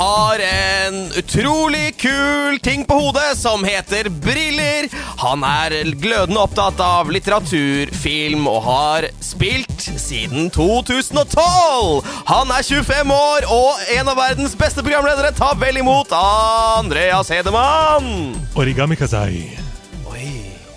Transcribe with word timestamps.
Har 0.00 0.38
en 0.40 0.94
utrolig 1.18 1.96
kul 2.00 2.58
ting 2.64 2.84
på 2.88 2.94
hodet 2.94 3.36
som 3.36 3.64
heter 3.64 4.08
briller. 4.08 4.86
Han 5.20 5.44
er 5.44 5.74
glødende 6.00 6.40
opptatt 6.40 6.80
av 6.80 7.10
litteratur, 7.12 7.90
film 7.92 8.46
og 8.48 8.62
har 8.64 9.06
spilt 9.20 9.84
siden 10.00 10.48
2012. 10.54 12.06
Han 12.30 12.52
er 12.54 12.64
25 12.64 13.12
år 13.12 13.48
og 13.52 13.82
en 13.98 14.08
av 14.08 14.16
verdens 14.22 14.56
beste 14.56 14.80
programledere. 14.86 15.34
Ta 15.36 15.50
vel 15.60 15.82
imot 15.82 16.14
Andreas 16.16 17.28
Hedemann. 17.34 18.38
Origami 18.56 18.96
kazai. 18.96 19.50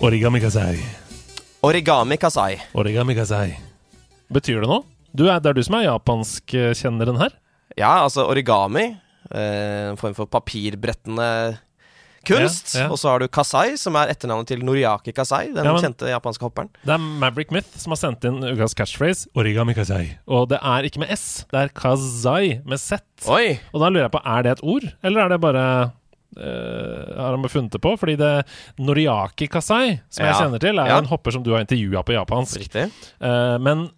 Origami 0.04 0.42
kazai. 0.44 0.76
Origami 1.64 2.18
Kasai. 2.20 2.58
Origami 2.76 3.14
kazai. 3.16 3.54
Betyr 4.28 4.60
det 4.60 4.68
noe? 4.68 4.84
Du 5.16 5.24
er, 5.30 5.38
det 5.40 5.48
er 5.48 5.56
du 5.56 5.62
som 5.64 5.78
er 5.78 5.86
japanskkjenneren 5.86 7.16
her? 7.16 7.32
Ja, 7.78 8.02
altså 8.04 8.26
origami. 8.28 8.90
Eh, 9.30 9.90
En 9.90 9.96
form 10.00 10.14
for 10.14 10.26
papirbrettende 10.26 11.58
kunst. 12.24 12.74
Ja, 12.74 12.86
ja. 12.86 12.90
Og 12.90 12.96
så 12.98 13.10
har 13.12 13.18
du 13.20 13.28
Kasai, 13.28 13.76
som 13.76 13.96
er 14.00 14.08
etternavnet 14.08 14.48
til 14.48 14.62
Noriaki 14.64 15.12
Kasai, 15.12 15.50
den 15.52 15.64
Ja, 15.64 15.72
men- 15.74 15.82
kjente 15.82 16.08
japanske 16.08 16.40
hopperen. 16.46 16.70
Det 16.84 16.94
er 16.94 16.98
Maverick 16.98 17.50
Myth 17.52 17.76
som 17.78 17.92
har 17.92 17.96
sendt 18.00 18.24
inn 18.24 18.40
ukas 18.42 18.74
catchphrase. 18.74 19.28
Origami 19.36 19.74
Kasai'. 19.74 20.14
Og 20.26 20.48
det 20.48 20.58
er 20.62 20.82
ikke 20.88 21.00
med 21.00 21.10
S, 21.18 21.44
det 21.52 21.60
er 21.60 21.68
kazai 21.68 22.62
med 22.64 22.78
Z. 22.80 23.00
Oi! 23.28 23.58
Og 23.74 23.80
da 23.80 23.88
lurer 23.90 24.08
jeg 24.08 24.12
på, 24.12 24.22
er 24.24 24.42
det 24.42 24.52
et 24.52 24.64
ord, 24.64 24.88
eller 25.02 25.20
er 25.20 25.28
det 25.28 25.40
bare 25.40 25.92
Uh, 26.36 27.14
har 27.14 27.36
han 27.36 27.44
funnet 27.46 27.70
det 27.70 27.78
på? 27.80 27.92
Fordi 27.96 28.16
det 28.18 28.44
Noriaki 28.82 29.46
Kasai, 29.46 30.00
som 30.10 30.26
jeg 30.26 30.34
kjenner 30.34 30.58
til, 30.58 30.80
er 30.80 30.86
Ja. 30.88 30.98
en 30.98 31.04
hopper 31.06 31.30
som 31.30 31.44
du 31.44 31.52
har 31.52 31.60
intervjua 31.62 32.02
på 32.02 32.10
japansk. 32.16 32.74
Eh, 32.74 33.58
men 33.58 33.88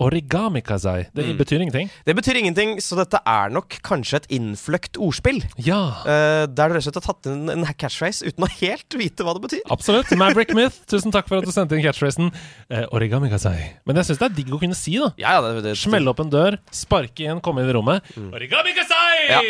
origami 0.00 0.60
kazai. 0.62 1.06
det 1.14 1.24
Mm. 1.30 1.36
betyr 1.38 1.60
ingenting. 1.64 1.90
Det 2.06 2.14
betyr 2.16 2.36
ingenting, 2.40 2.76
så 2.80 2.96
dette 2.98 3.20
er 3.26 3.50
nok 3.50 3.78
kanskje 3.82 4.16
et 4.20 4.26
innfløkt 4.36 4.98
ordspill. 5.00 5.42
Ja, 5.58 5.80
Uh, 6.00 6.46
der 6.46 6.68
du 6.68 6.74
rett 6.74 6.86
og 6.86 6.92
slett 6.92 6.98
har 7.00 7.06
tatt 7.14 7.26
inn 7.30 7.48
en 7.50 7.64
catchphrase 7.78 8.24
uten 8.26 8.44
å 8.44 8.48
helt 8.60 8.96
vite 8.98 9.24
hva 9.24 9.34
det 9.36 9.42
betyr. 9.44 9.62
absolutt. 9.70 10.10
Maverick 10.20 10.52
Myth, 10.54 10.80
tusen 10.90 11.12
takk 11.12 11.28
for 11.28 11.38
at 11.38 11.44
du 11.44 11.52
sendte 11.52 11.76
inn 11.76 11.82
catchphrasen. 11.84 12.30
Uh, 12.70 12.84
origami 12.92 13.30
kazai. 13.30 13.76
Men 13.86 13.96
jeg 14.00 14.10
syns 14.10 14.18
det 14.20 14.28
er 14.30 14.34
digg 14.40 14.52
å 14.54 14.60
kunne 14.60 14.74
si, 14.76 14.96
da. 14.98 15.10
Ja, 15.20 15.36
ja, 15.38 15.40
det, 15.46 15.62
det, 15.64 15.76
Smelle 15.80 16.10
opp 16.12 16.20
en 16.20 16.30
dør, 16.32 16.58
sparke 16.74 17.24
inn, 17.28 17.40
komme 17.40 17.62
inn 17.64 17.70
i 17.70 17.76
rommet. 17.76 18.02
Origami 18.16 18.74
kazai! 18.76 19.28
Ja. 19.30 19.40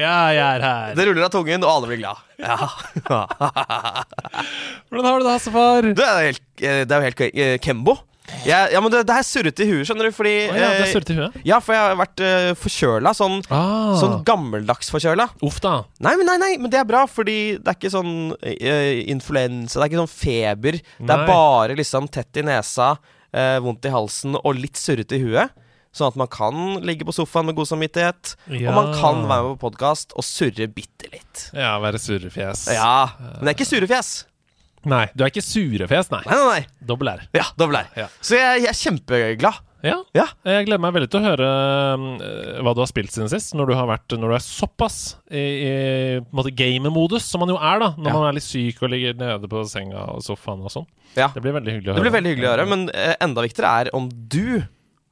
Ja. 0.00 0.18
jeg 0.34 0.44
er 0.44 0.60
her. 0.64 0.94
det 0.98 1.06
ruller 1.08 1.24
av 1.28 1.32
tungen, 1.34 1.62
og 1.64 1.70
alle 1.70 1.90
blir 1.92 2.00
glad. 2.02 2.16
Ja. 2.40 2.56
Hvordan 4.90 5.06
har 5.06 5.18
du 5.20 5.24
det, 5.26 5.32
Hassefar? 5.34 5.90
Det 5.96 6.06
er, 6.06 6.22
helt, 6.30 6.42
eh, 6.60 6.82
det 6.88 6.92
er 6.94 7.00
jo 7.02 7.08
helt 7.08 7.20
eh, 7.30 7.56
Kembo. 7.62 7.96
Jeg, 8.46 8.70
ja, 8.72 8.80
men 8.80 8.92
det, 8.92 9.02
det 9.08 9.14
er 9.20 9.26
surrete 9.26 9.64
i 9.64 9.68
huet, 9.68 9.84
skjønner 9.88 10.08
du, 10.08 10.14
fordi 10.16 10.32
oh, 10.48 10.56
ja, 10.56 10.68
det 10.72 10.80
er 10.80 10.86
eh, 10.86 10.92
surrete 10.94 11.12
i 11.12 11.18
huet. 11.18 11.34
Ja, 11.44 11.58
for 11.60 11.76
jeg 11.76 11.82
har 11.84 11.98
vært 12.00 12.22
uh, 12.24 12.50
forkjøla. 12.56 13.12
Sånn, 13.18 13.38
Ah. 13.52 13.92
sånn 14.00 14.16
gammeldags 14.24 14.88
forkjøla. 14.94 15.26
Uff 15.44 15.58
da. 15.64 15.74
Nei, 16.00 16.14
men 16.20 16.28
nei, 16.30 16.36
nei, 16.40 16.50
men 16.62 16.72
det 16.72 16.80
er 16.80 16.88
bra, 16.88 17.02
fordi 17.10 17.38
det 17.60 17.68
er 17.74 17.76
ikke 17.76 17.92
sånn 17.92 18.12
eh, 18.40 19.02
influensa, 19.12 19.76
det 19.80 19.84
er 19.84 19.90
ikke 19.92 20.02
sånn 20.04 20.14
feber. 20.14 20.80
Det 21.00 21.16
er 21.16 21.26
bare 21.28 21.76
liksom 21.78 22.08
tett 22.12 22.40
i 22.40 22.46
nesa, 22.48 22.94
eh, 23.34 23.58
vondt 23.60 23.84
i 23.90 23.92
halsen 23.92 24.38
og 24.40 24.54
litt 24.56 24.80
surrete 24.80 25.18
i 25.18 25.24
huet. 25.26 25.52
Sånn 25.92 26.06
at 26.12 26.16
man 26.20 26.28
kan 26.30 26.54
ligge 26.86 27.02
på 27.02 27.10
sofaen 27.12 27.48
med 27.50 27.56
god 27.58 27.66
samvittighet, 27.66 28.36
Ja. 28.54 28.70
og 28.70 28.76
man 28.78 28.92
kan 28.94 29.24
være 29.26 29.42
med 29.48 29.56
på 29.58 29.68
podkast 29.68 30.12
og 30.14 30.22
surre 30.22 30.68
bitte 30.70 31.10
litt. 31.10 31.48
Ja, 31.52 31.72
være 31.82 31.98
surrefjes. 31.98 32.68
Ja, 32.72 33.10
men 33.18 33.44
det 33.44 33.50
er 33.52 33.58
ikke 33.58 33.66
surefjes. 33.72 34.12
Nei, 34.88 35.06
du 35.14 35.24
er 35.24 35.28
ikke 35.32 35.42
surefjes, 35.44 36.08
nei. 36.12 36.22
Nei, 36.24 36.36
nei, 36.40 36.46
nei. 36.60 36.86
Dobbel 36.88 37.10
R. 37.12 37.26
Ja, 37.36 37.44
dobbel 37.60 37.76
R. 37.82 37.90
Ja. 37.98 38.06
Så 38.24 38.38
jeg, 38.38 38.62
jeg 38.64 38.70
er 38.72 38.78
kjempeglad. 38.78 39.58
Ja. 39.84 39.94
Ja. 40.12 40.26
Jeg 40.44 40.66
gleder 40.68 40.80
meg 40.84 40.92
veldig 40.92 41.08
til 41.12 41.20
å 41.22 41.24
høre 41.24 41.46
eh, 41.50 42.58
hva 42.64 42.72
du 42.76 42.80
har 42.82 42.88
spilt 42.90 43.12
siden 43.14 43.30
sist, 43.32 43.54
når 43.56 43.70
du 43.70 43.74
har 43.78 43.86
vært 43.88 44.12
Når 44.12 44.28
du 44.28 44.34
er 44.36 44.42
såpass 44.44 44.96
i, 45.32 45.44
i 46.20 46.52
gamer-modus, 46.56 47.24
som 47.24 47.40
man 47.44 47.52
jo 47.52 47.56
er 47.56 47.80
da 47.80 47.88
når 47.96 48.10
Ja. 48.10 48.16
man 48.18 48.26
er 48.28 48.36
litt 48.36 48.44
syk 48.44 48.82
og 48.84 48.92
ligger 48.92 49.16
nede 49.20 49.48
på 49.48 49.62
senga 49.68 50.02
og 50.16 50.20
sofaen 50.26 50.60
og 50.64 50.72
sånn. 50.74 50.86
Ja. 51.16 51.30
Det 51.32 51.40
blir 51.44 51.56
veldig 51.56 51.76
hyggelig 51.78 51.88
å 51.88 51.94
høre. 51.94 52.00
Det 52.02 52.06
blir 52.08 52.16
veldig 52.18 52.34
hyggelig 52.34 52.48
å 52.50 52.52
høre, 52.54 52.68
men 52.72 52.84
eh, 52.92 53.14
enda 53.24 53.44
viktigere 53.46 53.72
er 53.86 53.92
om 53.96 54.10
du 54.10 54.60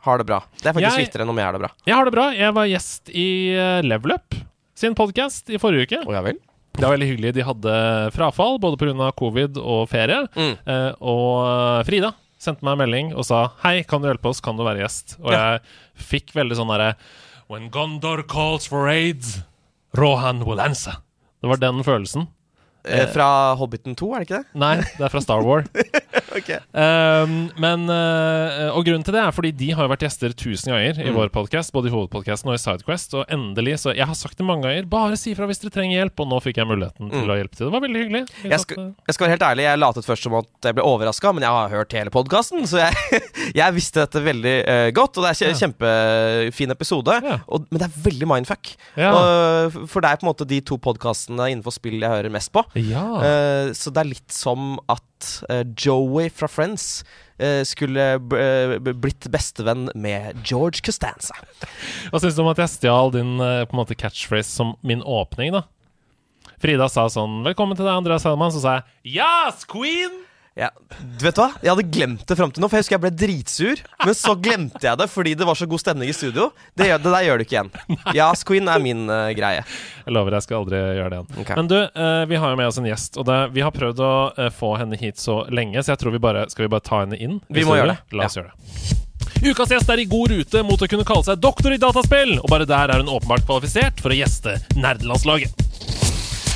har 0.04 0.20
det 0.20 0.28
bra. 0.28 0.42
Det 0.60 0.68
er 0.68 0.76
faktisk 0.76 0.96
Jeg- 0.98 1.06
viktigere 1.08 1.24
enn 1.26 1.32
om 1.32 1.40
jeg 1.40 1.48
har 1.48 1.56
det 1.56 1.62
bra. 1.64 1.70
Jeg 1.88 1.96
har 1.96 2.04
det 2.04 2.12
bra. 2.18 2.26
Jeg 2.36 2.54
var 2.60 2.68
gjest 2.70 3.08
i 3.14 3.28
eh, 3.56 3.80
Level 3.88 4.12
Up 4.18 4.36
sin 4.78 4.94
podkast 4.94 5.48
i 5.50 5.58
forrige 5.58 5.88
uke. 5.88 6.04
Og 6.06 6.12
ja 6.14 6.20
vel? 6.28 6.36
Det 6.78 6.86
var 6.86 6.94
veldig 6.94 7.08
hyggelig. 7.08 7.34
De 7.34 7.42
hadde 7.42 7.74
frafall, 8.14 8.60
både 8.62 8.78
pga. 8.78 9.10
covid 9.18 9.58
og 9.58 9.88
ferie. 9.90 10.20
Mm. 10.38 10.54
Eh, 10.62 10.92
og 11.02 11.82
Frida 11.88 12.12
sendte 12.38 12.62
meg 12.62 12.76
en 12.76 12.82
melding 12.84 13.08
og 13.18 13.26
sa 13.26 13.48
Hei, 13.64 13.80
kan 13.82 13.98
du 13.98 14.06
hjelpe 14.06 14.30
oss? 14.30 14.38
Kan 14.44 14.54
du 14.54 14.62
være 14.62 14.84
gjest? 14.84 15.16
Og 15.18 15.34
jeg 15.34 15.58
fikk 15.98 16.30
veldig 16.38 16.54
sånn 16.60 16.70
derre 16.70 16.92
When 17.50 17.66
Gondor 17.74 18.22
calls 18.28 18.68
for 18.70 18.86
aids, 18.92 19.40
Rohan 19.96 20.44
will 20.46 20.60
answer. 20.62 21.00
Det 21.42 21.50
var 21.50 21.58
den 21.62 21.82
følelsen. 21.82 22.28
Eh, 22.86 23.06
fra 23.12 23.54
Hobbiten 23.58 23.96
2, 23.98 24.06
er 24.14 24.22
det 24.22 24.26
ikke 24.28 24.38
det? 24.42 24.46
Nei, 24.62 24.76
det 24.96 25.02
er 25.04 25.10
fra 25.12 25.20
Star 25.20 25.42
War. 25.44 25.64
okay. 26.38 26.58
Um, 26.72 27.50
men 27.60 27.84
uh, 27.90 28.70
Og 28.76 28.84
grunnen 28.86 29.04
til 29.04 29.12
det 29.16 29.20
er 29.20 29.34
fordi 29.34 29.50
de 29.58 29.70
har 29.76 29.84
jo 29.84 29.90
vært 29.92 30.04
gjester 30.06 30.32
tusen 30.38 30.72
ganger 30.72 31.00
i 31.02 31.08
Mm. 31.08 31.16
vår 31.18 31.30
podkast, 31.34 31.72
både 31.74 31.88
i 31.88 31.92
hovedpodkasten 31.92 32.48
og 32.52 32.56
i 32.56 32.60
Sidequest. 32.62 33.14
Og 33.18 33.24
endelig, 33.32 33.78
så 33.82 33.94
Jeg 33.96 34.06
har 34.06 34.14
sagt 34.16 34.38
det 34.38 34.46
mange 34.46 34.62
ganger, 34.64 34.86
bare 34.88 35.16
si 35.20 35.34
fra 35.36 35.46
hvis 35.50 35.60
dere 35.62 35.72
trenger 35.74 35.98
hjelp, 36.04 36.20
og 36.24 36.28
nå 36.30 36.38
fikk 36.44 36.60
jeg 36.62 36.68
muligheten 36.70 37.10
til 37.10 37.24
Mm. 37.24 37.32
å 37.32 37.38
hjelpe 37.40 37.56
til. 37.56 37.66
Det 37.66 37.72
var 37.74 37.84
veldig 37.84 38.02
hyggelig. 38.04 38.22
Jeg 38.44 38.60
skal, 38.64 38.76
jeg 39.08 39.14
skal 39.16 39.26
være 39.26 39.34
helt 39.36 39.46
ærlig, 39.50 39.64
jeg 39.68 39.78
latet 39.82 40.04
først 40.08 40.22
som 40.28 40.34
at 40.38 40.48
jeg 40.68 40.74
ble 40.78 40.84
overraska, 40.86 41.32
men 41.34 41.42
jeg 41.42 41.50
har 41.58 41.68
hørt 41.74 41.92
hele 41.98 42.10
podkasten, 42.14 42.62
så 42.68 42.84
jeg, 42.86 43.22
jeg 43.60 43.74
visste 43.74 44.04
dette 44.06 44.22
veldig 44.24 44.56
uh, 44.68 44.90
godt. 44.96 45.18
Og 45.18 45.24
det 45.24 45.34
er 45.34 45.50
en 45.52 45.60
kjempefin 45.64 46.70
episode, 46.76 47.18
Ja. 47.24 47.38
og, 47.48 47.66
men 47.70 47.80
det 47.82 47.88
er 47.88 48.00
veldig 48.10 48.28
mindfuck. 48.28 48.72
Ja. 48.96 49.12
Og, 49.12 49.78
for 49.88 50.00
det 50.04 50.10
er 50.12 50.20
på 50.20 50.26
en 50.26 50.32
måte 50.32 50.46
de 50.48 50.60
to 50.60 50.78
podkastene 50.78 51.48
innenfor 51.52 51.72
spill 51.74 51.98
jeg 52.00 52.08
hører 52.12 52.30
mest 52.32 52.52
på. 52.54 52.62
Ja. 52.76 53.04
Uh, 53.22 53.70
så 53.76 53.92
det 53.94 54.02
er 54.02 54.10
litt 54.10 54.34
som 54.34 54.76
at 54.90 55.30
uh, 55.48 55.64
Joey 55.78 56.28
fra 56.30 56.46
Friends 56.50 57.02
eh, 57.38 57.64
skulle 57.66 58.04
blitt 58.22 59.26
bestevenn 59.32 59.88
med 59.98 60.38
George 60.46 60.84
Costanza. 60.84 61.34
Hva 62.12 62.20
syns 62.22 62.38
du 62.38 62.44
om 62.44 62.52
at 62.52 62.60
jeg 62.62 62.74
stjal 62.76 63.12
din 63.14 63.36
uh, 63.40 63.64
på 63.66 63.74
en 63.74 63.82
måte 63.82 63.98
catchphrase 63.98 64.50
som 64.52 64.76
min 64.86 65.02
åpning, 65.02 65.56
da? 65.56 65.64
Frida 66.58 66.88
sa 66.90 67.06
sånn 67.10 67.44
'Velkommen 67.46 67.78
til 67.78 67.86
deg, 67.86 67.94
Andreas 67.94 68.26
Hellmann'. 68.26 68.54
Så 68.54 68.62
sa 68.62 68.78
jeg 68.78 69.18
'Yes, 69.18 69.66
queen'! 69.66 70.27
Ja, 70.58 70.72
du 70.90 71.22
vet 71.22 71.38
hva? 71.38 71.52
Jeg 71.62 71.70
hadde 71.70 71.84
glemt 71.86 72.24
det 72.26 72.34
fram 72.34 72.50
til 72.50 72.64
nå, 72.64 72.66
for 72.66 72.78
jeg 72.78 72.82
husker 72.82 72.96
jeg 72.96 73.02
ble 73.04 73.12
dritsur. 73.14 73.82
Men 74.02 74.16
så 74.18 74.32
glemte 74.42 74.82
jeg 74.82 74.98
det 74.98 75.06
fordi 75.12 75.36
det 75.38 75.46
var 75.46 75.58
så 75.58 75.68
god 75.70 75.82
stemning 75.84 76.10
i 76.10 76.16
studio. 76.16 76.48
Det, 76.74 76.88
gjør, 76.88 77.02
det 77.04 77.12
der 77.14 77.26
gjør 77.28 77.38
du 77.38 77.44
ikke 77.44 77.54
igjen. 77.54 77.70
Yas 78.16 78.42
Queen 78.48 78.70
er 78.72 78.82
min 78.82 79.04
eh, 79.06 79.30
greie. 79.38 79.62
Jeg 80.02 80.16
lover 80.16 80.34
jeg 80.34 80.48
skal 80.48 80.58
aldri 80.58 80.80
gjøre 80.82 81.12
det 81.12 81.20
igjen. 81.20 81.30
Ok. 81.44 81.52
Men 81.60 81.70
du, 81.70 81.76
eh, 81.78 82.22
vi 82.32 82.42
har 82.42 82.50
jo 82.54 82.58
med 82.58 82.70
oss 82.72 82.80
en 82.82 82.88
gjest, 82.90 83.20
og 83.22 83.28
det, 83.30 83.38
vi 83.54 83.62
har 83.62 83.74
prøvd 83.76 84.02
å 84.02 84.12
eh, 84.34 84.50
få 84.58 84.72
henne 84.82 84.98
hit 84.98 85.22
så 85.22 85.44
lenge, 85.54 85.78
så 85.78 85.94
jeg 85.94 86.02
tror 86.02 86.16
vi 86.16 86.22
bare 86.26 86.48
Skal 86.50 86.66
vi 86.66 86.72
bare 86.74 86.86
ta 86.88 87.04
henne 87.04 87.18
inn? 87.22 87.38
Vi 87.54 87.62
må 87.68 87.78
gjøre 87.78 87.94
det, 87.94 88.18
La 88.18 88.26
oss 88.26 88.38
gjøre 88.40 88.50
det. 88.50 88.98
Ukas 89.38 89.70
gjest 89.70 89.94
er 89.94 90.02
i 90.02 90.08
god 90.10 90.32
rute 90.34 90.64
mot 90.66 90.82
å 90.82 90.90
kunne 90.90 91.06
kalle 91.06 91.22
seg 91.28 91.38
doktor 91.38 91.70
i 91.70 91.78
dataspill, 91.78 92.40
og 92.42 92.50
bare 92.50 92.66
der 92.66 92.90
er 92.90 93.04
hun 93.04 93.14
åpenbart 93.14 93.46
kvalifisert 93.46 94.02
for 94.02 94.10
å 94.10 94.18
gjeste 94.18 94.58
nerdelandslaget. 94.74 95.67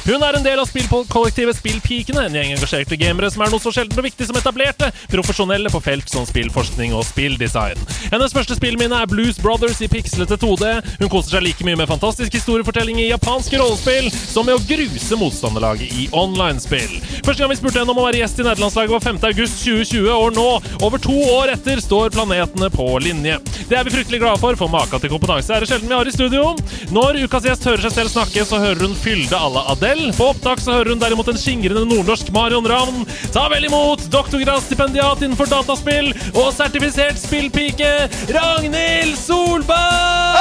Hun 0.02 0.19
er 0.19 0.34
en 0.34 0.43
del 0.43 0.58
av 0.58 0.66
spillkollektivet 0.66 1.54
Spillpikene, 1.54 2.25
en 2.26 2.34
gjeng 2.34 2.56
engasjerte 2.56 2.96
gamere 2.99 3.28
som 3.31 3.44
er 3.44 3.52
noe 3.52 3.62
så 3.62 3.70
sjeldent 3.70 4.00
og 4.00 4.06
viktig 4.08 4.26
som 4.26 4.38
etablerte, 4.38 4.88
profesjonelle 5.12 5.70
på 5.70 5.78
felt 5.84 6.10
som 6.10 6.25
spillforskning 6.26 6.90
og 6.99 7.04
spilldesign. 7.06 7.78
Hennes 8.10 8.34
første 8.34 8.56
spillminne 8.58 8.99
er 8.99 9.06
Blues 9.06 9.38
Brothers 9.38 9.78
i 9.78 9.88
pikslete 9.93 10.34
2D. 10.43 10.72
Hun 10.99 11.12
koser 11.12 11.37
seg 11.37 11.44
like 11.46 11.66
mye 11.69 11.78
med 11.78 11.87
fantastisk 11.87 12.34
historiefortelling 12.34 12.99
i 12.99 13.12
japanske 13.12 13.60
rollespill 13.62 14.08
som 14.16 14.49
med 14.49 14.58
å 14.58 14.64
gruse 14.66 15.19
motstanderlaget 15.20 15.94
i 15.94 16.08
online-spill. 16.19 16.99
Første 17.22 17.38
gang 17.38 17.54
vi 17.54 17.60
spurte 17.60 17.84
henne 17.84 17.94
om 17.94 18.02
å 18.02 18.08
være 18.08 18.25
gjest 18.25 18.43
i 18.43 18.49
nederlandslaget 18.49 18.96
var 18.96 19.06
5. 19.06 19.22
august 19.31 19.62
2020, 19.62 20.10
og 20.16 20.34
nå, 20.34 20.49
over 20.82 21.04
to 21.06 21.14
år 21.37 21.54
etter, 21.54 21.78
står 21.78 22.10
planetene 22.19 22.72
på 22.75 22.88
linje. 23.06 23.38
Det 23.70 23.78
er 23.78 23.87
vi 23.87 23.94
fryktelig 23.94 24.25
glade 24.25 24.43
for, 24.43 24.58
for 24.58 24.75
maka 24.75 24.99
til 24.99 25.14
kompetanse 25.14 25.54
er 25.54 25.62
det 25.62 25.70
sjelden 25.70 25.94
vi 25.94 25.99
har 26.00 26.10
i 26.10 26.19
studio. 26.19 26.50
Når 26.90 27.22
ukas 27.28 27.46
gjest 27.46 27.70
hører 27.70 27.87
seg 27.87 27.96
selv 28.00 28.16
snakke, 28.16 28.49
så 28.50 28.58
hører 28.66 28.82
hun 28.88 28.99
fylde 28.99 29.38
à 29.38 29.46
la 29.46 29.69
Adele. 29.70 29.92
Selv 29.93 30.15
på 30.17 30.27
opptak 30.33 30.61
så 30.62 30.73
hører 30.73 30.94
hun 30.94 31.00
derimot 31.03 31.27
en 31.29 31.37
skingrende 31.37 31.83
nordnorsk 31.85 32.31
Marion 32.33 32.65
Ravn. 32.65 33.03
Ta 33.35 33.43
vel 33.53 33.67
imot 33.69 34.06
doktorgradsstipendiat 34.15 35.21
innenfor 35.21 35.50
dataspill 35.53 36.09
og 36.33 36.49
sertifisert 36.56 37.21
spillpike 37.21 37.91
Ragnhild 38.33 39.19
Solberg! 39.21 40.41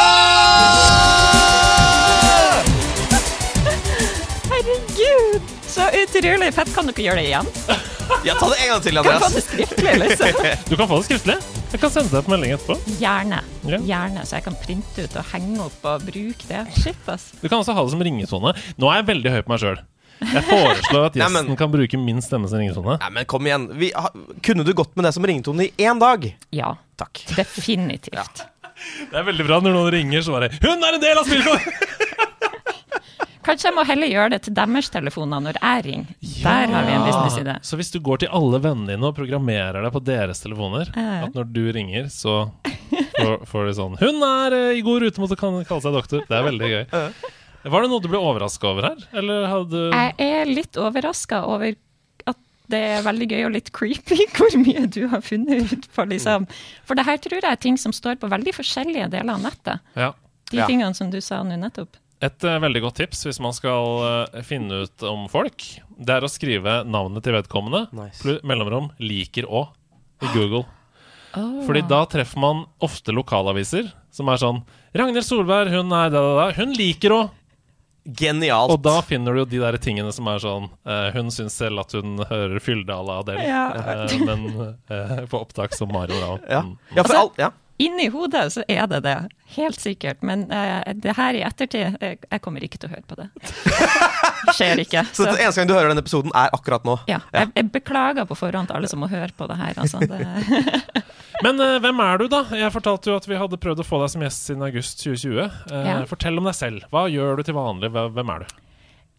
Herregud! 4.54 5.61
Utrolig 5.78 6.54
fett. 6.54 6.72
Kan 6.76 6.90
dere 6.92 7.04
gjøre 7.08 7.22
det 7.22 7.28
igjen? 7.32 7.52
Ja, 8.28 8.34
ta 8.36 8.50
det 8.52 8.58
en 8.60 8.68
gang 8.74 8.82
til, 8.84 8.98
Andreas. 9.00 9.22
Kan 9.24 9.32
få 9.32 9.38
det 9.38 9.44
skriftlig, 9.46 9.92
liksom? 10.02 10.42
Du 10.70 10.74
kan 10.76 10.88
få 10.90 10.98
det 11.00 11.06
skriftlig. 11.08 11.36
Jeg 11.72 11.80
kan 11.80 11.92
sende 11.94 12.12
deg 12.12 12.26
på 12.26 12.32
melding 12.34 12.52
etterpå. 12.58 12.76
Gjerne. 13.00 13.38
Yeah. 13.64 13.86
Gjerne, 13.88 14.26
så 14.28 14.36
jeg 14.36 14.44
kan 14.50 14.58
printe 14.60 15.06
ut 15.08 15.16
og 15.22 15.30
henge 15.32 15.62
opp 15.64 15.86
og 15.94 16.04
bruke 16.10 16.50
det. 16.50 16.66
Shit, 16.76 17.00
ass. 17.10 17.30
Du 17.40 17.48
kan 17.48 17.62
også 17.62 17.74
ha 17.78 17.86
det 17.88 17.94
som 17.96 18.04
ringetone. 18.04 18.52
Nå 18.84 18.92
er 18.92 19.00
jeg 19.00 19.08
veldig 19.14 19.32
høy 19.32 19.40
på 19.48 19.54
meg 19.54 19.64
sjøl. 19.64 19.80
Jeg 20.22 20.44
foreslår 20.50 21.08
at 21.08 21.16
Nei, 21.18 21.24
gjesten 21.24 21.48
men- 21.54 21.60
kan 21.64 21.72
bruke 21.74 22.02
min 22.04 22.20
stemme 22.22 22.52
som 22.52 22.60
ringetone. 22.62 22.98
Nei, 23.02 23.10
men 23.16 23.30
kom 23.32 23.48
igjen. 23.48 23.70
Vi, 23.80 23.94
ha, 23.96 24.12
kunne 24.44 24.68
du 24.68 24.74
gått 24.78 24.92
med 25.00 25.08
det 25.08 25.14
som 25.16 25.26
ringetone 25.32 25.70
i 25.70 25.88
én 25.88 26.04
dag? 26.04 26.28
Ja, 26.52 26.76
Takk. 27.00 27.24
definitivt. 27.40 28.44
Det 29.08 29.16
er 29.18 29.24
veldig 29.24 29.48
bra 29.48 29.62
når 29.64 29.76
noen 29.78 29.92
ringer, 29.94 30.22
så 30.26 30.36
bare 30.36 30.52
'Hun 30.52 30.84
er 30.84 31.00
en 31.00 31.02
del 31.02 31.18
av 31.18 31.26
spillkår!' 31.32 32.30
Kanskje 33.46 33.70
jeg 33.70 33.76
må 33.76 33.84
heller 33.90 34.08
gjøre 34.12 34.30
det 34.36 34.40
til 34.46 34.54
deres 34.54 34.90
telefoner 34.94 35.42
når 35.42 35.58
jeg 35.58 35.84
ringer. 35.88 36.16
Der 36.44 36.68
har 36.76 36.86
vi 36.86 36.94
en 36.94 37.06
businessidé. 37.08 37.56
Så 37.66 37.78
hvis 37.80 37.90
du 37.94 38.00
går 38.06 38.22
til 38.24 38.30
alle 38.38 38.60
vennene 38.62 38.94
dine 38.94 39.08
og 39.10 39.16
programmerer 39.18 39.82
deg 39.82 39.92
på 39.96 40.02
deres 40.06 40.42
telefoner, 40.44 40.92
Ja. 40.96 41.26
at 41.26 41.34
når 41.38 41.48
du 41.52 41.64
ringer, 41.74 42.06
så 42.14 42.52
får, 43.18 43.46
får 43.50 43.66
de 43.68 43.74
sånn 43.80 43.98
'Hun 44.00 44.22
er 44.24 44.54
eh, 44.54 44.78
i 44.78 44.82
god 44.86 45.02
rute 45.02 45.20
mot 45.22 45.32
å 45.32 45.36
kalle 45.38 45.66
seg 45.66 45.94
doktor'. 45.94 46.28
Det 46.28 46.38
er 46.38 46.44
veldig 46.50 46.70
gøy. 46.74 46.86
Var 47.64 47.82
det 47.82 47.90
noe 47.92 48.02
du 48.02 48.08
ble 48.10 48.18
overraska 48.18 48.68
over 48.72 48.82
her? 48.90 48.98
Eller 49.14 49.48
hadde 49.48 49.82
Jeg 49.92 50.14
er 50.18 50.46
litt 50.50 50.78
overraska 50.78 51.44
over 51.46 51.76
at 52.28 52.38
det 52.70 52.80
er 52.98 53.02
veldig 53.06 53.28
gøy 53.30 53.46
og 53.46 53.52
litt 53.54 53.72
creepy 53.72 54.26
hvor 54.38 54.54
mye 54.58 54.86
du 54.90 55.08
har 55.08 55.22
funnet 55.22 55.72
ut 55.74 55.88
på, 55.94 56.06
liksom. 56.10 56.48
For 56.86 56.96
det 56.96 57.06
her 57.06 57.18
tror 57.18 57.42
jeg 57.42 57.52
er 57.52 57.56
ting 57.62 57.78
som 57.78 57.92
står 57.94 58.18
på 58.22 58.30
veldig 58.30 58.54
forskjellige 58.54 59.10
deler 59.14 59.34
av 59.34 59.42
nettet. 59.42 59.80
Ja. 59.96 60.14
De 60.52 60.58
Ja. 60.58 60.68
tingene 60.68 60.94
som 60.96 61.10
du 61.10 61.20
sa 61.22 61.44
nå 61.44 61.56
nettopp. 61.58 61.98
Et 62.22 62.46
uh, 62.46 62.58
veldig 62.62 62.82
godt 62.84 63.00
tips 63.02 63.24
hvis 63.26 63.40
man 63.42 63.56
skal 63.58 64.04
uh, 64.06 64.42
finne 64.46 64.84
ut 64.86 65.06
om 65.10 65.24
folk, 65.32 65.66
det 65.98 66.14
er 66.20 66.26
å 66.26 66.30
skrive 66.30 66.82
navnet 66.86 67.26
til 67.26 67.34
vedkommende, 67.34 67.88
Nice. 67.98 68.38
mellomrom, 68.46 68.92
liker 69.02 69.48
å, 69.50 69.68
i 70.22 70.30
Google. 70.36 70.68
Oh. 71.34 71.62
Fordi 71.66 71.82
da 71.88 72.04
treffer 72.12 72.42
man 72.44 72.66
ofte 72.84 73.14
lokalaviser 73.16 73.88
som 74.12 74.28
er 74.30 74.42
sånn 74.42 74.62
Ragnhild 74.94 75.24
Solberg, 75.24 75.72
hun 75.72 75.94
er 75.96 76.10
da, 76.12 76.20
da, 76.22 76.34
da. 76.42 76.48
Hun 76.60 76.74
liker 76.76 77.16
å 77.16 77.22
Genialt. 78.02 78.72
Og 78.74 78.80
da 78.82 78.96
finner 79.06 79.36
du 79.36 79.44
jo 79.44 79.46
de 79.46 79.60
der 79.62 79.76
tingene 79.78 80.10
som 80.10 80.26
er 80.32 80.40
sånn 80.42 80.64
uh, 80.90 81.12
Hun 81.14 81.28
syns 81.30 81.54
selv 81.62 81.84
at 81.84 81.94
hun 81.94 82.16
hører 82.26 82.58
Fylldal 82.64 83.12
av 83.14 83.20
Adele, 83.22 83.44
Ja. 83.46 83.68
uh, 83.78 84.16
men 84.26 84.48
uh, 84.90 85.20
på 85.30 85.38
opptak 85.38 85.76
som 85.78 85.92
Mario 85.94 86.18
Rahl. 86.18 86.40
ja. 86.50 86.64
Mm. 86.66 86.72
ja, 86.98 87.04
for 87.06 87.20
alt, 87.20 87.38
ja. 87.38 87.52
Inni 87.82 88.08
hodet 88.14 88.46
så 88.54 88.64
er 88.70 88.86
det 88.92 89.00
det, 89.06 89.16
helt 89.56 89.80
sikkert. 89.82 90.22
Men 90.26 90.46
uh, 90.52 90.82
det 91.02 91.16
her 91.18 91.38
i 91.40 91.42
ettertid 91.48 91.98
jeg, 92.02 92.20
Jeg 92.28 92.42
kommer 92.46 92.64
ikke 92.66 92.78
til 92.82 92.90
å 92.90 92.94
høre 92.94 93.06
på 93.10 93.18
det. 93.20 93.28
Skjer 94.58 94.82
ikke. 94.84 95.04
Så 95.12 95.24
Så, 95.24 95.28
den 95.32 95.42
eneste 95.44 95.62
gang 95.62 95.70
du 95.70 95.74
hører 95.76 95.92
denne 95.94 96.04
episoden, 96.06 96.34
er 96.38 96.54
akkurat 96.56 96.86
nå. 96.88 96.98
ja, 97.10 97.20
jeg, 97.34 97.52
jeg 97.58 97.70
beklager 97.74 98.28
på 98.30 98.38
forhånd 98.40 98.70
til 98.72 98.78
alle 98.80 98.90
som 98.92 99.02
må 99.04 99.10
høre 99.12 99.32
på 99.38 99.48
det 99.52 99.58
her. 99.60 99.78
Altså. 99.82 100.02
Det, 100.06 100.22
Men 101.46 101.62
uh, 101.62 101.78
hvem 101.84 102.04
er 102.06 102.22
du, 102.22 102.28
da? 102.32 102.44
Jeg 102.58 102.74
fortalte 102.74 103.12
jo 103.12 103.18
at 103.18 103.28
vi 103.30 103.40
hadde 103.40 103.60
prøvd 103.62 103.84
å 103.84 103.88
få 103.88 104.02
deg 104.04 104.14
som 104.14 104.26
gjest 104.26 104.50
siden 104.50 104.66
august 104.68 105.02
2020. 105.06 105.42
Uh, 105.72 105.80
Ja. 105.92 105.98
Fortell 106.10 106.38
om 106.42 106.46
deg 106.50 106.58
selv. 106.58 106.86
Hva 106.94 107.08
gjør 107.12 107.40
du 107.42 107.48
til 107.48 107.58
vanlig? 107.58 107.90
Hvem 107.94 108.30
er 108.36 108.46
du? 108.46 108.60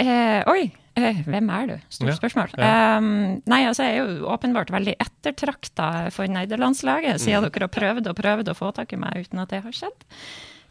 Eh, 0.03 0.41
oi, 0.51 0.63
eh, 0.67 0.79
hvem 0.95 1.51
er 1.55 1.69
du? 1.71 1.75
Stort 1.93 2.19
spørsmål. 2.19 2.55
ja. 2.59 2.99
Um, 2.99 3.43
nei, 3.49 3.63
altså 3.69 3.87
jeg 3.89 3.99
er 3.99 4.01
jo 4.03 4.31
åpenbart 4.33 4.73
veldig 4.75 4.95
ettertrakta 5.01 5.89
for 6.13 6.29
nederlandslaget, 6.29 7.21
siden 7.23 7.49
dere 7.49 7.69
har 7.69 7.73
prøvd 7.73 8.11
og 8.11 8.19
prøvd 8.19 8.53
å 8.53 8.57
få 8.59 8.73
tak 8.77 8.93
i 8.93 9.01
meg 9.01 9.25
uten 9.25 9.41
at 9.43 9.55
det 9.55 9.63
har 9.65 9.77
skjedd. 9.77 10.09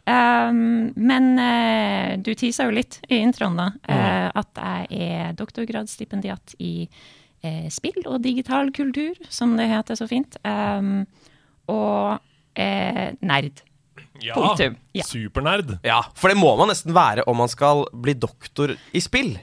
Um, 0.02 0.90
men 0.98 1.32
uh, 1.38 2.18
du 2.18 2.32
tisa 2.38 2.66
jo 2.66 2.74
litt 2.74 2.98
i 3.08 3.20
introen, 3.22 3.58
da, 3.58 3.68
eh, 3.86 4.28
at 4.34 4.58
jeg 4.58 5.10
er 5.10 5.36
doktorgradsstipendiat 5.38 6.56
i 6.58 6.88
uh, 6.88 7.68
spill 7.70 8.00
og 8.06 8.22
digital 8.24 8.72
kultur, 8.74 9.18
som 9.30 9.54
det 9.58 9.70
heter 9.70 9.98
så 9.98 10.08
fint. 10.10 10.38
Um, 10.42 11.04
og 11.70 12.18
eh, 12.58 13.12
nerd. 13.22 13.62
Ja, 14.22 14.34
Punktum. 14.34 14.76
Ja. 14.94 15.06
Supernerd. 15.06 15.76
Ja, 15.86 16.02
For 16.18 16.30
det 16.30 16.38
må 16.38 16.52
man 16.58 16.70
nesten 16.70 16.94
være 16.94 17.24
om 17.30 17.40
man 17.42 17.50
skal 17.50 17.86
bli 17.92 18.14
doktor 18.18 18.74
i 18.74 19.02
spill. 19.02 19.34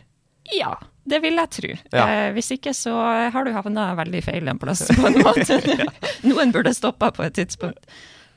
Ja, 0.57 0.73
det 1.09 1.19
vil 1.23 1.37
jeg 1.39 1.49
tro. 1.55 1.73
Ja. 1.93 2.05
Eh, 2.05 2.29
hvis 2.35 2.51
ikke 2.55 2.73
så 2.77 2.93
har 3.33 3.45
du 3.45 3.51
havna 3.55 3.89
veldig 3.99 4.21
feil 4.25 4.47
en 4.51 4.61
plass, 4.61 4.85
på 4.93 5.07
en 5.09 5.19
måte. 5.25 5.59
Noen 6.29 6.53
burde 6.55 6.73
stoppa 6.77 7.11
på 7.15 7.25
et 7.27 7.37
tidspunkt. 7.39 7.83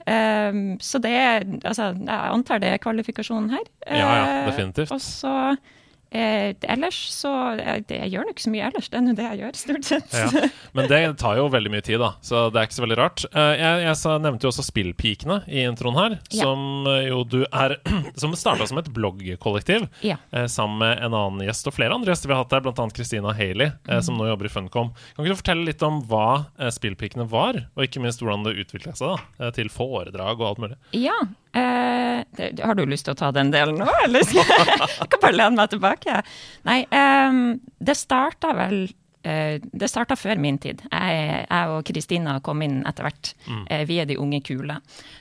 Um, 0.02 0.80
så 0.82 0.98
det 0.98 1.12
er 1.14 1.44
Altså, 1.62 1.92
jeg 1.94 2.32
antar 2.34 2.58
det 2.58 2.72
er 2.74 2.80
kvalifikasjonen 2.82 3.52
her. 3.54 3.68
Ja, 3.86 3.98
ja, 4.02 4.24
Eh, 4.40 4.48
definitivt. 4.50 4.90
Og 4.90 5.00
så 5.04 5.34
eh, 6.12 6.52
Ellers 6.72 6.98
så 7.12 7.30
eh, 7.58 7.80
det, 7.88 7.98
Jeg 8.04 8.12
gjør 8.14 8.26
nok 8.28 8.36
ikke 8.36 8.44
så 8.46 8.52
mye 8.54 8.66
ellers, 8.68 8.88
det 8.92 8.98
er 8.98 9.04
nå 9.06 9.14
det 9.18 9.24
jeg 9.26 9.40
gjør, 9.42 9.58
stort 9.62 9.88
sett. 9.88 10.16
Ja. 10.16 10.48
Men 10.76 10.88
det 10.90 11.00
tar 11.22 11.36
jo 11.40 11.48
veldig 11.52 11.72
mye 11.74 11.84
tid, 11.86 11.98
da, 12.02 12.12
så 12.24 12.44
det 12.52 12.60
er 12.62 12.68
ikke 12.68 12.78
så 12.78 12.84
veldig 12.86 12.98
rart. 13.00 13.24
Eh, 13.32 13.52
Jeg, 13.62 13.82
jeg 13.86 13.96
sa, 14.02 14.16
nevnte 14.22 14.46
jo 14.46 14.52
også 14.52 14.64
Spillpikene 14.68 15.40
i 15.48 15.64
introen 15.68 15.98
her, 15.98 16.18
Ja. 16.34 16.44
som 16.46 16.86
eh, 16.90 17.08
jo 17.10 17.22
du 17.24 17.40
er 17.48 17.76
Som 18.22 18.36
starta 18.38 18.66
som 18.68 18.78
et 18.80 18.90
bloggkollektiv. 18.94 19.88
Ja. 20.06 20.16
eh, 20.32 20.46
sammen 20.52 20.78
med 20.82 20.98
en 21.04 21.14
annen 21.16 21.44
gjest 21.46 21.66
og 21.70 21.74
flere 21.76 21.94
andre 21.96 22.12
gjester 22.14 22.28
vi 22.30 22.36
har 22.36 22.44
hatt 22.44 22.52
der, 22.54 22.64
bl.a. 22.64 22.88
Christina 22.94 23.32
Haley, 23.36 23.72
Mm. 23.88 24.00
som 24.04 24.16
nå 24.16 24.26
jobber 24.28 24.46
i 24.46 24.50
Funcom. 24.52 24.92
Kan 25.16 25.24
ikke 25.24 25.34
du 25.34 25.40
fortelle 25.40 25.64
litt 25.66 25.82
om 25.84 26.00
hva 26.08 26.46
Spillpikene 26.72 27.26
var, 27.28 27.58
og 27.76 27.84
ikke 27.84 28.00
minst 28.02 28.20
hvordan 28.22 28.44
det 28.46 28.54
utvikla 28.62 28.94
seg 28.96 29.16
da, 29.38 29.50
til 29.56 29.68
foredrag 29.72 30.40
og 30.40 30.46
alt 30.52 30.60
mulig? 30.62 30.76
Ja. 30.96 31.16
Eh, 31.58 32.24
det, 32.36 32.50
har 32.64 32.74
du 32.78 32.84
lyst 32.88 33.06
til 33.08 33.16
å 33.16 33.18
ta 33.18 33.30
den 33.34 33.52
delen 33.52 33.78
nå, 33.80 33.88
eller? 34.04 34.24
skal 34.26 34.42
jeg 35.02 35.12
kan 35.12 35.22
bare 35.22 35.36
lene 35.36 35.58
meg 35.58 35.70
tilbake. 35.72 36.22
Nei, 36.68 36.82
ehm, 36.90 37.44
det 37.82 37.96
starta 37.98 38.52
vel 38.56 38.84
eh, 39.22 39.58
Det 39.62 39.88
starta 39.90 40.16
før 40.18 40.40
min 40.42 40.58
tid. 40.62 40.82
Jeg, 40.88 41.44
jeg 41.44 41.74
og 41.74 41.84
Kristina 41.86 42.38
kom 42.44 42.62
inn 42.64 42.80
etter 42.88 43.06
hvert. 43.06 43.32
Eh, 43.68 43.84
vi 43.88 44.00
er 44.02 44.08
de 44.10 44.18
unge 44.20 44.40
kule. 44.46 44.78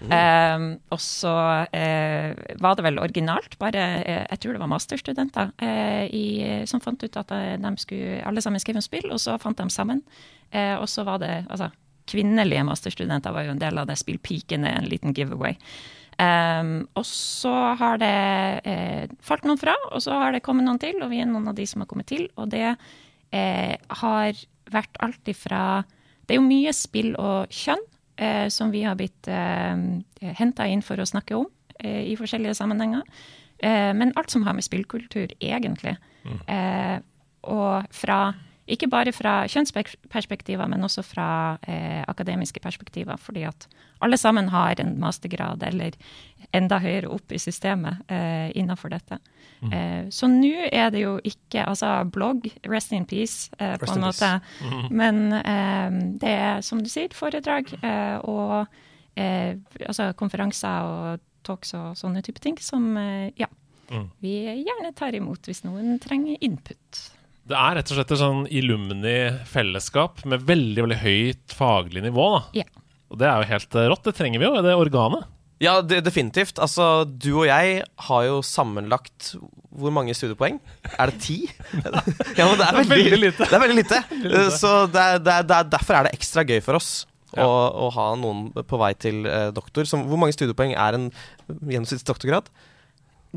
Ehm, 0.09 0.67
og 0.91 1.03
så 1.03 1.35
eh, 1.75 2.31
var 2.63 2.77
det 2.79 2.87
vel 2.87 3.01
originalt, 3.03 3.59
bare 3.61 3.85
eh, 4.01 4.23
jeg 4.31 4.41
tror 4.43 4.57
det 4.57 4.63
var 4.63 4.73
masterstudenter 4.73 5.53
eh, 5.61 6.05
i, 6.07 6.25
som 6.69 6.83
fant 6.83 7.03
ut 7.03 7.21
at 7.21 7.35
eh, 7.37 7.55
de 7.61 7.75
skulle 7.81 8.21
alle 8.25 8.43
sammen 8.43 8.63
skrive 8.63 8.81
om 8.81 8.87
spill, 8.87 9.09
og 9.11 9.21
så 9.21 9.37
fant 9.41 9.59
de 9.59 9.69
sammen. 9.73 10.03
Eh, 10.51 10.75
og 10.79 10.89
så 10.89 11.05
var 11.07 11.21
det 11.21 11.41
altså 11.49 11.71
kvinnelige 12.11 12.63
masterstudenter 12.67 13.31
var 13.31 13.45
jo 13.47 13.55
en 13.55 13.61
del 13.61 13.77
av 13.77 13.87
det. 13.89 13.95
Spillpikene, 14.01 14.71
en 14.81 14.89
liten 14.89 15.13
giveaway. 15.15 15.55
Um, 16.21 16.73
og 16.99 17.05
så 17.07 17.51
har 17.79 17.97
det 18.01 18.15
eh, 18.69 19.13
falt 19.25 19.45
noen 19.47 19.57
fra, 19.57 19.73
og 19.89 20.03
så 20.03 20.19
har 20.21 20.35
det 20.35 20.43
kommet 20.45 20.67
noen 20.67 20.77
til, 20.81 20.99
og 21.01 21.09
vi 21.09 21.21
er 21.23 21.29
noen 21.29 21.47
av 21.49 21.55
de 21.57 21.65
som 21.65 21.81
har 21.81 21.89
kommet 21.89 22.11
til. 22.11 22.27
Og 22.37 22.51
det 22.51 22.67
eh, 22.67 23.73
har 24.03 24.43
vært 24.71 25.01
alt 25.03 25.31
ifra 25.31 25.81
Det 26.27 26.35
er 26.35 26.39
jo 26.39 26.45
mye 26.47 26.71
spill 26.75 27.15
og 27.19 27.51
kjønn 27.51 27.81
eh, 28.21 28.47
som 28.53 28.69
vi 28.71 28.83
har 28.85 28.99
blitt 28.99 29.27
eh, 29.27 30.33
henta 30.37 30.67
inn 30.69 30.83
for 30.85 31.01
å 31.01 31.07
snakke 31.09 31.39
om 31.39 31.47
eh, 31.79 32.11
i 32.11 32.17
forskjellige 32.19 32.59
sammenhenger. 32.59 33.01
Eh, 33.57 33.89
men 33.97 34.13
alt 34.15 34.31
som 34.31 34.45
har 34.45 34.55
med 34.57 34.67
spillkultur, 34.67 35.33
egentlig. 35.41 35.97
Eh, 36.47 36.97
og 37.49 37.89
fra 37.95 38.21
ikke 38.69 38.87
bare 38.91 39.11
fra 39.11 39.41
kjønnsperspektiver, 39.49 40.67
men 40.69 40.83
også 40.85 41.01
fra 41.03 41.57
eh, 41.67 42.03
akademiske 42.07 42.61
perspektiver. 42.61 43.17
Fordi 43.17 43.43
at 43.49 43.67
alle 44.01 44.17
sammen 44.17 44.49
har 44.53 44.79
en 44.79 44.93
mastergrad 45.01 45.63
eller 45.65 45.97
enda 46.53 46.77
høyere 46.81 47.09
opp 47.09 47.31
i 47.33 47.39
systemet 47.41 48.03
eh, 48.11 48.51
innenfor 48.57 48.93
dette. 48.93 49.17
Eh, 49.61 50.09
så 50.09 50.29
nå 50.29 50.67
er 50.71 50.89
det 50.89 51.03
jo 51.03 51.19
ikke 51.23 51.65
Altså 51.67 52.03
blogg, 52.09 52.47
rest 52.65 52.93
in 52.93 53.05
peace, 53.05 53.49
eh, 53.59 53.77
på 53.77 53.91
en 53.93 54.01
måte. 54.01 54.29
måte. 54.61 54.87
Men 54.89 55.33
eh, 55.37 55.89
det 56.21 56.31
er, 56.33 56.61
som 56.65 56.81
du 56.81 56.89
sier, 56.89 57.13
foredrag 57.13 57.69
eh, 57.81 58.17
og 58.23 58.65
eh, 59.15 59.57
altså 59.85 60.11
konferanser 60.17 60.87
og 60.87 61.25
talks 61.43 61.73
og 61.73 61.97
sånne 61.97 62.21
type 62.21 62.39
ting 62.41 62.59
som 62.61 62.93
ja, 63.37 63.47
vi 64.21 64.35
gjerne 64.45 64.91
tar 64.93 65.15
imot 65.17 65.49
hvis 65.49 65.63
noen 65.65 65.97
trenger 65.99 66.37
input. 66.45 67.01
Det 67.49 67.57
er 67.57 67.75
rett 67.79 67.89
og 67.91 67.97
slett 67.97 68.11
et 68.13 68.19
sånn 68.21 68.43
Illumini-fellesskap 68.53 70.23
med 70.29 70.43
veldig 70.47 70.83
veldig 70.85 70.99
høyt 71.01 71.55
faglig 71.57 72.03
nivå. 72.05 72.27
da. 72.37 72.41
Ja. 72.61 72.67
Og 73.11 73.19
det 73.19 73.27
er 73.27 73.41
jo 73.41 73.49
helt 73.51 73.75
eh, 73.75 73.87
rått. 73.91 74.03
Det 74.07 74.13
trenger 74.17 74.39
vi 74.41 74.47
jo, 74.47 74.53
det 74.63 74.75
organet. 74.77 75.25
Ja, 75.61 75.75
det, 75.85 75.99
definitivt. 76.05 76.57
Altså, 76.63 77.03
du 77.05 77.27
og 77.35 77.45
jeg 77.45 77.81
har 78.07 78.23
jo 78.25 78.39
sammenlagt 78.45 79.33
hvor 79.77 79.93
mange 79.93 80.15
studiepoeng? 80.17 80.57
Er 80.97 81.11
det 81.11 81.19
ti? 81.21 81.37
ja, 82.37 82.47
men 82.47 82.57
det 82.57 82.65
er 82.65 82.79
veldig, 82.79 82.89
veldig 82.95 83.19
lite. 83.27 83.45
Det 83.49 83.57
er 83.57 83.63
veldig 83.67 83.77
lite. 83.81 84.01
Så 84.57 84.71
det 84.93 85.03
er, 85.03 85.21
det 85.21 85.35
er, 85.35 85.45
det 85.51 85.57
er, 85.59 85.69
derfor 85.75 85.99
er 85.99 86.07
det 86.09 86.15
ekstra 86.17 86.45
gøy 86.47 86.59
for 86.65 86.79
oss 86.81 86.91
Ja. 87.35 87.45
å, 87.45 87.51
å 87.85 87.91
ha 87.95 88.07
noen 88.19 88.49
på 88.67 88.79
vei 88.81 88.89
til 88.99 89.21
eh, 89.29 89.51
doktor. 89.55 89.85
Som, 89.87 90.07
hvor 90.09 90.19
mange 90.19 90.33
studiepoeng 90.35 90.73
er 90.75 90.97
en 90.97 91.05
gjennomsnitts 91.47 92.07
doktorgrad? 92.09 92.49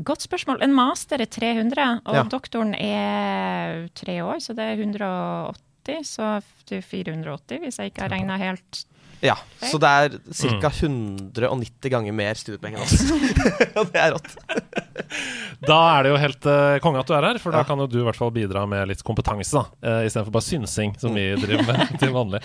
Godt 0.03 0.25
spørsmål. 0.25 0.59
En 0.65 0.73
master 0.75 1.21
er 1.23 1.29
300, 1.31 2.01
og 2.05 2.15
Ja. 2.15 2.23
doktoren 2.23 2.73
er 2.75 3.87
tre 3.95 4.19
år, 4.25 4.41
så 4.43 4.53
det 4.55 4.65
er 4.65 4.75
180. 4.81 5.55
Så 6.03 6.41
det 6.67 6.77
er 6.81 6.81
480, 6.81 7.59
hvis 7.61 7.77
jeg 7.79 7.91
ikke 7.93 8.01
har 8.01 8.09
regna 8.09 8.37
helt 8.37 8.85
Ja, 9.23 9.35
så 9.61 9.79
det 9.79 9.87
er 9.87 10.09
Mm. 10.19 10.59
ca. 10.61 10.69
190 10.69 11.89
ganger 11.89 12.11
mer 12.13 12.33
studiepoeng 12.35 12.75
enn 12.75 12.81
oss. 12.81 13.11
Og 13.79 13.87
det 13.93 13.95
er 14.01 14.11
rått. 14.11 14.35
Da 15.65 15.77
er 15.97 16.03
det 16.03 16.09
jo 16.11 16.17
helt 16.19 16.45
uh, 16.45 16.77
konge 16.83 16.99
at 16.99 17.07
du 17.07 17.13
er 17.15 17.21
her, 17.23 17.37
for 17.39 17.51
da 17.55 17.63
kan 17.63 17.79
jo 17.79 17.87
du 17.87 17.99
i 18.01 18.03
hvert 18.03 18.17
fall 18.19 18.29
bidra 18.35 18.65
med 18.67 18.89
litt 18.89 19.01
kompetanse, 19.07 19.55
da. 19.55 19.63
Uh, 19.81 20.05
Istedenfor 20.05 20.31
bare 20.35 20.43
synsing, 20.45 20.93
som 20.99 21.13
vi 21.15 21.29
driver 21.39 21.65
med 21.71 21.95
til 22.01 22.11
vanlig. 22.13 22.41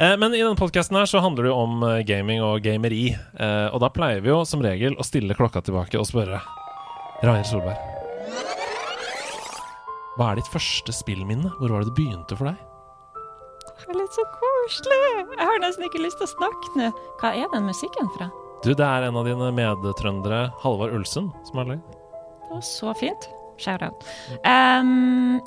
Uh, 0.00 0.16
men 0.18 0.34
i 0.34 0.42
denne 0.42 0.58
podkasten 0.58 0.98
her 0.98 1.06
så 1.06 1.22
handler 1.22 1.44
det 1.46 1.52
jo 1.52 1.56
om 1.62 1.82
eh, 1.86 2.02
gaming 2.04 2.42
og 2.42 2.60
gameri. 2.66 3.14
Uh, 3.38 3.70
og 3.72 3.80
da 3.80 3.88
pleier 3.88 4.20
vi 4.20 4.28
jo 4.32 4.42
som 4.44 4.60
regel 4.60 4.98
å 4.98 5.06
stille 5.06 5.34
klokka 5.38 5.62
tilbake 5.64 5.96
og 6.00 6.06
spørre 6.10 6.42
Ragnhild 7.18 7.48
Solberg. 7.50 7.78
Hva 10.18 10.32
er 10.32 10.38
ditt 10.38 10.50
første 10.50 10.94
spillminne? 10.94 11.50
Hvor 11.58 11.72
var 11.74 11.82
det 11.82 11.90
det 11.90 11.96
begynte 11.98 12.36
for 12.38 12.50
deg? 12.50 12.60
Det 13.78 13.94
er 13.94 13.98
litt 13.98 14.14
så 14.14 14.24
koselig. 14.34 15.00
Jeg 15.38 15.48
har 15.50 15.60
nesten 15.62 15.86
ikke 15.86 16.02
lyst 16.02 16.18
til 16.20 16.28
å 16.28 16.30
snakke 16.30 16.72
nå. 16.78 16.92
Hva 17.18 17.32
er 17.34 17.50
den 17.54 17.66
musikken 17.66 18.10
fra? 18.14 18.28
Du, 18.62 18.70
det 18.70 18.86
er 18.86 19.06
en 19.06 19.18
av 19.18 19.26
dine 19.26 19.50
medtrøndere, 19.54 20.48
Halvard 20.62 20.94
Ulsen, 20.94 21.30
som 21.46 21.60
har 21.62 21.70
lagd. 21.72 21.98
Det 22.46 22.54
var 22.54 22.64
så 22.66 22.94
fint. 22.98 23.28
Shout-out. 23.58 24.06
Um, 24.46 25.38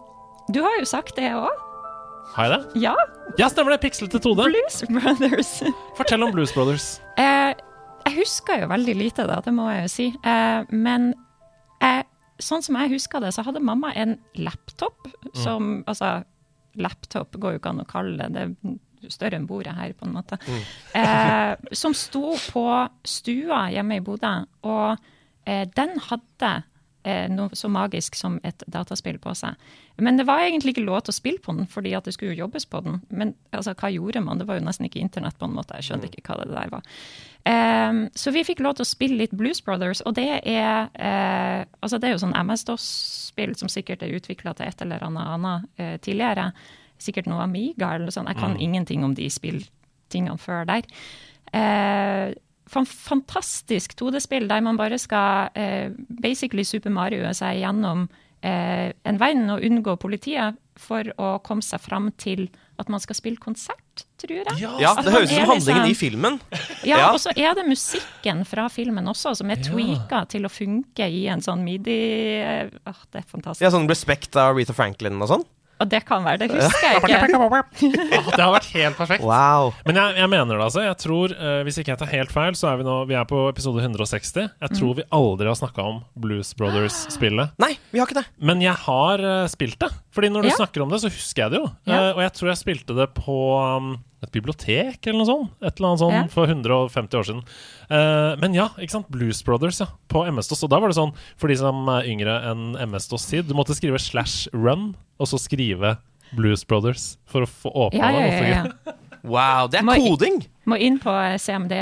du 0.51 0.61
har 0.63 0.79
jo 0.79 0.87
sagt 0.87 1.15
det 1.19 1.31
òg. 1.35 1.51
Har 2.35 2.47
jeg 2.47 2.53
det? 2.53 2.83
Ja. 2.83 2.95
Ja, 3.39 3.47
stemmer 3.51 3.75
det! 3.75 3.81
Pikslete 3.83 4.19
2D. 4.23 4.43
Blues 4.43 4.83
Brothers. 4.91 5.57
Fortell 5.99 6.23
om 6.23 6.31
Blues 6.35 6.51
Brothers. 6.55 6.93
Uh, 7.19 7.51
jeg 8.07 8.17
husker 8.19 8.63
jo 8.63 8.71
veldig 8.71 8.95
lite, 8.99 9.27
da, 9.27 9.39
det 9.43 9.55
må 9.55 9.67
jeg 9.71 9.87
jo 9.87 9.91
si. 9.95 10.07
Uh, 10.23 10.63
men 10.71 11.13
jeg, 11.81 12.05
sånn 12.41 12.63
som 12.65 12.77
jeg 12.79 12.93
husker 12.95 13.23
det, 13.23 13.33
så 13.35 13.45
hadde 13.45 13.63
mamma 13.63 13.93
en 13.97 14.17
laptop 14.39 15.09
som 15.37 15.81
Altså, 15.89 16.21
laptop 16.79 17.35
går 17.41 17.55
jo 17.55 17.61
ikke 17.61 17.73
an 17.73 17.83
å 17.83 17.89
kalle 17.89 18.17
det. 18.17 18.31
Det 18.31 18.69
er 18.69 19.11
større 19.11 19.39
enn 19.39 19.47
bordet 19.49 19.73
her, 19.77 19.93
på 19.97 20.07
en 20.07 20.15
måte. 20.15 20.37
Eh, 20.97 21.53
som 21.77 21.95
sto 21.97 22.35
på 22.51 22.65
stua 23.07 23.63
hjemme 23.73 23.97
i 23.97 24.03
Bodø. 24.05 24.33
Og 24.67 24.97
eh, 25.49 25.63
den 25.75 25.95
hadde 26.09 26.51
eh, 27.03 27.25
noe 27.31 27.57
så 27.57 27.71
magisk 27.71 28.17
som 28.19 28.37
et 28.47 28.63
dataspill 28.71 29.17
på 29.21 29.33
seg. 29.37 29.57
Men 30.01 30.17
det 30.17 30.27
var 30.29 30.45
egentlig 30.45 30.75
ikke 30.75 30.85
lov 30.85 31.03
til 31.05 31.15
å 31.15 31.17
spille 31.17 31.41
på 31.43 31.55
den, 31.57 31.67
fordi 31.69 31.95
at 31.97 32.07
det 32.07 32.15
skulle 32.15 32.35
jo 32.35 32.45
jobbes 32.45 32.67
på 32.69 32.83
den. 32.85 33.01
Men 33.09 33.35
altså, 33.51 33.75
hva 33.77 33.91
gjorde 33.93 34.23
man? 34.25 34.41
Det 34.41 34.47
var 34.49 34.59
jo 34.59 34.65
nesten 34.65 34.87
ikke 34.87 35.01
internett 35.01 35.37
på 35.39 35.49
en 35.49 35.57
måte. 35.57 35.77
Jeg 35.79 35.91
skjønte 35.91 36.11
ikke 36.11 36.25
hva 36.29 36.45
det 36.45 36.53
der 36.53 36.73
var. 36.73 36.87
Ehm, 37.49 38.03
så 38.13 38.31
vi 38.31 38.43
fikk 38.45 38.61
lov 38.61 38.77
til 38.77 38.85
å 38.85 38.89
spille 38.89 39.17
litt 39.17 39.33
Blues 39.37 39.61
Brothers, 39.65 40.03
og 40.05 40.15
det 40.17 40.27
er, 40.45 40.91
uh, 40.93 41.63
altså 41.81 41.97
det 41.97 42.09
er 42.09 42.15
jo 42.15 42.21
sånn 42.21 42.37
MS-DOS-spill 42.37 43.55
som 43.57 43.71
sikkert 43.71 44.05
er 44.05 44.13
utvikla 44.17 44.53
til 44.57 44.69
et 44.69 44.85
eller 44.85 45.01
annet 45.07 45.33
annet 45.35 45.67
uh, 45.81 45.95
tidligere. 46.05 46.51
Sikkert 47.01 47.29
noe 47.31 47.41
Amiga 47.41 47.95
eller 47.95 48.09
noe 48.09 48.13
sånt. 48.13 48.29
Jeg 48.29 48.37
kan 48.37 48.59
ingenting 48.61 49.05
om 49.07 49.15
de 49.17 49.25
spilltingene 49.33 50.37
før 50.41 50.67
der. 50.69 50.85
Uh, 51.51 52.37
fantastisk 52.71 53.97
2D-spill 53.99 54.45
der 54.47 54.61
man 54.63 54.77
bare 54.79 54.95
skal 55.01 55.49
basically 56.23 56.63
Super 56.63 56.93
Mario 56.93 57.25
seg 57.35 57.57
gjennom 57.59 58.05
en 58.41 59.19
verden 59.19 59.51
og 59.51 59.65
unngå 59.67 59.97
politiet 59.99 60.55
for 60.79 61.09
å 61.19 61.33
komme 61.43 61.65
seg 61.65 61.83
fram 61.83 62.07
til 62.21 62.45
at 62.79 62.87
man 62.87 63.03
skal 63.03 63.17
spille 63.17 63.41
konsert, 63.43 63.80
tror 64.21 64.37
jeg. 64.37 64.79
Ja, 64.81 64.93
det 65.01 65.11
høres 65.13 65.31
ut 65.31 65.35
som 65.35 65.49
handlingen 65.49 65.85
i 65.85 65.89
liksom- 65.93 65.99
filmen. 66.11 66.39
Ja, 66.83 66.97
Ja. 66.97 67.11
og 67.13 67.19
så 67.19 67.31
er 67.35 67.53
det 67.55 67.65
musikken 67.67 68.45
fra 68.45 68.67
filmen 68.69 69.05
også, 69.07 69.35
som 69.35 69.49
er 69.51 69.55
tweaka 69.57 70.27
til 70.27 70.43
å 70.43 70.49
funke 70.51 71.07
i 71.09 71.27
en 71.27 71.41
sånn 71.41 71.63
midi 71.63 72.41
Åh, 72.41 73.01
Det 73.11 73.23
er 73.23 73.27
fantastisk. 73.27 73.61
Ja, 73.61 73.69
sånn 73.69 73.87
Respect 73.89 74.35
av 74.35 74.55
Rita 74.55 74.73
Franklin 74.73 75.21
og 75.21 75.27
sånn. 75.29 75.45
Og 75.81 75.89
det 75.89 76.03
kan 76.05 76.21
være, 76.25 76.43
det 76.43 76.49
husker 76.51 76.85
jeg 76.85 76.99
ikke. 77.01 77.07
Det 78.37 78.43
har 78.43 78.51
vært 78.53 78.67
helt 78.75 78.97
perfekt. 78.99 79.23
Wow. 79.25 79.71
Men 79.87 79.97
jeg, 79.97 80.15
jeg 80.21 80.29
mener 80.31 80.53
det, 80.59 80.65
altså. 80.67 80.83
Jeg 80.85 80.97
tror, 81.01 81.33
uh, 81.33 81.61
Hvis 81.65 81.79
ikke 81.81 81.93
jeg 81.93 82.01
tar 82.03 82.11
helt 82.11 82.33
feil, 82.33 82.57
så 82.57 82.69
er 82.71 82.79
vi 82.81 82.85
nå 82.87 82.97
Vi 83.09 83.17
er 83.17 83.25
på 83.29 83.41
episode 83.49 83.81
160. 83.81 84.45
Jeg 84.61 84.75
tror 84.77 84.93
vi 84.99 85.05
aldri 85.17 85.49
har 85.49 85.57
snakka 85.57 85.85
om 85.89 85.99
Blues 86.21 86.53
Brothers-spillet. 86.59 87.55
Nei, 87.63 87.73
vi 87.91 88.01
har 88.01 88.09
ikke 88.09 88.21
det. 88.21 88.27
Men 88.39 88.61
jeg 88.63 88.77
har 88.85 89.25
uh, 89.25 89.47
spilt 89.51 89.79
det. 89.81 89.89
Fordi 90.13 90.29
når 90.33 90.45
du 90.47 90.51
Ja. 90.51 90.59
snakker 90.61 90.83
om 90.85 90.93
det, 90.93 91.01
så 91.03 91.11
husker 91.11 91.45
jeg 91.47 91.55
det 91.55 91.61
jo. 91.63 91.67
Ja. 91.89 91.99
Uh, 92.11 92.11
og 92.19 92.23
jeg 92.27 92.33
tror 92.37 92.51
jeg 92.53 92.61
spilte 92.61 92.97
det 92.97 93.09
på 93.17 93.37
um, 93.57 93.93
et 94.21 94.31
bibliotek 94.35 95.07
eller 95.07 95.17
noe 95.23 95.25
sånt. 95.29 95.51
Et 95.61 95.71
eller 95.79 95.87
annet 95.89 95.99
sånt 96.03 96.13
Ja. 96.13 96.23
for 96.29 96.45
150 96.51 97.17
år 97.17 97.25
siden. 97.25 97.41
Uh, 97.89 98.35
men 98.41 98.53
ja, 98.53 98.67
ikke 98.77 98.91
sant. 98.97 99.09
Blues 99.09 99.41
Brothers, 99.43 99.79
ja. 99.81 99.87
På 100.07 100.25
MS-DOS. 100.29 100.63
Og 100.67 100.69
da 100.69 100.79
var 100.79 100.91
det 100.93 100.97
sånn, 100.99 101.13
for 101.41 101.47
de 101.49 101.55
som 101.57 101.87
er 101.89 102.05
yngre 102.11 102.35
enn 102.51 102.75
MS-DOS-tid, 102.85 103.47
du 103.49 103.55
måtte 103.57 103.73
skrive 103.77 103.97
slash 103.99 104.47
run, 104.53 104.91
og 105.19 105.27
så 105.31 105.39
skrive 105.41 105.97
Blues 106.37 106.63
Brothers 106.63 107.17
for 107.27 107.43
å 107.43 107.49
få 107.49 107.71
åpna 107.89 107.97
Ja, 107.99 108.11
ja, 108.11 108.27
det. 108.27 108.49
ja, 108.49 108.65
ja. 108.65 108.93
Wow, 109.23 109.67
det 109.69 109.81
er 109.81 109.83
Må- 109.85 109.97
koding! 110.01 110.39
Må 110.65 110.77
inn 110.81 110.95
på 111.01 111.11
CMD 111.37 111.73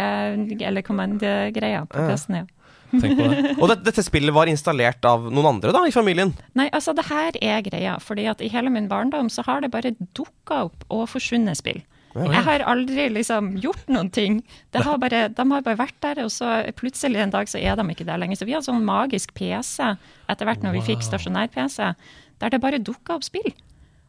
eller 0.60 0.82
Command-greia 0.84 1.86
på 1.88 2.08
PC-en, 2.10 2.36
ja. 2.42 2.48
Tenk 3.00 3.20
på 3.20 3.28
det. 3.30 3.52
Og 3.62 3.68
det, 3.70 3.76
dette 3.86 4.02
spillet 4.04 4.34
var 4.34 4.50
installert 4.50 5.04
av 5.06 5.28
noen 5.32 5.46
andre 5.46 5.72
da, 5.76 5.84
i 5.86 5.94
familien. 5.94 6.32
Nei, 6.58 6.66
altså 6.74 6.96
det 6.98 7.06
her 7.06 7.36
er 7.38 7.62
greia, 7.68 8.00
fordi 8.02 8.26
at 8.32 8.42
i 8.42 8.50
hele 8.50 8.72
min 8.74 8.88
barndom 8.90 9.30
så 9.30 9.44
har 9.46 9.62
det 9.62 9.70
bare 9.72 9.92
dukka 10.18 10.64
opp 10.66 10.88
og 10.90 11.06
forsvunnet 11.12 11.60
spill. 11.60 11.84
Jeg 12.16 12.44
har 12.48 12.64
aldri 12.66 13.06
liksom 13.14 13.52
gjort 13.62 13.88
noen 13.92 14.10
ting. 14.10 14.40
Det 14.74 14.82
har 14.86 14.98
bare, 15.02 15.28
de 15.30 15.46
har 15.52 15.62
bare 15.66 15.78
vært 15.80 15.98
der, 16.02 16.24
og 16.26 16.32
så 16.34 16.64
plutselig 16.80 17.22
en 17.22 17.34
dag 17.36 17.50
så 17.52 17.62
er 17.62 17.78
de 17.78 17.86
ikke 17.94 18.08
der 18.08 18.18
lenger. 18.22 18.40
Så 18.40 18.48
vi 18.50 18.56
har 18.58 18.66
sånn 18.66 18.84
magisk 18.86 19.34
PC 19.38 19.92
etter 20.30 20.50
hvert 20.50 20.66
når 20.66 20.80
vi 20.80 20.86
fikk 20.94 21.06
stasjonær-PC, 21.06 21.94
der 22.42 22.54
det 22.56 22.62
bare 22.64 22.82
dukka 22.82 23.20
opp 23.20 23.28
spill. 23.28 23.52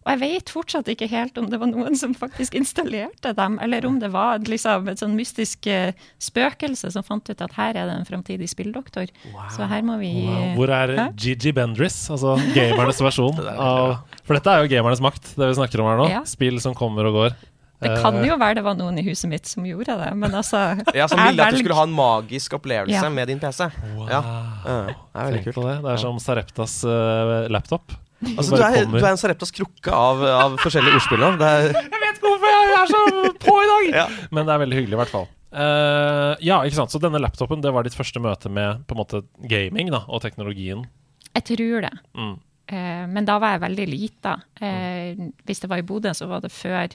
Og 0.01 0.15
jeg 0.15 0.21
vet 0.23 0.51
fortsatt 0.51 0.87
ikke 0.89 1.11
helt 1.13 1.37
om 1.37 1.51
det 1.53 1.59
var 1.61 1.69
noen 1.69 1.93
som 1.99 2.15
faktisk 2.17 2.55
installerte 2.57 3.35
dem, 3.37 3.59
eller 3.61 3.85
om 3.85 3.99
det 4.01 4.09
var 4.15 4.41
liksom 4.49 4.89
et 4.89 5.03
sånn 5.03 5.13
mystisk 5.13 5.69
eh, 5.69 5.93
spøkelse 6.25 6.89
som 6.95 7.05
fant 7.05 7.29
ut 7.29 7.43
at 7.45 7.53
her 7.59 7.77
er 7.77 7.85
det 7.91 7.99
en 7.99 8.09
framtidig 8.09 8.49
spilldoktor. 8.49 9.13
Så 9.53 9.69
her 9.69 9.85
må 9.85 9.99
vi 10.01 10.15
Wow. 10.25 10.57
Hvor 10.57 10.73
er 10.75 10.95
Hæ? 10.97 11.05
Gigi 11.21 11.53
Bendris, 11.53 11.99
altså 12.11 12.39
gamernes 12.57 12.99
versjon 13.05 13.39
av 13.71 14.01
For 14.25 14.37
dette 14.37 14.51
er 14.53 14.65
jo 14.65 14.73
gamernes 14.73 15.05
makt, 15.05 15.35
det 15.37 15.51
vi 15.53 15.59
snakker 15.61 15.85
om 15.85 15.91
her 15.93 16.01
nå. 16.01 16.09
Ja. 16.11 16.25
Spill 16.29 16.57
som 16.65 16.75
kommer 16.75 17.07
og 17.11 17.19
går. 17.21 17.37
Det 17.81 17.91
Eh, 17.95 18.03
kan 18.03 18.19
jo 18.25 18.35
være 18.37 18.59
det 18.59 18.65
var 18.67 18.75
noen 18.77 18.99
i 19.01 19.05
huset 19.07 19.31
mitt 19.31 19.47
som 19.49 19.65
gjorde 19.65 19.95
det, 19.97 20.11
men 20.21 20.35
altså 20.37 20.59
Ja, 20.99 21.07
Som 21.09 21.21
ville 21.25 21.47
at 21.47 21.55
du 21.57 21.63
skulle 21.63 21.79
ha 21.79 21.87
en 21.89 21.95
magisk 21.97 22.53
opplevelse 22.59 22.99
Ja. 23.01 23.09
med 23.09 23.29
din 23.33 23.41
PC. 23.41 23.71
Ja, 24.11 24.21
ja, 24.21 24.21
det 24.21 24.95
er 25.17 25.25
veldig 25.31 25.41
Tenk 25.41 25.49
kult. 25.49 25.55
på 25.57 25.65
det. 25.69 25.77
Det 25.87 25.91
er 25.95 26.03
som 26.05 26.19
Sareptas 26.21 26.75
uh, 26.85 27.49
laptop. 27.49 27.97
Altså, 28.37 28.53
du, 28.59 28.63
er, 28.63 28.85
du 28.85 28.99
er 29.01 29.11
en 29.15 29.17
Sareptas 29.21 29.51
krukke 29.57 29.89
av, 29.97 30.21
av 30.29 30.57
forskjellige 30.61 30.99
ordspill 31.01 31.23
nå. 31.25 31.31
Jeg 31.41 31.73
vet 31.73 32.19
ikke 32.21 32.29
hvorfor 32.29 32.53
jeg 32.53 32.75
er 32.77 32.91
så 32.93 33.05
på 33.47 33.55
i 33.65 33.69
dag! 33.71 33.87
Ja. 34.03 34.07
Men 34.31 34.45
det 34.45 34.53
er 34.55 34.61
veldig 34.67 34.77
hyggelig, 34.83 34.97
i 34.99 35.01
hvert 35.01 35.13
fall. 35.15 35.25
Uh, 35.51 36.37
ja, 36.45 36.61
ikke 36.63 36.77
sant. 36.77 36.93
Så 36.93 37.01
denne 37.03 37.19
laptopen 37.23 37.65
det 37.65 37.73
var 37.75 37.87
ditt 37.89 37.97
første 37.97 38.21
møte 38.23 38.53
med 38.53 38.85
på 38.87 38.95
en 38.95 39.01
måte 39.01 39.23
gaming 39.51 39.89
da, 39.91 40.03
og 40.07 40.21
teknologien. 40.23 40.85
Jeg 41.33 41.47
tror 41.49 41.87
det. 41.89 41.95
Mm. 42.13 42.37
Uh, 42.71 43.07
men 43.17 43.25
da 43.27 43.39
var 43.43 43.57
jeg 43.57 43.65
veldig 43.65 43.87
lita. 43.91 44.37
Eh, 44.61 45.17
hvis 45.49 45.65
det 45.65 45.71
var 45.73 45.81
i 45.81 45.87
Bodø, 45.89 46.13
så 46.15 46.29
var 46.31 46.45
det 46.45 46.53
før 46.55 46.93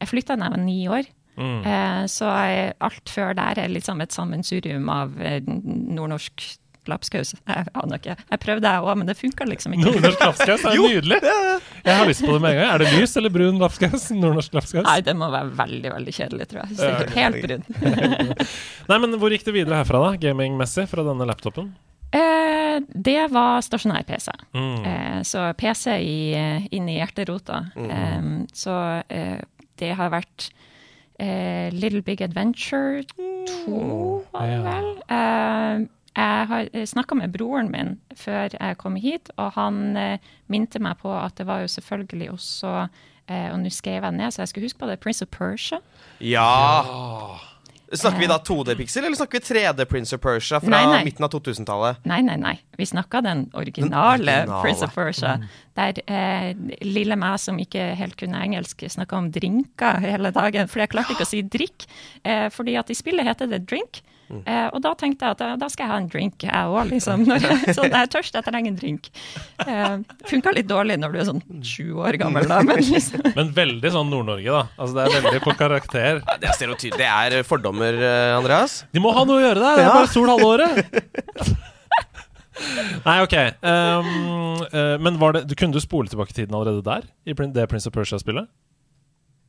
Jeg 0.00 0.10
flytta 0.12 0.36
da 0.36 0.48
jeg 0.48 0.56
var 0.56 0.62
ni 0.64 0.78
år. 0.92 1.08
Mm. 1.36 1.58
Eh, 1.68 2.04
så 2.08 2.28
jeg, 2.32 2.76
alt 2.84 3.10
før 3.12 3.34
der 3.36 3.58
er 3.60 3.72
liksom 3.72 4.00
et 4.00 4.14
sammensurium 4.14 4.86
av 4.92 5.18
eh, 5.20 5.42
nordnorsk 5.44 6.46
lapskaus. 6.86 7.32
Jeg 7.50 7.66
aner 7.74 7.98
ikke. 7.98 8.14
Jeg 8.30 8.38
prøvde 8.44 8.70
jeg 8.70 8.82
òg, 8.86 8.92
men 9.00 9.08
det 9.08 9.16
funka 9.18 9.42
liksom 9.50 9.72
ikke. 9.74 9.88
Nordnorsk 9.88 10.20
lapskaus 10.22 10.66
er 10.70 10.76
jo 10.78 10.84
nydelig! 10.86 11.18
Jeg 11.18 11.96
har 11.98 12.06
lyst 12.06 12.22
på 12.22 12.30
det 12.30 12.42
med 12.44 12.52
en 12.54 12.60
gang. 12.60 12.68
Er 12.76 12.84
det 12.84 12.92
lys 12.94 13.16
eller 13.18 13.32
brun 13.34 13.58
lapskaus? 13.58 14.04
Nordnorsk 14.22 14.54
lapskaus? 14.54 14.86
Nei, 14.86 15.00
det 15.02 15.16
må 15.18 15.26
være 15.34 15.50
veldig, 15.58 15.90
veldig 15.96 16.14
kjedelig, 16.14 16.46
tror 16.52 16.62
jeg. 16.62 16.78
Sikkert 16.78 17.18
helt 17.18 17.40
brun. 17.42 17.66
Nei, 18.86 19.00
men 19.02 19.18
hvor 19.18 19.34
gikk 19.34 19.48
det 19.48 19.56
videre 19.58 19.82
herfra, 19.82 20.04
da? 20.04 20.22
Gamingmessig, 20.28 20.86
fra 20.92 21.02
denne 21.10 21.26
laptopen? 21.26 21.72
Eh, 22.14 22.78
det 22.86 23.18
var 23.34 23.66
stasjonær-PC. 23.66 24.30
Mm. 24.54 24.86
Eh, 24.86 25.20
så 25.26 25.48
PC 25.58 25.98
i, 26.06 26.16
inn 26.70 26.88
i 26.88 27.00
hjerterota. 27.00 27.64
Eh, 27.74 28.30
så 28.54 28.78
eh, 29.10 29.40
det 29.80 29.94
har 29.98 30.12
vært 30.14 30.48
eh, 31.20 31.72
Little 31.74 32.02
Big 32.02 32.22
Adventure 32.22 33.02
2, 33.64 33.80
var 34.32 34.46
det 34.50 34.60
vel? 34.64 34.88
Eh, 35.16 35.86
jeg 36.16 36.46
har 36.48 36.68
snakka 36.88 37.14
med 37.18 37.32
broren 37.34 37.68
min 37.72 37.96
før 38.16 38.48
jeg 38.54 38.78
kom 38.80 38.96
hit, 38.96 39.30
og 39.36 39.52
han 39.58 39.96
eh, 40.00 40.30
minte 40.48 40.80
meg 40.80 40.96
på 41.02 41.12
at 41.12 41.36
det 41.36 41.46
var 41.48 41.60
jo 41.64 41.68
selvfølgelig 41.68 42.30
også 42.32 42.72
eh, 43.28 43.50
Og 43.52 43.58
nå 43.60 43.70
skrev 43.70 44.02
jeg 44.06 44.16
ned, 44.16 44.30
så 44.32 44.42
jeg 44.42 44.48
skulle 44.48 44.64
huske 44.70 44.78
på 44.80 44.88
det. 44.88 45.00
Prince 45.00 45.22
of 45.22 45.28
Persia. 45.28 45.78
ja. 46.20 47.36
Snakker 47.92 48.18
vi 48.18 48.26
da 48.26 48.38
2D-pixel, 48.42 49.04
eller 49.04 49.14
snakker 49.16 49.38
vi 49.38 49.44
3D 49.46 49.84
Prince 49.86 50.16
of 50.16 50.20
Persia 50.24 50.58
fra 50.60 50.70
Nei, 50.72 50.80
nei. 50.90 51.04
midten 51.06 51.22
av 51.26 51.30
2000-tallet? 51.30 52.00
Nei, 52.10 52.18
nei, 52.26 52.34
nei. 52.42 52.54
Vi 52.76 52.86
snakker 52.86 53.22
den 53.22 53.44
originale, 53.54 54.16
originale. 54.18 54.62
Prince 54.64 54.82
of 54.88 54.94
Persia. 54.96 55.36
Der 55.78 56.00
eh, 56.10 56.50
lille 56.82 57.14
meg 57.20 57.38
som 57.38 57.60
ikke 57.62 57.92
helt 58.00 58.16
kunne 58.18 58.42
engelsk, 58.42 58.82
snakka 58.90 59.20
om 59.20 59.30
drinker 59.30 60.02
hele 60.02 60.32
dagen. 60.34 60.66
For 60.72 60.82
jeg 60.82 60.90
klarte 60.96 61.14
ikke 61.14 61.28
å 61.28 61.30
si 61.30 61.44
drikk. 61.46 61.86
Eh, 62.26 62.48
fordi 62.50 62.74
at 62.80 62.90
i 62.90 62.98
spillet 62.98 63.28
heter 63.28 63.50
det 63.54 63.62
drink. 63.70 64.02
Eh, 64.26 64.66
og 64.74 64.80
da 64.82 64.92
tenkte 64.98 65.26
jeg 65.26 65.36
at 65.36 65.42
da, 65.42 65.48
da 65.60 65.68
skal 65.70 65.86
jeg 65.86 65.92
ha 65.92 65.98
en 66.02 66.08
drink, 66.10 66.46
jeg 66.46 66.70
òg, 66.72 66.88
liksom. 66.90 67.22
Når 67.28 67.44
jeg, 67.46 67.58
sånn, 67.78 67.92
jeg 67.92 68.00
er 68.00 68.10
tørst, 68.10 68.38
jeg 68.38 68.46
trenger 68.46 68.72
en 68.72 68.78
drink. 68.80 69.10
Eh, 69.62 69.92
Funka 70.30 70.54
litt 70.56 70.68
dårlig 70.70 70.98
når 71.02 71.14
du 71.14 71.20
er 71.20 71.28
sånn 71.28 71.44
sju 71.66 72.00
år 72.02 72.18
gammel, 72.20 72.48
da, 72.50 72.60
men 72.66 72.82
liksom 72.82 73.22
Men 73.38 73.52
veldig 73.56 73.92
sånn 73.94 74.10
Nord-Norge, 74.12 74.58
da. 74.58 74.64
Altså 74.80 74.98
Det 74.98 75.06
er 75.06 75.28
veldig 75.28 75.44
på 75.46 75.56
karakter. 75.58 76.20
Det 76.42 76.50
er 76.50 76.58
stereotyp. 76.58 76.98
Det 76.98 77.08
er 77.10 77.38
fordommer, 77.46 78.02
eh, 78.02 78.34
Andreas. 78.36 78.82
De 78.92 79.02
må 79.02 79.14
ha 79.16 79.24
noe 79.28 79.40
å 79.40 79.46
gjøre 79.46 79.62
der! 79.62 79.80
Det 79.80 79.86
er 79.86 79.96
bare 80.00 80.12
sol 80.12 80.30
halve 80.32 80.52
året! 80.56 80.74
Nei, 83.06 83.18
ok. 83.20 83.34
Um, 83.60 84.06
uh, 84.72 84.96
men 85.02 85.18
var 85.20 85.36
det, 85.36 85.44
kunne 85.60 85.76
du 85.76 85.82
spole 85.82 86.08
tilbake 86.08 86.32
tiden 86.32 86.56
allerede 86.56 86.80
der? 86.86 87.04
I 87.28 87.36
det 87.36 87.66
Prince 87.68 87.90
of 87.90 87.94
Persia-spillet? 87.94 88.48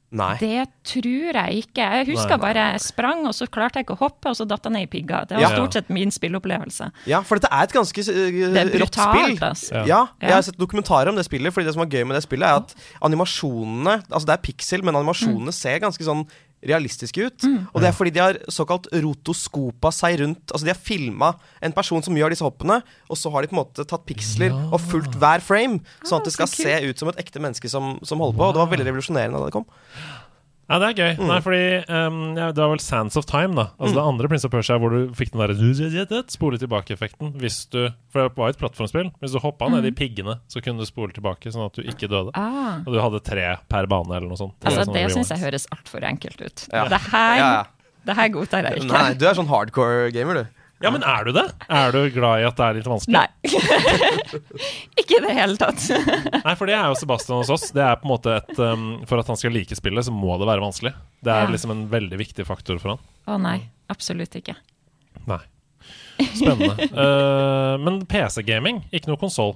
Nei. 0.09 0.37
Det 0.39 0.61
tror 0.87 1.35
jeg 1.35 1.63
ikke. 1.65 1.83
Jeg 1.83 2.05
husker 2.07 2.37
Nei. 2.37 2.43
bare 2.45 2.61
jeg 2.71 2.79
sprang, 2.79 3.25
og 3.27 3.33
så 3.35 3.43
klarte 3.51 3.75
jeg 3.81 3.83
ikke 3.85 3.97
å 3.97 3.99
hoppe, 4.05 4.29
og 4.31 4.37
så 4.39 4.45
datt 4.47 4.63
jeg 4.63 4.71
ned 4.71 4.85
i 4.85 4.87
pigga. 4.87 5.25
Det 5.27 5.35
var 5.35 5.41
Ja. 5.43 5.49
stort 5.51 5.73
sett 5.73 5.89
min 5.89 6.09
spillopplevelse. 6.15 6.91
Ja, 7.11 7.19
for 7.27 7.35
dette 7.35 7.51
er 7.51 7.63
et 7.67 7.73
ganske 7.75 7.99
uh, 7.99 8.53
Det 8.53 8.61
er 8.61 8.71
brutalt, 8.71 9.17
spill. 9.17 9.37
altså. 9.49 9.75
Ja. 9.75 9.83
Ja, 9.85 10.07
jeg 10.21 10.31
har 10.31 10.41
sett 10.47 10.57
dokumentarer 10.57 11.09
om 11.11 11.15
det 11.19 11.25
spillet, 11.27 11.51
Fordi 11.53 11.65
det 11.67 11.73
som 11.73 11.81
er 11.83 11.91
gøy 11.91 12.05
med 12.07 12.15
det 12.15 12.23
spillet, 12.23 12.47
er 12.47 12.55
at 12.55 12.73
animasjonene 13.03 13.97
Altså 14.09 14.25
det 14.29 14.33
er 14.37 14.43
pixel, 14.47 14.83
men 14.83 14.95
animasjonene 14.95 15.51
ser 15.53 15.79
ganske 15.83 16.03
sånn 16.07 16.25
realistiske 16.67 17.25
ut. 17.27 17.47
Og 17.73 17.81
det 17.81 17.89
er 17.89 17.95
fordi 17.95 18.13
de 18.15 18.21
har 18.23 18.39
såkalt 18.53 18.89
rotoskopa 18.93 19.91
seg 19.95 20.19
rundt 20.21 20.53
Altså 20.53 20.67
de 20.67 20.73
har 20.73 20.79
filma 20.79 21.33
en 21.63 21.73
person 21.75 22.03
som 22.05 22.15
gjør 22.17 22.33
disse 22.33 22.45
hoppene, 22.45 22.79
og 23.09 23.19
så 23.19 23.31
har 23.33 23.43
de 23.43 23.51
på 23.51 23.57
en 23.57 23.61
måte 23.63 23.85
tatt 23.87 24.05
piksler 24.07 24.53
og 24.67 24.79
fulgt 24.83 25.17
hver 25.19 25.43
frame, 25.43 25.81
sånn 26.03 26.21
at 26.21 26.29
det 26.29 26.35
skal 26.35 26.49
se 26.51 26.77
ut 26.87 26.99
som 27.01 27.11
et 27.11 27.19
ekte 27.23 27.41
menneske 27.43 27.69
som, 27.71 27.97
som 28.05 28.23
holder 28.23 28.37
på. 28.39 28.47
Og 28.49 28.55
det 28.57 28.63
var 28.63 28.71
veldig 28.75 28.89
revolusjonerende 28.91 29.41
da 29.41 29.49
det 29.49 29.55
kom. 29.57 29.67
Ja, 30.67 30.79
det 30.83 30.87
er 30.89 30.97
gøy. 30.99 31.27
Nei, 31.29 31.37
fordi 31.43 31.59
um, 31.87 32.17
ja, 32.35 32.49
Det 32.51 32.59
var 32.59 32.73
vel 32.73 32.81
Sands 32.83 33.15
of 33.19 33.27
Time, 33.29 33.55
da. 33.55 33.65
Altså 33.79 33.95
det 33.95 34.03
andre 34.03 34.29
Prince 34.31 34.47
of 34.47 34.51
Persia 34.51 34.75
hvor 34.81 34.91
du 34.91 35.13
fikk 35.15 35.31
den 35.31 35.43
derre 35.43 36.23
spole 36.33 36.59
tilbake-effekten. 36.59 37.31
Hvis 37.39 37.61
du 37.71 37.85
For 38.11 38.25
det 38.27 38.35
var 38.35 38.51
et 38.51 38.59
plattformspill. 38.59 39.13
Hvis 39.23 39.35
du 39.35 39.39
hoppa 39.43 39.69
ned 39.71 39.87
i 39.87 39.93
piggene, 39.95 40.39
så 40.51 40.61
kunne 40.63 40.83
du 40.83 40.89
spole 40.89 41.15
tilbake, 41.15 41.53
sånn 41.53 41.69
at 41.69 41.79
du 41.79 41.87
ikke 41.87 42.09
døde. 42.11 42.35
Ah. 42.35 42.83
Og 42.83 42.91
du 42.91 42.99
hadde 42.99 43.23
tre 43.23 43.47
per 43.71 43.87
bane, 43.87 44.11
eller 44.11 44.27
noe 44.27 44.39
sånt. 44.39 44.57
Tre 44.59 44.73
Altså, 44.75 44.91
det 44.91 45.07
syns 45.15 45.31
jeg 45.31 45.43
høres 45.45 45.69
altfor 45.71 46.03
enkelt 46.03 46.43
ut. 46.43 46.67
Ja. 46.73 46.85
Det, 46.91 47.01
her, 47.13 47.39
Ja, 47.39 47.49
ja. 47.61 47.95
det 48.09 48.19
her 48.19 48.31
godtar 48.35 48.67
jeg 48.67 48.83
ikke. 48.83 48.91
Nei, 48.91 49.15
du 49.15 49.27
er 49.29 49.39
sånn 49.39 49.51
hardcore 49.51 50.11
gamer, 50.15 50.43
du. 50.43 50.56
Ja, 50.83 50.91
men 50.93 51.01
er 51.01 51.25
du 51.25 51.31
det? 51.33 51.43
Er 51.73 51.91
du 51.95 52.03
glad 52.13 52.41
i 52.43 52.45
at 52.45 52.57
det 52.59 52.65
er 52.67 52.75
litt 52.77 52.87
vanskelig? 52.89 53.17
Nei. 53.17 53.27
ikke 55.01 55.17
i 55.17 55.21
det 55.23 55.33
hele 55.33 55.57
tatt. 55.57 55.81
Nei, 56.45 56.53
for 56.59 56.69
det 56.69 56.75
er 56.77 56.91
jo 56.91 56.97
Sebastian 56.99 57.39
hos 57.41 57.49
oss. 57.55 57.67
Det 57.73 57.81
er 57.81 57.97
på 57.97 58.05
en 58.05 58.11
måte 58.13 58.35
et 58.37 58.59
um, 58.61 58.83
For 59.09 59.17
at 59.21 59.29
han 59.31 59.39
skal 59.39 59.55
like 59.57 59.77
spillet, 59.77 60.05
så 60.05 60.13
må 60.13 60.35
det 60.37 60.49
være 60.49 60.61
vanskelig. 60.61 60.93
Det 61.25 61.33
er 61.33 61.47
Ja. 61.47 61.51
liksom 61.55 61.73
en 61.73 61.85
veldig 61.89 62.19
viktig 62.21 62.45
faktor 62.45 62.77
for 62.83 62.93
han. 62.93 63.01
Å 63.27 63.39
nei, 63.41 63.57
absolutt 63.89 64.37
ikke. 64.37 64.53
Nei. 65.27 65.39
Spennende. 66.37 66.89
uh, 66.93 67.73
men 67.85 68.01
PC-gaming, 68.09 68.83
ikke 68.93 69.09
noe 69.11 69.21
konsoll. 69.21 69.55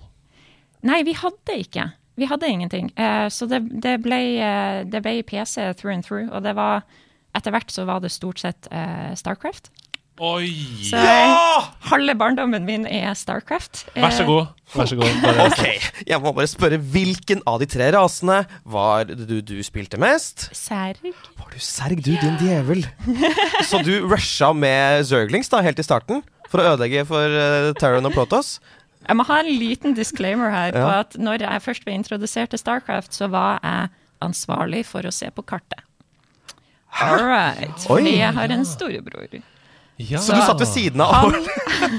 Nei, 0.86 1.04
vi 1.06 1.14
hadde 1.18 1.60
ikke. 1.62 1.86
Vi 2.18 2.28
hadde 2.30 2.50
ingenting. 2.50 2.90
Uh, 2.98 3.28
så 3.34 3.46
det, 3.50 3.62
det, 3.86 4.00
ble, 4.04 4.20
uh, 4.42 4.82
det 4.90 5.04
ble 5.06 5.20
PC 5.22 5.70
through 5.78 5.94
and 5.94 6.06
through, 6.08 6.34
og 6.34 6.42
det 6.50 6.58
var 6.58 6.82
Etter 7.32 7.54
hvert 7.56 7.70
så 7.72 7.86
var 7.88 8.02
det 8.04 8.10
stort 8.12 8.42
sett 8.42 8.68
Starcraft. 9.16 9.70
Oi! 10.22 10.52
Så 10.86 11.02
halve 11.90 12.14
barndommen 12.14 12.62
min 12.68 12.84
er 12.86 13.16
Starcraft. 13.18 13.88
Eh, 13.96 14.04
Vær 14.04 14.14
så 14.14 14.26
god. 14.28 14.52
Vær 14.76 14.90
så 14.92 14.98
god. 15.00 15.24
Ok, 15.48 15.64
Jeg 16.06 16.20
må 16.22 16.34
bare 16.38 16.50
spørre 16.52 16.78
hvilken 16.78 17.42
av 17.50 17.58
de 17.64 17.68
tre 17.72 17.88
rasene 17.96 18.44
var 18.70 19.08
det 19.10 19.26
du, 19.26 19.40
du 19.42 19.56
spilte 19.66 19.98
mest? 20.02 20.46
Serg. 20.54 21.02
Var 21.40 21.50
du 21.56 21.58
serg, 21.66 22.04
du, 22.06 22.12
din 22.22 22.38
djevel? 22.38 22.86
Så 23.66 23.82
du 23.82 23.96
rusha 24.06 24.52
med 24.54 25.08
Zerglings 25.10 25.50
da, 25.50 25.64
helt 25.66 25.82
i 25.82 25.86
starten? 25.88 26.22
For 26.52 26.62
å 26.62 26.76
ødelegge 26.76 27.02
for 27.10 27.34
uh, 27.42 27.72
Terran 27.82 28.06
og 28.06 28.14
Protoss? 28.14 28.60
Jeg 29.08 29.18
må 29.18 29.26
ha 29.26 29.40
en 29.42 29.50
liten 29.50 29.96
disclaimer 29.98 30.54
her 30.54 30.76
på 30.76 30.86
at 30.86 31.18
når 31.18 31.48
jeg 31.48 31.64
først 31.66 31.88
ble 31.88 31.96
introdusert 31.98 32.54
til 32.54 32.62
Starcraft, 32.62 33.16
så 33.18 33.32
var 33.34 33.58
jeg 33.66 33.90
ansvarlig 34.22 34.84
for 34.86 35.08
å 35.10 35.14
se 35.16 35.32
på 35.34 35.42
kartet. 35.50 35.82
All 37.02 37.24
right. 37.26 37.74
Fordi 37.88 38.20
jeg 38.20 38.38
har 38.38 38.54
en 38.54 38.68
storebror. 38.68 39.42
Ja. 39.98 40.20
Så 40.22 40.34
du 40.36 40.42
satt 40.42 40.60
ved 40.62 40.70
siden 40.72 41.02
av 41.04 41.14
Han, 41.14 41.36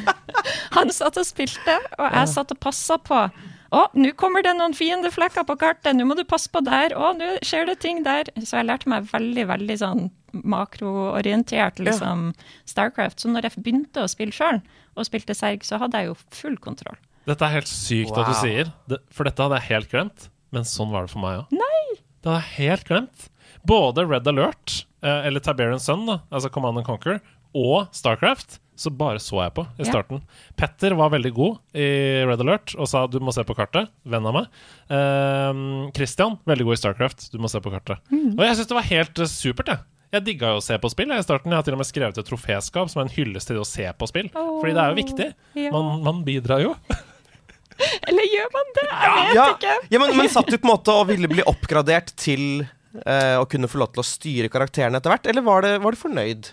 han 0.77 0.93
satt 0.95 1.19
og 1.21 1.27
spilte, 1.29 1.77
og 1.99 2.07
jeg 2.09 2.31
satt 2.33 2.55
og 2.55 2.61
passa 2.63 2.99
på. 2.99 3.27
Å, 3.73 3.83
nå 3.97 4.11
kommer 4.21 4.45
det 4.45 4.53
noen 4.59 4.75
fiendeflekker 4.77 5.47
på 5.49 5.57
kartet, 5.61 5.95
nå 5.97 6.05
må 6.09 6.17
du 6.19 6.25
passe 6.29 6.51
på 6.53 6.61
der. 6.65 6.93
Å, 6.93 7.13
nå 7.17 7.37
skjer 7.47 7.71
det 7.71 7.79
ting 7.85 8.03
der. 8.05 8.29
Så 8.43 8.59
jeg 8.59 8.69
lærte 8.69 8.91
meg 8.93 9.07
veldig, 9.13 9.47
veldig 9.49 9.77
sånn 9.81 10.11
makroorientert 10.33 11.81
liksom, 11.81 12.31
Starcraft. 12.69 13.23
Så 13.23 13.33
når 13.33 13.49
jeg 13.49 13.65
begynte 13.65 14.05
å 14.05 14.11
spille 14.11 14.35
sjøl, 14.37 14.61
og 14.93 15.09
spilte 15.09 15.37
Serg, 15.37 15.65
så 15.65 15.81
hadde 15.81 16.03
jeg 16.03 16.11
jo 16.11 16.19
full 16.37 16.59
kontroll. 16.61 16.99
Dette 17.29 17.47
er 17.47 17.55
helt 17.61 17.71
sykt 17.71 18.17
at 18.19 18.29
du 18.29 18.37
sier, 18.37 18.73
for 19.15 19.29
dette 19.29 19.45
hadde 19.45 19.61
jeg 19.61 19.71
helt 19.71 19.93
glemt. 19.93 20.29
Men 20.53 20.67
sånn 20.69 20.91
var 20.93 21.07
det 21.07 21.15
for 21.15 21.25
meg 21.25 21.45
òg. 21.45 21.53
Det 21.57 22.29
hadde 22.29 22.41
jeg 22.43 22.57
helt 22.59 22.89
glemt. 22.91 23.29
Både 23.65 24.05
Red 24.05 24.29
Alert, 24.29 24.83
eh, 25.01 25.29
eller 25.29 25.41
Tiberian 25.41 25.81
Sun, 25.81 26.05
da, 26.09 26.19
altså 26.35 26.51
Command 26.53 26.83
and 26.83 26.87
Conquer, 26.89 27.23
og 27.55 27.89
Starcraft, 27.95 28.59
så 28.83 28.91
bare 28.91 29.21
så 29.23 29.43
jeg 29.45 29.53
på 29.55 29.63
i 29.79 29.85
Ja. 29.85 29.91
starten. 29.93 30.23
Petter 30.59 30.95
var 30.99 31.11
veldig 31.13 31.33
god 31.37 31.59
i 31.77 31.87
Red 32.27 32.41
Alert 32.41 32.75
og 32.79 32.89
sa 32.89 33.05
du 33.07 33.19
må 33.21 33.33
se 33.35 33.45
på 33.45 33.55
kartet. 33.55 33.91
Venn 34.09 34.27
av 34.27 34.35
meg. 34.35 34.47
Um, 34.91 35.91
Christian, 35.95 36.39
veldig 36.49 36.65
god 36.67 36.73
i 36.79 36.81
Starcraft. 36.81 37.29
Du 37.33 37.39
må 37.39 37.51
se 37.53 37.61
på 37.63 37.71
kartet. 37.71 38.01
Mm. 38.11 38.33
Og 38.39 38.43
jeg 38.47 38.57
syns 38.59 38.71
det 38.73 38.79
var 38.79 38.89
helt 38.89 39.19
eh, 39.23 39.31
supert, 39.31 39.69
jeg. 39.75 39.85
Jeg 40.13 40.25
digga 40.27 40.51
jo 40.53 40.59
å 40.61 40.65
se 40.65 40.77
på 40.77 40.91
spill 40.93 41.09
jeg, 41.09 41.23
i 41.23 41.25
starten. 41.25 41.53
Jeg 41.53 41.57
har 41.61 41.65
til 41.69 41.77
og 41.77 41.81
med 41.81 41.89
skrevet 41.89 42.19
et 42.21 42.27
troféskap 42.29 42.91
som 42.93 43.01
er 43.01 43.07
en 43.07 43.15
hyllest 43.15 43.49
til 43.49 43.57
det 43.57 43.63
å 43.63 43.69
se 43.69 43.87
på 43.97 44.09
spill. 44.11 44.29
Fordi 44.35 44.75
det 44.77 44.83
er 44.83 44.91
jo 44.93 44.99
viktig. 44.99 45.29
ja. 45.63 45.71
Man, 45.73 46.03
man 46.05 46.19
bidrar 46.27 46.61
jo. 46.65 46.75
Eller 48.09 48.27
gjør 48.29 48.51
man 48.53 48.73
det? 48.77 48.85
Jeg 48.91 49.13
vet 49.17 49.35
Ja, 49.39 49.47
ikke. 49.55 49.77
ja 49.95 50.01
men, 50.03 50.13
men 50.19 50.29
satt 50.33 50.51
du 50.53 50.59
på 50.59 50.69
en 50.69 50.75
måte 50.75 50.93
og 50.95 51.07
ville 51.09 51.31
bli 51.33 51.45
oppgradert 51.49 52.13
til 52.21 52.67
uh, 53.07 53.39
å 53.41 53.47
kunne 53.49 53.71
få 53.73 53.81
lov 53.81 53.95
til 53.95 54.03
å 54.05 54.07
styre 54.07 54.51
karakterene 54.53 55.01
etter 55.01 55.15
hvert, 55.15 55.31
eller 55.33 55.47
var, 55.47 55.65
det, 55.65 55.79
var 55.83 55.97
du 55.97 56.01
fornøyd? 56.03 56.51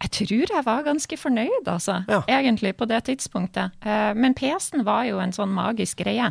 Jeg 0.00 0.12
tror 0.16 0.52
jeg 0.54 0.64
var 0.64 0.84
ganske 0.86 1.16
fornøyd, 1.20 1.66
altså. 1.68 2.00
Ja. 2.08 2.22
Egentlig, 2.40 2.72
på 2.78 2.88
det 2.88 3.02
tidspunktet. 3.10 3.76
Eh, 3.84 4.12
men 4.16 4.34
PC-en 4.34 4.84
var 4.86 5.04
jo 5.08 5.20
en 5.20 5.34
sånn 5.36 5.52
magisk 5.52 6.00
greie. 6.00 6.30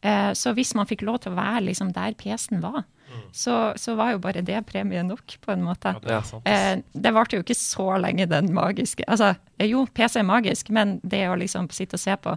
Eh, 0.00 0.30
så 0.32 0.54
hvis 0.56 0.72
man 0.76 0.88
fikk 0.88 1.04
lov 1.04 1.20
til 1.24 1.34
å 1.34 1.38
være 1.38 1.66
liksom 1.68 1.92
der 1.96 2.16
PC-en 2.16 2.64
var, 2.64 2.84
så, 3.30 3.72
så 3.78 3.94
var 3.94 4.14
jo 4.14 4.20
bare 4.24 4.42
det 4.42 4.64
premie 4.66 5.02
nok, 5.06 5.36
på 5.44 5.52
en 5.52 5.62
måte. 5.62 5.92
Det 6.02 6.16
er. 6.16 6.30
Eh, 6.50 6.78
det 6.92 7.12
varte 7.14 7.38
jo 7.38 7.44
ikke 7.44 7.56
så 7.58 7.92
lenge, 8.02 8.26
den 8.30 8.50
magiske 8.56 9.04
Altså, 9.06 9.34
jo, 9.62 9.84
PC 9.94 10.18
er 10.22 10.26
magisk, 10.26 10.72
men 10.74 10.96
det 11.04 11.26
å 11.30 11.36
liksom 11.38 11.68
sitte 11.70 11.98
og 11.98 12.02
se 12.02 12.16
på 12.16 12.34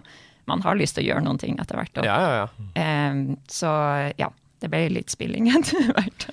Man 0.48 0.62
har 0.64 0.78
lyst 0.78 0.96
til 0.96 1.04
å 1.04 1.08
gjøre 1.10 1.24
noen 1.26 1.40
ting 1.40 1.58
etter 1.60 1.76
hvert. 1.76 1.98
Ja, 2.06 2.14
ja, 2.24 2.44
ja. 2.44 2.84
så 3.52 3.72
ja, 4.16 4.30
det 4.62 4.70
ble 4.72 4.86
litt 4.94 5.12
spilling 5.12 5.50
etter 5.52 5.90
hvert. 5.92 6.28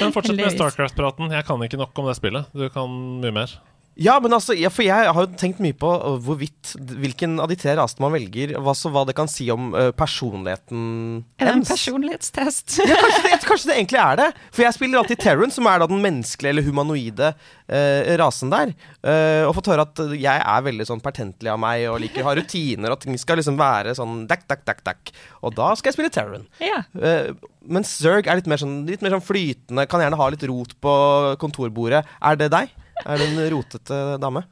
Men 0.00 0.12
fortsett 0.12 0.36
med 0.36 0.52
Starcraft-praten. 0.52 1.32
Jeg 1.32 1.46
kan 1.48 1.62
ikke 1.64 1.80
nok 1.80 2.02
om 2.02 2.10
det 2.10 2.18
spillet. 2.18 2.50
Du 2.52 2.66
kan 2.74 2.92
mye 3.22 3.32
mer. 3.32 3.54
Ja, 3.94 4.16
men 4.18 4.32
altså, 4.34 4.56
ja, 4.58 4.70
for 4.74 4.82
jeg 4.82 5.10
har 5.14 5.26
jo 5.26 5.38
tenkt 5.38 5.60
mye 5.62 5.74
på 5.78 5.86
uh, 5.86 6.16
hvorvidt 6.22 6.72
hvilken 6.98 7.36
av 7.42 7.50
de 7.50 7.56
tre 7.58 7.76
rasene 7.78 8.02
man 8.02 8.14
velger, 8.16 8.56
hva, 8.58 8.74
så, 8.74 8.90
hva 8.90 9.04
det 9.06 9.14
kan 9.14 9.30
si 9.30 9.46
om 9.54 9.70
uh, 9.74 9.92
personligheten 9.94 10.80
Er 11.38 11.50
det 11.50 11.54
en 11.60 11.66
personlighetstest? 11.68 12.80
Ja, 12.82 12.98
kanskje 12.98 13.22
det, 13.22 13.38
kanskje 13.46 13.70
det 13.70 13.76
egentlig 13.78 14.00
er 14.02 14.18
det. 14.18 14.28
For 14.50 14.66
jeg 14.66 14.76
spiller 14.76 15.00
alltid 15.00 15.22
Terran, 15.22 15.54
som 15.54 15.70
er 15.70 15.80
da 15.82 15.88
den 15.90 16.02
menneskelige 16.02 16.56
eller 16.56 16.66
humanoide 16.66 17.30
uh, 17.36 18.12
rasen 18.18 18.50
der. 18.54 18.74
Uh, 18.98 19.46
og 19.46 19.54
fått 19.60 19.70
høre 19.70 19.86
at 19.86 20.04
jeg 20.18 20.42
er 20.42 20.68
veldig 20.68 20.90
sånn 20.90 21.02
pertentlig 21.04 21.54
av 21.54 21.62
meg 21.62 21.86
og 21.92 22.00
liker 22.02 22.24
å 22.24 22.32
ha 22.32 22.36
rutiner, 22.38 22.94
og 22.94 23.02
ting 23.04 23.18
skal 23.20 23.38
liksom 23.38 23.58
være 23.60 23.94
sånn 23.98 24.24
dakk, 24.30 24.46
dakk, 24.50 24.66
dakk, 24.66 24.82
dakk. 24.86 25.14
Og 25.46 25.54
da 25.54 25.70
skal 25.78 25.92
jeg 25.92 26.00
spille 26.00 26.14
Terran. 26.14 26.48
ja. 26.62 26.82
Mens 27.64 27.94
Zerg 27.96 28.26
er 28.28 28.36
litt 28.36 28.48
mer, 28.50 28.60
sånn, 28.60 28.82
litt 28.84 29.00
mer 29.00 29.14
sånn 29.14 29.24
flytende, 29.24 29.86
kan 29.88 30.02
gjerne 30.02 30.18
ha 30.20 30.26
litt 30.34 30.42
rot 30.50 30.74
på 30.84 30.94
kontorbordet. 31.40 32.02
Er 32.20 32.36
det 32.36 32.50
deg? 32.52 32.74
Er 33.04 33.20
du 33.20 33.24
en 33.26 33.40
rotete 33.52 34.02
dame? 34.22 34.44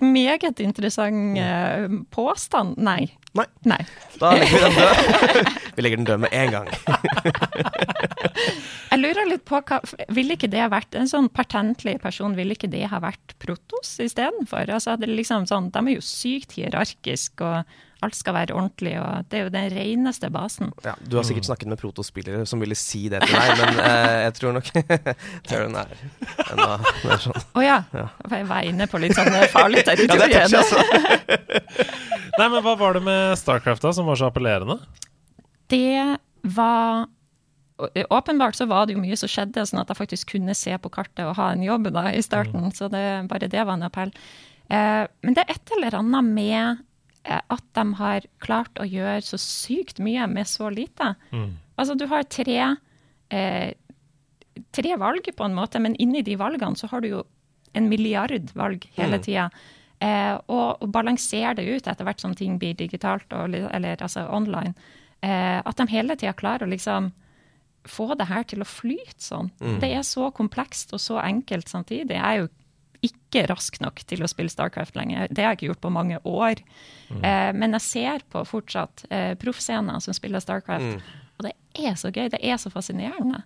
Meget 0.00 0.60
interessant 0.64 1.36
uh, 1.38 1.86
påstand. 2.10 2.78
Nei. 2.80 3.10
Nei. 3.36 3.44
Nei. 3.68 3.82
Da 4.16 4.32
legger 4.32 4.56
vi 4.56 4.62
den 4.64 4.76
død. 4.78 5.50
vi 5.76 5.84
legger 5.84 6.00
den 6.00 6.08
død 6.08 6.22
med 6.24 6.32
en 6.32 6.54
gang. 6.54 6.70
Jeg 8.86 9.02
lurer 9.02 9.28
litt 9.28 9.44
på 9.48 9.58
hva 9.60 9.80
Ville 10.14 10.36
ikke 10.36 10.48
det 10.48 10.62
ha 10.62 10.70
vært 10.72 10.96
en 10.96 11.08
sånn 11.10 11.28
patentlig 11.34 11.98
person, 12.00 12.36
ville 12.38 12.56
ikke 12.56 12.70
det 12.72 12.86
ha 12.88 13.00
vært 13.02 13.34
Protos 13.42 13.96
istedenfor? 14.00 14.70
Altså, 14.72 14.96
det 15.00 15.10
liksom 15.10 15.44
sånn, 15.50 15.68
de 15.74 15.82
er 15.82 15.98
jo 15.98 16.04
sykt 16.04 16.56
hierarkiske, 16.56 17.44
og 17.44 17.64
alt 18.04 18.16
skal 18.18 18.34
være 18.36 18.52
ordentlig, 18.56 18.92
og 19.00 19.24
det 19.30 19.38
er 19.38 19.44
jo 19.46 19.52
den 19.54 19.70
reneste 19.72 20.28
basen. 20.32 20.72
Ja, 20.84 20.92
du 21.00 21.16
har 21.16 21.24
sikkert 21.24 21.48
snakket 21.48 21.70
med 21.72 21.80
protospillere 21.80 22.44
som 22.48 22.60
ville 22.60 22.76
si 22.76 23.06
det 23.12 23.22
til 23.24 23.32
deg, 23.36 23.62
men 23.62 23.80
eh, 23.80 24.18
jeg 24.26 24.34
tror 24.36 24.56
nok 24.58 24.68
Terran 25.48 25.78
er 25.80 25.94
enda 26.50 26.68
mer 27.06 27.22
sånn. 27.24 27.40
Å 27.56 27.64
ja. 27.64 27.78
Ja. 27.96 28.06
Jeg 28.34 28.48
var 28.50 28.68
inne 28.68 28.88
på 28.90 29.00
litt 29.00 29.16
sånn 29.16 29.32
farlig 29.54 29.80
Ja, 29.82 29.94
det 29.94 29.96
er 29.96 30.06
territorium. 30.06 30.36
touchy, 30.36 30.60
altså. 30.60 30.78
Nei, 32.38 32.48
men 32.52 32.60
Hva 32.66 32.74
var 32.76 32.98
det 32.98 33.04
med 33.06 33.36
Starcraft 33.40 33.84
da 33.86 33.94
som 33.96 34.08
var 34.08 34.20
så 34.20 34.28
appellerende? 34.30 34.80
det 35.72 36.16
var 36.42 37.06
Åpenbart 38.08 38.54
så 38.56 38.64
var 38.70 38.86
det 38.86 38.94
jo 38.94 39.00
mye 39.02 39.16
som 39.20 39.28
skjedde, 39.28 39.64
sånn 39.68 39.82
at 39.82 39.90
jeg 39.92 39.98
faktisk 39.98 40.30
kunne 40.36 40.54
se 40.56 40.72
på 40.80 40.88
kartet 40.94 41.26
og 41.28 41.34
ha 41.36 41.50
en 41.52 41.64
jobb 41.64 41.90
da 41.92 42.06
i 42.08 42.22
starten. 42.24 42.70
Så 42.72 42.88
det, 42.88 43.02
bare 43.28 43.50
det 43.52 43.64
var 43.68 43.74
en 43.76 43.84
appell. 43.84 44.12
Eh, 44.72 45.02
men 45.26 45.36
det 45.36 45.42
er 45.44 45.52
et 45.58 45.72
eller 45.76 45.98
annet 45.98 46.24
med 46.38 46.54
eh, 46.62 46.85
at 47.26 47.64
de 47.74 47.84
har 47.98 48.26
klart 48.42 48.78
å 48.78 48.86
gjøre 48.86 49.22
så 49.24 49.38
sykt 49.40 49.98
mye 50.02 50.26
med 50.30 50.46
så 50.46 50.70
lite. 50.70 51.14
Altså, 51.76 51.96
du 51.98 52.06
har 52.06 52.22
tre, 52.30 52.76
eh, 53.30 53.72
tre 54.72 54.96
valg 54.96 55.26
på 55.36 55.44
en 55.44 55.56
måte, 55.56 55.80
men 55.82 55.96
inni 55.96 56.22
de 56.22 56.36
valgene 56.36 56.76
så 56.78 56.88
har 56.92 57.00
du 57.02 57.08
jo 57.08 57.24
en 57.76 57.88
milliard 57.90 58.52
valg 58.54 58.86
hele 58.96 59.18
tida. 59.24 59.50
Eh, 59.98 60.34
og, 60.52 60.82
og 60.82 60.90
balansere 60.92 61.54
det 61.56 61.66
ut 61.68 61.86
etter 61.88 62.04
hvert 62.04 62.20
som 62.20 62.34
ting 62.36 62.58
blir 62.60 62.74
digitalt, 62.76 63.32
og, 63.32 63.54
eller 63.54 63.96
altså 63.96 64.26
online. 64.30 64.74
Eh, 65.24 65.60
at 65.64 65.76
de 65.76 65.86
hele 65.90 66.16
tida 66.16 66.32
klarer 66.36 66.66
å 66.66 66.70
liksom 66.70 67.10
få 67.86 68.14
det 68.18 68.26
her 68.26 68.42
til 68.42 68.62
å 68.62 68.66
flyte 68.68 69.22
sånn. 69.22 69.50
Det 69.80 69.92
er 69.94 70.02
så 70.02 70.30
komplekst 70.34 70.92
og 70.92 71.00
så 71.00 71.20
enkelt 71.22 71.68
samtidig. 71.70 72.16
Jeg 72.16 72.22
er 72.22 72.40
jo 72.42 72.48
ikke 73.04 73.46
rask 73.50 73.80
nok 73.82 74.00
til 74.08 74.22
å 74.24 74.28
spille 74.30 74.52
Starcraft 74.52 74.96
lenger. 74.96 75.28
Det 75.30 75.44
har 75.44 75.52
jeg 75.54 75.60
ikke 75.60 75.70
gjort 75.74 75.84
på 75.84 75.92
mange 75.92 76.20
år. 76.24 76.62
Eh, 77.22 77.52
men 77.52 77.76
jeg 77.76 77.84
ser 77.86 78.24
på 78.32 78.44
fortsatt 78.48 79.04
eh, 79.10 79.34
proffscener 79.40 80.00
som 80.00 80.16
spiller 80.16 80.40
Starcraft, 80.40 81.02
og 81.36 81.44
det 81.48 81.52
er 81.76 81.94
så 82.00 82.08
gøy. 82.08 82.30
Det 82.32 82.40
er 82.40 82.56
så 82.56 82.70
fascinerende. 82.72 83.42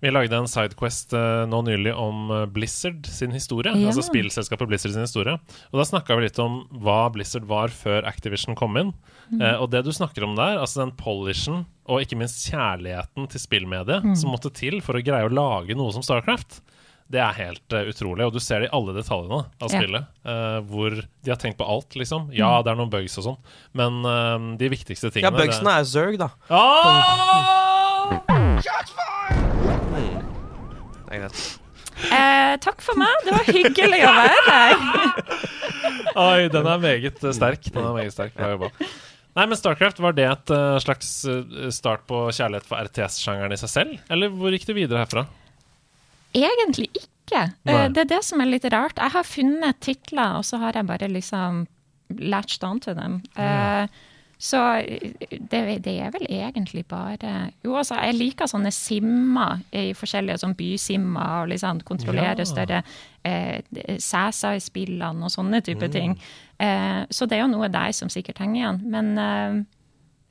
Vi 0.00 0.12
lagde 0.14 0.36
en 0.38 0.46
sidequest 0.46 1.10
eh, 1.18 1.40
nå 1.50 1.58
nylig 1.66 1.90
om 1.98 2.28
eh, 2.30 2.44
Blizzard 2.54 3.06
sin 3.10 3.32
historie. 3.34 3.72
Ja. 3.74 3.88
Altså 3.90 4.04
spillselskapet 4.06 4.70
Blizzard 4.70 4.94
sin 4.94 5.02
historie. 5.02 5.34
Og 5.72 5.80
da 5.80 5.84
snakka 5.88 6.14
vi 6.16 6.28
litt 6.28 6.38
om 6.38 6.60
hva 6.84 7.08
Blizzard 7.10 7.48
var 7.50 7.74
før 7.74 8.06
Activision 8.06 8.54
kom 8.56 8.78
inn. 8.78 8.92
Mm. 9.32 9.42
Eh, 9.42 9.56
og 9.58 9.72
det 9.74 9.82
du 9.84 9.90
snakker 9.92 10.22
om 10.24 10.36
der, 10.38 10.60
altså 10.62 10.84
den 10.84 10.94
polishen 10.96 11.64
og 11.90 12.04
ikke 12.04 12.16
minst 12.20 12.46
kjærligheten 12.46 13.26
til 13.32 13.42
spillmediet 13.42 14.06
Mm. 14.06 14.14
som 14.16 14.30
måtte 14.30 14.52
til 14.54 14.78
for 14.80 14.94
å 14.94 15.02
greie 15.02 15.26
å 15.26 15.34
lage 15.34 15.74
noe 15.76 15.90
som 15.92 16.04
Starcraft, 16.06 16.60
det 17.08 17.20
er 17.24 17.36
helt 17.38 17.72
uh, 17.72 17.86
utrolig. 17.88 18.26
Og 18.26 18.34
du 18.36 18.40
ser 18.42 18.60
det 18.62 18.68
i 18.68 18.74
alle 18.76 18.92
detaljene 18.96 19.40
av 19.48 19.70
spillet. 19.72 20.08
Yeah. 20.20 20.56
eh, 20.58 20.58
hvor 20.68 20.96
de 20.98 21.32
har 21.32 21.40
tenkt 21.40 21.58
på 21.60 21.68
alt, 21.68 21.96
liksom. 21.96 22.28
Ja, 22.36 22.50
det 22.64 22.72
er 22.72 22.76
noen 22.80 22.92
bugs 22.92 23.16
og 23.20 23.24
sånn, 23.30 23.38
men 23.78 24.02
uh, 24.04 24.36
de 24.60 24.68
viktigste 24.72 25.12
tingene 25.14 25.32
Ja, 25.32 25.38
bugsene 25.40 25.78
er 25.80 25.88
Zerg, 25.88 26.18
da. 26.20 26.28
Det 31.08 31.16
er 31.16 31.24
greit. 31.24 31.40
Eh, 31.98 32.54
takk 32.62 32.84
for 32.84 33.00
meg, 33.00 33.24
det 33.24 33.32
var 33.34 33.48
hyggelig 33.48 34.04
å 34.06 34.12
være 34.14 34.52
her. 34.52 34.74
Oi, 36.28 36.46
den 36.52 36.68
er 36.68 36.84
meget 36.84 37.24
sterk. 37.24 37.72
Den 37.72 37.82
er 37.82 37.96
meget 37.96 38.14
sterk. 38.14 38.36
Bra 38.36 38.52
jobba. 38.52 38.70
Nei, 39.38 39.44
men 39.46 39.58
Starcraft, 39.58 40.00
var 40.02 40.14
det 40.18 40.26
et 40.28 40.50
eh, 40.54 40.78
slags 40.82 41.10
start 41.74 42.06
på 42.10 42.26
kjærlighet 42.34 42.68
for 42.68 42.84
RTS-sjangeren 42.84 43.54
i 43.54 43.60
seg 43.60 43.70
selv? 43.72 44.00
Eller 44.12 44.32
hvor 44.34 44.52
gikk 44.52 44.66
det 44.68 44.76
videre 44.76 45.04
herfra? 45.06 45.24
Egentlig 46.44 46.88
ikke. 46.94 47.42
Nei. 47.68 47.74
Eh, 47.74 47.88
det 47.92 48.04
er 48.06 48.12
det 48.16 48.22
som 48.24 48.40
er 48.40 48.50
litt 48.52 48.64
rart. 48.72 48.96
Jeg 49.00 49.14
har 49.16 49.26
funnet 49.26 49.80
titler, 49.84 50.38
og 50.38 50.44
så 50.48 50.60
har 50.62 50.72
jeg 50.78 50.86
bare 50.88 51.08
liksom 51.12 51.66
latched 52.18 52.64
onto 52.64 52.94
dem. 52.96 53.18
Eh, 53.36 53.86
så 54.38 54.58
det, 55.50 55.60
det 55.82 55.92
er 55.98 56.12
vel 56.14 56.28
egentlig 56.30 56.84
bare 56.86 57.50
Jo, 57.64 57.72
altså, 57.80 57.96
jeg 58.06 58.14
liker 58.14 58.46
sånne 58.46 58.70
simmer 58.70 59.58
i 59.74 59.88
forskjellige 59.98 60.38
sånn 60.44 60.54
bysimmer, 60.54 61.42
og 61.42 61.48
liksom 61.50 61.80
kontrollere 61.88 62.38
Ja. 62.38 62.46
større 62.46 62.82
eh, 63.26 63.58
sæser 63.98 64.54
i 64.54 64.62
spillene 64.62 65.26
og 65.26 65.30
sånne 65.34 65.60
type 65.66 65.88
ting. 65.90 66.14
Eh, 66.58 67.02
så 67.10 67.26
det 67.26 67.36
er 67.38 67.42
jo 67.42 67.50
noe 67.56 67.68
der 67.68 67.90
som 67.92 68.08
sikkert 68.08 68.38
henger 68.38 68.60
igjen. 68.62 68.80
Men 68.94 69.18
eh, 69.18 69.58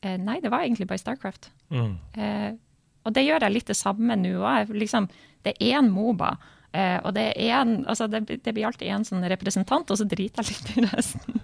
eh, 0.08 0.18
nei, 0.18 0.40
det 0.40 0.52
var 0.56 0.64
egentlig 0.64 0.88
bare 0.88 1.04
Starcraft. 1.04 1.52
Mm. 1.70 1.98
Eh, 2.16 2.52
og 3.06 3.14
det 3.14 3.26
gjør 3.28 3.44
jeg 3.44 3.54
litt 3.58 3.68
det 3.68 3.78
samme 3.80 4.16
nå 4.20 4.38
òg. 4.40 4.72
Liksom, 4.72 5.06
det 5.48 5.56
er 5.64 5.80
en 5.80 5.90
Moba. 5.94 6.34
eh, 6.74 6.98
og 7.04 7.14
det, 7.16 7.30
er 7.40 7.54
en, 7.62 7.78
altså 7.88 8.08
det, 8.12 8.26
det 8.44 8.54
blir 8.54 8.68
alltid 8.68 8.92
en 8.94 9.06
sånn 9.08 9.24
representant, 9.32 9.90
og 9.90 9.98
så 9.98 10.06
driter 10.10 10.44
jeg 10.44 10.58
litt 10.58 10.76
i 10.78 10.88
resten. 10.92 11.42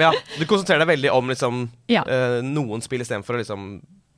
Ja, 0.00 0.08
du 0.38 0.46
konsentrerer 0.48 0.80
deg 0.80 0.88
veldig 0.94 1.10
om 1.12 1.28
liksom, 1.28 1.64
Ja. 1.92 2.02
eh, 2.08 2.38
noen 2.46 2.80
spill 2.80 3.02
istedenfor 3.04 3.36
å 3.36 3.40
liksom, 3.42 3.64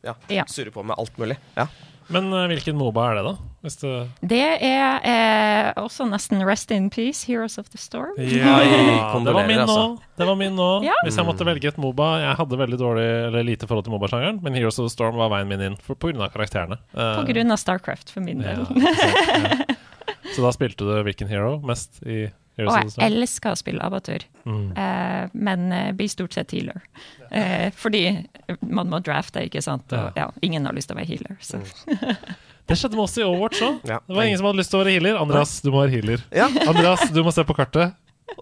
ja, 0.07 0.12
Ja. 0.31 0.45
surre 0.47 0.71
på 0.71 0.85
med 0.87 0.95
alt 1.01 1.17
mulig. 1.19 1.37
Ja. 1.57 1.65
Men 2.12 2.29
uh, 2.33 2.45
hvilken 2.51 2.77
Moba 2.79 3.09
er 3.11 3.19
det, 3.19 3.23
da? 3.27 3.33
Hvis 3.66 3.77
det 3.81 3.92
Det 4.31 4.40
er 4.62 5.07
eh, 5.11 5.71
også 5.81 6.07
nesten 6.07 6.45
Rest 6.47 6.71
in 6.71 6.87
Peace, 6.92 7.27
Heroes 7.27 7.59
of 7.59 7.69
the 7.73 7.81
Storm. 7.83 8.14
Ja, 8.21 8.61
det 9.27 9.35
var 9.35 9.49
min 9.49 9.59
nå. 9.59 9.64
altså. 9.64 9.87
Det 10.16 10.29
var 10.29 10.38
min 10.38 10.55
nå. 10.55 10.69
Ja. 10.87 10.95
Hvis 11.03 11.19
jeg 11.19 11.27
måtte 11.27 11.47
velge 11.49 11.73
et 11.73 11.81
Moba 11.83 12.12
Jeg 12.23 12.38
hadde 12.38 12.61
veldig 12.62 12.79
dårlig 12.79 13.07
eller 13.27 13.47
lite 13.49 13.66
forhold 13.66 13.88
til 13.88 13.97
Moba-sjangeren, 13.97 14.38
men 14.45 14.55
Heroes 14.55 14.79
of 14.79 14.87
the 14.87 14.95
Storm 14.95 15.19
var 15.19 15.33
veien 15.35 15.51
min 15.51 15.64
inn 15.71 15.77
for, 15.83 15.99
på 15.99 16.12
grunn 16.12 16.23
av 16.23 16.31
karakterene. 16.35 16.79
Uh, 16.95 17.16
På 17.19 17.27
grunn 17.29 17.51
av 17.51 17.59
Starcraft, 17.61 18.14
for 18.14 18.23
min 18.27 18.45
del. 18.45 18.62
ja. 18.62 19.66
Så 20.37 20.42
da 20.42 20.51
spilte 20.53 20.85
du 20.85 20.90
hvilken 21.07 21.29
hero 21.31 21.57
mest 21.64 22.03
i 22.05 22.27
Og 22.59 22.71
jeg 22.73 22.92
elsker 23.05 23.53
å 23.53 23.59
spille 23.61 23.85
abatur, 23.85 24.25
Mm. 24.47 24.71
eh, 24.79 25.29
men 25.35 25.73
eh, 25.73 25.92
blir 25.92 26.09
stort 26.09 26.33
sett 26.33 26.53
healer. 26.55 26.81
Eh, 27.31 27.71
fordi 27.75 28.05
man 28.62 28.88
må 28.88 29.01
drafte, 29.03 29.42
ikke 29.45 29.61
sant. 29.62 29.90
Og, 29.92 30.12
ja, 30.16 30.29
ingen 30.47 30.64
har 30.64 30.73
lyst 30.77 30.88
til 30.88 30.97
å 30.97 31.01
være 31.01 31.11
healer. 31.11 31.37
Så. 31.42 31.59
Det 32.66 32.75
skjedde 32.79 32.97
med 32.99 33.05
oss 33.05 33.19
i 33.19 33.23
Overwatch 33.23 33.61
òg. 33.62 33.77
Ja. 33.87 34.01
Det 34.07 34.14
var 34.16 34.25
ingen 34.27 34.38
som 34.40 34.47
hadde 34.49 34.59
lyst 34.59 34.73
til 34.73 34.81
å 34.81 34.85
være 34.85 34.95
healer. 34.97 35.19
Andreas, 35.21 35.61
du 35.62 35.69
må 35.71 35.85
være 35.85 35.92
healer. 36.01 36.23
Ja. 36.35 36.49
Andreas, 36.66 37.05
du 37.14 37.21
må 37.23 37.31
se 37.35 37.45
på 37.47 37.55
kartet. 37.55 37.92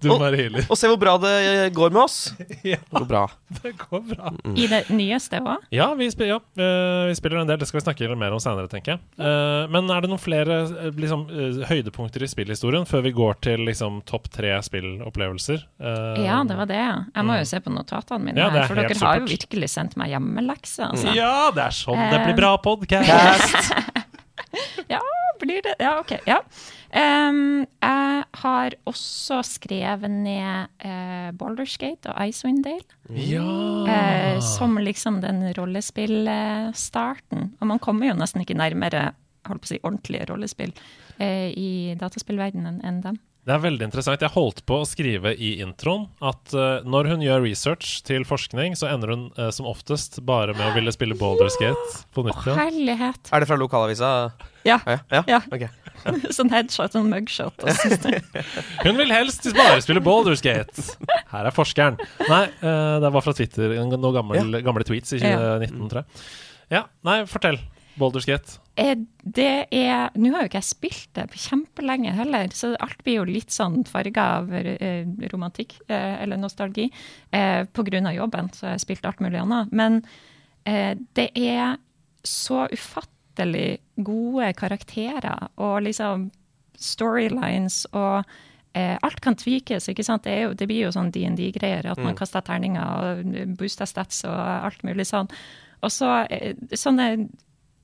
Du 0.01 0.09
Og-. 0.15 0.23
Og 0.71 0.79
se 0.81 0.89
hvor 0.89 0.97
bra 1.01 1.15
det 1.21 1.73
går 1.77 1.93
med 1.93 2.03
oss. 2.07 2.33
Ja, 2.65 2.79
Det 2.81 2.99
går 2.99 3.07
bra. 3.09 3.25
det 3.63 3.73
går 3.77 4.01
bra. 4.09 4.31
I 4.57 4.67
det 4.71 4.79
nyeste 4.89 5.41
òg. 5.45 5.67
Ja, 5.75 5.91
vi 5.99 6.07
spiller, 6.13 6.39
ja. 6.39 6.39
eh, 6.57 7.09
vi 7.11 7.17
spiller 7.19 7.43
en 7.43 7.51
del. 7.51 7.59
Det 7.61 7.69
skal 7.69 7.81
vi 7.81 7.85
snakke 7.85 8.17
mer 8.17 8.33
om 8.33 8.41
senere, 8.41 8.69
tenker 8.73 8.95
jeg. 8.95 9.03
Eh, 9.21 9.67
men 9.73 9.91
er 9.93 10.05
det 10.05 10.11
noen 10.13 10.23
flere 10.23 10.63
eh, 10.65 10.89
liksom, 10.97 11.27
høydepunkter 11.69 12.25
i 12.25 12.31
spillhistorien 12.33 12.89
før 12.89 13.05
vi 13.05 13.13
går 13.17 13.37
til 13.45 13.65
liksom, 13.69 14.01
topp 14.09 14.31
tre 14.33 14.55
spillopplevelser? 14.65 15.67
Eh, 15.81 16.25
Ja, 16.25 16.41
det 16.49 16.57
var 16.57 16.71
det. 16.71 16.81
Jeg 16.81 17.29
må 17.29 17.37
jo 17.43 17.45
se 17.53 17.61
på 17.65 17.75
notatene 17.75 18.31
mine, 18.31 18.41
Ja, 18.41 18.49
er 18.49 18.63
her, 18.63 18.71
for 18.73 18.81
dere 18.81 18.99
har 19.05 19.21
jo 19.21 19.29
virkelig 19.29 19.69
sendt 19.77 19.99
meg 20.01 20.15
hjemmelekse. 20.15 20.89
Altså. 20.95 21.13
Ja, 21.17 21.51
det 21.55 21.69
er 21.69 21.77
sånn 21.77 22.01
det 22.09 22.25
blir 22.25 22.41
bra 22.41 22.57
podcast! 22.65 23.73
Ja, 24.91 25.01
blir 25.41 25.63
det 25.65 25.75
Ja, 25.83 25.97
OK. 26.01 26.13
Ja. 26.29 26.41
Em, 26.95 27.67
jeg 27.83 28.25
har 28.39 28.75
også 28.87 29.41
skrevet 29.49 30.11
ned 30.13 30.71
uh, 30.85 31.31
Boulderskate 31.35 32.13
og 32.13 32.29
Icewind 32.29 32.63
Dale. 32.67 32.87
ja. 33.11 33.43
Uh, 33.43 34.39
som 34.45 34.79
liksom 34.79 35.21
den 35.25 35.43
rollespillstarten. 35.59 37.53
Og 37.59 37.67
man 37.67 37.83
kommer 37.83 38.07
jo 38.13 38.15
nesten 38.19 38.41
ikke 38.45 38.59
nærmere 38.59 39.13
holdt 39.49 39.65
på 39.65 39.67
å 39.67 39.73
si, 39.75 39.83
ordentlige 39.83 40.29
rollespill 40.31 40.73
uh, 41.19 41.51
i 41.51 41.95
dataspillverdenen 41.99 42.79
enn 42.87 43.01
dem. 43.05 43.19
Det 43.45 43.53
er 43.53 43.61
veldig 43.61 43.85
interessant. 43.91 44.23
Jeg 44.25 44.33
holdt 44.33 44.63
på 44.65 44.79
å 44.81 44.87
skrive 44.89 45.35
i 45.37 45.59
introen 45.61 46.07
at 46.25 46.55
uh, 46.57 46.81
når 46.89 47.11
hun 47.11 47.25
gjør 47.27 47.43
research 47.45 47.99
til 48.09 48.25
forskning, 48.25 48.73
så 48.79 48.89
ender 48.89 49.13
hun 49.13 49.27
uh, 49.37 49.51
som 49.53 49.69
oftest 49.69 50.23
bare 50.25 50.55
med 50.57 50.65
å 50.71 50.73
ville 50.77 50.95
spille 50.95 51.19
Baldur's 51.19 51.59
Gate 51.61 52.07
på 52.17 52.25
nytt 52.25 52.41
igjen. 52.41 52.57
Herlighet! 52.63 53.29
Er 53.29 53.45
det 53.45 53.51
fra 53.51 53.59
lokalavisa? 53.61 54.15
Ja. 54.65 54.79
Ja. 54.89 54.97
ja. 55.13 55.25
ja. 55.29 55.43
Ok. 55.53 55.67
sånn 56.37 56.53
headshot, 56.53 56.95
sånn 56.97 57.11
mugshot. 57.13 57.65
Og 57.65 58.25
Hun 58.87 58.99
vil 59.01 59.15
helst 59.15 59.47
bare 59.57 59.83
spille 59.85 60.03
Baldur's 60.05 60.45
Gate. 60.45 60.89
Her 61.33 61.51
er 61.51 61.55
forskeren. 61.55 62.01
Nei, 62.29 62.45
uh, 62.65 62.99
det 63.05 63.13
var 63.15 63.25
fra 63.25 63.37
Twitter. 63.37 63.77
Noen 63.85 64.19
gammel, 64.19 64.59
gamle 64.65 64.87
tweets 64.87 65.17
i 65.17 65.23
2019, 65.23 65.87
tror 65.93 66.05
jeg. 66.05 66.27
Ja, 66.75 66.87
nei, 67.07 67.23
fortell. 67.31 67.61
Baldur's 67.95 68.27
Gate. 68.27 68.59
Eh, 68.75 68.97
det 69.23 69.69
er 69.71 70.09
Nå 70.19 70.33
har 70.35 70.43
jo 70.43 70.49
ikke 70.51 70.59
jeg 70.59 70.67
spilt 70.67 71.11
det 71.15 71.29
på 71.31 71.39
kjempelenge 71.45 72.15
heller, 72.17 72.51
så 72.57 72.73
alt 72.83 72.99
blir 73.07 73.21
jo 73.21 73.29
litt 73.29 73.55
sånn 73.55 73.85
farga 73.87 74.25
av 74.41 74.51
eh, 74.59 75.07
romantikk 75.31 75.77
eller 75.87 76.41
nostalgi. 76.41 76.89
Eh, 77.31 77.63
på 77.71 77.87
grunn 77.87 78.11
av 78.11 78.17
jobben, 78.17 78.51
så 78.55 78.67
har 78.67 78.77
jeg 78.77 78.87
spilt 78.89 79.07
alt 79.07 79.23
mulig 79.23 79.39
annet. 79.45 79.71
Men 79.71 80.03
eh, 80.67 80.99
det 81.15 81.31
er 81.39 81.79
så 82.27 82.65
ufattelig 82.73 83.14
gode 83.97 84.53
karakterer 84.59 85.49
og 85.57 85.83
liksom 85.87 86.31
storylines 86.79 87.85
og 87.93 88.25
eh, 88.75 88.97
Alt 89.03 89.21
kan 89.23 89.37
tvikes, 89.39 89.89
ikke 89.89 90.05
sant. 90.07 90.25
Det, 90.27 90.35
jo, 90.43 90.53
det 90.59 90.67
blir 90.71 90.89
jo 90.89 90.95
sånn 90.95 91.13
DND-greier, 91.15 91.87
at 91.87 92.01
man 92.03 92.17
kaster 92.19 92.43
terninger 92.45 92.83
og 92.83 93.55
booster 93.59 93.87
stats 93.87 94.25
og 94.27 94.35
alt 94.35 94.83
mulig 94.87 95.07
sånn. 95.07 95.31
Og 95.85 95.93
så 95.93 96.25
eh, 96.33 96.59
sånne 96.75 97.29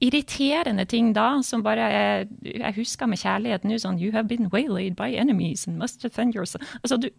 irriterende 0.00 0.86
ting 0.88 1.12
da, 1.12 1.42
som 1.44 1.62
bare 1.62 1.86
er 1.92 2.28
Jeg 2.40 2.72
husker 2.78 3.06
med 3.06 3.20
kjærlighet 3.20 3.66
nå 3.68 3.76
sånn 3.78 4.00
You 4.00 4.14
have 4.14 4.28
been 4.28 4.48
waylaid 4.48 4.96
by 4.96 5.12
enemies 5.12 5.66
and 5.68 5.78
must 5.78 6.02
defend 6.02 6.34
yourself. 6.34 6.64
Altså, 6.82 6.96
du, 6.96 7.10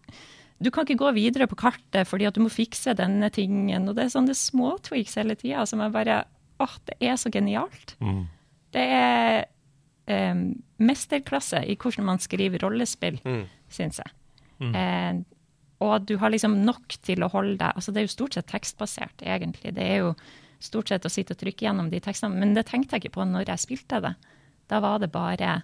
du 0.62 0.72
kan 0.72 0.86
ikke 0.86 1.04
gå 1.04 1.12
videre 1.18 1.48
på 1.48 1.60
kartet 1.60 2.10
fordi 2.10 2.28
at 2.30 2.36
du 2.36 2.44
må 2.44 2.50
fikse 2.50 2.96
denne 2.98 3.30
tingen. 3.34 3.88
Og 3.88 3.96
det 3.96 4.08
er 4.08 4.16
sånne 4.16 4.36
småtweaks 4.38 5.18
hele 5.22 5.38
tida 5.38 5.66
som 5.70 5.84
er 5.86 5.94
bare 5.94 6.24
Åh, 6.62 6.76
det 6.90 6.98
er 7.10 7.18
så 7.20 7.32
genialt. 7.34 7.96
Det 8.72 8.84
er 8.96 9.46
eh, 10.12 10.42
mesterklasse 10.82 11.64
i 11.68 11.76
hvordan 11.80 12.06
man 12.08 12.20
skriver 12.24 12.62
rollespill, 12.64 13.20
Mm. 13.26 13.44
syns 13.72 14.00
jeg. 14.04 14.12
Eh, 14.62 15.22
og 15.82 16.06
du 16.06 16.16
har 16.22 16.30
liksom 16.30 16.60
nok 16.66 16.98
til 17.02 17.24
å 17.26 17.30
holde 17.34 17.56
deg 17.58 17.74
Altså, 17.76 17.90
det 17.92 18.02
er 18.04 18.06
jo 18.06 18.14
stort 18.14 18.36
sett 18.38 18.46
tekstbasert, 18.52 19.24
egentlig. 19.26 19.74
Det 19.74 19.82
er 19.84 19.98
jo 20.04 20.12
stort 20.62 20.92
sett 20.94 21.06
å 21.08 21.10
sitte 21.10 21.34
og 21.34 21.40
trykke 21.42 21.66
gjennom 21.66 21.90
de 21.90 22.00
tekstene. 22.00 22.38
Men 22.38 22.54
det 22.54 22.68
tenkte 22.70 22.94
jeg 22.96 23.06
ikke 23.08 23.16
på 23.18 23.26
når 23.26 23.48
jeg 23.50 23.64
spilte 23.64 24.02
det. 24.06 24.14
Da 24.70 24.80
var 24.80 25.00
det 25.02 25.10
bare 25.12 25.64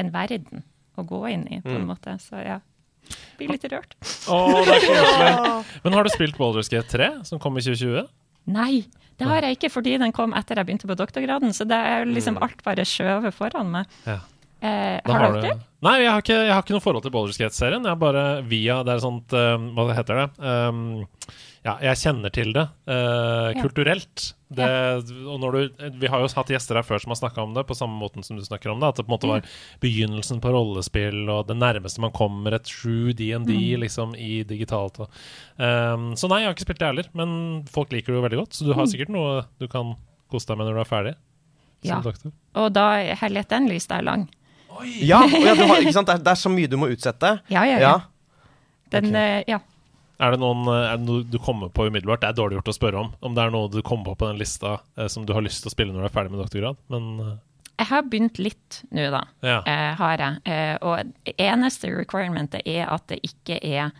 en 0.00 0.10
verden 0.14 0.62
å 0.96 1.04
gå 1.04 1.20
inn 1.30 1.44
i, 1.52 1.60
på 1.60 1.74
en 1.76 1.86
måte. 1.90 2.14
Så 2.20 2.40
ja. 2.40 2.60
Blir 3.36 3.50
litt 3.52 3.64
rørt. 3.68 3.92
Oh, 4.32 4.54
er. 4.64 5.64
Men 5.84 5.92
har 5.92 6.04
du 6.06 6.10
spilt 6.14 6.38
Baldur's 6.40 6.70
Gate 6.72 6.88
3, 6.88 7.10
som 7.28 7.38
kom 7.42 7.58
i 7.58 7.64
2020? 7.64 8.08
Nei, 8.52 8.84
det 9.18 9.28
har 9.28 9.44
jeg 9.46 9.58
ikke 9.58 9.70
fordi 9.72 9.98
den 10.00 10.12
kom 10.16 10.32
etter 10.38 10.58
jeg 10.58 10.68
begynte 10.68 10.88
på 10.90 10.96
doktorgraden. 10.98 11.52
Så 11.54 11.66
det 11.68 11.78
er 11.78 12.06
liksom 12.08 12.38
alt 12.42 12.62
bare 12.64 12.86
skjøvet 12.88 13.34
foran 13.36 13.70
meg. 13.74 13.98
Ja. 14.06 14.18
Eh, 14.62 14.98
har, 15.04 15.18
har 15.18 15.32
du- 15.32 15.40
dere? 15.42 15.58
Nei, 15.82 15.96
jeg 16.04 16.10
har, 16.12 16.20
ikke, 16.22 16.36
jeg 16.46 16.52
har 16.54 16.62
ikke 16.62 16.76
noe 16.76 16.84
forhold 16.84 17.02
til 17.02 17.10
Baldur's 17.14 17.38
Gate-serien. 17.40 17.82
Jeg 17.82 17.90
er 17.90 17.98
bare 17.98 18.26
via 18.46 18.76
Det 18.86 18.92
er 18.94 19.00
sånt 19.02 19.32
uh, 19.34 19.56
Hva 19.74 19.88
heter 19.96 20.20
det? 20.20 20.26
Um, 20.38 20.82
ja, 21.62 21.76
jeg 21.78 21.98
kjenner 22.00 22.32
til 22.34 22.50
det 22.56 22.64
eh, 22.90 23.52
kulturelt. 23.62 24.32
Det, 24.52 24.66
og 25.30 25.38
når 25.40 25.54
du, 25.54 25.84
vi 26.02 26.08
har 26.10 26.20
jo 26.20 26.28
hatt 26.34 26.50
gjester 26.50 26.76
her 26.76 26.84
før 26.84 27.00
som 27.00 27.14
har 27.14 27.20
snakka 27.20 27.44
om 27.44 27.54
det, 27.54 27.62
på 27.68 27.76
samme 27.78 27.94
måten 27.96 28.26
som 28.26 28.36
du 28.36 28.42
snakker 28.44 28.72
om 28.72 28.82
det. 28.82 28.90
At 28.90 28.98
det 28.98 29.06
på 29.06 29.12
en 29.12 29.14
måte 29.14 29.30
var 29.30 29.46
begynnelsen 29.84 30.42
på 30.42 30.52
rollespill, 30.52 31.22
og 31.30 31.46
det 31.48 31.56
nærmeste 31.60 32.02
man 32.02 32.12
kommer 32.16 32.58
et 32.58 32.66
true 32.66 33.14
DND 33.16 33.54
liksom, 33.80 34.16
i 34.18 34.42
digitalt. 34.48 34.98
Og, 35.04 35.22
um, 35.56 36.10
så 36.18 36.28
nei, 36.28 36.42
jeg 36.42 36.50
har 36.50 36.58
ikke 36.58 36.66
spilt 36.66 36.82
det 36.82 36.90
heller, 36.90 37.10
men 37.22 37.32
folk 37.72 37.94
liker 37.94 38.12
det 38.12 38.18
jo 38.18 38.26
veldig 38.26 38.42
godt. 38.42 38.58
Så 38.58 38.66
du 38.66 38.74
har 38.76 38.90
sikkert 38.90 39.14
noe 39.14 39.46
du 39.62 39.70
kan 39.70 39.94
kose 40.34 40.50
deg 40.50 40.58
med 40.58 40.68
når 40.68 40.80
du 40.80 40.84
er 40.84 40.92
ferdig. 40.92 41.16
Ja. 41.86 41.96
Som 41.96 42.06
doktor. 42.10 42.36
Og 42.58 42.72
da 42.74 42.90
er 43.00 43.18
heller 43.22 43.46
den 43.54 43.70
lista 43.70 44.02
er 44.02 44.10
lang. 44.10 44.26
Ja, 44.98 45.22
ja 45.30 45.54
du 45.54 45.62
har, 45.68 45.78
ikke 45.78 45.94
sant? 45.94 46.10
Det, 46.10 46.18
er, 46.18 46.26
det 46.26 46.34
er 46.34 46.42
så 46.42 46.50
mye 46.50 46.70
du 46.70 46.80
må 46.80 46.90
utsette. 46.90 47.36
Ja, 47.52 47.62
ja, 47.70 47.78
ja. 47.78 47.92
Ja. 47.92 47.98
Den, 48.92 49.14
okay. 49.14 49.38
eh, 49.40 49.52
ja. 49.54 49.62
Er 50.22 50.34
det, 50.36 50.38
noen, 50.42 50.60
eh, 50.70 50.88
er 50.92 51.00
det 51.00 51.06
noe 51.08 51.24
du 51.26 51.38
kommer 51.42 51.72
på 51.74 51.88
umiddelbart? 51.88 52.22
Det 52.22 52.28
er 52.30 52.36
dårlig 52.38 52.60
gjort 52.60 52.70
å 52.70 52.76
spørre 52.76 53.00
om. 53.00 53.08
Om 53.26 53.34
det 53.34 53.42
er 53.42 53.54
noe 53.54 53.70
du 53.72 53.80
kommer 53.82 54.12
på 54.12 54.20
på 54.22 54.28
den 54.30 54.38
lista 54.38 54.76
eh, 54.96 55.08
som 55.10 55.26
du 55.26 55.32
har 55.34 55.42
lyst 55.42 55.64
til 55.64 55.72
å 55.72 55.74
spille 55.74 55.94
når 55.94 56.04
du 56.04 56.10
er 56.10 56.14
ferdig 56.14 56.34
med 56.34 56.44
doktorgrad. 56.44 56.78
Men 56.94 57.08
eh, 57.24 57.34
Jeg 57.82 57.90
har 57.90 58.06
begynt 58.12 58.38
litt 58.38 58.82
nå, 58.94 59.08
da. 59.10 59.24
ja. 59.42 59.58
Eh, 59.66 59.90
har 59.98 60.22
jeg. 60.22 60.40
Eh, 60.46 60.76
og 60.86 61.34
eneste 61.34 61.90
requirementet 61.90 62.62
er 62.70 62.86
at 62.94 63.08
det 63.10 63.18
ikke 63.26 63.58
er 63.58 63.90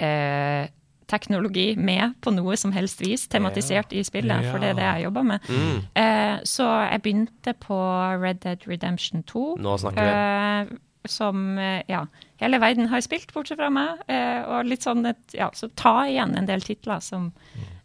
eh, 0.00 0.70
teknologi 1.08 1.70
med 1.76 2.16
på 2.20 2.32
noe 2.36 2.56
som 2.60 2.72
helst 2.72 3.00
vis, 3.00 3.26
tematisert 3.32 3.92
i 3.96 4.02
spillet, 4.04 4.44
for 4.50 4.60
det 4.60 4.74
er 4.74 4.76
det 4.76 4.88
jeg 4.88 5.04
jobber 5.06 5.24
med. 5.24 5.46
Mm. 5.48 5.78
Eh, 5.96 6.34
så 6.48 6.66
jeg 6.84 7.02
begynte 7.04 7.54
på 7.64 7.78
Red 8.20 8.42
Dead 8.44 8.66
Redemption 8.68 9.22
2. 9.24 9.44
Nå 9.64 9.76
snakker 9.80 10.04
vi. 10.04 10.78
Som 11.08 11.58
eh, 11.58 11.82
ja, 11.88 12.04
hele 12.42 12.60
verden 12.62 12.88
har 12.90 13.02
spilt, 13.04 13.32
bortsett 13.34 13.60
fra 13.60 13.70
meg. 13.72 14.02
Eh, 14.10 14.40
og 14.44 14.68
litt 14.68 14.86
sånn 14.86 15.06
et, 15.08 15.20
ja, 15.36 15.50
så 15.54 15.70
ta 15.78 16.00
igjen 16.08 16.36
en 16.38 16.48
del 16.48 16.64
titler 16.64 17.02
som 17.04 17.30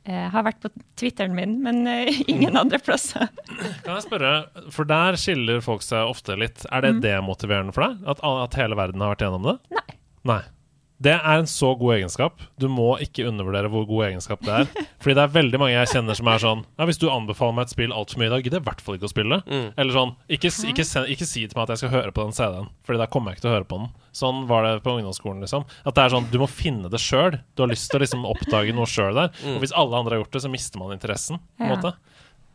eh, 0.05 0.27
har 0.33 0.45
vært 0.47 0.61
på 0.63 0.71
Twitteren 0.99 1.35
min, 1.37 1.59
men 1.63 1.85
eh, 1.89 2.23
ingen 2.33 2.57
andre 2.59 2.79
plasser. 2.83 3.29
Kan 3.85 3.95
jeg 3.95 4.07
spørre, 4.07 4.33
for 4.73 4.89
der 4.89 5.19
skiller 5.19 5.63
folk 5.65 5.85
seg 5.85 6.09
ofte 6.09 6.37
litt. 6.39 6.65
Er 6.71 6.85
det 6.85 6.97
demotiverende 7.05 7.75
for 7.75 7.87
deg? 7.87 8.03
At, 8.15 8.23
at 8.23 8.59
hele 8.59 8.79
verden 8.79 9.03
har 9.03 9.15
vært 9.15 9.27
gjennom 9.27 9.51
det? 9.51 9.57
Nei. 9.77 9.87
Nei. 10.33 10.41
Det 11.03 11.13
er 11.15 11.41
en 11.41 11.49
så 11.49 11.73
god 11.79 11.97
egenskap. 11.97 12.43
Du 12.61 12.69
må 12.71 12.93
ikke 13.03 13.25
undervurdere 13.27 13.71
hvor 13.71 13.83
god 13.89 14.05
egenskap 14.07 14.43
det 14.45 14.53
er. 14.61 14.69
Fordi 15.03 15.15
det 15.17 15.23
er 15.25 15.33
veldig 15.33 15.59
mange 15.59 15.73
jeg 15.73 15.91
kjenner 15.95 16.17
som 16.17 16.29
er 16.31 16.43
sånn 16.43 16.61
Ja, 16.77 16.87
hvis 16.87 17.01
du 17.01 17.09
anbefaler 17.11 17.57
meg 17.57 17.67
et 17.67 17.73
spill 17.73 17.95
altfor 17.95 18.21
mye 18.21 18.29
i 18.29 18.33
dag, 18.33 18.45
gidder 18.45 18.61
jeg 18.61 18.63
i 18.63 18.69
hvert 18.69 18.83
fall 18.85 18.99
ikke 18.99 19.09
å 19.09 19.11
spille 19.11 19.39
det. 19.39 19.57
Mm. 19.57 19.65
Eller 19.83 19.97
sånn 19.97 20.13
ikke, 20.37 20.53
ikke, 20.71 20.85
ikke 21.15 21.27
si 21.27 21.43
til 21.43 21.57
meg 21.57 21.65
at 21.65 21.75
jeg 21.75 21.83
skal 21.83 21.93
høre 21.97 22.15
på 22.15 22.27
den 22.27 22.37
CD-en, 22.37 22.71
Fordi 22.87 23.03
da 23.03 23.09
kommer 23.11 23.31
jeg 23.31 23.39
ikke 23.39 23.47
til 23.47 23.51
å 23.51 23.57
høre 23.57 23.69
på 23.73 23.81
den. 23.81 23.91
Sånn 24.13 24.43
var 24.47 24.67
det 24.67 24.73
på 24.85 24.93
ungdomsskolen, 24.93 25.43
liksom. 25.43 25.67
At 25.83 25.97
det 25.97 26.05
er 26.05 26.13
sånn, 26.13 26.29
du 26.31 26.39
må 26.39 26.47
finne 26.47 26.91
det 26.93 27.01
sjøl. 27.01 27.39
Du 27.57 27.65
har 27.65 27.71
lyst 27.71 27.89
til 27.91 27.99
å 27.99 28.03
liksom 28.05 28.27
oppdage 28.29 28.75
noe 28.77 28.87
sjøl 28.89 29.17
der. 29.17 29.33
Mm. 29.41 29.57
Og 29.57 29.63
hvis 29.65 29.73
alle 29.83 29.99
andre 29.99 30.15
har 30.15 30.23
gjort 30.23 30.37
det, 30.37 30.43
så 30.45 30.51
mister 30.53 30.81
man 30.81 30.93
interessen, 30.95 31.41
på 31.57 31.65
en 31.65 31.73
måte. 31.73 31.95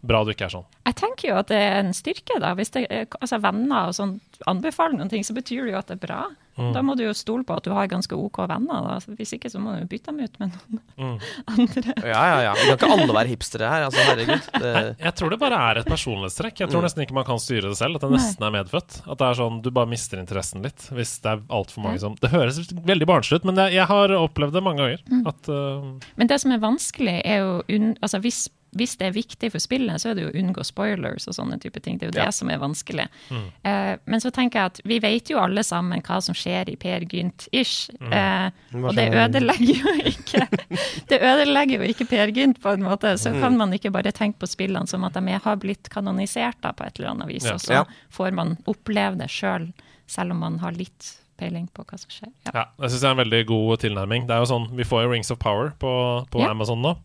Bra 0.06 0.22
du 0.22 0.30
ikke 0.30 0.46
er 0.46 0.54
sånn. 0.54 0.66
Jeg 0.86 0.94
tenker 1.00 1.32
jo 1.32 1.38
at 1.40 1.48
det 1.50 1.58
er 1.58 1.80
en 1.80 1.94
styrke, 1.96 2.38
da. 2.38 2.52
Hvis 2.58 2.70
det, 2.76 2.84
eh, 2.94 3.08
altså 3.18 3.40
venner 3.42 3.90
og 3.90 3.96
sånn 3.98 4.20
anbefaler 4.46 5.00
noen 5.00 5.10
ting, 5.10 5.26
så 5.26 5.34
betyr 5.34 5.66
det 5.66 5.74
jo 5.74 5.80
at 5.80 5.90
det 5.90 5.98
er 5.98 6.04
bra. 6.06 6.20
Mm. 6.58 6.72
Da 6.74 6.82
må 6.82 6.96
du 6.98 7.04
jo 7.04 7.12
stole 7.14 7.44
på 7.46 7.54
at 7.56 7.64
du 7.64 7.70
har 7.72 7.86
ganske 7.90 8.16
OK 8.18 8.40
venner. 8.50 8.82
Da. 8.88 9.14
Hvis 9.18 9.32
ikke 9.36 9.50
så 9.52 9.60
må 9.62 9.76
du 9.78 9.86
bytte 9.86 10.10
dem 10.10 10.18
ut 10.24 10.38
med 10.42 10.50
noen 10.56 10.80
Mm. 10.98 11.18
andre. 11.54 11.94
Ja, 12.02 12.22
ja, 12.32 12.38
ja. 12.48 12.52
Vi 12.58 12.66
kan 12.66 12.76
ikke 12.90 12.90
alle 13.04 13.14
være 13.14 13.30
hipstere 13.30 13.68
her. 13.70 13.84
Altså, 13.86 14.02
herregud. 14.08 14.48
Det, 14.62 14.72
Jeg 14.98 15.14
tror 15.14 15.30
det 15.30 15.38
bare 15.40 15.60
er 15.70 15.78
et 15.82 15.86
personlighetstrekk. 15.86 16.60
Jeg 16.64 16.68
tror 16.72 16.82
Mm. 16.82 16.86
nesten 16.88 17.04
ikke 17.06 17.14
man 17.20 17.24
kan 17.28 17.38
styre 17.42 17.70
det 17.70 17.78
selv. 17.78 17.96
At 17.96 18.02
det 18.06 18.10
nesten 18.16 18.42
er 18.48 18.54
medfødt. 18.58 19.00
At 19.06 19.18
det 19.22 19.28
er 19.30 19.38
sånn, 19.38 19.62
Du 19.62 19.70
bare 19.70 19.86
mister 19.90 20.18
interessen 20.18 20.62
litt 20.66 20.88
hvis 20.90 21.16
det 21.22 21.30
er 21.36 21.40
altfor 21.48 21.82
mange 21.86 22.00
som 22.02 22.14
Det 22.18 22.30
høres 22.34 22.58
veldig 22.72 23.06
barnslig 23.06 23.38
ut, 23.40 23.44
men 23.48 23.56
jeg, 23.62 23.74
jeg 23.78 23.86
har 23.86 24.10
opplevd 24.18 24.52
det 24.58 24.62
mange 24.66 24.82
ganger. 24.82 25.02
Mm. 25.10 25.22
At 25.30 25.48
uh, 25.48 25.98
Men 26.18 26.26
det 26.26 26.40
som 26.42 26.52
er 26.52 26.58
vanskelig, 26.62 27.20
er 27.24 27.38
jo 27.44 27.62
altså 28.02 28.18
hvis, 28.24 28.48
hvis 28.76 28.96
det 29.00 29.06
er 29.08 29.12
viktig 29.16 29.50
for 29.52 29.58
spillet, 29.58 30.00
så 30.00 30.10
er 30.10 30.14
det 30.18 30.22
jo 30.26 30.30
å 30.32 30.38
unngå 30.42 30.64
spoilers 30.64 31.24
og 31.28 31.34
sånne 31.34 31.56
type 31.60 31.80
ting. 31.80 31.96
Det 31.98 32.06
er 32.06 32.10
jo 32.12 32.16
det 32.26 32.34
som 32.34 32.50
er 32.52 32.58
vanskelig. 32.60 33.06
Mm. 33.30 33.46
Uh, 33.64 33.94
men 34.04 34.20
så 34.20 34.30
tenker 34.30 34.58
jeg 34.60 34.66
at 34.72 34.80
vi 34.84 34.98
vet 35.00 35.30
jo 35.32 35.38
alle 35.40 35.64
sammen 35.64 36.02
hva 36.04 36.18
som 36.22 36.34
skjer 36.36 36.68
i 36.68 36.76
Per 36.76 37.00
Gynt-ish. 37.08 37.88
Mm. 38.00 38.12
Uh, 38.12 38.82
og 38.84 38.94
det 38.98 39.08
ødelegger 39.14 39.80
jo 39.80 39.94
ikke 40.12 40.46
Det 41.10 41.20
ødelegger 41.24 41.80
jo 41.80 41.88
ikke 41.88 42.06
Per 42.10 42.28
Gynt 42.36 42.60
på 42.62 42.74
en 42.76 42.84
måte. 42.84 43.14
Så 43.18 43.32
Mm. 43.32 43.40
kan 43.40 43.56
man 43.56 43.72
ikke 43.72 43.90
bare 43.92 44.12
tenke 44.12 44.38
på 44.40 44.46
spillene 44.48 44.86
som 44.88 45.04
at 45.04 45.14
de 45.14 45.38
har 45.44 45.56
blitt 45.56 45.88
kanonisert 45.90 46.56
da, 46.60 46.72
på 46.72 46.84
et 46.84 46.98
eller 46.98 47.10
annet 47.14 47.28
vis. 47.28 47.44
Ja. 47.44 47.54
Og 47.54 47.60
så 47.60 47.72
Ja. 47.72 47.84
får 48.10 48.32
man 48.34 48.56
oppleve 48.66 49.16
det 49.18 49.28
sjøl, 49.30 49.72
selv 50.06 50.32
om 50.32 50.38
man 50.40 50.58
har 50.58 50.72
litt 50.72 51.16
peiling 51.38 51.68
på 51.72 51.84
hva 51.86 51.98
som 51.98 52.10
skjer. 52.10 52.32
Ja. 52.46 52.50
ja, 52.54 52.64
det 52.80 52.90
syns 52.90 53.02
jeg 53.02 53.08
er 53.08 53.14
en 53.16 53.24
veldig 53.30 53.46
god 53.46 53.78
tilnærming. 53.78 54.26
Det 54.26 54.34
er 54.34 54.40
jo 54.42 54.48
sånn, 54.50 54.68
Vi 54.76 54.82
får 54.84 55.04
jo 55.04 55.10
Rings 55.12 55.30
of 55.30 55.38
Power 55.38 55.70
på, 55.78 56.26
på 56.30 56.40
Ja. 56.40 56.50
Amazon 56.50 56.82
nå. 56.82 56.96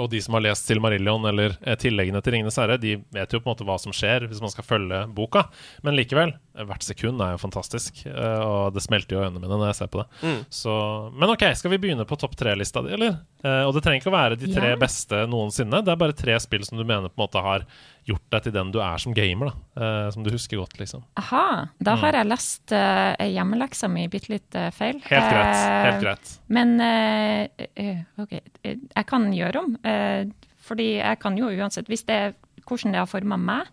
Og 0.00 0.10
de 0.12 0.20
som 0.22 0.36
har 0.36 0.44
lest 0.48 0.68
Silmarillion 0.68 1.24
eller 1.30 1.56
eh, 1.62 1.78
tilleggene 1.80 2.22
til 2.22 2.36
Ringenes 2.36 2.58
herre, 2.60 2.78
de 2.80 2.96
vet 3.14 3.32
jo 3.32 3.40
på 3.40 3.48
en 3.48 3.54
måte 3.54 3.66
hva 3.68 3.78
som 3.80 3.94
skjer 3.96 4.28
hvis 4.28 4.42
man 4.44 4.52
skal 4.52 4.66
følge 4.66 5.02
boka. 5.16 5.46
Men 5.86 5.96
likevel, 5.98 6.34
hvert 6.64 6.86
sekund 6.86 7.20
er 7.20 7.34
jo 7.34 7.40
fantastisk, 7.42 8.00
eh, 8.08 8.40
og 8.40 8.72
det 8.76 8.82
smelter 8.84 9.16
jo 9.16 9.20
i 9.20 9.26
øynene 9.26 9.42
mine 9.42 9.58
når 9.58 9.70
jeg 9.70 9.78
ser 9.80 9.90
på 9.92 10.00
det. 10.00 10.06
Mm. 10.22 10.38
Så, 10.48 10.76
men 11.12 11.32
OK, 11.34 11.44
skal 11.60 11.74
vi 11.74 11.80
begynne 11.82 12.06
på 12.08 12.18
topp 12.20 12.38
tre-lista 12.40 12.80
di, 12.86 12.94
eller? 12.96 13.18
Eh, 13.44 13.64
og 13.66 13.74
det 13.76 13.82
trenger 13.84 14.00
ikke 14.00 14.12
å 14.12 14.16
være 14.16 14.38
de 14.40 14.48
tre 14.54 14.72
yeah. 14.72 14.80
beste 14.80 15.20
noensinne. 15.28 15.82
Det 15.84 15.92
er 15.92 16.00
bare 16.00 16.16
tre 16.16 16.38
spill 16.40 16.64
som 16.64 16.80
du 16.80 16.86
mener 16.86 17.12
på 17.12 17.20
en 17.20 17.24
måte 17.26 17.44
har 17.44 17.66
gjort 18.06 18.24
deg 18.32 18.46
til 18.46 18.54
den 18.54 18.72
du 18.72 18.80
er 18.80 19.02
som 19.02 19.14
gamer, 19.16 19.52
da. 19.52 19.82
Eh, 19.82 20.08
som 20.14 20.24
du 20.24 20.32
husker 20.32 20.62
godt, 20.62 20.78
liksom. 20.80 21.04
Aha, 21.20 21.44
da 21.82 21.96
har 22.00 22.16
jeg 22.20 22.30
lest 22.30 22.72
uh, 22.72 23.12
hjemmeleksa 23.20 23.90
mi 23.90 24.06
bitte 24.12 24.32
litt 24.32 24.58
uh, 24.58 24.70
feil. 24.74 25.00
Mm. 25.02 25.06
Helt 25.10 25.30
greit. 25.34 25.62
Helt 25.86 26.02
greit. 26.04 26.34
Men 26.56 26.76
eh, 26.80 27.68
eh, 27.74 28.04
OK, 28.22 28.36
jeg 28.62 29.08
kan 29.10 29.30
gjøre 29.34 29.64
om. 29.64 29.78
eh, 29.84 30.52
fordi 30.66 30.96
jeg 30.98 31.18
kan 31.22 31.36
jo 31.38 31.50
uansett, 31.50 31.86
hvis 31.90 32.06
det 32.08 32.14
er 32.14 32.36
hvordan 32.66 32.94
det 32.94 33.02
har 33.02 33.10
forma 33.10 33.38
meg 33.38 33.68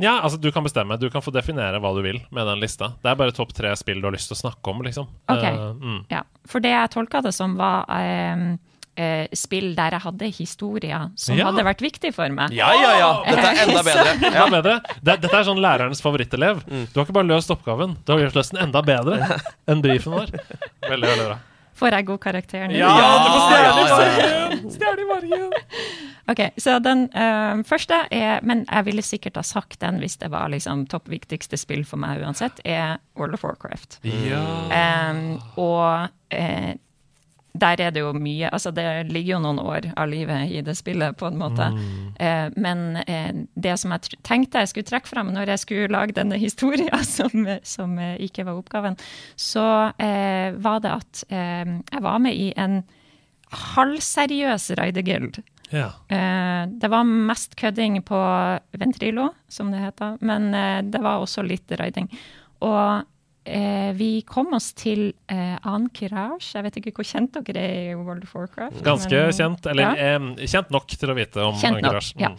Ja, 0.00 0.20
altså 0.24 0.38
du 0.40 0.48
kan 0.52 0.64
bestemme. 0.64 0.96
Du 0.96 1.10
kan 1.12 1.22
få 1.22 1.30
definere 1.34 1.80
hva 1.82 1.92
du 1.96 2.00
vil 2.04 2.20
med 2.32 2.46
den 2.48 2.60
lista. 2.62 2.94
Det 3.02 3.10
er 3.12 3.18
bare 3.20 3.34
topp 3.36 3.52
tre 3.56 3.74
spill 3.76 4.00
du 4.00 4.08
har 4.08 4.14
lyst 4.16 4.30
til 4.30 4.38
å 4.38 4.42
snakke 4.46 4.72
om, 4.72 4.80
liksom. 4.86 5.08
Ok. 5.28 5.42
uh, 5.44 5.72
mm. 5.76 5.98
ja, 6.12 6.22
For 6.48 6.64
det 6.64 6.72
jeg 6.72 6.92
tolka 6.94 7.20
det 7.24 7.34
som, 7.36 7.56
var 7.60 7.88
eh, 8.00 8.52
Uh, 8.92 9.24
spill 9.32 9.70
der 9.72 9.94
jeg 9.96 10.04
hadde 10.04 10.26
historier 10.36 11.06
som 11.16 11.32
Ja. 11.38 11.46
hadde 11.48 11.62
vært 11.64 11.80
viktig 11.80 12.10
for 12.12 12.28
meg. 12.28 12.52
ja, 12.52 12.66
ja, 12.76 12.90
ja. 13.00 13.06
Dette 13.30 13.46
er 13.48 13.60
enda 13.62 13.82
bedre. 13.86 14.10
Enda 14.28 14.48
bedre. 14.52 14.74
Det, 15.00 15.14
dette 15.22 15.38
er 15.38 15.46
sånn 15.48 15.62
lærerens 15.64 16.04
favorittelev. 16.04 16.60
Mm. 16.68 16.82
Du 16.92 17.00
har 17.00 17.06
ikke 17.06 17.16
bare 17.16 17.30
løst 17.30 17.48
oppgaven, 17.54 17.96
du 18.04 18.12
har 18.12 18.20
gjort 18.20 18.36
løst 18.36 18.52
den 18.52 18.60
enda 18.66 18.82
bedre 18.84 19.38
enn 19.64 19.80
brifen 19.80 20.12
var. 20.12 20.28
Veldig, 20.28 21.08
veldig 21.08 21.24
bra. 21.24 21.38
Får 21.80 21.96
jeg 21.96 22.06
god 22.12 22.20
karakter 22.20 22.68
nå? 22.68 22.76
Ja, 22.76 22.92
Ja, 23.00 23.08
i 23.16 23.56
ja, 23.56 23.72
ja. 23.72 24.60
Stjerne 24.76 25.00
i 25.00 25.08
margen! 25.08 26.11
Ok, 26.30 26.40
så 26.60 26.76
den 26.78 27.08
uh, 27.16 27.62
første 27.66 28.04
er, 28.14 28.44
men 28.46 28.62
jeg 28.68 28.86
ville 28.86 29.02
sikkert 29.02 29.40
ha 29.40 29.42
sagt 29.46 29.80
den 29.82 29.98
hvis 30.02 30.20
det 30.22 30.30
var 30.30 30.52
liksom 30.52 30.86
topp 30.92 31.10
viktigste 31.10 31.58
spill 31.58 31.82
for 31.88 31.98
meg 32.02 32.22
uansett, 32.22 32.62
er 32.64 33.00
World 33.18 33.34
of 33.34 33.44
Warcraft. 33.44 33.98
Ja. 34.06 34.44
Um, 35.10 35.40
og 35.58 36.08
uh, 36.34 36.72
der 37.52 37.80
er 37.80 37.90
det 37.92 38.00
jo 38.00 38.12
mye 38.16 38.48
Altså, 38.52 38.70
det 38.70 39.12
ligger 39.12 39.36
jo 39.36 39.42
noen 39.44 39.60
år 39.60 39.90
av 39.96 40.08
livet 40.08 40.50
i 40.52 40.62
det 40.64 40.74
spillet, 40.78 41.16
på 41.20 41.28
en 41.28 41.38
måte. 41.40 41.68
Eh, 42.16 42.48
men 42.56 42.96
eh, 43.04 43.44
det 43.54 43.76
som 43.80 43.92
jeg 43.92 44.16
tenkte 44.24 44.62
jeg 44.62 44.72
skulle 44.72 44.88
trekke 44.88 45.10
frem 45.10 45.32
når 45.34 45.52
jeg 45.52 45.64
skulle 45.64 45.92
lage 45.92 46.16
denne 46.16 46.40
historien, 46.46 47.04
som, 47.04 47.46
som 47.62 47.98
eh, 47.98 48.16
ikke 48.24 48.46
var 48.48 48.60
oppgaven, 48.62 48.96
så 49.36 49.92
eh, 49.98 50.56
var 50.56 50.82
det 50.84 50.96
at 50.96 51.24
jeg 51.32 52.02
var 52.04 52.18
med 52.22 52.36
i 52.36 52.52
en 52.56 52.82
halvseriøs 53.52 54.70
raideguild. 54.78 55.42
Ja. 55.72 55.88
Eh, 56.08 56.66
det 56.78 56.90
var 56.92 57.04
mest 57.04 57.56
kødding 57.56 58.00
på 58.04 58.18
Ventrilo, 58.78 59.30
som 59.48 59.70
det 59.72 59.80
heter, 59.80 60.18
men 60.20 60.52
eh, 60.54 60.82
det 60.82 61.00
var 61.02 61.20
også 61.24 61.44
litt 61.46 61.68
røyding. 61.78 62.08
Og 62.62 63.04
eh, 63.44 63.92
vi 63.98 64.22
kom 64.28 64.52
oss 64.54 64.72
til 64.78 65.12
eh, 65.28 65.56
Ankiraj. 65.66 66.38
Jeg 66.54 66.62
vet 66.68 66.76
ikke 66.80 66.92
hvor 67.00 67.08
kjent 67.08 67.38
dere 67.46 67.62
er 67.62 67.92
i 67.92 67.94
World 67.98 68.24
of 68.28 68.34
Warcraft. 68.36 68.82
Ganske 68.86 69.10
men- 69.10 69.32
kjent, 69.32 69.66
eller 69.66 69.96
Ja. 69.96 70.18
kjent 70.46 70.70
nok 70.70 70.86
til 70.88 71.10
å 71.10 71.16
vite 71.18 71.42
om 71.42 71.54
Kjent 71.58 71.82
nok, 71.82 72.12
ja. 72.20 72.34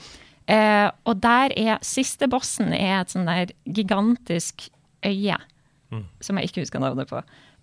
Eh, 0.47 0.91
og 1.07 1.21
der 1.23 1.53
er 1.55 1.77
siste 1.81 2.27
bossen 2.27 2.73
er 2.75 3.01
et 3.01 3.07
sånn 3.13 3.25
der 3.25 3.53
gigantisk 3.65 4.69
øye, 5.05 5.37
Mm. 5.91 6.05
som 6.21 6.37
jeg 6.37 6.47
ikke 6.49 6.61
husker 6.63 6.79
navnet 6.81 7.07
på, 7.07 7.19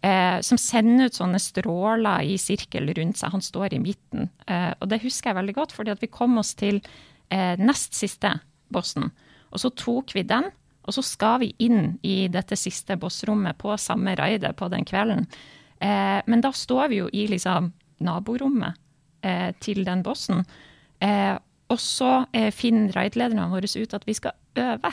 eh, 0.06 0.38
som 0.46 0.60
sender 0.60 1.10
ut 1.10 1.18
sånne 1.18 1.40
stråler 1.42 2.26
i 2.28 2.38
sirkel 2.40 2.92
rundt 2.96 3.20
seg. 3.20 3.34
Han 3.34 3.44
står 3.44 3.76
i 3.76 3.82
midten. 3.82 4.30
Eh, 4.46 4.72
og 4.78 4.90
det 4.92 5.02
husker 5.04 5.30
jeg 5.30 5.40
veldig 5.40 5.56
godt, 5.58 5.74
fordi 5.76 5.96
vi 6.00 6.12
kom 6.12 6.38
oss 6.40 6.54
til 6.58 6.80
eh, 7.30 7.56
nest 7.60 7.98
siste 7.98 8.36
bossen. 8.72 9.10
Og 9.50 9.62
så 9.62 9.72
tok 9.74 10.14
vi 10.14 10.24
den, 10.26 10.50
og 10.86 10.96
så 10.96 11.04
skal 11.04 11.40
vi 11.42 11.52
inn 11.62 11.96
i 12.06 12.24
dette 12.32 12.56
siste 12.58 12.96
bossrommet 13.00 13.58
på 13.60 13.74
samme 13.78 14.14
raidet 14.18 14.54
på 14.58 14.70
den 14.72 14.86
kvelden. 14.88 15.26
Eh, 15.80 16.20
men 16.26 16.42
da 16.44 16.52
står 16.52 16.90
vi 16.92 17.00
jo 17.00 17.10
i 17.12 17.26
liksom 17.30 17.70
naborommet 18.04 18.78
eh, 19.24 19.50
til 19.60 19.84
den 19.86 20.04
bossen. 20.06 20.44
Eh, 21.00 21.36
og 21.70 21.78
så 21.78 22.24
finner 22.50 22.90
raidlederne 22.96 23.44
våre 23.52 23.68
ut 23.70 23.92
at 23.94 24.06
vi 24.08 24.16
skal 24.18 24.34
øve. 24.58 24.90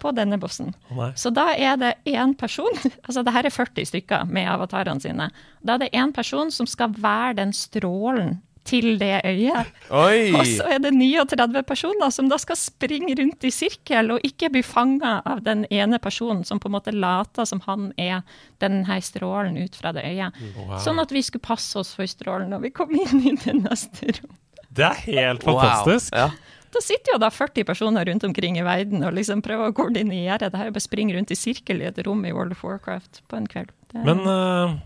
På 0.00 0.12
denne 0.16 0.38
bossen. 0.40 0.72
Oh. 0.90 1.08
Så 1.18 1.30
da 1.36 1.50
er 1.54 1.76
det 1.80 1.94
én 2.10 2.34
person, 2.40 2.72
altså 3.06 3.22
det 3.26 3.32
her 3.36 3.46
er 3.48 3.54
40 3.54 3.86
stykker 3.92 4.28
med 4.30 4.48
avatarene 4.50 5.00
sine. 5.04 5.30
Da 5.62 5.76
er 5.76 5.84
det 5.86 5.92
én 5.96 6.12
person 6.16 6.50
som 6.54 6.66
skal 6.70 6.94
være 6.98 7.36
den 7.42 7.52
strålen 7.56 8.38
til 8.70 8.98
det 9.00 9.22
øyet. 9.24 9.70
Oi! 9.96 10.32
Og 10.36 10.44
så 10.46 10.66
er 10.68 10.82
det 10.84 10.90
39 10.92 11.62
personer 11.66 12.10
som 12.12 12.28
da 12.28 12.36
skal 12.38 12.58
springe 12.60 13.14
rundt 13.18 13.46
i 13.48 13.50
sirkel 13.50 14.12
og 14.14 14.26
ikke 14.28 14.50
bli 14.52 14.60
fanga 14.62 15.14
av 15.26 15.40
den 15.46 15.64
ene 15.72 15.96
personen 15.98 16.44
som 16.46 16.60
på 16.60 16.68
en 16.68 16.74
måte 16.76 16.92
later 16.92 17.48
som 17.48 17.62
han 17.64 17.88
er 17.98 18.20
den 18.60 18.82
her 18.86 19.00
strålen 19.02 19.56
ut 19.56 19.78
fra 19.80 19.94
det 19.96 20.04
øyet. 20.10 20.36
Sånn 20.84 21.00
at 21.02 21.10
vi 21.16 21.22
skulle 21.24 21.42
passe 21.48 21.80
oss 21.80 21.94
for 21.96 22.06
strålen 22.06 22.52
når 22.52 22.66
vi 22.68 22.72
kom 22.76 22.92
inn 22.94 23.24
i 23.32 23.34
det 23.40 23.56
neste 23.64 24.12
rom. 24.20 24.36
Det 24.70 24.84
er 24.86 25.00
helt 25.08 25.42
Wow. 25.48 25.56
fantastisk. 25.56 26.14
Ja. 26.14 26.28
Da 26.70 26.82
sitter 26.84 27.16
jo 27.16 27.18
da 27.18 27.30
40 27.34 27.66
personer 27.66 28.06
rundt 28.06 28.24
omkring 28.24 28.58
i 28.60 28.66
verden 28.66 29.02
og 29.06 29.16
liksom 29.16 29.42
prøver 29.42 29.70
å 29.70 29.74
koordinere 29.76 30.38
det 30.50 30.58
her. 30.58 30.70
Bare 30.74 30.84
springe 30.84 31.16
rundt 31.16 31.32
i 31.34 31.38
sirkel 31.38 31.82
i 31.82 31.88
et 31.88 31.98
rom 32.06 32.22
i 32.26 32.34
World 32.34 32.54
of 32.54 32.62
Warcraft 32.66 33.24
på 33.30 33.40
en 33.40 33.48
kveld. 33.50 33.72
Det, 33.90 34.04
Men 34.06 34.22
uh, 34.22 34.76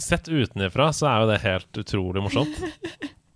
sett 0.00 0.30
utenifra 0.30 0.90
så 0.96 1.10
er 1.10 1.20
jo 1.20 1.30
det 1.32 1.42
helt 1.44 1.82
utrolig 1.84 2.24
morsomt. 2.24 2.56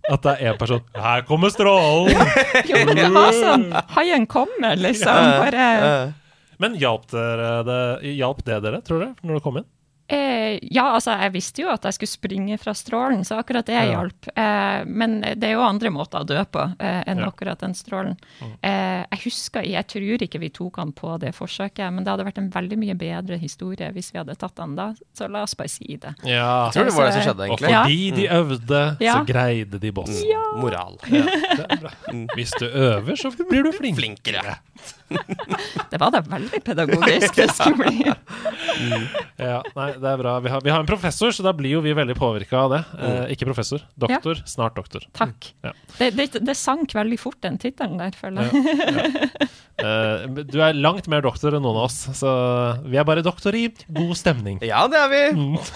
At 0.09 0.23
det 0.25 0.31
er 0.39 0.49
én 0.49 0.55
person 0.57 0.81
Her 0.97 1.21
kommer 1.27 1.51
strålen! 1.53 2.17
jo, 2.69 2.79
men 2.87 2.97
det 2.97 3.09
var 3.13 3.35
sånn 3.35 3.67
Haien 3.93 4.25
kommer, 4.25 4.79
liksom. 4.79 5.27
Bare 5.43 6.13
Men 6.57 6.79
hjalp, 6.81 7.05
dere 7.13 7.51
det, 7.67 7.81
hjalp 8.17 8.41
det 8.47 8.57
dere, 8.65 8.81
tror 8.81 9.03
dere, 9.03 9.13
når 9.21 9.37
det 9.37 9.43
kom 9.45 9.61
inn? 9.61 9.69
Eh, 10.09 10.57
ja, 10.73 10.87
altså, 10.95 11.11
jeg 11.21 11.31
visste 11.35 11.61
jo 11.61 11.69
at 11.69 11.83
jeg 11.85 11.93
skulle 11.93 12.09
springe 12.09 12.57
fra 12.57 12.73
strålen, 12.73 13.21
så 13.27 13.37
akkurat 13.37 13.65
det 13.69 13.75
Ja. 13.75 13.83
hjalp. 13.93 14.27
Eh, 14.35 14.83
men 14.89 15.21
det 15.21 15.43
er 15.43 15.51
jo 15.53 15.61
andre 15.61 15.89
måter 15.93 16.23
å 16.23 16.25
dø 16.25 16.43
på 16.49 16.63
eh, 16.79 17.03
enn 17.05 17.19
Ja. 17.19 17.27
akkurat 17.29 17.59
den 17.59 17.73
strålen. 17.77 18.17
Eh, 18.63 19.05
jeg 19.11 19.19
husker, 19.25 19.61
jeg 19.61 19.85
tror 19.87 20.17
ikke 20.25 20.39
vi 20.39 20.49
tok 20.49 20.77
han 20.77 20.91
på 20.93 21.19
det 21.19 21.35
forsøket, 21.35 21.93
men 21.93 22.03
det 22.03 22.09
hadde 22.09 22.25
vært 22.25 22.37
en 22.41 22.49
veldig 22.49 22.77
mye 22.79 22.95
bedre 22.97 23.37
historie 23.37 23.91
hvis 23.93 24.11
vi 24.11 24.17
hadde 24.17 24.35
tatt 24.35 24.57
han 24.57 24.75
da, 24.75 24.93
så 25.13 25.29
la 25.29 25.43
oss 25.43 25.53
bare 25.53 25.69
si 25.69 25.95
det. 26.01 26.15
Ja. 26.25 26.71
Jeg 26.71 26.73
tror 26.73 26.85
det 26.85 26.93
var 26.95 27.05
det 27.05 27.13
som 27.13 27.21
Så- 27.21 27.29
skjedde, 27.29 27.49
Og 27.51 27.59
egentlig. 27.59 27.69
Ja. 27.69 27.83
fordi 27.83 28.11
de 28.15 28.27
øvde, 28.27 28.97
Ja. 28.99 29.13
så 29.13 29.25
greide 29.27 29.79
de 29.79 29.91
bossen. 29.91 30.25
Moral. 30.57 30.97
Ja, 31.09 31.21
det 31.21 31.65
er 31.69 31.77
bra. 31.77 31.91
Hvis 32.35 32.51
du 32.59 32.65
øver, 32.65 33.13
så 33.15 33.29
blir 33.49 33.63
du 33.63 33.71
flink. 33.71 33.97
Flinkere. 33.99 34.57
Det 35.89 35.97
var 35.97 36.11
da 36.13 36.21
veldig 36.21 36.61
pedagogisk. 36.65 37.35
det 37.35 37.49
skulle 37.53 37.89
bli. 37.89 38.13
Ja, 39.39 39.61
nei, 39.75 39.87
det 39.99 40.07
er 40.07 40.19
bra. 40.19 40.33
Vi 40.43 40.51
har, 40.51 40.61
vi 40.63 40.71
har 40.71 40.81
en 40.83 40.87
professor, 40.87 41.31
så 41.35 41.43
da 41.43 41.53
blir 41.55 41.77
jo 41.77 41.81
vi 41.83 41.93
veldig 41.95 42.15
påvirka 42.19 42.57
av 42.59 42.73
det. 42.73 42.79
Eh, 42.99 43.31
ikke 43.33 43.47
professor, 43.47 43.83
doktor. 43.99 44.41
Snart 44.47 44.75
doktor. 44.75 45.05
Takk. 45.15 45.49
Ja. 45.63 45.71
Det, 45.97 46.09
det, 46.17 46.27
det 46.43 46.55
sank 46.59 46.93
veldig 46.95 47.19
fort, 47.19 47.39
den 47.43 47.59
tittelen 47.59 47.99
der, 47.99 48.15
føler 48.19 48.47
jeg. 48.47 49.49
Uh, 49.79 50.43
du 50.43 50.57
er 50.59 50.75
langt 50.75 51.07
mer 51.11 51.23
doktor 51.23 51.55
enn 51.55 51.63
noen 51.63 51.79
av 51.79 51.87
oss, 51.87 52.01
så 52.19 52.31
vi 52.83 52.99
er 52.99 53.07
bare 53.07 53.23
doktor 53.23 53.55
i 53.55 53.69
god 53.87 54.15
stemning. 54.19 54.59
Ja, 54.67 54.85
det 54.91 54.99
er 55.05 55.11
vi. 55.13 55.23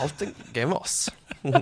Alt 0.03 0.25
er 0.27 0.33
gøy 0.51 0.65
med 0.67 0.79
oss. 0.81 0.97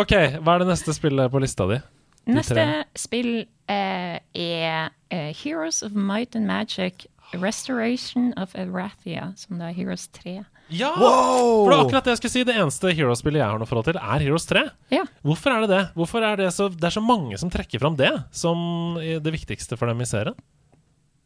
Ok, 0.00 0.12
hva 0.42 0.54
er 0.54 0.62
det 0.62 0.70
neste 0.70 0.94
spillet 0.94 1.30
på 1.32 1.40
lista 1.42 1.66
di? 1.70 1.78
Neste 2.28 2.66
spill 2.98 3.46
eh, 3.70 4.18
er 4.20 4.90
eh, 5.10 5.30
Heroes 5.36 5.82
of 5.82 5.96
Might 5.96 6.36
and 6.36 6.46
Magic 6.46 7.06
Restoration 7.32 8.32
of 8.36 8.54
Arathia, 8.58 9.32
som 9.38 9.60
da 9.60 9.70
er 9.70 9.76
Heroes 9.76 10.08
3. 10.18 10.40
Ja! 10.74 10.90
Wow! 10.98 11.64
For 11.64 11.70
det 11.70 11.76
er 11.76 11.84
akkurat 11.84 12.06
det 12.06 12.14
jeg 12.14 12.20
skulle 12.22 12.34
si. 12.34 12.44
Det 12.46 12.56
eneste 12.58 12.92
Heroes-spillet 12.94 13.42
jeg 13.42 13.46
har 13.46 13.58
noe 13.58 13.70
forhold 13.70 13.88
til, 13.90 13.98
er 14.02 14.24
Heroes 14.26 14.46
3. 14.50 14.64
Ja. 14.94 15.04
Hvorfor 15.26 15.54
er 15.54 15.64
det 15.64 15.70
det? 15.72 15.82
Hvorfor 15.98 16.26
er 16.26 16.40
det 16.42 16.50
så 16.54 16.68
Det 16.70 16.86
er 16.90 16.94
så 16.94 17.02
mange 17.02 17.38
som 17.38 17.50
trekker 17.50 17.82
fram 17.82 17.98
det 17.98 18.10
som 18.34 18.98
det 18.98 19.34
viktigste 19.34 19.78
for 19.78 19.90
dem 19.90 20.02
i 20.02 20.08
serien. 20.10 20.38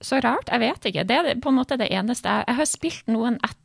Så 0.05 0.21
rart, 0.21 0.51
jeg 0.53 0.61
vet 0.61 0.89
ikke. 0.91 1.05
Det 1.09 1.17
er 1.17 1.41
på 1.41 1.53
en 1.53 1.57
måte 1.57 1.79
det 1.81 1.89
eneste. 1.93 2.29
Jeg, 2.29 2.45
jeg 2.51 2.59
har 2.61 2.69
spilt 2.69 3.07
noen 3.09 3.39
etter, 3.41 3.61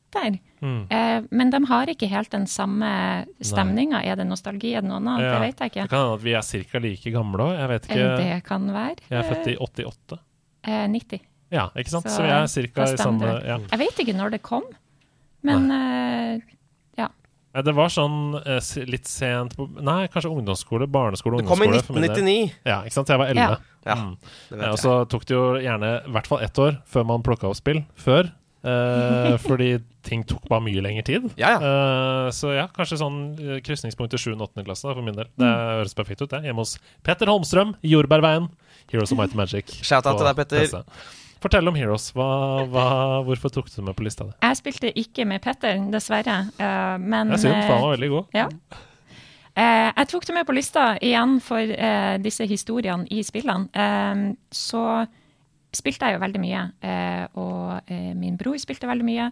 Mm. 0.62 0.88
eh, 0.92 1.22
men 1.32 1.50
de 1.54 1.60
har 1.70 1.86
ikke 1.88 2.08
helt 2.10 2.30
den 2.32 2.46
samme 2.48 3.26
stemninga. 3.42 4.02
Er 4.04 4.16
det 4.20 4.26
nostalgi? 4.28 4.74
Er 4.76 4.82
det 4.82 4.90
noe 4.90 4.98
annet? 5.00 5.22
Ja. 5.24 5.40
Det 5.40 5.42
vet 5.48 5.60
jeg 5.60 5.84
Det 5.84 5.90
kan 5.90 6.00
hende 6.00 6.14
at 6.14 6.24
vi 6.24 6.34
er 6.34 6.42
ca. 6.72 6.80
like 6.80 7.12
gamle 7.12 7.38
òg. 7.40 7.58
Jeg 7.60 7.70
vet 7.70 7.88
ikke. 7.90 8.18
det 8.18 8.44
kan 8.44 8.68
være. 8.74 8.96
Jeg 9.10 9.20
er 9.20 9.30
født 9.34 9.48
i 9.48 9.56
88. 9.56 10.20
Eh, 10.68 10.88
90. 10.88 11.20
Ja, 11.52 11.70
ikke 11.76 11.90
sant? 11.90 12.06
Så 12.06 12.18
Så 12.18 12.24
vi 12.24 12.30
er 12.30 12.74
ca. 12.74 12.84
i 12.84 12.98
samme 12.98 13.42
ja. 13.46 13.58
Jeg 13.72 13.80
vet 13.80 13.98
ikke 14.06 14.16
når 14.18 14.32
det 14.32 14.42
kom, 14.44 14.64
men 15.44 15.72
eh, 15.72 16.40
Nei, 17.52 17.64
Det 17.66 17.74
var 17.74 17.90
sånn 17.90 18.36
eh, 18.46 18.60
litt 18.86 19.08
sent 19.10 19.56
på 19.58 19.66
Nei, 19.82 20.04
kanskje 20.14 20.30
ungdomsskole, 20.30 20.86
barneskole, 20.86 21.40
Det 21.42 21.48
kom 21.50 21.64
i 21.64 21.66
ungdomsskole. 21.66 21.82
for 21.88 21.94
min 21.98 22.04
del. 22.06 22.12
1999. 22.14 22.52
Ja, 22.70 22.76
ikke 22.86 22.94
sant? 22.94 23.10
Jeg 23.10 23.18
var 23.18 23.26
11. 23.34 23.58
Ja, 23.88 23.96
Mm. 23.96 24.18
det 24.52 24.60
Ja, 24.62 24.70
og 24.72 24.78
så 24.78 24.92
tok 25.10 25.26
det 25.26 25.34
jo 25.34 25.54
gjerne 25.58 26.06
i 26.06 26.12
hvert 26.12 26.28
fall 26.28 26.40
ett 26.46 26.54
år 26.60 26.78
før 26.86 27.06
man 27.08 27.24
plukka 27.24 27.48
opp 27.50 27.56
spill. 27.56 27.86
Før. 27.98 28.30
Eh, 28.64 29.38
fordi 29.48 29.70
ting 30.04 30.24
tok 30.28 30.48
bare 30.50 30.64
mye 30.66 30.82
lengre 30.84 31.04
tid. 31.08 31.30
Ja, 31.40 31.54
ja. 31.56 31.60
Uh, 31.60 32.32
så 32.36 32.52
ja, 32.56 32.66
kanskje 32.76 32.98
sånn 33.00 33.20
uh, 33.40 33.60
krysningspunkt 33.64 34.14
i 34.16 34.20
7. 34.20 34.34
og 34.36 34.50
8. 34.50 34.66
klasse 34.68 34.88
da, 34.90 34.96
for 34.98 35.06
min 35.06 35.16
del. 35.16 35.30
Det 35.38 35.46
Mm. 35.46 35.78
høres 35.80 35.96
perfekt 35.96 36.22
ut, 36.26 36.30
det. 36.34 36.42
Hjemme 36.48 36.64
hos 36.66 36.78
Petter 37.04 37.28
Holmstrøm 37.32 37.76
i 37.84 37.94
Jordbærveien. 37.94 38.50
Heroes 38.92 39.12
of 39.14 39.18
Might 39.20 39.32
and 39.36 39.38
Magic. 39.44 39.70
Shout-out 39.86 40.18
til 40.18 40.26
deg, 40.28 40.36
Petter. 40.36 40.66
PC. 40.66 40.84
Fortell 41.40 41.68
om 41.72 41.76
Heroes. 41.78 42.10
Hva, 42.12 42.26
hva, 42.68 42.86
hvorfor 43.24 43.52
tok 43.54 43.70
du 43.70 43.76
det 43.78 43.86
med 43.86 43.96
på 43.96 44.04
lista 44.04 44.26
di? 44.28 44.34
jeg 44.44 44.58
spilte 44.60 44.90
ikke 45.00 45.24
med 45.30 45.40
Petter, 45.46 45.78
dessverre. 45.94 46.40
eh, 46.60 46.98
men 47.00 47.30
Det 47.32 47.38
er 47.40 47.44
synd, 47.46 47.62
for 47.64 47.74
han 47.78 47.84
var 47.86 47.94
veldig 47.96 48.10
god. 48.12 48.26
Ja. 48.36 48.48
Eh, 49.56 49.92
jeg 49.98 50.08
tok 50.12 50.26
det 50.28 50.36
med 50.36 50.46
på 50.48 50.56
lista 50.56 50.84
igjen 51.04 51.38
for 51.44 51.60
eh, 51.60 52.18
disse 52.24 52.46
historiene 52.48 53.08
i 53.12 53.22
spillene. 53.24 54.36
Så 54.52 54.84
spilte 55.76 56.08
jeg 56.08 56.18
jo 56.18 56.22
veldig 56.24 56.42
mye, 56.44 56.62
eh, 56.82 57.26
og 57.40 57.92
eh, 57.92 58.14
min 58.18 58.38
bror 58.40 58.58
spilte 58.62 58.90
veldig 58.90 59.06
mye. 59.06 59.30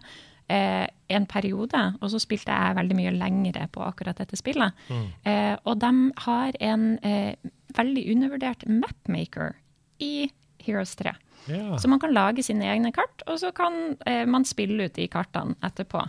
Eh, 0.48 0.86
en 1.12 1.26
periode, 1.28 1.80
og 2.00 2.10
så 2.12 2.18
spilte 2.22 2.54
jeg 2.54 2.76
veldig 2.78 2.96
mye 2.96 3.12
lengre 3.12 3.66
på 3.72 3.82
akkurat 3.84 4.16
dette 4.16 4.36
spillet. 4.38 4.72
Eh, 5.28 5.56
og 5.64 5.80
de 5.82 5.90
har 6.24 6.56
en 6.64 6.86
eh, 7.04 7.34
veldig 7.76 8.04
undervurdert 8.14 8.64
mapmaker 8.68 9.56
i 10.00 10.30
Heroes 10.64 10.94
3. 10.96 11.12
Ja. 11.48 11.76
Så 11.78 11.88
man 11.88 12.00
kan 12.00 12.14
lage 12.16 12.42
sine 12.42 12.64
egne 12.64 12.92
kart, 12.96 13.22
og 13.26 13.38
så 13.42 13.52
kan 13.52 13.96
eh, 14.06 14.24
man 14.28 14.44
spille 14.48 14.88
ut 14.88 14.96
de 14.96 15.08
kartene 15.12 15.56
etterpå. 15.64 16.06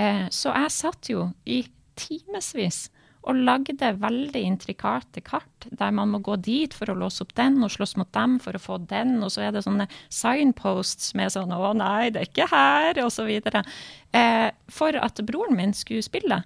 Eh, 0.00 0.26
så 0.32 0.54
jeg 0.56 0.72
satt 0.74 1.10
jo 1.12 1.28
i 1.44 1.62
timevis 1.96 2.88
og 3.24 3.38
lagde 3.40 3.90
veldig 4.00 4.40
intrikate 4.44 5.22
kart, 5.24 5.66
der 5.72 5.92
man 5.96 6.10
må 6.12 6.20
gå 6.24 6.36
dit 6.44 6.74
for 6.76 6.92
å 6.92 6.96
låse 6.98 7.24
opp 7.24 7.32
den, 7.38 7.56
og 7.64 7.72
slåss 7.72 7.96
mot 7.96 8.10
dem 8.12 8.36
for 8.42 8.56
å 8.56 8.60
få 8.60 8.78
den, 8.90 9.16
og 9.24 9.32
så 9.32 9.46
er 9.46 9.54
det 9.54 9.64
sånne 9.64 9.86
signposts 10.12 11.14
med 11.16 11.32
sånn 11.32 11.52
'Å 11.54 11.72
nei, 11.76 12.10
det 12.10 12.20
er 12.20 12.28
ikke 12.28 12.50
her', 12.52 13.26
videre. 13.26 13.64
Eh, 14.12 14.50
for 14.68 14.94
at 14.96 15.14
broren 15.24 15.56
min 15.56 15.72
skulle 15.72 16.02
spille. 16.02 16.44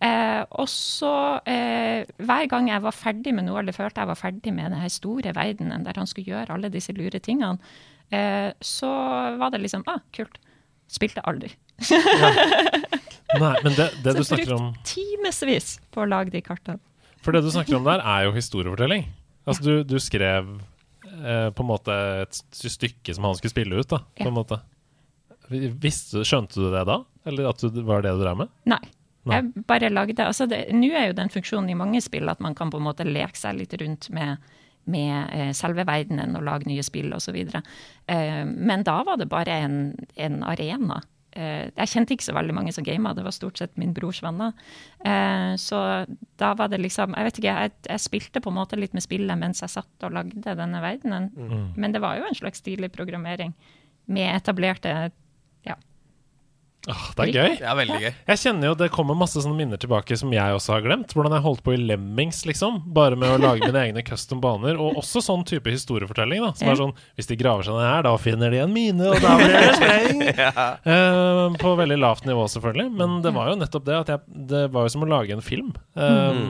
Eh, 0.00 0.44
og 0.50 0.68
så, 0.68 1.40
eh, 1.46 2.06
hver 2.16 2.48
gang 2.48 2.68
jeg 2.68 2.80
var 2.80 2.92
ferdig 2.92 3.34
med 3.34 3.44
noe, 3.44 3.58
eller 3.60 3.72
følte 3.72 4.00
jeg 4.00 4.08
var 4.08 4.16
ferdig 4.16 4.54
med 4.54 4.72
denne 4.72 4.88
store 4.88 5.34
verdenen 5.36 5.84
der 5.84 5.92
han 5.96 6.06
skulle 6.06 6.32
gjøre 6.32 6.54
alle 6.54 6.70
disse 6.70 6.94
lure 6.96 7.20
tingene, 7.20 7.58
eh, 8.10 8.52
så 8.60 9.36
var 9.36 9.50
det 9.50 9.60
liksom 9.60 9.84
Ah, 9.86 10.00
kult. 10.12 10.38
Spilte 10.88 11.22
aldri. 11.22 11.52
Nei, 13.38 13.54
men 13.62 13.76
det, 13.76 13.86
det 14.02 14.16
du 14.16 14.24
snakker 14.26 14.52
om 14.56 14.70
brukte 14.72 14.90
timevis 14.90 15.76
på 15.94 16.02
å 16.02 16.08
lage 16.10 16.32
de 16.34 16.40
kartene. 16.42 16.80
For 17.22 17.36
det 17.36 17.42
du 17.44 17.50
snakker 17.52 17.76
om 17.76 17.84
der, 17.86 18.00
er 18.00 18.24
jo 18.26 18.32
historiefortelling. 18.34 19.04
Altså, 19.46 19.62
du, 19.62 19.84
du 19.84 19.98
skrev 20.00 20.48
eh, 21.04 21.50
på 21.54 21.62
en 21.64 21.68
måte 21.68 21.94
et 22.24 22.40
stykke 22.56 23.14
som 23.14 23.28
han 23.28 23.36
skulle 23.38 23.52
spille 23.52 23.76
ut, 23.78 23.88
da. 23.92 24.00
På 24.18 24.28
en 24.30 24.36
måte. 24.38 24.58
Visste, 25.50 26.22
skjønte 26.26 26.60
du 26.62 26.70
det 26.72 26.84
da? 26.88 27.00
Eller 27.28 27.50
at 27.50 27.60
du, 27.62 27.82
var 27.86 28.02
det 28.04 28.14
du 28.16 28.22
drev 28.24 28.38
med? 28.44 28.50
Nei. 28.70 28.80
Nei. 29.28 29.36
Jeg 29.36 29.64
bare 29.68 29.90
lagde 29.92 30.24
altså 30.24 30.46
det- 30.48 30.70
Nå 30.72 30.88
er 30.96 31.10
jo 31.10 31.16
den 31.18 31.28
funksjonen 31.28 31.68
i 31.68 31.76
mange 31.76 32.00
spill 32.00 32.30
at 32.32 32.40
man 32.40 32.54
kan 32.56 32.70
på 32.72 32.78
en 32.80 32.86
måte 32.86 33.04
leke 33.04 33.36
seg 33.36 33.58
litt 33.58 33.74
rundt 33.82 34.08
med, 34.16 34.38
med 34.88 35.34
eh, 35.36 35.50
selve 35.52 35.84
verdenen 35.84 36.32
og 36.38 36.46
lage 36.46 36.64
nye 36.70 36.82
spill 36.86 37.12
osv. 37.12 37.36
Eh, 37.36 38.44
men 38.48 38.82
da 38.86 39.02
var 39.04 39.20
det 39.20 39.28
bare 39.28 39.58
en, 39.66 39.76
en 40.16 40.38
arena. 40.48 41.02
Eh, 41.30 41.70
jeg 41.70 41.90
kjente 41.92 42.16
ikke 42.16 42.26
så 42.26 42.34
veldig 42.34 42.54
mange 42.56 42.72
som 42.74 42.84
gama, 42.86 43.12
det 43.14 43.22
var 43.22 43.34
stort 43.34 43.60
sett 43.60 43.76
min 43.78 43.92
brors 43.94 44.18
venner. 44.24 44.54
Eh, 45.06 45.52
så 45.62 45.80
da 46.40 46.52
var 46.58 46.72
det 46.72 46.80
liksom 46.82 47.14
Jeg 47.14 47.28
vet 47.28 47.38
ikke, 47.38 47.54
jeg, 47.54 47.72
jeg 47.86 48.02
spilte 48.02 48.42
på 48.42 48.50
en 48.50 48.58
måte 48.58 48.78
litt 48.78 48.96
med 48.96 49.04
spillet 49.04 49.38
mens 49.38 49.62
jeg 49.62 49.72
satt 49.76 50.06
og 50.06 50.16
lagde 50.16 50.56
denne 50.58 50.82
verdenen. 50.82 51.30
Mm. 51.36 51.68
Men 51.76 51.94
det 51.94 52.02
var 52.02 52.18
jo 52.18 52.26
en 52.26 52.38
slags 52.38 52.62
stilig 52.64 52.90
programmering 52.94 53.54
med 54.10 54.34
etablerte. 54.34 55.12
Åh, 56.88 57.00
det 57.12 57.24
er 57.26 57.30
gøy. 57.34 57.54
Det 57.60 57.66
er 57.68 57.76
veldig 57.76 57.96
gøy. 58.00 58.12
Jeg 58.30 58.40
kjenner 58.40 58.70
jo 58.70 58.76
det 58.80 58.86
kommer 58.94 59.16
masse 59.18 59.36
sånne 59.44 59.52
minner 59.58 59.76
tilbake 59.80 60.16
som 60.16 60.30
jeg 60.32 60.54
også 60.56 60.72
har 60.72 60.84
glemt. 60.86 61.12
Hvordan 61.12 61.34
jeg 61.36 61.44
holdt 61.44 61.60
på 61.66 61.74
i 61.74 61.80
Lemmings, 61.80 62.38
liksom. 62.48 62.78
Bare 62.96 63.18
med 63.20 63.34
å 63.34 63.40
lage 63.42 63.66
mine 63.68 63.82
egne 63.90 64.04
custom 64.06 64.40
baner. 64.40 64.78
Og 64.80 64.96
også 65.02 65.20
sånn 65.26 65.44
type 65.44 65.68
historiefortelling, 65.74 66.40
da. 66.46 66.54
Som 66.56 66.70
er 66.72 66.78
sånn 66.80 66.94
Hvis 67.18 67.28
de 67.28 67.36
graver 67.40 67.66
seg 67.68 67.76
ned 67.76 67.84
her, 67.84 68.06
da 68.08 68.14
finner 68.22 68.54
de 68.54 68.62
en 68.64 68.72
mine, 68.72 69.10
og 69.12 69.20
da 69.20 69.34
blir 69.36 69.52
det 69.58 69.74
spreng! 69.76 70.24
uh, 70.88 71.58
på 71.64 71.74
veldig 71.82 72.00
lavt 72.00 72.24
nivå, 72.30 72.46
selvfølgelig. 72.54 72.88
Men 72.96 73.18
det 73.26 73.34
var 73.36 73.52
jo 73.52 73.58
nettopp 73.60 73.84
det 73.90 73.98
at 74.00 74.14
jeg 74.14 74.46
Det 74.54 74.64
var 74.72 74.88
jo 74.88 74.94
som 74.96 75.04
å 75.04 75.10
lage 75.10 75.36
en 75.36 75.44
film. 75.44 75.74
Eh, 76.00 76.40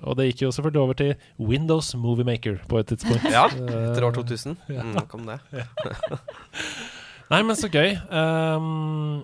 Og 0.00 0.16
det 0.16 0.30
gikk 0.30 0.46
jo 0.46 0.52
selvfølgelig 0.54 0.80
over 0.86 0.96
til 0.96 1.12
Windows 1.36 1.92
Movie 2.00 2.24
Maker 2.24 2.56
på 2.70 2.80
et 2.80 2.88
tidspunkt. 2.94 3.28
Ja, 3.28 3.44
Eh, 3.50 3.90
etter 3.90 4.06
år 4.08 4.14
2000 4.16 4.56
mm, 4.70 4.94
kom 5.10 5.26
det. 5.28 5.36
Nei, 7.30 7.42
men 7.46 7.54
så 7.58 7.68
gøy. 7.70 7.92
Ehm, 8.10 9.20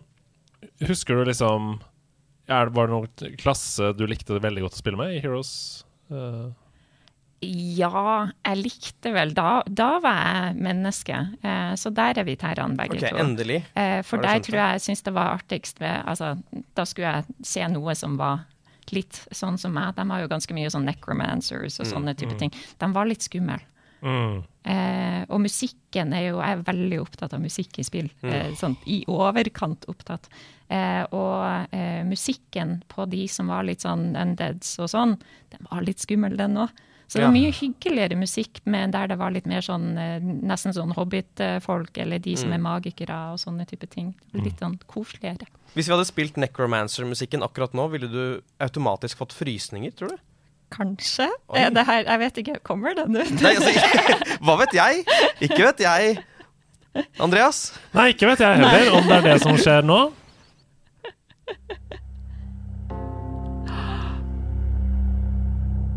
husker 0.84 1.16
du 1.16 1.24
liksom 1.28 1.76
er, 2.46 2.70
Var 2.70 2.86
det 2.86 2.92
noen 2.92 3.36
klasse 3.40 3.92
du 3.96 4.04
likte 4.06 4.38
veldig 4.38 4.66
godt 4.66 4.78
å 4.78 4.82
spille 4.82 5.00
med 5.00 5.16
i 5.16 5.20
Heroes? 5.24 5.84
Uh. 6.12 6.52
Ja, 7.44 8.30
jeg 8.46 8.60
likte 8.62 9.12
vel 9.12 9.34
Da, 9.36 9.60
da 9.68 9.88
var 10.00 10.20
jeg 10.24 10.60
menneske. 10.64 11.18
Eh, 11.44 11.72
så 11.76 11.92
der 11.94 12.22
er 12.22 12.26
vi 12.26 12.36
terrene 12.40 12.78
begge 12.78 12.96
Ok, 12.96 13.08
to. 13.10 13.16
endelig. 13.20 13.60
Eh, 13.76 14.00
for 14.06 14.22
der 14.24 14.40
tror 14.44 14.56
jeg 14.56 14.78
jeg 14.78 14.84
syns 14.86 15.04
det 15.04 15.14
var 15.16 15.34
artigst 15.36 15.80
med 15.82 16.00
Altså, 16.08 16.32
da 16.78 16.86
skulle 16.88 17.12
jeg 17.12 17.46
se 17.46 17.66
noe 17.72 17.96
som 17.98 18.16
var 18.20 18.46
litt 18.94 19.18
sånn 19.34 19.58
som 19.58 19.74
meg. 19.74 19.96
De 19.96 20.06
har 20.08 20.22
jo 20.22 20.30
ganske 20.30 20.54
mye 20.54 20.70
sånn 20.70 20.86
necromancers 20.86 21.80
og 21.82 21.88
sånne 21.90 22.14
type 22.14 22.36
ting. 22.38 22.52
De 22.78 22.88
var 22.94 23.08
litt 23.10 23.24
skumle. 23.26 23.58
Mm. 24.06 24.44
Eh, 24.66 25.20
og 25.30 25.38
musikken 25.44 26.10
er 26.10 26.24
jo 26.24 26.40
Jeg 26.42 26.56
er 26.56 26.62
veldig 26.66 26.96
opptatt 26.98 27.36
av 27.36 27.42
musikk 27.42 27.78
i 27.78 27.84
spill. 27.86 28.08
Eh, 28.26 28.50
sånn 28.58 28.74
i 28.90 29.04
overkant 29.06 29.86
opptatt. 29.86 30.26
Eh, 30.66 31.04
og 31.14 31.70
eh, 31.70 32.02
musikken 32.06 32.80
på 32.90 33.06
de 33.06 33.28
som 33.30 33.52
var 33.52 33.62
litt 33.68 33.86
sånn 33.86 34.08
undeads 34.18 34.72
og 34.82 34.90
sånn, 34.90 35.14
den 35.54 35.70
var 35.70 35.86
litt 35.86 36.02
skummel, 36.02 36.34
den 36.40 36.58
òg. 36.64 36.74
Så 37.06 37.20
det 37.20 37.28
var 37.28 37.36
mye 37.36 37.52
hyggeligere 37.54 38.16
musikk 38.18 38.58
med 38.66 38.90
der 38.96 39.06
det 39.12 39.16
var 39.20 39.30
litt 39.30 39.46
mer 39.46 39.62
sånn 39.62 39.92
eh, 39.94 40.18
nesten 40.18 40.74
sånn 40.74 40.94
hobbit-folk, 40.96 41.94
eller 42.02 42.18
de 42.18 42.34
som 42.34 42.50
er 42.50 42.62
magikere 42.62 43.20
og 43.30 43.38
sånne 43.38 43.68
type 43.70 43.86
ting. 43.92 44.10
Litt 44.34 44.58
sånn 44.58 44.74
koseligere. 44.90 45.46
Hvis 45.76 45.86
vi 45.86 45.94
hadde 45.94 46.08
spilt 46.08 46.40
Necromancer-musikken 46.42 47.46
akkurat 47.46 47.76
nå, 47.78 47.86
ville 47.94 48.10
du 48.10 48.22
automatisk 48.58 49.22
fått 49.22 49.36
frysninger, 49.38 49.94
tror 49.94 50.16
du? 50.16 50.24
Kanskje? 50.74 51.28
Er 51.54 51.70
det 51.70 51.84
her 51.86 52.02
Jeg 52.08 52.18
vet 52.18 52.38
ikke, 52.42 52.54
kommer 52.66 52.94
den 52.98 53.16
ut? 53.16 53.30
Nei, 53.42 53.52
altså, 53.54 54.38
hva 54.42 54.56
vet 54.62 54.74
jeg? 54.74 55.04
Ikke 55.46 55.62
vet 55.62 55.80
jeg. 55.84 56.16
Andreas? 57.20 57.60
Nei, 57.94 58.08
ikke 58.14 58.26
vet 58.32 58.40
jeg 58.40 58.56
heller 58.62 58.96
om 58.98 59.04
det 59.10 59.18
er 59.20 59.26
det 59.30 59.36
som 59.44 59.58
skjer 59.60 59.84
nå. 59.86 60.00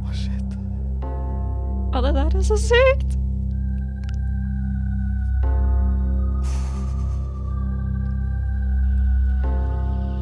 Å, 0.04 0.12
shit. 0.16 0.58
Å, 1.96 2.04
det 2.06 2.14
der 2.20 2.38
er 2.42 2.46
så 2.52 2.60
sykt! 2.60 3.16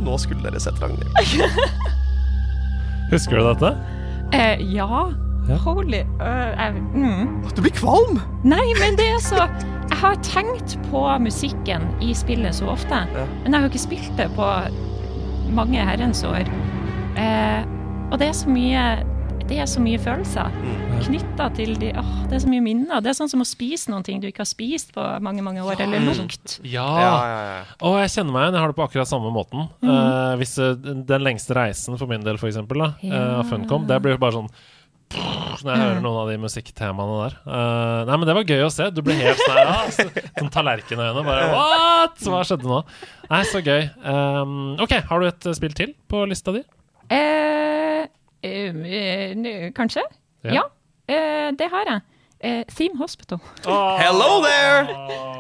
Nå 0.08 0.16
skulle 0.22 0.46
dere 0.46 0.60
sett 0.62 0.78
Ragnhild. 0.80 1.12
Husker 3.12 3.40
du 3.42 3.48
dette? 3.50 3.74
Eh, 4.34 4.74
ja. 4.74 5.10
Ja. 5.48 5.56
Holy 5.64 6.02
uh, 6.20 6.76
mm. 6.96 7.44
Du 7.56 7.62
blir 7.62 7.72
kvalm! 7.72 8.20
Nei, 8.44 8.66
men 8.82 8.98
det 9.00 9.06
er 9.14 9.22
så 9.24 9.46
Jeg 9.88 10.00
har 10.02 10.18
tenkt 10.26 10.76
på 10.92 11.04
musikken 11.24 11.86
i 12.04 12.12
spillet 12.14 12.58
så 12.58 12.68
ofte, 12.74 13.06
Ja. 13.16 13.24
men 13.44 13.54
jeg 13.54 13.56
har 13.56 13.68
jo 13.68 13.72
ikke 13.72 13.86
spilt 13.86 14.18
det 14.20 14.28
på 14.36 14.48
mange 15.56 15.80
herrens 15.80 16.24
år. 16.28 16.44
Eh, 17.18 17.62
og 18.12 18.20
det 18.20 18.28
er 18.28 18.36
så 18.36 18.50
mye 18.52 18.84
det 19.48 19.60
er 19.64 19.68
så 19.70 19.80
mye 19.84 20.00
følelser 20.00 20.52
Mm. 20.98 21.04
knytta 21.06 21.46
til 21.56 21.76
de 21.80 21.92
åh, 21.94 22.14
Det 22.28 22.36
er 22.36 22.40
så 22.44 22.50
mye 22.50 22.62
minner. 22.66 23.02
Det 23.02 23.12
er 23.12 23.18
sånn 23.18 23.30
som 23.30 23.42
å 23.44 23.46
spise 23.48 23.90
noen 23.92 24.04
ting 24.04 24.20
du 24.20 24.28
ikke 24.28 24.42
har 24.44 24.50
spist 24.50 24.94
på 24.96 25.04
mange 25.22 25.44
mange 25.46 25.62
år, 25.64 25.80
eller 25.80 26.00
lukt. 26.00 26.60
Ja. 26.64 26.88
Ja, 27.00 27.12
ja, 27.28 27.42
ja. 27.48 27.64
Og 27.86 28.00
jeg 28.02 28.10
kjenner 28.16 28.34
meg 28.34 28.42
igjen. 28.48 28.54
Jeg 28.58 28.62
har 28.62 28.68
det 28.74 28.76
på 28.80 28.88
akkurat 28.88 29.08
samme 29.08 29.32
måten. 29.32 29.70
Eh, 29.84 30.34
hvis 30.42 30.58
eh, 30.60 30.74
Den 30.76 31.22
lengste 31.24 31.54
reisen 31.56 31.98
for 31.98 32.08
min 32.08 32.24
del, 32.26 32.38
for 32.42 32.48
eksempel, 32.50 32.82
da, 32.82 32.90
uh, 33.04 33.44
Funcom, 33.48 33.86
det 33.88 34.02
blir 34.02 34.18
jo 34.18 34.22
bare 34.26 34.34
sånn 34.42 34.50
når 35.64 35.70
jeg 35.72 35.80
hører 35.80 36.02
noen 36.04 36.18
av 36.20 36.28
de 36.28 36.38
musikktemaene 36.44 37.18
der. 37.22 37.36
Uh, 37.48 38.02
nei, 38.10 38.18
men 38.18 38.28
det 38.28 38.34
var 38.36 38.44
gøy 38.44 38.66
å 38.66 38.72
se. 38.74 38.90
Du 38.92 39.00
ble 39.02 39.14
helt 39.16 39.40
sånn 39.40 39.56
her, 39.56 39.70
ja, 39.70 39.86
så- 39.96 40.12
sånn 40.42 40.52
tallerkenøyne. 40.52 41.24
Bare 41.24 41.46
what?! 41.54 42.18
Hva 42.28 42.42
skjedde 42.44 42.68
nå? 42.68 42.82
Nei, 43.32 43.44
så 43.48 43.62
gøy. 43.64 43.88
Um, 44.04 44.76
OK, 44.84 44.92
har 45.08 45.20
du 45.24 45.28
et 45.30 45.48
spill 45.56 45.72
til 45.74 45.94
på 46.10 46.26
lista 46.28 46.52
di? 46.52 46.64
N- 47.10 48.10
kanskje? 49.78 50.04
Ja. 50.44 50.54
Ja, 50.54 50.64
eh, 51.08 51.52
det 51.58 51.70
har 51.72 51.86
jeg. 51.92 52.02
Eh, 52.40 52.64
Theme 52.70 52.98
Hospital. 53.00 53.40
Hello 53.66 54.42
there! 54.46 54.88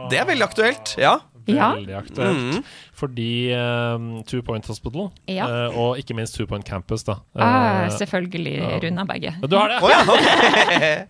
Det 0.09 0.19
er 0.19 0.25
veldig 0.25 0.45
aktuelt. 0.47 0.95
Ja. 0.97 1.17
Ja. 1.47 1.71
aktuelt. 1.97 2.37
Mm 2.37 2.51
-hmm. 2.51 2.63
Fordi 2.93 3.53
um, 3.55 4.23
Two 4.23 4.41
Point 4.41 4.65
Hospital, 4.67 5.09
Ja. 5.27 5.67
uh, 5.67 5.77
og 5.79 5.97
ikke 5.97 6.13
minst 6.13 6.35
Two 6.35 6.45
Point 6.47 6.65
Campus, 6.65 7.03
da. 7.03 7.15
Ah, 7.35 7.85
Eh, 7.85 7.91
selvfølgelig 7.91 8.83
runda 8.83 9.03
begge. 9.05 9.35
du 9.49 9.55
har 9.55 9.67
det? 9.67 9.83
Oh, 9.83 9.89
ja. 9.95 11.03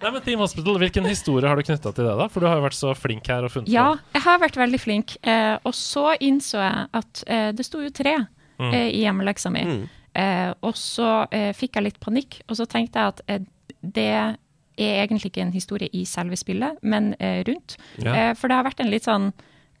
Nei, 0.00 0.10
men 0.10 0.22
Team 0.22 0.38
Hospital, 0.38 0.78
Hvilken 0.78 1.06
historie 1.06 1.48
har 1.48 1.56
du 1.56 1.62
knytta 1.62 1.92
til 1.92 2.04
det? 2.04 2.16
da? 2.16 2.26
For 2.26 2.40
du 2.40 2.46
har 2.46 2.56
jo 2.56 2.64
vært 2.64 2.78
så 2.78 2.94
flink 2.96 3.26
her 3.28 3.44
og 3.44 3.52
funnet 3.52 3.68
Ja, 3.68 3.94
jeg 4.14 4.22
har 4.24 4.38
vært 4.40 4.56
veldig 4.56 4.80
flink. 4.80 5.16
Uh, 5.26 5.58
og 5.64 5.74
så 5.76 6.14
innså 6.20 6.58
jeg 6.62 6.86
at 6.96 7.24
uh, 7.28 7.50
det 7.52 7.66
sto 7.66 7.82
jo 7.84 7.90
tre 7.90 8.14
eh, 8.60 8.88
i 8.88 9.02
hjemmeleksa 9.04 9.50
mi. 9.52 9.64
Mm. 9.64 9.88
Eh, 10.14 10.50
og 10.66 10.76
så 10.78 11.24
eh, 11.30 11.50
fikk 11.54 11.78
jeg 11.78 11.86
litt 11.86 12.00
panikk, 12.02 12.40
og 12.48 12.58
så 12.58 12.66
tenkte 12.70 12.98
jeg 12.98 13.14
at 13.14 13.20
eh, 13.30 13.44
det 13.80 14.08
er 14.10 15.04
egentlig 15.04 15.30
ikke 15.30 15.44
en 15.44 15.54
historie 15.54 15.90
i 15.96 16.04
selve 16.08 16.38
spillet, 16.40 16.80
men 16.82 17.12
eh, 17.20 17.42
rundt. 17.46 17.76
Ja. 18.02 18.14
Eh, 18.14 18.32
for 18.38 18.50
det 18.50 18.58
har 18.58 18.66
vært 18.66 18.82
en 18.82 18.90
litt 18.92 19.06
sånn 19.06 19.30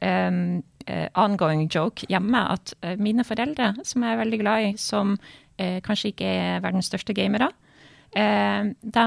eh, 0.00 0.60
ongoing 1.20 1.66
joke 1.70 2.06
hjemme 2.10 2.40
at 2.54 2.72
mine 2.98 3.24
foreldre, 3.26 3.74
som 3.86 4.04
jeg 4.04 4.14
er 4.14 4.22
veldig 4.22 4.38
glad 4.40 4.68
i, 4.68 4.70
som 4.80 5.18
kanskje 5.60 6.14
ikke 6.14 6.24
er 6.24 6.62
verdens 6.64 6.88
største 6.88 7.12
gamere, 7.14 7.50
de 8.10 9.04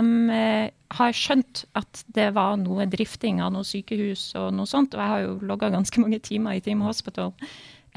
har 0.93 1.15
skjønt 1.17 1.63
at 1.75 2.03
det 2.13 2.27
var 2.37 2.53
noe 2.61 2.85
drifting 2.87 3.41
av 3.41 3.51
noe 3.55 3.65
sykehus 3.67 4.29
og 4.39 4.53
noe 4.55 4.69
sånt, 4.69 4.93
og 4.93 5.01
jeg 5.01 5.11
har 5.11 5.23
jo 5.25 5.33
logga 5.49 5.71
ganske 5.73 6.03
mange 6.03 6.21
timer 6.23 6.59
i 6.59 6.61
Team 6.63 6.85
Hospital. 6.85 7.33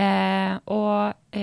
Eh, 0.00 0.56
og 0.72 1.36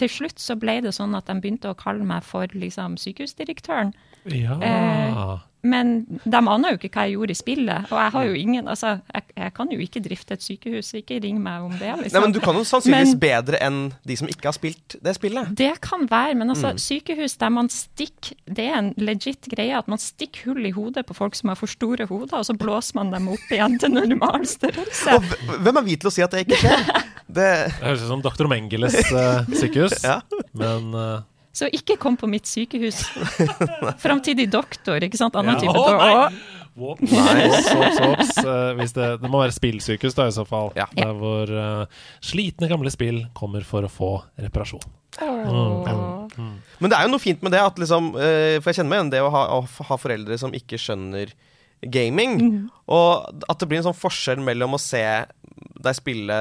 til 0.00 0.10
slutt 0.12 0.40
så 0.40 0.56
ble 0.58 0.78
det 0.84 0.94
sånn 0.96 1.16
at 1.18 1.28
de 1.28 1.36
begynte 1.40 1.70
å 1.70 1.78
kalle 1.78 2.06
meg 2.06 2.24
for 2.26 2.50
liksom, 2.56 2.96
sykehusdirektøren. 3.00 3.92
Ja. 4.28 4.58
Eh, 4.60 5.38
Men 5.62 6.06
de 6.24 6.38
aner 6.40 6.72
jo 6.72 6.78
ikke 6.78 6.88
hva 6.94 7.02
jeg 7.04 7.18
gjorde 7.18 7.34
i 7.34 7.36
spillet. 7.36 7.90
Og 7.92 7.98
jeg 8.00 8.12
har 8.14 8.24
jo 8.24 8.36
ingen 8.40 8.68
Altså, 8.72 8.94
jeg, 9.12 9.22
jeg 9.36 9.52
kan 9.52 9.68
jo 9.68 9.76
ikke 9.84 10.00
drifte 10.00 10.32
et 10.32 10.40
sykehus, 10.42 10.86
så 10.88 10.96
ikke 11.02 11.18
ring 11.20 11.36
meg 11.44 11.60
om 11.66 11.74
det, 11.76 11.90
liksom. 12.00 12.14
Nei, 12.16 12.22
men 12.24 12.32
Du 12.32 12.40
kan 12.40 12.56
jo 12.56 12.62
sannsynligvis 12.64 13.12
Men- 13.12 13.20
bedre 13.20 13.60
enn 13.60 13.80
de 14.08 14.16
som 14.16 14.28
ikke 14.32 14.48
har 14.48 14.56
spilt 14.56 14.96
det 15.04 15.14
spillet. 15.18 15.50
Det 15.60 15.74
kan 15.84 16.06
være, 16.08 16.34
men 16.40 16.48
altså, 16.54 16.72
sykehus 16.80 17.36
der 17.36 17.52
man 17.52 17.68
stikker 17.68 18.32
Det 18.48 18.64
er 18.70 18.78
en 18.78 18.94
legit 18.96 19.50
greie 19.52 19.76
at 19.76 19.86
man 19.92 19.98
stikker 20.00 20.48
hull 20.48 20.64
i 20.64 20.72
hodet 20.72 21.04
på 21.06 21.14
folk 21.14 21.34
som 21.36 21.48
har 21.52 21.56
for 21.60 21.68
store 21.68 22.06
hoder, 22.08 22.38
og 22.40 22.44
så 22.48 22.56
blåser 22.56 22.94
man 22.96 23.10
dem 23.12 23.28
opp 23.28 23.52
igjen 23.52 23.78
til 23.78 23.92
normal 23.92 24.46
størrelse. 24.48 25.12
Og 25.12 25.60
hvem 25.60 25.76
er 25.76 25.82
vi 25.90 25.96
til 26.00 26.08
å 26.08 26.12
si 26.16 26.22
at 26.24 26.30
det 26.32 26.46
ikke 26.48 26.56
skjer? 26.64 26.86
Det, 27.30 27.34
Det 27.70 27.72
høres 27.84 28.00
ut 28.02 28.08
som 28.08 28.22
Dr. 28.24 28.48
Mengeles 28.50 28.96
uh, 29.12 29.44
sykehus. 29.54 30.00
Ja. 30.02 30.16
Men 30.52 30.88
eh, 30.98 31.20
Så 31.52 31.66
ikke 31.74 31.96
kom 31.98 32.14
på 32.16 32.28
mitt 32.30 32.46
sykehus. 32.46 33.00
Framtidig 34.04 34.46
doktor, 34.52 35.02
ikke 35.02 35.18
sant? 35.18 35.34
Annen 35.38 35.56
Ja. 35.56 35.60
type 35.64 35.74
doktor. 35.74 35.98
Oh, 35.98 36.30
nei. 36.30 36.58
Whoops. 36.80 37.10
Eh, 38.38 38.70
hvis 38.78 38.94
det, 38.94 39.08
det 39.20 39.28
må 39.30 39.40
være 39.42 39.52
spillsykehus, 39.56 40.14
da, 40.16 40.28
i 40.30 40.34
så 40.36 40.44
fall. 40.46 40.70
Ja. 40.78 40.86
Der 40.94 41.12
hvor 41.18 41.50
uh, 41.50 42.00
slitne 42.24 42.70
gamle 42.70 42.92
spill 42.94 43.24
kommer 43.36 43.66
for 43.66 43.84
å 43.84 43.90
få 43.90 44.12
reparasjon. 44.40 44.86
men 46.78 46.86
det 46.92 46.96
er 46.96 47.02
jo 47.08 47.12
noe 47.12 47.22
fint 47.22 47.42
med 47.42 47.52
det, 47.52 47.60
at 47.66 47.80
liksom, 47.82 48.12
eh, 48.14 48.60
for 48.62 48.70
jeg 48.70 48.78
kjenner 48.78 48.92
meg 48.92 49.00
igjen 49.00 49.12
det 49.16 49.22
å 49.26 49.32
ha, 49.34 49.42
å 49.58 49.86
ha 49.90 49.98
foreldre 49.98 50.38
som 50.40 50.54
ikke 50.56 50.78
skjønner 50.80 51.34
gaming. 51.82 52.38
Og 52.86 53.42
at 53.50 53.58
det 53.60 53.68
blir 53.68 53.82
en 53.82 53.88
sånn 53.90 53.98
forskjell 53.98 54.40
mellom 54.44 54.78
å 54.78 54.80
se 54.80 55.02
deg 55.80 55.96
spille 55.98 56.38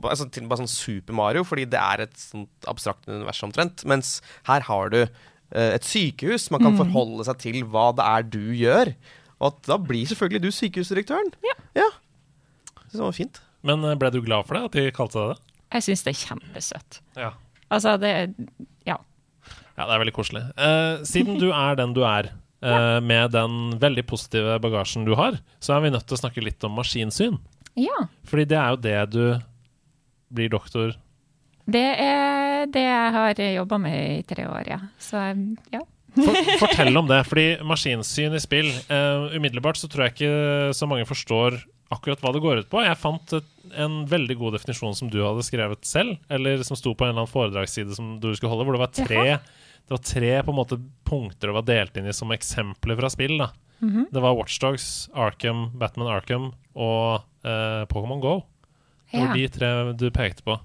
altså, 0.00 0.28
til 0.32 0.48
bare 0.50 0.62
sånn 0.62 0.72
Super 0.72 1.16
Mario, 1.16 1.44
fordi 1.46 1.66
det 1.70 1.80
er 1.80 2.06
et 2.06 2.16
sånt 2.18 2.70
abstrakt 2.70 3.08
univers 3.10 3.42
omtrent. 3.44 3.84
Mens 3.88 4.20
her 4.48 4.64
har 4.68 4.92
du 4.94 5.00
uh, 5.04 5.70
et 5.72 5.86
sykehus. 5.86 6.50
Man 6.54 6.64
kan 6.64 6.78
forholde 6.80 7.26
seg 7.28 7.40
til 7.42 7.62
hva 7.68 7.90
det 7.96 8.08
er 8.08 8.28
du 8.34 8.44
gjør. 8.56 8.92
Og 9.42 9.48
at 9.50 9.62
da 9.66 9.78
blir 9.82 10.06
selvfølgelig 10.06 10.44
du 10.44 10.54
sykehusdirektøren. 10.54 11.32
Ja. 11.44 11.56
ja. 11.82 11.88
Det 12.92 13.00
var 13.00 13.16
fint. 13.16 13.40
Men 13.66 13.82
eh, 13.86 13.96
ble 13.98 14.10
du 14.14 14.20
glad 14.22 14.46
for 14.46 14.58
det, 14.58 14.68
at 14.68 14.76
de 14.76 14.94
kalte 14.94 15.18
deg 15.18 15.32
det? 15.32 15.56
Jeg 15.72 15.86
syns 15.86 16.04
det 16.04 16.12
er 16.12 16.20
kjempesøtt. 16.20 17.00
Ja. 17.18 17.32
Altså, 17.72 17.96
det 18.00 18.12
Ja. 18.86 19.00
Ja, 19.72 19.86
det 19.88 19.94
er 19.94 20.02
veldig 20.02 20.14
koselig. 20.14 20.42
Uh, 20.58 21.00
siden 21.08 21.38
du 21.40 21.48
er 21.48 21.78
den 21.80 21.94
du 21.96 22.02
er, 22.04 22.28
eh, 22.62 22.98
med 23.00 23.32
den 23.34 23.78
veldig 23.80 24.04
positive 24.06 24.58
bagasjen 24.62 25.06
du 25.08 25.14
har, 25.18 25.40
så 25.58 25.74
er 25.74 25.86
vi 25.86 25.94
nødt 25.94 26.04
til 26.06 26.18
å 26.18 26.20
snakke 26.20 26.44
litt 26.44 26.62
om 26.68 26.76
maskinsyn. 26.76 27.40
ja. 27.80 28.04
Fordi 28.28 28.44
det 28.50 28.58
er 28.60 28.68
jo 28.74 28.82
det 28.84 28.98
du 29.14 29.24
blir 30.32 30.52
doktor 30.52 30.94
Det 31.70 31.88
er 32.02 32.66
det 32.72 32.84
jeg 32.86 33.16
har 33.16 33.42
jobba 33.52 33.78
med 33.78 33.98
i 34.18 34.22
tre 34.26 34.46
år, 34.50 34.70
ja. 34.74 34.80
Så 34.98 35.20
ja. 35.72 35.82
For, 36.12 36.36
fortell 36.60 36.96
om 37.00 37.06
det, 37.08 37.22
fordi 37.24 37.46
maskinsyn 37.64 38.34
i 38.36 38.40
spill 38.42 38.68
eh, 38.68 39.36
Umiddelbart 39.36 39.78
så 39.80 39.88
tror 39.88 40.04
jeg 40.06 40.12
ikke 40.16 40.74
så 40.76 40.88
mange 40.90 41.06
forstår 41.08 41.56
akkurat 41.92 42.20
hva 42.24 42.32
det 42.34 42.42
går 42.44 42.62
ut 42.62 42.68
på. 42.72 42.82
Jeg 42.84 43.00
fant 43.00 43.34
et, 43.36 43.48
en 43.80 44.02
veldig 44.08 44.36
god 44.40 44.56
definisjon 44.56 44.96
som 44.96 45.10
du 45.12 45.18
hadde 45.24 45.44
skrevet 45.46 45.84
selv, 45.88 46.16
eller 46.32 46.62
som 46.66 46.78
sto 46.78 46.94
på 46.96 47.04
en 47.06 47.12
eller 47.12 47.24
annen 47.24 47.32
foredragsside 47.32 47.96
som 47.96 48.14
du 48.20 48.30
skulle 48.32 48.52
holde, 48.52 48.64
hvor 48.68 48.76
det 48.76 48.84
var 48.84 48.94
tre, 48.96 49.24
det 49.82 49.92
var 49.96 50.04
tre 50.04 50.32
på 50.44 50.54
en 50.54 50.60
måte 50.60 50.78
punkter 51.08 51.50
det 51.50 51.56
var 51.58 51.66
delt 51.68 51.98
inn 52.00 52.08
i 52.08 52.16
som 52.16 52.32
eksempler 52.32 52.96
fra 53.00 53.12
spill. 53.12 53.36
da. 53.44 53.50
Mhm. 53.82 54.08
Det 54.14 54.22
var 54.24 54.36
Watchdogs, 54.38 55.10
Arkham, 55.12 55.70
Batman 55.78 56.12
Arkham 56.12 56.52
og 56.72 57.24
eh, 57.44 57.84
Pokémon 57.92 58.22
Go. 58.22 58.34
Det 59.12 59.20
var 59.20 59.34
de 59.36 59.48
tre 59.48 59.70
du 60.00 60.10
pekte 60.10 60.42
på. 60.46 60.58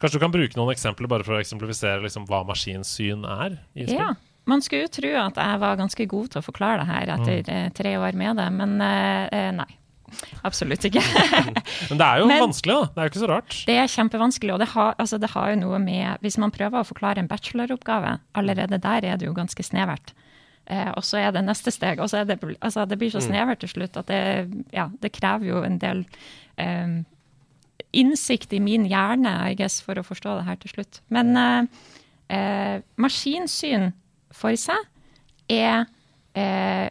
Kanskje 0.00 0.18
du 0.18 0.24
kan 0.26 0.32
bruke 0.34 0.56
noen 0.58 0.74
eksempler 0.74 1.08
bare 1.08 1.24
for 1.24 1.38
å 1.38 1.40
eksemplifisere 1.40 2.02
liksom, 2.04 2.26
hva 2.28 2.42
maskinsyn 2.44 3.24
er? 3.24 3.58
i 3.74 3.86
spill? 3.86 3.96
Ja. 4.02 4.10
Man 4.46 4.60
skulle 4.62 4.84
jo 4.86 4.92
tro 4.94 5.08
at 5.18 5.38
jeg 5.40 5.58
var 5.58 5.78
ganske 5.80 6.04
god 6.06 6.28
til 6.30 6.38
å 6.42 6.44
forklare 6.46 6.84
det 6.84 6.86
her 6.86 7.08
etter 7.16 7.40
Mm. 7.42 7.48
eh, 7.66 7.70
tre 7.74 7.96
år 7.98 8.12
med 8.14 8.36
det, 8.36 8.44
men 8.52 8.80
eh, 8.80 9.28
eh, 9.32 9.50
nei. 9.56 9.66
Absolutt 10.46 10.84
ikke. 10.86 11.00
Men 11.90 11.98
det 11.98 12.06
er 12.06 12.20
jo 12.20 12.26
Men- 12.30 12.42
vanskelig, 12.44 12.74
da. 12.76 12.84
Det 12.94 13.00
er 13.02 13.08
jo 13.08 13.10
ikke 13.10 13.22
så 13.24 13.28
rart. 13.32 13.56
Det 13.66 13.74
er 13.74 13.88
kjempevanskelig, 13.90 14.52
og 14.54 14.60
det 14.62 14.68
har, 14.68 14.94
altså 15.02 15.18
det 15.18 15.30
har 15.32 15.48
jo 15.50 15.56
noe 15.64 15.80
med 15.82 16.20
Hvis 16.22 16.38
man 16.38 16.52
prøver 16.54 16.78
å 16.78 16.86
forklare 16.86 17.18
en 17.18 17.26
bacheloroppgave, 17.26 18.12
allerede 18.38 18.78
der 18.78 19.04
er 19.04 19.16
det 19.18 19.26
jo 19.26 19.34
ganske 19.34 19.64
snevert. 19.66 20.12
Eh, 20.68 20.92
og 20.96 21.02
så 21.02 21.18
er 21.18 21.32
det 21.34 21.42
neste 21.44 21.72
steg, 21.74 21.98
og 21.98 22.08
så 22.08 22.20
er 22.20 22.24
det 22.30 22.38
altså 22.60 22.86
Det 22.86 22.98
blir 22.98 23.10
så 23.10 23.20
snevert 23.20 23.58
til 23.58 23.68
slutt 23.74 23.96
at 23.96 24.06
det, 24.06 24.22
ja, 24.72 24.86
det 25.02 25.10
krever 25.12 25.44
jo 25.50 25.64
en 25.66 25.78
del 25.82 26.04
eh, 26.56 27.02
innsikt 27.92 28.52
i 28.52 28.60
min 28.60 28.86
hjerne, 28.90 29.34
I 29.50 29.54
guess, 29.58 29.80
for 29.84 29.98
å 29.98 30.06
forstå 30.06 30.38
det 30.38 30.46
her 30.48 30.58
til 30.62 30.74
slutt. 30.74 31.00
Men 31.12 31.36
eh, 31.40 31.86
eh, 32.36 32.76
maskinsyn 33.00 33.92
for 34.34 34.56
seg 34.60 34.82
er 35.52 35.86
eh, 36.36 36.90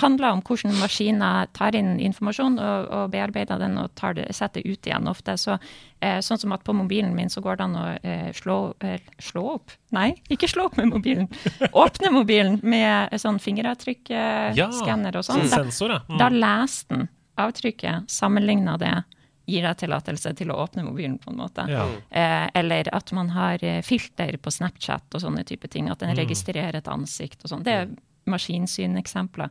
handler 0.00 0.34
om 0.34 0.42
hvordan 0.44 0.74
maskiner 0.78 1.48
tar 1.54 1.76
inn 1.78 1.96
informasjon 2.02 2.58
og, 2.58 2.88
og 2.90 3.10
bearbeider 3.12 3.60
den 3.62 3.76
og 3.80 3.92
tar 3.98 4.16
det, 4.18 4.26
setter 4.34 4.62
det 4.62 4.74
ut 4.74 4.88
igjen 4.88 5.08
ofte. 5.10 5.36
Så, 5.40 5.56
eh, 6.00 6.18
sånn 6.24 6.40
som 6.40 6.54
at 6.56 6.64
på 6.66 6.74
mobilen 6.76 7.14
min 7.16 7.30
så 7.32 7.42
går 7.44 7.60
det 7.60 7.66
an 7.66 7.78
å 7.78 7.86
eh, 8.02 8.30
slå, 8.36 8.58
eh, 8.84 9.00
slå 9.22 9.46
opp 9.56 9.74
Nei, 9.94 10.10
ikke 10.32 10.48
slå 10.50 10.68
opp 10.68 10.78
med 10.80 10.90
mobilen. 10.90 11.28
Åpne 11.84 12.10
mobilen 12.10 12.58
med 12.66 13.14
sånn 13.22 13.38
fingeravtrykkskanner 13.42 15.20
og 15.20 15.26
sånn. 15.26 15.44
Da, 15.46 15.60
Sensor, 15.60 15.94
ja. 15.94 16.00
Mm. 16.08 16.16
da 16.18 16.30
leser 16.34 16.90
den 16.90 17.04
avtrykket, 17.38 18.10
sammenligner 18.10 18.80
det, 18.82 18.94
gir 19.46 19.62
deg 19.66 19.76
tillatelse 19.82 20.32
til 20.38 20.50
å 20.54 20.58
åpne 20.64 20.84
mobilen, 20.86 21.18
på 21.20 21.30
en 21.32 21.40
måte. 21.42 21.66
Ja. 21.68 21.84
Eh, 22.10 22.46
eller 22.60 22.88
at 22.96 23.12
man 23.16 23.28
har 23.34 23.62
eh, 23.64 23.82
filter 23.84 24.38
på 24.40 24.52
Snapchat 24.54 25.14
og 25.18 25.20
sånne 25.24 25.44
type 25.44 25.68
ting. 25.68 25.90
At 25.92 26.00
den 26.04 26.14
registrerer 26.16 26.78
et 26.80 26.88
ansikt 26.88 27.44
og 27.44 27.52
sånn. 27.52 27.64
Det 27.66 27.74
er 27.82 27.90
maskinsyneksempler. 28.30 29.50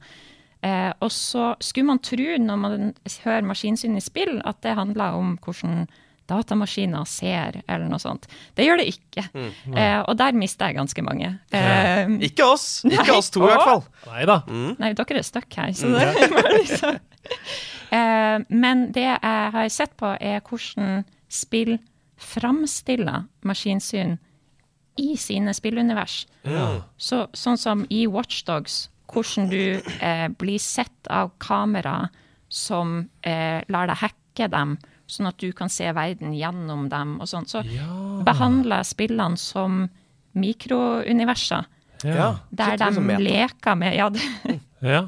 Eh, 0.63 0.91
og 1.03 1.11
så 1.11 1.51
skulle 1.61 1.91
man 1.91 1.99
tro, 2.01 2.29
når 2.39 2.57
man 2.63 2.87
hører 3.25 3.45
maskinsyn 3.45 3.97
i 3.99 4.01
spill, 4.03 4.39
at 4.47 4.61
det 4.63 4.77
handler 4.79 5.17
om 5.19 5.35
hvordan 5.43 5.85
datamaskiner 6.31 7.03
ser, 7.09 7.57
eller 7.67 7.89
noe 7.91 7.99
sånt. 7.99 8.29
Det 8.55 8.63
gjør 8.63 8.79
det 8.79 8.85
ikke. 8.93 9.25
Eh, 9.35 9.99
og 10.07 10.15
der 10.17 10.37
mister 10.39 10.71
jeg 10.71 10.77
ganske 10.79 11.03
mange. 11.03 11.33
Eh, 11.51 12.07
Ikke 12.29 12.47
oss. 12.47 12.67
Ikke 12.87 13.17
oss 13.17 13.29
to, 13.33 13.43
i 13.43 13.49
hvert 13.51 13.65
fall. 13.67 13.83
Nei 14.07 14.23
da. 14.29 14.37
Nei, 14.79 14.93
dere 14.95 15.19
er 15.19 15.27
stuck 15.27 15.59
her, 15.59 15.73
så 15.75 15.91
det 15.91 16.29
var 16.37 16.49
liksom 16.55 17.01
Men 17.93 18.87
det 18.95 19.03
jeg 19.05 19.49
har 19.53 19.67
sett 19.69 19.91
på, 19.99 20.15
er 20.17 20.39
hvordan 20.41 21.03
spill 21.29 21.75
framstiller 22.17 23.27
maskinsyn 23.45 24.15
i 25.01 25.15
sine 25.17 25.53
spillunivers. 25.53 26.23
Så, 26.97 27.25
sånn 27.33 27.59
som 27.59 27.85
i 27.93 28.05
Watchdogs, 28.09 28.87
hvordan 29.13 29.49
du 29.51 29.81
eh, 29.99 30.27
blir 30.29 30.61
sett 30.61 31.09
av 31.11 31.33
kamera 31.41 32.07
som 32.49 32.99
eh, 33.25 33.61
lar 33.73 33.89
deg 33.89 34.01
hacke 34.03 34.49
dem, 34.53 34.77
sånn 35.09 35.29
at 35.29 35.41
du 35.41 35.51
kan 35.53 35.69
se 35.69 35.89
verden 35.93 36.33
gjennom 36.37 36.87
dem 36.89 37.17
og 37.21 37.29
sånn. 37.29 37.49
Så 37.49 37.63
behandler 38.25 38.81
jeg 38.81 38.91
spillene 38.93 39.37
som 39.41 39.83
mikrouniverser, 40.37 41.67
Ja. 42.03 42.35
der 42.51 42.77
de 42.77 43.17
leker 43.23 43.75
med 43.77 43.95
ja, 43.95 44.09
det, 44.09 44.59
Ja. 44.83 45.01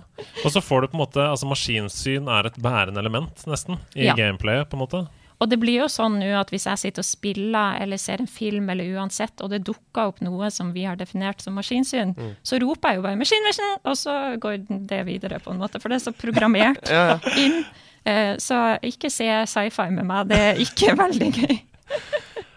Og 0.45 0.51
så 0.51 0.61
får 0.63 0.81
du 0.81 0.87
på 0.87 0.95
en 0.95 1.03
måte 1.03 1.19
Altså, 1.27 1.45
maskinsyn 1.49 2.27
er 2.31 2.45
et 2.47 2.55
bærende 2.61 2.99
element, 3.03 3.45
nesten, 3.45 3.77
i 3.95 4.05
Ja. 4.05 4.13
gameplayet, 4.15 4.69
på 4.69 4.77
en 4.77 4.83
måte. 4.87 5.07
Og 5.41 5.49
det 5.51 5.59
blir 5.59 5.81
jo 5.81 5.87
sånn 5.91 6.15
nå 6.17 6.29
at 6.39 6.49
hvis 6.49 6.63
jeg 6.63 6.77
sitter 6.79 7.01
og 7.03 7.05
spiller 7.05 7.81
eller 7.83 7.97
ser 7.99 8.21
en 8.23 8.27
film 8.27 8.69
eller 8.71 8.85
uansett, 8.95 9.41
og 9.43 9.49
det 9.51 9.65
dukker 9.67 10.07
opp 10.07 10.21
noe 10.21 10.47
som 10.49 10.71
vi 10.71 10.85
har 10.87 10.95
definert 10.95 11.41
som 11.43 11.53
maskinsyn, 11.59 12.15
så 12.41 12.57
roper 12.61 12.89
jeg 12.89 12.95
jo 12.95 13.01
bare 13.03 13.15
'machine 13.19 13.43
vision', 13.49 13.79
og 13.83 13.97
så 13.97 14.39
går 14.39 14.65
det 14.87 15.05
videre, 15.05 15.39
på 15.43 15.51
en 15.51 15.59
måte. 15.59 15.81
For 15.81 15.89
det 15.89 15.95
er 16.01 16.11
så 16.11 16.15
programmert 16.15 16.87
Ja, 16.89 17.07
ja. 17.07 17.19
inn. 17.35 17.65
Eh, 18.05 18.35
Så 18.37 18.79
ikke 18.81 19.11
se 19.11 19.25
sci-fi 19.45 19.89
med 19.91 20.05
meg, 20.05 20.27
det 20.29 20.37
er 20.37 20.55
ikke 20.55 20.95
veldig 21.03 21.33
gøy. 21.33 21.59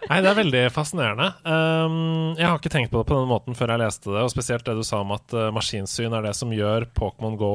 Nei, 0.09 0.23
det 0.25 0.29
er 0.31 0.37
veldig 0.39 0.61
fascinerende. 0.73 1.27
Um, 1.45 2.33
jeg 2.33 2.47
har 2.47 2.57
ikke 2.57 2.71
tenkt 2.73 2.89
på 2.93 3.01
det 3.01 3.09
på 3.11 3.19
den 3.19 3.29
måten 3.29 3.57
før 3.57 3.75
jeg 3.75 3.83
leste 3.83 4.09
det, 4.09 4.23
og 4.25 4.31
spesielt 4.33 4.65
det 4.65 4.73
du 4.79 4.81
sa 4.87 5.03
om 5.03 5.13
at 5.13 5.35
uh, 5.37 5.51
maskinsyn 5.53 6.15
er 6.17 6.25
det 6.25 6.33
som 6.37 6.53
gjør 6.53 6.87
Pokémon 6.97 7.37
Go, 7.37 7.51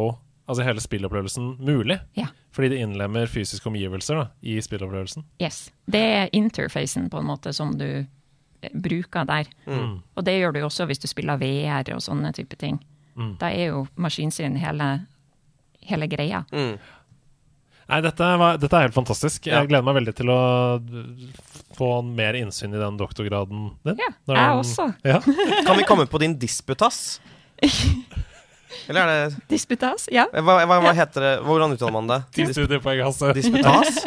altså 0.47 0.67
hele 0.67 0.83
spillopplevelsen, 0.85 1.57
mulig. 1.67 1.99
Ja. 2.19 2.29
Fordi 2.55 2.71
det 2.71 2.79
innlemmer 2.85 3.27
fysiske 3.27 3.67
omgivelser 3.67 4.21
da, 4.21 4.27
i 4.47 4.61
spillopplevelsen. 4.63 5.27
Yes. 5.43 5.67
Det 5.91 6.05
er 6.21 6.35
interfacen 6.37 7.11
på 7.11 7.19
en 7.19 7.27
måte 7.33 7.51
som 7.57 7.75
du 7.81 7.89
eh, 7.89 8.71
bruker 8.71 9.27
der. 9.27 9.51
Og 10.15 10.23
det 10.23 10.37
gjør 10.39 10.55
du 10.55 10.61
jo 10.63 10.69
også 10.69 10.87
hvis 10.87 11.03
du 11.03 11.09
spiller 11.11 11.41
VR 11.43 11.91
og 11.97 12.05
sånne 12.07 12.31
type 12.37 12.55
ting. 12.61 12.79
Da 13.39 13.51
er 13.51 13.73
jo 13.73 13.85
maskinsyn 14.01 14.57
hele, 14.59 14.89
hele 15.87 16.07
greia. 16.11 16.45
Mm. 16.55 16.79
Nei, 17.91 18.01
dette, 18.05 18.29
var, 18.41 18.57
dette 18.61 18.79
er 18.79 18.87
helt 18.89 18.97
fantastisk. 18.97 19.47
Ja. 19.51 19.61
Jeg 19.61 19.69
gleder 19.73 19.85
meg 19.85 19.99
veldig 19.99 20.15
til 20.17 20.31
å 20.33 20.39
få 21.77 21.89
mer 22.07 22.37
innsyn 22.39 22.73
i 22.75 22.81
den 22.81 22.97
doktorgraden 23.01 23.67
din. 23.85 23.99
Ja, 24.01 24.09
jeg 24.09 24.37
den- 24.39 24.63
også. 24.63 24.87
Ja. 25.05 25.21
Kan 25.67 25.77
vi 25.81 25.85
komme 25.89 26.07
på 26.09 26.21
din 26.23 26.39
disputas? 26.41 27.21
Eller 28.89 29.01
er 29.01 29.11
det 29.31 29.37
Disputas? 29.49 30.09
Ja. 30.13 30.27
Hva, 30.33 30.59
hva, 30.67 30.81
hva 30.83 30.93
heter 30.97 31.25
det? 31.25 31.33
Hvordan 31.47 31.73
uttaler 31.77 31.95
man 31.95 32.09
det? 32.11 32.19
Ti 32.35 32.45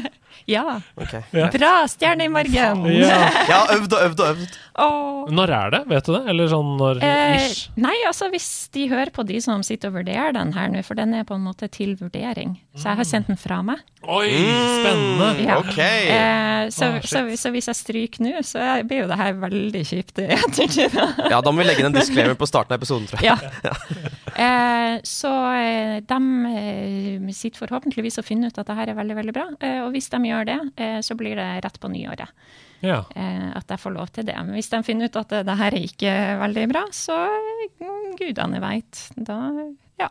studiepoeng, 0.48 0.84
Okay. 0.98 1.22
Ja. 1.32 1.50
Bra! 1.52 1.88
Stjerne 1.88 2.24
i 2.26 2.30
margen! 2.30 2.86
Ja. 2.92 3.18
Jeg 3.48 3.54
har 3.54 3.74
øvd 3.76 3.94
og 3.94 4.02
øvd 4.06 4.20
og 4.20 4.28
øvd. 4.32 4.58
Åh. 4.78 5.32
Når 5.34 5.52
er 5.58 5.72
det? 5.74 5.82
Vet 5.90 6.06
du 6.08 6.14
det? 6.14 6.22
Eller 6.32 6.48
sånn 6.52 6.74
når 6.80 7.02
Eh, 7.04 7.48
nei, 7.82 7.96
altså 8.08 8.30
hvis 8.32 8.48
de 8.74 8.88
hører 8.92 9.12
på 9.14 9.26
de 9.28 9.40
som 9.44 9.64
sitter 9.66 9.92
og 9.92 10.00
vurderer 10.00 10.34
den 10.36 10.54
her 10.56 10.70
nå, 10.72 10.84
for 10.86 10.98
den 11.00 11.14
er 11.18 11.26
på 11.28 11.36
en 11.36 11.44
måte 11.46 11.68
til 11.72 11.96
vurdering. 12.00 12.58
Så 12.78 12.92
jeg 12.92 13.00
har 13.02 13.08
sendt 13.10 13.28
den 13.32 13.40
fra 13.40 13.62
meg. 13.66 13.82
Oi, 14.08 14.30
spennende! 14.30 15.30
Ja. 15.44 15.58
Ok. 15.60 15.78
Eh, 15.82 16.70
så, 16.72 16.92
ah, 16.94 17.00
så, 17.04 17.24
så 17.40 17.52
hvis 17.52 17.68
jeg 17.72 17.80
stryker 17.80 18.24
nå, 18.24 18.34
så 18.46 18.64
blir 18.88 19.04
jo 19.04 19.10
det 19.10 19.18
her 19.20 19.34
veldig 19.42 19.84
kjipt 19.90 20.20
i 20.24 20.30
ettertid. 20.38 20.96
Ja, 21.32 21.42
da 21.42 21.52
må 21.52 21.64
vi 21.64 21.68
legge 21.68 21.84
inn 21.84 21.92
en 21.92 21.98
disclaimer 21.98 22.38
på 22.40 22.48
starten 22.50 22.76
av 22.76 22.80
episoden, 22.82 23.10
tror 23.12 23.24
jeg. 23.26 23.36
Ja. 23.66 23.76
Eh, 24.38 25.00
så 25.02 25.32
eh, 25.58 25.96
de 26.06 26.18
eh, 26.52 27.30
sitter 27.34 27.58
forhåpentligvis 27.58 28.20
og 28.22 28.26
finner 28.28 28.52
ut 28.52 28.60
at 28.62 28.68
det 28.70 28.76
her 28.78 28.92
er 28.92 28.98
veldig, 29.00 29.16
veldig 29.18 29.34
bra. 29.34 29.46
Eh, 29.66 29.80
og 29.82 29.96
hvis 29.96 30.12
de 30.14 30.20
gjør 30.30 30.37
det, 30.46 30.60
eh, 30.78 31.00
så 31.02 31.16
blir 31.16 31.36
det 31.36 31.64
rett 31.66 31.80
på 31.80 31.90
nyåret 31.90 32.30
Ja. 32.82 33.06
eh, 33.16 33.50
at 33.58 33.68
jeg 33.68 33.80
får 33.80 33.94
lov 33.94 34.08
til 34.14 34.26
det. 34.26 34.36
Men 34.38 34.54
hvis 34.54 34.70
de 34.70 34.84
finner 34.84 35.06
ut 35.06 35.16
at 35.16 35.30
det, 35.30 35.46
det 35.46 35.58
her 35.58 35.74
er 35.74 35.88
ikke 35.88 36.14
veldig 36.44 36.68
bra, 36.70 36.86
så 36.92 37.18
mm, 37.82 38.16
gudene 38.20 38.62
veit. 38.62 39.10
Da 39.18 39.40
ja. 40.00 40.10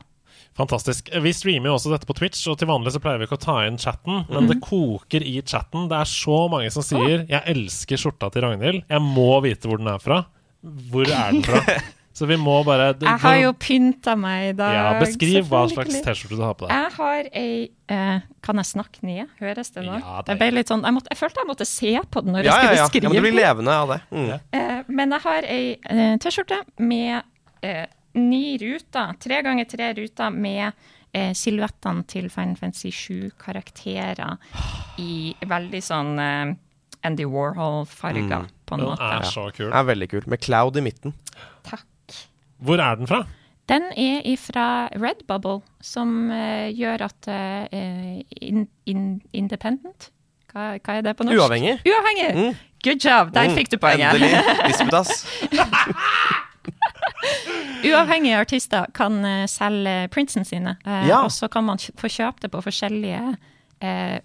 Fantastisk. 0.56 1.10
Vi 1.22 1.32
streamer 1.32 1.68
jo 1.68 1.74
også 1.76 1.92
dette 1.92 2.06
på 2.06 2.16
Twitch, 2.16 2.46
og 2.48 2.58
til 2.58 2.68
vanlig 2.68 2.92
så 2.92 3.00
pleier 3.00 3.18
vi 3.18 3.24
ikke 3.28 3.38
å 3.38 3.44
ta 3.44 3.58
inn 3.66 3.78
chatten, 3.78 4.24
men 4.28 4.48
det 4.48 4.60
koker 4.64 5.22
i 5.22 5.42
chatten. 5.42 5.88
Det 5.88 5.96
er 6.00 6.04
så 6.08 6.48
mange 6.50 6.70
som 6.72 6.82
sier 6.82 7.26
'jeg 7.28 7.42
elsker 7.46 7.96
skjorta 7.96 8.32
til 8.32 8.42
Ragnhild', 8.42 8.84
jeg 8.88 9.00
må 9.02 9.42
vite 9.42 9.68
hvor 9.68 9.78
den 9.78 9.88
er 9.88 9.98
fra. 9.98 10.24
Hvor 10.64 11.04
er 11.06 11.32
den 11.32 11.42
fra? 11.42 11.60
Så 12.16 12.24
vi 12.24 12.38
må 12.40 12.54
bare 12.64 12.94
Jeg 12.96 13.20
har 13.20 13.34
jo 13.42 13.50
pynta 13.60 14.14
meg 14.16 14.50
i 14.50 14.52
dag. 14.56 14.72
ja, 14.72 14.84
Beskriv 15.02 15.50
hva 15.50 15.66
slags. 15.68 15.98
T-skjorte 16.00 16.38
du 16.38 16.44
har 16.46 16.54
på 16.56 16.64
deg. 16.64 16.72
Jeg 16.72 16.92
har 16.96 17.28
ei 17.36 17.50
eh, 17.92 18.20
Kan 18.46 18.56
jeg 18.62 18.68
snakke 18.70 19.02
ned? 19.04 19.28
Høres 19.40 19.70
det 19.74 19.84
nå? 19.84 19.98
Ja, 20.00 20.22
det- 20.24 20.38
ble 20.40 20.48
litt 20.56 20.70
sånn, 20.72 20.82
jeg, 20.86 20.96
måtte, 20.96 21.10
jeg 21.12 21.18
følte 21.20 21.42
jeg 21.42 21.50
måtte 21.50 21.66
se 21.68 21.92
på 22.10 22.22
den 22.24 22.32
når 22.38 22.44
Ja, 22.48 22.56
jeg 22.62 22.78
ja, 22.80 22.86
skulle 22.88 23.02
ja. 23.04 23.12
ja 23.12 23.12
ja. 23.12 23.12
men 23.12 23.20
du 23.20 23.26
blir 23.26 23.36
levende 23.36 23.74
av 23.76 23.92
det. 23.92 24.00
Mm. 24.10 24.40
Eh, 24.56 24.82
men 24.88 25.12
jeg 25.12 25.20
har 25.26 25.42
ei 25.42 25.76
eh, 25.84 26.16
T-skjorte 26.24 26.62
med 26.78 27.22
eh, 27.62 27.86
ni 28.16 28.56
ruter, 28.64 29.12
tre 29.20 29.42
ganger 29.44 29.68
tre 29.68 29.90
ruter 30.00 30.30
med 30.32 30.72
eh, 31.12 31.32
silhuettene 31.36 32.06
til 32.08 32.30
Final 32.32 32.56
Fantasy 32.56 32.88
7-karakterer 32.96 34.38
i 35.04 35.34
veldig 35.46 35.82
sånn 35.84 36.14
eh, 36.18 36.54
Andy 37.06 37.26
Warhol-farger, 37.28 38.48
på 38.66 38.74
en 38.74 38.86
måte. 38.88 39.04
Den 39.04 39.20
er 39.20 39.28
så 39.30 39.50
kul. 39.52 39.68
Den 39.68 39.76
er 39.78 39.84
veldig 39.92 40.08
kul, 40.10 40.24
Med 40.32 40.40
Cloud 40.42 40.76
i 40.80 40.82
midten. 40.88 41.12
Takk. 41.62 41.84
Hvor 42.58 42.78
er 42.80 42.94
den 43.00 43.06
fra? 43.10 43.24
Den 43.68 43.82
er 43.98 44.36
fra 44.38 44.66
Redbubble, 44.94 45.60
som 45.82 46.30
uh, 46.30 46.68
gjør 46.70 47.02
at 47.08 47.28
uh, 47.28 47.66
in, 48.40 48.68
in, 48.86 49.20
Independent 49.32 50.10
hva, 50.52 50.76
hva 50.80 50.94
er 50.96 51.02
det 51.04 51.16
på 51.18 51.24
norsk? 51.26 51.38
Uavhengig. 51.42 51.74
Uavhengig! 51.84 52.28
Mm. 52.36 52.54
Good 52.86 53.00
job! 53.04 53.32
Der 53.34 53.48
Mm, 53.50 53.54
fikk 53.58 53.70
du 53.72 53.76
poenget. 53.82 54.14
Endelig. 54.14 54.30
Disputas. 54.70 55.10
Uavhengige 57.86 58.38
artister 58.40 58.86
kan 58.96 59.18
uh, 59.24 59.44
selge 59.50 60.08
printsene 60.14 60.44
sine, 60.48 60.76
Ja. 60.86 61.20
og 61.24 61.30
så 61.34 61.48
kan 61.52 61.64
man 61.64 61.78
få 61.78 62.08
kjøpe 62.08 62.40
det 62.42 62.50
på 62.50 62.62
forskjellige 62.64 63.36
eh, 63.82 64.18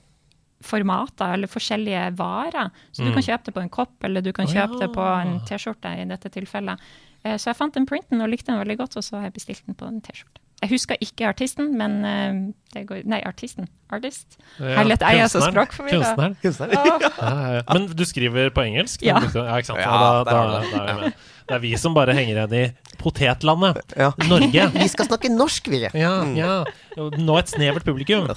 formater 0.61 1.34
eller 1.36 1.47
forskjellige 1.51 2.11
varer. 2.17 2.69
Så 2.93 3.03
du 3.05 3.11
kan 3.13 3.23
kjøpe 3.25 3.45
det 3.49 3.53
på 3.53 3.61
en 3.63 3.69
kopp, 3.73 3.95
eller 4.03 4.21
du 4.21 4.32
kan 4.34 4.47
kjøpe 4.49 4.79
det 4.82 4.89
på 4.93 5.01
en. 5.01 5.39
T-skjorte 5.49 5.93
i 6.01 6.05
dette 6.09 6.29
tilfellet. 6.34 6.79
Eh, 7.26 7.38
så 7.38 7.51
jeg 7.51 7.59
fant 7.59 7.76
den 7.78 7.86
printen 7.89 8.22
og 8.24 8.32
likte 8.32 8.51
den 8.51 8.61
veldig 8.61 8.80
godt, 8.82 8.97
og 8.97 9.05
så 9.05 9.19
har 9.19 9.30
jeg 9.30 9.38
bestilt 9.39 9.65
den 9.67 9.78
på 9.78 9.89
en 9.89 10.01
T-skjorte. 10.01 10.41
jeg 10.61 10.69
husker 10.69 10.97
ikke 11.01 11.26
artisten, 11.26 11.72
men 11.78 12.05
eh, 12.05 12.39
det 12.74 12.86
går 12.89 13.03
Nei, 13.09 13.22
artisten. 13.26 13.67
Artist. 13.91 14.38
Ja, 14.59 14.78
Herlighet, 14.80 15.01
jeg 15.01 15.19
er 15.19 15.28
så 15.28 15.41
kunstneren. 15.41 15.55
språkforvirra. 15.57 15.97
Kunstneren. 15.97 16.36
kunstneren. 16.41 16.78
Oh. 16.78 17.01
ja, 17.17 17.53
ja. 17.57 17.61
Men 17.74 17.88
du 17.97 18.05
skriver 18.05 18.49
på 18.55 18.65
engelsk? 18.69 19.01
Ja. 19.05 19.19
ja 19.19 19.57
ikke 19.57 19.72
sant? 19.74 19.82
Ja, 19.82 19.91
da, 19.91 20.24
der 20.24 20.32
da, 20.32 20.61
det. 20.61 20.72
da 20.72 20.84
er 20.86 20.93
vi 20.93 21.09
med. 21.09 21.28
Det 21.51 21.57
er 21.57 21.63
vi 21.65 21.72
som 21.76 21.95
bare 21.97 22.13
henger 22.15 22.38
igjen 22.38 22.53
i 22.55 22.95
potetlandet. 23.01 23.82
Ja. 23.97 24.11
Norge. 24.30 24.67
Vi 24.78 24.88
skal 24.88 25.09
snakke 25.09 25.28
norsk, 25.34 25.65
vi. 25.74 25.82
Ja, 25.97 26.13
ja. 26.38 26.51
Nå 26.95 27.38
et 27.41 27.51
snevert 27.51 27.84
publikum. 27.84 28.30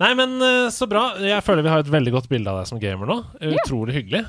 Nei, 0.00 0.12
men 0.16 0.38
eh, 0.40 0.70
så 0.72 0.86
bra. 0.88 1.18
Jeg 1.20 1.42
føler 1.44 1.66
vi 1.66 1.72
har 1.74 1.82
et 1.82 1.90
veldig 1.92 2.14
godt 2.14 2.30
bilde 2.30 2.48
av 2.48 2.62
deg 2.62 2.70
som 2.70 2.80
gamer 2.80 3.10
nå. 3.10 3.18
Utrolig 3.58 3.98
hyggelig. 3.98 4.22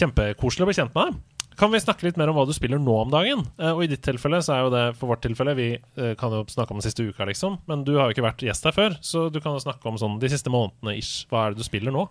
Kjempekoselig 0.00 0.66
å 0.66 0.70
bli 0.72 0.78
kjent 0.80 0.96
med 0.96 1.12
deg. 1.12 1.20
Kan 1.60 1.74
vi 1.74 1.80
snakke 1.82 2.06
litt 2.06 2.16
mer 2.16 2.30
om 2.32 2.38
hva 2.38 2.46
du 2.48 2.54
spiller 2.56 2.80
nå 2.80 2.94
om 3.02 3.10
dagen? 3.12 3.42
Eh, 3.60 3.74
og 3.74 3.82
i 3.84 3.90
ditt 3.90 4.00
tilfelle 4.06 4.38
så 4.44 4.54
er 4.54 4.62
jo 4.64 4.70
det 4.72 4.84
for 4.96 5.12
vårt 5.12 5.20
tilfelle 5.26 5.52
Vi 5.58 5.66
eh, 5.76 6.14
kan 6.16 6.32
jo 6.32 6.40
snakke 6.48 6.72
om 6.72 6.80
den 6.80 6.86
siste 6.88 7.04
uka, 7.04 7.26
liksom. 7.28 7.58
Men 7.68 7.84
du 7.84 7.98
har 7.98 8.08
jo 8.08 8.16
ikke 8.16 8.24
vært 8.24 8.44
gjest 8.46 8.64
her 8.64 8.72
før, 8.76 8.96
så 9.04 9.26
du 9.28 9.36
kan 9.44 9.52
jo 9.58 9.60
snakke 9.60 9.84
om 9.90 10.00
sånn 10.00 10.16
de 10.22 10.30
siste 10.32 10.52
månedene 10.52 10.96
ish. 10.96 11.26
Hva 11.28 11.44
er 11.44 11.52
det 11.52 11.60
du 11.60 11.68
spiller 11.68 11.92
nå? 11.92 12.06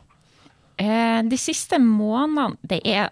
Eh, 0.80 1.20
de 1.28 1.39
siste 1.41 1.76
månedene 1.82 2.56
det 2.70 2.80
er, 2.88 3.10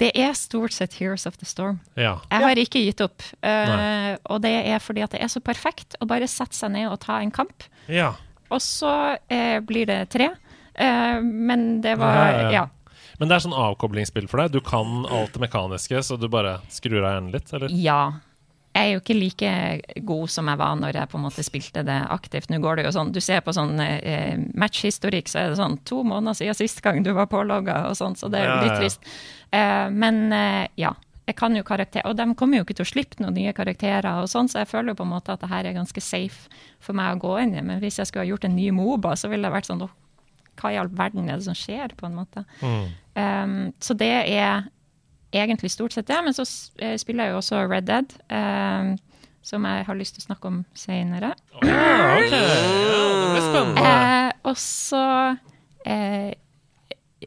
det 0.00 0.12
er 0.16 0.32
stort 0.38 0.72
sett 0.72 0.94
Heroes 1.00 1.26
of 1.28 1.36
the 1.42 1.48
Storm. 1.48 1.82
Ja. 1.98 2.14
Jeg 2.30 2.46
har 2.46 2.62
ikke 2.62 2.84
gitt 2.86 3.02
opp. 3.04 3.26
Eh, 3.42 4.14
og 4.30 4.40
det 4.46 4.54
er 4.70 4.80
fordi 4.80 5.02
at 5.04 5.12
det 5.16 5.20
er 5.26 5.32
så 5.32 5.42
perfekt 5.44 5.98
å 6.00 6.08
bare 6.08 6.30
sette 6.30 6.56
seg 6.56 6.72
ned 6.78 6.86
og 6.88 7.00
ta 7.02 7.18
en 7.20 7.34
kamp. 7.34 7.66
ja. 7.90 8.14
Og 8.50 8.58
så 8.58 8.92
eh, 9.30 9.60
blir 9.62 9.86
det 9.86 10.08
tre. 10.10 10.32
Eh, 10.74 11.18
men 11.22 11.80
det 11.84 11.92
var 12.00 12.50
Ja. 12.50 12.64
Men 13.20 13.28
det 13.28 13.36
er 13.36 13.44
sånn 13.44 13.56
avkoblingsspill 13.56 14.26
for 14.32 14.40
deg? 14.40 14.56
Du 14.56 14.64
kan 14.64 15.04
alt 15.12 15.34
det 15.36 15.42
mekaniske, 15.42 16.00
så 16.02 16.16
du 16.16 16.26
bare 16.32 16.56
skrur 16.72 17.02
av 17.02 17.18
hjernen 17.18 17.34
litt, 17.34 17.52
eller? 17.52 17.72
Ja. 17.76 18.00
Jeg 18.70 18.86
er 18.86 18.92
jo 18.94 19.00
ikke 19.00 19.16
like 19.18 19.52
god 20.06 20.30
som 20.30 20.46
jeg 20.48 20.58
var 20.60 20.76
når 20.78 20.96
jeg 20.96 21.10
på 21.10 21.18
en 21.18 21.24
måte 21.26 21.42
spilte 21.44 21.82
det 21.84 21.98
aktivt. 22.14 22.48
Nå 22.52 22.60
går 22.62 22.78
det 22.78 22.86
jo 22.86 22.94
sånn, 22.94 23.10
Du 23.12 23.18
ser 23.20 23.42
på 23.44 23.52
sånn 23.52 23.74
eh, 23.82 24.38
matchhistorikk, 24.54 25.28
så 25.28 25.42
er 25.42 25.50
det 25.50 25.58
sånn 25.58 25.76
to 25.84 26.00
måneder 26.06 26.38
siden 26.38 26.56
sist 26.56 26.80
gang 26.84 27.02
du 27.04 27.10
var 27.16 27.28
pålogga, 27.28 27.82
og 27.90 27.98
sånn, 27.98 28.16
så 28.16 28.30
det 28.30 28.40
er 28.40 28.48
jo 28.48 28.58
litt 28.62 28.72
ja. 28.72 28.80
trist. 28.80 29.14
Eh, 29.50 29.86
men 29.92 30.26
eh, 30.32 30.66
ja. 30.80 30.94
Jeg 31.28 31.36
kan 31.38 31.54
jo 31.54 31.62
karakter, 31.62 32.02
Og 32.10 32.16
de 32.18 32.24
kommer 32.34 32.58
jo 32.58 32.64
ikke 32.64 32.74
til 32.80 32.86
å 32.86 32.90
slippe 32.90 33.20
noen 33.22 33.36
nye 33.36 33.52
karakterer, 33.54 34.22
og 34.22 34.30
sånn, 34.32 34.48
så 34.50 34.64
jeg 34.64 34.70
føler 34.72 34.90
jo 34.90 35.02
på 35.02 35.04
en 35.06 35.12
måte 35.12 35.34
at 35.36 35.44
det 35.44 35.50
her 35.52 35.68
er 35.68 35.76
ganske 35.76 36.02
safe 36.02 36.48
for 36.82 36.96
meg 36.96 37.14
å 37.14 37.20
gå 37.22 37.36
inn 37.44 37.52
i. 37.54 37.62
Men 37.62 37.78
hvis 37.84 38.00
jeg 38.00 38.08
skulle 38.08 38.24
ha 38.24 38.30
gjort 38.32 38.48
en 38.48 38.56
ny 38.56 38.70
Moba, 38.74 39.12
så 39.14 39.30
ville 39.30 39.46
det 39.46 39.54
vært 39.54 39.68
sånn 39.70 39.84
«Åh, 39.86 39.92
Hva 40.60 40.72
i 40.74 40.78
all 40.80 40.90
verden 40.92 41.28
er 41.30 41.40
det 41.40 41.46
som 41.48 41.56
skjer, 41.56 41.94
på 41.96 42.06
en 42.08 42.18
måte? 42.18 42.44
Um, 43.16 43.72
så 43.80 43.96
det 43.98 44.10
er 44.28 44.68
egentlig 45.32 45.70
stort 45.72 45.94
sett 45.96 46.08
det. 46.10 46.18
Men 46.24 46.36
så 46.36 46.44
eh, 46.82 46.96
spiller 47.00 47.28
jeg 47.28 47.34
jo 47.34 47.40
også 47.40 47.62
Red 47.70 47.88
Dead, 47.88 48.12
um, 48.30 48.92
som 49.42 49.64
jeg 49.64 49.86
har 49.86 49.96
lyst 49.96 50.16
til 50.18 50.24
å 50.24 50.28
snakke 50.28 50.50
om 50.50 50.60
senere. 50.76 51.32
Ja, 51.64 51.80
okay. 52.18 52.44
Ja, 52.44 53.00
det 53.22 53.32
blir 53.32 53.46
spennende. 53.48 53.88
Eh, 53.88 54.30
og 54.50 54.60
så 54.60 55.04
uh, 55.86 56.30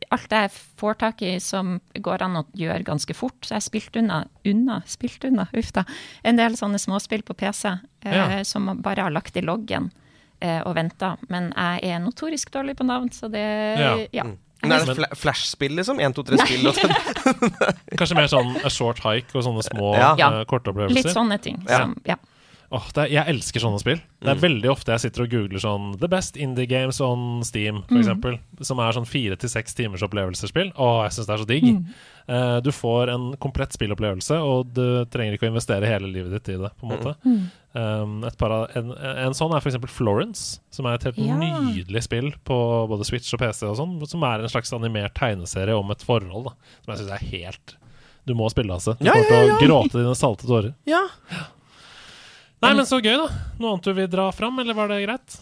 Alt 0.10 0.32
jeg 0.34 0.50
får 0.82 0.96
tak 1.04 1.20
i 1.22 1.36
som 1.38 1.76
går 1.94 2.24
an 2.26 2.40
å 2.40 2.48
gjøre 2.58 2.82
ganske 2.88 3.14
fort. 3.14 3.38
Så 3.46 3.54
jeg 3.54 3.60
har 3.60 3.66
spilt 3.68 3.98
unna, 4.02 4.24
unna, 4.50 4.80
spilt 4.90 5.26
unna, 5.30 5.46
uff 5.54 5.70
da, 5.76 5.84
en 6.26 6.40
del 6.40 6.58
sånne 6.58 6.80
småspill 6.82 7.22
på 7.28 7.36
PC 7.38 7.68
eh, 7.70 8.16
Ja. 8.16 8.40
som 8.44 8.66
man 8.72 8.82
bare 8.82 9.06
har 9.06 9.14
lagt 9.14 9.38
i 9.38 9.44
loggen 9.46 9.92
eh, 9.94 10.03
og 10.44 10.74
venta. 10.76 11.14
Men 11.32 11.52
jeg 11.56 11.94
er 11.94 12.02
notorisk 12.04 12.52
dårlig 12.52 12.76
på 12.80 12.88
navn, 12.88 13.12
så 13.16 13.30
det 13.32 13.44
Ja. 13.80 13.94
ja. 14.12 14.26
Men 14.64 14.78
er 14.78 14.86
det 14.88 14.96
fla 14.96 15.08
Flash-spill, 15.20 15.76
liksom? 15.76 16.00
1, 16.00 16.16
2, 16.16 16.24
3 16.30 16.44
spill? 16.46 16.70
Og. 16.72 16.78
Kanskje 18.00 18.20
mer 18.20 18.30
sånn 18.32 18.54
a 18.64 18.72
short 18.72 19.02
hike 19.04 19.36
og 19.36 19.44
sånne 19.48 19.66
små 19.68 19.96
Ja. 19.98 20.14
uh, 20.16 20.40
eh, 20.40 20.46
kortopplevelser. 20.48 21.02
Litt 21.02 21.16
sånne 21.16 21.40
ting. 21.44 21.60
Ja. 21.68 21.84
Som, 21.84 21.98
ja. 22.08 22.20
Oh, 22.74 22.86
det 22.96 23.04
er, 23.04 23.10
jeg 23.12 23.30
elsker 23.36 23.62
sånne 23.62 23.78
spill. 23.84 24.00
Det 24.24 24.32
er 24.32 24.40
veldig 24.42 24.70
ofte 24.72 24.96
jeg 24.96 25.04
sitter 25.04 25.28
og 25.28 25.34
googler 25.36 25.62
sånn 25.62 25.92
The 26.02 26.08
best 26.10 26.40
indie 26.42 26.66
games 26.66 26.98
on 27.06 27.44
Steam, 27.46 27.84
for 27.86 28.00
eksempel. 28.00 28.40
Som 28.66 28.82
er 28.82 28.96
sånn 28.96 29.06
fire 29.06 29.38
til 29.38 29.52
seks 29.52 29.78
timers 29.78 30.02
opplevelsespill. 30.08 30.72
Å, 30.74 30.88
jeg 31.06 31.14
syns 31.14 31.30
det 31.30 31.36
er 31.36 31.44
så 31.44 31.50
digg. 31.52 31.68
Eh, 32.34 32.56
du 32.66 32.72
får 32.74 33.12
en 33.14 33.28
komplett 33.44 33.78
spillopplevelse, 33.78 34.40
og 34.42 34.74
du 34.74 35.04
trenger 35.14 35.38
ikke 35.38 35.46
å 35.46 35.52
investere 35.52 35.92
hele 35.92 36.10
livet 36.10 36.34
ditt 36.40 36.56
i 36.56 36.58
det, 36.64 36.72
på 36.80 36.88
en 36.88 36.96
måte. 36.96 37.14
Um, 37.74 38.20
et 38.28 38.36
par 38.38 38.52
av, 38.54 38.64
en, 38.78 38.92
en 38.94 39.34
sånn 39.34 39.50
er 39.56 39.64
eksempel 39.66 39.90
Florence, 39.90 40.60
som 40.70 40.86
er 40.86 41.00
et 41.00 41.08
helt 41.08 41.18
Ja. 41.18 41.38
nydelig 41.42 42.04
spill 42.06 42.28
på 42.46 42.58
både 42.92 43.06
Switch 43.10 43.34
og 43.34 43.40
PC 43.42 43.66
og 43.66 43.80
sånn, 43.80 43.96
som 44.08 44.22
er 44.30 44.44
en 44.46 44.52
slags 44.52 44.70
animert 44.78 45.16
tegneserie 45.18 45.74
om 45.74 45.90
et 45.90 46.04
forhold, 46.06 46.52
da. 46.52 46.54
Som 46.84 46.94
jeg 46.94 47.02
syns 47.02 47.16
er 47.18 47.26
helt 47.32 47.76
Du 48.30 48.36
må 48.38 48.46
spille, 48.54 48.72
altså. 48.72 48.94
Du 49.00 49.06
Ja, 49.10 49.14
kommer 49.18 49.26
til 49.28 49.48
ja, 49.50 49.56
å 49.58 49.64
gråte 49.66 49.98
dine 50.04 50.14
salte 50.16 50.46
tårer. 50.48 50.76
Ja. 50.88 51.02
Nei, 52.64 52.70
men 52.78 52.86
så 52.88 53.02
gøy, 53.04 53.18
da. 53.20 53.26
Noe 53.60 53.74
annet 53.74 53.84
du 53.90 53.94
vil 53.98 54.08
dra 54.08 54.30
fram, 54.32 54.60
eller 54.62 54.78
var 54.78 54.88
det 54.94 55.02
greit? 55.04 55.40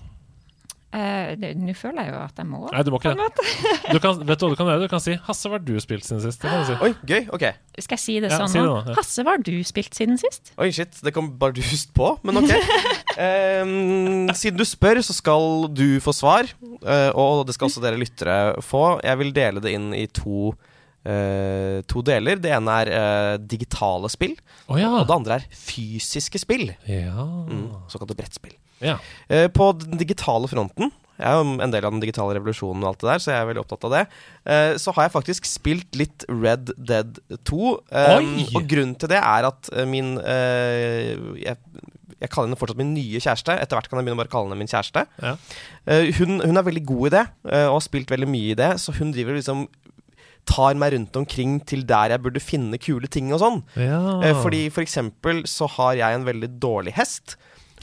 Eh, 0.91 1.35
Nå 1.55 1.71
føler 1.79 2.03
jeg 2.03 2.11
jo 2.11 2.19
at 2.19 2.35
jeg 2.41 2.47
må. 2.51 2.65
Nei, 2.73 2.81
du 2.83 2.89
må 2.91 2.97
ikke 2.99 3.13
det. 3.15 3.45
Du 3.93 3.99
kan, 4.03 4.17
vet 4.27 4.39
du 4.41 4.45
hva 4.45 4.49
du 4.51 4.57
kan 4.59 4.67
gjøre? 4.67 4.81
Du 4.83 4.87
kan 4.91 4.99
si 4.99 5.13
'Hasse, 5.15 5.47
hva 5.47 5.55
har 5.55 5.63
du 5.63 5.79
spilt 5.79 6.03
siden 6.03 6.19
sist?' 6.25 6.41
Kan 6.43 6.59
du 6.65 6.65
si. 6.67 6.75
Oi, 6.85 6.91
gøy. 7.07 7.29
Ok. 7.31 7.45
Skal 7.79 7.95
jeg 7.95 8.03
si 8.03 8.15
det 8.19 8.31
Ja, 8.33 8.37
sånn 8.41 8.51
si 8.51 8.59
det 8.59 8.65
nå? 8.67 8.75
ja. 8.89 8.95
Hasse, 8.99 9.23
hva 9.23 9.37
har 9.37 9.43
du 9.47 9.53
spilt 9.63 9.95
siden 9.95 10.19
sist? 10.19 10.51
Oi, 10.59 10.67
shit. 10.75 10.99
Det 11.01 11.13
kom 11.15 11.31
bardust 11.39 11.93
på, 11.95 12.11
men 12.27 12.41
ok. 12.43 12.51
um, 13.27 14.27
siden 14.35 14.59
du 14.59 14.65
spør, 14.67 14.99
så 15.05 15.15
skal 15.15 15.69
du 15.71 15.99
få 16.03 16.13
svar. 16.15 16.49
eh, 16.83 17.11
og 17.15 17.45
det 17.47 17.55
skal 17.55 17.69
også 17.69 17.81
dere 17.83 17.99
lyttere 18.01 18.37
få. 18.65 18.99
Jeg 19.05 19.17
vil 19.21 19.31
dele 19.35 19.61
det 19.63 19.71
inn 19.77 19.93
i 19.95 20.05
to, 20.07 20.51
uh, 21.05 21.77
to 21.87 22.01
deler. 22.05 22.35
Det 22.41 22.51
ene 22.55 22.75
er 22.83 22.91
uh, 22.91 23.37
digitale 23.39 24.09
spill, 24.11 24.35
Oh, 24.67 24.77
ja. 24.79 24.91
og 25.01 25.07
det 25.07 25.15
andre 25.15 25.39
er 25.39 25.47
fysiske 25.51 26.39
spill. 26.39 26.67
ja. 26.87 27.25
Mm, 27.47 27.69
såkalte 27.91 28.15
brettspill. 28.15 28.53
Ja. 28.81 28.97
Eh, 29.29 29.47
på 29.53 29.71
den 29.85 29.97
digitale 30.01 30.49
fronten 30.51 30.91
jeg 31.21 31.29
er 31.29 31.37
jo 31.37 31.51
en 31.61 31.69
del 31.73 31.85
av 31.85 31.93
den 31.93 32.01
digitale 32.01 32.33
revolusjonen, 32.33 32.81
og 32.81 32.87
alt 32.95 33.03
det 33.03 33.09
der, 33.11 33.21
så 33.21 33.29
jeg 33.29 33.41
er 33.43 33.47
veldig 33.51 33.61
opptatt 33.61 33.83
av 33.85 33.91
det. 33.93 33.99
Eh, 34.49 34.71
så 34.81 34.93
har 34.95 35.05
jeg 35.05 35.13
faktisk 35.13 35.45
spilt 35.45 35.97
litt 35.99 36.25
Red 36.31 36.71
Dead 36.81 37.19
2. 37.45 37.59
eh, 37.93 38.13
Oi! 38.15 38.45
og 38.57 38.65
grunnen 38.71 38.95
til 38.97 39.11
det 39.11 39.19
er 39.21 39.47
at 39.51 39.69
eh, 39.75 39.85
min 39.85 40.15
eh, 40.17 41.11
jeg, 41.43 41.59
jeg 42.21 42.31
kaller 42.31 42.49
henne 42.49 42.57
fortsatt 42.57 42.79
min 42.81 42.95
nye 42.95 43.21
kjæreste. 43.21 43.53
Etter 43.53 43.77
hvert 43.77 43.91
kan 43.91 44.01
jeg 44.01 44.07
begynne 44.07 44.17
å 44.17 44.23
bare 44.23 44.33
kalle 44.33 44.49
henne 44.49 44.57
min 44.63 44.71
kjæreste. 44.71 45.05
Ja. 45.21 45.35
Eh, 45.85 46.09
hun, 46.17 46.39
hun 46.41 46.57
er 46.57 46.67
veldig 46.71 46.85
god 46.89 47.11
i 47.11 47.13
det, 47.19 47.23
eh, 47.51 47.67
og 47.67 47.77
har 47.77 47.85
spilt 47.85 48.15
veldig 48.15 48.31
mye 48.31 48.55
i 48.55 48.59
det, 48.63 48.71
så 48.81 48.97
hun 48.97 49.13
driver 49.13 49.37
liksom 49.37 49.67
tar 50.49 50.73
meg 50.73 50.95
rundt 50.95 51.17
omkring 51.21 51.59
til 51.69 51.83
der 51.85 52.15
jeg 52.15 52.23
burde 52.25 52.41
finne 52.41 52.79
kule 52.81 53.05
ting 53.13 53.29
og 53.29 53.43
sånn. 53.43 53.61
ja. 53.77 54.01
Eh, 54.25 54.33
Fordi 54.41 54.63
for 54.73 54.81
eksempel 54.81 55.43
så 55.45 55.69
har 55.77 55.99
jeg 56.01 56.17
en 56.17 56.25
veldig 56.25 56.49
dårlig 56.61 56.95
hest, 56.97 57.37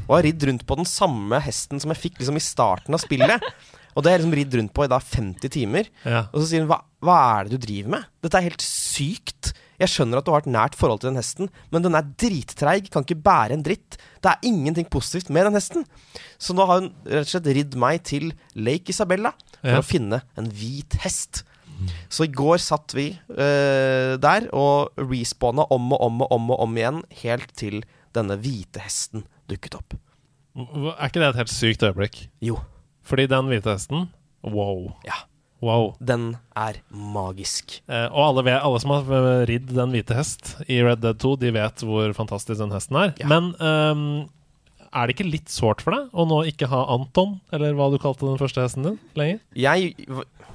og 0.06 0.14
har 0.18 0.24
ridd 0.28 0.44
rundt 0.48 0.64
på 0.68 0.76
den 0.78 0.86
samme 0.88 1.40
hesten 1.44 1.80
som 1.82 1.90
jeg 1.92 2.00
fikk 2.04 2.20
liksom 2.20 2.38
i 2.38 2.44
starten 2.44 2.94
av 2.96 3.02
spillet. 3.02 3.42
Og 3.98 4.04
det 4.04 4.12
har 4.12 4.18
jeg 4.18 4.22
liksom 4.22 4.34
ridd 4.38 4.52
rundt 4.54 4.72
på 4.76 4.84
i 4.84 4.90
da 4.92 4.98
50 5.02 5.50
timer. 5.50 5.88
ja. 6.06 6.20
Og 6.30 6.38
så 6.38 6.46
sier 6.52 6.60
hun 6.62 6.68
hva, 6.70 6.76
hva 7.02 7.16
er 7.40 7.48
det 7.48 7.56
du 7.58 7.64
driver 7.66 7.90
med? 7.96 8.04
Dette 8.22 8.38
er 8.38 8.44
helt 8.46 8.62
sykt. 8.62 9.48
Jeg 9.80 9.90
skjønner 9.90 10.20
at 10.20 10.26
du 10.26 10.30
har 10.30 10.44
et 10.44 10.50
nært 10.54 10.76
forhold 10.78 11.00
til 11.02 11.08
den 11.10 11.18
hesten, 11.18 11.48
men 11.74 11.82
den 11.82 11.96
er 11.98 12.06
drittreig, 12.20 12.86
kan 12.94 13.02
ikke 13.02 13.16
bære 13.26 13.56
en 13.56 13.64
dritt. 13.66 13.96
Det 14.22 14.30
er 14.30 14.46
ingenting 14.46 14.86
positivt 14.92 15.32
med 15.34 15.48
den 15.48 15.58
hesten. 15.58 15.82
Så 16.38 16.54
nå 16.54 16.66
har 16.68 16.80
hun 16.84 16.88
rett 17.10 17.26
og 17.26 17.32
slett 17.32 17.50
ridd 17.58 17.74
meg 17.78 18.04
til 18.06 18.28
Lake 18.54 18.94
Isabella 18.94 19.32
for 19.58 19.72
Ja. 19.72 19.80
å 19.82 19.86
finne 19.86 20.20
en 20.38 20.50
hvit 20.54 20.94
hest. 21.02 21.42
Så 22.10 22.26
i 22.26 22.30
går 22.34 22.58
satt 22.62 22.94
vi 22.94 23.08
uh, 23.34 24.14
der 24.18 24.46
og 24.54 24.94
respawna 24.98 25.66
om 25.74 25.90
og 25.94 26.00
om 26.06 26.22
og 26.26 26.32
om 26.38 26.50
og 26.54 26.62
om 26.68 26.78
igjen, 26.78 27.02
helt 27.24 27.50
til 27.58 27.80
denne 28.14 28.38
hvite 28.42 28.82
hesten 28.82 29.26
dukket 29.50 29.78
opp. 29.78 29.96
Er 30.58 31.08
ikke 31.08 31.20
det 31.22 31.28
et 31.32 31.40
helt 31.44 31.52
sykt 31.54 31.84
øyeblikk? 31.86 32.24
Jo, 32.42 32.58
Fordi 33.06 33.28
den 33.30 33.50
hvite 33.50 33.72
hesten 33.76 34.08
Wow. 34.42 34.92
Ja. 35.06 35.24
Wow. 35.60 35.96
den 35.98 36.36
er 36.54 36.76
magisk. 36.94 37.80
Eh, 37.90 38.04
og 38.12 38.20
alle, 38.28 38.44
vet, 38.46 38.60
alle 38.62 38.78
som 38.78 38.92
har 38.94 39.08
eh, 39.10 39.44
ridd 39.50 39.72
den 39.74 39.90
hvite 39.90 40.14
hest 40.14 40.52
i 40.70 40.78
Red 40.86 41.02
Dead 41.02 41.18
2, 41.18 41.32
de 41.42 41.50
vet 41.56 41.82
hvor 41.82 42.12
fantastisk 42.14 42.60
den 42.62 42.74
hesten 42.74 42.98
er. 43.00 43.14
Ja. 43.18 43.26
Men 43.32 43.50
um, 43.58 44.04
er 44.92 45.08
det 45.10 45.16
ikke 45.16 45.26
litt 45.26 45.50
sårt 45.50 45.82
for 45.82 45.96
deg 45.96 46.14
å 46.14 46.28
nå 46.30 46.44
ikke 46.52 46.68
ha 46.70 46.84
Anton, 46.94 47.40
eller 47.50 47.74
hva 47.74 47.90
du 47.90 47.98
kalte 48.02 48.28
den 48.28 48.38
første 48.38 48.62
hesten 48.62 48.86
din, 48.86 49.00
lenger? 49.18 49.42
Jeg, 49.58 49.96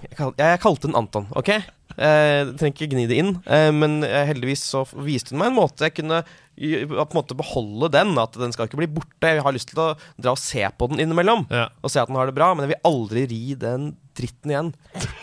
jeg, 0.09 0.17
kal, 0.19 0.33
jeg 0.39 0.59
kalte 0.63 0.89
den 0.89 0.95
Anton, 0.99 1.27
OK? 1.37 1.49
Eh, 1.93 2.49
trenger 2.57 2.73
ikke 2.73 2.87
gni 2.95 3.03
det 3.09 3.17
inn, 3.21 3.35
eh, 3.45 3.69
men 3.75 3.99
eh, 4.07 4.23
heldigvis 4.25 4.63
så 4.65 4.81
viste 5.05 5.33
hun 5.35 5.43
meg 5.43 5.51
en 5.51 5.59
måte 5.59 5.85
jeg 5.85 5.93
kunne 5.99 6.23
på 6.53 7.01
en 7.01 7.17
måte 7.17 7.33
beholde 7.37 7.87
den. 7.93 8.11
At 8.21 8.35
den 8.37 8.51
skal 8.53 8.67
ikke 8.67 8.77
bli 8.77 8.87
borte. 8.93 9.25
Jeg 9.25 9.41
har 9.41 9.55
lyst 9.55 9.71
til 9.71 9.79
å 9.81 9.87
dra 10.21 10.35
og 10.35 10.41
se 10.41 10.61
på 10.77 10.85
den 10.91 11.01
innimellom. 11.01 11.47
Ja. 11.49 11.63
Og 11.81 11.89
se 11.89 11.97
at 12.01 12.09
den 12.11 12.17
har 12.19 12.29
det 12.29 12.35
bra, 12.37 12.51
men 12.53 12.67
jeg 12.67 12.75
vil 12.75 12.85
aldri 12.91 13.23
ri 13.31 13.39
den 13.57 13.87
dritten 14.13 14.53
igjen. 14.53 14.69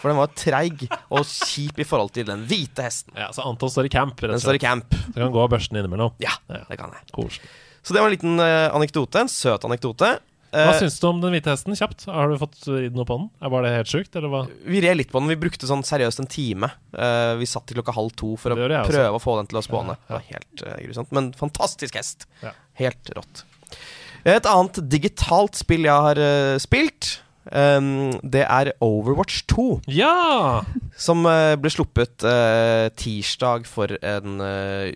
For 0.00 0.10
den 0.10 0.18
var 0.18 0.32
treig 0.34 0.82
og 1.06 1.22
kjip 1.30 1.78
i 1.78 1.86
forhold 1.86 2.10
til 2.18 2.26
den 2.26 2.42
hvite 2.50 2.82
hesten. 2.82 3.14
ja, 3.14 3.28
Så 3.30 3.46
Anton 3.46 3.70
står 3.70 3.86
i 3.86 3.92
camp, 3.94 4.18
Den 4.18 4.42
står 4.42 4.58
i 4.58 4.62
camp. 4.64 4.90
Så 4.90 5.14
kan 5.20 5.30
gå 5.30 5.44
og 5.44 5.52
børste 5.54 5.70
den 5.70 5.84
innimellom. 5.84 6.10
Ja, 6.18 6.34
Ja. 6.50 6.64
det 6.66 6.80
kan 6.82 6.90
jeg. 6.98 7.06
Koselig. 7.14 7.46
Så 7.86 7.94
det 7.94 8.02
var 8.02 8.10
en 8.10 8.16
liten 8.18 8.40
anekdote. 8.40 9.22
En 9.22 9.30
søt 9.30 9.62
anekdote. 9.70 10.16
Hva 10.50 10.72
Eh, 10.74 10.78
syns 10.80 10.96
du 10.98 11.06
om 11.06 11.20
den 11.22 11.30
hvite 11.30 11.52
hesten? 11.52 11.76
Kjapt. 11.78 12.06
Har 12.10 12.28
du 12.32 12.36
fått 12.40 12.64
ridd 12.66 12.96
noe 12.98 13.06
på 13.06 13.16
den? 13.20 13.28
Var 13.52 13.62
det 13.62 13.70
helt 13.76 13.90
sjukt, 13.92 14.16
eller 14.18 14.28
hva? 14.32 14.40
vi 14.66 14.80
red 14.82 14.96
litt 14.98 15.12
på 15.12 15.20
den. 15.20 15.28
Vi 15.30 15.36
brukte 15.38 15.68
sånn 15.70 15.84
seriøst 15.86 16.18
en 16.24 16.26
time. 16.26 16.70
Eh, 16.90 17.34
vi 17.38 17.46
satt 17.46 17.68
til 17.70 17.78
klokka 17.78 17.94
halv 17.94 18.10
to 18.18 18.32
for 18.40 18.50
å 18.50 18.56
prøve 18.58 18.80
også. 18.82 19.14
å 19.14 19.20
få 19.22 19.36
den 19.38 19.46
til 19.52 19.60
å 19.60 19.62
spåne. 19.62 19.94
Ja, 20.08 20.18
ja. 20.18 20.18
Det 20.18 20.18
var 20.18 20.26
helt 20.34 20.64
eh, 20.66 20.80
grusomt. 20.88 21.12
Men 21.14 21.32
fantastisk 21.38 21.94
hest. 22.00 22.26
Ja. 22.42 22.50
Helt 22.82 23.12
rått. 23.14 23.44
Et 24.26 24.44
annet 24.50 24.82
digitalt 24.90 25.54
spill 25.54 25.86
jeg 25.86 26.04
har 26.08 26.58
spilt, 26.60 27.20
ehm, 27.52 28.18
det 28.26 28.42
er 28.44 28.72
Overwatch 28.84 29.44
2. 29.48 29.68
Ja! 29.88 30.60
Som 30.98 31.22
ble 31.24 31.70
sluppet 31.72 32.18
tirsdag 33.00 33.64
for 33.70 33.94
en 34.02 34.40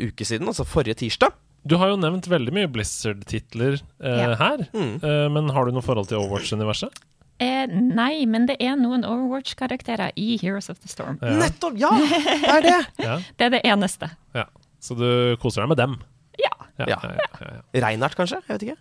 uke 0.03 0.27
siden, 0.27 0.51
altså 0.51 0.67
forrige 0.69 0.99
tirsdag. 1.07 1.33
Du 1.67 1.77
har 1.81 1.89
jo 1.89 1.97
nevnt 1.97 2.27
veldig 2.29 2.53
mye 2.53 2.69
Blizzard-titler 2.69 3.79
eh, 4.03 4.19
Ja. 4.21 4.35
her. 4.37 4.67
Mm. 4.75 4.95
Eh, 5.03 5.29
men 5.33 5.49
har 5.55 5.65
du 5.65 5.73
noe 5.73 5.83
forhold 5.83 6.09
til 6.11 6.19
Overwatch-universet? 6.19 6.93
Eh, 7.41 7.67
nei, 7.67 8.25
men 8.31 8.47
det 8.47 8.57
er 8.63 8.77
noen 8.77 9.03
Overwatch-karakterer 9.05 10.13
i 10.17 10.37
Heroes 10.43 10.69
of 10.71 10.79
the 10.81 10.89
Storm. 10.89 11.19
Ja. 11.23 11.33
Nettopp! 11.41 11.79
Ja, 11.81 11.91
det 11.91 12.51
er 12.53 12.61
det! 12.63 12.77
Ja. 13.03 13.17
Det 13.39 13.47
er 13.49 13.55
det 13.57 13.63
eneste. 13.65 14.11
ja. 14.35 14.45
Så 14.85 14.93
du 14.99 15.37
koser 15.41 15.63
deg 15.65 15.71
med 15.73 15.79
dem? 15.81 15.95
Ja. 16.39 16.51
Ja. 16.79 16.85
Ja. 16.91 16.99
ja, 17.01 17.11
ja, 17.17 17.29
ja, 17.41 17.55
ja. 17.57 17.81
Reinhardt, 17.87 18.15
kanskje? 18.19 18.43
Jeg 18.45 18.53
vet 18.59 18.63
ikke. 18.69 18.77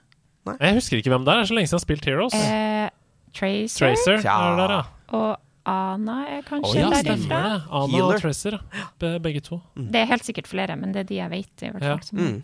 Jeg 0.59 0.75
husker 0.75 0.97
ikke 0.99 1.13
hvem 1.13 1.23
det 1.23 1.31
er. 1.31 1.37
Det 1.39 1.45
er 1.45 1.47
så 1.47 1.55
lenge 1.55 1.69
siden 1.71 1.79
jeg 1.79 1.79
har 1.79 1.85
spilt 1.87 2.07
Heroes. 2.09 2.35
Eh, 2.35 2.89
Tracer, 3.33 3.93
Tracer 3.95 4.19
Ja. 4.27 4.35
er 4.51 4.57
der, 4.59 4.73
ja. 4.75 4.81
og 5.15 5.37
Ana 5.65 6.17
er 6.27 6.41
kanskje 6.43 6.73
kanskje 6.75 6.81
ja, 6.81 6.89
derifra. 6.89 7.15
stemmer 7.15 7.45
det. 7.47 7.61
Ana 7.71 7.87
Healer. 7.95 8.17
og 8.17 8.21
Tracer. 8.21 8.57
Be 8.99 9.13
begge 9.23 9.39
to. 9.47 9.61
Det 9.79 9.95
er 10.01 10.09
helt 10.11 10.27
sikkert 10.27 10.47
flere, 10.51 10.75
men 10.75 10.91
det 10.91 11.05
er 11.05 11.07
de 11.13 11.15
jeg 11.21 11.31
vet. 11.31 11.53
i 11.63 11.69
hvert 11.71 11.81
Ja. 11.87 11.93
fall. 11.95 12.03
som- 12.03 12.19
Mm. 12.19 12.43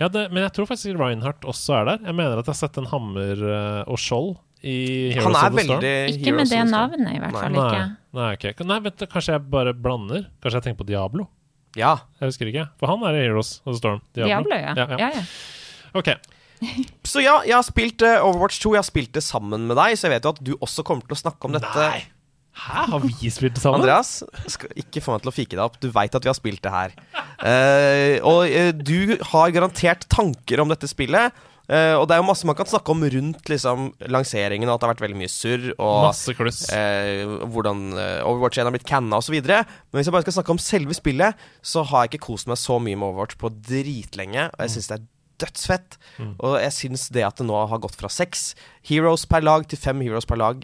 Ja, 0.00 0.08
det, 0.12 0.26
men 0.28 0.42
jeg 0.44 0.52
tror 0.56 0.68
faktisk 0.68 0.98
Reinhardt 1.00 1.46
også 1.48 1.78
er 1.78 1.86
der. 1.88 2.02
Jeg 2.10 2.16
mener 2.18 2.36
at 2.40 2.44
jeg 2.44 2.52
har 2.52 2.58
sett 2.58 2.76
en 2.82 2.88
hammer 2.90 3.40
eh, 3.48 3.82
og 3.88 4.00
skjold 4.00 4.34
i 4.66 4.76
Heroes 5.14 5.24
Han 5.24 5.36
er 5.36 5.46
of 5.48 5.56
the 5.56 5.64
Storm. 5.64 5.86
Ikke 5.86 6.20
Ikke 6.20 6.34
med 6.36 6.52
det 6.52 6.62
navnet, 6.68 7.08
i 7.14 7.20
hvert 7.22 7.32
Nei. 7.32 7.42
fall 7.46 7.58
ikke. 7.62 7.80
Nei, 7.80 8.20
nei, 8.20 8.30
ok. 8.36 8.62
nei, 8.68 8.78
vent, 8.84 9.04
kanskje 9.12 9.36
jeg 9.36 9.44
bare 9.56 9.74
blander. 9.76 10.26
Kanskje 10.42 10.60
jeg 10.60 10.66
tenker 10.68 10.82
på 10.82 10.88
Diablo. 10.90 11.28
Ja. 11.76 11.94
Jeg 12.20 12.32
husker 12.32 12.50
ikke. 12.50 12.66
For 12.80 12.92
han 12.92 13.04
er 13.08 13.18
i 13.18 13.22
Heroes 13.24 13.58
of 13.64 13.74
the 13.74 13.78
Storm. 13.80 14.02
Diablo, 14.16 14.56
ja. 14.56 14.74
Ja, 14.76 14.88
ja. 14.92 14.98
ja, 15.06 15.12
ja. 15.20 15.24
Ok. 15.96 16.12
Så 17.04 17.20
ja, 17.20 17.38
jeg 17.44 17.52
har 17.56 17.64
spilt 17.64 18.04
eh, 18.04 18.20
Overwatch 18.24 18.60
2. 18.64 18.74
Jeg 18.76 18.80
har 18.80 18.88
spilt 18.88 19.12
det 19.16 19.24
sammen 19.24 19.66
med 19.68 19.76
deg, 19.76 19.96
så 19.96 20.08
jeg 20.08 20.16
vet 20.16 20.28
jo 20.28 20.34
at 20.36 20.44
du 20.44 20.52
også 20.56 20.84
kommer 20.88 21.04
til 21.08 21.16
å 21.16 21.20
snakke 21.20 21.48
om 21.48 21.56
dette. 21.56 21.72
Nei. 21.88 22.04
Hæ, 22.56 22.86
har 22.88 23.02
vi 23.04 23.30
spilt 23.30 23.58
det 23.58 23.62
sammen? 23.62 23.82
Andreas, 23.82 24.22
skal 24.48 24.72
ikke 24.80 25.02
få 25.04 25.12
meg 25.14 25.24
til 25.24 25.30
å 25.30 25.34
fike 25.36 25.56
deg 25.58 25.64
opp. 25.66 25.76
Du 25.82 25.90
veit 25.92 26.14
at 26.16 26.24
vi 26.24 26.30
har 26.30 26.38
spilt 26.38 26.62
det 26.64 26.72
her. 26.72 26.94
Uh, 27.36 28.16
og 28.24 28.40
uh, 28.48 28.70
du 28.72 29.18
har 29.32 29.52
garantert 29.52 30.06
tanker 30.12 30.62
om 30.62 30.72
dette 30.72 30.88
spillet. 30.88 31.36
Uh, 31.66 31.98
og 31.98 32.06
det 32.06 32.14
er 32.14 32.22
jo 32.22 32.28
masse 32.28 32.46
man 32.46 32.56
kan 32.56 32.68
snakke 32.70 32.94
om 32.94 33.02
rundt 33.12 33.50
liksom, 33.50 33.90
lanseringen, 34.08 34.70
og 34.70 34.76
at 34.76 34.80
det 34.80 34.88
har 34.88 34.94
vært 34.94 35.04
veldig 35.04 35.18
mye 35.20 35.32
surr. 35.32 35.66
Og 35.76 37.50
hvordan 37.52 37.82
Overwatch 38.24 38.62
1 38.62 38.70
har 38.70 38.76
blitt 38.78 38.88
canna 38.88 39.20
osv. 39.20 39.36
Men 39.36 39.98
hvis 39.98 40.08
jeg 40.08 40.16
bare 40.16 40.24
skal 40.24 40.38
snakke 40.38 40.56
om 40.56 40.62
selve 40.62 40.96
spillet, 40.96 41.44
så 41.60 41.84
har 41.90 42.06
jeg 42.06 42.14
ikke 42.14 42.30
kost 42.30 42.48
meg 42.48 42.60
så 42.62 42.80
mye 42.80 42.96
med 42.96 43.10
Overwatch 43.10 43.36
på 43.42 43.52
dritlenge. 43.58 44.48
Og 44.54 44.64
jeg 44.64 44.76
syns 44.78 44.90
det 44.94 44.98
er 45.00 45.06
dødsfett. 45.44 45.98
Og 46.40 46.56
jeg 46.62 46.74
syns 46.74 47.08
det 47.12 47.24
at 47.26 47.40
det 47.40 47.46
nå 47.48 47.58
har 47.68 47.82
gått 47.82 47.98
fra 48.00 48.08
seks 48.12 48.54
heroes 48.88 49.26
per 49.28 49.44
lag 49.44 49.66
til 49.68 49.80
fem 49.80 50.00
heroes 50.04 50.28
per 50.28 50.40
lag, 50.40 50.62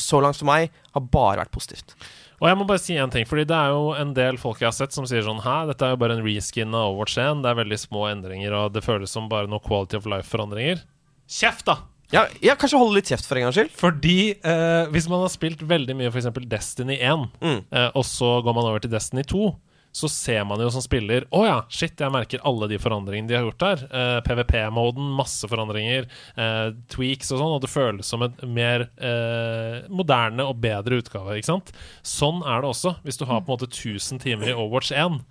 så 0.00 0.20
langt 0.24 0.36
for 0.40 0.48
meg, 0.48 0.70
har 0.94 1.04
bare 1.14 1.40
vært 1.44 1.52
positivt. 1.54 1.94
Og 2.42 2.48
jeg 2.50 2.58
må 2.58 2.66
bare 2.68 2.82
si 2.82 2.96
en 3.00 3.10
ting, 3.14 3.24
fordi 3.30 3.44
det 3.48 3.56
er 3.56 3.70
jo 3.72 3.92
en 3.96 4.10
del 4.16 4.36
folk 4.42 4.58
jeg 4.60 4.66
har 4.68 4.74
sett 4.76 4.92
som 4.92 5.06
sier 5.08 5.22
sånn 5.24 5.38
Hæ, 5.44 5.66
dette 5.70 5.86
er 5.86 5.94
jo 5.94 6.00
bare 6.02 6.16
en 6.18 6.24
reskin 6.26 6.74
av 6.74 6.90
Overwatch 6.90 7.14
1. 7.22 7.42
Det 7.44 7.50
er 7.52 7.60
veldig 7.62 7.78
små 7.80 8.02
endringer, 8.10 8.52
og 8.58 8.72
det 8.74 8.82
føles 8.84 9.10
som 9.14 9.28
bare 9.30 9.48
noe 9.48 9.62
quality 9.64 9.96
of 9.96 10.08
life-forandringer. 10.10 10.82
Kjeft, 11.30 11.64
da! 11.70 11.78
Ja, 12.12 12.26
ja, 12.44 12.52
kanskje 12.60 12.78
holde 12.78 12.98
litt 12.98 13.08
kjeft 13.08 13.24
for 13.26 13.38
en 13.40 13.46
gangs 13.46 13.56
skyld. 13.56 13.70
Fordi 13.80 14.16
eh, 14.36 14.90
hvis 14.92 15.06
man 15.10 15.22
har 15.24 15.32
spilt 15.32 15.62
veldig 15.66 15.96
mye 15.98 16.10
f.eks. 16.12 16.28
Destiny 16.50 16.98
1, 17.00 17.24
Mm. 17.40 17.62
eh, 17.72 17.88
og 17.96 18.04
så 18.06 18.36
går 18.44 18.54
man 18.58 18.68
over 18.68 18.82
til 18.84 18.92
Destiny 18.92 19.24
2, 19.30 19.48
så 19.94 20.08
ser 20.10 20.42
man 20.44 20.58
jo 20.58 20.66
som 20.74 20.82
spiller 20.82 21.22
Å 21.30 21.44
ja, 21.46 21.58
shit, 21.70 21.94
jeg 22.00 22.10
merker 22.10 22.42
alle 22.46 22.66
de 22.70 22.80
forandringene 22.82 23.30
de 23.30 23.36
har 23.38 23.44
gjort 23.46 23.62
der. 23.62 23.84
Uh, 23.92 24.18
PVP-moden, 24.26 25.12
masse 25.14 25.46
forandringer, 25.50 26.08
uh, 26.34 26.74
tweaks 26.90 27.30
og 27.30 27.38
sånn, 27.38 27.54
og 27.54 27.62
det 27.62 27.70
føles 27.70 28.10
som 28.10 28.24
en 28.26 28.34
mer 28.56 28.88
uh, 28.98 29.86
moderne 29.94 30.48
og 30.50 30.58
bedre 30.64 30.98
utgave, 30.98 31.38
ikke 31.38 31.52
sant? 31.52 31.70
Sånn 32.02 32.42
er 32.42 32.64
det 32.64 32.72
også 32.72 32.96
hvis 33.06 33.20
du 33.20 33.26
har 33.30 33.44
på 33.44 33.52
en 33.52 33.54
måte 33.54 33.70
1000 33.70 34.22
timer 34.24 34.50
i 34.50 34.56
Overwatch 34.56 34.90
1. 34.98 35.22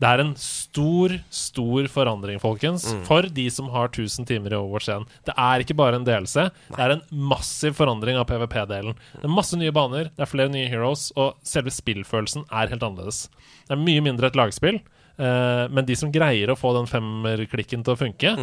Det 0.00 0.08
er 0.08 0.22
en 0.22 0.30
stor, 0.40 1.12
stor 1.28 1.88
forandring, 1.92 2.38
folkens, 2.40 2.86
for 3.04 3.22
de 3.22 3.44
som 3.52 3.66
har 3.74 3.90
1000 3.90 4.24
timer 4.30 4.54
i 4.54 4.56
Overwatch 4.56 4.88
1. 4.88 5.04
Det 5.28 5.34
er 5.36 5.60
ikke 5.60 5.76
bare 5.76 5.98
en 6.00 6.06
DLC, 6.06 6.46
det 6.70 6.80
er 6.80 6.94
en 6.94 7.02
massiv 7.12 7.74
forandring 7.76 8.16
av 8.16 8.24
PVP-delen. 8.30 8.96
Det 9.18 9.28
er 9.28 9.34
masse 9.34 9.58
nye 9.60 9.74
baner, 9.76 10.08
det 10.16 10.24
er 10.24 10.30
flere 10.30 10.48
nye 10.48 10.70
heroes, 10.72 11.10
og 11.20 11.36
selve 11.44 11.68
spillfølelsen 11.74 12.46
er 12.48 12.72
helt 12.72 12.82
annerledes. 12.86 13.26
Det 13.68 13.76
er 13.76 13.82
mye 13.84 14.00
mindre 14.08 14.30
et 14.32 14.38
lagspill, 14.40 14.80
eh, 15.20 15.68
men 15.68 15.84
de 15.84 15.94
som 16.00 16.10
greier 16.14 16.48
å 16.48 16.56
få 16.56 16.72
den 16.78 16.88
femmerklikken 16.88 17.84
til 17.84 17.92
å 17.94 18.00
funke 18.00 18.34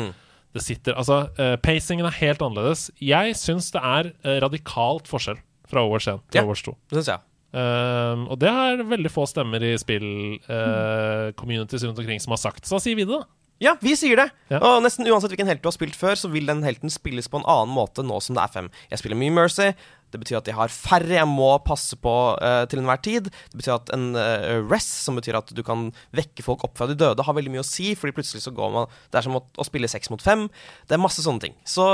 det 0.54 0.62
sitter, 0.64 0.94
altså, 0.98 1.30
eh, 1.38 1.56
Pacingen 1.58 2.06
er 2.08 2.16
helt 2.22 2.40
annerledes. 2.42 2.90
Jeg 3.04 3.34
syns 3.36 3.72
det 3.74 3.82
er 3.84 4.14
eh, 4.24 4.40
radikalt 4.42 5.10
forskjell 5.10 5.38
fra 5.68 5.82
Overwatch 5.84 6.08
1 6.08 6.22
til 6.32 6.40
Ja. 6.40 6.44
Overwatch 6.46 6.64
2. 6.70 6.76
Det 6.90 6.98
synes 7.04 7.08
jeg. 7.12 7.20
Um, 7.56 8.28
og 8.28 8.42
det 8.42 8.50
er 8.52 8.84
veldig 8.86 9.12
få 9.14 9.24
stemmer 9.30 9.64
i 9.64 9.78
spill-communities 9.80 11.86
rundt 11.88 12.02
omkring 12.04 12.22
som 12.24 12.36
har 12.36 12.44
sagt. 12.44 12.68
Så 12.68 12.82
sier 12.84 13.00
vi 13.00 13.08
det, 13.08 13.16
da. 13.16 13.24
Ja, 13.64 13.74
vi 13.82 13.96
sier 13.98 14.20
det. 14.20 14.28
Ja. 14.52 14.60
Og 14.62 14.84
nesten 14.86 15.08
uansett 15.10 15.32
hvilken 15.34 15.50
helt 15.50 15.64
du 15.64 15.70
har 15.70 15.74
spilt 15.74 15.96
før, 15.98 16.16
så 16.20 16.30
vil 16.30 16.50
den 16.50 16.66
helten 16.66 16.92
spilles 16.94 17.30
på 17.32 17.40
en 17.40 17.48
annen 17.50 17.74
måte 17.74 18.06
nå 18.06 18.20
som 18.22 18.38
det 18.38 18.44
er 18.44 18.54
fem. 18.54 18.68
Jeg 18.92 19.02
spiller 19.02 19.18
mye 19.18 19.34
Mercy. 19.34 19.72
Det 20.14 20.22
betyr 20.22 20.38
at 20.40 20.48
jeg 20.48 20.56
har 20.56 20.72
færre 20.72 21.18
jeg 21.18 21.28
må 21.28 21.50
passe 21.66 21.98
på 22.00 22.14
uh, 22.38 22.64
til 22.70 22.84
enhver 22.84 23.02
tid. 23.04 23.32
Det 23.52 23.60
betyr 23.60 23.80
at 23.80 23.90
en 23.96 24.12
uh, 24.16 24.62
rest, 24.70 24.94
som 25.04 25.18
betyr 25.18 25.40
at 25.42 25.50
du 25.58 25.64
kan 25.68 25.90
vekke 26.16 26.46
folk 26.46 26.64
opp 26.68 26.78
fra 26.80 26.88
de 26.88 26.96
døde, 27.00 27.26
har 27.26 27.36
veldig 27.36 27.56
mye 27.56 27.66
å 27.66 27.68
si, 27.68 27.90
fordi 27.98 28.16
plutselig 28.20 28.46
så 28.46 28.54
går 28.56 28.72
man 28.76 28.94
Det 29.10 29.20
er 29.20 29.26
som 29.26 29.40
å, 29.40 29.44
å 29.44 29.68
spille 29.68 29.90
seks 29.92 30.14
mot 30.14 30.24
fem. 30.24 30.46
Det 30.88 30.96
er 30.96 31.04
masse 31.04 31.26
sånne 31.26 31.48
ting. 31.48 31.58
Så 31.68 31.90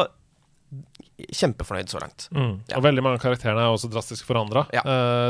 kjempefornøyd 1.34 1.92
så 1.92 2.00
langt. 2.02 2.26
Mm. 2.34 2.56
Ja. 2.70 2.78
Og 2.80 2.84
veldig 2.86 3.04
mange 3.06 3.20
av 3.20 3.24
karakterene 3.24 3.62
er 3.64 3.74
også 3.76 3.90
drastisk 3.94 4.26
forandra. 4.28 4.66
Ja. 4.74 4.82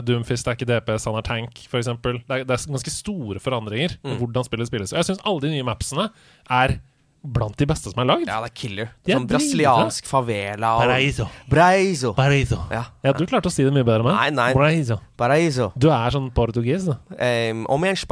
Doomfist 0.06 0.48
er 0.48 0.56
ikke 0.58 0.68
DPS, 0.70 1.06
han 1.10 1.20
er 1.20 1.26
tank, 1.28 1.60
f.eks. 1.68 1.90
Det, 2.02 2.16
er- 2.30 2.46
det 2.48 2.56
er 2.56 2.72
ganske 2.72 2.94
store 2.94 3.40
forandringer 3.44 3.98
Mm. 4.04 4.18
hvordan 4.22 4.48
spillet 4.48 4.68
spilles. 4.72 4.94
Og 4.94 4.98
jeg 5.02 5.06
syns 5.12 5.22
alle 5.26 5.42
de 5.42 5.50
nye 5.54 5.64
mapsene 5.68 6.10
er 6.50 6.80
blant 7.24 7.56
de 7.56 7.66
beste 7.66 7.88
som 7.92 8.00
er 8.04 8.08
lagd. 8.10 8.28
Ja, 8.28 8.42
det 8.44 8.50
er 8.52 8.56
killer. 8.56 8.90
Det 9.06 9.14
er 9.14 9.20
Sånn 9.20 9.28
brasiliansk 9.30 10.06
favela 10.10 10.74
og 10.76 10.82
Paraíso. 10.84 11.28
Braiso. 11.48 12.14
Paraíso. 12.18 12.58
Ja. 12.72 12.82
Ja, 13.04 13.14
du 13.14 13.26
klarte 13.26 13.48
å 13.48 13.52
si 13.54 13.64
det 13.64 13.72
mye 13.72 13.86
bedre 13.88 14.02
enn 14.04 14.10
meg. 14.10 14.18
Nei, 14.18 14.30
nei. 14.32 14.54
Paraíso. 14.54 14.98
Paraíso. 15.18 15.70
Du 15.80 15.88
er 15.90 16.12
sånn 16.12 16.32
portugis, 16.36 16.84
da. 16.90 16.98
Um, 17.52 17.66
Omiens 17.72 18.04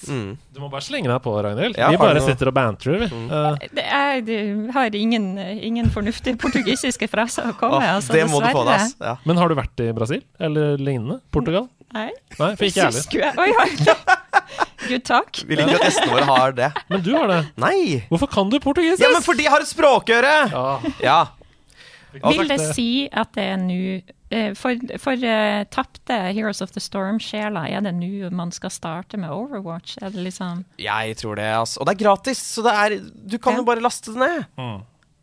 papel. 0.00 0.36
Du 0.54 0.60
må 0.62 0.70
bare 0.72 0.86
slenge 0.86 1.10
deg 1.10 1.20
på, 1.24 1.34
Ragnhild. 1.44 1.78
Ja, 1.78 1.90
vi 1.92 2.00
bare 2.00 2.18
noe- 2.18 2.26
sitter 2.26 2.50
og 2.50 2.54
banterer, 2.56 3.04
vi. 3.04 3.08
Mm. 3.12 3.26
Uh. 3.30 3.56
Jeg 3.80 4.72
har 4.74 4.96
ingen, 4.96 5.26
ingen 5.38 5.90
fornuftige 5.90 6.38
portugisiske 6.40 7.08
fraser 7.10 7.50
å 7.52 7.56
komme 7.58 7.80
med. 7.80 7.88
Åh, 7.88 7.96
altså, 7.98 8.16
det 8.16 8.24
må 8.30 8.40
du 8.42 8.48
få 8.50 8.64
deg, 8.64 8.74
ass. 8.78 8.96
Ja. 9.00 9.16
men 9.24 9.36
har 9.36 9.48
du 9.48 9.58
vært 9.58 9.84
i 9.84 9.90
Brasil? 9.96 10.24
Eller 10.40 10.76
lignende? 10.80 11.20
Portugal? 11.30 11.68
Nei. 11.92 12.10
Nei, 12.38 12.52
for 12.54 12.68
ikke 12.68 12.86
jeg 12.86 12.92
heller. 12.92 13.40
Oi, 13.42 13.50
oi. 13.64 14.30
Gud, 14.88 15.02
takk. 15.06 15.42
Vi 15.46 15.58
liker 15.58 15.76
at 15.76 15.88
gjestene 15.88 16.14
våre 16.14 16.26
har 16.28 16.54
det. 16.56 16.70
Men 16.90 17.02
du 17.04 17.10
har 17.16 17.28
det. 17.30 17.40
Nei! 17.60 18.00
Hvorfor 18.10 18.30
kan 18.30 18.50
du 18.50 18.58
portugisisk? 18.62 19.02
Ja, 19.04 19.10
men 19.14 19.24
fordi 19.26 19.46
jeg 19.46 19.52
har 19.54 19.64
et 19.64 19.70
språkøre! 19.70 20.32
Ja. 20.54 20.64
Ja. 21.02 21.18
Vil 22.10 22.48
det 22.50 22.58
si 22.74 23.06
at 23.06 23.30
det 23.36 23.44
er 23.52 23.60
nå 23.60 23.76
eh, 24.00 24.14
For, 24.54 24.76
for 25.02 25.18
uh, 25.26 25.64
tapte 25.74 26.16
Heroes 26.32 26.60
of 26.62 26.70
the 26.70 26.80
Storm-sjela, 26.80 27.64
er 27.68 27.80
det 27.82 27.90
nå 27.98 28.28
man 28.30 28.52
skal 28.54 28.70
starte 28.70 29.18
med 29.18 29.30
Overwatch? 29.34 29.96
Er 30.02 30.10
det 30.14 30.22
liksom 30.22 30.64
Jeg 30.78 31.16
tror 31.18 31.34
det, 31.40 31.48
altså. 31.50 31.80
Og 31.80 31.86
det 31.88 31.96
er 31.96 32.04
gratis, 32.04 32.38
så 32.38 32.62
det 32.62 32.74
er 32.78 32.94
Du 33.26 33.38
kan 33.38 33.54
Ja. 33.54 33.58
jo 33.58 33.64
bare 33.64 33.82
laste 33.82 34.14
det 34.14 34.20
ned. 34.22 34.44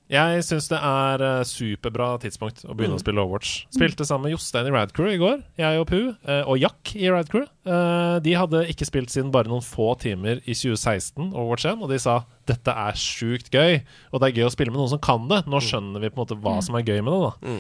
Jeg 0.08 0.44
syns 0.48 0.70
det 0.72 0.78
er 0.80 1.22
eh, 1.26 1.42
superbra 1.44 2.14
tidspunkt 2.24 2.62
å 2.64 2.72
begynne 2.78 2.96
å 2.96 3.02
spille 3.02 3.20
Overwatch. 3.20 3.66
Spilte 3.76 4.06
sammen 4.08 4.30
med 4.30 4.38
Jostein 4.38 4.70
i 4.70 4.72
Radcrew 4.72 5.10
i 5.12 5.18
går, 5.20 5.42
jeg 5.60 5.82
og 5.82 5.88
Pu, 5.90 5.98
eh, 6.24 6.44
og 6.48 6.62
Jack 6.62 6.94
i 6.96 7.10
Radcrew. 7.12 7.44
Eh, 7.68 8.20
De 8.24 8.36
hadde 8.40 8.62
ikke 8.72 8.88
spilt 8.88 9.12
siden 9.12 9.34
bare 9.36 9.52
noen 9.52 9.66
få 9.66 9.90
timer 10.00 10.40
i 10.48 10.56
2016, 10.56 11.34
Overwatch 11.34 11.68
1, 11.74 11.84
og 11.84 11.92
de 11.92 12.00
sa 12.00 12.22
dette 12.48 12.72
er 12.72 12.96
sjukt 12.96 13.52
gøy, 13.52 13.82
og 14.14 14.22
det 14.24 14.30
er 14.30 14.38
gøy 14.40 14.48
å 14.48 14.54
spille 14.54 14.72
med 14.72 14.80
noen 14.80 14.94
som 14.94 15.02
kan 15.04 15.28
det. 15.28 15.42
Nå 15.52 15.60
skjønner 15.60 16.00
vi 16.00 16.08
på 16.14 16.22
en 16.22 16.24
måte 16.24 16.40
hva 16.40 16.56
som 16.64 16.78
er 16.80 16.88
gøy 16.88 17.02
med 17.04 17.12
det, 17.12 17.24
da. 17.28 17.58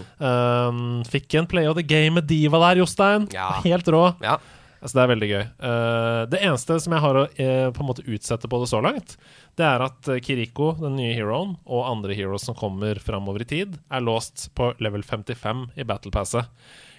Um, 0.71 0.85
fikk 1.03 1.35
en 1.41 1.49
play 1.51 1.67
of 1.67 1.75
the 1.75 1.83
game 1.83 2.15
med 2.15 2.29
Diva 2.31 2.61
der, 2.63 2.79
Jostein. 2.79 3.27
Ja. 3.35 3.57
Helt 3.67 3.91
rå. 3.91 4.05
Ja. 4.23 4.37
Altså, 4.77 4.93
det 4.93 5.03
er 5.03 5.11
veldig 5.11 5.29
gøy. 5.31 5.43
Uh, 5.63 6.21
det 6.29 6.41
eneste 6.45 6.77
som 6.83 6.93
jeg 6.95 7.03
har 7.03 7.19
å 7.19 7.25
uh, 7.25 7.67
på 7.73 7.83
en 7.83 7.89
måte 7.89 8.05
utsette 8.05 8.49
på 8.49 8.59
det 8.61 8.69
så 8.71 8.81
langt, 8.83 9.15
det 9.57 9.65
er 9.65 9.81
at 9.87 10.09
eh, 10.13 10.21
Kiriko, 10.21 10.73
den 10.77 10.99
nye 10.99 11.15
heroen, 11.17 11.55
og 11.65 11.87
andre 11.89 12.13
heroes 12.13 12.45
som 12.45 12.57
kommer 12.57 12.99
framover 13.01 13.41
i 13.41 13.49
tid, 13.49 13.77
er 13.89 14.03
låst 14.05 14.51
på 14.57 14.69
level 14.83 15.01
55 15.01 15.63
i 15.73 15.85
Battle 15.87 16.13
Passet. 16.13 16.51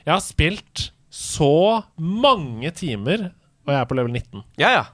Jeg 0.03 0.11
har 0.11 0.25
spilt 0.25 0.89
så 1.15 1.85
mange 2.03 2.73
timer, 2.75 3.29
og 3.63 3.71
jeg 3.75 3.79
er 3.79 3.87
på 3.87 3.99
level 3.99 4.17
19. 4.17 4.43
Ja, 4.59 4.73
ja. 4.75 4.85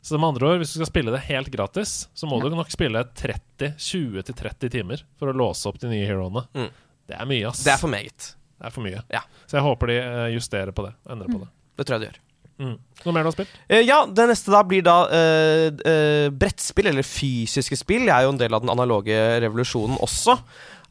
Så 0.00 0.16
med 0.16 0.30
andre 0.30 0.48
ord, 0.48 0.62
hvis 0.62 0.72
du 0.72 0.78
skal 0.78 0.88
spille 0.88 1.12
det 1.12 1.24
helt 1.26 1.50
gratis, 1.52 2.06
så 2.14 2.30
må 2.30 2.38
du 2.40 2.48
nok 2.54 2.72
spille 2.72 3.02
30, 3.18 3.74
20-30 3.76 4.72
timer 4.72 5.04
for 5.18 5.28
å 5.28 5.36
låse 5.36 5.68
opp 5.68 5.80
de 5.82 5.90
nye 5.90 6.06
heroene. 6.08 6.46
Mm. 6.56 6.70
Det 7.10 7.18
er 7.18 7.28
mye, 7.28 7.50
ass. 7.50 7.64
Det 7.66 7.74
er 7.74 7.82
for 7.82 7.92
meget. 7.92 8.32
Det 8.56 8.70
er 8.70 8.72
for 8.72 8.86
mye. 8.86 9.02
Ja. 9.12 9.20
Så 9.44 9.58
jeg 9.58 9.66
håper 9.66 9.92
de 9.92 9.98
justerer 10.32 10.72
på 10.72 10.86
det. 10.86 10.94
Endrer 11.10 11.28
på 11.28 11.42
det. 11.42 11.50
Det 11.76 11.84
tror 11.84 11.96
jeg 11.96 12.04
det 12.06 12.12
gjør. 12.12 12.22
Noe 12.56 13.12
mer 13.12 13.26
du 13.26 13.28
har 13.28 13.34
spilt? 13.34 13.58
Uh, 13.68 13.82
ja, 13.84 13.98
det 14.08 14.28
neste 14.30 14.54
da 14.54 14.62
blir 14.66 14.84
da 14.86 14.96
uh, 15.10 15.66
uh, 15.76 16.28
brettspill, 16.32 16.88
eller 16.92 17.06
fysiske 17.06 17.78
spill. 17.78 18.08
Jeg 18.08 18.16
er 18.16 18.26
jo 18.26 18.32
en 18.34 18.40
del 18.40 18.56
av 18.56 18.64
den 18.64 18.72
analoge 18.72 19.18
revolusjonen 19.44 20.00
også. 20.04 20.38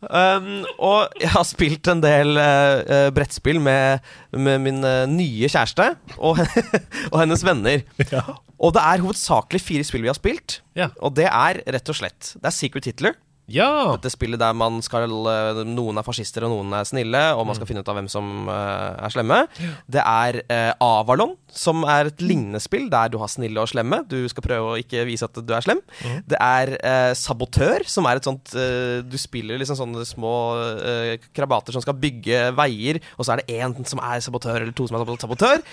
Um, 0.06 0.66
og 0.84 1.16
jeg 1.18 1.32
har 1.34 1.46
spilt 1.48 1.88
en 1.90 2.02
del 2.04 2.38
brettspill 3.16 3.58
med, 3.64 4.04
med 4.38 4.62
min 4.62 4.84
nye 5.10 5.50
kjæreste 5.50 5.88
og, 6.20 6.44
og 7.12 7.16
hennes 7.24 7.46
venner. 7.48 7.82
Og 8.60 8.76
det 8.76 8.84
er 8.84 9.02
hovedsakelig 9.02 9.64
fire 9.64 9.88
spill 9.88 10.06
vi 10.06 10.12
har 10.12 10.20
spilt. 10.20 10.60
Ja. 10.78 10.92
Og 11.02 11.16
det 11.18 11.26
er 11.32 11.64
rett 11.74 11.90
og 11.90 11.98
slett 11.98 12.36
Det 12.36 12.52
er 12.52 12.54
Secret 12.54 12.92
Hitler. 12.92 13.18
Ja! 13.52 13.94
Dette 13.94 14.10
spillet 14.10 14.42
der 14.42 14.56
man 14.58 14.80
skal 14.86 15.12
eh, 15.30 15.60
noen 15.70 16.00
er 16.00 16.06
fascister 16.06 16.48
og 16.48 16.54
noen 16.54 16.74
er 16.80 16.88
snille, 16.88 17.22
og 17.38 17.46
man 17.46 17.58
skal 17.58 17.70
finne 17.70 17.84
ut 17.86 17.92
av 17.92 17.98
hvem 18.00 18.08
som 18.10 18.50
uh, 18.50 18.96
er 19.06 19.14
slemme. 19.14 19.38
Det 19.92 20.02
er 20.02 20.40
uh, 20.50 20.72
Avalon, 20.82 21.36
som 21.54 21.86
er 21.90 22.10
et 22.10 22.24
lignende 22.26 22.62
spill 22.64 22.88
der 22.92 23.12
du 23.14 23.20
har 23.22 23.30
snille 23.32 23.62
og 23.62 23.70
slemme. 23.70 24.02
Du 24.10 24.18
skal 24.32 24.46
prøve 24.46 24.74
å 24.74 24.80
ikke 24.82 25.06
vise 25.08 25.30
at 25.30 25.38
du 25.38 25.54
er 25.54 25.66
slem. 25.66 25.84
Det 26.26 26.40
er 26.42 26.74
uh, 26.80 27.14
Sabotør, 27.18 27.86
som 27.90 28.10
er 28.10 28.20
et 28.20 28.26
sånt 28.26 28.56
Du 29.06 29.16
spiller 29.20 29.60
liksom 29.62 29.78
sånne 29.78 30.04
små 30.08 30.34
krabater 31.36 31.76
som 31.76 31.84
skal 31.84 31.98
bygge 32.00 32.50
veier, 32.58 33.00
og 33.18 33.26
så 33.26 33.36
er 33.36 33.42
det 33.42 33.58
én 33.62 33.74
som 33.88 34.02
er 34.02 34.22
sabotør, 34.24 34.62
eller 34.64 34.76
to 34.76 34.88
som 34.90 34.98
er 34.98 35.18
sabotør. 35.22 35.64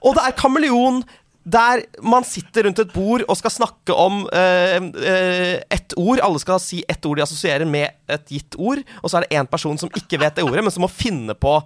Og 0.00 0.16
det 0.16 0.26
er 0.26 0.38
Kameleon. 0.38 1.02
Der 1.44 1.82
man 2.04 2.26
sitter 2.28 2.66
rundt 2.66 2.82
et 2.82 2.92
bord 2.92 3.24
og 3.24 3.38
skal 3.38 3.52
snakke 3.54 3.94
om 3.96 4.24
uh, 4.28 4.76
uh, 4.92 5.54
ett 5.72 5.94
ord. 5.96 6.20
Alle 6.20 6.42
skal 6.42 6.60
si 6.62 6.82
ett 6.88 7.06
ord 7.08 7.20
de 7.20 7.24
assosierer 7.24 7.68
med 7.68 7.88
et 8.12 8.34
gitt 8.34 8.58
ord. 8.60 8.82
Og 9.00 9.08
så 9.08 9.18
er 9.18 9.26
det 9.26 9.38
én 9.40 9.48
person 9.48 9.80
som 9.80 9.92
ikke 9.96 10.20
vet 10.20 10.36
det 10.36 10.44
ordet, 10.44 10.64
men 10.66 10.74
som 10.74 10.84
må 10.84 10.92
finne 10.92 11.36
på 11.38 11.56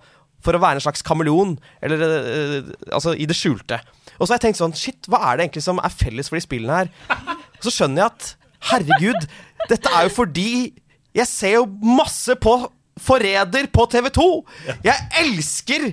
for 0.44 0.54
å 0.54 0.60
være 0.60 0.78
en 0.78 0.84
slags 0.86 1.02
kameleon. 1.06 1.56
Eller 1.82 2.06
uh, 2.06 2.70
altså 2.94 3.16
i 3.18 3.26
det 3.26 3.36
skjulte. 3.38 3.80
Og 4.14 4.26
så 4.26 4.34
har 4.34 4.38
jeg 4.38 4.46
tenkt 4.46 4.62
sånn 4.62 4.78
Shit, 4.78 5.10
hva 5.10 5.24
er 5.26 5.36
det 5.36 5.48
egentlig 5.48 5.66
som 5.66 5.82
er 5.82 5.98
felles 5.98 6.30
for 6.30 6.38
de 6.38 6.46
spillene 6.46 6.84
her? 6.84 6.94
Og 7.58 7.66
så 7.66 7.74
skjønner 7.74 8.04
jeg 8.04 8.12
at 8.12 8.30
herregud, 8.70 9.28
dette 9.70 9.90
er 9.90 10.06
jo 10.06 10.14
fordi 10.14 10.50
jeg 11.14 11.30
ser 11.30 11.58
jo 11.58 11.68
masse 11.98 12.34
på 12.42 12.56
Forræder 13.04 13.66
på 13.74 13.88
TV2. 13.90 14.24
Jeg 14.86 15.08
elsker 15.18 15.88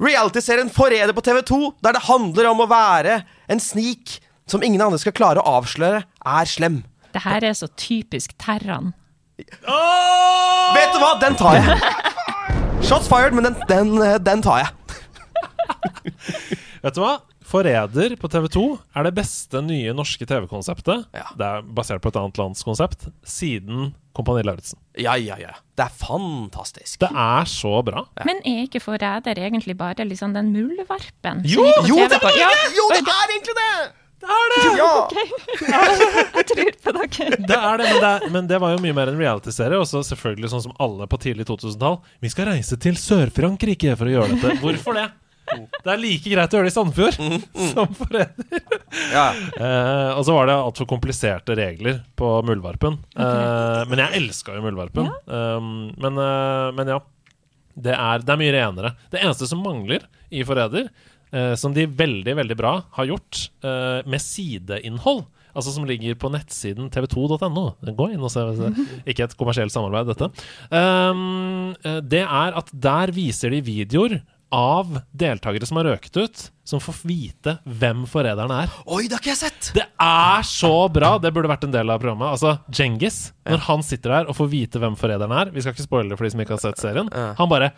realityserien 0.00 0.70
Forræder 0.72 1.12
på 1.16 1.24
TV2, 1.24 1.60
der 1.84 1.96
det 1.96 2.06
handler 2.08 2.50
om 2.50 2.62
å 2.64 2.68
være 2.70 3.20
en 3.50 3.60
snik 3.62 4.18
som 4.50 4.64
ingen 4.66 4.82
andre 4.82 4.98
skal 4.98 5.14
klare 5.14 5.42
å 5.42 5.58
avsløre 5.60 6.02
er 6.04 6.50
slem. 6.50 6.80
Det 7.14 7.22
her 7.24 7.44
er 7.46 7.54
så 7.58 7.68
typisk 7.78 8.34
Terran. 8.40 8.92
Vet 9.40 10.92
du 10.94 11.00
hva? 11.00 11.14
Den 11.22 11.36
tar 11.38 11.58
jeg. 11.58 11.78
Shots 12.86 13.08
fired, 13.10 13.34
men 13.36 13.50
den, 13.50 13.58
den, 13.70 13.96
den 14.24 14.44
tar 14.44 14.64
jeg. 14.64 14.70
Vet 16.84 16.96
du 16.96 17.02
hva? 17.02 17.18
Forræder 17.50 18.14
på 18.20 18.28
TV2 18.30 18.60
er 18.94 19.06
det 19.08 19.14
beste 19.16 19.58
nye 19.66 19.94
norske 19.96 20.26
TV-konseptet. 20.28 21.08
Ja. 21.16 21.26
Det 21.34 21.48
er 21.48 21.64
basert 21.66 22.02
på 22.04 22.12
et 22.12 22.18
annet 22.20 22.38
lands 22.38 22.62
konsept. 22.66 23.08
Siden 23.26 23.90
Kompani 24.16 24.42
Lauritzen. 24.42 24.78
Ja, 24.98 25.14
ja, 25.20 25.36
ja. 25.38 25.52
Det 25.78 25.86
er 25.86 25.94
fantastisk. 25.94 26.98
Det 27.04 27.10
er 27.14 27.46
så 27.48 27.76
bra. 27.86 28.04
Men 28.26 28.42
er 28.48 28.64
ikke 28.66 28.82
Forræder 28.82 29.38
egentlig 29.38 29.76
bare 29.78 30.04
liksom 30.08 30.34
den 30.34 30.50
muldvarpen? 30.54 31.44
Jo, 31.46 31.64
Jo, 31.86 32.02
det 32.10 32.18
er 32.18 32.38
Ja, 32.40 32.50
det! 32.50 32.76
Jo, 32.76 32.88
det 32.96 33.02
er 33.06 33.34
egentlig 33.34 33.56
det! 33.60 33.72
Det 34.20 34.28
er 34.28 34.50
det! 34.52 34.64
Ja. 34.76 34.88
Jeg 36.36 36.46
tror 36.50 36.74
på 36.84 36.92
dere. 36.98 37.38
Det 37.48 37.56
er 37.56 37.80
det, 37.80 37.86
men 37.86 38.02
det, 38.02 38.10
er, 38.10 38.26
men 38.34 38.50
det 38.50 38.58
var 38.60 38.74
jo 38.74 38.82
mye 38.84 38.96
mer 38.98 39.12
en 39.12 39.20
realityserie. 39.22 39.78
Også 39.80 40.02
selvfølgelig 40.10 40.50
sånn 40.52 40.66
som 40.66 40.74
alle 40.82 41.06
på 41.08 41.16
tidlig 41.22 41.46
2000-tall. 41.48 42.00
Vi 42.20 42.32
skal 42.32 42.50
reise 42.50 42.76
til 42.82 42.98
Sør-Frankrike 43.00 43.94
for 43.96 44.10
å 44.10 44.14
gjøre 44.18 44.34
dette. 44.34 44.58
Hvorfor 44.60 44.98
det? 44.98 45.06
Det 45.50 45.92
er 45.92 46.00
like 46.00 46.32
greit 46.32 46.54
å 46.54 46.58
gjøre 46.58 46.68
det 46.68 46.72
i 46.72 46.74
Sandefjord 46.74 47.16
som 47.72 47.94
forræder. 47.98 48.60
Ja. 49.12 49.26
Eh, 49.56 50.10
og 50.14 50.24
så 50.26 50.36
var 50.36 50.50
det 50.50 50.58
altfor 50.58 50.88
kompliserte 50.90 51.56
regler 51.58 52.02
på 52.18 52.32
Muldvarpen. 52.46 52.98
Eh, 53.16 53.80
men 53.90 54.04
jeg 54.04 54.22
elska 54.22 54.56
jo 54.56 54.64
Muldvarpen. 54.66 55.10
Um, 55.26 55.72
men, 56.00 56.20
eh, 56.20 56.68
men 56.78 56.94
ja. 56.96 57.00
Det 57.80 57.94
er, 57.94 58.20
det 58.20 58.32
er 58.34 58.40
mye 58.40 58.52
renere. 58.52 58.94
Det 59.12 59.20
eneste 59.22 59.46
som 59.48 59.62
mangler 59.64 60.02
i 60.34 60.42
Forræder, 60.44 60.90
eh, 61.32 61.52
som 61.56 61.72
de 61.74 61.86
veldig, 61.86 62.34
veldig 62.42 62.56
bra 62.58 62.72
har 62.98 63.08
gjort 63.08 63.46
eh, 63.64 64.00
med 64.10 64.20
sideinnhold 64.20 65.24
Altså 65.56 65.72
som 65.74 65.86
ligger 65.88 66.14
på 66.14 66.30
nettsiden 66.32 66.90
tv2.no. 66.94 67.64
Gå 67.96 68.08
inn 68.14 68.22
og 68.22 68.32
se. 68.32 68.44
Ikke 69.10 69.26
et 69.26 69.36
kommersielt 69.38 69.74
samarbeid, 69.74 70.12
dette. 70.12 70.30
Um, 70.70 71.72
eh, 71.82 72.00
det 72.06 72.22
er 72.22 72.58
at 72.60 72.70
der 72.70 73.14
viser 73.16 73.54
de 73.54 73.62
videoer 73.66 74.20
av 74.54 74.96
deltakere 75.14 75.66
som 75.68 75.78
har 75.78 75.86
røket 75.90 76.16
ut, 76.16 76.42
som 76.66 76.80
får 76.82 77.00
vite 77.06 77.56
hvem 77.64 78.04
forræderen 78.10 78.50
er. 78.54 78.72
Oi, 78.86 79.04
det 79.06 79.16
har 79.16 79.22
ikke 79.22 79.30
jeg 79.32 79.40
sett! 79.40 79.70
Det 79.76 79.84
er 80.02 80.46
så 80.46 80.72
bra! 80.92 81.12
Det 81.22 81.32
burde 81.34 81.50
vært 81.50 81.66
en 81.66 81.74
del 81.74 81.90
av 81.90 81.98
programmet. 82.02 82.32
Altså, 82.34 82.56
Djengis, 82.70 83.32
når 83.48 83.64
han 83.66 83.82
sitter 83.86 84.14
der 84.16 84.30
og 84.30 84.36
får 84.38 84.50
vite 84.52 84.82
hvem 84.82 84.96
forræderen 84.98 85.34
er 85.38 85.50
Vi 85.54 85.62
skal 85.64 85.74
ikke 85.74 85.86
spoile 85.86 86.10
det 86.12 86.18
for 86.20 86.26
de 86.28 86.32
som 86.34 86.42
ikke 86.44 86.56
har 86.56 86.62
sett 86.64 86.82
serien. 86.82 87.10
Han 87.38 87.50
bare 87.50 87.72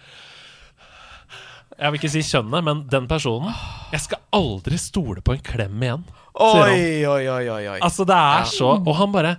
Jeg 1.78 1.92
vil 1.92 2.00
ikke 2.00 2.12
si 2.12 2.22
kjønnet, 2.28 2.64
men 2.68 2.82
den 2.92 3.08
personen 3.10 3.52
Jeg 3.92 4.04
skal 4.08 4.20
aldri 4.36 4.78
stole 4.80 5.24
på 5.24 5.36
en 5.36 5.44
klem 5.44 5.82
igjen. 5.82 6.04
sier 6.36 6.62
han. 6.62 6.72
Oi, 6.72 7.04
oi, 7.06 7.24
oi, 7.28 7.44
oi, 7.48 7.64
oi. 7.74 7.80
Altså, 7.80 8.04
det 8.08 8.16
er 8.16 8.48
så 8.48 8.74
Og 8.80 8.94
han 8.96 9.12
bare 9.12 9.36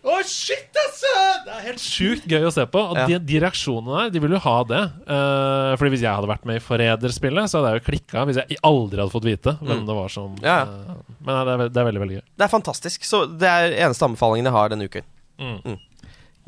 Å, 0.00 0.14
shit, 0.24 0.70
altså! 0.80 1.10
Det 1.44 1.52
er 1.58 1.64
helt 1.66 1.82
sjukt 1.84 2.24
gøy 2.30 2.46
å 2.48 2.52
se 2.54 2.64
på. 2.72 2.80
Og 2.92 2.96
Ja. 2.96 3.04
de, 3.10 3.18
de 3.28 3.40
reaksjonene 3.42 3.98
der, 4.06 4.10
de 4.14 4.22
vil 4.24 4.32
jo 4.32 4.40
ha 4.46 4.54
det. 4.64 4.80
Uh, 5.04 5.74
fordi 5.76 5.90
hvis 5.92 6.04
jeg 6.06 6.14
hadde 6.16 6.30
vært 6.30 6.46
med 6.48 6.56
i 6.56 6.64
Forræderspillet, 6.64 7.50
så 7.52 7.60
hadde 7.60 7.74
jeg 7.74 7.80
jo 7.82 7.86
klikka 7.90 8.24
hvis 8.30 8.40
jeg 8.40 8.58
aldri 8.64 9.02
hadde 9.02 9.12
fått 9.12 9.28
vite 9.28 9.54
hvem 9.60 9.84
det 9.84 9.96
var 9.98 10.08
som 10.08 10.32
Mm. 10.40 10.42
Ja. 10.46 10.62
uh, 10.64 10.96
Men 11.20 11.36
det, 11.44 11.52
er, 11.52 11.68
det 11.68 11.82
er 11.82 11.88
veldig, 11.90 12.02
veldig 12.06 12.16
gøy. 12.20 12.24
Det 12.40 12.46
er 12.48 12.52
fantastisk. 12.56 13.04
Så 13.04 13.22
det 13.28 13.48
er 13.52 13.76
eneste 13.84 14.08
anbefalingen 14.08 14.48
jeg 14.48 14.56
har 14.56 14.72
denne 14.72 14.88
uken. 14.88 15.04
Mm. 15.40 15.76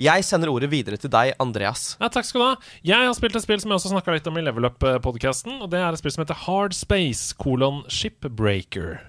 Jeg 0.02 0.24
sender 0.24 0.48
ordet 0.48 0.70
videre 0.72 0.96
til 0.98 1.10
deg, 1.12 1.34
Andreas. 1.38 1.98
Ja, 2.00 2.08
takk 2.08 2.24
skal 2.24 2.40
du 2.40 2.46
ha. 2.48 2.54
Jeg 2.88 3.04
har 3.04 3.12
spilt 3.14 3.36
et 3.36 3.44
spill 3.44 3.60
som 3.60 3.70
jeg 3.70 3.76
også 3.82 3.92
snakka 3.92 4.16
litt 4.16 4.26
om 4.32 4.38
i 4.40 4.42
Level 4.48 4.64
Up-podkasten. 4.70 5.60
Og 5.60 5.68
det 5.70 5.78
er 5.84 5.92
et 5.92 6.00
spill 6.00 6.14
som 6.16 6.24
heter 6.24 6.40
Hard 6.48 6.72
Space 6.74 7.36
kolon 7.36 7.82
Shipbreaker. 7.92 9.02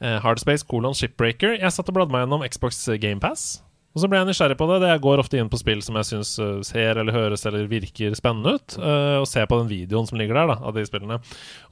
Eh, 0.00 0.18
Hard 0.22 0.40
Space 0.42 0.66
colon 0.66 0.94
Shipbreaker. 0.94 1.56
Jeg 1.58 1.74
satt 1.74 1.88
og 1.90 1.96
bladde 1.96 2.14
meg 2.14 2.26
gjennom 2.26 2.44
Xbox 2.46 2.84
GamePass. 3.02 3.48
Og 3.96 4.02
så 4.02 4.08
ble 4.10 4.20
jeg 4.20 4.28
nysgjerrig 4.28 4.58
på 4.60 4.66
det. 4.68 4.76
Jeg 4.86 5.02
går 5.02 5.18
ofte 5.22 5.38
inn 5.40 5.48
på 5.50 5.58
spill 5.58 5.80
som 5.82 5.96
jeg 5.98 6.06
syns 6.06 6.34
uh, 6.38 6.60
ser 6.66 7.00
eller 7.00 7.14
høres 7.16 7.42
eller 7.48 7.64
virker 7.70 8.12
spennende 8.14 8.58
ut, 8.58 8.76
uh, 8.78 9.16
og 9.18 9.26
ser 9.26 9.48
på 9.50 9.58
den 9.58 9.70
videoen 9.72 10.06
som 10.06 10.20
ligger 10.20 10.38
der, 10.38 10.52
da, 10.52 10.58
av 10.68 10.76
de 10.76 10.84
spillene. 10.86 11.18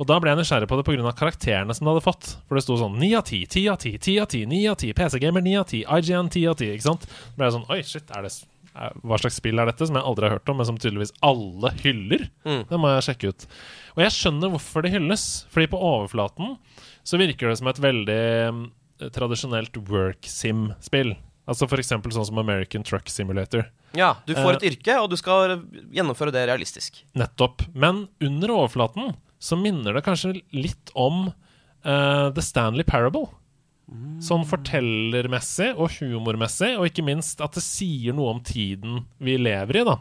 Og 0.01 0.09
da 0.11 0.17
ble 0.23 0.33
jeg 0.33 0.41
nysgjerrig 0.41 0.71
på 0.71 0.81
det 0.81 0.87
pga. 0.89 1.13
karakterene 1.21 1.77
som 1.77 1.87
det 1.87 1.95
hadde 1.95 2.07
fått. 2.09 2.33
For 2.49 2.59
det 2.59 2.65
sto 2.65 2.81
sånn 2.81 2.99
9 2.99 3.13
av 3.21 3.29
10, 3.29 3.47
10 3.53 3.71
av 3.71 3.79
10, 3.85 4.03
10 4.09 4.19
av 4.25 4.29
10, 4.33 4.51
9 4.57 4.73
av 4.73 4.81
10, 4.81 4.99
PC-gamer 4.99 5.47
9 5.47 5.57
av 5.61 5.71
10, 5.71 5.87
IGN 5.87 6.33
10 6.33 6.51
av 6.51 6.59
10, 6.59 6.75
ikke 6.75 6.89
sant? 6.89 7.07
Da 7.07 7.39
ble 7.39 7.51
jeg 7.51 7.59
sånn 7.61 7.73
Oi, 7.77 7.81
shit, 7.87 8.11
er 8.17 8.27
det 8.27 8.35
hva 8.77 9.17
slags 9.17 9.39
spill 9.41 9.57
er 9.57 9.71
dette, 9.71 9.87
som 9.89 9.97
jeg 9.97 10.05
aldri 10.05 10.27
har 10.27 10.37
hørt 10.37 10.51
om, 10.53 10.59
men 10.61 10.67
som 10.69 10.77
tydeligvis 10.77 11.15
alle 11.25 11.71
hyller? 11.81 12.27
Det 12.45 12.81
må 12.81 12.91
jeg 12.93 13.07
sjekke 13.07 13.31
ut. 13.33 13.47
Og 13.95 14.03
jeg 14.05 14.13
skjønner 14.13 14.53
hvorfor 14.53 14.85
det 14.85 14.93
hylles. 14.93 15.25
Fordi 15.53 15.71
på 15.73 15.81
overflaten 15.81 16.59
så 17.07 17.21
virker 17.21 17.53
det 17.53 17.61
som 17.61 17.71
et 17.71 17.79
veldig 17.83 18.21
mm, 18.57 18.65
tradisjonelt 19.15 19.79
work 19.89 20.27
sim-spill. 20.27 21.15
Altså 21.47 21.69
eksempel 21.79 22.11
sånn 22.11 22.27
som 22.27 22.41
American 22.43 22.83
Truck 22.83 23.09
Simulator. 23.13 23.69
Ja, 23.95 24.17
Du 24.27 24.35
får 24.35 24.57
Eh. 24.57 24.57
et 24.57 24.67
yrke, 24.73 24.99
og 25.01 25.11
du 25.11 25.17
skal 25.17 25.61
gjennomføre 25.95 26.33
det 26.35 26.49
realistisk. 26.49 27.05
Nettopp. 27.15 27.63
Men 27.73 28.09
under 28.21 28.49
overflaten 28.51 29.15
så 29.39 29.57
minner 29.57 29.95
det 29.95 30.03
kanskje 30.05 30.43
litt 30.53 30.91
om 30.95 31.29
uh, 31.85 32.31
The 32.35 32.43
Stanley 32.43 32.83
Parable. 32.85 33.29
Sånn 34.19 34.43
fortellermessig 34.43 35.69
og 35.79 35.93
humormessig, 36.01 36.73
og 36.75 36.89
ikke 36.89 37.05
minst 37.07 37.39
at 37.45 37.55
det 37.55 37.63
sier 37.63 38.17
noe 38.17 38.33
om 38.35 38.41
tiden 38.43 39.05
vi 39.23 39.37
lever 39.39 39.79
i. 39.79 39.85
da. 39.87 40.01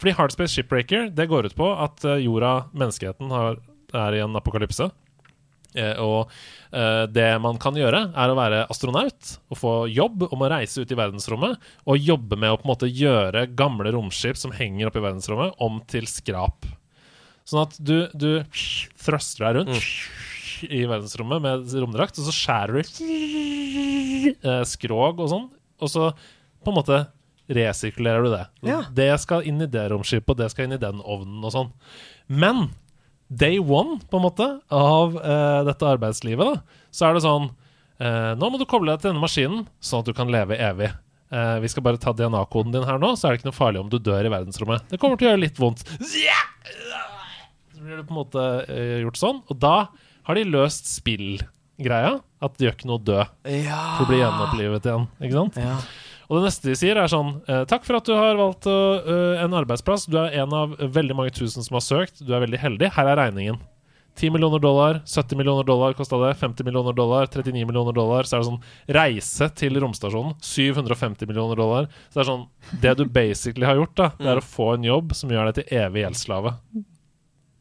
Fordi 0.00 0.14
Hardspace 0.16 0.54
Shipbreaker 0.56 1.10
det 1.12 1.28
går 1.28 1.50
ut 1.50 1.56
på 1.58 1.68
at 1.76 2.02
eh, 2.08 2.22
jorda, 2.24 2.70
menneskeheten, 2.72 3.28
har, 3.28 3.60
er 3.92 4.16
i 4.16 4.22
en 4.24 4.38
apokalypse. 4.40 4.88
Eh, 5.76 6.00
og 6.02 6.32
eh, 6.72 7.04
det 7.12 7.28
man 7.44 7.60
kan 7.62 7.76
gjøre, 7.78 8.06
er 8.16 8.32
å 8.32 8.38
være 8.38 8.62
astronaut 8.72 9.32
og 9.52 9.60
få 9.60 9.74
jobb 9.92 10.26
om 10.30 10.44
å 10.44 10.50
reise 10.52 10.82
ut 10.82 10.92
i 10.92 10.98
verdensrommet. 10.98 11.60
Og 11.86 12.00
jobbe 12.00 12.38
med 12.40 12.52
å 12.54 12.60
på 12.60 12.66
en 12.66 12.72
måte 12.72 12.90
gjøre 12.90 13.46
gamle 13.58 13.92
romskip 13.94 14.40
som 14.40 14.54
henger 14.56 14.90
oppe 14.90 15.02
i 15.02 15.06
verdensrommet, 15.06 15.56
om 15.62 15.82
til 15.90 16.08
skrap. 16.10 16.68
Sånn 17.46 17.62
at 17.62 17.76
du, 17.78 17.98
du 18.16 18.30
thruster 18.98 19.46
deg 19.46 19.60
rundt 19.60 20.72
i 20.72 20.86
verdensrommet 20.88 21.42
med 21.44 21.74
romdrakt, 21.76 22.16
og 22.18 22.26
så 22.26 22.32
skjærer 22.34 22.80
du 22.80 24.32
eh, 24.32 24.64
skrog 24.66 25.20
og 25.20 25.28
sånn, 25.30 25.46
og 25.84 25.92
så 25.92 26.08
på 26.64 26.72
en 26.72 26.78
måte 26.78 27.02
resirkulerer 27.52 28.24
du 28.26 28.32
det. 28.32 28.44
Ja. 28.66 28.80
Det 28.90 29.12
skal 29.22 29.46
inn 29.46 29.60
i 29.62 29.70
det 29.70 29.84
romskipet, 29.92 30.32
og 30.32 30.40
det 30.40 30.50
skal 30.50 30.66
inn 30.66 30.78
i 30.78 30.82
den 30.82 31.02
ovnen 31.04 31.44
og 31.46 31.52
sånn. 31.54 31.70
Men 32.26 32.66
day 33.28 33.58
one, 33.58 33.98
på 34.10 34.18
en 34.18 34.24
måte, 34.26 34.46
av 34.72 35.16
uh, 35.16 35.62
dette 35.66 35.88
arbeidslivet, 35.88 36.46
da, 36.46 36.84
så 36.94 37.08
er 37.08 37.16
det 37.16 37.24
sånn 37.24 37.48
uh, 37.50 38.32
Nå 38.38 38.50
må 38.52 38.60
du 38.60 38.66
koble 38.68 38.92
deg 38.92 39.02
til 39.02 39.12
denne 39.12 39.24
maskinen, 39.24 39.66
sånn 39.82 40.04
at 40.04 40.10
du 40.10 40.14
kan 40.16 40.30
leve 40.32 40.58
evig. 40.62 40.92
Uh, 41.32 41.58
vi 41.62 41.70
skal 41.72 41.84
bare 41.86 42.00
ta 42.02 42.14
DNA-koden 42.14 42.74
din 42.74 42.86
her 42.86 43.00
nå, 43.02 43.14
så 43.18 43.26
er 43.26 43.34
det 43.34 43.42
ikke 43.42 43.50
noe 43.50 43.58
farlig 43.58 43.82
om 43.82 43.90
du 43.90 43.98
dør 43.98 44.28
i 44.28 44.32
verdensrommet. 44.32 44.86
Det 44.92 45.00
kommer 45.02 45.18
til 45.18 45.28
å 45.28 45.34
gjøre 45.34 45.42
litt 45.42 45.58
vondt. 45.60 45.82
Så 47.74 47.82
blir 47.82 47.98
det 47.98 48.06
på 48.06 48.14
en 48.14 48.22
måte 48.22 48.44
gjort 49.02 49.18
sånn, 49.20 49.42
og 49.50 49.58
da 49.62 49.76
har 50.26 50.38
de 50.38 50.46
løst 50.48 50.88
spillgreia. 50.90 52.16
At 52.44 52.58
det 52.58 52.66
gjør 52.66 52.74
ikke 52.76 52.88
noe 52.90 53.00
dø. 53.00 53.22
Ja. 53.48 53.78
For 53.96 54.04
å 54.04 54.10
bli 54.10 54.18
gjenopplivet 54.20 54.88
igjen. 54.90 55.06
Ikke 55.24 55.38
sant? 55.38 55.56
Ja. 55.56 55.78
Og 56.26 56.38
det 56.38 56.48
neste 56.48 56.70
de 56.70 56.76
sier, 56.78 56.98
er 56.98 57.10
sånn 57.10 57.36
eh, 57.46 57.62
Takk 57.70 57.86
for 57.86 58.00
at 58.00 58.08
du 58.08 58.14
har 58.16 58.38
valgt 58.38 58.66
eh, 58.70 59.44
en 59.44 59.54
arbeidsplass. 59.56 60.08
Du 60.10 60.18
er 60.20 60.34
en 60.42 60.54
av 60.56 60.74
veldig 60.80 61.16
mange 61.18 61.34
tusen 61.36 61.64
som 61.64 61.78
har 61.78 61.84
søkt. 61.86 62.22
Du 62.24 62.34
er 62.34 62.42
veldig 62.44 62.60
heldig. 62.62 62.92
Her 62.96 63.12
er 63.12 63.20
regningen. 63.26 63.60
10 64.16 64.30
millioner 64.32 64.58
dollar, 64.58 65.02
70 65.04 65.36
millioner 65.36 65.64
dollar 65.68 65.92
kosta 65.92 66.16
det. 66.22 66.34
50 66.40 66.64
millioner 66.64 66.92
dollar, 66.96 67.26
39 67.28 67.66
millioner 67.68 67.92
dollar. 67.92 68.24
Så 68.24 68.38
er 68.38 68.42
det 68.42 68.48
sånn 68.48 68.96
reise 68.96 69.50
til 69.60 69.76
romstasjonen. 69.82 70.38
750 70.40 71.28
millioner 71.28 71.60
dollar. 71.60 71.90
Så 72.08 72.18
det 72.18 72.24
er 72.24 72.30
sånn 72.30 72.46
Det 72.82 72.94
du 72.96 73.04
basically 73.04 73.68
har 73.68 73.76
gjort, 73.78 73.96
da, 74.00 74.10
det 74.18 74.30
er 74.32 74.40
å 74.40 74.46
få 74.56 74.72
en 74.74 74.88
jobb 74.88 75.12
som 75.14 75.30
gjør 75.30 75.50
deg 75.50 75.60
til 75.60 75.82
evig 75.84 76.06
gjeldsslave. 76.06 76.56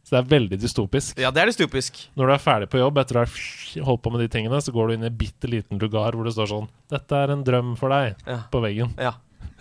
Så 0.06 0.14
det 0.14 0.22
er 0.22 0.32
veldig 0.36 0.58
dystopisk. 0.62 1.18
ja, 1.18 1.32
det 1.34 1.41
er 1.41 1.49
dystopisk. 1.49 1.97
Når 2.14 2.30
du 2.30 2.34
er 2.36 2.41
ferdig 2.43 2.70
på 2.70 2.78
jobb 2.78 2.99
etter 3.01 3.18
å 3.18 3.26
ha 3.26 3.86
holdt 3.88 4.03
på 4.06 4.12
med 4.14 4.22
de 4.22 4.30
tingene, 4.30 4.62
så 4.62 4.74
går 4.74 4.88
du 4.88 4.95
inn 4.95 5.06
i 5.08 5.10
en 5.10 5.18
bitte 5.18 5.49
liten 5.49 5.82
lugar 5.82 6.14
hvor 6.14 6.28
det 6.28 6.36
står 6.36 6.51
sånn 6.51 6.68
Dette 6.93 7.18
er 7.18 7.34
en 7.34 7.45
drøm 7.45 7.74
for 7.80 7.93
deg. 7.93 8.20
Ja. 8.30 8.43
På 8.53 8.62
veggen. 8.62 8.93
Ja. 9.01 9.16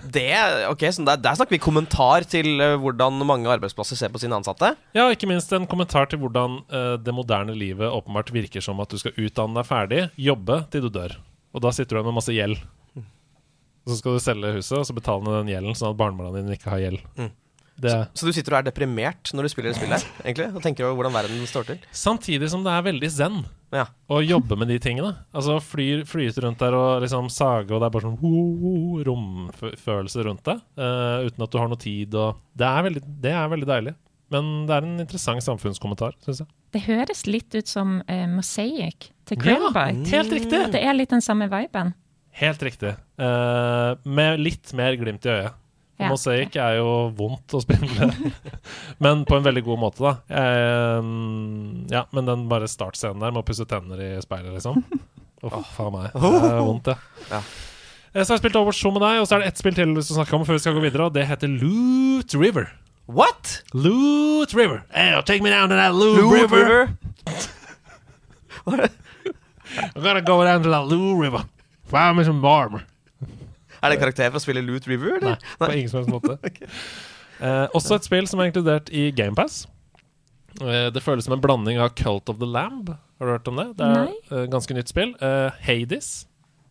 Det, 0.05 0.29
ok, 0.69 0.83
så 0.93 1.05
der, 1.07 1.21
der 1.23 1.37
snakker 1.39 1.57
vi 1.57 1.63
kommentar 1.65 2.27
til 2.29 2.61
eh, 2.61 2.75
hvordan 2.81 3.23
mange 3.25 3.49
arbeidsplasser 3.49 3.97
ser 3.97 4.13
på 4.13 4.21
sine 4.21 4.37
ansatte. 4.37 4.75
Ja, 4.93 5.07
ikke 5.09 5.31
minst 5.31 5.53
en 5.57 5.69
kommentar 5.71 6.11
til 6.11 6.21
hvordan 6.21 6.59
uh, 6.69 6.97
det 7.01 7.15
moderne 7.17 7.55
livet 7.57 7.89
åpenbart 7.89 8.33
virker 8.35 8.65
som 8.65 8.83
at 8.85 8.93
du 8.93 9.01
skal 9.01 9.17
utdanne 9.17 9.57
deg 9.57 9.69
ferdig, 9.69 10.03
jobbe 10.21 10.61
til 10.75 10.85
du 10.85 10.91
dør. 10.93 11.17
Og 11.57 11.65
da 11.65 11.73
sitter 11.73 11.95
du 11.95 12.01
igjen 12.03 12.11
med 12.11 12.19
masse 12.19 12.37
gjeld. 12.37 12.61
Så 13.85 13.99
skal 14.01 14.17
du 14.17 14.23
selge 14.25 14.53
huset 14.59 14.77
og 14.79 14.85
så 14.89 14.97
betale 14.97 15.41
den 15.41 15.51
gjelden, 15.53 15.77
sånn 15.77 15.93
at 15.93 15.99
barnebarna 16.01 16.41
dine 16.41 16.57
ikke 16.57 16.73
har 16.73 16.85
gjeld. 16.85 17.03
Mm. 17.21 17.33
Det, 17.81 17.93
Så 18.15 18.27
du 18.29 18.33
sitter 18.33 18.55
og 18.55 18.59
er 18.61 18.69
deprimert 18.71 19.33
når 19.35 19.47
du 19.47 19.51
spiller 19.51 19.73
det 19.73 19.79
spillet, 19.81 20.05
egentlig, 20.23 20.47
og 20.55 20.63
tenker 20.63 20.87
over 20.87 21.01
hvordan 21.01 21.17
verden 21.17 21.47
står 21.51 21.67
til. 21.73 21.79
samtidig 21.91 22.49
som 22.53 22.63
det 22.63 22.71
er 22.71 22.85
veldig 22.87 23.11
zen 23.11 23.41
Ja. 23.75 23.87
å 24.09 24.21
jobbe 24.23 24.57
med 24.57 24.69
de 24.71 24.79
tingene. 24.79 25.17
Altså 25.35 25.57
fly, 25.61 26.05
flyte 26.07 26.45
rundt 26.45 26.59
der 26.63 26.77
og 26.79 27.03
liksom 27.03 27.27
sage, 27.35 27.73
og 27.75 27.81
det 27.83 27.89
er 27.89 27.95
bare 27.97 28.07
sånn 28.07 28.21
ho, 28.21 29.03
romfølelse 29.03 30.25
rundt 30.27 30.45
deg. 30.47 30.61
Uh, 30.79 31.27
uten 31.27 31.43
at 31.43 31.51
du 31.51 31.59
har 31.59 31.69
noe 31.73 31.81
tid. 31.83 32.15
Og 32.15 32.39
det, 32.55 32.69
er 32.69 32.87
veldig, 32.87 33.03
det 33.25 33.33
er 33.35 33.51
veldig 33.51 33.71
deilig. 33.73 33.95
Men 34.31 34.53
det 34.69 34.77
er 34.77 34.87
en 34.87 35.03
interessant 35.03 35.43
samfunnskommentar, 35.45 36.15
syns 36.25 36.45
jeg. 36.45 36.49
Det 36.75 36.85
høres 36.87 37.27
litt 37.27 37.55
ut 37.55 37.71
som 37.71 37.99
uh, 38.07 38.25
Mosaic 38.31 39.11
til 39.27 39.45
Ja, 39.47 39.59
helt 39.75 40.33
riktig. 40.33 40.63
Det 40.75 40.81
er 40.81 40.95
litt 40.97 41.11
den 41.11 41.23
samme 41.25 41.51
viben. 41.51 41.93
Helt 42.35 42.63
riktig. 42.67 42.95
Uh, 43.19 43.95
med 44.07 44.41
litt 44.43 44.73
mer 44.75 44.97
glimt 44.99 45.27
i 45.27 45.35
øyet. 45.35 45.61
Ja, 46.01 46.09
Mosaic 46.11 46.57
er 46.59 46.81
jo 46.81 46.89
vondt 47.15 47.55
å 47.55 47.61
spille, 47.63 48.09
men 49.05 49.21
på 49.29 49.37
en 49.39 49.45
veldig 49.47 49.63
god 49.67 49.79
måte, 49.79 50.03
da. 50.03 50.15
Eh, 50.41 51.11
ja, 51.95 52.03
men 52.11 52.27
den 52.27 52.49
bare 52.51 52.67
startscenen 52.71 53.23
der 53.23 53.31
med 53.31 53.45
å 53.45 53.47
pusse 53.47 53.67
tenner 53.71 54.01
i 54.03 54.09
speilet, 54.25 54.57
liksom. 54.57 54.83
Å, 55.45 55.61
faen 55.77 55.93
meg. 55.93 56.09
Det 56.17 56.49
er 56.49 56.61
vondt, 56.65 56.89
det. 56.89 56.97
Ja. 57.31 57.43
Eh, 58.15 58.23
Så 58.25 58.33
har 58.33 58.39
jeg 58.39 58.43
spilt 58.47 58.57
Overwatch 58.59 58.81
2 58.83 58.91
med 58.97 59.03
deg, 59.05 59.21
og 59.23 59.29
så 59.29 59.37
er 59.37 59.45
det 59.45 59.53
ett 59.53 59.61
spill 59.61 59.75
til 59.77 59.93
vi 59.95 60.03
skal 60.07 60.19
snakke 60.23 60.35
om 60.39 60.47
før 60.49 60.57
vi 60.59 60.63
skal 60.65 60.75
gå 60.79 60.83
videre, 60.87 61.07
og 61.11 61.15
det 61.15 61.27
heter 61.31 61.53
Loot 61.53 62.35
River. 62.41 62.71
What? 63.07 63.59
Loot 63.77 64.55
River. 64.57 64.83
Hey, 64.95 65.13
take 65.29 65.45
me 65.45 65.51
down 65.53 65.69
to 65.69 65.77
that 65.77 65.93
Loot, 65.95 66.17
Loot 66.23 66.33
River. 66.33 66.65
River? 66.65 66.95
I 69.95 70.01
gotta 70.01 70.23
go 70.23 70.43
down 70.45 70.63
to 70.63 70.71
that 70.71 70.87
Loot 70.89 71.21
River. 71.21 71.45
Find 71.85 72.17
me 72.17 72.25
some 72.25 72.43
armor. 72.45 72.83
Er 73.85 73.93
det 73.93 73.99
en 73.99 74.03
karakter 74.07 74.33
for 74.33 74.41
å 74.41 74.45
spille 74.47 74.65
Loot 74.65 74.89
River, 74.89 75.19
eller? 75.21 75.37
Nei, 75.61 75.69
på 75.69 75.71
ingen 75.77 75.93
som 75.93 76.01
helst 76.01 76.13
måte. 76.15 76.39
eh, 77.45 77.67
også 77.77 77.99
et 77.99 78.09
spill 78.09 78.29
som 78.31 78.41
er 78.41 78.49
inkludert 78.49 78.89
i 78.89 79.11
GamePass. 79.13 79.67
Eh, 80.63 80.89
det 80.95 81.03
føles 81.05 81.27
som 81.27 81.37
en 81.37 81.43
blanding 81.43 81.81
av 81.83 81.93
Cult 81.99 82.31
of 82.33 82.41
the 82.41 82.49
Lamb. 82.49 82.95
Har 83.19 83.27
du 83.27 83.35
hørt 83.35 83.51
om 83.51 83.59
det? 83.61 83.67
Det 83.79 83.91
er 83.91 84.05
et 84.07 84.33
eh, 84.33 84.47
ganske 84.53 84.77
nytt 84.77 84.93
spill. 84.93 85.15
Eh, 85.21 85.65
Hades. 85.67 86.13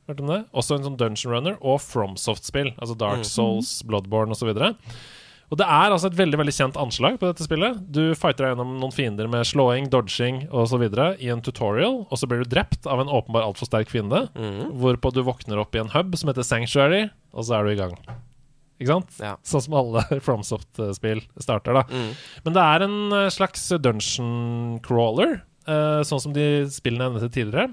Hørt 0.09 0.23
om 0.23 0.31
det? 0.33 0.41
Også 0.51 0.77
en 0.77 0.87
sånn 0.87 0.97
Dungeon 0.99 1.31
Runner 1.31 1.59
og 1.61 1.79
FromSoft-spill. 1.83 2.73
Altså 2.75 2.97
Dark 2.99 3.23
Souls, 3.27 3.77
Bloodborne 3.87 4.35
osv. 4.35 4.51
Og 5.53 5.59
det 5.61 5.67
er 5.69 5.93
altså 5.93 6.09
et 6.09 6.17
veldig 6.17 6.39
veldig 6.41 6.53
kjent 6.55 6.77
anslag 6.81 7.19
på 7.21 7.27
dette 7.29 7.45
spillet. 7.45 7.77
Du 7.93 8.15
fighter 8.17 8.47
deg 8.47 8.55
gjennom 8.55 8.71
noen 8.81 8.95
fiender 8.95 9.27
med 9.29 9.45
slåing, 9.45 9.85
dodging 9.93 10.47
osv. 10.49 10.81
i 11.21 11.29
en 11.29 11.43
tutorial, 11.45 11.99
og 12.09 12.17
så 12.17 12.29
blir 12.29 12.41
du 12.41 12.49
drept 12.49 12.89
av 12.89 13.03
en 13.03 13.11
åpenbar 13.13 13.45
altfor 13.45 13.69
sterk 13.69 13.93
fiende. 13.93 14.25
Hvorpå 14.33 15.13
du 15.13 15.21
våkner 15.27 15.61
opp 15.61 15.77
i 15.77 15.83
en 15.83 15.93
hub 15.93 16.17
som 16.17 16.31
heter 16.31 16.47
Sanctuary, 16.47 17.03
og 17.37 17.45
så 17.45 17.59
er 17.59 17.67
du 17.69 17.75
i 17.75 17.81
gang. 17.83 17.93
Ikke 18.81 18.95
sant? 18.95 19.13
Ja. 19.21 19.35
Sånn 19.45 19.67
som 19.67 19.77
alle 19.77 20.03
FromSoft-spill 20.25 21.21
starter, 21.37 21.77
da. 21.77 21.85
Mm. 21.93 22.11
Men 22.47 22.57
det 22.57 22.67
er 22.73 22.85
en 22.87 22.99
eh, 23.13 23.29
slags 23.33 23.69
dungeon 23.77 24.79
crawler, 24.85 25.37
eh, 25.69 26.01
sånn 26.07 26.23
som 26.25 26.33
de 26.35 26.47
spillene 26.73 27.11
jeg 27.11 27.13
nevnte 27.13 27.35
tidligere. 27.37 27.69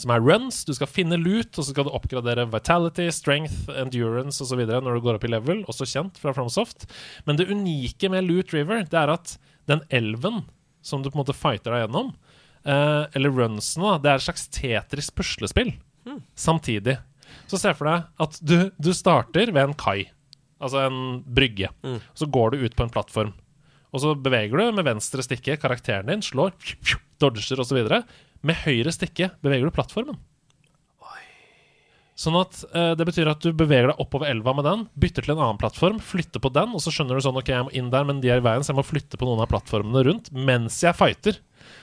Som 0.00 0.14
er 0.14 0.22
runs. 0.24 0.62
Du 0.64 0.72
skal 0.74 0.88
finne 0.88 1.18
loot, 1.20 1.50
og 1.52 1.66
så 1.66 1.70
skal 1.70 1.86
du 1.86 1.92
oppgradere 1.92 2.46
vitality, 2.50 3.10
strength, 3.12 3.68
endurance 3.76 4.40
osv. 4.44 4.62
når 4.64 4.96
du 4.96 5.02
går 5.04 5.18
opp 5.18 5.26
i 5.28 5.32
level, 5.34 5.62
også 5.68 5.88
kjent 5.88 6.18
fra 6.20 6.32
FromSoft. 6.32 6.86
Men 7.26 7.36
det 7.36 7.50
unike 7.52 8.08
med 8.12 8.24
Loot 8.28 8.54
River, 8.56 8.86
det 8.88 8.98
er 8.98 9.12
at 9.12 9.36
den 9.70 9.84
elven 9.92 10.42
som 10.82 11.02
du 11.02 11.10
på 11.10 11.18
en 11.18 11.22
måte 11.22 11.36
fighter 11.36 11.70
deg 11.74 11.84
gjennom, 11.84 12.08
eh, 12.64 13.04
eller 13.14 13.30
runsene, 13.36 13.98
det 14.02 14.10
er 14.10 14.18
et 14.18 14.24
slags 14.26 14.48
Tetris 14.50 15.12
puslespill 15.14 15.74
samtidig. 16.34 16.96
Så 17.46 17.60
se 17.60 17.70
for 17.76 17.86
deg 17.86 18.08
at 18.24 18.40
du, 18.42 18.56
du 18.82 18.90
starter 18.96 19.52
ved 19.52 19.62
en 19.62 19.76
kai, 19.78 20.08
altså 20.60 20.86
en 20.88 21.22
brygge. 21.22 21.68
Så 22.18 22.26
går 22.26 22.50
du 22.56 22.64
ut 22.66 22.74
på 22.76 22.82
en 22.88 22.90
plattform. 22.92 23.32
Og 23.92 24.00
så 24.00 24.14
beveger 24.16 24.56
du 24.56 24.72
med 24.72 24.86
venstre 24.88 25.22
stikke 25.22 25.58
karakteren 25.60 26.08
din, 26.08 26.22
slår, 26.24 26.56
dodger 27.20 27.60
osv. 27.60 27.84
Med 28.42 28.58
høyre 28.64 28.92
stikke 28.94 29.30
beveger 29.42 29.68
du 29.68 29.74
plattformen. 29.74 30.18
Sånn 32.18 32.36
at 32.38 32.58
eh, 32.76 32.92
Det 32.98 33.06
betyr 33.08 33.30
at 33.30 33.42
du 33.42 33.54
beveger 33.56 33.90
deg 33.90 34.02
oppover 34.02 34.28
elva 34.30 34.52
med 34.56 34.66
den, 34.68 34.84
bytter 35.00 35.24
til 35.24 35.34
en 35.34 35.42
annen 35.42 35.60
plattform, 35.60 36.00
flytter 36.02 36.42
på 36.44 36.52
den, 36.54 36.74
og 36.76 36.82
så 36.84 36.92
skjønner 36.92 37.18
du 37.18 37.24
sånn 37.24 37.38
Ok, 37.40 37.48
jeg 37.54 37.66
må 37.66 37.72
inn 37.78 37.88
der, 37.92 38.04
men 38.08 38.20
de 38.22 38.30
er 38.32 38.42
i 38.42 38.44
veien, 38.44 38.64
så 38.64 38.72
jeg 38.72 38.78
må 38.78 38.86
flytte 38.86 39.18
på 39.18 39.28
noen 39.28 39.42
av 39.42 39.50
plattformene 39.50 40.04
rundt 40.08 40.28
mens 40.34 40.76
jeg 40.84 40.96
fighter. 40.98 41.40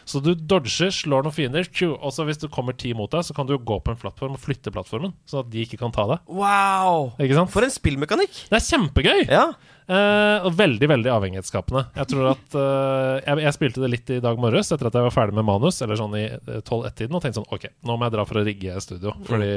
Så 0.10 0.22
du 0.26 0.32
dodger, 0.34 0.90
slår 0.94 1.26
noen 1.26 1.36
fiender, 1.36 1.68
og 1.94 2.14
så 2.16 2.26
hvis 2.26 2.42
du 2.42 2.48
kommer 2.52 2.74
ti 2.74 2.96
mot 2.98 3.12
deg, 3.14 3.26
så 3.28 3.36
kan 3.38 3.50
du 3.50 3.56
gå 3.58 3.80
på 3.86 3.94
en 3.94 4.00
plattform 4.00 4.38
og 4.38 4.42
flytte 4.42 4.74
plattformen, 4.74 5.14
sånn 5.30 5.44
at 5.46 5.52
de 5.54 5.66
ikke 5.66 5.78
kan 5.82 5.94
ta 5.94 6.08
deg. 6.10 6.24
Wow! 6.34 7.12
For 7.54 7.66
en 7.66 7.74
spillmekanikk! 7.74 8.48
Det 8.50 8.58
er 8.58 8.66
kjempegøy! 8.66 9.28
Ja. 9.30 9.52
Eh, 9.90 10.46
og 10.46 10.54
veldig 10.54 10.86
veldig 10.92 11.10
avhengighetsskapende. 11.10 11.82
Jeg 11.98 12.10
tror 12.12 12.28
at 12.36 12.58
eh, 12.62 13.14
jeg, 13.26 13.42
jeg 13.46 13.56
spilte 13.56 13.82
det 13.82 13.90
litt 13.90 14.12
i 14.14 14.20
dag 14.22 14.42
morges 14.42 14.70
etter 14.76 14.90
at 14.90 14.98
jeg 15.00 15.08
var 15.08 15.16
ferdig 15.16 15.38
med 15.40 15.48
manus, 15.48 15.80
eller 15.86 15.98
sånn 15.98 16.14
i 16.20 16.26
eh, 16.28 16.60
12-1-tiden, 16.62 17.18
og 17.18 17.24
tenkte 17.24 17.40
sånn 17.40 17.50
OK, 17.58 17.66
nå 17.90 17.96
må 17.98 18.06
jeg 18.06 18.16
dra 18.18 18.26
for 18.30 18.42
å 18.42 18.46
rigge 18.46 18.84
studio, 18.86 19.16
fordi 19.30 19.50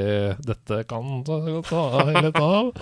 dette 0.48 0.82
kan 0.88 1.20
ta 1.28 2.06
litt 2.08 2.40
av. 2.40 2.72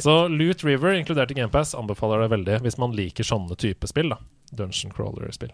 Så 0.00 0.16
Loot 0.32 0.64
River, 0.64 0.96
inkludert 0.96 1.32
i 1.32 1.40
GamePass, 1.40 1.76
anbefaler 1.76 2.24
det 2.24 2.32
veldig 2.38 2.62
hvis 2.64 2.80
man 2.80 2.96
liker 2.96 3.28
sånne 3.28 3.56
type 3.60 3.88
spill. 3.90 4.12
da 4.12 4.20
Dungeon 4.54 4.92
crawler-spill. 4.94 5.52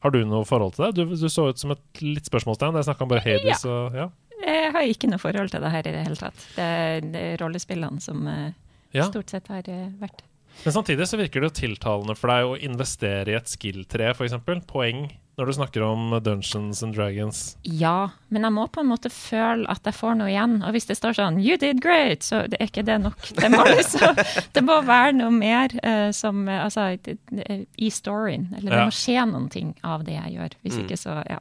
Har 0.00 0.14
du 0.14 0.22
noe 0.24 0.46
forhold 0.48 0.76
til 0.76 0.86
det? 0.86 0.90
Du, 0.96 1.12
du 1.12 1.28
så 1.28 1.50
ut 1.50 1.60
som 1.60 1.74
et 1.74 2.02
litt 2.02 2.28
spørsmålstegn. 2.28 2.78
Jeg 2.78 2.88
snakka 2.88 3.04
om 3.04 3.12
bare 3.12 3.24
Hades 3.24 3.66
og 3.68 3.96
ja. 3.96 4.08
Jeg 4.40 4.72
har 4.72 4.88
ikke 4.88 5.10
noe 5.10 5.20
forhold 5.20 5.52
til 5.52 5.60
det 5.60 5.70
her 5.74 5.84
i 5.84 5.92
det 5.92 6.02
hele 6.06 6.16
tatt. 6.16 6.44
Det 6.56 6.64
er, 6.64 7.00
det 7.04 7.24
er 7.32 7.40
rollespillene 7.42 8.00
som 8.00 8.24
eh, 8.30 8.52
ja. 8.96 9.04
stort 9.10 9.32
sett 9.32 9.50
har 9.52 9.66
eh, 9.68 9.90
vært 10.00 10.24
Men 10.64 10.74
samtidig 10.78 11.08
så 11.08 11.20
virker 11.20 11.42
det 11.42 11.50
jo 11.50 11.58
tiltalende 11.60 12.16
for 12.16 12.32
deg 12.32 12.48
å 12.48 12.56
investere 12.70 13.34
i 13.34 13.36
et 13.36 13.52
skill-tre, 13.52 14.14
f.eks. 14.14 14.38
Poeng 14.70 15.04
når 15.38 15.46
du 15.46 15.52
snakker 15.56 15.82
om 15.86 16.10
Dungeons 16.22 16.82
and 16.82 16.94
Dragons. 16.94 17.56
Ja, 17.64 18.10
men 18.28 18.42
jeg 18.44 18.52
må 18.52 18.66
på 18.68 18.82
en 18.82 18.90
måte 18.90 19.08
føle 19.12 19.64
at 19.72 19.86
jeg 19.88 19.94
får 19.96 20.18
noe 20.18 20.28
igjen. 20.28 20.58
Og 20.66 20.74
hvis 20.74 20.86
det 20.90 20.96
står 20.98 21.14
sånn 21.16 21.38
'you 21.40 21.56
did 21.56 21.80
great', 21.80 22.22
så 22.26 22.42
er 22.44 22.66
ikke 22.66 22.84
det 22.84 22.98
nok. 23.00 23.16
Det 23.38 23.48
må, 23.50 23.64
liksom, 23.78 24.16
det 24.52 24.62
må 24.64 24.80
være 24.84 25.12
noe 25.16 25.30
mer 25.30 25.70
uh, 25.84 26.10
som 26.12 26.46
eh, 26.48 26.64
Altså 26.64 26.98
det- 27.02 27.18
det- 27.30 27.66
i 27.78 27.88
storyen. 27.90 28.48
Eller 28.58 28.70
det 28.70 28.78
Ja. 28.78 28.84
må 28.84 28.90
skje 28.92 29.24
noen 29.32 29.48
ting 29.50 29.74
av 29.84 30.04
det 30.04 30.12
jeg 30.18 30.34
gjør. 30.36 30.50
Hvis 30.64 30.78
ikke 30.84 30.98
så 30.98 31.22
Ja. 31.30 31.38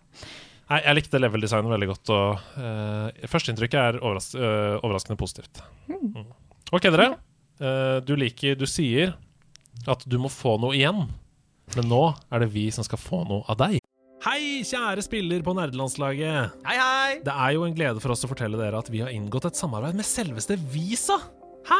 Nei, 0.70 0.82
jeg 0.86 0.96
likte 0.96 1.20
level-designet 1.20 1.72
veldig 1.72 1.88
godt, 1.90 2.10
og 2.14 2.40
uh, 2.62 3.10
førsteinntrykket 3.26 3.74
er 3.74 4.00
overras 4.04 4.36
uh, 4.36 4.78
overraskende 4.86 5.18
positivt. 5.18 5.62
Mm. 5.90 6.26
OK, 6.72 6.82
dere. 6.84 7.16
Uh, 7.60 8.00
du 8.06 8.16
liker 8.16 8.56
Du 8.56 8.66
sier 8.70 9.16
at 9.88 10.04
du 10.08 10.18
må 10.20 10.30
få 10.30 10.60
noe 10.62 10.76
igjen, 10.78 11.08
men 11.78 11.90
nå 11.92 12.04
er 12.32 12.44
det 12.44 12.50
vi 12.54 12.70
som 12.74 12.86
skal 12.88 13.02
få 13.02 13.24
noe 13.30 13.44
av 13.52 13.60
deg. 13.62 13.80
Hei, 14.26 14.66
kjære 14.68 15.04
spiller 15.06 15.44
på 15.46 15.54
nerdelandslaget. 15.56 16.58
Hei, 16.68 16.76
hei! 16.76 17.20
Det 17.24 17.32
er 17.32 17.54
jo 17.56 17.64
en 17.64 17.76
glede 17.78 18.02
for 18.04 18.12
oss 18.12 18.26
å 18.28 18.32
fortelle 18.32 18.60
dere 18.60 18.82
at 18.82 18.90
vi 18.92 19.00
har 19.00 19.14
inngått 19.16 19.48
et 19.48 19.60
samarbeid 19.60 19.96
med 19.96 20.08
selveste 20.08 20.58
Visa. 20.74 21.16
Hæ? 21.70 21.80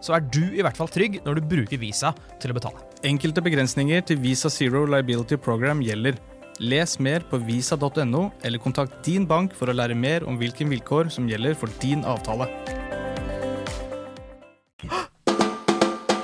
så 0.00 0.16
er 0.16 0.24
du 0.24 0.44
i 0.46 0.62
hvert 0.64 0.78
fall 0.78 0.90
trygg 0.92 1.20
når 1.26 1.38
du 1.38 1.48
bruker 1.52 1.80
Visa 1.80 2.14
til 2.42 2.52
å 2.52 2.58
betale. 2.58 2.82
Enkelte 3.06 3.44
begrensninger 3.44 4.02
til 4.08 4.20
Visa 4.22 4.50
Zero 4.50 4.84
Liability 4.86 5.38
Program 5.38 5.82
gjelder. 5.84 6.18
Les 6.58 6.98
mer 6.98 7.22
på 7.30 7.38
visa.no, 7.38 8.30
eller 8.42 8.58
kontakt 8.58 8.98
din 9.06 9.26
bank 9.26 9.54
for 9.54 9.70
å 9.70 9.76
lære 9.76 9.94
mer 9.94 10.26
om 10.26 10.38
hvilke 10.40 10.66
vilkår 10.66 11.12
som 11.14 11.28
gjelder 11.30 11.54
for 11.54 11.70
din 11.82 12.02
avtale. 12.02 12.48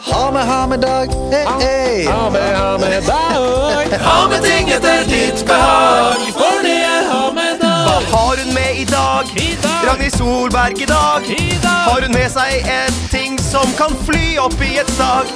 Ha 0.05 0.31
med, 0.31 0.47
ha 0.47 0.66
med 0.66 0.81
dag. 0.83 1.14
Hey, 1.31 1.47
hey. 1.62 2.07
Ha 2.07 2.31
med, 2.31 2.57
ha 2.57 2.79
med 2.79 3.03
dag. 3.07 3.91
Ha 4.05 4.29
med 4.29 4.43
ting 4.43 4.70
etter 4.75 5.05
ditt 5.07 5.47
behag. 5.47 6.22
For 6.35 6.62
det 6.66 6.75
er 6.83 7.07
ha 7.11 7.31
med 7.35 7.61
dag. 7.62 7.87
Hva 7.87 7.97
har 8.11 8.43
hun 8.43 8.55
med 8.55 8.81
i 8.83 8.87
dag? 8.91 9.31
I 9.39 9.53
dag! 9.62 9.85
Ragnhild 9.89 10.16
Solberg 10.16 10.79
dag. 11.62 11.84
Har 11.90 12.00
hun 12.02 12.12
med 12.12 12.30
seg 12.32 12.68
en 12.78 13.00
ting 13.11 13.38
som 13.38 13.66
kan 13.78 13.96
fly 14.07 14.38
opp 14.38 14.61
i 14.62 14.76
et 14.82 14.90
sag? 14.98 15.28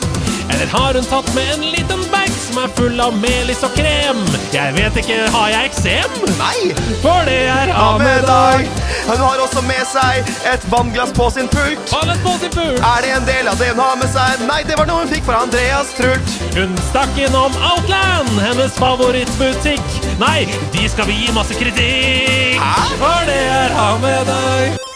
Eller 0.48 0.66
har 0.72 0.94
hun 0.94 1.04
tatt 1.04 1.34
med 1.34 1.50
en 1.54 1.64
liten 1.74 2.04
bag 2.12 2.30
som 2.32 2.62
er 2.62 2.70
full 2.76 3.00
av 3.04 3.16
melis 3.20 3.60
og 3.66 3.74
krem? 3.76 4.22
Jeg 4.54 4.72
vet 4.78 4.96
ikke, 5.02 5.18
har 5.34 5.50
jeg 5.52 5.68
eksem? 5.68 6.14
Nei! 6.38 6.70
For 7.02 7.28
det 7.28 7.42
er 7.52 7.72
Ha 7.76 7.90
med 8.00 8.06
med 8.08 8.24
deg. 8.30 8.72
Hun 9.10 9.20
har 9.20 9.42
også 9.44 9.60
med 9.68 9.84
seg 9.90 10.32
et 10.48 10.64
vannglass 10.72 11.12
på 11.20 11.28
sin 11.36 11.52
pult. 11.52 11.92
Alles 12.00 12.24
på 12.24 12.32
sin 12.40 12.52
pult! 12.56 12.80
Er 12.80 13.04
det 13.04 13.12
en 13.18 13.28
del 13.28 13.52
av 13.52 13.60
det 13.60 13.70
hun 13.74 13.84
har 13.84 14.00
med 14.00 14.10
seg? 14.16 14.48
Nei, 14.48 14.62
det 14.68 14.80
var 14.80 14.88
noe 14.88 15.04
hun 15.04 15.12
fikk 15.12 15.28
fra 15.28 15.44
Andreas 15.44 15.92
Trult. 16.00 16.34
Hun 16.56 16.74
stakk 16.88 17.20
innom 17.28 17.52
Outland, 17.74 18.34
hennes 18.48 18.80
favorittbutikk. 18.80 19.96
Nei, 20.20 20.48
de 20.72 20.88
skal 20.88 21.12
vi 21.12 21.22
gi 21.22 21.32
masse 21.36 21.60
kritikk! 21.60 22.60
Hæ? 22.64 22.76
For 23.04 23.24
det 23.28 23.42
er 23.62 23.80
ha 23.80 24.87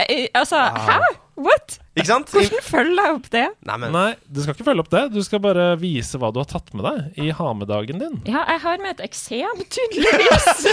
deg! 0.00 0.14
Eh, 0.16 0.28
Altså, 0.40 0.56
hæ? 0.60 1.00
What? 1.40 1.78
Ikke 1.96 2.04
sant? 2.10 2.28
Hvordan 2.34 2.60
følger 2.66 2.98
jeg 3.00 3.14
opp 3.16 3.28
det? 3.32 3.42
Nei, 3.64 3.76
men 3.80 3.94
Nei, 3.96 4.08
du 4.28 4.42
skal 4.42 4.52
ikke 4.52 4.66
følge 4.66 4.82
opp 4.84 4.90
det. 4.92 5.00
Du 5.14 5.22
skal 5.24 5.40
bare 5.40 5.70
vise 5.80 6.18
hva 6.20 6.28
du 6.34 6.40
har 6.42 6.48
tatt 6.50 6.68
med 6.76 6.84
deg 6.84 7.16
i 7.24 7.30
ha-med-dagen 7.38 8.02
din. 8.02 8.18
Ja, 8.28 8.42
jeg 8.50 8.60
har 8.66 8.82
med 8.82 8.98
et 8.98 9.00
eksem, 9.06 9.62
tydeligvis. 9.76 10.66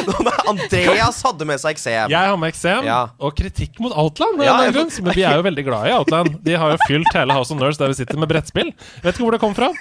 Andreas 0.52 1.22
hadde 1.24 1.48
med 1.48 1.62
seg 1.64 1.78
eksem. 1.78 2.12
Jeg 2.12 2.32
har 2.34 2.36
med 2.42 2.52
eksem 2.52 2.84
Ja. 2.90 3.00
og 3.20 3.36
kritikk 3.40 3.80
mot 3.84 3.96
Outland. 3.96 4.44
Ja, 4.44 4.58
jeg 4.68 4.76
grunn, 4.76 4.92
Men 5.08 5.16
vi 5.16 5.24
er 5.30 5.40
jo 5.40 5.46
veldig 5.48 5.66
glad 5.70 5.88
i 5.88 5.96
Outland. 5.96 6.36
De 6.44 6.58
har 6.60 6.76
jo 6.76 6.82
fylt 6.88 7.16
hele 7.16 7.38
House 7.38 7.54
of 7.56 7.62
Nerds 7.64 7.80
der 7.80 7.88
vi 7.94 7.98
sitter 8.02 8.20
med 8.20 8.28
brettspill. 8.34 8.74
Vet 9.06 9.16
ikke 9.16 9.24
hvor 9.28 9.38
det 9.38 9.44
kom 9.44 9.56
fra, 9.58 9.72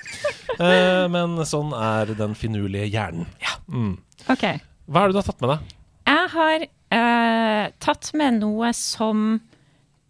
Uh, 0.56 1.04
men 1.12 1.34
sånn 1.44 1.74
er 1.76 2.14
den 2.16 2.32
finurlige 2.38 2.86
hjernen. 2.88 3.26
Mm. 3.68 3.90
OK. 4.32 4.44
Hva 4.88 5.02
er 5.02 5.10
det 5.10 5.12
du 5.12 5.18
har 5.20 5.26
tatt 5.26 5.42
med 5.44 5.50
deg? 5.52 5.74
Jeg 6.06 6.30
har 6.32 6.64
eh, 6.94 7.66
tatt 7.82 8.12
med 8.14 8.40
noe 8.42 8.72
som 8.76 9.40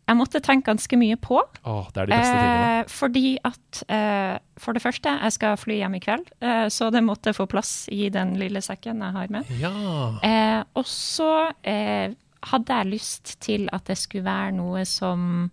jeg 0.06 0.18
måtte 0.20 0.38
tenke 0.38 0.70
ganske 0.70 0.96
mye 1.00 1.16
på. 1.18 1.40
Åh, 1.66 1.86
det 1.90 2.02
er 2.04 2.06
de 2.06 2.14
beste 2.14 2.34
tingene. 2.36 2.66
Eh, 2.78 2.90
fordi 2.94 3.30
at 3.42 3.80
eh, 3.90 4.36
For 4.62 4.76
det 4.76 4.82
første, 4.84 5.14
jeg 5.18 5.34
skal 5.34 5.56
fly 5.58 5.80
hjem 5.80 5.96
i 5.98 6.02
kveld, 6.04 6.28
eh, 6.40 6.68
så 6.70 6.92
det 6.94 7.02
måtte 7.02 7.34
få 7.34 7.48
plass 7.50 7.88
i 7.92 8.06
den 8.14 8.36
lille 8.38 8.62
sekken 8.62 9.02
jeg 9.02 9.16
har 9.16 9.32
med. 9.34 9.50
Ja. 9.58 9.72
Eh, 10.22 10.62
og 10.78 10.86
så 10.86 11.50
eh, 11.66 12.14
hadde 12.52 12.78
jeg 12.78 12.92
lyst 12.92 13.34
til 13.42 13.66
at 13.74 13.90
det 13.90 13.98
skulle 13.98 14.28
være 14.28 14.54
noe 14.54 14.84
som 14.86 15.50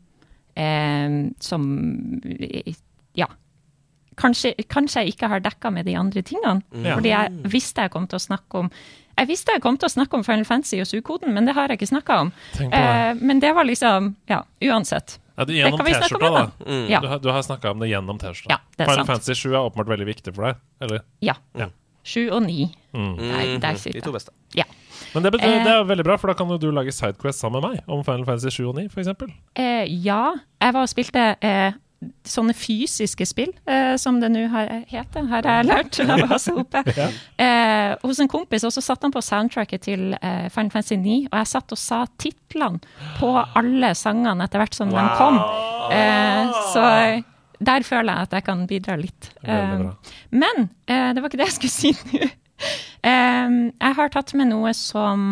eh, 0.55 1.17
Som 1.41 1.65
Ja. 3.17 3.27
Kanskje, 4.13 4.53
kanskje 4.69 5.01
jeg 5.01 5.15
ikke 5.15 5.27
har 5.31 5.41
dekka 5.41 5.71
med 5.73 5.87
de 5.89 5.95
andre 5.97 6.21
tingene. 6.21 6.61
Ja. 6.77 6.99
Fordi 6.99 7.09
jeg 7.09 7.49
visste 7.49 7.87
jeg 7.87 7.91
kom 7.95 8.05
til 8.05 8.21
å 8.21 8.27
snakke 8.27 8.61
om 8.61 8.69
jeg 9.17 9.27
visste 9.29 9.51
jeg 9.55 9.61
kom 9.61 9.77
til 9.77 9.87
å 9.89 9.93
snakke 9.93 10.17
om 10.19 10.23
Final 10.25 10.45
Fantasy 10.45 10.79
og 10.81 10.87
Sukoden, 10.89 11.33
men 11.33 11.45
det 11.45 11.53
har 11.57 11.67
jeg 11.69 11.79
ikke 11.81 11.91
snakka 11.91 12.19
om. 12.25 12.31
Eh, 12.59 13.13
men 13.21 13.39
det 13.43 13.53
var 13.55 13.63
liksom 13.67 14.15
Ja, 14.29 14.43
uansett. 14.61 15.19
Ja, 15.37 15.45
det, 15.45 15.53
Det 15.53 15.59
gjennom 15.63 15.77
kan 15.79 15.85
vi 15.87 15.93
snakke 15.93 16.15
om 16.15 16.21
T-skjorta, 16.21 16.65
da. 16.65 16.71
Mm. 16.71 16.89
Ja. 16.91 16.99
Du 17.01 17.07
har, 17.07 17.19
du 17.19 17.29
har 17.33 17.41
snakka 17.41 17.71
om 17.71 17.79
det 17.79 17.87
gjennom 17.89 18.19
T-skjorta. 18.21 18.53
Ja, 18.53 18.59
Final 18.85 18.95
sant. 19.01 19.07
Fantasy 19.07 19.33
7 19.33 19.49
er 19.53 19.59
åpenbart 19.65 19.89
veldig 19.95 20.05
viktig 20.11 20.33
for 20.35 20.45
deg. 20.49 20.59
Eller? 20.81 21.01
Ja. 21.25 21.33
Ja. 21.57 21.69
7 22.03 22.29
og 22.35 22.43
ni. 22.43 22.67
Der, 22.93 23.57
der 23.63 23.79
De 23.79 24.01
to 24.03 24.11
beste. 24.13 24.31
Ja. 24.53 24.65
Men 25.13 25.23
det, 25.23 25.31
betyr, 25.31 25.47
Eh. 25.47 25.63
det 25.63 25.71
er 25.73 25.83
veldig 25.89 26.03
bra, 26.05 26.17
for 26.17 26.27
da 26.27 26.33
kan 26.37 26.49
jo 26.49 26.57
du 26.57 26.69
lage 26.71 26.91
Sidequest 26.93 27.39
sammen 27.39 27.61
med 27.61 27.71
meg 27.77 27.83
om 27.89 28.03
Final 28.03 28.25
Fantasy 28.25 28.49
7 28.49 28.67
og 28.69 28.75
9, 28.75 28.89
f.eks. 28.93 29.07
Eh, 29.55 29.85
ja, 30.03 30.33
jeg 30.61 30.73
var 30.73 30.81
og 30.85 30.89
spilte 30.89 31.25
eh, 31.41 31.73
sånne 32.27 32.53
fysiske 32.57 33.25
spill, 33.27 33.51
eh, 33.69 33.95
som 34.01 34.19
det 34.21 34.29
nå 34.33 34.45
heter, 34.51 34.83
heter, 34.91 35.27
har 35.31 35.47
jeg 35.47 35.67
lært 35.69 35.99
av 36.03 36.23
Hasse 36.31 36.53
Hope. 36.55 36.83
eh, 37.37 37.95
hos 38.03 38.19
en 38.23 38.31
kompis, 38.31 38.63
og 38.67 38.73
så 38.75 38.83
satte 38.83 39.07
han 39.07 39.13
på 39.15 39.21
soundtracket 39.23 39.85
til 39.89 40.13
eh, 40.19 40.47
Final 40.53 40.71
Fantasy 40.73 40.97
9, 41.01 41.17
og 41.31 41.37
jeg 41.41 41.51
satt 41.53 41.75
og 41.75 41.81
sa 41.81 42.03
titlene 42.21 42.79
på 43.19 43.33
alle 43.43 43.93
sangene 43.97 44.47
etter 44.47 44.61
hvert 44.63 44.77
som 44.77 44.91
de 44.93 45.03
kom. 45.19 45.39
Eh, 45.93 46.53
så 46.73 46.85
der 47.63 47.83
føler 47.87 48.13
jeg 48.13 48.27
at 48.29 48.33
jeg 48.37 48.43
kan 48.47 48.63
bidra 48.67 48.95
litt. 48.99 49.31
Eh, 49.43 49.83
men 50.31 50.65
eh, 50.87 51.09
det 51.13 51.21
var 51.23 51.29
ikke 51.29 51.39
det 51.43 51.49
jeg 51.51 51.59
skulle 51.59 51.77
si 51.79 51.93
nå. 52.13 52.31
Eh, 53.03 53.49
jeg 53.75 53.95
har 53.97 54.11
tatt 54.13 54.29
med 54.39 54.47
noe 54.47 54.69
som 54.77 55.23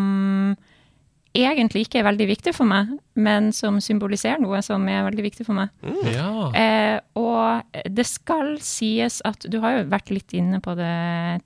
egentlig 1.38 1.86
ikke 1.86 2.02
er 2.02 2.08
veldig 2.10 2.28
viktig 2.28 2.54
for 2.56 2.68
meg, 2.68 2.92
men 3.16 3.52
som 3.56 3.80
symboliserer 3.84 4.42
noe 4.44 4.60
som 4.66 4.84
er 4.92 5.06
veldig 5.08 5.26
viktig 5.30 5.46
for 5.48 5.58
meg. 5.58 5.72
Ja. 6.12 6.50
Eh, 6.58 6.98
og 7.20 7.78
det 7.88 8.06
skal 8.10 8.58
sies 8.64 9.22
at 9.28 9.46
Du 9.48 9.60
har 9.64 9.78
jo 9.78 9.90
vært 9.92 10.12
litt 10.12 10.34
inne 10.36 10.60
på 10.64 10.76
det 10.80 10.92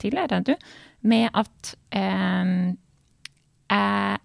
tidligere, 0.02 0.42
du. 0.42 0.54
Med 1.06 1.30
at 1.34 1.74
eh, 1.94 2.54
jeg 3.70 4.22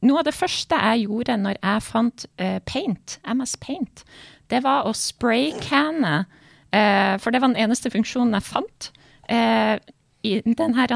Noe 0.00 0.22
av 0.22 0.24
det 0.24 0.32
første 0.32 0.76
jeg 0.80 1.02
gjorde 1.04 1.34
når 1.36 1.58
jeg 1.58 1.84
fant 1.84 2.22
eh, 2.40 2.56
Paint, 2.64 3.18
MS 3.28 3.58
Paint, 3.60 4.00
det 4.48 4.62
var 4.64 4.86
å 4.88 4.94
spraycanne. 4.96 6.22
Eh, 6.72 7.18
for 7.20 7.28
det 7.28 7.42
var 7.42 7.52
den 7.52 7.60
eneste 7.66 7.92
funksjonen 7.92 8.32
jeg 8.38 8.46
fant. 8.46 8.88
Eh, 9.28 9.76
i 10.22 10.40
den 10.44 10.74
her 10.76 10.92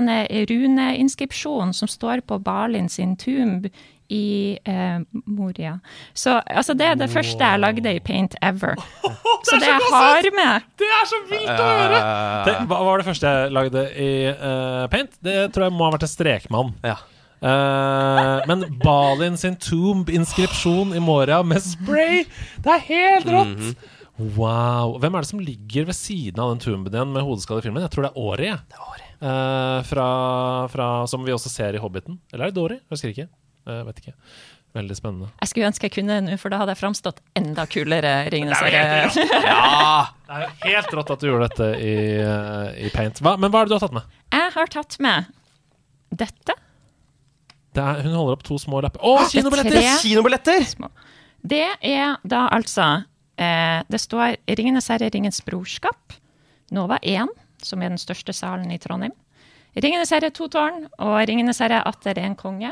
runeinskripsjonen 0.51 1.72
som 1.72 1.88
står 1.88 2.24
på 2.28 2.38
Balin 2.44 2.88
sin 2.88 3.16
tomb 3.16 3.68
i 4.09 4.59
eh, 4.64 5.01
Moria. 5.26 5.78
Så 6.12 6.40
altså, 6.46 6.74
det 6.74 6.86
er 6.86 6.98
det 7.01 7.09
første 7.10 7.44
jeg 7.44 7.60
lagde 7.60 7.94
i 7.94 8.02
Paint 8.05 8.36
ever. 8.42 8.76
Så 9.48 9.56
det 9.60 9.68
jeg 9.68 9.80
har 9.92 10.28
med 10.36 10.68
Det 10.80 10.86
er 10.88 11.09
så 11.09 11.18
vilt 11.28 11.51
å 11.52 11.64
høre! 11.68 11.98
Det, 12.46 12.55
hva 12.70 12.78
var 12.86 13.01
det 13.01 13.06
første 13.09 13.32
jeg 13.32 13.52
lagde 13.52 13.82
i 14.01 14.12
uh, 14.28 14.84
Paint? 14.92 15.18
Det 15.24 15.34
tror 15.52 15.66
jeg 15.66 15.74
må 15.76 15.84
ha 15.84 15.92
vært 15.96 16.06
en 16.06 16.12
strekmann. 16.12 16.72
Ja. 16.84 16.96
Uh, 17.44 18.40
men 18.48 18.64
Balin 18.80 19.36
sin 19.40 19.59
tomb-inskripsjon 19.60 20.94
i 20.96 21.02
Moria 21.05 21.42
med 21.44 21.60
spray! 21.64 22.24
Det 22.64 22.72
er 22.78 22.86
helt 22.88 23.28
rått! 23.28 23.90
Wow. 24.14 24.94
Hvem 25.02 25.16
er 25.16 25.24
det 25.24 25.28
som 25.32 25.42
ligger 25.42 25.88
ved 25.90 25.98
siden 25.98 26.40
av 26.40 26.55
den 26.55 26.62
tomben 26.62 26.94
igjen 26.94 27.12
med 27.12 27.26
hodeskall 27.26 27.60
i 27.60 27.66
filmen? 27.66 27.82
Jeg 27.84 27.92
tror 27.92 28.06
det 28.06 28.12
er 28.14 28.22
Ori. 28.22 28.48
jeg. 28.52 29.03
Eh, 29.24 29.82
fra, 29.88 30.09
fra, 30.68 30.88
som 31.09 31.24
vi 31.24 31.32
også 31.32 31.48
ser 31.48 31.78
i 31.78 31.80
Hobbiten. 31.80 32.18
Eller 32.32 32.48
er 32.48 32.52
det 32.52 32.59
Dory? 32.59 32.76
Husker 32.92 33.14
ikke. 33.14 33.30
Uh, 33.64 33.80
vet 33.86 34.02
ikke. 34.02 34.12
Veldig 34.74 34.96
spennende. 34.98 35.28
Jeg 35.38 35.48
skulle 35.52 35.68
ønske 35.70 35.86
jeg 35.86 35.94
kunne 35.94 36.16
nå, 36.26 36.34
for 36.42 36.52
da 36.52 36.59
hadde 36.60 36.74
jeg 36.74 36.80
framstått 36.82 37.20
enda 37.38 37.64
kulere. 37.70 38.10
Ringenes 38.34 38.59
Det 38.59 38.72
er 38.74 39.06
jo 39.06 39.12
helt 39.14 39.36
ja. 39.46 40.01
Det 40.26 40.34
er 40.34 40.42
jo 40.42 40.51
helt 40.64 40.96
rått 40.98 41.12
at 41.14 41.22
du 41.22 41.28
gjorde 41.30 41.48
dette 41.52 41.68
i, 41.78 41.94
eh, 42.20 42.82
i 42.84 42.90
Paint. 42.92 43.22
Hva, 43.22 43.36
men 43.40 43.55
hva 43.55 43.62
er 43.62 43.70
det 43.70 43.72
du 43.72 43.76
har 43.78 43.84
tatt 43.86 43.94
med? 43.96 44.18
Jeg 44.34 44.51
har 44.56 44.72
tatt 44.74 44.98
med 45.06 45.30
dette. 46.24 46.59
Det 47.74 47.84
er, 47.86 48.02
hun 48.05 48.18
holder 48.18 48.36
opp 48.36 48.44
to 48.46 48.59
små 48.60 48.82
lapper. 48.84 49.01
Å, 49.06 49.28
kinobilletter! 49.30 49.78
tre 49.78 49.94
Kinobilletter! 50.02 50.66
små. 50.74 50.90
Det 51.44 51.64
er 51.84 52.18
da 52.26 52.46
altså 52.56 52.88
eh, 53.36 53.80
Det 53.88 54.01
står 54.01 54.36
'Ringenes 54.48 54.90
herre, 54.90 55.10
Ringens 55.14 55.40
brorskap', 55.46 56.18
Nova 56.74 56.98
1, 57.02 57.30
som 57.65 57.82
er 57.82 57.89
den 57.95 57.99
største 58.01 58.32
salen 58.36 58.70
i 58.74 58.78
Trondheim. 58.78 59.15
'Ringenes 59.74 60.12
herre, 60.15 60.31
to 60.31 60.47
tårn' 60.47 60.85
og 61.03 61.16
'Ringenes 61.27 61.59
herre, 61.59 61.81
atter 61.89 62.19
en 62.23 62.36
konge'. 62.39 62.70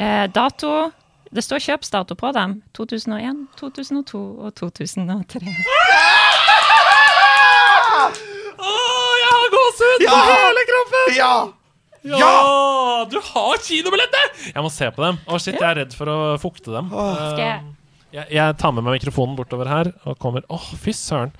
Eh, 0.00 0.26
dato 0.34 0.90
Det 1.32 1.40
står 1.40 1.62
kjøpsdato 1.64 2.12
på 2.14 2.28
dem. 2.36 2.58
2001, 2.76 3.46
2002 3.56 4.18
og 4.44 4.50
2003. 4.54 5.40
Å, 8.62 8.72
jeg 9.22 9.30
har 9.32 9.48
gåsehud 9.54 10.04
på 10.04 10.18
hele 10.28 10.64
kroppen! 10.72 11.14
Ja! 11.16 11.32
Ja! 12.04 12.32
Du 13.08 13.16
har 13.22 13.62
kinobilletter! 13.64 14.28
Jeg 14.52 14.64
må 14.66 14.70
se 14.74 14.90
på 14.92 15.04
dem. 15.06 15.20
Å, 15.24 15.38
shit, 15.40 15.56
jeg 15.56 15.68
er 15.70 15.78
redd 15.84 15.96
for 15.96 16.10
å 16.12 16.18
fukte 16.42 16.74
dem. 16.74 16.90
Skal 16.92 17.42
jeg 17.46 17.62
Jeg, 18.12 18.26
jeg 18.36 18.56
tar 18.60 18.72
med 18.76 18.84
meg 18.84 18.98
mikrofonen 18.98 19.36
bortover 19.38 19.68
her 19.70 19.88
og 20.04 20.18
kommer 20.20 20.44
Å, 20.52 20.58
fy 20.82 20.92
søren. 20.96 21.30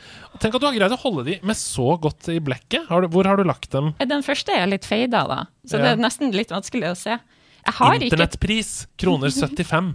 Tenk 0.41 0.55
at 0.57 0.63
du 0.63 0.67
har 0.71 0.77
greid 0.79 0.95
å 0.95 1.01
holde 1.03 1.25
de 1.27 1.35
med 1.45 1.59
så 1.61 1.99
godt 2.01 2.31
i 2.33 2.39
blekket. 2.41 2.87
Har 2.89 3.05
du, 3.05 3.11
hvor 3.13 3.29
har 3.29 3.37
du 3.37 3.45
lagt 3.45 3.69
dem? 3.75 3.91
Den 4.01 4.25
første 4.25 4.57
er 4.57 4.71
litt 4.73 4.89
feida, 4.89 5.27
da, 5.29 5.41
så 5.69 5.77
Ja. 5.77 5.83
det 5.85 5.91
er 5.93 6.03
nesten 6.07 6.33
litt 6.33 6.55
vanskelig 6.55 6.89
å 6.95 6.97
se. 6.97 7.19
Jeg 7.63 7.75
har 7.77 7.95
ikke 7.99 8.09
Internettpris 8.09 8.73
kroner 8.99 9.31
75. 9.37 9.93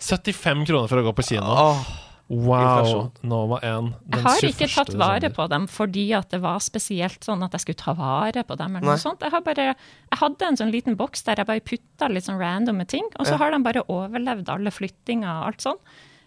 75 0.00 0.66
kroner 0.68 0.88
for 0.90 1.00
å 1.00 1.06
gå 1.06 1.12
på 1.20 1.26
kino. 1.30 1.46
Åh, 1.46 1.84
Wow. 2.30 3.10
Nova 3.26 3.58
1. 3.66 3.88
Jeg 4.14 4.22
har 4.22 4.44
ikke 4.46 4.68
tatt 4.70 4.92
vare 4.94 5.30
på 5.34 5.46
dem 5.50 5.64
fordi 5.70 6.04
at 6.14 6.30
det 6.30 6.38
var 6.44 6.60
spesielt 6.62 7.24
sånn 7.26 7.42
at 7.42 7.56
jeg 7.56 7.64
skulle 7.64 7.80
ta 7.82 7.94
vare 7.98 8.44
på 8.46 8.56
dem. 8.56 8.76
eller 8.76 8.86
Nei. 8.86 8.94
noe 8.94 9.02
sånt. 9.02 9.20
Jeg, 9.20 9.32
har 9.34 9.42
bare, 9.42 9.66
jeg 9.74 10.18
hadde 10.22 10.46
en 10.46 10.56
sånn 10.60 10.70
liten 10.70 10.94
boks 10.96 11.24
der 11.26 11.42
jeg 11.42 11.46
bare 11.50 11.60
putta 11.66 12.08
litt 12.08 12.24
sånn 12.28 12.38
randomme 12.38 12.86
ting, 12.86 13.04
og 13.18 13.26
så 13.26 13.32
Ja. 13.34 13.38
har 13.38 13.50
de 13.50 13.58
bare 13.66 13.82
overlevd 13.88 14.48
alle 14.48 14.70
flyttinger 14.70 15.26
og 15.40 15.46
alt 15.48 15.58
sånn. 15.66 15.78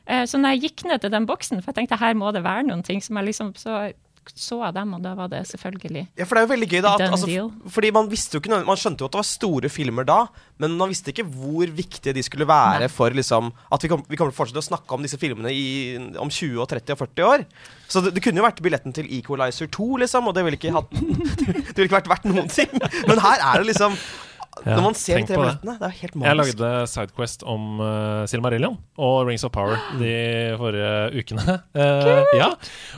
Eh, 0.05 0.25
Så 0.25 0.38
når 0.38 0.59
jeg 0.59 0.61
gikk 0.75 0.85
ned 0.89 0.99
til 1.01 1.09
den 1.09 1.25
boksen, 1.25 1.63
for 1.63 1.71
jeg 1.71 1.88
tenkte 1.88 1.97
her 1.99 2.13
må 2.13 2.34
det 2.34 2.43
være 2.43 2.67
noen 2.67 2.84
ting 2.84 2.99
som 3.01 3.15
jeg 3.15 3.25
liksom 3.27 3.53
så 3.55 3.93
så 4.31 4.59
jeg 4.63 4.75
dem, 4.77 4.93
og 4.95 5.03
da 5.03 5.13
var 5.17 5.29
det 5.31 5.41
selvfølgelig 5.49 6.05
Ja, 6.19 6.25
for 6.25 6.35
det 6.35 6.41
er 6.41 6.47
jo 6.47 6.51
veldig 6.53 6.69
gøy, 6.71 6.79
da. 6.85 6.93
At, 6.95 7.03
altså, 7.17 7.47
fordi 7.75 7.91
man 7.95 8.09
visste 8.11 8.37
jo 8.37 8.41
ikke 8.43 8.61
Man 8.63 8.79
skjønte 8.79 9.03
jo 9.03 9.09
at 9.09 9.15
det 9.15 9.21
var 9.21 9.27
store 9.27 9.71
filmer 9.73 10.07
da, 10.07 10.19
men 10.63 10.77
man 10.79 10.91
visste 10.91 11.13
ikke 11.13 11.25
hvor 11.27 11.73
viktige 11.75 12.15
de 12.15 12.23
skulle 12.25 12.47
være 12.49 12.85
Nei. 12.85 12.91
for 12.91 13.13
liksom 13.13 13.51
At 13.73 13.83
vi, 13.83 13.91
kom, 13.91 14.03
vi 14.07 14.19
kommer 14.19 14.33
til 14.33 14.37
å 14.37 14.41
fortsette 14.41 14.63
å 14.63 14.69
snakke 14.69 14.95
om 14.95 15.05
disse 15.05 15.19
filmene 15.21 15.51
i, 15.53 15.65
om 16.21 16.31
20, 16.31 16.59
og 16.63 16.69
30 16.71 16.95
og 16.95 17.01
40 17.03 17.29
år. 17.29 17.45
Så 17.91 18.01
det, 18.05 18.15
det 18.15 18.23
kunne 18.25 18.41
jo 18.41 18.47
vært 18.47 18.61
billetten 18.63 18.95
til 18.95 19.09
Equalizer 19.19 19.69
2, 19.73 19.89
liksom, 20.05 20.29
og 20.29 20.37
det 20.37 20.45
ville 20.47 20.59
ikke 20.59 20.75
hatt 20.75 20.93
Det 21.73 21.77
ville 21.77 21.89
ikke 21.89 21.99
vært 21.99 22.13
verdt 22.15 22.29
noen 22.29 22.51
ting. 22.51 22.71
Men 23.09 23.21
her 23.23 23.43
er 23.43 23.61
det 23.61 23.73
liksom 23.73 23.97
Ja, 24.61 24.77
Når 24.77 24.84
man 24.85 24.97
ser 24.97 25.19
de 25.19 25.27
tre 25.27 25.38
billettene, 25.39 25.75
det 25.80 25.88
er 25.88 25.95
helt 25.97 26.17
Jeg 26.21 26.38
lagde 26.38 26.71
Sidequest 26.91 27.45
om 27.49 27.81
uh, 27.81 28.23
Silmarillion 28.30 28.77
og 29.01 29.15
Rings 29.27 29.45
of 29.47 29.53
Power 29.55 29.80
de 30.01 30.13
forrige 30.59 31.23
ukene. 31.23 31.57
Uh, 31.73 32.21
ja. 32.41 32.49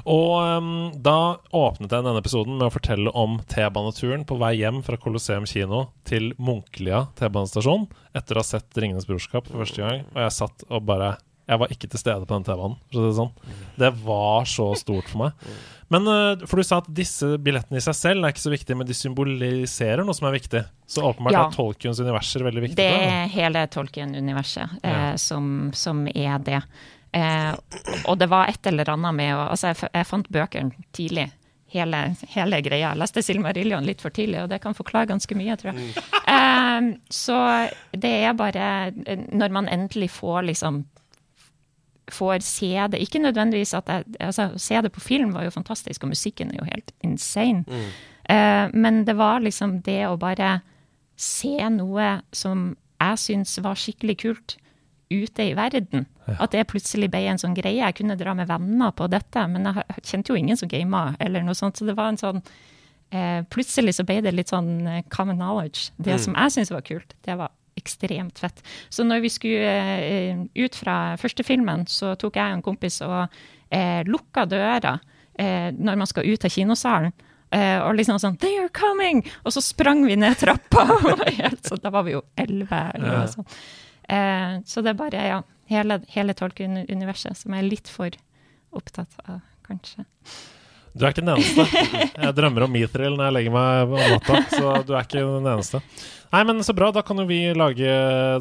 Og 0.04 0.34
um, 0.44 0.74
da 1.06 1.18
åpnet 1.56 1.90
jeg 1.90 2.08
denne 2.08 2.22
episoden 2.22 2.60
med 2.60 2.68
å 2.68 2.74
fortelle 2.76 3.14
om 3.16 3.40
T-baneturen 3.52 4.26
på 4.28 4.40
vei 4.42 4.56
hjem 4.60 4.82
fra 4.86 5.00
Colosseum 5.02 5.48
kino 5.50 5.88
til 6.08 6.34
Munkelia 6.38 7.06
T-banestasjon 7.20 7.88
etter 8.16 8.38
å 8.38 8.44
ha 8.44 8.48
sett 8.48 8.80
Ringenes 8.80 9.08
brorskap 9.10 9.48
for 9.50 9.64
første 9.64 9.82
gang. 9.82 10.04
Og 10.14 10.22
jeg 10.26 10.36
satt 10.36 10.68
og 10.70 10.86
bare 10.88 11.16
Jeg 11.46 11.60
var 11.62 11.68
ikke 11.70 11.88
til 11.94 12.00
stede 12.02 12.26
på 12.26 12.34
den 12.34 12.44
T-banen. 12.48 12.78
si 12.92 12.98
Det 12.98 13.14
sånn. 13.20 13.32
Det 13.78 13.92
var 14.04 14.46
så 14.50 14.72
stort 14.80 15.10
for 15.12 15.26
meg. 15.26 15.32
Men 15.94 16.08
eh, 16.10 16.46
For 16.50 16.58
du 16.58 16.64
sa 16.66 16.80
at 16.82 16.88
disse 16.98 17.36
billettene 17.38 17.78
i 17.78 17.84
seg 17.86 17.94
selv 17.94 18.26
er 18.26 18.34
ikke 18.34 18.42
så 18.48 18.50
viktige, 18.56 18.76
men 18.80 18.88
de 18.90 18.96
symboliserer 18.98 20.02
noe 20.04 20.16
som 20.18 20.26
er 20.32 20.40
viktig. 20.40 20.64
Så 20.90 21.04
åpenbart 21.06 21.34
Ja. 21.38 21.44
er 21.48 21.54
Tolkiens 21.54 22.00
universer 22.02 22.42
veldig 22.48 22.64
viktig. 22.66 22.76
Det 22.80 22.90
da. 22.90 23.06
er 23.22 23.28
hele 23.36 23.68
Tolkien-universet 23.68 24.80
eh, 24.84 24.92
Ja. 25.12 25.16
som, 25.22 25.72
som 25.74 26.08
er 26.08 26.40
det. 26.40 26.64
Eh, 27.14 27.54
og 28.10 28.18
det 28.20 28.28
var 28.34 28.50
et 28.50 28.66
eller 28.68 28.90
annet 28.96 29.14
med 29.16 29.36
å 29.36 29.46
Altså, 29.52 29.68
jeg, 29.72 29.78
f- 29.78 29.94
jeg 29.94 30.06
fant 30.10 30.30
bøkene 30.34 30.72
tidlig. 30.92 31.30
Hele, 31.76 32.16
hele 32.32 32.62
greia. 32.64 32.90
Jeg 32.94 32.98
leste 33.02 33.22
Silmarillion 33.26 33.84
litt 33.86 34.02
for 34.02 34.10
tidlig, 34.14 34.42
og 34.44 34.50
det 34.50 34.62
kan 34.64 34.74
forklare 34.78 35.10
ganske 35.10 35.36
mye, 35.36 35.56
tror 35.60 35.74
jeg. 35.74 35.94
Eh, 36.26 36.90
så 37.12 37.38
det 37.94 38.12
er 38.26 38.34
bare 38.34 38.68
eh, 39.06 39.26
Når 39.32 39.52
man 39.52 39.68
endelig 39.70 40.10
får 40.18 40.44
liksom 40.50 40.86
får 42.12 42.44
se 42.46 42.88
det. 42.92 43.02
Ikke 43.02 43.20
nødvendigvis 43.20 43.74
at 43.74 43.88
jeg, 43.90 44.06
altså, 44.20 44.50
Å 44.54 44.62
se 44.62 44.82
det 44.82 44.92
på 44.94 45.02
film 45.04 45.34
var 45.34 45.44
jo 45.48 45.54
fantastisk, 45.56 46.04
og 46.04 46.12
musikken 46.14 46.52
er 46.54 46.60
jo 46.60 46.68
helt 46.70 46.92
insane. 47.04 47.66
Eh, 48.30 48.68
men 48.74 49.04
det 49.06 49.16
var 49.18 49.40
liksom 49.40 49.82
det 49.86 50.04
å 50.08 50.18
bare 50.18 50.60
se 51.16 51.70
noe 51.70 52.20
som 52.36 52.76
jeg 53.00 53.18
syns 53.22 53.58
var 53.64 53.76
skikkelig 53.80 54.18
kult 54.22 54.58
ute 55.10 55.44
i 55.44 55.54
verden. 55.58 56.06
At 56.40 56.52
det 56.56 56.66
plutselig 56.72 57.10
ble 57.14 57.22
en 57.30 57.42
sånn 57.42 57.54
greie. 57.58 57.84
Jeg 57.84 57.98
kunne 58.00 58.18
dra 58.18 58.34
med 58.34 58.50
venner 58.50 58.92
på 58.98 59.08
dette, 59.12 59.44
men 59.48 59.68
jeg 59.70 60.02
kjente 60.04 60.34
jo 60.34 60.40
ingen 60.40 60.58
som 60.58 60.70
gama, 60.72 61.16
eller 61.22 61.46
noe 61.46 61.58
sånt. 61.58 61.78
Så 61.78 61.86
det 61.86 61.96
var 61.98 62.10
en 62.10 62.18
sånn 62.22 62.42
eh, 63.12 63.44
Plutselig 63.54 63.96
så 64.00 64.06
ble 64.08 64.22
det 64.26 64.34
litt 64.34 64.54
sånn 64.54 64.88
eh, 64.88 65.04
common 65.14 65.38
knowledge. 65.38 65.92
Det 65.98 66.18
som 66.24 66.34
jeg 66.38 66.56
syns 66.56 66.74
var 66.74 66.86
kult, 66.88 67.14
det 67.28 67.38
var 67.38 67.54
ekstremt 67.76 68.40
fett. 68.40 68.64
Så 68.90 69.04
når 69.04 69.24
vi 69.26 69.32
skulle 69.34 69.76
eh, 70.00 70.42
ut 70.56 70.76
fra 70.76 71.16
første 71.22 71.44
filmen, 71.44 71.86
så 71.92 72.16
tok 72.20 72.40
jeg 72.40 72.54
og 72.54 72.60
en 72.60 72.66
kompis 72.66 73.02
og 73.06 73.22
eh, 73.70 74.02
lukka 74.08 74.46
døra 74.50 74.98
eh, 75.40 75.72
når 75.76 76.00
man 76.00 76.10
skal 76.10 76.28
ut 76.28 76.48
av 76.48 76.54
kinosalen. 76.56 77.16
Eh, 77.56 77.78
og 77.80 77.96
liksom 77.96 78.20
sånn 78.20 78.38
'They 78.42 78.58
are 78.64 78.72
coming!' 78.74 79.24
Og 79.46 79.54
så 79.54 79.62
sprang 79.64 80.06
vi 80.08 80.16
ned 80.20 80.38
trappa. 80.40 80.88
Sånn, 81.68 81.84
da 81.84 81.92
var 81.94 82.04
vi 82.08 82.16
jo 82.16 82.24
elleve. 82.36 82.82
eller 82.96 83.20
noe 83.20 83.28
sånt. 83.32 83.60
Eh, 84.10 84.60
så 84.66 84.82
det 84.82 84.94
er 84.94 85.00
bare 85.00 85.28
ja, 85.30 85.42
hele, 85.72 86.02
hele 86.14 86.36
Tolkien-universet 86.38 87.38
som 87.38 87.54
jeg 87.56 87.64
er 87.64 87.70
litt 87.70 87.90
for 87.90 88.18
opptatt 88.76 89.16
av, 89.26 89.40
kanskje. 89.68 90.06
Du 90.96 91.04
er 91.04 91.12
ikke 91.12 91.24
den 91.26 91.34
eneste. 91.36 91.66
Jeg 92.16 92.36
drømmer 92.38 92.64
om 92.66 92.72
Mithril 92.72 93.18
når 93.18 93.28
jeg 93.28 93.36
legger 93.36 93.56
meg 93.56 93.90
om 93.92 93.98
natta, 94.00 94.38
så 94.48 94.76
du 94.88 94.94
er 94.96 95.04
ikke 95.04 95.20
den 95.20 95.50
eneste. 95.52 95.82
Nei, 96.32 96.42
men 96.48 96.62
Så 96.66 96.74
bra. 96.76 96.90
Da 96.96 97.04
kan 97.06 97.20
jo 97.20 97.26
vi 97.28 97.40
lage 97.56 97.90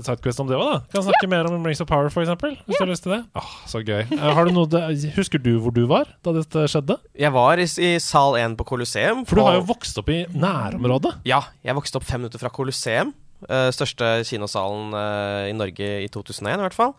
Sidequest 0.07 0.41
om 0.43 0.49
det 0.49 0.57
òg, 0.59 0.65
da. 0.71 0.79
Kan 0.95 1.05
snakke 1.07 1.29
mer 1.31 1.49
om 1.51 1.67
Rings 1.67 1.83
of 1.83 1.89
Power, 1.91 2.11
f.eks. 2.11 2.31
Hvis 2.31 2.79
du 2.79 2.83
har 2.83 2.91
lyst 2.91 3.05
til 3.07 3.15
det. 3.17 3.21
Åh, 3.39 3.51
så 3.71 3.83
gøy. 3.85 4.05
Eh, 4.07 4.31
Har 4.39 4.49
du 4.49 4.55
noe 4.55 4.85
husker 5.19 5.43
du 5.43 5.53
hvor 5.63 5.75
du 5.75 5.85
var 5.91 6.09
da 6.27 6.35
dette 6.39 6.65
skjedde? 6.71 6.99
Jeg 7.19 7.35
var 7.35 7.61
i, 7.63 7.67
i 7.67 7.93
sal 8.03 8.39
1 8.41 8.57
på 8.59 8.67
Colosseum. 8.71 9.23
For 9.29 9.39
du 9.39 9.47
har 9.47 9.59
jo 9.59 9.67
vokst 9.69 9.99
opp 10.01 10.11
i 10.15 10.23
nærområdet. 10.33 11.17
Ja, 11.29 11.43
jeg 11.67 11.79
vokste 11.79 12.01
opp 12.01 12.09
fem 12.09 12.25
minutter 12.25 12.43
fra 12.43 12.53
Colosseum. 12.55 13.13
Uh, 13.45 13.69
største 13.75 14.23
kinosalen 14.25 14.95
uh, 14.97 15.45
i 15.51 15.55
Norge 15.57 15.89
i 16.07 16.09
2001, 16.09 16.55
i 16.55 16.65
hvert 16.65 16.77
fall. 16.77 16.95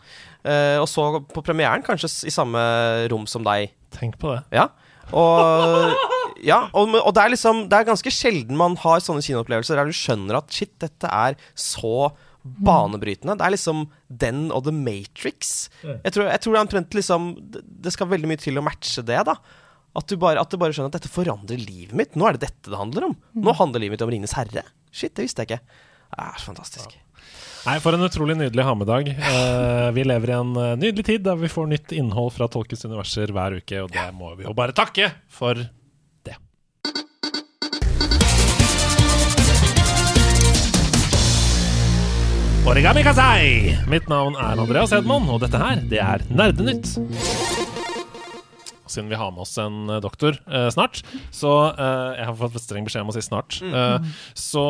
Uh, 0.46 0.78
og 0.84 0.88
så 0.92 1.08
på 1.32 1.42
premieren, 1.42 1.84
kanskje 1.86 2.12
i 2.30 2.34
samme 2.34 2.62
rom 3.10 3.26
som 3.30 3.44
deg. 3.48 3.74
Tenk 3.96 4.20
på 4.22 4.36
det. 4.36 4.44
Ja. 4.54 4.70
Og, 5.14 5.94
ja, 6.46 6.64
og, 6.74 6.96
og 6.98 7.12
det 7.14 7.22
er 7.22 7.30
liksom 7.36 7.60
Det 7.70 7.78
er 7.78 7.86
ganske 7.92 8.12
sjelden 8.14 8.58
man 8.58 8.74
har 8.82 9.04
sånne 9.06 9.22
kinoopplevelser 9.26 9.78
der 9.78 9.86
du 9.92 9.94
skjønner 9.96 10.40
at 10.40 10.50
shit, 10.56 10.72
dette 10.82 11.06
er 11.12 11.38
så 11.54 12.10
banebrytende. 12.46 13.36
Det 13.40 13.46
er 13.46 13.54
liksom 13.56 13.86
den 14.10 14.48
og 14.54 14.66
The 14.68 14.74
Matrix. 14.76 15.70
Jeg 15.84 16.14
tror, 16.14 16.28
jeg 16.30 16.42
tror 16.44 16.54
det 16.54 16.60
er 16.60 16.66
omtrent 16.68 16.98
liksom 16.98 17.30
det- 17.54 17.94
skal 17.94 18.08
veldig 18.12 18.28
mye 18.30 18.42
til 18.42 18.58
å 18.62 18.66
matche 18.66 19.02
det, 19.06 19.24
da. 19.26 19.36
At 19.96 20.08
du, 20.12 20.18
bare, 20.20 20.42
at 20.42 20.50
du 20.52 20.58
bare 20.58 20.74
skjønner 20.76 20.92
at 20.94 21.00
dette 21.00 21.10
forandrer 21.10 21.58
livet 21.58 21.94
mitt. 21.96 22.16
Nå 22.20 22.28
er 22.28 22.34
det 22.36 22.50
dette 22.50 22.70
det 22.70 22.78
handler 22.78 23.06
om. 23.10 23.16
Nå 23.34 23.54
handler 23.56 23.80
livet 23.80 23.96
mitt 23.98 24.06
om 24.06 24.12
Ringenes 24.12 24.36
herre. 24.38 24.66
Shit, 24.92 25.16
det 25.16 25.24
visste 25.26 25.42
jeg 25.46 25.56
ikke. 25.56 25.62
Det 26.12 26.20
er 26.26 26.38
så 26.42 26.50
fantastisk. 26.52 26.98
Nei, 27.66 27.80
For 27.82 27.98
en 27.98 28.06
utrolig 28.06 28.36
nydelig 28.38 28.62
ha-med-dag. 28.62 29.08
Uh, 29.18 29.90
vi 29.98 30.04
lever 30.06 30.30
i 30.30 30.36
en 30.38 30.52
eh, 30.54 30.76
nydelig 30.78 31.06
tid 31.08 31.24
der 31.26 31.40
vi 31.40 31.50
får 31.50 31.72
nytt 31.72 31.96
innhold 31.98 32.36
fra 32.36 32.46
Tolkes 32.52 32.86
universer 32.86 33.34
hver 33.34 33.58
uke, 33.58 33.80
og 33.82 33.90
det 33.94 34.06
må 34.14 34.36
vi 34.38 34.46
jo 34.46 34.54
bare 34.54 34.76
takke 34.78 35.10
for 35.34 35.58
det. 35.58 36.38
Origami 42.70 43.02
Kazai! 43.06 43.74
Mitt 43.90 44.14
navn 44.14 44.38
er 44.38 44.62
Andreas 44.62 44.94
Hedman, 44.94 45.26
og 45.34 45.42
dette 45.42 45.62
her, 45.62 45.82
det 45.90 46.06
er 46.06 46.26
Nerdenytt. 46.30 46.94
Siden 48.96 49.12
vi 49.12 49.20
har 49.20 49.34
med 49.36 49.44
oss 49.46 49.56
en 49.62 49.90
eh, 49.92 50.02
doktor 50.04 50.38
eh, 50.48 50.70
snart, 50.74 51.02
så 51.36 51.52
eh, 51.74 52.22
Jeg 52.22 52.30
har 52.30 52.38
fått 52.40 52.62
streng 52.64 52.88
beskjed 52.88 53.06
om 53.06 53.12
å 53.12 53.16
si 53.16 53.24
snart. 53.26 53.60
eh, 53.66 54.12
så 54.40 54.66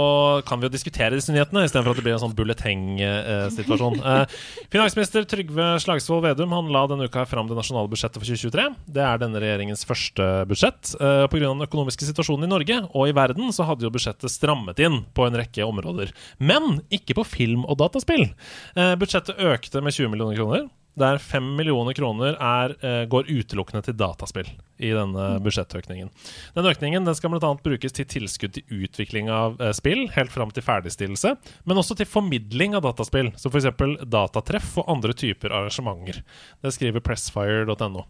kan 0.47 0.59
vi 0.59 0.67
jo 0.67 0.73
diskutere 0.73 1.15
disse 1.15 1.33
nyhetene, 1.33 1.65
istedenfor 1.67 1.93
at 1.93 2.01
det 2.01 2.05
blir 2.07 2.17
en 2.17 2.23
sånn 2.25 2.37
bulleteng-situasjon. 2.37 4.01
Eh, 4.05 4.31
finansminister 4.71 5.25
Trygve 5.27 5.65
Slagsvold 5.81 6.23
Vedum 6.25 6.53
han 6.53 6.69
la 6.71 6.83
denne 6.87 7.07
uka 7.09 7.23
fram 7.27 7.47
det 7.49 7.57
nasjonale 7.57 7.89
budsjettet 7.91 8.19
for 8.19 8.27
2023. 8.27 8.67
Det 8.95 9.01
er 9.03 9.19
denne 9.21 9.41
regjeringens 9.41 9.85
første 9.87 10.27
budsjett. 10.49 10.93
Uh, 10.99 11.25
Pga. 11.31 11.49
den 11.49 11.65
økonomiske 11.65 12.07
situasjonen 12.07 12.47
i 12.47 12.51
Norge 12.51 12.77
og 12.91 13.09
i 13.09 13.15
verden 13.15 13.51
så 13.55 13.65
hadde 13.67 13.87
jo 13.87 13.91
budsjettet 13.93 14.31
strammet 14.31 14.79
inn 14.83 15.01
på 15.17 15.27
en 15.27 15.37
rekke 15.39 15.65
områder. 15.65 16.13
Men 16.37 16.79
ikke 16.93 17.17
på 17.19 17.27
film 17.27 17.65
og 17.65 17.79
dataspill. 17.81 18.27
Eh, 18.75 18.95
budsjettet 18.99 19.41
økte 19.41 19.83
med 19.83 19.95
20 19.95 20.13
millioner 20.13 20.39
kroner 20.39 20.67
der 20.99 21.19
5 21.19 21.47
millioner 21.57 21.93
kroner 21.93 22.37
er, 22.39 22.75
eh, 22.79 23.05
går 23.11 23.27
utelukkende 23.27 23.83
til 23.83 23.97
dataspill 23.99 24.47
i 24.79 24.91
denne 24.95 25.25
budsjettøkningen. 25.43 26.09
Den 26.55 26.69
økningen 26.69 27.05
den 27.05 27.15
skal 27.15 27.33
bl.a. 27.33 27.51
brukes 27.63 27.95
til 27.95 28.07
tilskudd 28.07 28.55
til 28.55 28.85
utvikling 28.85 29.29
av 29.31 29.59
eh, 29.59 29.73
spill, 29.75 30.07
helt 30.15 30.31
fram 30.31 30.53
til 30.55 30.63
ferdigstillelse, 30.63 31.35
men 31.67 31.81
også 31.81 31.97
til 31.99 32.07
formidling 32.09 32.75
av 32.75 32.85
dataspill, 32.87 33.33
som 33.39 33.51
f.eks. 33.51 33.67
datatreff 34.07 34.77
og 34.79 34.89
andre 34.95 35.13
typer 35.13 35.51
arrangementer. 35.51 36.23
Det 36.63 36.73
skriver 36.75 37.03
pressfire.no. 37.03 38.05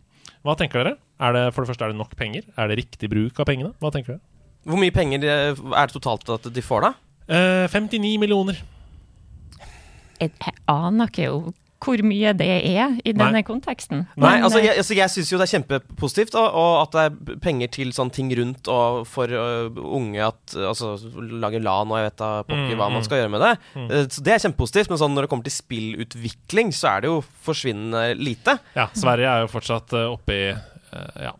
Hva 0.45 0.53
tenker 0.59 0.83
dere? 0.83 0.95
Er 1.17 1.33
det, 1.33 1.43
for 1.55 1.63
det 1.63 1.73
første, 1.73 1.87
er 1.87 1.93
det 1.93 1.97
nok 1.97 2.13
penger? 2.19 2.45
Er 2.53 2.69
det 2.69 2.79
riktig 2.83 3.09
bruk 3.09 3.41
av 3.41 3.49
pengene? 3.49 3.73
Hva 3.81 3.89
tenker 3.93 4.17
dere? 4.17 4.25
Hvor 4.65 4.81
mye 4.81 4.93
penger 4.93 5.25
eh, 5.25 5.57
er 5.57 5.89
det 5.89 5.97
totalt 5.97 6.29
at 6.37 6.49
de 6.53 6.65
får, 6.65 6.85
da? 6.85 6.93
Eh, 7.25 7.65
59 7.73 8.17
millioner. 8.21 8.61
Jeg, 10.21 10.31
jeg 10.31 10.59
aner 10.71 11.09
ikke 11.09 11.25
jo 11.31 11.39
hvor 11.85 12.01
mye 12.05 12.33
det 12.37 12.49
er 12.49 12.97
i 13.05 13.13
denne 13.15 13.43
konteksten. 13.45 14.05
Nei, 14.15 14.35
Men, 14.39 14.47
altså 14.47 14.59
eh, 14.59 14.67
Jeg, 14.71 14.77
altså, 14.81 14.97
jeg 14.97 15.13
syns 15.13 15.31
jo 15.31 15.39
det 15.39 15.47
er 15.47 15.53
kjempepositivt, 15.53 16.37
og, 16.41 16.59
og 16.59 16.73
at 16.81 16.95
det 16.95 17.05
er 17.05 17.39
penger 17.43 17.71
til 17.77 17.93
sånne 17.95 18.15
ting 18.15 18.31
rundt 18.39 18.69
og 18.71 19.03
for 19.09 19.29
uh, 19.31 19.69
unge 19.85 20.21
at 20.25 20.55
Altså 20.55 20.95
lage 21.15 21.61
LAN 21.61 21.91
og 21.91 21.99
jeg 21.99 22.09
vet 22.09 22.19
da 22.21 22.31
pokker 22.43 22.65
Mm, 22.65 22.79
hva 22.79 22.87
mm. 22.89 22.95
man 22.97 23.05
skal 23.05 23.19
gjøre 23.21 23.31
med 23.33 23.43
det. 23.43 23.51
Mm. 23.75 23.87
Eh, 23.89 24.05
Så 24.11 24.23
Det 24.25 24.33
er 24.33 24.43
kjempepositivt, 24.45 24.91
men 24.91 25.01
sånn 25.01 25.15
når 25.15 25.25
det 25.25 25.31
kommer 25.31 25.47
til 25.47 25.55
spillutvikling, 25.55 26.71
så 26.75 26.95
er 26.95 27.03
det 27.03 27.11
jo 27.11 27.19
forsvinnende 27.45 28.15
lite. 28.17 28.57
Ja, 28.77 28.87
Sverige 28.97 29.31
er 29.31 29.45
jo 29.45 29.51
fortsatt 29.51 29.93
uh, 29.95 30.07
oppe 30.15 30.37
i 30.37 30.45
eh, 30.51 31.21
ja, 31.27 31.33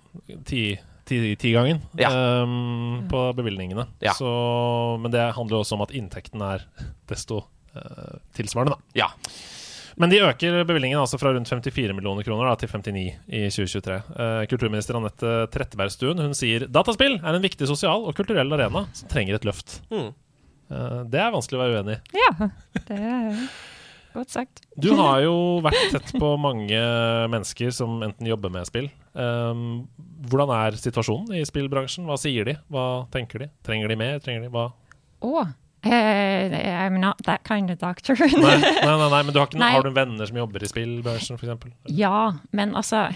ti, 0.48 0.62
ti, 1.08 1.52
Ja. 1.54 2.12
um, 2.44 3.06
på 3.10 3.26
bevilgningene. 3.38 3.88
Ja. 4.04 4.14
Så, 4.18 4.30
men 5.02 5.12
det 5.12 5.34
handler 5.36 5.58
jo 5.58 5.64
også 5.64 5.78
om 5.80 5.86
at 5.86 5.94
inntekten 5.96 6.42
er 6.46 6.66
desto 7.12 7.44
uh, 7.76 8.18
tilsvarende, 8.38 8.78
da. 8.78 9.06
Ja. 9.06 9.10
Men 9.96 10.12
de 10.12 10.20
øker 10.26 10.58
bevilgningen 10.68 11.00
altså 11.00 11.20
fra 11.20 11.32
rundt 11.36 11.50
54 11.50 11.96
millioner 11.96 12.26
kroner 12.28 12.50
da, 12.50 12.56
til 12.60 12.72
59 12.72 13.06
i 13.32 13.44
2023. 13.48 13.96
Eh, 13.96 14.42
kulturminister 14.52 14.98
Anette 15.00 15.36
Trettebergstuen 15.54 16.20
hun 16.20 16.36
sier 16.36 16.68
dataspill 16.68 17.16
er 17.22 17.38
en 17.38 17.46
viktig 17.46 17.70
sosial 17.70 18.04
og 18.04 18.18
kulturell 18.18 18.52
arena 18.58 18.84
som 18.98 19.12
trenger 19.12 19.40
et 19.40 19.48
løft. 19.48 19.80
Mm. 19.94 20.12
Eh, 20.72 21.00
det 21.14 21.22
er 21.22 21.32
vanskelig 21.36 21.60
å 21.60 21.64
være 21.64 21.80
uenig 21.80 21.96
i. 21.96 22.20
Ja, 22.20 22.50
det 22.90 23.00
er 23.00 23.42
godt 24.16 24.36
sagt. 24.36 24.64
Du 24.80 24.92
har 25.00 25.22
jo 25.24 25.36
vært 25.64 25.92
tett 25.96 26.14
på 26.20 26.36
mange 26.40 26.80
mennesker 27.32 27.72
som 27.76 28.02
enten 28.06 28.30
jobber 28.30 28.52
med 28.52 28.68
spill. 28.68 28.92
Um, 29.16 29.86
hvordan 30.28 30.52
er 30.56 30.80
situasjonen 30.80 31.38
i 31.40 31.44
spillbransjen? 31.48 32.08
Hva 32.08 32.18
sier 32.20 32.48
de? 32.48 32.58
Hva 32.72 33.06
tenker 33.16 33.46
de? 33.46 33.52
Trenger 33.68 33.92
de 33.92 34.00
mer? 34.00 34.20
Trenger 34.24 34.48
de 34.48 34.52
hva? 34.52 34.70
Å, 35.24 35.32
eh, 35.44 35.54
I'm 35.86 37.00
not 37.00 37.22
that 37.26 37.44
kind 37.44 37.70
of 37.70 37.78
doctor. 37.80 38.16
Nei, 38.18 38.32
nei, 38.40 38.98
nei, 38.98 39.10
nei 39.12 39.22
men 39.24 39.34
du 39.34 39.40
har, 39.40 39.48
ikke, 39.52 39.62
har 39.76 39.86
du 39.86 39.92
venner 39.96 40.26
som 40.30 40.38
jobber 40.42 40.64
i 40.66 40.70
spillbørsen, 40.72 41.38
f.eks.? 41.38 41.68
Ja, 41.94 42.34
men 42.52 42.74
altså 42.76 43.08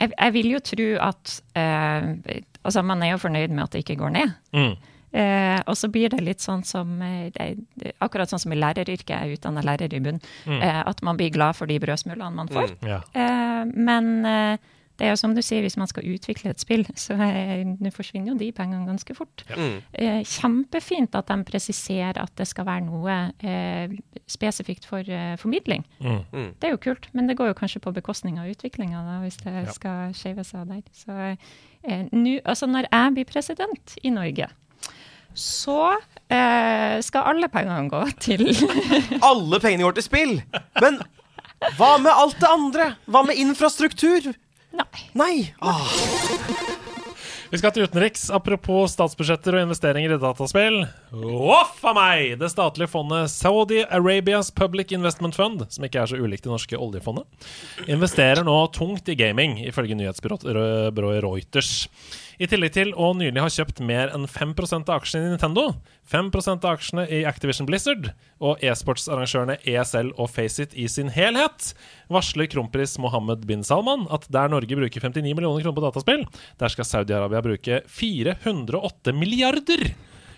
Jeg, 0.00 0.10
jeg 0.18 0.32
vil 0.34 0.50
jo 0.56 0.60
tro 0.64 0.88
at 1.06 1.36
eh, 1.54 2.40
Altså, 2.64 2.82
man 2.82 3.02
er 3.04 3.12
jo 3.14 3.20
fornøyd 3.20 3.52
med 3.52 3.62
at 3.66 3.74
det 3.76 3.82
ikke 3.84 3.98
går 4.00 4.12
ned. 4.14 4.30
Mm. 4.56 4.74
Eh, 5.14 5.58
og 5.70 5.76
så 5.78 5.86
blir 5.92 6.08
det 6.10 6.22
litt 6.24 6.40
sånn 6.42 6.64
som 6.66 6.96
eh, 7.04 7.28
det, 7.36 7.92
Akkurat 8.02 8.32
sånn 8.32 8.40
som 8.42 8.54
i 8.54 8.58
læreryrket, 8.58 9.12
jeg 9.12 9.20
er 9.28 9.34
utdanna 9.36 9.62
lærer 9.62 9.92
i 9.94 10.00
bunn, 10.02 10.18
Mm. 10.48 10.62
eh, 10.64 10.80
at 10.88 11.02
man 11.06 11.16
blir 11.20 11.30
glad 11.30 11.54
for 11.54 11.70
de 11.70 11.76
brødsmulene 11.78 12.32
man 12.34 12.48
får. 12.50 12.72
Mm, 12.80 12.88
yeah. 12.88 13.04
Eh, 13.14 13.64
men 13.76 14.08
eh, 14.26 14.56
det 14.98 15.06
er 15.06 15.10
jo 15.10 15.18
som 15.18 15.32
du 15.34 15.40
sier, 15.42 15.64
hvis 15.64 15.76
man 15.80 15.88
skal 15.90 16.06
utvikle 16.06 16.52
et 16.52 16.60
spill, 16.62 16.84
så 16.94 17.16
eh, 17.18 17.64
forsvinner 17.94 18.30
jo 18.32 18.36
de 18.38 18.50
pengene 18.54 18.86
ganske 18.86 19.14
fort. 19.18 19.42
Mm. 19.56 19.76
Eh, 19.92 20.20
kjempefint 20.28 21.16
at 21.18 21.26
de 21.32 21.38
presiserer 21.48 22.20
at 22.22 22.30
det 22.38 22.46
skal 22.46 22.68
være 22.68 22.84
noe 22.86 23.16
eh, 23.42 23.94
spesifikt 24.30 24.86
for 24.86 25.02
eh, 25.02 25.34
formidling. 25.40 25.82
Mm. 25.98 26.20
Mm. 26.30 26.50
Det 26.60 26.68
er 26.68 26.76
jo 26.76 26.82
kult, 26.86 27.08
men 27.12 27.26
det 27.26 27.36
går 27.40 27.50
jo 27.50 27.56
kanskje 27.58 27.82
på 27.82 27.94
bekostning 27.96 28.38
av 28.38 28.46
utviklinga, 28.52 29.02
hvis 29.24 29.40
det 29.42 29.54
Ja. 29.64 29.72
skal 29.74 30.14
skeive 30.14 30.44
seg 30.46 30.68
der. 30.70 30.82
Så 30.94 31.16
eh, 31.18 32.06
nå, 32.12 32.38
altså 32.44 32.70
når 32.70 32.86
jeg 32.90 33.14
blir 33.18 33.28
president 33.32 33.96
i 34.02 34.14
Norge, 34.14 34.46
så 35.34 35.80
eh, 36.30 37.00
skal 37.02 37.26
alle 37.34 37.48
pengene 37.50 37.88
gå 37.90 38.04
til 38.22 38.46
Alle 39.32 39.58
pengene 39.58 39.82
går 39.88 39.98
til 39.98 40.06
spill! 40.06 40.34
Men 40.78 41.00
hva 41.74 41.96
med 41.98 42.12
alt 42.12 42.38
det 42.38 42.46
andre? 42.50 42.86
Hva 43.10 43.24
med 43.26 43.38
infrastruktur? 43.42 44.30
Nei. 44.74 45.04
Nei. 45.14 45.54
Ah. 45.62 45.86
Vi 47.54 47.58
skal 47.60 47.70
til 47.70 47.84
utenriks. 47.86 48.24
Apropos 48.34 48.96
statsbudsjetter 48.96 49.54
og 49.54 49.68
investeringer 49.68 50.16
i 50.16 50.18
dataspill. 50.18 50.80
Voff 51.14 51.84
a 51.86 51.92
meg! 51.94 52.32
Det 52.40 52.48
statlige 52.50 52.90
fondet 52.90 53.30
Saudi 53.30 53.84
Arabias 53.84 54.50
Public 54.50 54.90
Investment 54.96 55.38
Fund, 55.38 55.62
som 55.70 55.86
ikke 55.86 56.02
er 56.02 56.10
så 56.10 56.18
ulikt 56.18 56.48
det 56.48 56.50
norske 56.50 56.80
oljefondet, 56.80 57.28
investerer 57.86 58.42
nå 58.42 58.56
tungt 58.74 59.06
i 59.12 59.14
gaming, 59.18 59.60
ifølge 59.68 59.94
nyhetsbyrået 60.00 61.22
Reuters. 61.22 61.86
I 62.34 62.48
tillegg 62.50 62.72
til 62.74 62.90
å 62.98 63.12
nylig 63.14 63.42
ha 63.42 63.50
kjøpt 63.52 63.80
mer 63.86 64.10
enn 64.14 64.26
5 64.26 64.54
av 64.80 64.96
aksjene 64.96 65.28
i 65.28 65.32
Nintendo, 65.34 65.66
5% 66.10 66.66
av 66.66 66.78
aksjene 66.78 67.04
i 67.06 67.22
Activision 67.28 67.68
Blizzard 67.68 68.10
og 68.42 68.62
e-sportsarrangørene 68.64 69.60
ESL 69.62 70.10
og 70.18 70.30
Faceit 70.32 70.74
i 70.74 70.88
sin 70.90 71.12
helhet, 71.14 71.70
varsler 72.10 72.50
kronprins 72.50 72.96
Mohammed 72.98 73.46
bin 73.46 73.62
Salman 73.66 74.08
at 74.10 74.26
der 74.34 74.50
Norge 74.50 74.78
bruker 74.80 75.06
59 75.06 75.30
millioner 75.30 75.62
kroner 75.62 75.78
på 75.78 75.86
dataspill, 75.86 76.26
der 76.58 76.74
skal 76.74 76.90
Saudi-Arabia 76.90 77.44
bruke 77.44 77.80
408 77.86 79.14
milliarder 79.14 79.92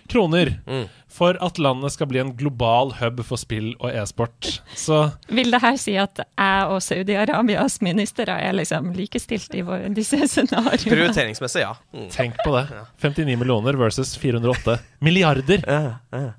kroner 0.09 0.53
for 1.11 1.37
at 1.43 1.59
landet 1.61 1.93
skal 1.95 2.09
bli 2.11 2.21
en 2.21 2.33
global 2.37 2.93
hub 2.99 3.21
for 3.25 3.39
spill 3.41 3.71
og 3.79 3.91
e-sport. 3.91 4.57
Vil 5.33 5.53
det 5.53 5.61
her 5.63 5.77
si 5.81 5.95
at 5.99 6.21
jeg 6.23 6.71
og 6.71 6.81
Saudi-Arabias 6.83 7.79
ministre 7.85 8.39
er 8.47 8.57
liksom 8.57 8.91
likestilt 8.97 9.55
i 9.57 9.63
våre, 9.67 9.91
disse 9.95 10.19
scenarioene? 10.27 10.81
Prioriteringsmessig, 10.87 11.63
ja. 11.63 11.75
Mm. 11.93 12.09
tenk 12.13 12.41
på 12.43 12.55
det. 12.57 12.65
59 13.03 13.37
millioner 13.37 13.79
versus 13.79 14.15
408 14.19 14.79
milliarder. 15.05 15.63
Ja, 15.67 15.95
ja. 16.11 16.33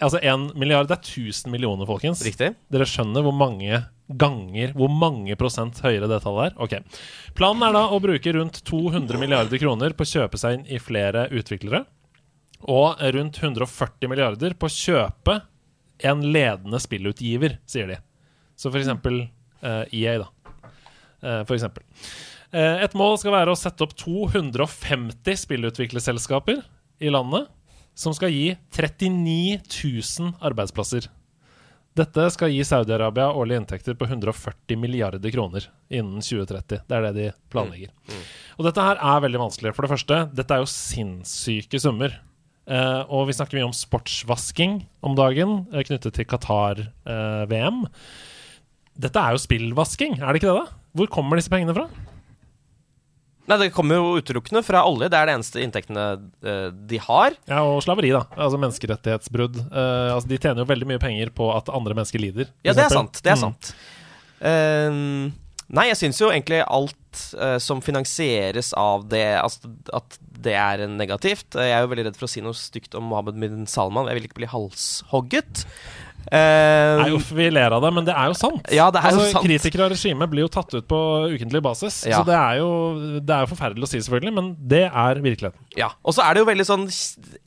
Altså 0.00 0.20
én 0.24 0.48
milliard 0.56 0.88
det 0.88 0.96
er 0.96 1.02
1000 1.04 1.52
millioner, 1.52 1.84
folkens. 1.88 2.22
Riktig. 2.24 2.54
Dere 2.72 2.86
skjønner 2.88 3.24
hvor 3.24 3.36
mange 3.36 3.82
ganger, 4.10 4.72
hvor 4.74 4.90
mange 4.90 5.36
prosent 5.38 5.78
høyere 5.84 6.08
det 6.10 6.22
tallet 6.24 6.50
er? 6.50 6.56
Ok. 6.64 7.00
Planen 7.38 7.66
er 7.68 7.76
da 7.76 7.84
å 7.92 8.00
bruke 8.02 8.32
rundt 8.34 8.62
200 8.66 9.20
milliarder 9.20 9.60
kroner 9.60 9.94
på 9.94 10.06
å 10.06 10.12
kjøpe 10.14 10.40
seg 10.40 10.58
inn 10.58 10.64
i 10.72 10.80
flere 10.82 11.28
utviklere. 11.30 11.84
Og 12.68 13.00
rundt 13.14 13.38
140 13.40 14.10
milliarder 14.10 14.56
på 14.58 14.68
å 14.68 14.74
kjøpe 14.74 15.38
en 16.04 16.24
ledende 16.32 16.80
spillutgiver, 16.80 17.58
sier 17.68 17.88
de. 17.88 18.00
Så 18.56 18.68
for 18.68 18.80
eksempel 18.80 19.22
uh, 19.64 19.84
EA, 19.92 20.18
da. 20.20 20.28
Uh, 21.20 21.40
for 21.48 21.56
eksempel. 21.56 21.84
Uh, 22.52 22.82
et 22.84 22.96
mål 22.98 23.16
skal 23.20 23.36
være 23.36 23.54
å 23.54 23.58
sette 23.58 23.84
opp 23.84 23.94
250 24.00 25.44
spillutviklerselskaper 25.46 26.60
i 27.00 27.12
landet. 27.12 27.48
som 27.94 28.14
skal 28.16 28.30
gi 28.32 28.54
39 28.72 29.58
000 29.60 30.36
arbeidsplasser. 30.40 31.08
Dette 31.98 32.28
skal 32.32 32.52
gi 32.54 32.62
Saudi-Arabia 32.64 33.32
årlige 33.34 33.60
inntekter 33.60 33.96
på 33.98 34.06
140 34.06 34.78
milliarder 34.78 35.32
kroner 35.34 35.66
innen 35.90 36.22
2030. 36.22 36.84
Det 36.86 36.96
er 36.96 37.06
det 37.08 37.12
de 37.16 37.26
planlegger. 37.52 37.90
Og 38.56 38.64
dette 38.64 38.84
her 38.86 39.02
er 39.02 39.24
veldig 39.26 39.42
vanskelig. 39.42 39.74
For 39.74 39.84
det 39.84 39.92
første, 39.92 40.20
dette 40.32 40.54
er 40.54 40.62
jo 40.62 40.70
sinnssyke 40.70 41.82
summer. 41.82 42.14
Eh, 42.70 43.00
og 43.10 43.26
vi 43.26 43.34
snakker 43.34 43.58
mye 43.58 43.66
om 43.66 43.74
sportsvasking 43.74 44.76
om 45.02 45.16
dagen, 45.18 45.66
uh, 45.74 45.80
knyttet 45.82 46.14
til 46.14 46.24
Qatar-VM. 46.30 47.80
dette 49.00 49.16
er 49.18 49.34
jo 49.34 49.40
spillvasking, 49.42 50.20
er 50.20 50.30
det 50.32 50.42
ikke 50.42 50.52
det? 50.54 50.60
da? 50.62 50.78
Hvor 50.94 51.08
kommer 51.10 51.36
disse 51.40 51.50
pengene 51.50 51.74
fra? 51.74 51.88
Nei, 53.50 53.56
Det 53.58 53.72
kommer 53.74 53.96
jo 53.98 54.20
utelukkende 54.20 54.62
fra 54.62 54.84
olje. 54.86 55.08
Det 55.10 55.18
er 55.18 55.26
det 55.26 55.34
eneste 55.34 55.58
inntektene 55.64 56.04
eh, 56.46 56.68
de 56.70 56.98
har. 57.02 57.34
Ja, 57.50 57.64
Og 57.66 57.80
slaveri, 57.82 58.12
da. 58.14 58.20
Altså 58.36 58.60
menneskerettighetsbrudd. 58.62 59.56
Eh, 59.72 60.10
altså, 60.14 60.28
de 60.30 60.38
tjener 60.38 60.62
jo 60.62 60.68
veldig 60.70 60.86
mye 60.92 61.00
penger 61.02 61.32
på 61.34 61.48
at 61.56 61.72
andre 61.74 61.96
mennesker 61.98 62.22
lider. 62.22 62.46
Ja, 62.62 62.72
det 62.76 62.84
er 62.86 62.94
sant. 62.94 63.18
Det 63.24 63.32
er 63.32 63.40
Mm. 63.40 63.42
sant. 63.48 63.74
Eh, 64.40 65.32
nei, 65.76 65.86
jeg 65.90 66.00
syns 66.00 66.20
jo 66.22 66.30
egentlig 66.32 66.60
alt 66.66 67.22
uh, 67.38 67.56
som 67.62 67.82
finansieres 67.84 68.72
av 68.78 69.06
det, 69.10 69.24
altså, 69.40 69.70
at 69.96 70.18
det 70.40 70.54
er 70.56 70.86
negativt. 70.88 71.54
Eh, 71.54 71.68
Jeg 71.68 71.76
er 71.76 71.84
jo 71.84 71.90
veldig 71.92 72.06
redd 72.08 72.16
for 72.20 72.28
å 72.28 72.32
si 72.32 72.40
noe 72.44 72.56
stygt 72.56 72.94
om 72.96 73.10
Mohammed 73.10 73.40
bin 73.42 73.66
Salman. 73.68 74.08
Jeg 74.08 74.18
vil 74.18 74.28
ikke 74.30 74.40
bli 74.40 74.48
halshogget. 74.48 75.66
Eh, 76.30 77.00
Nei, 77.00 77.08
uff, 77.16 77.30
vi 77.34 77.46
ler 77.50 77.72
av 77.74 77.82
det, 77.82 77.90
men 77.96 78.04
det 78.06 78.12
er 78.14 78.28
jo 78.30 78.34
sant. 78.38 78.68
Ja, 78.74 78.90
det 78.94 79.00
er 79.00 79.14
jo 79.14 79.20
altså, 79.22 79.32
sant. 79.34 79.46
Kritikere 79.46 79.86
av 79.86 79.92
regimet 79.94 80.30
blir 80.30 80.44
jo 80.44 80.50
tatt 80.52 80.74
ut 80.76 80.86
på 80.90 80.98
ukentlig 81.32 81.62
basis. 81.64 82.02
Ja. 82.06 82.20
Så 82.20 82.28
det 82.28 82.36
er, 82.36 82.60
jo, 82.60 82.68
det 83.24 83.34
er 83.34 83.46
jo 83.46 83.50
forferdelig 83.50 83.86
å 83.88 83.90
si, 83.90 84.00
selvfølgelig, 84.04 84.34
men 84.36 84.50
det 84.70 84.82
er 84.88 85.22
virkeligheten. 85.24 85.64
Ja, 85.80 85.88
og 86.04 86.14
så 86.16 86.22
er 86.26 86.36
det 86.36 86.44
jo 86.44 86.48
veldig 86.50 86.66
sånn 86.68 86.86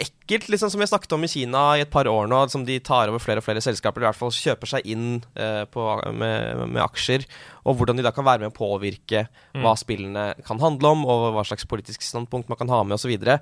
ekkelt, 0.03 0.49
liksom, 0.51 0.71
som 0.73 0.81
vi 0.81 0.87
har 0.87 0.91
snakket 0.91 1.15
om 1.17 1.23
i 1.27 1.31
Kina 1.31 1.63
i 1.77 1.85
et 1.85 1.91
par 1.93 2.09
år 2.11 2.27
nå, 2.31 2.41
som 2.51 2.65
de 2.67 2.79
tar 2.83 3.11
over 3.13 3.23
flere 3.23 3.43
og 3.43 3.47
flere 3.47 3.63
selskaper, 3.63 4.03
i 4.03 4.09
hvert 4.09 4.19
fall 4.19 4.33
kjøper 4.35 4.73
seg 4.75 4.87
inn 4.93 5.07
uh, 5.39 5.63
på, 5.71 5.87
med, 6.11 6.63
med 6.73 6.83
aksjer, 6.83 7.27
og 7.63 7.77
hvordan 7.79 7.99
de 7.99 8.05
da 8.07 8.11
kan 8.15 8.25
være 8.27 8.43
med 8.43 8.51
å 8.51 8.57
påvirke 8.57 9.27
hva 9.63 9.75
spillene 9.79 10.33
kan 10.43 10.59
handle 10.59 10.91
om, 10.97 11.05
og 11.07 11.29
hva 11.37 11.43
slags 11.47 11.63
politisk 11.69 12.01
standpunkt 12.03 12.49
man 12.51 12.59
kan 12.59 12.71
ha 12.73 12.81
med, 12.83 12.97
osv. 12.99 13.13
Det, 13.23 13.37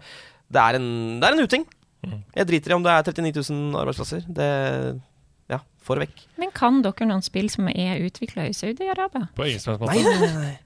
er 0.62 0.78
en- 0.78 1.22
det 1.22 1.30
er 1.30 1.38
en 1.38 1.48
uting. 1.48 1.66
Jeg 2.36 2.48
driter 2.50 2.74
i 2.74 2.76
om 2.76 2.82
det 2.86 2.90
er 2.94 3.04
39 3.14 3.44
000 3.54 3.76
arbeidsplasser. 3.78 4.24
Det 4.26 4.48
Ja, 5.52 5.60
få 5.84 5.98
det 5.98 6.08
vekk. 6.08 6.26
Men 6.42 6.52
kan 6.56 6.82
dere 6.86 7.08
noen 7.10 7.24
spill 7.26 7.50
som 7.52 7.68
er 7.72 8.00
utvikla 8.06 8.48
i 8.50 8.56
Saudi-Arabia? 8.56 9.28
På 9.36 9.48
ingen 9.48 9.60
som 9.64 9.74
helst 9.76 9.84
måte. 9.84 9.98
Nei, 9.98 10.04
nei, 10.08 10.20
nei, 10.28 10.44
nei. 10.48 10.58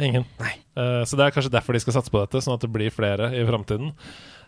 Ingen. 0.00 0.24
Uh, 0.72 1.02
så 1.04 1.18
det 1.18 1.26
er 1.26 1.34
kanskje 1.34 1.52
derfor 1.52 1.76
de 1.76 1.82
skal 1.82 1.98
satse 1.98 2.12
på 2.12 2.20
dette, 2.22 2.40
sånn 2.40 2.56
at 2.56 2.64
det 2.64 2.70
blir 2.72 2.94
flere 2.94 3.32
i 3.36 3.42
framtiden. 3.48 3.92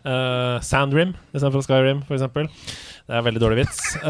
Uh, 0.05 0.61
Sandrim 0.61 1.15
istedenfor 1.33 1.63
Skyrim, 1.65 2.03
f.eks. 2.05 2.25
Det 2.29 3.13
er 3.13 3.19
en 3.19 3.25
veldig 3.25 3.41
dårlig 3.41 3.63
vits. 3.63 3.81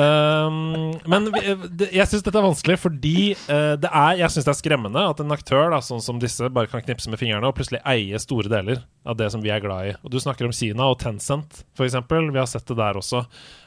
Um, 0.45 0.91
men 1.09 1.29
vi, 1.33 1.53
det, 1.79 1.87
jeg 1.95 2.05
syns 2.09 2.23
dette 2.25 2.37
er 2.37 2.43
vanskelig 2.43 2.75
fordi 2.77 3.13
uh, 3.47 3.73
det 3.79 3.89
er, 3.89 4.17
jeg 4.19 4.33
synes 4.33 4.45
det 4.45 4.51
er 4.51 4.57
skremmende 4.59 5.05
at 5.07 5.21
en 5.23 5.33
aktør 5.33 5.71
da, 5.71 5.79
sånn 5.83 6.03
som 6.03 6.19
disse 6.21 6.49
bare 6.53 6.69
kan 6.69 6.83
knipse 6.83 7.09
med 7.09 7.19
fingrene 7.21 7.47
og 7.47 7.55
plutselig 7.57 7.79
eie 7.89 8.19
store 8.21 8.51
deler 8.51 8.83
av 9.07 9.17
det 9.17 9.29
som 9.33 9.41
vi 9.43 9.53
er 9.53 9.63
glad 9.63 9.89
i. 9.89 9.95
Og 10.03 10.13
Du 10.13 10.19
snakker 10.21 10.47
om 10.47 10.53
Kina 10.55 10.89
og 10.91 10.99
Tencent, 11.01 11.63
f.eks. 11.77 11.97
Vi 12.11 12.37
har 12.37 12.49
sett 12.51 12.67
det 12.69 12.77
der 12.77 12.99
også. 12.99 13.23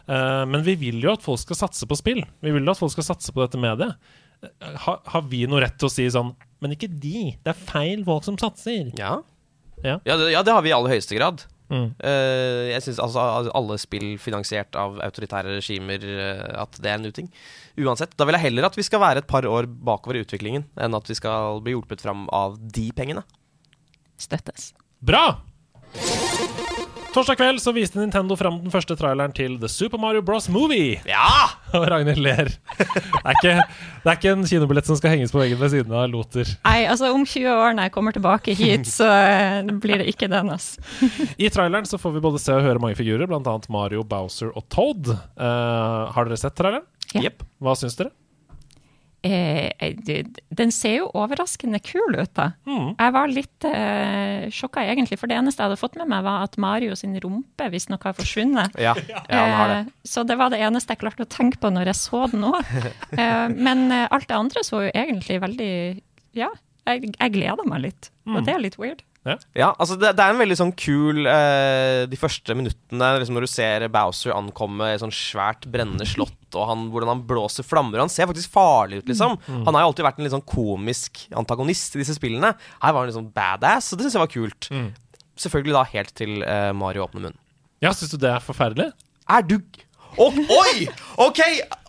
Uh, 0.07 0.45
men 0.51 0.63
vi 0.67 0.77
vil 0.79 1.01
jo 1.03 1.15
at 1.17 1.25
folk 1.25 1.43
skal 1.43 1.63
satse 1.65 1.89
på 1.89 1.99
spill. 1.99 2.23
Vi 2.45 2.55
vil 2.55 2.69
jo 2.69 2.77
at 2.77 2.83
folk 2.83 2.95
skal 2.95 3.09
satse 3.09 3.35
på 3.35 3.43
dette 3.43 3.61
mediet. 3.61 3.97
Har, 4.85 5.01
har 5.03 5.23
vi 5.31 5.43
noe 5.51 5.63
rett 5.65 5.75
til 5.81 5.89
å 5.89 5.91
si 5.91 6.05
sånn 6.15 6.29
Men 6.63 6.75
ikke 6.77 6.87
de. 6.91 7.33
Det 7.43 7.51
er 7.51 7.59
feil 7.59 8.05
folk 8.07 8.27
som 8.27 8.39
satser. 8.39 8.93
Ja. 8.99 9.19
Ja. 9.83 9.99
Ja, 10.07 10.17
det, 10.19 10.33
ja, 10.35 10.43
det 10.47 10.55
har 10.55 10.63
vi 10.63 10.71
i 10.73 10.75
aller 10.77 10.95
høyeste 10.95 11.19
grad. 11.19 11.45
Mm. 11.69 11.91
Uh, 12.01 12.65
jeg 12.71 12.85
syns 12.87 13.01
altså 13.05 13.23
alle 13.53 13.77
spill 13.81 14.07
finansiert 14.23 14.79
av 14.79 14.97
autoritære 15.05 15.59
regimer 15.59 16.07
uh, 16.07 16.63
at 16.65 16.79
det 16.81 16.91
er 16.91 16.97
en 16.99 17.11
uting. 17.11 17.29
Uansett. 17.79 18.17
Da 18.19 18.27
vil 18.27 18.39
jeg 18.39 18.49
heller 18.49 18.69
at 18.71 18.79
vi 18.79 18.87
skal 18.87 19.03
være 19.05 19.23
et 19.23 19.31
par 19.31 19.47
år 19.47 19.69
bakover 19.69 20.19
i 20.19 20.25
utviklingen, 20.25 20.67
enn 20.81 20.99
at 20.99 21.11
vi 21.11 21.19
skal 21.19 21.61
bli 21.65 21.77
hjulpet 21.77 22.03
fram 22.05 22.27
av 22.35 22.59
de 22.59 22.89
pengene. 22.97 23.27
Støttes. 24.19 24.73
Bra! 24.99 25.29
Torsdag 27.09 27.39
kveld 27.41 27.61
så 27.63 27.73
viste 27.73 27.97
Nintendo 27.97 28.37
fram 28.37 28.59
den 28.61 28.73
første 28.73 28.93
traileren 28.99 29.33
til 29.33 29.55
The 29.61 29.69
Super 29.73 30.01
Mario 30.01 30.21
Bros. 30.23 30.49
Movie. 30.53 30.99
Ja! 31.09 31.49
Og 31.79 31.87
Ragnhild 31.89 32.21
ler. 32.21 32.51
Det 32.77 32.85
er, 32.85 33.33
ikke, 33.33 33.55
det 34.05 34.11
er 34.13 34.19
ikke 34.19 34.35
en 34.35 34.45
kinobillett 34.51 34.91
som 34.91 34.99
skal 35.01 35.15
henges 35.15 35.33
på 35.33 35.41
veggen 35.41 35.61
ved 35.61 35.73
siden 35.73 35.95
av 35.97 36.05
Loter. 36.13 36.53
Nei, 36.67 36.83
altså 36.91 37.09
om 37.17 37.25
20 37.25 37.49
år 37.49 37.75
når 37.79 37.89
jeg 37.89 37.95
kommer 37.97 38.17
tilbake 38.17 38.55
hit, 38.59 38.85
så 38.93 39.09
eh, 39.09 39.73
blir 39.81 40.03
det 40.03 40.13
ikke 40.13 40.29
den, 40.33 40.53
ass. 40.53 40.75
I 41.41 41.49
traileren 41.53 41.89
så 41.89 42.01
får 42.01 42.19
vi 42.19 42.25
både 42.29 42.45
se 42.45 42.53
og 42.57 42.65
høre 42.67 42.85
mange 42.85 43.01
figurer, 43.01 43.25
bl.a. 43.29 43.57
Mario, 43.73 44.05
Bowser 44.09 44.53
og 44.53 44.69
Toad. 44.73 45.09
Uh, 45.41 46.13
har 46.13 46.29
dere 46.29 46.41
sett 46.41 46.57
traileren? 46.61 46.85
Ja. 47.17 47.33
Hva 47.65 47.77
syns 47.79 47.97
dere? 47.97 48.13
Eh, 49.27 49.71
eh, 49.83 50.27
den 50.55 50.71
ser 50.71 51.01
jo 51.01 51.09
overraskende 51.19 51.81
kul 51.83 52.15
ut, 52.15 52.31
da. 52.37 52.53
Mm. 52.69 52.93
Jeg 52.95 53.15
var 53.17 53.33
litt 53.33 53.67
eh, 53.67 54.47
sjokka, 54.55 54.85
egentlig, 54.87 55.19
for 55.19 55.31
det 55.31 55.39
eneste 55.41 55.63
jeg 55.63 55.73
hadde 55.73 55.81
fått 55.81 55.99
med 55.99 56.07
meg, 56.13 56.23
var 56.27 56.45
at 56.47 56.55
Mario 56.63 56.95
sin 56.99 57.17
rumpe 57.23 57.67
visstnok 57.73 58.07
har 58.07 58.15
forsvunnet. 58.19 58.79
Ja, 58.79 58.95
ja 59.27 59.43
har 59.59 59.73
det. 59.73 59.81
Eh, 59.89 59.93
Så 60.07 60.23
det 60.29 60.39
var 60.39 60.55
det 60.55 60.63
eneste 60.63 60.95
jeg 60.95 61.03
klarte 61.03 61.27
å 61.27 61.31
tenke 61.31 61.59
på 61.59 61.73
når 61.75 61.91
jeg 61.91 61.99
så 61.99 62.25
den. 62.31 62.47
Men 63.69 63.89
eh, 63.91 64.07
alt 64.07 64.29
det 64.31 64.39
andre 64.39 64.63
så 64.67 64.85
jo 64.87 64.95
egentlig 64.95 65.41
veldig 65.43 65.73
Ja, 66.39 66.53
jeg, 66.87 67.11
jeg 67.11 67.35
gleder 67.35 67.67
meg 67.69 67.89
litt. 67.89 68.13
Og 68.29 68.45
det 68.47 68.55
er 68.55 68.63
litt 68.63 68.79
weird. 68.79 69.03
Ja, 69.59 69.73
altså 69.79 69.97
det, 70.01 70.15
det 70.19 70.25
er 70.25 70.35
en 70.35 70.41
veldig 70.41 70.57
sånn 70.59 70.73
kul 70.79 71.27
eh, 71.29 72.05
De 72.11 72.19
første 72.21 72.55
minuttene 72.57 73.09
liksom 73.21 73.37
når 73.37 73.47
du 73.47 73.51
ser 73.53 73.85
Bowser 73.93 74.33
ankomme 74.37 74.89
i 74.89 74.95
et 74.97 75.03
sånn 75.03 75.13
svært 75.15 75.67
brennende 75.71 76.07
slott, 76.09 76.37
og 76.57 76.69
han, 76.71 76.87
hvordan 76.93 77.13
han 77.13 77.25
blåser 77.29 77.67
flammer. 77.67 78.01
Han 78.01 78.13
ser 78.13 78.29
faktisk 78.31 78.53
farlig 78.55 79.03
ut, 79.03 79.11
liksom. 79.11 79.37
Han 79.49 79.75
har 79.77 79.85
jo 79.85 79.91
alltid 79.91 80.07
vært 80.07 80.21
en 80.23 80.27
litt 80.29 80.35
sånn 80.37 80.47
komisk 80.49 81.27
antagonist 81.37 81.97
i 81.99 82.01
disse 82.03 82.17
spillene. 82.17 82.55
Her 82.81 82.95
var 82.97 83.05
han 83.05 83.17
sånn 83.19 83.29
badass, 83.35 83.91
og 83.93 84.01
det 84.01 84.07
syns 84.09 84.17
jeg 84.17 84.25
var 84.25 84.33
kult. 84.33 84.71
Selvfølgelig 85.39 85.77
da 85.77 85.83
helt 85.93 86.15
til 86.19 86.41
eh, 86.43 86.71
Mario 86.75 87.05
åpner 87.05 87.27
munnen. 87.29 87.39
Ja, 87.85 87.93
Syns 87.95 88.11
du 88.15 88.19
det 88.25 88.33
er 88.33 88.43
forferdelig? 88.43 88.89
Er 89.31 89.45
du 89.47 89.59
Å, 90.19 90.27
Oi! 90.33 90.89
OK! 91.23 91.41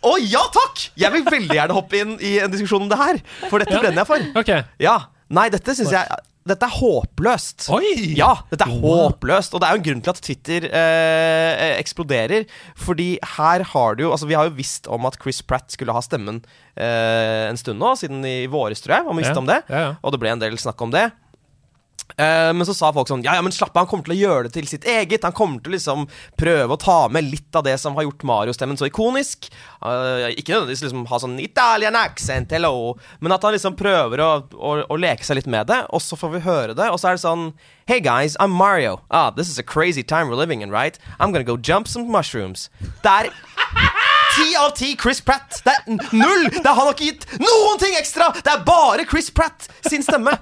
Å 0.06 0.11
ja 0.22 0.41
takk! 0.53 0.84
Jeg 0.99 1.10
vil 1.16 1.24
veldig 1.26 1.56
gjerne 1.56 1.74
hoppe 1.78 1.98
inn 2.03 2.11
i 2.22 2.36
en 2.44 2.52
diskusjon 2.53 2.84
om 2.86 2.91
det 2.91 2.99
her, 2.99 3.22
for 3.49 3.64
dette 3.64 3.80
brenner 3.80 4.03
jeg 4.03 4.10
for. 4.11 4.28
Ok. 4.44 4.52
Ja. 4.84 4.98
Nei, 5.34 5.48
dette 5.53 5.74
syns 5.78 5.94
jeg 5.95 6.20
Dette 6.48 6.66
er 6.66 6.72
håpløst. 6.80 7.66
Oi! 7.76 8.14
Ja, 8.18 8.30
dette 8.49 8.66
er 8.66 8.72
håpløst. 8.82 9.53
Og 9.53 9.61
det 9.61 9.68
er 9.68 9.76
jo 9.76 9.82
en 9.82 9.86
grunn 9.90 10.03
til 10.06 10.14
at 10.14 10.22
Twitter 10.24 10.66
eh, 10.72 11.76
eksploderer. 11.78 12.45
Fordi 12.80 13.10
her 13.36 13.66
har 13.74 13.95
du 13.99 14.06
jo 14.07 14.11
Altså, 14.16 14.26
vi 14.30 14.38
har 14.40 14.48
jo 14.48 14.56
visst 14.57 14.88
om 14.90 15.06
at 15.10 15.18
Chris 15.22 15.41
Pratt 15.45 15.70
skulle 15.76 15.94
ha 15.94 16.02
stemmen 16.02 16.40
eh, 16.80 17.49
en 17.52 17.60
stund 17.60 17.78
nå, 17.84 17.91
siden 17.99 18.24
i 18.26 18.48
våres, 18.49 18.82
tror 18.82 18.95
jeg. 18.98 19.06
Man 19.10 19.20
visste 19.20 19.36
Ja, 19.36 19.44
om 19.44 19.49
det. 19.52 19.60
ja, 19.70 19.82
ja. 19.90 19.91
Og 20.02 20.16
det 20.16 20.22
ble 20.24 20.32
en 20.34 20.41
del 20.41 20.57
snakk 20.57 20.82
om 20.88 20.95
det. 20.95 21.10
Eh, 22.18 22.53
men 22.53 22.65
så 22.65 22.73
sa 22.73 22.90
folk 22.94 23.10
sånn 23.10 23.23
Ja, 23.23 23.36
ja, 23.38 23.44
men 23.45 23.53
slapp 23.53 23.76
av, 23.76 23.84
han 23.84 23.90
kommer 23.91 24.07
til 24.07 24.15
å 24.15 24.19
gjøre 24.19 24.48
det 24.48 24.53
til 24.57 24.68
sitt 24.69 24.88
eget. 24.90 25.26
Han 25.27 25.36
kommer 25.36 25.61
til 25.64 25.73
å 25.73 25.76
liksom 25.77 26.07
prøve 26.40 26.76
å 26.76 26.81
ta 26.81 26.99
med 27.11 27.27
litt 27.30 27.56
av 27.56 27.65
det 27.68 27.77
som 27.81 27.98
har 27.98 28.07
gjort 28.07 28.26
Mario-stemmen 28.27 28.80
så 28.80 28.90
ikonisk. 28.90 29.49
Uh, 29.84 30.27
ikke 30.34 30.56
nødvendigvis 30.56 30.84
liksom 30.88 31.06
ha 31.10 31.22
sånn 31.22 31.38
Italian 31.44 31.98
accent, 31.99 32.52
hello, 32.56 32.95
men 33.23 33.36
at 33.36 33.45
han 33.45 33.56
liksom 33.56 33.77
prøver 33.80 34.23
å, 34.23 34.31
å, 34.57 34.73
å 34.90 34.99
leke 34.99 35.26
seg 35.27 35.40
litt 35.40 35.49
med 35.52 35.69
det. 35.72 35.84
Og 35.95 36.03
så 36.03 36.19
får 36.19 36.36
vi 36.36 36.45
høre 36.48 36.77
det, 36.77 36.90
og 36.90 36.99
så 37.02 37.11
er 37.11 37.19
det 37.19 37.26
sånn 37.26 37.52
Hey 37.90 38.03
guys, 38.06 38.36
I'm 38.38 38.53
Mario. 38.53 38.99
Ah, 39.10 39.31
this 39.31 39.49
is 39.49 39.57
a 39.57 39.64
crazy 39.64 40.03
time 40.03 40.30
we're 40.30 40.38
living 40.38 40.61
in, 40.61 40.69
right? 40.69 40.99
I'm 41.19 41.31
gonna 41.31 41.44
go 41.44 41.57
jump 41.57 41.88
some 41.88 42.06
mushrooms. 42.11 42.69
Det 43.02 43.10
er 43.10 43.31
Ti 44.30 44.56
av 44.56 44.69
ti 44.77 44.95
Chris 45.02 45.22
Pratt. 45.26 45.57
Det 45.65 45.73
er 45.73 45.98
null! 46.14 46.49
Det 46.53 46.69
Han 46.69 46.86
har 46.86 46.94
ikke 46.94 47.07
gitt 47.10 47.26
noen 47.41 47.80
ting 47.81 47.95
ekstra! 47.98 48.30
Det 48.38 48.52
er 48.53 48.61
bare 48.68 49.07
Chris 49.10 49.31
Pratt 49.34 49.65
sin 49.90 50.06
stemme. 50.06 50.36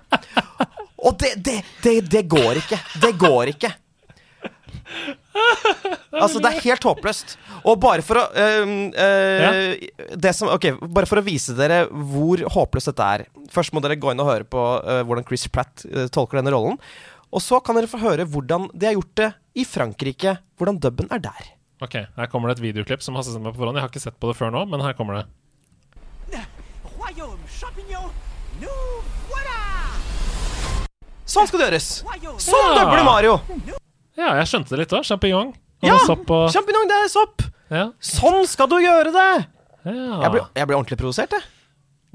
Og 0.97 1.17
det, 1.21 1.35
det, 1.45 1.59
det, 1.83 1.97
det 2.09 2.23
går 2.29 2.61
ikke. 2.63 2.79
Det 3.01 3.13
går 3.21 3.53
ikke. 3.53 3.73
Altså, 6.17 6.39
det 6.41 6.49
er 6.49 6.63
helt 6.63 6.85
håpløst. 6.87 7.35
Og 7.67 7.77
bare 7.83 8.03
for 8.05 8.21
å 8.21 8.23
øh, 8.31 8.71
øh, 8.89 10.15
det 10.17 10.31
som, 10.35 10.49
Ok, 10.53 10.69
bare 10.81 11.09
for 11.09 11.21
å 11.21 11.25
vise 11.25 11.53
dere 11.57 11.83
hvor 11.91 12.41
håpløst 12.55 12.89
dette 12.91 13.09
er. 13.17 13.25
Først 13.53 13.75
må 13.75 13.83
dere 13.83 13.99
gå 13.99 14.13
inn 14.13 14.23
og 14.23 14.31
høre 14.31 14.47
på 14.49 14.63
øh, 14.79 15.03
hvordan 15.05 15.27
Chris 15.27 15.45
Pratt 15.51 15.85
øh, 15.89 16.07
tolker 16.13 16.39
denne 16.41 16.55
rollen. 16.55 16.79
Og 17.27 17.43
så 17.43 17.59
kan 17.61 17.77
dere 17.77 17.91
få 17.91 17.99
høre 18.01 18.25
hvordan 18.31 18.69
de 18.73 18.89
har 18.89 18.97
gjort 18.97 19.15
det 19.19 19.31
i 19.61 19.67
Frankrike. 19.67 20.37
Hvordan 20.57 20.79
dubben 20.81 21.11
er 21.13 21.21
der. 21.27 21.51
Ok, 21.83 21.99
Her 22.17 22.31
kommer 22.31 22.49
det 22.49 22.57
et 22.57 22.69
videoklipp 22.71 23.03
som 23.05 23.19
har 23.19 23.27
sett 23.27 23.37
meg 23.37 23.53
på 23.53 23.61
forhånd. 23.61 23.77
Jeg 23.77 23.85
har 23.85 23.91
ikke 23.93 24.05
sett 24.07 24.17
på 24.17 24.31
det 24.31 24.39
før 24.39 24.55
nå, 24.55 24.65
men 24.71 24.81
her 24.81 24.97
kommer 24.97 25.19
det. 25.19 25.27
Sånn 31.27 31.47
skal 31.49 31.59
det 31.61 31.67
gjøres! 31.69 31.87
Sånn 32.39 32.71
Ja. 32.71 32.79
dubber 32.81 33.03
Mario! 33.07 33.37
Ja, 34.17 34.31
jeg 34.39 34.47
skjønte 34.49 34.73
det 34.73 34.79
litt 34.85 34.95
òg. 34.97 35.03
Sjampinjong. 35.05 35.51
Ja! 35.85 35.97
og 36.07 36.49
Sjampinjong, 36.53 36.87
det 36.89 36.97
er 37.03 37.11
sopp! 37.11 37.43
ja. 37.69 37.89
Sånn 37.99 38.45
skal 38.49 38.69
du 38.71 38.77
gjøre 38.81 39.11
det! 39.13 39.29
ja. 39.85 40.21
Jeg 40.23 40.31
blir, 40.33 40.47
jeg 40.55 40.67
blir 40.67 40.77
ordentlig 40.79 40.97
provosert, 41.03 41.35
jeg. 41.37 41.43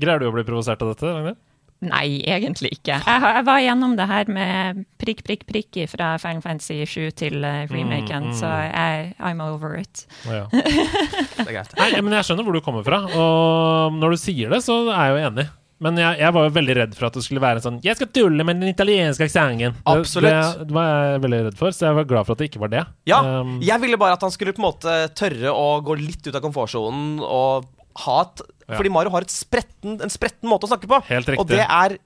Greier 0.02 0.18
du 0.22 0.26
å 0.30 0.34
bli 0.34 0.43
provosert 0.48 0.80
av 0.82 0.94
dette? 0.94 1.06
Ragnhild? 1.12 1.39
Nei, 1.82 2.22
egentlig 2.30 2.70
ikke. 2.76 2.94
Jeg, 3.02 3.22
jeg 3.26 3.44
var 3.48 3.59
gjennom 3.59 3.94
det 3.98 4.05
her 4.06 4.28
med 4.30 4.82
prikk, 5.02 5.24
prikk, 5.26 5.40
prikk 5.48 5.78
fra 5.90 6.12
Final 6.22 6.43
Fantasy 6.44 6.76
7 6.86 7.09
til 7.18 7.43
uh, 7.43 7.64
remaken, 7.70 8.28
Mm, 8.28 8.30
mm. 8.30 8.36
så 8.39 8.51
jeg, 8.68 9.09
I'm 9.18 9.43
over 9.43 9.74
it. 9.80 10.05
Ja. 10.30 10.44
Det 10.52 11.48
er 11.48 11.56
greit. 11.56 11.74
Nei, 11.80 11.89
men 12.01 12.14
jeg 12.14 12.28
skjønner 12.28 12.47
hvor 12.47 12.55
du 12.55 12.60
kommer 12.62 12.86
fra, 12.86 13.01
og 13.10 13.97
når 13.98 14.14
du 14.14 14.20
sier 14.22 14.55
det, 14.55 14.62
så 14.62 14.78
er 14.94 15.09
jeg 15.09 15.10
jo 15.16 15.24
enig. 15.32 15.48
Men 15.82 15.98
jeg, 15.98 16.18
jeg 16.22 16.32
var 16.36 16.46
jo 16.48 16.54
veldig 16.54 16.76
redd 16.78 16.94
for 16.96 17.09
at 17.10 17.18
det 17.18 17.24
skulle 17.26 17.42
være 17.42 17.59
en 17.60 17.66
sånn 17.66 17.80
'Jeg 17.82 17.96
skal 17.98 18.10
tulle 18.14 18.44
med 18.46 18.60
den 18.62 18.70
italienske 18.72 19.26
aksenten'. 19.26 19.74
Det- 19.74 19.98
Absolutt. 19.98 20.30
Det, 20.62 20.66
det 20.68 20.74
var 20.78 20.88
jeg 21.12 21.20
veldig 21.26 21.42
redd 21.48 21.59
for, 21.59 21.70
så 21.74 21.86
jeg 21.90 21.94
var 21.98 22.04
glad 22.04 22.26
for 22.26 22.32
at 22.32 22.38
det 22.38 22.50
ikke 22.52 22.60
var 22.62 22.68
det. 22.72 22.86
Ja, 23.06 23.20
Um, 23.42 23.60
jeg 23.60 23.80
ville 23.80 23.98
bare 23.98 24.12
at 24.14 24.20
han 24.22 24.30
skulle 24.30 24.52
på 24.54 24.62
en 24.62 24.70
måte 24.70 24.96
tørre 25.14 25.50
å 25.52 25.82
gå 25.82 25.96
litt 25.98 26.26
ut 26.26 26.34
av 26.34 26.42
komfortsonen 26.42 27.18
og 27.20 27.66
ha 28.06 28.20
et 28.22 28.40
Ja. 28.72 28.78
Fordi 28.78 28.88
Mario 28.94 29.10
har 29.10 29.20
et 29.20 29.28
spretten, 29.28 30.00
en 30.00 30.09
spretten 30.09 30.48
måte 30.48 30.64
å 30.64 30.68
snakke 30.70 30.86
på. 30.88 30.96
Helt 31.04 31.26
riktig. 31.28 31.38
Og 31.40 31.46
det 31.48 31.66
er 31.68 31.98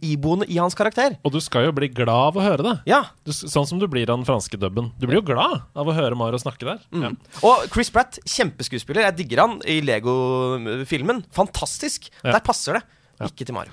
iboende 0.00 0.46
i 0.48 0.56
hans 0.56 0.72
karakter. 0.74 1.18
Og 1.26 1.32
du 1.32 1.40
skal 1.40 1.66
jo 1.66 1.72
bli 1.72 1.88
glad 1.88 2.08
av 2.08 2.36
å 2.38 2.40
høre 2.40 2.62
det. 2.62 2.80
Ja. 2.86 3.02
Du, 3.26 3.32
sånn 3.32 3.66
som 3.66 3.78
du 3.78 3.86
blir 3.86 4.08
av 4.08 4.16
den 4.16 4.24
franske 4.24 4.56
dubben. 4.58 4.92
Du 4.98 5.06
blir 5.06 5.16
jo 5.20 5.26
glad 5.34 5.62
av 5.76 5.86
å 5.86 5.92
høre 5.92 6.16
Mario 6.16 6.38
snakke 6.38 6.64
der. 6.64 6.78
Ja. 6.94 7.10
Og 7.42 7.66
Chris 7.68 7.90
Pratt, 7.90 8.18
kjempeskuespiller. 8.24 9.02
Jeg 9.10 9.16
digger 9.18 9.40
han 9.44 9.60
i 9.66 9.80
Lego-filmen. 9.82 11.24
Fantastisk. 11.36 12.08
Der 12.22 12.40
passer 12.40 12.78
det. 12.78 12.82
Ikke 13.24 13.44
til 13.44 13.54
Mario. 13.54 13.72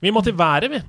Vi 0.00 0.10
må 0.10 0.20
til 0.20 0.38
været, 0.38 0.70
vi. 0.70 0.82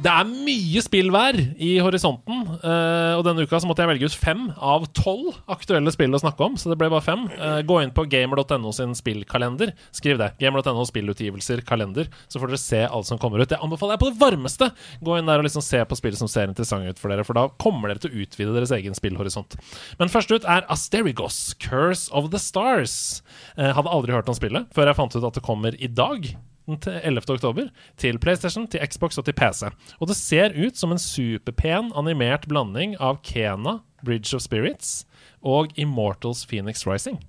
Det 0.00 0.08
er 0.08 0.28
mye 0.28 0.80
spill 0.80 1.10
hver 1.12 1.36
i 1.60 1.74
horisonten, 1.84 2.38
eh, 2.64 3.18
og 3.18 3.24
denne 3.26 3.44
uka 3.44 3.58
så 3.60 3.68
måtte 3.68 3.84
jeg 3.84 3.90
velge 3.90 4.08
ut 4.08 4.14
fem 4.16 4.46
av 4.56 4.86
tolv 4.96 5.34
aktuelle 5.52 5.92
spill 5.92 6.16
å 6.16 6.20
snakke 6.22 6.46
om, 6.46 6.56
så 6.56 6.70
det 6.72 6.78
ble 6.80 6.88
bare 6.88 7.04
fem. 7.04 7.26
Eh, 7.36 7.58
gå 7.68 7.76
inn 7.82 7.92
på 7.92 8.06
gamer.no 8.08 8.72
sin 8.72 8.94
spillkalender. 8.96 9.74
Skriv 9.92 10.16
det. 10.22 10.30
Gamer.no 10.40 10.86
spillutgivelser 10.88 11.60
kalender, 11.68 12.08
så 12.32 12.40
får 12.40 12.54
dere 12.54 12.62
se 12.62 12.82
alt 12.86 13.10
som 13.10 13.20
kommer 13.20 13.44
ut. 13.44 13.50
Det 13.52 13.60
anbefaler 13.60 13.98
jeg 13.98 14.04
på 14.06 14.08
det 14.08 14.20
varmeste! 14.22 14.70
Gå 15.04 15.18
inn 15.18 15.28
der 15.28 15.42
og 15.42 15.48
liksom 15.50 15.64
se 15.68 15.84
på 15.84 15.98
spill 16.00 16.16
som 16.16 16.32
ser 16.32 16.48
interessante 16.48 16.96
ut 16.96 17.02
for 17.02 17.12
dere, 17.12 17.26
for 17.28 17.36
da 17.36 17.50
kommer 17.60 17.92
dere 17.92 18.00
til 18.00 18.14
å 18.14 18.24
utvide 18.24 18.56
deres 18.56 18.72
egen 18.78 18.96
spillhorisont. 18.96 19.58
Men 20.00 20.12
først 20.12 20.32
ut 20.32 20.48
er 20.48 20.64
Asterigos, 20.72 21.42
Curse 21.60 22.08
of 22.16 22.32
the 22.32 22.40
Stars. 22.40 23.20
Eh, 23.58 23.68
hadde 23.76 23.92
aldri 23.92 24.16
hørt 24.16 24.32
om 24.32 24.38
spillet 24.38 24.72
før 24.72 24.88
jeg 24.88 25.02
fant 25.02 25.18
ut 25.18 25.28
at 25.28 25.36
det 25.36 25.44
kommer 25.44 25.76
i 25.76 25.92
dag 25.92 26.32
den 26.70 26.80
til 26.82 26.98
11. 27.02 27.26
oktober 27.36 27.70
til 28.00 28.18
PlayStation, 28.22 28.66
til 28.70 28.82
Xbox 28.86 29.18
og 29.20 29.26
til 29.26 29.36
PC. 29.36 29.70
Og 30.00 30.10
det 30.10 30.18
ser 30.18 30.56
ut 30.56 30.78
som 30.78 30.94
en 30.94 31.02
superpen 31.02 31.90
animert 31.98 32.46
blanding 32.50 32.96
av 33.00 33.20
Kena, 33.26 33.80
Bridge 34.06 34.34
of 34.36 34.44
Spirits 34.44 35.04
og 35.42 35.74
Immortals 35.80 36.46
Phoenix 36.48 36.86
Rising. 36.88 37.20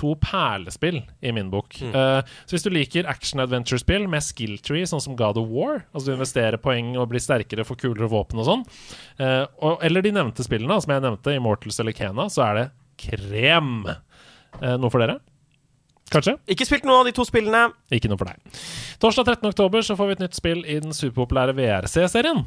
To 0.00 0.14
perlespill 0.16 1.02
i 1.20 1.32
min 1.36 1.50
bok. 1.52 1.76
Eh, 1.84 2.20
så 2.46 2.54
hvis 2.54 2.64
du 2.64 2.70
liker 2.72 3.08
action-adventure-spill 3.10 4.06
med 4.08 4.24
skill 4.24 4.54
tree, 4.64 4.86
sånn 4.88 5.02
som 5.04 5.16
God 5.18 5.40
of 5.40 5.50
War, 5.52 5.82
altså 5.92 6.08
du 6.08 6.14
investerer 6.14 6.60
poeng 6.62 6.94
og 6.96 7.10
blir 7.12 7.20
sterkere, 7.20 7.66
får 7.68 7.80
kulere 7.82 8.08
våpen 8.12 8.40
og 8.40 8.48
sånn, 8.48 8.62
uh, 9.20 9.44
og, 9.60 9.82
eller 9.84 10.04
de 10.04 10.14
nevnte 10.16 10.46
spillene, 10.46 10.78
som 10.80 10.94
jeg 10.94 11.04
nevnte, 11.04 11.36
Immortals 11.36 11.82
eller 11.82 11.96
Kena, 11.96 12.30
så 12.32 12.46
er 12.46 12.58
det 12.58 12.66
krem. 13.04 13.84
Uh, 14.62 14.78
noe 14.80 14.88
for 14.92 15.04
dere? 15.04 15.20
Kanskje? 16.12 16.36
Ikke 16.52 16.66
spilt 16.68 16.84
noen 16.88 17.02
av 17.02 17.08
de 17.08 17.14
to 17.16 17.24
spillene. 17.26 17.70
Ikke 17.94 18.10
noe 18.10 18.20
for 18.20 18.28
deg. 18.28 18.62
Torsdag 19.02 19.32
13. 19.32 19.48
oktober 19.52 19.84
så 19.86 19.96
får 19.98 20.10
vi 20.10 20.18
et 20.18 20.24
nytt 20.26 20.36
spill 20.38 20.60
i 20.66 20.80
den 20.82 20.96
superpopulære 20.96 21.56
VRC-serien. 21.56 22.44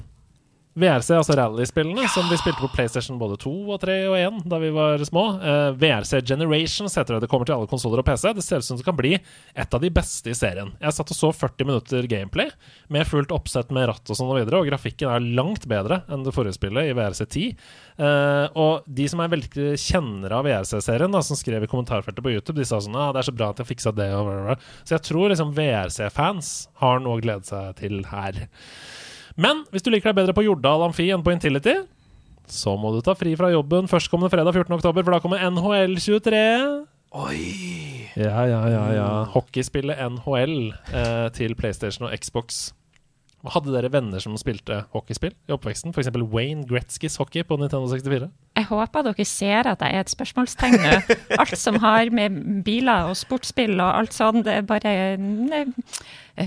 VRC, 0.76 1.14
altså 1.16 1.38
rallyspillene, 1.40 2.04
som 2.12 2.26
vi 2.28 2.36
spilte 2.36 2.60
på 2.60 2.68
PlayStation 2.74 3.16
både 3.16 3.38
2 3.40 3.52
og 3.72 3.78
3 3.80 3.94
og 4.10 4.16
1 4.20 4.40
da 4.52 4.58
vi 4.60 4.72
var 4.76 5.00
små. 5.08 5.24
Uh, 5.40 5.70
VRC 5.80 6.20
Generations 6.28 6.98
heter 7.00 7.16
det. 7.16 7.22
Det 7.24 7.30
kommer 7.32 7.48
til 7.48 7.56
alle 7.56 7.70
konsoller 7.72 8.02
og 8.02 8.08
PC. 8.10 8.34
Det 8.36 8.44
ser 8.44 8.60
ut 8.60 8.68
som 8.68 8.82
det 8.82 8.84
kan 8.84 8.98
bli 8.98 9.14
et 9.16 9.78
av 9.78 9.80
de 9.80 9.92
beste 9.96 10.34
i 10.34 10.36
serien. 10.36 10.74
Jeg 10.82 10.98
satt 10.98 11.14
og 11.16 11.20
så 11.20 11.30
40 11.32 11.70
minutter 11.70 12.10
gameplay 12.12 12.52
med 12.92 13.08
fullt 13.08 13.32
oppsett 13.32 13.72
med 13.72 13.88
ratt 13.88 14.12
og 14.12 14.20
sånn 14.20 14.34
og 14.34 14.42
videre, 14.42 14.60
og 14.60 14.68
grafikken 14.68 15.14
er 15.16 15.30
langt 15.40 15.64
bedre 15.72 16.02
enn 16.12 16.28
det 16.28 16.36
forrige 16.36 16.60
spillet 16.60 16.92
i 16.92 16.98
VRC 17.00 17.24
10. 17.24 17.48
Uh, 17.96 18.52
og 18.60 18.92
de 19.00 19.08
som 19.08 19.24
er 19.24 19.32
veldig 19.32 19.72
kjennere 19.80 20.42
av 20.42 20.50
VRC-serien, 20.50 21.20
som 21.24 21.40
skrev 21.40 21.64
i 21.64 21.72
kommentarfeltet 21.72 22.20
på 22.20 22.36
YouTube, 22.36 22.60
de 22.60 22.68
sa 22.68 22.84
sånn 22.84 23.00
ah, 23.00 23.14
'Det 23.16 23.24
er 23.24 23.32
så 23.32 23.38
bra 23.40 23.54
at 23.56 23.64
jeg 23.64 23.72
fiksa 23.72 23.96
det', 23.96 24.12
og 24.12 24.28
bla, 24.28 24.38
bla. 24.44 24.60
Så 24.84 25.00
jeg 25.00 25.08
tror 25.08 25.32
liksom 25.32 25.56
VRC-fans 25.56 26.54
har 26.84 27.00
noe 27.00 27.16
å 27.16 27.24
glede 27.24 27.48
seg 27.48 27.80
til 27.80 28.04
her. 28.12 28.44
Men 29.36 29.66
hvis 29.72 29.84
du 29.84 29.91
liker 29.91 30.12
deg 30.12 30.22
bedre 30.22 30.36
på 30.36 30.45
Jordal 30.45 30.86
Amfi 30.88 31.10
enn 31.12 31.24
på 31.26 31.34
Intility, 31.36 31.76
så 32.48 32.76
må 32.80 32.94
du 32.94 33.02
ta 33.03 33.16
fri 33.18 33.34
fra 33.36 33.49
jobben 33.52 33.90
førstkommende 33.91 34.32
fredag 34.32 34.56
14. 34.56 34.78
oktober, 34.78 35.03
for 35.03 35.16
da 35.16 35.22
kommer 35.24 35.44
NHL 35.49 35.98
23. 35.99 36.44
Oi! 37.16 37.41
Ja, 38.16 38.45
ja, 38.48 38.62
ja. 38.72 38.86
ja. 38.95 39.10
Hockeyspillet 39.34 39.99
NHL 39.99 40.57
eh, 40.72 41.28
til 41.36 41.56
PlayStation 41.60 42.07
og 42.07 42.16
Xbox. 42.16 42.70
Hadde 43.45 43.74
dere 43.76 43.91
venner 43.94 44.22
som 44.24 44.34
spilte 44.41 44.80
hockeyspill 44.95 45.34
i 45.45 45.53
oppveksten? 45.53 45.94
F.eks. 45.94 46.10
Wayne 46.34 46.66
Gretzkys 46.66 47.20
hockey 47.22 47.44
på 47.45 47.60
Nintendo 47.62 47.86
64? 47.91 48.30
Jeg 48.57 48.68
håper 48.72 49.06
dere 49.06 49.26
ser 49.30 49.70
at 49.70 49.84
jeg 49.86 49.99
er 49.99 50.06
et 50.06 50.14
spørsmålstegn 50.14 50.78
nå. 50.82 50.95
Alt 51.44 51.57
som 51.60 51.78
har 51.84 52.10
med 52.16 52.40
biler 52.66 53.12
og 53.12 53.20
sportsspill 53.20 53.76
og 53.78 53.91
alt 53.99 54.16
sånt, 54.18 54.48
det 54.48 54.56
er 54.56 54.66
bare 54.66 54.95
ne, 55.22 55.66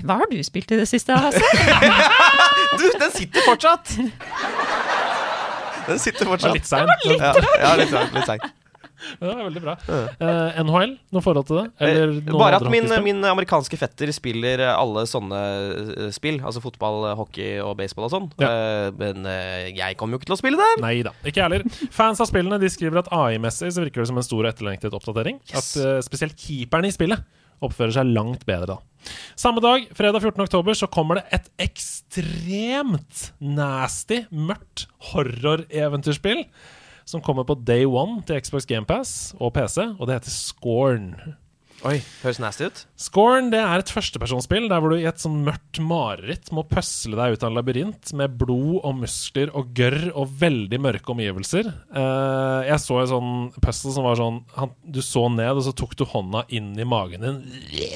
Hva 0.05 0.19
har 0.21 0.29
du 0.29 0.37
spilt 0.45 0.71
i 0.75 0.77
det 0.81 0.87
siste, 0.89 1.15
Hasse? 1.17 1.41
Du, 2.79 2.85
den 3.01 3.11
sitter 3.11 3.41
fortsatt! 3.43 3.89
Den 5.89 5.99
sitter 5.99 6.29
fortsatt. 6.29 6.53
Litt 6.53 6.69
seint. 6.69 6.91
Ja, 7.09 7.33
ja, 7.33 7.71
litt 7.79 7.89
seint. 7.91 8.13
Litt 8.15 8.27
seint. 8.29 8.45
Ja, 8.99 9.23
det 9.23 9.31
er 9.31 9.45
veldig 9.47 9.61
bra. 9.63 9.73
Uh, 10.19 10.57
NHL, 10.59 10.93
noe 11.15 11.23
forhold 11.23 11.47
til 11.47 11.57
det? 11.61 11.63
Eller 11.87 12.09
Eh, 12.11 12.17
noen 12.27 12.41
Bare 12.41 12.57
at 12.59 12.65
andre 12.67 12.73
min, 12.73 12.91
min 13.05 13.23
amerikanske 13.29 13.79
fetter 13.79 14.11
spiller 14.13 14.59
eh, 14.65 14.73
alle 14.75 15.05
sånne 15.07 15.39
eh, 15.39 16.09
spill. 16.13 16.41
Altså 16.43 16.59
fotball, 16.63 16.99
eh, 17.09 17.15
hockey 17.17 17.53
og 17.63 17.77
baseball 17.79 18.09
og 18.09 18.13
sånn. 18.13 18.27
Eh, 18.43 18.89
Men 18.99 19.23
uh, 19.23 19.69
jeg 19.71 19.95
kommer 19.99 20.17
jo 20.17 20.21
ikke 20.21 20.29
til 20.33 20.35
å 20.35 20.41
spille 20.41 20.59
det. 20.59 20.69
Nei 20.83 20.97
da, 21.07 21.15
ikke 21.23 21.39
jeg 21.39 21.47
heller. 21.47 21.65
Fans 21.95 22.19
av 22.21 22.27
spillene 22.29 22.59
de 22.61 22.69
skriver 22.75 23.01
at 23.01 23.09
AI-messig 23.15 23.71
så 23.75 23.85
virker 23.87 24.03
det 24.03 24.11
som 24.11 24.19
en 24.19 24.27
stor 24.27 24.43
og 24.43 24.51
etterlengtet 24.51 24.95
oppdatering. 24.99 25.39
At 25.55 25.71
eh, 25.79 25.99
spesielt 26.05 26.35
keeperne 26.39 26.91
i 26.91 26.95
spillet 26.95 27.23
oppfører 27.65 27.95
seg 27.99 28.11
langt 28.15 28.45
bedre 28.47 28.75
da. 28.75 28.77
Samme 29.39 29.63
dag, 29.63 29.85
fredag 29.95 30.21
14. 30.21 30.43
oktober, 30.43 30.75
så 30.75 30.89
kommer 30.91 31.19
det 31.19 31.39
et 31.39 31.47
ekstremt 31.69 33.29
nasty, 33.39 34.25
mørkt 34.29 34.87
horror-eventyrspill 35.11 36.43
som 37.09 37.23
kommer 37.25 37.47
på 37.47 37.57
day 37.65 37.87
one 37.89 38.21
til 38.27 38.37
Xbox 38.43 38.67
GamePass 38.69 39.13
og 39.39 39.55
PC, 39.55 39.81
og 39.97 40.05
det 40.07 40.19
heter 40.19 40.33
Scorn. 40.33 41.13
Oi, 41.87 41.99
Høres 42.19 42.39
nasty 42.43 42.65
ut. 42.67 42.81
Scorn 42.99 43.51
det 43.53 43.59
er 43.63 43.79
et 43.79 43.91
førstepersonsspill 43.93 44.65
der 44.67 44.81
hvor 44.83 44.91
du 44.91 44.97
i 44.99 45.07
et 45.07 45.21
sånn 45.21 45.37
mørkt 45.45 45.79
mareritt 45.79 46.51
må 46.55 46.65
pøsle 46.67 47.15
deg 47.15 47.37
ut 47.37 47.45
av 47.45 47.51
en 47.51 47.55
labyrint 47.55 48.11
med 48.19 48.35
blod 48.41 48.81
og 48.81 48.97
muskler 48.99 49.53
og 49.55 49.71
gørr 49.77 50.09
og 50.11 50.33
veldig 50.41 50.81
mørke 50.83 51.13
omgivelser. 51.15 51.71
Uh, 51.95 52.67
jeg 52.67 52.83
så 52.83 52.99
en 52.99 53.11
sånn 53.13 53.31
puzzle 53.63 53.95
som 53.95 54.07
var 54.09 54.19
sånn 54.19 54.41
han, 54.57 54.75
Du 54.83 54.99
så 55.05 55.25
ned, 55.31 55.53
og 55.55 55.63
så 55.69 55.75
tok 55.77 55.95
du 55.99 56.03
hånda 56.09 56.43
inn 56.55 56.73
i 56.75 56.87
magen 56.87 57.23
din 57.23 57.39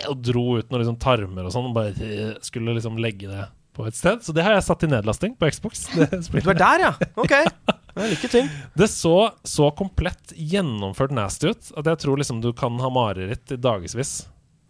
og 0.07 0.23
dro 0.23 0.45
ut 0.59 0.71
noen 0.71 0.85
liksom 0.85 0.99
tarmer 1.03 1.49
og 1.49 1.53
sånn, 1.53 1.69
og 1.71 1.75
bare 1.75 1.93
eh, 2.07 2.33
skulle 2.45 2.75
liksom 2.77 2.99
legge 3.03 3.27
det 3.27 3.47
på 3.75 3.87
et 3.89 3.97
sted. 3.97 4.23
Så 4.23 4.35
det 4.35 4.45
har 4.45 4.55
jeg 4.55 4.67
satt 4.67 4.85
i 4.85 4.91
nedlasting 4.91 5.35
på 5.39 5.49
Xbox. 5.51 5.87
Det 5.91 6.07
Du 6.31 6.51
er 6.53 6.59
der, 6.59 6.87
ja. 6.87 6.93
Ok. 7.19 7.35
Lykke 7.93 8.29
til. 8.31 8.47
Det 8.73 8.89
så 8.89 9.15
så 9.45 9.69
komplett 9.77 10.33
gjennomført 10.33 11.13
nasty 11.13 11.51
ut 11.53 11.73
at 11.77 11.89
jeg 11.91 12.01
tror 12.05 12.21
liksom 12.21 12.41
du 12.41 12.51
kan 12.57 12.79
ha 12.81 12.89
mareritt 12.93 13.53
i 13.53 13.59
dagevis 13.61 14.23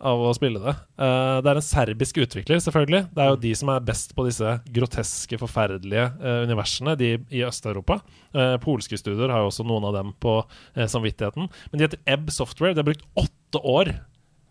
av 0.03 0.19
å 0.19 0.31
spille 0.35 0.59
det. 0.59 0.73
Uh, 0.99 1.39
det 1.43 1.49
er 1.49 1.59
en 1.59 1.65
serbisk 1.65 2.19
utvikler, 2.23 2.59
selvfølgelig. 2.63 3.05
Det 3.15 3.23
er 3.23 3.29
jo 3.31 3.39
de 3.45 3.53
som 3.55 3.71
er 3.71 3.85
best 3.87 4.11
på 4.17 4.25
disse 4.27 4.55
groteske, 4.75 5.39
forferdelige 5.39 6.09
uh, 6.19 6.41
universene, 6.43 6.97
de 6.99 7.13
i 7.31 7.43
Øst-Europa. 7.47 8.01
Uh, 8.35 8.57
polske 8.63 8.99
studier 8.99 9.31
har 9.31 9.45
jo 9.45 9.51
også 9.51 9.65
noen 9.67 9.87
av 9.87 9.95
dem 9.95 10.11
på 10.23 10.41
samvittigheten. 10.75 11.47
Men 11.71 11.79
de 11.79 11.87
heter 11.87 12.03
Ebb 12.17 12.33
Software. 12.35 12.75
De 12.75 12.83
har 12.83 12.89
brukt 12.89 13.07
åtte 13.19 13.63
år 13.63 13.93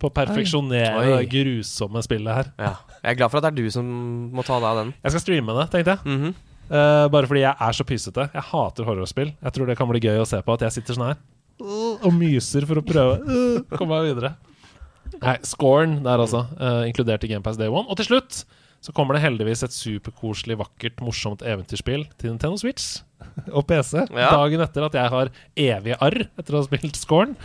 på 0.03 0.09
å 0.09 0.15
perfeksjonere 0.15 1.05
det 1.13 1.27
grusomme 1.31 2.01
spillet 2.03 2.41
her. 2.41 2.49
Ja. 2.59 2.73
Jeg 3.03 3.13
er 3.13 3.21
glad 3.21 3.35
for 3.35 3.39
at 3.39 3.47
det 3.47 3.53
er 3.53 3.69
du 3.69 3.75
som 3.75 3.93
må 4.35 4.45
ta 4.47 4.57
deg 4.59 4.71
av 4.73 4.81
den. 4.81 4.97
Jeg 5.05 5.15
skal 5.15 5.25
streame 5.27 5.59
det, 5.61 5.69
tenkte 5.75 5.95
jeg. 5.99 6.17
Mhm. 6.17 6.49
Eh, 6.73 7.07
bare 7.13 7.29
fordi 7.29 7.43
jeg 7.45 7.53
er 7.53 7.77
så 7.77 7.85
pysete. 7.85 8.25
Jeg 8.33 8.49
hater 8.49 8.89
horrorspill. 8.89 9.35
Jeg 9.37 9.55
tror 9.57 9.69
det 9.69 9.77
kan 9.77 9.91
bli 9.91 10.01
gøy 10.01 10.23
å 10.23 10.29
se 10.29 10.41
på 10.41 10.55
at 10.57 10.65
jeg 10.67 10.79
sitter 10.79 10.97
sånn 10.97 11.11
her 11.11 11.21
uh, 11.61 12.01
og 12.01 12.11
myser 12.17 12.65
for 12.69 12.81
å 12.81 12.85
prøve 12.87 13.19
uh, 13.29 13.77
komme 13.77 13.93
meg 13.99 14.09
videre. 14.13 14.33
Nei, 15.21 15.37
scoren 15.45 15.99
der 16.07 16.23
altså, 16.23 16.47
eh, 16.57 16.87
inkludert 16.89 17.25
i 17.27 17.31
GamePass 17.31 17.59
Day 17.61 17.69
One. 17.69 17.85
Og 17.93 17.99
til 18.01 18.09
slutt 18.09 18.43
så 18.83 18.95
kommer 18.97 19.15
det 19.15 19.23
heldigvis 19.23 19.63
et 19.67 19.75
superkoselig, 19.77 20.57
vakkert, 20.59 21.03
morsomt 21.05 21.45
eventyrspill 21.47 22.07
til 22.19 22.33
Nintendo 22.33 22.59
Switch 22.59 23.03
og 23.57 23.67
PC 23.69 24.01
Ja. 24.09 24.33
dagen 24.33 24.65
etter 24.65 24.89
at 24.89 24.97
jeg 24.99 25.13
har 25.13 25.31
evige 25.69 26.01
arr 26.03 26.25
etter 26.25 26.57
å 26.57 26.63
ha 26.63 26.67
spilt 26.67 26.99
scoren. 26.99 27.37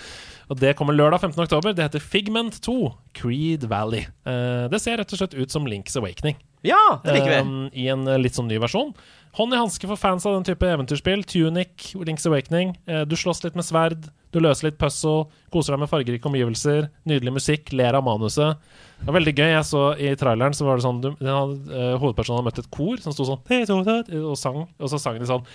Og 0.47 0.55
Det 0.61 0.77
kommer 0.79 0.95
lørdag 0.95 1.19
15. 1.19 1.43
oktober. 1.43 1.75
Det 1.75 1.83
heter 1.83 1.99
Figment 1.99 2.61
2, 2.63 2.77
Creed 3.19 3.67
Valley. 3.67 4.07
Eh, 4.23 4.65
det 4.71 4.79
ser 4.79 5.01
rett 5.01 5.11
og 5.11 5.19
slett 5.19 5.35
ut 5.35 5.51
som 5.51 5.67
Links 5.67 5.99
Awakening. 5.99 6.39
Ja, 6.67 6.83
det 7.03 7.15
liker 7.15 7.31
vi. 7.31 7.39
Um, 7.45 7.69
I 7.73 7.87
en 7.93 8.07
eh, 8.11 8.19
litt 8.21 8.35
sånn 8.37 8.49
ny 8.51 8.59
versjon. 8.61 8.93
Hånd 9.37 9.53
i 9.53 9.57
hanske 9.59 9.85
for 9.85 9.99
fans 10.01 10.25
av 10.25 10.33
den 10.33 10.45
type 10.47 10.65
eventyrspill. 10.65 11.21
Tunic, 11.29 11.91
Links 12.07 12.25
Awakening. 12.25 12.71
Eh, 12.89 13.03
du 13.05 13.13
slåss 13.19 13.43
litt 13.45 13.57
med 13.59 13.65
sverd, 13.67 14.07
du 14.33 14.39
løser 14.41 14.67
litt 14.71 14.79
puzzle, 14.81 15.27
koser 15.53 15.75
deg 15.75 15.83
med 15.83 15.91
fargerike 15.91 16.25
omgivelser, 16.29 16.87
nydelig 17.07 17.35
musikk, 17.37 17.69
ler 17.77 17.97
av 17.99 18.05
manuset. 18.07 18.57
Det 18.97 19.05
var 19.09 19.17
veldig 19.19 19.35
gøy. 19.37 19.51
Jeg 19.51 19.67
så 19.69 19.83
I 20.01 20.15
traileren 20.17 20.57
så 20.57 20.65
var 20.65 20.79
det 20.79 20.87
sånn 20.87 21.03
du, 21.03 21.11
den 21.19 21.29
hadde, 21.31 21.69
eh, 21.69 21.93
Hovedpersonen 22.01 22.41
hadde 22.41 22.49
møtt 22.49 22.63
et 22.63 22.71
kor 22.73 22.97
som 23.03 23.13
sto 23.13 23.27
sånn 23.29 24.25
og 24.25 24.35
sang, 24.41 24.65
og 24.79 24.89
så 24.89 24.99
sang 24.99 25.21
de 25.21 25.29
sånn 25.29 25.45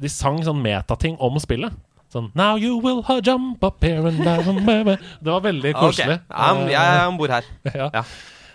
De 0.00 0.10
sang 0.10 0.40
sånn 0.44 0.60
metating 0.62 1.16
om 1.22 1.38
spillet. 1.40 1.72
Sånn 2.12 2.28
Now 2.36 2.56
you 2.60 2.76
will 2.78 3.02
jump 3.24 3.64
up 3.64 3.82
here 3.82 4.06
and 4.06 4.20
down. 4.22 4.60
Det 4.66 5.30
var 5.32 5.40
veldig 5.40 5.72
koselig. 5.80 6.20
Okay. 6.28 6.70
jeg 6.70 6.78
er 7.00 7.06
om 7.08 7.16
bord 7.18 7.30
her. 7.30 7.44
Ja. 7.74 7.88
Ja. 7.94 8.04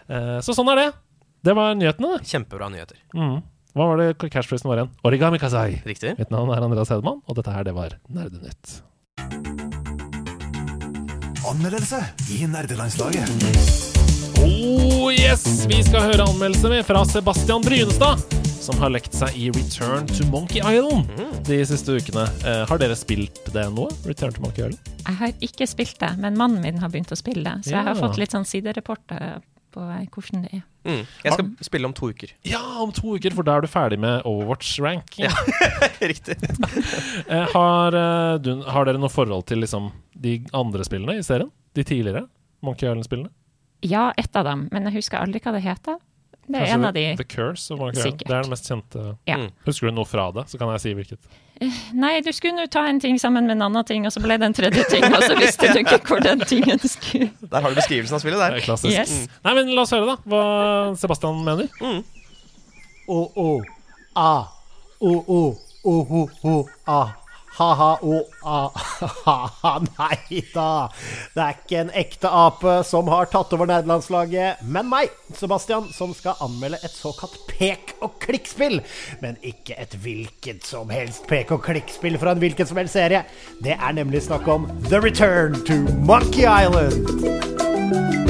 Eh, 0.10 0.40
Så 0.46 0.54
sånn 0.54 0.70
er 0.76 0.84
det. 0.86 0.90
Det 1.42 1.54
var 1.56 1.76
nyhetene. 1.76 2.18
det. 2.18 2.28
Kjempebra 2.28 2.70
nyheter. 2.70 2.98
Mm. 3.16 3.42
Hva 3.78 3.86
var 3.88 3.98
det 4.02 4.30
cashprisen 4.34 4.68
var 4.68 4.78
igjen? 4.82 4.90
Origami 5.08 5.40
Kazai. 5.40 5.82
Riktig. 5.86 6.16
Mitt 6.20 6.32
navn 6.34 6.50
er 6.52 6.64
Andreas 6.66 6.90
Hedemann, 6.92 7.22
og 7.30 7.36
dette 7.38 7.54
her, 7.54 7.64
det 7.64 7.76
var 7.78 7.96
Nerdenytt. 8.10 8.82
Anmeldelse 11.50 12.02
i 12.36 12.44
nerdelandslaget. 12.50 13.30
Oh 14.44 15.10
yes! 15.14 15.46
Vi 15.70 15.80
skal 15.84 16.06
høre 16.12 16.26
anmeldelse 16.30 16.70
med 16.72 16.86
fra 16.88 17.02
Sebastian 17.08 17.64
Brynestad, 17.66 18.22
som 18.60 18.78
har 18.84 18.92
lekt 18.94 19.16
seg 19.18 19.34
i 19.40 19.48
Return 19.56 20.06
to 20.12 20.28
Monkey 20.30 20.60
Island 20.62 21.10
de 21.48 21.58
siste 21.66 21.96
ukene. 21.98 22.26
Eh, 22.46 22.62
har 22.70 22.82
dere 22.82 22.96
spilt 23.00 23.40
det 23.56 23.66
nå? 23.74 23.88
Return 24.08 24.36
to 24.36 24.44
Monkey 24.46 24.68
Island? 24.68 24.92
Jeg 25.08 25.18
har 25.24 25.34
ikke 25.50 25.68
spilt 25.72 25.98
det, 26.04 26.12
men 26.22 26.38
mannen 26.38 26.62
min 26.64 26.78
har 26.84 26.92
begynt 26.94 27.12
å 27.16 27.18
spille 27.20 27.44
det. 27.48 27.66
Så 27.66 27.74
jeg 27.74 27.84
har 27.88 27.96
Ja. 27.96 28.02
fått 28.04 28.20
litt 28.22 28.32
sånn 28.36 28.46
siderapporter 28.46 29.42
på 29.74 29.84
hvordan 29.84 30.46
det 30.46 30.60
er. 30.60 30.64
Mm. 30.88 31.02
Jeg 31.24 31.36
skal 31.36 31.50
spille 31.66 31.90
om 31.90 31.94
to 31.96 32.10
uker. 32.14 32.32
Ja, 32.48 32.62
om 32.84 32.92
to 32.96 33.16
uker, 33.18 33.36
for 33.36 33.48
da 33.48 33.58
er 33.58 33.66
du 33.66 33.70
ferdig 33.72 34.00
med 34.02 34.26
Overwatch-rank. 34.28 35.18
Ja, 35.22 35.34
Riktig. 36.12 36.38
Eh, 37.30 37.46
har, 37.54 37.94
eh, 37.94 38.36
du, 38.42 38.64
har 38.66 38.88
dere 38.88 38.98
noe 39.02 39.12
forhold 39.12 39.44
til 39.50 39.60
liksom, 39.62 39.92
de 40.18 40.40
andre 40.56 40.86
spillene 40.88 41.20
i 41.20 41.26
serien? 41.26 41.52
De 41.78 41.84
tidligere 41.86 42.24
Monkey 42.66 42.88
Island-spillene? 42.88 43.30
Ja, 43.86 44.10
ett 44.18 44.36
av 44.36 44.48
dem, 44.48 44.68
men 44.74 44.88
jeg 44.90 44.98
husker 45.00 45.22
aldri 45.22 45.42
hva 45.44 45.54
det 45.56 45.62
heter. 45.64 46.00
Det 46.50 46.58
er 46.58 46.66
Kanskje 46.66 46.78
en 46.80 46.88
av 46.88 46.96
de 46.96 47.04
The 47.20 47.28
Curse 47.30 47.74
of 47.74 47.80
Monkey 47.84 48.00
Island. 48.00 48.24
Det 48.26 48.34
er 48.34 48.48
den 48.48 48.54
mest 48.56 48.72
kjente. 48.72 49.04
Ja. 49.30 49.38
Mm. 49.38 49.52
Husker 49.68 49.92
du 49.92 49.98
noe 50.00 50.10
fra 50.10 50.30
det, 50.34 50.48
så 50.50 50.58
kan 50.58 50.74
jeg 50.74 50.84
si 50.86 50.96
hvilket. 50.98 51.30
Nei, 51.94 52.22
du 52.24 52.30
skulle 52.32 52.56
nå 52.56 52.66
ta 52.72 52.86
en 52.88 53.00
ting 53.04 53.18
sammen 53.20 53.44
med 53.48 53.58
en 53.58 53.66
annen 53.68 53.84
ting, 53.86 54.06
og 54.08 54.14
så 54.16 54.22
ble 54.24 54.38
det 54.40 54.48
en 54.48 54.54
tredje 54.56 54.84
ting, 54.88 55.04
og 55.10 55.24
så 55.26 55.36
visste 55.36 55.68
du 55.74 55.80
ikke 55.82 55.98
hvor 56.08 56.22
den 56.24 56.40
tingen 56.48 56.80
skulle 56.80 57.28
Der 57.52 57.62
har 57.66 57.70
du 57.70 57.76
beskrivelsen 57.76 58.16
av 58.16 58.22
spillet 58.24 58.40
Det 58.40 58.46
der. 58.48 58.56
er 58.62 58.64
klassisk. 58.64 58.96
Yes. 58.96 59.28
Nei, 59.44 59.54
men 59.58 59.74
La 59.76 59.84
oss 59.84 59.92
høre, 59.92 60.08
da, 60.08 60.16
hva 60.32 60.44
Sebastian 61.02 61.42
mener. 61.44 61.68
O, 63.10 63.20
o, 63.36 63.48
a, 64.16 64.30
o, 65.02 65.12
o, 65.28 65.42
o, 65.84 65.98
ho, 66.14 66.22
ho, 66.44 66.56
a. 66.88 67.02
Ha-ha, 67.60 67.90
o, 68.02 68.22
a, 68.48 68.60
ha-ha, 69.26 69.74
nei 69.98 70.44
da. 70.54 70.88
Det 71.36 71.44
er 71.44 71.58
ikke 71.58 71.82
en 71.82 71.92
ekte 72.00 72.32
ape 72.32 72.78
som 72.88 73.12
har 73.12 73.28
tatt 73.34 73.52
over 73.58 73.68
nerdelandslaget, 73.68 74.64
men 74.64 74.88
meg, 74.88 75.12
Sebastian, 75.36 75.90
som 75.92 76.14
skal 76.16 76.40
anmelde 76.46 76.80
et 76.80 76.96
såkalt 76.96 77.36
pek 77.52 77.98
og 78.00 78.16
klikk-spill. 78.24 78.80
Men 79.20 79.36
ikke 79.44 79.76
et 79.76 80.00
hvilket 80.00 80.64
som 80.68 80.92
helst 80.94 81.28
pek 81.28 81.52
og 81.56 81.66
klikk-spill 81.68 82.16
fra 82.22 82.32
en 82.32 82.44
hvilken 82.46 82.70
som 82.70 82.80
helst 82.80 82.96
serie. 82.96 83.26
Det 83.60 83.76
er 83.76 84.00
nemlig 84.00 84.24
snakk 84.30 84.48
om 84.48 84.70
The 84.88 85.04
Return 85.04 85.60
to 85.68 85.84
Monkey 86.00 86.48
Island. 86.48 88.29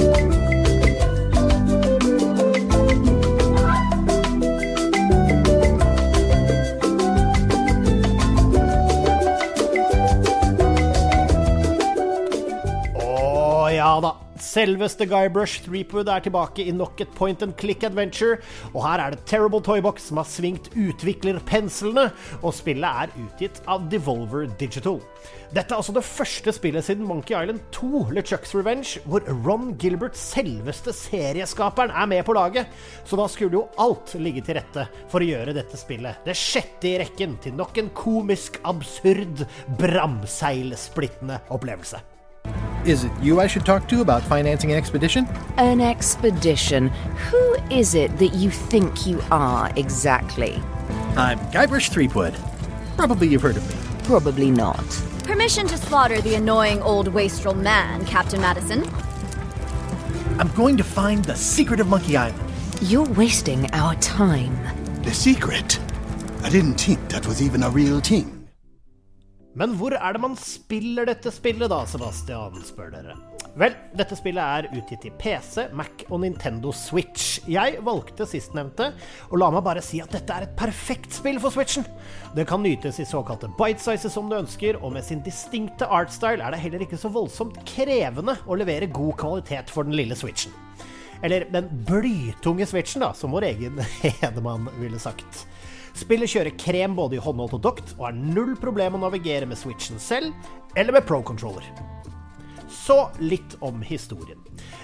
Ja 13.99 14.07
da. 14.07 14.15
Selveste 14.39 15.03
Guybrush 15.09 15.65
Threepwood 15.65 16.07
er 16.07 16.23
tilbake 16.23 16.63
i 16.63 16.71
nok 16.71 17.01
et 17.03 17.11
point 17.17 17.41
and 17.43 17.57
click 17.59 17.83
adventure. 17.83 18.39
Og 18.71 18.83
her 18.85 19.01
er 19.03 19.13
det 19.13 19.25
Terrible 19.27 19.59
Toybox 19.65 20.07
som 20.07 20.21
har 20.21 20.27
svingt 20.29 20.69
utviklerpenslene, 20.79 22.05
og 22.39 22.55
spillet 22.55 23.03
er 23.03 23.11
utgitt 23.19 23.59
av 23.67 23.89
Devolver 23.91 24.47
Digital. 24.59 25.01
Dette 25.49 25.73
er 25.73 25.79
altså 25.81 25.95
det 25.95 26.05
første 26.05 26.53
spillet 26.53 26.85
siden 26.85 27.07
Monkey 27.09 27.35
Island 27.35 27.59
2, 27.75 28.05
LeChucks 28.15 28.53
Revenge, 28.55 29.01
hvor 29.09 29.25
Ron 29.43 29.73
Gilbert, 29.81 30.15
selveste 30.17 30.93
serieskaperen, 30.95 31.91
er 31.91 32.07
med 32.11 32.23
på 32.27 32.35
laget. 32.37 32.69
Så 33.03 33.19
da 33.19 33.25
skulle 33.27 33.57
jo 33.57 33.65
alt 33.81 34.13
ligge 34.21 34.45
til 34.45 34.59
rette 34.59 34.85
for 35.09 35.19
å 35.19 35.27
gjøre 35.27 35.57
dette 35.57 35.79
spillet 35.79 36.23
det 36.25 36.37
sjette 36.37 36.87
i 36.87 36.99
rekken 37.01 37.35
til 37.43 37.57
nok 37.57 37.81
en 37.81 37.91
komisk, 37.97 38.61
absurd, 38.69 39.43
bramseilsplittende 39.81 41.41
opplevelse. 41.51 42.18
Is 42.85 43.03
it 43.03 43.11
you 43.21 43.39
I 43.39 43.47
should 43.47 43.65
talk 43.65 43.87
to 43.89 44.01
about 44.01 44.23
financing 44.23 44.71
an 44.71 44.77
expedition? 44.77 45.27
An 45.57 45.81
expedition. 45.81 46.87
Who 47.29 47.55
is 47.69 47.93
it 47.93 48.17
that 48.19 48.33
you 48.33 48.49
think 48.49 49.05
you 49.05 49.21
are 49.31 49.71
exactly? 49.75 50.61
I'm 51.17 51.39
Guybrush 51.51 51.89
Threepwood. 51.89 52.35
Probably 52.95 53.27
you've 53.27 53.41
heard 53.41 53.57
of 53.57 53.67
me. 53.67 53.75
Probably 54.05 54.49
not. 54.49 54.83
Permission 55.23 55.67
to 55.67 55.77
slaughter 55.77 56.21
the 56.21 56.35
annoying 56.35 56.81
old 56.81 57.09
wastrel 57.09 57.53
man, 57.53 58.05
Captain 58.05 58.41
Madison. 58.41 58.89
I'm 60.39 60.51
going 60.55 60.77
to 60.77 60.83
find 60.83 61.23
the 61.25 61.35
secret 61.35 61.79
of 61.79 61.87
Monkey 61.87 62.15
Island. 62.15 62.49
You're 62.81 63.09
wasting 63.09 63.69
our 63.73 63.93
time. 63.95 64.57
The 65.03 65.13
secret? 65.13 65.79
I 66.43 66.49
didn't 66.49 66.75
think 66.75 67.09
that 67.09 67.27
was 67.27 67.41
even 67.41 67.63
a 67.63 67.69
real 67.69 67.99
thing. 67.99 68.38
Men 69.57 69.73
hvor 69.79 69.95
er 69.97 70.13
det 70.13 70.21
man 70.21 70.37
spiller 70.37 71.09
dette 71.09 71.31
spillet 71.33 71.71
da, 71.71 71.81
Sebastian, 71.89 72.59
spør 72.67 72.91
dere. 72.93 73.15
Vel, 73.57 73.73
dette 73.97 74.13
spillet 74.13 74.39
er 74.39 74.67
utgitt 74.77 75.01
til 75.01 75.13
PC, 75.17 75.71
Mac 75.75 76.03
og 76.07 76.21
Nintendo 76.21 76.69
Switch. 76.75 77.39
Jeg 77.49 77.79
valgte 77.83 78.27
sistnevnte, 78.29 78.91
og 79.31 79.41
la 79.41 79.49
meg 79.51 79.65
bare 79.65 79.81
si 79.83 80.03
at 80.03 80.13
dette 80.13 80.35
er 80.35 80.45
et 80.45 80.53
perfekt 80.59 81.17
spill 81.17 81.41
for 81.41 81.55
Switchen. 81.55 81.87
Det 82.37 82.45
kan 82.47 82.61
nytes 82.63 83.01
i 83.01 83.07
såkalte 83.09 83.49
bite 83.57 83.81
sizes 83.81 84.13
som 84.13 84.29
du 84.29 84.37
ønsker, 84.37 84.77
og 84.83 84.93
med 84.93 85.07
sin 85.07 85.25
distinkte 85.25 85.89
artstyle 85.89 86.45
er 86.45 86.53
det 86.53 86.61
heller 86.61 86.85
ikke 86.85 87.01
så 87.01 87.11
voldsomt 87.11 87.57
krevende 87.67 88.37
å 88.45 88.59
levere 88.59 88.91
god 88.93 89.17
kvalitet 89.23 89.73
for 89.73 89.87
den 89.87 89.97
lille 89.97 90.17
Switchen. 90.19 90.53
Eller 91.25 91.49
den 91.51 91.67
blytunge 91.89 92.69
Switchen, 92.69 93.01
da, 93.03 93.15
som 93.17 93.33
vår 93.33 93.49
egen 93.49 93.81
Hedemann 94.21 94.69
ville 94.77 95.01
sagt. 95.01 95.48
Spillet 95.99 96.31
kjører 96.31 96.55
krem 96.55 96.95
både 96.95 97.17
i 97.17 97.23
håndholdt 97.23 97.57
og 97.57 97.63
dokt, 97.65 97.93
og 97.97 98.07
har 98.07 98.17
null 98.17 98.55
problem 98.59 98.95
å 98.95 99.03
navigere 99.03 99.49
med 99.49 99.59
Switchen 99.59 99.99
selv, 99.99 100.31
eller 100.79 100.95
med 100.95 101.07
Pro-controller. 101.07 101.65
Så 102.69 103.09
litt 103.19 103.55
om 103.65 103.81
historien. 103.83 104.39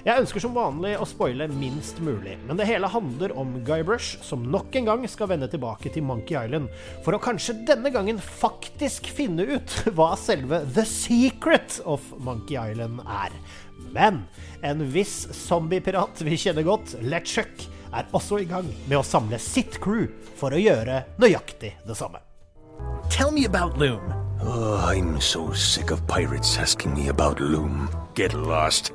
Jeg 0.06 0.22
ønsker 0.22 0.42
som 0.42 0.56
vanlig 0.58 0.96
å 0.98 1.06
spoile 1.08 1.48
minst 1.50 2.02
mulig, 2.04 2.36
men 2.46 2.60
det 2.60 2.68
hele 2.68 2.90
handler 2.92 3.34
om 3.38 3.54
Guybrush, 3.66 4.20
som 4.26 4.44
nok 4.52 4.76
en 4.76 4.90
gang 4.90 5.06
skal 5.10 5.30
vende 5.32 5.50
tilbake 5.52 5.94
til 5.94 6.06
Monkey 6.06 6.36
Island, 6.38 6.68
for 7.06 7.16
å 7.16 7.22
kanskje 7.22 7.60
denne 7.70 7.94
gangen 7.94 8.20
faktisk 8.20 9.08
finne 9.14 9.48
ut 9.56 9.78
hva 9.96 10.12
selve 10.20 10.64
The 10.76 10.86
Secret 10.90 11.80
of 11.86 12.10
Monkey 12.26 12.58
Island 12.60 13.06
er. 13.06 13.38
Men 13.96 14.24
en 14.66 14.84
viss 14.92 15.24
zombiepirat 15.46 16.26
vi 16.26 16.38
kjenner 16.42 16.66
godt, 16.68 16.98
LeChuck, 17.06 17.70
er 17.96 18.10
også 18.18 18.42
i 18.42 18.50
gang 18.50 18.68
med 18.90 19.00
å 19.00 19.06
samle 19.08 19.40
sitt 19.40 19.80
crew 19.84 20.10
for 20.36 20.54
å 20.54 20.60
gjøre 20.60 21.04
nøyaktig 21.22 21.74
det 21.88 21.98
samme. 21.98 22.22
Tell 23.10 23.32
me 23.32 23.46
about 23.46 23.78
Loom. 23.78 24.14
Oh, 24.42 24.78
I'm 24.78 25.20
so 25.22 25.54
sick 25.54 25.92
of 25.92 26.06
pirates 26.08 26.58
asking 26.58 26.94
me 26.94 27.08
about 27.10 27.40
Loom. 27.40 27.90
Get 28.14 28.34
lost. 28.34 28.92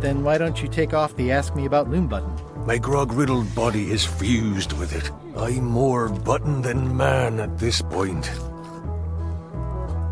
Then 0.00 0.24
why 0.24 0.38
don't 0.38 0.62
you 0.62 0.68
take 0.68 0.92
off 0.92 1.16
the 1.16 1.32
Ask 1.32 1.56
Me 1.56 1.64
About 1.64 1.88
Loom 1.88 2.06
button? 2.06 2.30
My 2.66 2.78
grog 2.78 3.12
riddled 3.12 3.54
body 3.54 3.90
is 3.90 4.04
fused 4.04 4.72
with 4.74 4.94
it. 4.94 5.10
I'm 5.36 5.64
more 5.64 6.08
button 6.08 6.62
than 6.62 6.96
man 6.96 7.40
at 7.40 7.58
this 7.58 7.80
point. 7.80 8.30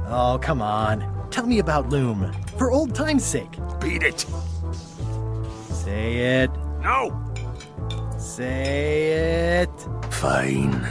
Oh, 0.09 0.39
come 0.41 0.63
on. 0.63 1.05
Tell 1.31 1.47
me 1.47 1.59
about 1.59 1.89
Loom. 1.89 2.33
For 2.59 2.71
old 2.71 2.95
time's 2.95 3.25
sake. 3.25 3.59
Beat 3.81 4.03
it. 4.03 4.25
Say 5.69 6.43
it. 6.43 6.51
No. 6.81 7.11
Say 8.25 9.61
it. 9.61 9.89
Fine. 10.09 10.89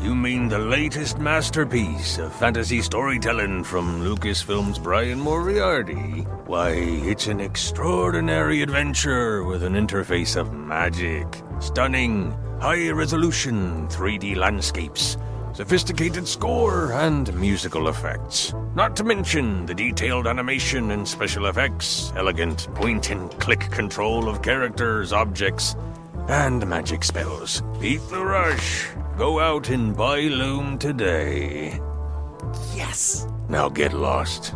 You 0.00 0.14
mean 0.14 0.48
the 0.48 0.58
latest 0.58 1.18
masterpiece 1.18 2.16
of 2.16 2.34
fantasy 2.34 2.80
storytelling 2.80 3.62
from 3.62 4.00
Lucasfilm's 4.00 4.78
Brian 4.78 5.20
Moriarty? 5.20 6.22
Why, 6.46 6.70
it's 6.70 7.26
an 7.26 7.40
extraordinary 7.40 8.62
adventure 8.62 9.44
with 9.44 9.62
an 9.62 9.74
interface 9.74 10.34
of 10.34 10.54
magic, 10.54 11.26
stunning, 11.60 12.32
high 12.58 12.90
resolution 12.90 13.86
3D 13.88 14.34
landscapes, 14.34 15.18
sophisticated 15.52 16.26
score, 16.26 16.92
and 16.92 17.32
musical 17.34 17.88
effects. 17.88 18.54
Not 18.74 18.96
to 18.96 19.04
mention 19.04 19.66
the 19.66 19.74
detailed 19.74 20.26
animation 20.26 20.90
and 20.90 21.06
special 21.06 21.46
effects, 21.46 22.12
elegant 22.16 22.68
point 22.74 23.10
and 23.10 23.30
click 23.38 23.70
control 23.70 24.28
of 24.28 24.42
characters, 24.42 25.12
objects, 25.12 25.76
and 26.28 26.66
magic 26.66 27.04
spells. 27.04 27.62
Beat 27.80 28.00
the 28.08 28.24
rush. 28.24 28.88
Go 29.18 29.40
out 29.40 29.68
and 29.68 29.96
buy 29.96 30.20
Loom 30.20 30.78
today. 30.78 31.78
Yes! 32.74 33.26
Now 33.48 33.68
get 33.68 33.92
lost. 33.92 34.54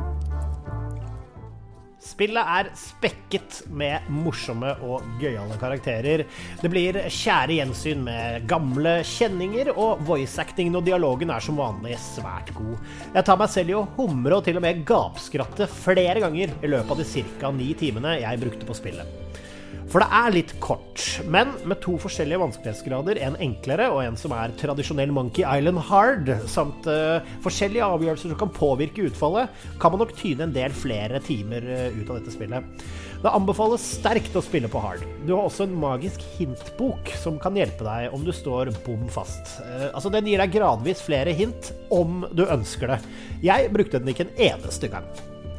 Spillet 2.17 2.49
er 2.49 2.69
spekket 2.81 3.59
med 3.77 4.07
morsomme 4.09 4.71
og 4.89 5.05
gøyale 5.21 5.59
karakterer. 5.61 6.23
Det 6.63 6.71
blir 6.73 6.97
kjære 7.13 7.59
gjensyn 7.59 8.07
med 8.07 8.47
gamle 8.49 8.95
kjenninger, 9.05 9.69
og 9.77 10.01
voice-actingen 10.09 10.79
og 10.81 10.87
dialogen 10.87 11.35
er 11.35 11.45
som 11.45 11.61
vanlig 11.61 11.99
svært 12.01 12.55
god. 12.57 12.81
Jeg 13.13 13.29
tar 13.29 13.37
meg 13.43 13.53
selv 13.53 13.75
i 13.75 13.77
å 13.77 13.85
humre 13.99 14.39
og 14.39 14.49
til 14.49 14.57
og 14.57 14.65
med 14.65 14.81
gapskratte 14.89 15.69
flere 15.69 16.25
ganger 16.25 16.57
i 16.57 16.73
løpet 16.73 16.97
av 16.97 17.05
de 17.05 17.27
ca. 17.37 17.53
ni 17.53 17.69
timene 17.77 18.17
jeg 18.23 18.41
brukte 18.47 18.65
på 18.65 18.81
spillet. 18.81 19.45
For 19.87 20.03
det 20.03 20.09
er 20.19 20.35
litt 20.35 20.53
kort, 20.63 21.03
men 21.31 21.53
med 21.69 21.79
to 21.85 21.95
forskjellige 22.03 22.41
vanskelighetsgrader, 22.43 23.21
en 23.23 23.37
enklere 23.43 23.87
og 23.95 24.01
en 24.03 24.17
som 24.19 24.33
er 24.35 24.55
tradisjonell 24.59 25.13
Monkey 25.15 25.45
Island 25.47 25.79
hard, 25.87 26.31
samt 26.51 26.89
uh, 26.91 27.23
forskjellige 27.45 27.87
avgjørelser 27.87 28.33
som 28.33 28.41
kan 28.41 28.51
påvirke 28.57 29.05
utfallet, 29.07 29.53
kan 29.83 29.95
man 29.95 30.03
nok 30.03 30.15
tyne 30.19 30.49
en 30.49 30.55
del 30.57 30.75
flere 30.75 31.21
timer 31.23 31.69
uh, 31.71 32.01
ut 32.01 32.11
av 32.11 32.19
dette 32.19 32.35
spillet. 32.35 32.87
Det 33.23 33.33
anbefales 33.33 33.85
sterkt 33.97 34.35
å 34.37 34.43
spille 34.45 34.69
på 34.71 34.83
hard. 34.83 35.05
Du 35.23 35.37
har 35.37 35.47
også 35.47 35.69
en 35.69 35.79
magisk 35.81 36.25
hintbok 36.35 37.13
som 37.23 37.39
kan 37.43 37.57
hjelpe 37.57 37.87
deg 37.87 38.17
om 38.17 38.27
du 38.27 38.33
står 38.35 38.73
bom 38.89 39.07
fast. 39.13 39.55
Uh, 39.63 39.93
altså 39.93 40.11
Den 40.11 40.27
gir 40.27 40.43
deg 40.43 40.57
gradvis 40.59 41.05
flere 41.07 41.35
hint 41.37 41.71
om 41.95 42.25
du 42.35 42.43
ønsker 42.49 42.97
det. 42.97 42.99
Jeg 43.47 43.71
brukte 43.77 44.03
den 44.03 44.11
ikke 44.11 44.27
en 44.27 44.35
eneste 44.51 44.91
gang. 44.91 45.07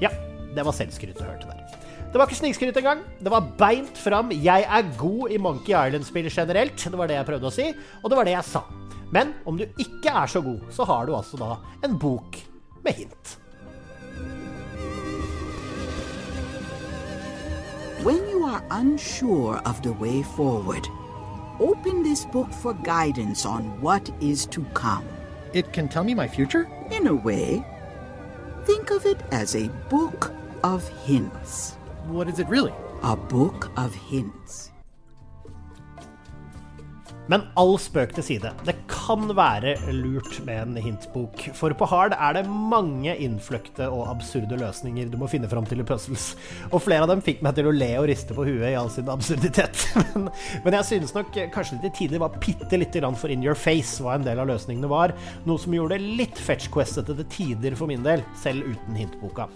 Ja, 0.04 0.12
det 0.52 0.68
var 0.68 0.76
selvskryt 0.76 1.16
du 1.16 1.24
hørte 1.24 1.48
der. 1.48 1.57
Det 2.08 2.20
var 2.20 2.28
ikke 2.28 2.40
snikskryt 2.40 2.78
engang. 2.80 3.02
Det 3.20 3.32
var 3.32 3.48
beint 3.60 3.98
fram 3.98 4.32
'jeg 4.32 4.64
er 4.64 4.98
god 4.98 5.30
i 5.30 5.38
Monkey 5.38 5.74
Island-spill 5.76 6.30
generelt'. 6.30 6.90
Det 6.92 6.98
var 6.98 7.08
det 7.08 7.16
jeg 7.16 7.26
prøvde 7.26 7.48
å 7.48 7.52
si, 7.52 7.74
og 8.04 8.10
det 8.10 8.18
var 8.18 8.24
det 8.24 8.32
jeg 8.32 8.44
sa. 8.44 8.62
Men 9.12 9.34
om 9.46 9.58
du 9.58 9.66
ikke 9.78 10.10
er 10.10 10.28
så 10.28 10.42
god, 10.42 10.60
så 10.72 10.84
har 10.86 11.06
du 11.06 11.16
altså 11.16 11.38
da 11.38 11.56
en 11.84 12.00
bok 12.00 12.38
med 12.84 12.94
hint. 12.94 13.40
When 18.04 18.30
you 18.30 18.46
are 18.46 18.62
unsure 18.72 19.62
of 19.66 19.82
the 19.82 19.92
way 19.92 20.24
forward, 20.24 20.88
open 21.60 22.04
this 22.04 22.26
book 22.26 22.54
for 22.54 22.74
guidance 22.74 23.46
on 23.46 23.82
what 23.82 24.10
is 24.22 24.46
to 24.48 24.64
come. 24.74 25.04
It 25.54 25.74
can 25.74 25.88
tell 25.88 26.04
me 26.04 26.14
my 26.14 26.28
future? 26.28 26.68
In 26.92 27.08
a 27.08 27.14
way. 27.14 27.66
Think 28.66 28.92
of 28.92 29.06
it 29.06 29.18
as 29.32 29.56
a 29.56 29.70
book 29.90 30.32
of 30.64 30.88
hints. 31.06 31.77
What 32.08 32.30
is 32.30 32.40
it 32.40 32.48
really? 32.48 32.72
A 33.04 33.18
book 33.18 33.70
of 33.76 33.94
hints. 33.94 34.72
Men 37.28 37.44
all 37.60 37.74
spøk 37.76 38.14
til 38.16 38.24
side. 38.24 38.54
Det 38.64 38.74
kan 38.88 39.26
være 39.36 39.74
lurt 39.92 40.38
med 40.48 40.62
en 40.62 40.78
hintbok. 40.80 41.42
For 41.58 41.76
på 41.76 41.90
Hard 41.92 42.16
er 42.16 42.38
det 42.38 42.46
mange 42.48 43.12
innfløkte 43.12 43.90
og 43.92 44.06
absurde 44.14 44.56
løsninger 44.62 45.12
du 45.12 45.18
må 45.20 45.28
finne 45.28 45.50
fram 45.52 45.68
til 45.68 45.84
i 45.84 45.88
puzzles. 45.88 46.30
Og 46.72 46.80
flere 46.86 47.04
av 47.04 47.12
dem 47.12 47.26
fikk 47.26 47.44
meg 47.44 47.58
til 47.60 47.68
å 47.68 47.76
le 47.76 47.92
og 48.00 48.08
riste 48.08 48.38
på 48.38 48.48
huet 48.48 48.70
i 48.70 48.78
all 48.80 48.88
sin 48.94 49.12
absurditet. 49.12 49.84
Men, 50.16 50.30
men 50.64 50.76
jeg 50.78 50.88
synes 50.88 51.12
nok 51.14 51.36
kanskje 51.52 51.82
det 51.82 51.92
til 51.92 52.08
tider 52.08 52.22
var 52.24 52.40
bitte 52.40 52.80
lite 52.80 53.02
grann 53.02 53.18
for 53.20 53.34
in 53.34 53.44
your 53.44 53.58
face 53.60 54.00
hva 54.04 54.16
en 54.16 54.26
del 54.26 54.40
av 54.40 54.48
løsningene 54.48 54.88
var. 54.90 55.12
Noe 55.50 55.60
som 55.60 55.76
gjorde 55.76 55.98
det 55.98 56.16
litt 56.22 56.40
fetch-questete 56.40 57.18
til 57.20 57.32
tider 57.34 57.76
for 57.78 57.92
min 57.92 58.06
del, 58.08 58.24
selv 58.40 58.72
uten 58.72 58.98
hintboka. 58.98 59.50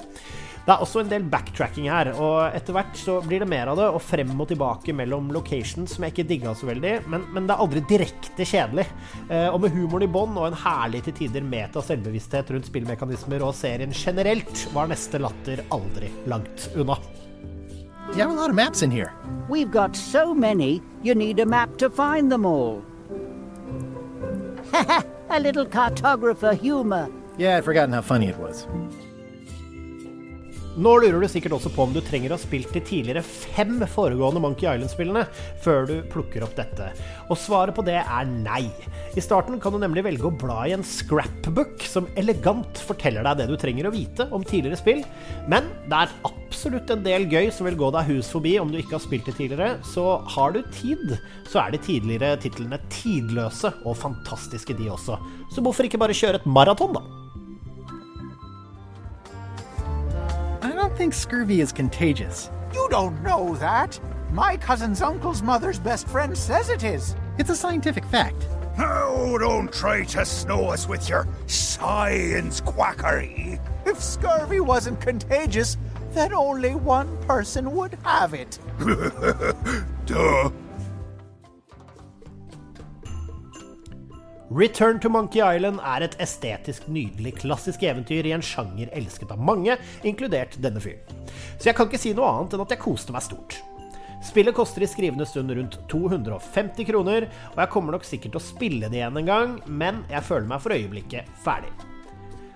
Det 0.61 0.69
er 0.69 0.83
også 0.83 1.01
en 1.01 1.09
del 1.09 1.23
backtracking 1.25 1.87
her, 1.89 2.11
og 2.21 2.53
etter 2.53 2.75
hvert 2.75 2.97
så 2.99 3.15
blir 3.25 3.41
det 3.41 3.49
mer 3.49 3.71
av 3.71 3.79
det, 3.79 3.87
og 3.89 4.03
frem 4.05 4.33
og 4.35 4.49
tilbake 4.51 4.93
mellom 4.93 5.31
locations 5.33 5.95
som 5.95 6.05
jeg 6.05 6.13
ikke 6.13 6.27
digga 6.29 6.53
så 6.57 6.69
veldig, 6.69 6.93
men, 7.09 7.25
men, 7.33 7.47
det 7.49 7.55
er 7.55 7.63
aldri 7.65 7.81
direkte 7.89 8.45
kjedelig. 8.45 8.85
Eh, 9.27 9.47
og 9.49 9.57
med 9.63 9.73
humoren 9.73 10.05
i 10.05 10.11
bånn 10.11 10.37
og 10.37 10.51
en 10.51 10.59
herlig 10.61 11.01
til 11.07 11.17
tider 11.17 11.45
meta 11.45 11.81
selvbevissthet 11.85 12.53
rundt 12.53 12.69
spillmekanismer 12.69 13.41
og 13.47 13.57
serien 13.57 13.95
generelt, 13.95 14.67
var 14.75 14.91
neste 14.91 15.21
latter 15.21 15.65
aldri 15.73 16.13
langt 16.29 16.69
unna. 16.75 16.99
You 18.11 18.21
have 18.21 18.31
a 18.31 18.35
lot 18.35 18.49
of 18.49 18.55
maps 18.55 18.81
in 18.81 18.91
here. 18.91 19.13
We've 19.49 19.71
got 19.71 19.95
so 19.95 20.33
many, 20.35 20.81
you 21.01 21.15
need 21.15 21.39
a 21.39 21.45
map 21.45 21.77
to 21.77 21.89
find 21.89 22.31
them 22.31 22.45
all. 22.45 22.83
a 25.29 25.39
little 25.39 25.65
cartographer 25.65 26.53
humor. 26.53 27.09
Yeah, 27.37 27.57
I'd 27.57 27.65
forgotten 27.65 27.93
how 27.93 28.01
funny 28.01 28.27
it 28.27 28.37
was. 28.37 28.67
Nå 30.79 30.91
lurer 31.03 31.19
du 31.19 31.27
sikkert 31.27 31.57
også 31.57 31.67
på 31.75 31.83
om 31.83 31.91
du 31.91 31.99
trenger 31.99 32.31
å 32.31 32.37
ha 32.37 32.39
spilt 32.39 32.69
de 32.71 32.79
tidligere 32.79 33.25
fem 33.27 33.81
foregående 33.91 34.39
Monkey 34.39 34.69
Island-spillene 34.69 35.25
før 35.59 35.83
du 35.89 35.93
plukker 36.13 36.45
opp 36.45 36.53
dette. 36.55 36.87
Og 37.27 37.35
svaret 37.35 37.75
på 37.75 37.83
det 37.83 37.97
er 37.99 38.29
nei. 38.31 38.69
I 39.11 39.23
starten 39.23 39.59
kan 39.59 39.75
du 39.75 39.81
nemlig 39.81 40.05
velge 40.07 40.29
å 40.29 40.31
bla 40.31 40.61
i 40.69 40.71
en 40.71 40.85
scrapbook 40.87 41.83
som 41.83 42.07
elegant 42.15 42.79
forteller 42.87 43.27
deg 43.27 43.41
det 43.41 43.49
du 43.51 43.57
trenger 43.59 43.89
å 43.89 43.93
vite 43.97 44.29
om 44.31 44.47
tidligere 44.47 44.79
spill, 44.79 45.03
men 45.51 45.67
det 45.91 46.05
er 46.05 46.17
absolutt 46.31 46.95
en 46.95 47.03
del 47.03 47.27
gøy 47.27 47.51
som 47.51 47.67
vil 47.67 47.79
gå 47.81 47.91
deg 47.91 48.07
hus 48.13 48.31
forbi 48.31 48.55
om 48.61 48.71
du 48.71 48.79
ikke 48.79 48.95
har 48.95 49.03
spilt 49.03 49.27
det 49.27 49.35
tidligere, 49.41 49.73
så 49.83 50.21
har 50.37 50.55
du 50.55 50.63
tid, 50.71 51.17
så 51.51 51.65
er 51.65 51.75
de 51.75 51.83
tidligere 51.83 52.37
titlene 52.39 52.79
tidløse 52.87 53.75
og 53.83 53.99
fantastiske, 53.99 54.79
de 54.79 54.87
også. 54.95 55.19
Så 55.51 55.65
hvorfor 55.65 55.89
ikke 55.89 55.99
bare 55.99 56.15
kjøre 56.15 56.39
et 56.39 56.47
maraton, 56.47 56.95
da? 56.95 57.20
Don't 60.91 60.97
think 60.97 61.13
scurvy 61.13 61.61
is 61.61 61.71
contagious. 61.71 62.49
You 62.73 62.85
don't 62.89 63.23
know 63.23 63.55
that. 63.55 63.97
My 64.29 64.57
cousin's 64.57 65.01
uncle's 65.01 65.41
mother's 65.41 65.79
best 65.79 66.05
friend 66.05 66.37
says 66.37 66.67
it 66.67 66.83
is. 66.83 67.15
It's 67.37 67.49
a 67.49 67.55
scientific 67.55 68.03
fact. 68.03 68.45
Oh, 68.77 69.37
don't 69.37 69.71
try 69.71 70.03
to 70.03 70.25
snow 70.25 70.65
us 70.65 70.89
with 70.89 71.07
your 71.07 71.29
science 71.47 72.59
quackery. 72.59 73.57
If 73.85 74.03
scurvy 74.03 74.59
wasn't 74.59 74.99
contagious, 74.99 75.77
then 76.11 76.33
only 76.33 76.75
one 76.75 77.17
person 77.25 77.71
would 77.71 77.97
have 78.03 78.33
it. 78.33 78.59
Duh. 80.05 80.51
Return 84.53 84.99
to 84.99 85.09
Monkey 85.09 85.39
Island 85.39 85.79
er 85.79 86.03
et 86.03 86.15
estetisk 86.19 86.89
nydelig 86.91 87.37
klassisk 87.37 87.85
eventyr 87.87 88.27
i 88.27 88.33
en 88.35 88.41
sjanger 88.43 88.89
elsket 88.91 89.29
av 89.31 89.39
mange, 89.39 89.77
inkludert 90.03 90.57
denne 90.59 90.81
fyren. 90.83 91.21
Så 91.55 91.69
jeg 91.69 91.77
kan 91.77 91.87
ikke 91.87 92.01
si 92.01 92.11
noe 92.17 92.27
annet 92.27 92.57
enn 92.57 92.63
at 92.65 92.73
jeg 92.75 92.81
koste 92.83 93.15
meg 93.15 93.23
stort. 93.23 93.61
Spillet 94.27 94.57
koster 94.57 94.83
i 94.83 94.89
skrivende 94.91 95.23
stund 95.29 95.55
rundt 95.55 95.77
250 95.93 96.89
kroner, 96.89 97.29
og 97.53 97.63
jeg 97.63 97.71
kommer 97.71 97.95
nok 97.95 98.03
sikkert 98.09 98.35
til 98.35 98.41
å 98.41 98.49
spille 98.49 98.91
det 98.91 98.99
igjen 98.99 99.21
en 99.21 99.31
gang, 99.31 99.55
men 99.71 100.03
jeg 100.11 100.27
føler 100.27 100.51
meg 100.51 100.65
for 100.65 100.75
øyeblikket 100.75 101.31
ferdig. 101.45 101.71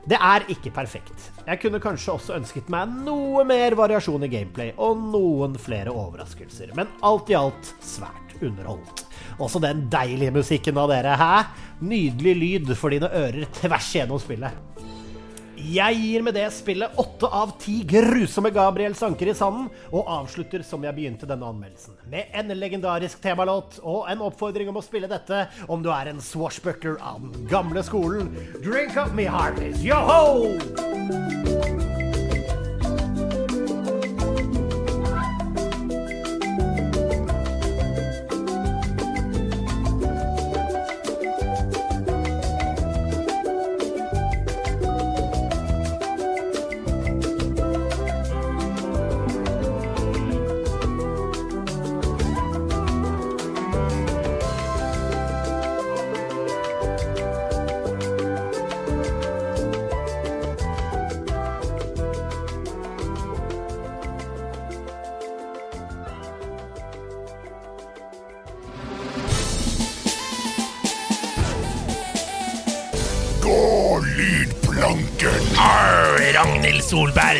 Det 0.05 0.19
er 0.19 0.43
ikke 0.51 0.75
perfekt. 0.75 1.31
Jeg 1.47 1.63
kunne 1.63 1.79
kanskje 1.81 2.17
også 2.17 2.35
ønsket 2.35 2.67
meg 2.75 2.91
noe 3.07 3.47
mer 3.47 3.73
variasjon 3.79 4.27
i 4.27 4.33
gameplay 4.35 4.75
og 4.75 4.99
noen 5.15 5.55
flere 5.55 5.95
overraskelser, 5.95 6.75
men 6.75 6.91
alt 7.07 7.31
i 7.31 7.39
alt 7.39 7.71
svært 7.79 8.35
underholdt. 8.43 9.07
Også 9.39 9.61
den 9.63 9.85
deilige 9.91 10.33
musikken 10.35 10.77
av 10.79 10.91
dere, 10.91 11.15
hæ? 11.19 11.33
Nydelig 11.85 12.35
lyd 12.39 12.75
for 12.79 12.93
dine 12.93 13.11
ører 13.11 13.47
tvers 13.59 13.91
igjennom 13.95 14.21
spillet. 14.21 14.63
Jeg 15.65 15.97
gir 15.97 16.21
med 16.21 16.35
det 16.35 16.45
spillet 16.53 16.97
åtte 16.99 17.29
av 17.31 17.53
ti 17.61 17.79
grusomme 17.87 18.51
Gabriel 18.53 18.93
sanker 18.97 19.31
i 19.31 19.35
sanden, 19.37 19.69
og 19.89 20.09
avslutter 20.17 20.65
som 20.67 20.83
jeg 20.85 20.97
begynte 20.97 21.29
denne 21.29 21.47
anmeldelsen, 21.47 21.95
med 22.11 22.35
en 22.37 22.53
legendarisk 22.59 23.23
temalåt 23.23 23.79
og 23.81 24.05
en 24.11 24.21
oppfordring 24.27 24.69
om 24.69 24.81
å 24.81 24.85
spille 24.85 25.09
dette 25.09 25.45
om 25.65 25.81
du 25.81 25.89
er 25.95 26.11
en 26.11 26.21
swashbuckler 26.21 26.99
av 27.01 27.23
den 27.23 27.49
gamle 27.49 27.81
skolen. 27.87 28.29
Drink 28.61 28.99
up 28.99 29.15
me 29.17 29.29
hearties, 29.31 29.81
yo-ho! 29.85 31.84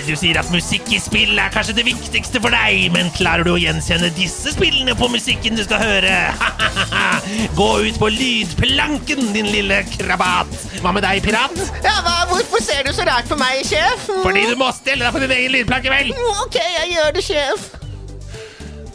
Du 0.06 0.14
sier 0.19 0.38
at 0.40 0.49
musikk 0.53 0.90
i 0.94 0.99
spill 1.02 1.38
er 1.41 1.52
kanskje 1.53 1.76
det 1.77 1.86
viktigste 1.88 2.41
for 2.44 2.53
deg, 2.53 2.88
men 2.94 3.11
klarer 3.15 3.45
du 3.48 3.53
å 3.53 3.60
gjenkjenne 3.60 4.11
disse 4.18 4.53
spillene 4.56 4.95
på 4.98 5.10
musikken 5.11 5.57
du 5.57 5.64
skal 5.65 5.82
høre? 5.82 6.14
Gå 7.60 7.69
ut 7.88 7.98
på 8.02 8.10
lydplanken, 8.14 9.32
din 9.36 9.49
lille 9.53 9.82
krabat. 9.95 10.52
Hva 10.84 10.94
med 10.95 11.06
deg, 11.06 11.23
pirat? 11.26 11.56
Ja, 11.86 11.98
hva, 12.06 12.15
Hvorfor 12.30 12.61
ser 12.64 12.86
du 12.86 12.91
så 12.95 13.06
rart 13.07 13.30
på 13.30 13.38
meg, 13.40 13.61
sjef? 13.68 14.07
Fordi 14.10 14.45
du 14.49 14.56
må 14.60 14.69
stelle 14.76 15.06
deg 15.07 15.15
på 15.15 15.23
din 15.23 15.36
egen 15.38 15.56
lydplanke, 15.56 15.94
vel? 15.94 16.14
Ok, 16.44 16.60
jeg 16.60 16.94
gjør 16.95 17.15
det, 17.15 17.26
sjef. 17.26 17.68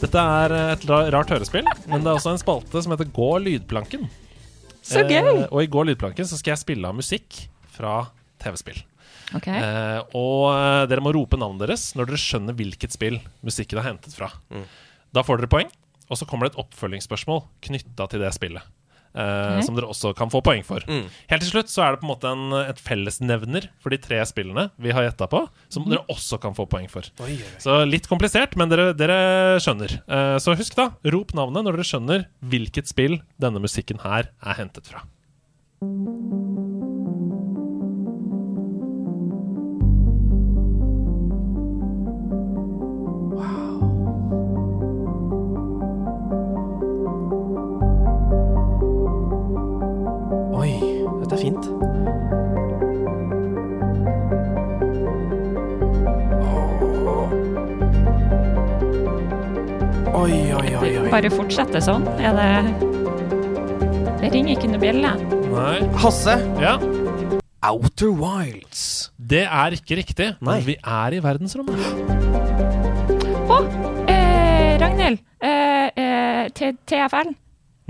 Dette 0.01 0.25
er 0.41 0.55
et 0.73 0.85
rart 0.89 1.29
hørespill, 1.29 1.67
men 1.87 2.01
det 2.01 2.09
er 2.09 2.17
også 2.17 2.33
en 2.33 2.41
spalte 2.41 2.81
som 2.81 2.95
heter 2.95 3.09
Gå 3.13 3.31
lydplanken. 3.45 4.07
Så 4.81 5.03
gøy! 5.05 5.43
Eh, 5.43 5.43
og 5.51 5.61
i 5.61 5.69
Gå 5.69 5.85
lydplanken 5.91 6.25
så 6.27 6.39
skal 6.39 6.55
jeg 6.55 6.63
spille 6.63 6.89
av 6.89 6.97
musikk 6.97 7.43
fra 7.75 7.99
TV-spill. 8.41 8.81
Ok. 9.37 9.47
Eh, 9.47 10.01
og 10.17 10.49
eh, 10.51 10.81
dere 10.91 11.03
må 11.05 11.13
rope 11.15 11.39
navnet 11.39 11.63
deres 11.67 11.89
når 11.95 12.09
dere 12.11 12.21
skjønner 12.25 12.57
hvilket 12.57 12.91
spill 12.97 13.19
musikken 13.45 13.79
er 13.81 13.87
hentet 13.91 14.13
fra. 14.17 14.31
Da 15.11 15.23
får 15.27 15.41
dere 15.43 15.51
poeng, 15.51 15.71
og 16.11 16.19
så 16.19 16.27
kommer 16.27 16.47
det 16.49 16.53
et 16.57 16.61
oppfølgingsspørsmål 16.65 17.45
knytta 17.67 18.07
til 18.11 18.19
det 18.23 18.33
spillet. 18.35 18.63
eh, 19.15 19.57
Ok. 19.59 19.63
Som 19.67 19.75
dere 19.75 19.89
også 19.91 20.13
kan 20.15 20.29
få 20.31 20.39
poeng 20.43 20.63
for. 20.63 20.79
Mm. 20.87 21.05
Helt 21.27 21.41
til 21.43 21.49
slutt 21.51 21.67
så 21.71 21.83
er 21.83 21.91
det 21.91 21.99
på 21.99 22.07
en 22.07 22.11
måte 22.13 22.31
en, 22.31 22.53
et 22.69 22.79
fellesnevner 22.79 23.67
for 23.83 23.91
de 23.91 23.97
tre 23.99 24.21
spillene 24.27 24.69
vi 24.79 24.91
har 24.95 25.03
gjetta 25.03 25.27
på, 25.27 25.41
som 25.71 25.83
dere 25.91 26.05
også 26.11 26.39
kan 26.39 26.55
få 26.55 26.63
poeng 26.71 26.87
for. 26.91 27.03
Oi, 27.19 27.33
oi, 27.35 27.37
oi. 27.43 27.59
Så 27.59 27.75
litt 27.87 28.07
komplisert, 28.07 28.55
men 28.55 28.71
dere, 28.71 28.93
dere 28.95 29.59
skjønner. 29.59 29.97
Eh, 30.07 30.37
så 30.39 30.55
husk 30.55 30.75
da, 30.79 30.91
rop 31.11 31.35
navnet 31.35 31.67
når 31.67 31.79
dere 31.81 31.89
skjønner 31.91 32.27
hvilket 32.39 32.87
spill 32.87 33.19
denne 33.37 33.59
musikken 33.63 33.99
her 34.07 34.31
er 34.39 34.59
hentet 34.63 34.87
fra. 34.87 35.03
Dette 51.31 51.39
er 51.39 51.43
fint. 51.45 51.65
Oi, 60.11 60.53
oi, 60.53 60.75
oi, 60.75 60.89
oi. 61.01 61.09
Bare 61.11 61.31
fortsette 61.33 61.81
sånn? 61.83 62.05
Er 62.19 62.35
det 62.37 62.49
Det 64.21 64.29
ringer 64.35 64.53
ikke 64.53 64.69
noe 64.69 64.81
bjelle. 64.81 65.13
Nei. 65.51 65.77
Hasse. 66.03 66.37
Ja. 66.61 66.75
Outer 67.71 68.11
Wilds. 68.17 69.11
Det 69.17 69.45
er 69.45 69.77
ikke 69.77 69.97
riktig, 70.01 70.31
Nei. 70.41 70.57
men 70.59 70.65
vi 70.65 70.75
er 70.77 71.17
i 71.17 71.21
verdensrommet. 71.23 71.77
Å! 73.51 73.59
Eh, 74.09 74.77
Ragnhild. 74.81 75.21
Eh, 75.41 75.89
eh, 75.95 76.75
TFL. 76.85 77.33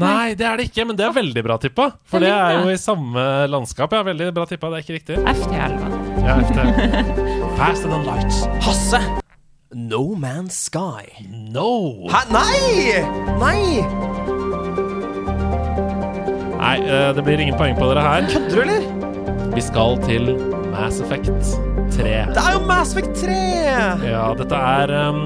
Nei, 0.02 0.34
det 0.38 0.46
er 0.48 0.60
det 0.60 0.68
ikke, 0.70 0.86
men 0.90 0.98
det 1.00 1.06
er 1.08 1.16
veldig 1.16 1.44
bra 1.46 1.58
tippa. 1.62 1.90
For 2.10 2.24
Det 2.24 2.30
det 2.30 2.38
er 2.38 2.60
jo 2.62 2.74
i 2.74 2.78
samme 2.82 3.26
landskap. 3.52 3.94
Ja, 3.96 4.04
veldig 4.08 4.32
bra 4.36 4.46
tippa. 4.50 4.72
Det 4.74 4.82
er 4.82 4.86
ikke 4.86 4.98
riktig. 5.00 5.20
FTL, 5.42 5.76
hva? 5.82 5.90
Ja, 6.26 6.38
FT. 6.42 6.58
Faster 7.60 7.90
than 7.92 8.06
lights. 8.08 8.44
Hasse. 8.66 9.02
No 9.74 10.16
Man's 10.20 10.58
Sky. 10.68 11.08
No! 11.30 12.08
Hæ? 12.12 12.26
Nei! 12.34 13.06
Nei! 13.40 13.62
Nei, 16.62 16.78
eh, 16.86 17.14
det 17.16 17.24
blir 17.26 17.40
ingen 17.40 17.56
poeng 17.58 17.78
på 17.80 17.88
dere 17.90 18.04
her. 18.04 18.28
Kødder 18.34 18.56
du, 18.56 18.62
eller? 18.66 19.56
Vi 19.56 19.62
skal 19.64 19.98
til 20.06 20.34
Mass 20.72 21.00
Effect 21.04 21.32
3. 21.96 22.04
Det 22.36 22.44
er 22.44 22.54
jo 22.56 22.60
Mass 22.68 22.94
Effect 22.94 23.16
3! 23.24 23.38
Ja, 24.08 24.26
dette 24.40 24.56
er 24.56 24.94
um, 25.10 25.24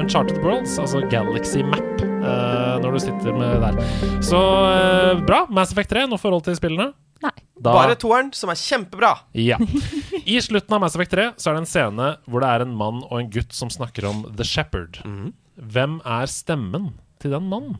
Uncharted 0.00 0.38
Worlds, 0.44 0.78
altså 0.80 1.02
Galaxy 1.12 1.64
Map, 1.66 2.04
eh, 2.26 2.76
når 2.82 2.96
du 2.96 3.00
sitter 3.02 3.36
med 3.36 3.64
der. 3.64 3.78
Så 4.24 4.38
uh, 4.38 5.24
bra. 5.26 5.44
Mass 5.52 5.72
Effect 5.74 5.92
3, 5.94 6.06
noe 6.10 6.20
forhold 6.20 6.46
til 6.46 6.58
spillene? 6.58 6.90
Nei. 7.24 7.32
Da, 7.56 7.72
Bare 7.72 7.96
toeren, 7.98 8.28
som 8.36 8.52
er 8.52 8.60
kjempebra. 8.60 9.14
Ja. 9.38 9.58
I 10.26 10.36
slutten 10.44 10.76
av 10.76 10.82
Mass 10.84 10.98
Effect 10.98 11.14
3 11.14 11.26
så 11.40 11.50
er 11.50 11.56
det 11.56 11.64
en 11.64 11.70
scene 11.70 12.12
hvor 12.28 12.44
det 12.44 12.52
er 12.52 12.66
en 12.66 12.76
mann 12.76 13.02
og 13.06 13.18
en 13.20 13.30
gutt 13.32 13.56
som 13.56 13.72
snakker 13.72 14.08
om 14.10 14.24
The 14.36 14.46
Shepherd. 14.46 15.00
Hvem 15.56 16.00
er 16.04 16.32
stemmen 16.32 16.90
til 17.22 17.32
den 17.32 17.48
mannen? 17.50 17.78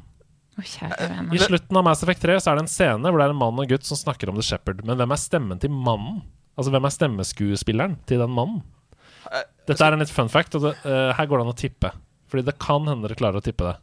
Oh, 0.56 0.64
I 0.64 1.40
slutten 1.42 1.76
av 1.76 1.84
Mass 1.84 2.00
Effect 2.00 2.22
3 2.24 2.38
så 2.40 2.52
er 2.54 2.56
det 2.56 2.64
en 2.64 2.72
scene 2.72 3.10
hvor 3.10 3.20
det 3.20 3.26
er 3.26 3.34
en 3.34 3.42
mann 3.42 3.58
og 3.58 3.66
en 3.66 3.74
gutt 3.74 3.84
som 3.84 3.98
snakker 4.00 4.32
om 4.32 4.38
The 4.38 4.46
Shepherd. 4.46 4.80
Men 4.88 4.96
hvem 4.96 5.12
er 5.12 5.20
stemmen 5.20 5.60
til 5.60 5.74
mannen? 5.74 6.22
Altså 6.56 6.72
hvem 6.72 6.88
er 6.88 6.94
stemmeskuespilleren 6.94 7.98
til 8.08 8.22
den 8.24 8.32
mannen? 8.32 8.62
Dette 9.66 9.82
er 9.82 9.92
en 9.92 10.00
litt 10.00 10.12
fun 10.14 10.30
fact, 10.32 10.56
og 10.56 10.64
det, 10.64 10.72
uh, 10.86 11.10
her 11.18 11.28
går 11.28 11.40
det 11.40 11.44
an 11.44 11.52
å 11.52 11.58
tippe. 11.58 11.90
Fordi 12.30 12.46
det 12.46 12.56
kan 12.62 12.86
hende 12.88 13.06
dere 13.06 13.18
klarer 13.18 13.42
å 13.42 13.44
tippe 13.44 13.66
det. 13.66 13.74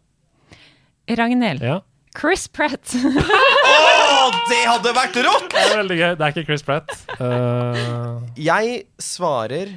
Ragnhild. 1.08 1.64
Ja. 1.64 1.82
Chris 2.14 2.48
Pratt. 2.48 2.94
oh, 2.96 4.36
det 4.50 4.60
hadde 4.70 4.92
vært 4.96 5.18
rått! 5.26 5.48
Det 5.54 5.64
er 5.64 5.78
veldig 5.80 5.98
gøy. 5.98 6.12
Det 6.20 6.26
er 6.26 6.36
ikke 6.36 6.46
Chris 6.48 6.66
Pratt. 6.66 6.94
Uh... 7.18 8.22
Jeg 8.38 8.84
svarer 9.02 9.74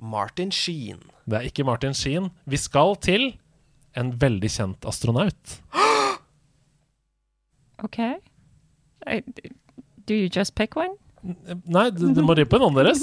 Martin 0.00 0.52
Sheen. 0.52 1.02
det 1.28 1.38
er 1.38 1.50
ikke 1.50 1.66
Martin 1.68 1.94
Sheen. 1.96 2.30
Vi 2.48 2.60
skal 2.60 2.96
til 3.04 3.34
en 3.96 4.12
veldig 4.20 4.50
kjent 4.52 4.88
astronaut. 4.88 5.58
OK. 7.84 7.98
I, 9.06 9.20
Do 10.06 10.14
you 10.14 10.28
just 10.32 10.54
pick 10.54 10.76
one? 10.76 10.94
Nei, 11.66 11.90
du, 11.90 12.08
du 12.14 12.22
må 12.24 12.36
rippe 12.38 12.58
noen 12.62 12.76
deres. 12.78 13.02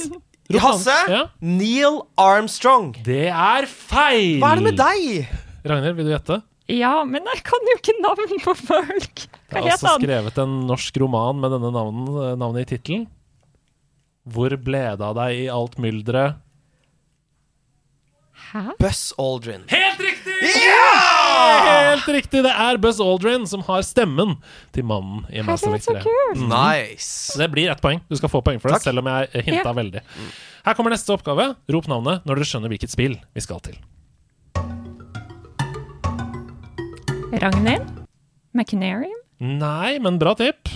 Rop 0.53 0.63
Hasse! 0.65 0.95
Ja. 1.11 1.25
Neil 1.43 2.01
Armstrong. 2.19 2.93
Det 3.05 3.27
er 3.29 3.67
feil! 3.69 4.39
Hva 4.41 4.53
er 4.53 4.61
det 4.61 4.67
med 4.71 4.79
deg? 4.79 5.37
Ragnhild, 5.67 5.97
vil 5.99 6.09
du 6.09 6.13
gjette? 6.13 6.39
Ja, 6.71 7.03
men 7.03 7.25
jeg 7.27 7.41
kan 7.43 7.65
jo 7.67 7.73
ikke 7.75 7.95
navn 7.99 8.37
på 8.43 8.53
folk. 8.55 9.25
Hva 9.51 9.59
er 9.59 9.65
heter 9.65 9.73
altså 9.73 9.87
han? 9.91 10.01
skrevet 10.05 10.37
en 10.39 10.53
norsk 10.69 10.97
roman 11.03 11.41
med 11.43 11.51
denne 11.51 11.71
navnen, 11.75 12.37
navnet 12.39 12.63
i 12.63 12.77
tittelen. 12.77 13.07
Hvor 14.23 14.55
ble 14.63 14.83
det 14.95 15.03
av 15.03 15.17
deg 15.17 15.41
i 15.41 15.49
alt 15.51 15.75
mylderet? 15.83 16.37
Hæ? 18.53 18.61
Buzz 18.79 19.11
Aldrin. 19.19 19.63
Helt 19.67 19.99
riktig! 19.99 20.39
Helt 20.53 22.07
riktig! 22.15 22.43
Det 22.45 22.51
er 22.53 22.79
Buzz 22.81 22.99
Aldrin 23.03 23.45
som 23.49 23.63
har 23.67 23.83
stemmen 23.85 24.35
til 24.75 24.85
mannen 24.87 25.23
i 25.33 25.43
Mass 25.45 25.63
er 25.67 25.73
Effect 25.75 25.87
så 25.89 25.95
3. 25.97 26.03
kult! 26.07 26.39
Mhm. 26.39 26.49
Nice. 26.53 27.37
Det 27.39 27.49
blir 27.53 27.71
ett 27.73 27.81
poeng. 27.83 27.99
Du 28.09 28.15
skal 28.19 28.29
få 28.31 28.41
poeng 28.45 28.61
for 28.61 28.69
det, 28.71 28.79
Takk. 28.79 28.87
selv 28.87 29.03
om 29.03 29.09
jeg 29.11 29.43
hinta 29.49 29.67
Ja. 29.69 29.73
veldig. 29.73 30.01
Her 30.65 30.73
kommer 30.79 30.91
neste 30.95 31.11
oppgave. 31.15 31.55
Rop 31.69 31.87
navnet 31.91 32.23
når 32.25 32.35
dere 32.39 32.47
skjønner 32.47 32.69
hvilket 32.71 32.89
spill 32.93 33.19
vi 33.35 33.41
skal 33.41 33.59
til. 33.59 33.75
Ragnhild? 37.41 37.87
Machinarium? 38.53 39.17
Nei, 39.39 39.97
men 39.99 40.19
bra 40.21 40.35
tipp. 40.37 40.69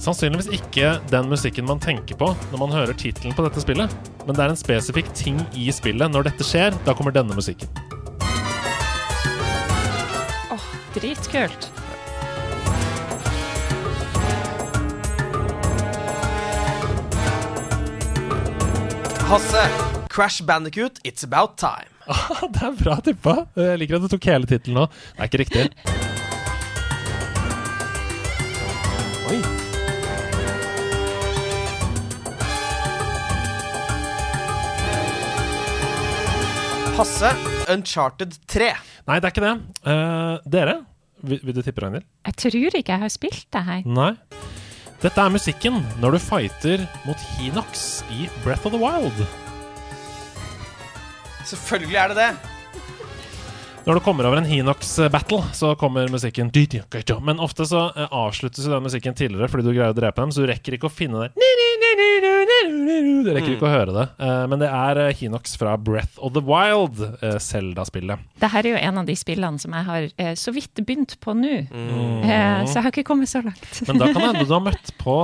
Sannsynligvis 0.00 0.48
ikke 0.56 0.96
den 1.12 1.28
musikken 1.30 1.68
man 1.68 1.78
tenker 1.78 2.18
på 2.18 2.32
når 2.50 2.58
man 2.58 2.74
hører 2.74 2.96
tittelen 2.98 3.36
på 3.36 3.44
dette 3.46 3.62
spillet, 3.62 3.92
men 4.26 4.34
det 4.34 4.42
er 4.42 4.50
en 4.50 4.58
spesifikk 4.58 5.12
ting 5.14 5.38
i 5.54 5.68
spillet. 5.70 6.10
Når 6.10 6.26
dette 6.32 6.46
skjer, 6.48 6.74
da 6.88 6.96
kommer 6.98 7.14
denne 7.14 7.36
musikken. 7.38 7.70
Åh, 10.50 10.66
dritkult. 10.96 11.70
Hasse. 19.30 19.62
Crash 20.08 20.42
Bandicoot, 20.42 20.98
It's 21.04 21.22
About 21.24 21.56
Time. 21.56 21.86
Ah, 22.10 22.40
det 22.50 22.62
er 22.66 22.72
bra 22.74 22.96
tippa. 22.98 23.32
Jeg 23.54 23.78
liker 23.78 24.00
at 24.00 24.02
du 24.02 24.08
tok 24.10 24.24
hele 24.26 24.48
tittelen 24.50 24.80
nå. 24.80 24.86
Det 24.90 25.22
er 25.22 25.28
ikke 25.28 25.38
riktig. 25.44 25.62
Oi. 29.30 29.38
Hasse. 36.98 37.30
Uncharted 37.70 38.34
3. 38.50 38.72
Nei, 39.06 39.20
det 39.22 39.30
er 39.30 39.30
ikke 39.30 39.46
det. 39.46 39.54
Uh, 39.86 40.42
dere, 40.58 40.80
vil, 41.22 41.38
vil 41.46 41.60
du 41.60 41.62
tippe, 41.62 41.86
Ragnhild? 41.86 42.10
Jeg 42.26 42.40
tror 42.42 42.80
ikke 42.82 42.96
jeg 42.96 43.04
har 43.06 43.18
spilt 43.20 43.46
det 43.54 43.68
her. 43.70 43.86
Nei. 43.86 44.16
Dette 45.00 45.22
er 45.22 45.32
musikken 45.32 45.78
når 46.02 46.12
du 46.12 46.20
fighter 46.20 46.82
mot 47.06 47.20
Hinox 47.38 48.02
i 48.12 48.26
Breath 48.44 48.66
of 48.68 48.74
the 48.74 48.80
Wild. 48.80 49.22
Selvfølgelig 51.48 51.96
er 51.96 52.12
det 52.12 52.16
det. 52.18 52.59
Når 53.80 53.96
du 53.96 54.00
kommer 54.04 54.26
over 54.28 54.36
en 54.36 54.44
Hinox-battle, 54.44 55.38
så 55.56 55.70
kommer 55.80 56.10
musikken 56.12 56.50
Men 57.24 57.40
ofte 57.40 57.64
så 57.64 57.86
eh, 57.96 58.12
avsluttes 58.12 58.66
jo 58.66 58.74
den 58.74 58.84
musikken 58.84 59.16
tidligere 59.16 59.48
fordi 59.48 59.64
du 59.64 59.70
greier 59.72 59.94
å 59.94 59.96
drepe 59.96 60.20
dem, 60.20 60.34
så 60.34 60.44
du 60.44 60.50
rekker 60.50 60.76
ikke 60.76 60.90
å 60.90 60.92
finne 60.92 61.22
det 61.24 61.30
Du 63.24 63.30
rekker 63.32 63.54
ikke 63.54 63.66
å 63.68 63.72
høre 63.72 63.94
det. 63.96 64.04
Eh, 64.20 64.44
Men 64.52 64.60
det 64.60 64.68
er 64.68 65.00
eh, 65.06 65.16
Hinox 65.16 65.56
fra 65.60 65.78
Breath 65.80 66.20
of 66.20 66.36
the 66.36 66.44
Wild, 66.44 67.00
Zelda-spillet. 67.40 68.20
Dette 68.42 68.60
er 68.60 68.68
jo 68.74 68.80
en 68.84 69.00
av 69.00 69.08
de 69.08 69.16
spillene 69.16 69.62
som 69.62 69.76
jeg 69.76 69.88
har 69.88 70.36
så 70.36 70.52
vidt 70.54 70.84
begynt 70.84 71.16
på 71.24 71.34
nå. 71.36 71.56
Mm. 71.72 72.24
Så 72.68 72.76
jeg 72.76 72.84
har 72.84 72.92
ikke 72.92 73.08
kommet 73.08 73.32
så 73.32 73.40
langt. 73.44 73.64
Men 73.88 74.00
da 74.02 74.10
kan 74.12 74.20
det 74.20 74.32
hende 74.34 74.48
du 74.48 74.54
har 74.58 74.66
møtt 74.68 74.92
på 75.00 75.16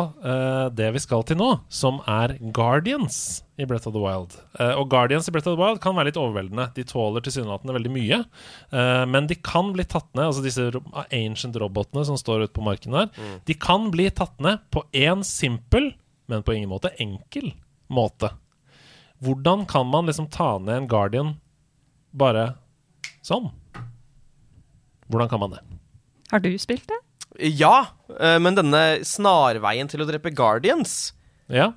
det 0.77 0.93
vi 0.97 1.05
skal 1.05 1.27
til 1.29 1.41
nå, 1.41 1.59
som 1.69 2.01
er 2.09 2.39
Guardians 2.57 3.43
i 3.59 3.65
Breath 3.65 3.87
of 3.89 3.95
the 3.95 4.01
Wild. 4.03 4.35
Uh, 4.61 4.75
og 4.77 4.91
Guardians 4.93 5.29
i 5.29 5.33
Breath 5.33 5.49
of 5.49 5.57
the 5.57 5.63
Wild 5.63 5.81
kan 5.81 5.95
være 5.97 6.11
litt 6.11 6.19
overveldende. 6.21 6.67
De 6.77 6.85
tåler 6.85 7.25
tilsynelatende 7.25 7.73
veldig 7.77 7.93
mye. 7.95 8.19
uh, 8.73 9.05
men 9.09 9.27
de 9.31 9.35
kan 9.41 9.73
bli 9.73 9.85
tatt 9.85 10.09
ned, 10.15 10.27
altså 10.29 10.43
disse 10.45 10.67
ancient 11.11 11.57
robotene 11.57 12.05
som 12.05 12.19
står 12.21 12.45
ute 12.45 12.53
på 12.57 12.65
marken 12.67 12.93
der, 12.93 13.09
Mm. 13.17 13.41
de 13.47 13.55
kan 13.55 13.91
bli 13.91 14.11
tatt 14.11 14.39
ned 14.41 14.61
på 14.71 14.83
én 14.93 15.25
simpel, 15.25 15.95
men 16.29 16.43
på 16.43 16.53
ingen 16.57 16.69
måte 16.69 16.93
enkel 17.01 17.53
måte. 17.89 18.33
Hvordan 19.23 19.65
kan 19.67 19.87
man 19.89 20.07
liksom 20.07 20.29
ta 20.31 20.59
ned 20.59 20.77
en 20.83 20.89
Guardian 20.89 21.37
bare 22.13 22.57
sånn? 23.25 23.51
Hvordan 25.09 25.29
kan 25.31 25.41
man 25.41 25.51
det? 25.55 25.61
Har 26.33 26.41
du 26.43 26.51
spilt 26.59 26.87
det? 26.91 26.99
Ja, 27.57 27.87
eh, 28.19 28.39
men 28.43 28.55
denne 28.57 29.01
snarveien 29.07 29.89
til 29.89 30.01
å 30.03 30.07
drepe 30.09 30.33
Guardians 30.35 31.13
Ja. 31.49 31.73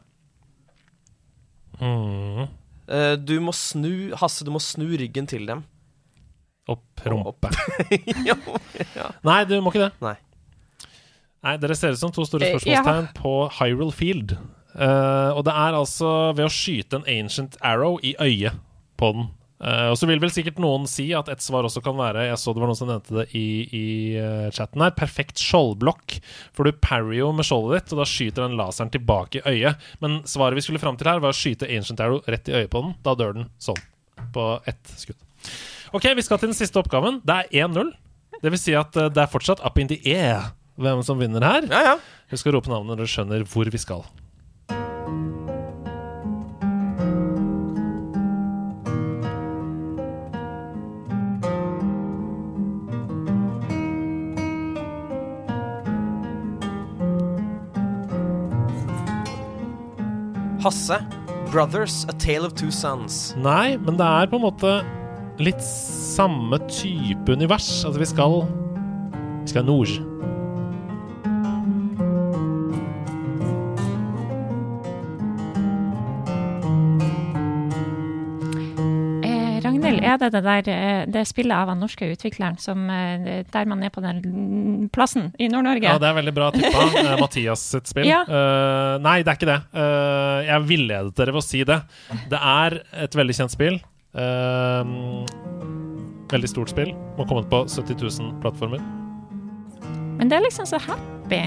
Mm. 1.79 2.47
Uh, 2.89 3.15
Du 3.21 3.35
må 3.43 3.53
snu 3.55 4.15
Hasse, 4.19 4.45
du 4.47 4.51
må 4.51 4.61
snu 4.63 4.87
ryggen 4.99 5.27
til 5.29 5.45
dem. 5.49 5.63
Og 6.69 6.81
prompe. 6.99 7.49
ja, 8.27 8.35
ja. 8.95 9.07
Nei, 9.25 9.39
du 9.49 9.55
må 9.63 9.71
ikke 9.73 9.87
det. 9.87 9.93
Nei. 10.05 10.15
Nei, 11.45 11.55
Dere 11.57 11.75
ser 11.77 11.95
ut 11.95 12.01
som 12.01 12.11
to 12.13 12.25
store 12.27 12.45
Eh, 12.45 12.57
spørsmålstegn 12.59 13.07
på 13.17 13.33
Hyrule 13.57 13.95
Field. 13.95 14.35
Uh, 14.75 15.33
og 15.33 15.43
det 15.47 15.53
er 15.55 15.77
altså 15.79 16.09
ved 16.37 16.45
å 16.45 16.51
skyte 16.53 16.99
en 16.99 17.07
ancient 17.09 17.57
arrow 17.65 17.97
i 18.05 18.13
øyet 18.21 18.59
på 18.99 19.09
den. 19.15 19.29
Eh, 19.59 19.87
og 19.91 19.97
så 19.99 20.07
vil 20.07 20.21
vel 20.23 20.31
sikkert 20.31 20.59
noen 20.63 20.85
si 20.87 21.09
at 21.15 21.27
et 21.31 21.43
svar 21.43 21.65
også 21.67 21.81
kan 21.83 21.97
være 21.99 22.29
Jeg 22.29 22.39
så 22.39 22.53
det 22.55 22.61
var 22.63 22.69
noen 22.71 22.79
som 22.79 22.87
nevnte 22.87 23.17
det 23.17 23.25
i, 23.35 23.47
i 23.75 23.87
uh, 24.15 24.47
chatten 24.55 24.83
her. 24.83 24.93
Perfekt 24.95 25.41
skjoldblokk. 25.43 26.15
For 26.55 26.67
du 26.67 26.79
parry 26.79 27.19
jo 27.19 27.33
med 27.35 27.47
skjoldet 27.47 27.81
ditt, 27.81 27.95
og 27.95 28.01
da 28.01 28.07
skyter 28.07 28.45
den 28.45 28.55
laseren 28.59 28.91
tilbake 28.93 29.41
i 29.41 29.55
øyet. 29.55 29.89
Men 30.03 30.21
svaret 30.29 30.59
vi 30.59 30.63
skulle 30.63 30.81
fram 30.81 30.99
til 30.99 31.11
her, 31.11 31.23
var 31.23 31.35
å 31.35 31.39
skyte 31.39 31.67
ancient 31.67 31.99
arrow 32.03 32.23
rett 32.29 32.47
i 32.47 32.55
øyet 32.55 32.71
på 32.71 32.83
den. 32.85 32.95
Da 33.03 33.17
dør 33.19 33.35
den 33.35 33.49
sånn. 33.59 33.81
På 34.35 34.51
ett 34.69 34.95
skudd. 34.99 35.19
Ok, 35.95 36.07
vi 36.15 36.23
skal 36.23 36.39
til 36.39 36.53
den 36.53 36.57
siste 36.57 36.79
oppgaven. 36.79 37.19
Det 37.27 37.41
er 37.41 37.67
1-0. 37.67 37.91
Det 38.39 38.53
vil 38.53 38.61
si 38.61 38.77
at 38.79 38.95
uh, 38.95 39.09
det 39.11 39.25
er 39.25 39.33
fortsatt 39.33 39.65
up 39.65 39.81
in 39.81 39.91
the 39.91 39.99
air 40.15 40.53
hvem 40.79 41.03
som 41.03 41.19
vinner 41.19 41.43
her. 41.43 41.67
Husk 42.31 42.47
å 42.47 42.55
rope 42.55 42.71
navnet 42.71 42.93
når 42.93 43.03
dere 43.03 43.11
skjønner 43.11 43.47
hvor 43.51 43.67
vi 43.73 43.81
skal. 43.81 44.07
Hasse, 60.63 60.99
Brothers, 61.51 62.05
A 62.09 62.13
Tale 62.19 62.45
of 62.45 62.53
Two 62.59 62.71
Sons. 62.71 63.33
Nei, 63.39 63.77
men 63.77 63.97
det 63.99 64.05
er 64.05 64.29
på 64.29 64.39
en 64.39 64.45
måte 64.45 64.73
litt 65.39 65.61
samme 65.63 66.59
type 66.67 67.31
univers. 67.31 67.69
Altså, 67.87 67.99
vi 68.01 68.09
skal 68.09 68.41
Vi 69.39 69.53
skal 69.53 69.65
nord. 69.65 69.89
Er 80.13 80.19
det 80.21 80.29
det 80.33 80.41
der 80.45 80.69
eh, 80.73 81.03
det 81.11 81.23
spillet 81.29 81.55
av 81.55 81.71
den 81.71 81.81
norske 81.83 82.07
utvikleren 82.13 82.57
som, 82.61 82.85
eh, 82.93 83.43
der 83.49 83.69
man 83.69 83.83
er 83.83 83.91
på 83.93 84.03
den 84.03 84.89
plassen 84.93 85.31
i 85.39 85.49
Nord-Norge? 85.51 85.87
Ja, 85.87 85.97
det 86.01 86.09
er 86.09 86.17
veldig 86.19 86.35
bra 86.35 86.49
tippa. 86.55 86.85
eh, 87.03 87.15
Mathias 87.21 87.63
sitt 87.75 87.89
spill. 87.91 88.07
Ja. 88.09 88.21
Uh, 88.27 88.97
nei, 89.03 89.19
det 89.23 89.33
er 89.33 89.39
ikke 89.39 89.49
det. 89.49 89.59
Uh, 89.75 90.39
jeg 90.47 90.67
villedet 90.69 91.15
dere 91.17 91.35
ved 91.35 91.43
å 91.43 91.45
si 91.45 91.63
det. 91.67 91.79
Det 92.31 92.39
er 92.39 92.79
et 93.05 93.17
veldig 93.19 93.37
kjent 93.41 93.55
spill. 93.55 93.79
Uh, 94.17 95.25
veldig 96.33 96.51
stort 96.51 96.73
spill. 96.73 96.93
Må 97.17 97.27
komme 97.29 97.45
på 97.49 97.65
70 97.67 97.99
000 97.99 98.37
plattformer. 98.43 98.83
Men 100.19 100.31
det 100.31 100.39
er 100.39 100.47
liksom 100.47 100.67
så 100.69 100.79
happy. 100.83 101.43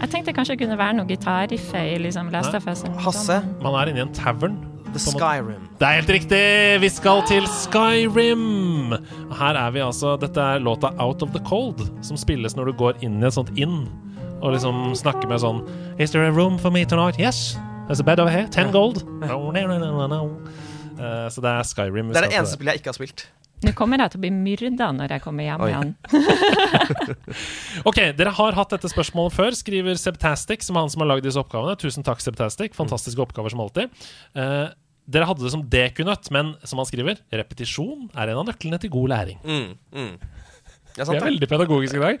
Jeg 0.00 0.10
tenkte 0.10 0.34
kanskje 0.36 0.56
det 0.56 0.64
kunne 0.64 0.78
være 0.80 0.98
noe 0.98 1.08
gitarriffe 1.08 1.80
i 1.94 1.98
liksom 2.02 2.30
Last 2.34 2.54
of 2.56 2.66
Us. 2.70 2.84
Hasse. 3.04 3.40
Man 3.62 3.76
er 3.78 3.92
inne 3.92 4.02
i 4.02 4.06
en 4.08 4.14
tavern. 4.16 4.58
The. 4.94 5.02
Skyrim. 5.02 5.68
Det 5.80 5.86
er 5.88 5.96
helt 5.98 6.10
riktig! 6.14 6.40
Vi 6.84 6.90
skal 6.92 7.24
til 7.26 7.46
Skyrim! 7.50 8.94
Her 9.34 9.58
er 9.58 9.74
vi 9.74 9.82
altså 9.82 10.14
Dette 10.22 10.38
er 10.54 10.62
låta 10.62 10.92
Out 11.02 11.24
of 11.26 11.32
the 11.34 11.42
Cold, 11.48 11.82
som 12.06 12.18
spilles 12.20 12.54
når 12.54 12.70
du 12.70 12.76
går 12.78 13.02
inn 13.02 13.18
i 13.18 13.26
et 13.26 13.34
sånt 13.34 13.50
inn 13.58 13.84
og 14.44 14.52
liksom 14.52 14.92
snakker 14.98 15.26
med 15.30 15.40
sånn 15.42 15.62
Is 15.98 16.12
there 16.14 16.28
a 16.28 16.34
room 16.34 16.58
for 16.60 16.70
me 16.70 16.84
tonight? 16.86 17.18
Yes. 17.18 17.56
There's 17.88 18.00
a 18.00 18.06
bed 18.06 18.20
over 18.20 18.30
here. 18.32 18.46
Ten 18.52 18.70
gold. 18.72 19.02
No, 19.20 19.50
no, 19.50 19.66
no, 19.66 19.78
no, 19.78 20.06
no. 20.06 20.20
Eh, 20.94 21.26
så 21.32 21.42
det 21.42 21.50
er 21.50 21.66
Skyrim. 21.68 22.12
Det 22.12 22.20
er 22.22 22.28
det 22.28 22.38
eneste 22.38 22.58
spillet 22.58 22.76
jeg 22.76 22.84
ikke 22.84 22.92
har 22.94 22.98
spilt. 23.00 23.26
Nå 23.64 23.72
kommer 23.76 24.02
jeg 24.02 24.12
til 24.12 24.20
å 24.20 24.22
bli 24.24 24.30
myrda 24.34 24.90
når 24.92 25.14
jeg 25.14 25.24
kommer 25.24 25.46
hjem 25.46 25.64
Oi. 25.64 25.70
igjen. 25.72 25.94
Ok, 27.88 27.98
dere 28.16 28.32
har 28.36 28.56
hatt 28.56 28.72
dette 28.74 28.88
spørsmålet 28.90 29.34
før, 29.34 29.56
skriver 29.56 29.96
Sebtastic, 29.98 30.64
som 30.66 30.76
er 30.76 30.84
han 30.84 30.92
som 30.92 31.02
har 31.04 31.10
lagd 31.14 31.24
disse 31.26 31.40
oppgavene. 31.40 31.76
Tusen 31.80 32.04
takk, 32.06 32.20
Sebtastic. 32.22 32.76
Fantastiske 32.76 33.20
oppgaver 33.24 33.52
som 33.52 33.62
alltid. 33.64 33.92
Eh, 34.36 34.68
dere 35.10 35.26
hadde 35.28 35.44
det 35.44 35.52
som 35.52 35.62
dekunøtt, 35.68 36.30
men 36.34 36.54
som 36.64 36.80
han 36.80 36.88
skriver, 36.88 37.18
repetisjon 37.32 38.08
er 38.14 38.30
en 38.32 38.40
av 38.42 38.46
nøklene 38.48 38.78
til 38.80 38.90
god 38.94 39.10
læring. 39.12 39.38
Mm, 39.44 39.74
mm. 39.92 40.14
Det 40.94 41.02
er 41.02 41.10
Vi 41.10 41.16
er 41.18 41.24
veldig 41.26 41.48
pedagogiske 41.50 41.98
i 41.98 42.02
dag. 42.04 42.20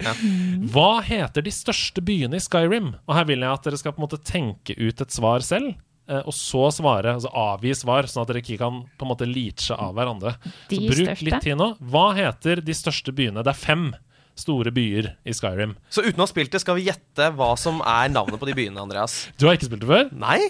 Hva 0.74 0.88
heter 1.06 1.44
de 1.46 1.52
største 1.54 2.02
byene 2.02 2.40
i 2.40 2.42
Skyrim? 2.42 2.88
Og 3.06 3.14
her 3.14 3.26
vil 3.28 3.44
jeg 3.44 3.52
at 3.54 3.66
dere 3.68 3.78
skal 3.78 3.94
på 3.94 4.02
en 4.02 4.06
måte 4.08 4.18
tenke 4.26 4.74
ut 4.74 5.00
et 5.04 5.14
svar 5.14 5.44
selv. 5.46 5.76
eh, 6.08 6.22
Og 6.26 6.34
så 6.34 6.66
svare, 6.74 7.14
altså 7.14 7.30
avgi 7.32 7.70
svar, 7.78 8.02
sånn 8.10 8.24
at 8.26 8.32
dere 8.32 8.42
ikke 8.42 8.58
kan 8.58 8.82
på 8.98 9.06
en 9.06 9.12
måte 9.12 9.28
leache 9.30 9.72
av 9.78 9.94
hverandre. 9.94 10.34
De 10.68 10.76
så 10.80 10.88
bruk 10.90 11.06
største? 11.06 11.24
litt 11.28 11.40
tid 11.46 11.56
nå. 11.56 11.70
Hva 11.78 12.08
heter 12.18 12.60
de 12.66 12.74
største 12.74 13.14
byene? 13.14 13.44
Det 13.46 13.54
er 13.54 13.60
fem 13.62 13.86
store 14.34 14.72
byer 14.74 15.12
i 15.24 15.30
Skyrim. 15.38 15.76
Så 15.88 16.02
uten 16.02 16.18
å 16.18 16.26
ha 16.26 16.32
spilt 16.34 16.50
det, 16.50 16.60
skal 16.60 16.74
vi 16.74 16.88
gjette 16.90 17.30
hva 17.38 17.52
som 17.56 17.78
er 17.86 18.10
navnet 18.10 18.42
på 18.42 18.50
de 18.50 18.58
byene, 18.58 18.82
Andreas? 18.82 19.28
Du 19.38 19.46
har 19.46 19.54
ikke 19.54 19.70
spilt 19.70 19.86
det 19.86 19.92
før? 19.94 20.10
Nei? 20.18 20.40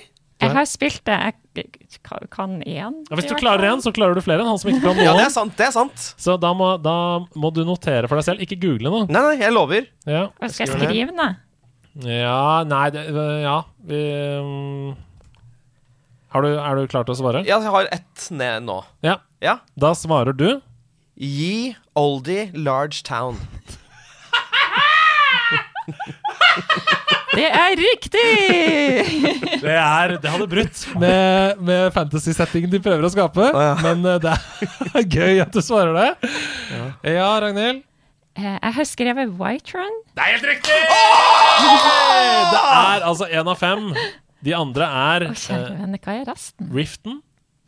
Jeg 0.43 0.51
har 0.51 0.67
spilt 0.69 1.05
det. 1.07 1.17
Jeg 1.55 1.71
kan 2.35 2.57
én. 2.63 2.97
Ja, 3.07 3.15
hvis 3.17 3.29
du 3.31 3.37
klarer 3.39 3.69
én, 3.71 3.83
så 3.85 3.93
klarer 3.95 4.19
du 4.19 4.23
flere 4.25 4.43
enn 4.43 4.51
han 4.51 4.59
som 4.61 4.71
ikke 4.73 4.83
kan 4.83 4.97
noen. 4.99 5.07
Ja, 5.07 5.15
det 5.17 5.29
er 5.29 5.33
sant. 5.35 5.55
det 5.59 5.69
er 5.69 5.75
sant 5.75 6.07
Så 6.21 6.35
da 6.43 6.51
må, 6.57 6.75
da 6.83 6.97
må 7.39 7.53
du 7.55 7.63
notere 7.67 8.11
for 8.11 8.19
deg 8.19 8.27
selv. 8.27 8.43
Ikke 8.45 8.59
google 8.61 8.91
nå. 8.91 9.05
Nei, 9.07 9.23
nei, 9.29 9.37
jeg 9.41 9.55
lover. 9.55 9.87
Ja. 10.09 10.27
Hva 10.41 10.51
skal 10.51 10.67
jeg 10.67 10.75
skrive 10.75 11.15
den, 11.15 11.19
ned? 11.21 11.41
Ja, 12.11 12.65
nei 12.67 12.89
det, 12.91 13.05
Ja, 13.45 13.59
vi 13.87 14.01
um, 14.43 14.97
har 16.35 16.43
du, 16.43 16.49
Er 16.59 16.75
du 16.75 16.89
klar 16.91 17.07
til 17.07 17.15
å 17.15 17.19
svare? 17.21 17.45
Ja, 17.47 17.61
jeg 17.63 17.71
har 17.71 17.87
ett 17.95 18.27
ned 18.35 18.67
nå. 18.67 18.81
Ja. 19.07 19.21
Ja. 19.45 19.61
Da 19.79 19.95
svarer 19.95 20.35
du 20.35 20.61
Ye 21.15 21.77
Oldie 21.95 22.51
Large 22.59 23.07
Town. 23.07 23.39
Det 27.35 27.47
er 27.49 27.75
riktig! 27.79 28.25
Det, 29.63 29.75
er, 29.75 30.15
det 30.23 30.31
hadde 30.31 30.47
brutt 30.51 30.83
med, 31.01 31.61
med 31.65 31.89
fantasy-settingen 31.95 32.73
de 32.73 32.81
prøver 32.85 33.07
å 33.07 33.11
skape. 33.13 33.49
Men 33.83 34.05
eh, 34.09 34.21
det 34.23 34.35
er 34.35 35.09
gøy 35.17 35.43
at 35.45 35.55
du 35.55 35.61
svarer 35.65 35.97
det. 35.97 36.31
Ja, 37.15 37.29
Ragnhild? 37.43 37.83
Eh, 38.35 38.47
Jeg 38.59 38.75
har 38.79 38.89
skrevet 38.91 39.35
White 39.41 39.75
Run. 39.77 39.99
Det 40.15 40.25
er 40.25 40.37
helt 40.37 40.49
riktig! 40.53 40.79
Det 42.55 42.63
er 42.63 43.09
altså 43.09 43.29
én 43.31 43.51
av 43.51 43.59
fem. 43.61 43.91
De 44.45 44.55
andre 44.57 44.87
er 44.87 45.29
oh, 45.31 45.37
kjære 45.39 45.77
eh, 45.87 46.17
er 46.19 46.25
resten? 46.29 46.71
Riften, 46.75 47.21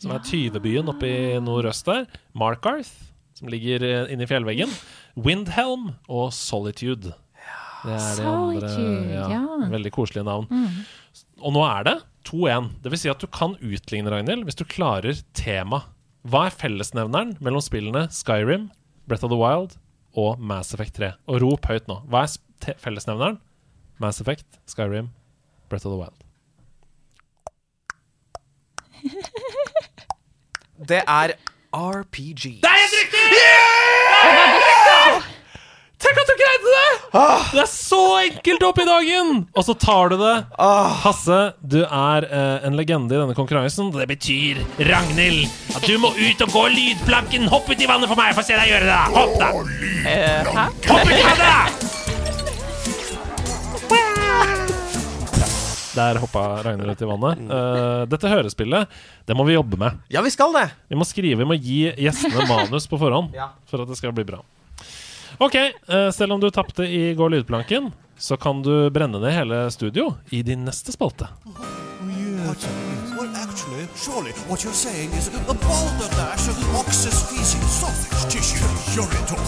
som 0.02 0.12
er 0.12 0.24
tyvebyen 0.26 0.90
oppe 0.92 1.08
i 1.08 1.36
nordøst 1.40 1.86
der. 1.88 2.04
Markarth, 2.36 2.92
som 3.38 3.48
ligger 3.52 3.84
inni 3.86 4.16
inne 4.16 4.26
i 4.26 4.30
fjellveggen. 4.30 4.74
Windhelm 5.16 5.94
og 6.08 6.34
Solitude. 6.36 7.14
Det 7.86 7.96
er 7.96 8.18
det 8.18 8.26
andre 8.26 8.70
ja, 9.14 9.26
ja. 9.30 9.42
veldig 9.70 9.92
koselige 9.94 10.26
navn. 10.26 10.46
Mm. 10.50 11.26
Og 11.46 11.54
nå 11.54 11.62
er 11.68 11.86
det 11.86 11.96
2-1. 12.26 12.70
Det 12.82 12.92
vil 12.92 13.00
si 13.00 13.10
at 13.12 13.22
du 13.22 13.28
kan 13.30 13.54
utligne, 13.62 14.10
Ragnhild, 14.12 14.44
hvis 14.48 14.58
du 14.58 14.64
klarer 14.66 15.22
tema. 15.38 15.84
Hva 16.26 16.48
er 16.48 16.56
fellesnevneren 16.58 17.36
mellom 17.44 17.62
spillene 17.62 18.08
Skyrim, 18.10 18.70
Breath 19.06 19.26
of 19.26 19.30
the 19.30 19.38
Wild 19.38 19.76
og 20.18 20.40
Mass 20.42 20.74
Effect 20.74 20.98
3? 20.98 21.12
Og 21.30 21.42
rop 21.44 21.70
høyt 21.70 21.86
nå. 21.90 22.00
Hva 22.10 22.26
er 22.26 22.78
fellesnevneren? 22.82 23.38
Mass 24.02 24.20
Effect, 24.20 24.58
Skyrim, 24.68 25.12
Breath 25.70 25.86
of 25.86 25.94
the 25.94 26.00
Wild. 26.02 26.18
Det 30.88 31.02
er 31.06 31.32
RPG. 31.72 32.42
Det 32.60 32.68
er 32.68 32.76
helt 32.82 32.94
riktig! 32.98 33.26
Tenk 35.96 36.18
at 36.20 36.28
du 36.28 36.34
greide 36.36 36.72
det! 36.74 36.88
Det 37.56 37.60
er 37.62 37.68
så 37.72 38.00
enkelt 38.20 38.64
opp 38.68 38.78
i 38.82 38.84
dagen! 38.84 39.30
Og 39.56 39.64
så 39.64 39.72
tar 39.80 40.10
du 40.12 40.16
det. 40.20 40.34
Hasse, 41.02 41.38
du 41.64 41.78
er 41.86 42.26
eh, 42.28 42.66
en 42.68 42.76
legende 42.76 43.16
i 43.16 43.20
denne 43.22 43.36
konkurransen. 43.38 43.88
Det 43.94 44.04
betyr, 44.10 44.60
Ragnhild, 44.90 45.46
at 45.72 45.86
du 45.88 45.96
må 46.02 46.10
ut 46.18 46.44
og 46.44 46.52
gå 46.52 46.64
lydplanken. 46.74 47.48
Hopp 47.52 47.70
ut 47.72 47.80
i 47.80 47.88
vannet 47.88 48.10
for 48.12 48.18
meg, 48.20 48.34
få 48.36 48.44
se 48.44 48.58
deg 48.60 48.68
gjøre 48.74 48.90
det. 48.90 49.02
Hopp, 49.16 49.34
da! 49.40 49.48
Hopp 50.90 51.08
ut 51.08 51.16
i 51.16 51.24
vannet! 51.30 51.86
Der 55.96 56.18
hoppa 56.20 56.40
Ragnhild 56.60 56.92
ut 56.92 57.02
i 57.02 57.08
vannet. 57.08 57.38
Eh, 57.56 58.02
dette 58.12 58.28
hørespillet, 58.28 58.92
det 59.24 59.36
må 59.38 59.46
vi 59.48 59.54
jobbe 59.56 59.78
med. 59.80 59.96
Ja, 60.12 60.20
vi 60.20 60.28
skal 60.34 60.52
det. 60.52 60.66
Vi 60.92 60.98
må 61.00 61.06
skrive, 61.08 61.40
vi 61.40 61.48
må 61.48 61.56
gi 61.56 61.78
gjestene 62.04 62.44
manus 62.52 62.84
på 62.90 63.00
forhånd 63.00 63.32
Ja. 63.32 63.48
for 63.64 63.80
at 63.80 63.88
det 63.88 63.96
skal 63.96 64.12
bli 64.12 64.26
bra. 64.28 64.42
Ok, 65.38 65.54
eh, 65.54 66.10
selv 66.10 66.32
om 66.32 66.40
du 66.40 66.50
tapte 66.50 66.82
i 66.82 67.14
Gå 67.14 67.28
lydplanken, 67.28 67.90
så 68.18 68.36
kan 68.36 68.62
du 68.62 68.90
brenne 68.90 69.18
ned 69.20 69.32
hele 69.36 69.70
studio 69.70 70.14
i 70.32 70.40
din 70.42 70.64
neste 70.64 70.92
spalte. 70.94 71.28
Well, 73.16 73.34
actually, 73.36 73.84
surely 73.96 74.32
what 74.48 74.64
you're 74.64 74.72
saying 74.72 75.12
is 75.12 75.28
a 75.28 75.54
balderdash 75.54 76.48
of 76.48 76.56
ox's 76.80 77.20
feces, 77.28 77.68
sausage 77.68 78.32
tissue, 78.32 78.64
urine 78.96 79.26
talk. 79.28 79.44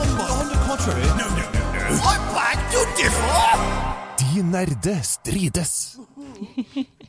On, 0.00 0.08
on 0.40 0.48
the 0.48 0.58
contrary, 0.64 1.04
no, 1.20 1.28
no, 1.36 1.44
no, 1.52 1.60
no. 1.76 2.00
I'm 2.08 2.24
back 2.32 2.58
to 2.72 2.80
differ! 2.96 3.98
De 4.18 4.42
nerde 4.42 4.96
strides. 5.04 5.98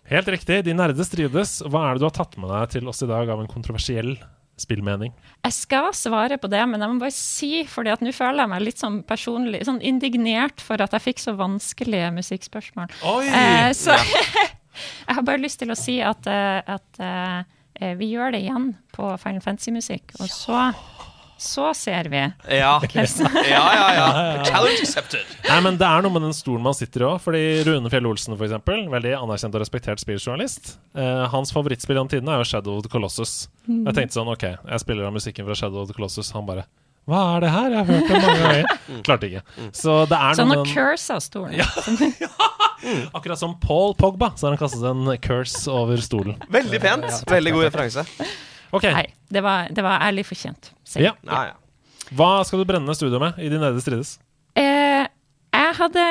Helt 0.09 0.27
riktig, 0.27 0.63
de 0.65 0.73
nerde 0.75 1.05
strides. 1.07 1.61
Hva 1.63 1.85
er 1.87 1.95
det 1.95 2.03
du 2.03 2.09
har 2.09 2.17
tatt 2.19 2.35
med 2.41 2.51
deg 2.51 2.75
til 2.75 2.91
oss 2.91 3.03
i 3.05 3.09
dag 3.09 3.31
av 3.31 3.39
en 3.43 3.51
kontroversiell 3.51 4.17
spillmening? 4.61 5.13
Jeg 5.45 5.55
skal 5.55 5.89
svare 5.97 6.39
på 6.41 6.49
det, 6.51 6.61
men 6.69 6.81
jeg 6.81 6.91
må 6.91 7.01
bare 7.01 7.15
si, 7.15 7.51
fordi 7.69 7.93
at 7.93 8.03
nå 8.05 8.13
føler 8.15 8.43
jeg 8.43 8.51
meg 8.53 8.65
litt 8.65 8.81
sånn 8.81 9.01
personlig 9.07 9.63
sånn 9.67 9.81
indignert 9.85 10.63
for 10.63 10.81
at 10.83 10.95
jeg 10.95 11.05
fikk 11.09 11.23
så 11.23 11.35
vanskelige 11.39 12.11
musikkspørsmål. 12.17 12.91
Oi! 13.11 13.23
Eh, 13.27 13.69
så 13.77 13.95
jeg 15.07 15.17
har 15.17 15.25
bare 15.25 15.43
lyst 15.43 15.61
til 15.63 15.73
å 15.73 15.79
si 15.79 15.99
at, 16.05 16.27
eh, 16.29 16.59
at 16.75 17.01
eh, 17.03 17.93
vi 17.99 18.11
gjør 18.13 18.35
det 18.35 18.43
igjen 18.45 18.73
på 18.95 19.13
Final 19.21 19.43
Fantasy-musikk, 19.45 20.17
og 20.19 20.31
så, 20.31 20.69
så 21.39 21.69
ser 21.77 22.09
vi. 22.11 22.21
Ja. 22.59 22.75
Ja, 22.83 23.65
ja, 23.73 23.87
ja. 23.95 24.07
Challenge 24.43 24.81
accepted. 24.83 25.25
Nei, 25.47 25.59
men 25.65 25.77
Det 25.79 25.87
er 25.87 26.03
noe 26.03 26.13
med 26.13 26.25
den 26.27 26.35
stolen 26.35 26.65
man 26.65 26.75
sitter 26.77 27.05
i 27.05 27.07
òg. 27.07 27.21
Fordi 27.23 27.43
Rune 27.67 27.91
Fjell 27.91 28.09
Olsen, 28.09 28.35
for 28.35 28.47
eksempel, 28.47 28.83
veldig 28.91 29.15
anerkjent 29.19 29.55
og 29.55 29.63
respektert 29.63 30.01
spilljournalist, 30.03 30.75
eh, 30.99 31.23
hans 31.31 31.53
favorittspill 31.55 31.97
gjennom 31.97 32.11
tidene 32.11 32.35
er 32.35 32.43
jo 32.43 32.49
Shadow 32.51 32.77
of 32.79 32.83
the 32.85 32.91
Colossus. 32.91 33.47
Mm. 33.69 33.85
Jeg 33.87 33.97
tenkte 34.01 34.19
sånn, 34.19 34.33
ok, 34.35 34.45
jeg 34.57 34.83
spiller 34.83 35.07
av 35.07 35.15
musikken 35.15 35.47
fra 35.47 35.57
Shadow 35.57 35.83
of 35.83 35.89
the 35.91 35.97
Colossus. 35.97 36.31
Han 36.35 36.47
bare 36.49 36.67
Hva 37.09 37.21
er 37.37 37.41
det 37.41 37.49
her? 37.49 37.71
Jeg 37.73 37.79
har 37.79 37.87
hørt 37.89 38.09
det 38.11 38.21
mange 38.21 38.41
ganger. 38.43 39.01
Klarte 39.07 39.29
ikke. 39.31 39.41
Så 39.73 39.95
det 40.11 40.17
er 40.19 40.35
Så 40.35 40.43
Sånn 40.43 40.53
å 40.53 40.65
curse 40.67 41.15
av 41.15 41.23
stolen. 41.25 41.55
Ja. 41.57 41.65
stolen. 41.65 42.13
Akkurat 43.17 43.39
som 43.39 43.59
Paul 43.59 43.95
Pogba, 43.95 44.31
så 44.35 44.47
har 44.47 44.55
han 44.55 44.61
kastet 44.61 44.83
en 44.83 45.17
curse 45.23 45.71
over 45.71 45.97
stolen. 46.03 46.37
Veldig 46.49 46.81
pent. 46.83 47.09
Veldig 47.29 47.55
god 47.55 47.67
referanse. 47.69 48.05
Ok, 48.71 48.85
Nei, 48.93 49.05
det 49.33 49.43
var, 49.45 49.69
det 49.73 49.83
var 49.85 50.03
ærlig 50.05 50.25
fortjent. 50.29 50.73
ja. 50.95 51.15
Ja, 51.25 51.43
ja. 51.51 51.55
Hva 52.15 52.43
skal 52.45 52.61
du 52.61 52.65
brenne 52.65 52.93
studio 52.97 53.19
med 53.21 53.37
i 53.37 53.49
De 53.51 53.59
nede 53.61 53.81
strides? 53.83 54.15
Eh, 54.57 55.05
jeg 55.49 55.73
hadde 55.77 56.03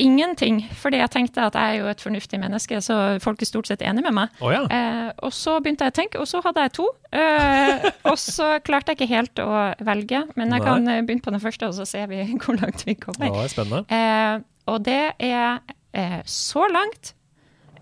ingenting, 0.00 0.62
fordi 0.76 0.98
jeg 1.00 1.10
tenkte 1.12 1.44
at 1.46 1.56
jeg 1.56 1.76
er 1.76 1.80
jo 1.80 1.88
et 1.92 2.00
fornuftig 2.00 2.38
menneske, 2.40 2.80
så 2.84 2.96
folk 3.22 3.40
er 3.42 3.48
stort 3.48 3.68
sett 3.68 3.82
enig 3.84 4.02
med 4.04 4.14
meg. 4.16 4.28
Oh, 4.40 4.50
ja. 4.52 4.62
eh, 4.68 5.10
og 5.24 5.32
så 5.32 5.58
begynte 5.60 5.86
jeg 5.86 5.94
å 5.94 5.96
tenke, 5.96 6.20
og 6.20 6.28
så 6.28 6.40
hadde 6.44 6.64
jeg 6.66 6.74
to. 6.78 6.88
Eh, 7.12 7.86
og 8.10 8.18
så 8.20 8.48
klarte 8.64 8.92
jeg 8.92 9.00
ikke 9.00 9.10
helt 9.14 9.42
å 9.44 9.50
velge, 9.84 10.22
men 10.36 10.52
jeg 10.52 10.60
Nei. 10.60 10.66
kan 10.66 10.88
eh, 10.88 11.02
begynne 11.04 11.24
på 11.24 11.34
den 11.34 11.44
første, 11.44 11.68
og 11.68 11.76
så 11.76 11.86
ser 11.88 12.08
vi 12.12 12.20
hvor 12.42 12.58
langt 12.60 12.84
vi 12.88 12.96
kommer. 13.00 13.32
Det 13.42 13.52
spennende. 13.54 13.84
Eh, 13.92 14.44
og 14.72 14.84
det 14.88 15.00
er 15.18 15.60
eh, 15.92 16.20
så 16.28 16.68
langt 16.72 17.14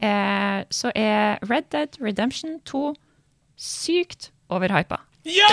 eh, 0.02 0.62
så 0.70 0.93
er 0.94 1.39
Red 1.51 1.70
Dead 1.74 1.98
Redemption 2.02 2.59
2 2.70 2.85
sykt 3.61 4.31
overhypa. 4.51 5.03
Ja! 5.28 5.49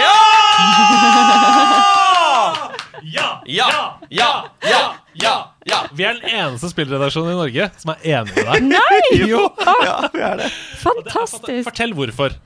Ja! 3.04 3.42
Ja! 3.46 3.68
Ja! 4.10 4.30
Ja! 4.64 4.96
Ja! 5.14 5.34
ja. 5.66 5.80
Vi 5.92 6.06
er 6.08 6.16
den 6.22 6.30
eneste 6.32 6.70
spillredaksjonen 6.72 7.34
i 7.34 7.38
Norge 7.38 7.68
som 7.82 7.92
er 7.94 8.06
enig 8.14 8.36
med 8.38 8.48
deg. 8.48 8.70
Nei! 8.72 9.02
Jo! 9.34 9.44
Ja, 9.84 9.98
vi 10.14 10.24
er 10.24 10.40
det. 10.40 10.48
Fantastisk! 10.82 11.68
Fortell 11.68 11.94
hvorfor. 11.98 12.38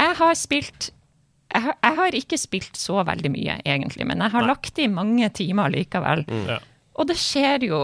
Jeg 0.00 0.16
har 0.22 0.34
spilt 0.38 0.90
jeg 1.50 1.64
har, 1.64 1.74
jeg 1.82 1.96
har 1.98 2.14
ikke 2.14 2.38
spilt 2.38 2.78
så 2.78 3.00
veldig 3.02 3.32
mye, 3.34 3.56
egentlig, 3.66 4.04
men 4.06 4.20
jeg 4.22 4.30
har 4.30 4.44
Nei. 4.44 4.52
lagt 4.52 4.76
i 4.78 4.84
mange 4.86 5.26
timer 5.34 5.72
likevel. 5.74 6.22
Ja. 6.46 6.60
Og 6.94 7.08
det 7.10 7.16
skjer 7.18 7.66
jo 7.66 7.80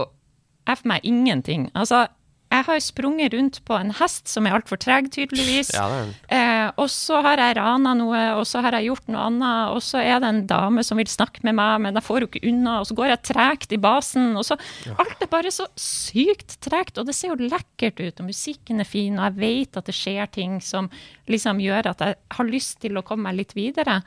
jeg 0.67 0.79
for 0.79 0.87
meg 0.91 1.03
ingenting. 1.07 1.65
Altså, 1.75 2.05
jeg 2.47 2.63
har 2.63 2.79
sprunget 2.79 3.33
rundt 3.35 3.57
på 3.67 3.75
en 3.75 3.89
hest 3.97 4.29
som 4.31 4.45
er 4.47 4.55
altfor 4.55 4.79
treg, 4.79 5.09
tydeligvis. 5.11 5.73
Ja. 5.75 5.87
Eh, 6.31 6.69
og 6.79 6.87
så 6.91 7.19
har 7.25 7.41
jeg 7.41 7.57
rana 7.57 7.91
noe, 7.97 8.21
og 8.39 8.45
så 8.47 8.61
har 8.63 8.77
jeg 8.77 8.87
gjort 8.87 9.09
noe 9.11 9.25
annet, 9.27 9.73
og 9.75 9.83
så 9.83 9.99
er 9.99 10.21
det 10.23 10.29
en 10.29 10.45
dame 10.47 10.83
som 10.87 10.99
vil 10.99 11.11
snakke 11.11 11.43
med 11.47 11.57
meg, 11.59 11.81
men 11.83 11.99
jeg 11.99 12.07
får 12.07 12.23
jo 12.23 12.29
ikke 12.29 12.43
unna, 12.47 12.77
og 12.79 12.87
så 12.87 12.95
går 12.97 13.11
jeg 13.11 13.23
tregt 13.33 13.75
i 13.75 13.81
basen, 13.83 14.29
og 14.39 14.47
så 14.47 14.59
Alt 14.97 15.21
er 15.21 15.29
bare 15.31 15.51
så 15.51 15.67
sykt 15.79 16.57
tregt, 16.63 16.97
og 16.97 17.09
det 17.09 17.17
ser 17.17 17.33
jo 17.33 17.49
lekkert 17.51 17.99
ut, 17.99 18.21
og 18.21 18.29
musikken 18.29 18.79
er 18.79 18.87
fin, 18.87 19.19
og 19.19 19.27
jeg 19.27 19.37
vet 19.41 19.81
at 19.81 19.91
det 19.91 19.97
skjer 19.97 20.31
ting 20.31 20.57
som 20.63 20.87
liksom 21.27 21.59
gjør 21.61 21.91
at 21.91 22.03
jeg 22.03 22.17
har 22.37 22.47
lyst 22.47 22.79
til 22.83 22.97
å 22.97 23.03
komme 23.05 23.27
meg 23.27 23.41
litt 23.41 23.55
videre. 23.57 23.99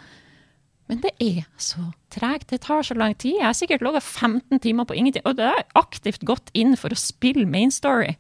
Men 0.91 1.05
det 1.05 1.13
er 1.23 1.45
så 1.61 1.93
tregt. 2.11 2.49
Det 2.51 2.65
tar 2.65 2.83
så 2.83 2.97
lang 2.99 3.15
tid. 3.15 3.37
Jeg 3.39 3.47
har 3.47 3.55
sikkert 3.55 3.85
ligget 3.87 4.03
15 4.03 4.59
timer 4.59 4.89
på 4.89 4.97
ingenting. 4.99 5.23
Og 5.23 5.37
det 5.39 5.47
har 5.47 5.61
jeg 5.61 5.69
aktivt 5.79 6.25
gått 6.27 6.51
inn 6.51 6.75
for 6.75 6.91
å 6.91 6.99
spille 6.99 7.47
main 7.47 7.71
story. 7.71 8.17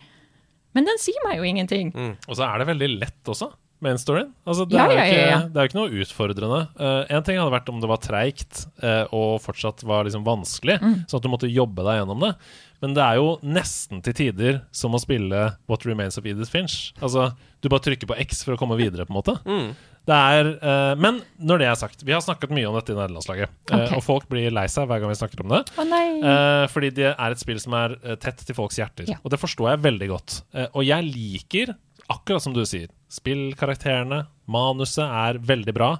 Men 0.76 0.86
den 0.86 1.00
sier 1.02 1.18
meg 1.26 1.38
jo 1.40 1.46
ingenting. 1.48 1.90
Og 2.28 2.36
så 2.38 2.44
er 2.46 2.58
det 2.62 2.68
veldig 2.70 2.88
lett 3.00 3.30
også, 3.32 3.48
main 3.82 3.96
storyen. 3.98 4.28
Altså, 4.46 4.66
det, 4.68 4.76
Ja, 4.76 4.84
er 4.86 4.90
jo 4.92 4.96
ja, 4.98 5.04
ja, 5.04 5.10
ikke, 5.10 5.28
ja. 5.30 5.38
det 5.48 5.56
er 5.56 5.64
jo 5.66 5.70
ikke 5.70 5.78
noe 5.80 6.02
utfordrende. 6.04 6.60
Uh, 6.78 7.04
en 7.16 7.22
ting 7.26 7.38
hadde 7.40 7.54
vært 7.54 7.70
om 7.72 7.80
det 7.82 7.88
var 7.90 8.00
treigt 8.04 8.64
uh, 8.84 9.04
og 9.16 9.38
fortsatt 9.42 9.82
var 9.88 10.04
liksom 10.06 10.26
vanskelig, 10.26 10.76
Mm. 10.82 10.98
sånn 11.08 11.18
at 11.18 11.24
du 11.26 11.30
måtte 11.32 11.50
jobbe 11.50 11.82
deg 11.86 12.00
gjennom 12.02 12.20
det. 12.26 12.34
Men 12.80 12.94
det 12.96 13.02
er 13.04 13.16
jo 13.20 13.32
nesten 13.44 14.00
til 14.04 14.14
tider 14.16 14.60
som 14.72 14.94
å 14.96 15.00
spille 15.02 15.40
What 15.68 15.84
Remains 15.84 16.16
of 16.20 16.24
Edith 16.28 16.48
Finch. 16.52 16.92
Altså, 17.00 17.32
du 17.60 17.68
bare 17.68 17.82
trykker 17.84 18.08
på 18.08 18.16
X 18.24 18.44
for 18.46 18.54
å 18.56 18.60
komme 18.60 18.76
videre, 18.80 19.04
på 19.04 19.12
en 19.12 19.18
måte. 19.20 19.34
Mm. 19.44 19.74
Det 20.10 20.20
er, 20.34 20.52
uh, 20.58 20.92
men 20.98 21.20
når 21.38 21.62
det 21.62 21.70
er 21.70 21.78
sagt, 21.78 22.02
vi 22.06 22.14
har 22.16 22.22
snakket 22.24 22.50
mye 22.54 22.66
om 22.66 22.74
dette 22.78 22.90
i 22.90 22.98
nederlandslaget. 22.98 23.52
Okay. 23.68 23.86
Uh, 23.86 23.98
og 24.00 24.04
folk 24.06 24.26
blir 24.32 24.50
lei 24.54 24.66
seg 24.70 24.88
hver 24.90 25.02
gang 25.02 25.12
vi 25.12 25.20
snakker 25.20 25.44
om 25.44 25.54
det. 25.54 25.62
Oh, 25.78 25.86
nei. 25.86 26.00
Eh, 26.20 26.64
fordi 26.70 26.90
det 26.96 27.10
er 27.12 27.34
et 27.34 27.40
spill 27.42 27.60
som 27.62 27.76
er 27.78 27.94
eh, 28.02 28.16
tett 28.20 28.42
til 28.46 28.56
folks 28.56 28.78
hjerter. 28.80 29.08
Ja. 29.10 29.18
Og 29.24 29.32
det 29.32 29.40
forstår 29.40 29.72
jeg 29.72 29.84
veldig 29.86 30.10
godt. 30.10 30.40
Eh, 30.54 30.68
og 30.68 30.84
jeg 30.86 31.06
liker, 31.08 31.72
akkurat 32.10 32.44
som 32.44 32.56
du 32.56 32.62
sier, 32.68 32.90
spillkarakterene, 33.12 34.24
manuset 34.50 35.04
er 35.04 35.40
veldig 35.46 35.74
bra. 35.76 35.94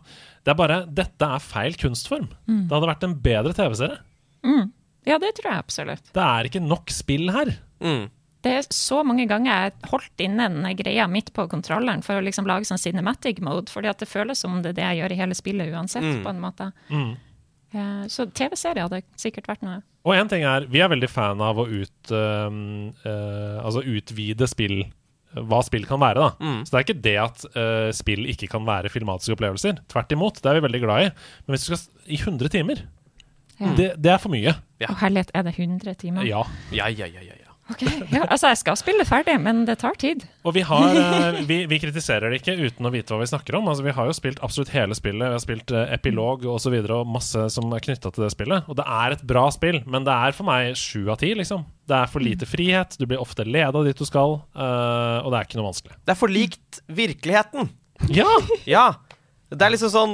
Det 0.45 0.53
er 0.53 0.59
bare 0.59 0.82
Dette 0.87 1.32
er 1.37 1.43
feil 1.45 1.77
kunstform. 1.81 2.28
Mm. 2.51 2.65
Det 2.69 2.77
hadde 2.77 2.93
vært 2.93 3.09
en 3.09 3.19
bedre 3.24 3.57
TV-serie. 3.57 4.01
Mm. 4.47 4.70
Ja, 5.09 5.20
det 5.20 5.35
tror 5.39 5.53
jeg 5.53 5.65
absolutt. 5.65 6.11
Det 6.16 6.24
er 6.24 6.49
ikke 6.49 6.65
nok 6.65 6.93
spill 6.93 7.31
her. 7.35 7.55
Det 8.43 8.53
er 8.57 8.62
så 8.73 9.03
mange 9.05 9.27
ganger 9.29 9.51
jeg 9.53 9.73
holdt 9.91 10.23
inne 10.25 10.47
den 10.49 10.77
greia 10.79 11.07
midt 11.11 11.33
på 11.37 11.45
kontrolleren 11.51 12.03
for 12.03 12.17
å 12.17 12.25
liksom 12.25 12.47
lage 12.49 12.65
sånn 12.65 12.81
cinematic 12.81 13.41
mode, 13.45 13.69
fordi 13.69 13.91
at 13.91 13.99
det 13.99 14.09
føles 14.09 14.39
som 14.41 14.62
det 14.62 14.71
er 14.71 14.79
det 14.79 14.87
jeg 14.87 15.01
gjør 15.03 15.12
i 15.12 15.19
hele 15.21 15.35
spillet 15.37 15.73
uansett, 15.75 16.03
Mm. 16.03 16.23
på 16.25 16.31
en 16.31 16.41
måte. 16.41 16.73
Mm. 16.89 17.11
Eh, 17.75 18.07
Så 18.09 18.27
TV-serie 18.33 18.83
hadde 18.89 19.03
sikkert 19.17 19.47
vært 19.47 19.62
noe. 19.62 19.83
Og 20.05 20.15
en 20.17 20.29
ting 20.29 20.43
er, 20.43 20.65
vi 20.67 20.81
er 20.81 20.89
veldig 20.89 21.11
fan 21.11 21.41
av 21.45 21.57
å 21.61 21.67
ut, 21.69 22.11
uh, 22.11 22.49
uh, 23.05 23.61
altså 23.65 23.83
utvide 23.85 24.49
spill 24.49 24.85
hva 25.37 25.61
spill 25.62 25.85
kan 25.87 26.01
være. 26.01 26.15
da 26.15 26.31
Mm. 26.41 26.62
Så 26.65 26.71
det 26.73 26.79
er 26.81 26.87
ikke 26.89 27.03
det 27.03 27.17
at 27.21 27.45
uh, 27.55 27.93
spill 27.93 28.25
ikke 28.27 28.49
kan 28.49 28.65
være 28.67 28.89
filmatiske 28.91 29.37
opplevelser. 29.37 29.79
Tvert 29.87 30.11
imot, 30.17 30.41
det 30.43 30.47
er 30.51 30.59
vi 30.61 30.67
veldig 30.67 30.81
glad 30.83 31.03
i. 31.05 31.11
Men 31.47 31.55
hvis 31.55 31.67
du 31.69 31.75
skal 31.75 31.77
s- 31.77 31.91
i 32.09 32.17
100 32.17 32.49
timer, 32.49 32.83
Ja. 33.61 33.75
det, 33.77 34.01
det 34.03 34.11
er 34.11 34.19
for 34.19 34.31
mye. 34.31 34.57
Å 34.81 34.97
herlighet, 34.97 35.31
er 35.35 35.43
det 35.43 35.55
100 35.55 35.95
timer? 36.01 36.25
Ja. 36.25 36.43
Ja, 36.73 36.87
ja, 36.89 37.05
ja, 37.07 37.21
ja, 37.21 37.35
ja. 37.39 37.40
Ok, 37.71 37.83
ja, 38.11 38.25
altså 38.27 38.51
jeg 38.51 38.59
skal 38.61 38.77
spille 38.81 39.05
ferdig, 39.07 39.37
men 39.43 39.63
det 39.69 39.77
tar 39.83 39.95
tid. 40.01 40.25
Og 40.49 40.55
vi, 40.57 40.65
har, 40.67 40.97
eh, 41.03 41.41
vi, 41.47 41.61
vi 41.71 41.79
kritiserer 41.83 42.33
det 42.33 42.41
ikke 42.41 42.57
uten 42.59 42.89
å 42.89 42.93
vite 42.93 43.15
hva 43.15 43.21
vi 43.23 43.29
snakker 43.31 43.59
om. 43.61 43.69
Altså, 43.71 43.85
vi 43.87 43.95
har 43.95 44.09
jo 44.09 44.17
spilt 44.17 44.41
absolutt 44.45 44.73
hele 44.75 44.97
spillet. 44.99 45.23
Vi 45.23 45.39
har 45.39 45.45
spilt 45.45 45.75
uh, 45.75 45.85
epilog 45.95 46.45
osv. 46.45 46.55
Og, 46.55 46.63
så 46.65 46.73
videre, 46.75 47.01
og 47.01 47.11
masse 47.11 47.47
som 47.55 47.71
er 47.73 47.85
knytta 47.85 48.11
til 48.13 48.27
det 48.27 48.33
spillet. 48.35 48.67
Og 48.71 48.77
det 48.79 48.85
er 48.87 49.15
et 49.17 49.23
bra 49.27 49.47
spill, 49.55 49.81
men 49.91 50.05
det 50.07 50.15
er 50.15 50.35
for 50.37 50.49
meg 50.49 50.75
sju 50.79 51.07
av 51.11 51.21
ti, 51.23 51.31
liksom. 51.39 51.65
Det 51.91 51.97
er 51.97 52.11
for 52.11 52.23
lite 52.23 52.47
frihet, 52.47 52.95
du 53.01 53.07
blir 53.11 53.23
ofte 53.23 53.47
leda 53.47 53.81
dit 53.87 53.99
du 53.99 54.07
skal, 54.07 54.37
eh, 54.55 55.17
og 55.25 55.33
det 55.33 55.39
er 55.41 55.49
ikke 55.49 55.59
noe 55.59 55.71
vanskelig. 55.71 55.97
Det 56.07 56.13
er 56.15 56.19
for 56.21 56.31
likt 56.33 56.83
virkeligheten. 57.01 57.71
Ja! 58.15 58.29
ja! 58.77 58.85
Det 59.51 59.65
er 59.67 59.73
liksom 59.75 59.91
sånn 59.91 60.13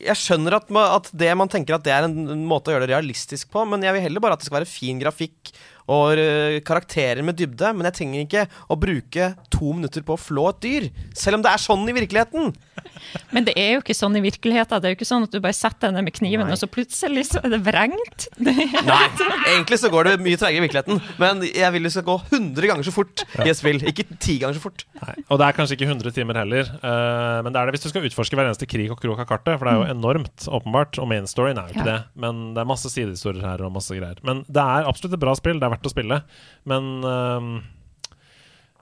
Jeg 0.00 0.14
skjønner 0.16 0.54
at, 0.60 0.68
ma- 0.72 0.92
at 0.94 1.08
det 1.16 1.32
man 1.36 1.50
tenker 1.50 1.74
at 1.76 1.82
det 1.84 1.90
er 1.92 2.06
en, 2.06 2.14
en 2.36 2.44
måte 2.48 2.70
å 2.70 2.76
gjøre 2.76 2.86
det 2.86 2.94
realistisk 2.94 3.50
på, 3.52 3.64
men 3.68 3.82
jeg 3.84 3.96
vil 3.96 4.04
heller 4.06 4.22
bare 4.22 4.38
at 4.38 4.44
det 4.44 4.48
skal 4.48 4.60
være 4.60 4.70
fin 4.70 5.00
grafikk, 5.02 5.50
og 5.88 6.18
øh, 6.20 6.58
karakterer 6.66 7.22
med 7.24 7.36
dybde, 7.40 7.72
men 7.76 7.88
jeg 7.88 7.96
trenger 8.00 8.24
ikke 8.26 8.46
å 8.70 8.76
bruke 8.80 9.30
to 9.50 9.72
minutter 9.76 10.02
på 10.06 10.16
å 10.16 10.20
flå 10.20 10.48
et 10.50 10.60
dyr. 10.64 10.88
Selv 11.16 11.38
om 11.40 11.42
det 11.46 11.52
er 11.54 11.62
sånn 11.62 11.86
i 11.88 11.96
virkeligheten. 11.96 12.52
Men 13.34 13.44
det 13.44 13.52
er 13.60 13.74
jo 13.74 13.80
ikke 13.82 13.92
sånn 13.96 14.14
i 14.16 14.22
virkeligheten. 14.24 14.80
Det 14.80 14.88
er 14.88 14.92
jo 14.94 14.96
ikke 14.96 15.06
sånn 15.08 15.24
at 15.26 15.32
du 15.34 15.40
bare 15.44 15.52
setter 15.56 15.90
deg 15.90 15.96
ned 15.98 16.06
med 16.06 16.14
kniven, 16.16 16.46
Nei. 16.48 16.54
og 16.54 16.60
så 16.62 16.66
plutselig 16.70 17.26
så 17.28 17.42
er 17.44 17.52
det 17.52 17.58
vrengt. 17.66 18.24
Det 18.40 18.54
er- 18.54 18.86
Nei, 18.86 19.00
egentlig 19.52 19.78
så 19.82 19.90
går 19.92 20.08
det 20.08 20.14
mye 20.24 20.38
tregere 20.40 20.62
i 20.62 20.64
virkeligheten. 20.64 21.00
Men 21.20 21.42
jeg 21.44 21.74
vil 21.74 21.84
det 21.84 21.92
skal 21.92 22.06
gå 22.08 22.16
100 22.30 22.70
ganger 22.70 22.88
så 22.88 22.94
fort 22.94 23.24
i 23.44 23.50
et 23.52 23.58
spill, 23.58 23.82
ikke 23.84 24.06
10 24.16 24.38
ganger 24.44 24.56
så 24.56 24.62
fort. 24.64 24.86
Nei. 25.02 25.14
Og 25.28 25.40
det 25.42 25.46
er 25.50 25.56
kanskje 25.58 25.76
ikke 25.76 25.90
100 25.90 26.16
timer 26.16 26.40
heller, 26.40 26.72
uh, 26.80 27.40
men 27.44 27.52
det 27.52 27.60
er 27.60 27.68
det 27.68 27.76
hvis 27.76 27.84
du 27.84 27.90
skal 27.92 28.08
utforske 28.08 28.38
hver 28.40 28.48
eneste 28.48 28.68
krig 28.70 28.88
og 28.94 29.00
krok 29.04 29.20
av 29.24 29.28
kartet. 29.34 29.58
For 29.60 29.68
det 29.68 29.74
er 29.74 29.80
jo 29.82 29.98
enormt, 29.98 30.48
åpenbart, 30.48 31.00
og 31.04 31.10
main 31.12 31.28
storyen 31.30 31.60
er 31.60 31.68
jo 31.68 31.76
ikke 31.76 31.84
Ja. 31.84 31.90
det. 31.92 32.00
Men 32.24 32.42
det 32.56 32.64
er 32.64 32.68
masse 32.72 32.88
sidehistorier 32.92 33.44
her 33.44 33.64
og 33.68 33.74
masse 33.76 33.92
greier. 33.96 34.20
Men 34.26 34.42
det 34.48 34.64
er 34.64 34.88
absolutt 34.88 35.16
et 35.18 35.22
bra 35.22 35.36
spill, 35.38 35.60
det 35.60 35.68
er 35.68 35.74
verdt 35.76 35.79
å 35.88 35.92
spille. 35.92 36.20
Men 36.68 36.88
eh, 37.06 37.50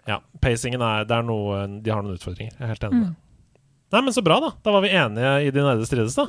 ja, 0.08 0.20
pacingen 0.40 0.82
er 0.82 1.04
Det 1.08 1.16
er 1.18 1.26
noe 1.28 1.66
De 1.84 1.92
har 1.92 2.02
noen 2.04 2.16
utfordringer. 2.16 2.54
Jeg 2.56 2.64
er 2.64 2.72
helt 2.72 2.86
enig. 2.88 3.02
Mm. 3.08 3.16
Nei, 3.92 4.00
men 4.04 4.12
så 4.16 4.22
bra, 4.24 4.38
da. 4.44 4.52
Da 4.64 4.72
var 4.74 4.84
vi 4.84 4.92
enige 4.92 5.34
i 5.46 5.52
De 5.54 5.64
nerde 5.64 5.86
strides, 5.88 6.16
da. 6.18 6.26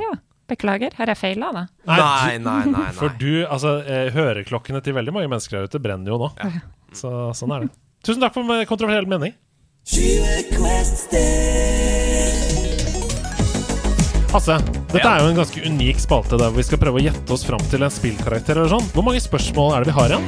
Beklager, 0.50 0.96
har 0.98 1.12
jeg 1.12 1.20
feila, 1.20 1.52
da? 1.54 1.64
Nei, 1.86 2.38
nei, 2.42 2.64
nei, 2.66 2.72
nei. 2.76 2.88
For 2.98 3.14
du, 3.22 3.46
altså, 3.46 3.78
eh, 3.86 4.10
høreklokkene 4.16 4.82
til 4.86 4.98
veldig 4.98 5.14
mange 5.16 5.30
mennesker 5.32 5.60
der 5.60 5.70
ute 5.70 5.82
brenner 5.84 6.16
jo 6.16 6.22
nå. 6.24 6.32
Så 7.00 7.10
sånn 7.38 7.54
er 7.54 7.68
det. 7.68 7.76
Tusen 8.08 8.24
takk 8.24 8.34
for 8.34 8.66
kontroversiell 8.70 9.10
mening. 9.12 9.36
Hasse, 14.30 14.60
dette 14.92 15.10
er 15.10 15.24
jo 15.24 15.30
en 15.32 15.40
ganske 15.40 15.62
unik 15.66 16.02
spalte 16.04 16.38
der 16.38 16.52
hvor 16.52 16.60
vi 16.62 16.66
skal 16.68 16.80
prøve 16.82 17.00
å 17.00 17.02
gjette 17.02 17.34
oss 17.34 17.42
fram 17.48 17.64
til 17.72 17.82
en 17.86 17.94
spillkarakter. 17.94 18.60
eller 18.60 18.70
sånn. 18.76 18.86
Hvor 18.94 19.06
mange 19.08 19.22
spørsmål 19.24 19.74
er 19.74 19.86
det 19.88 19.90
vi 19.90 19.96
har 19.98 20.14
igjen? 20.14 20.28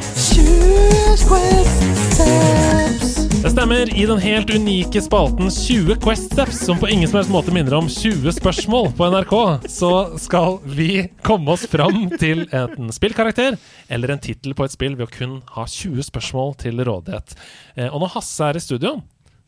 Det 3.42 3.52
stemmer. 3.54 3.92
I 3.98 4.06
den 4.10 4.20
helt 4.22 4.50
unike 4.54 5.02
spalten 5.06 5.50
20 5.54 6.00
Quest 6.02 6.32
Steps, 6.34 6.64
som 6.66 6.82
på 6.82 6.90
ingen 6.94 7.10
som 7.10 7.20
helst 7.22 7.34
måte 7.34 7.54
minner 7.54 7.78
om 7.78 7.88
20 7.90 8.34
spørsmål 8.40 8.92
på 8.98 9.10
NRK, 9.14 9.36
så 9.70 9.92
skal 10.22 10.58
vi 10.66 11.08
komme 11.26 11.54
oss 11.54 11.68
fram 11.70 12.08
til 12.22 12.48
en 12.58 12.90
spillkarakter 12.94 13.58
eller 13.90 14.14
en 14.16 14.22
tittel 14.22 14.54
på 14.58 14.66
et 14.66 14.74
spill 14.76 14.98
ved 14.98 15.08
å 15.10 15.14
kun 15.14 15.40
ha 15.58 15.66
20 15.70 16.06
spørsmål 16.10 16.56
til 16.66 16.82
rådighet. 16.86 17.38
Eh, 17.78 17.90
Og 17.94 18.02
når 18.02 18.16
Hasse 18.18 18.50
er 18.50 18.58
i 18.58 18.66
studio, 18.66 18.98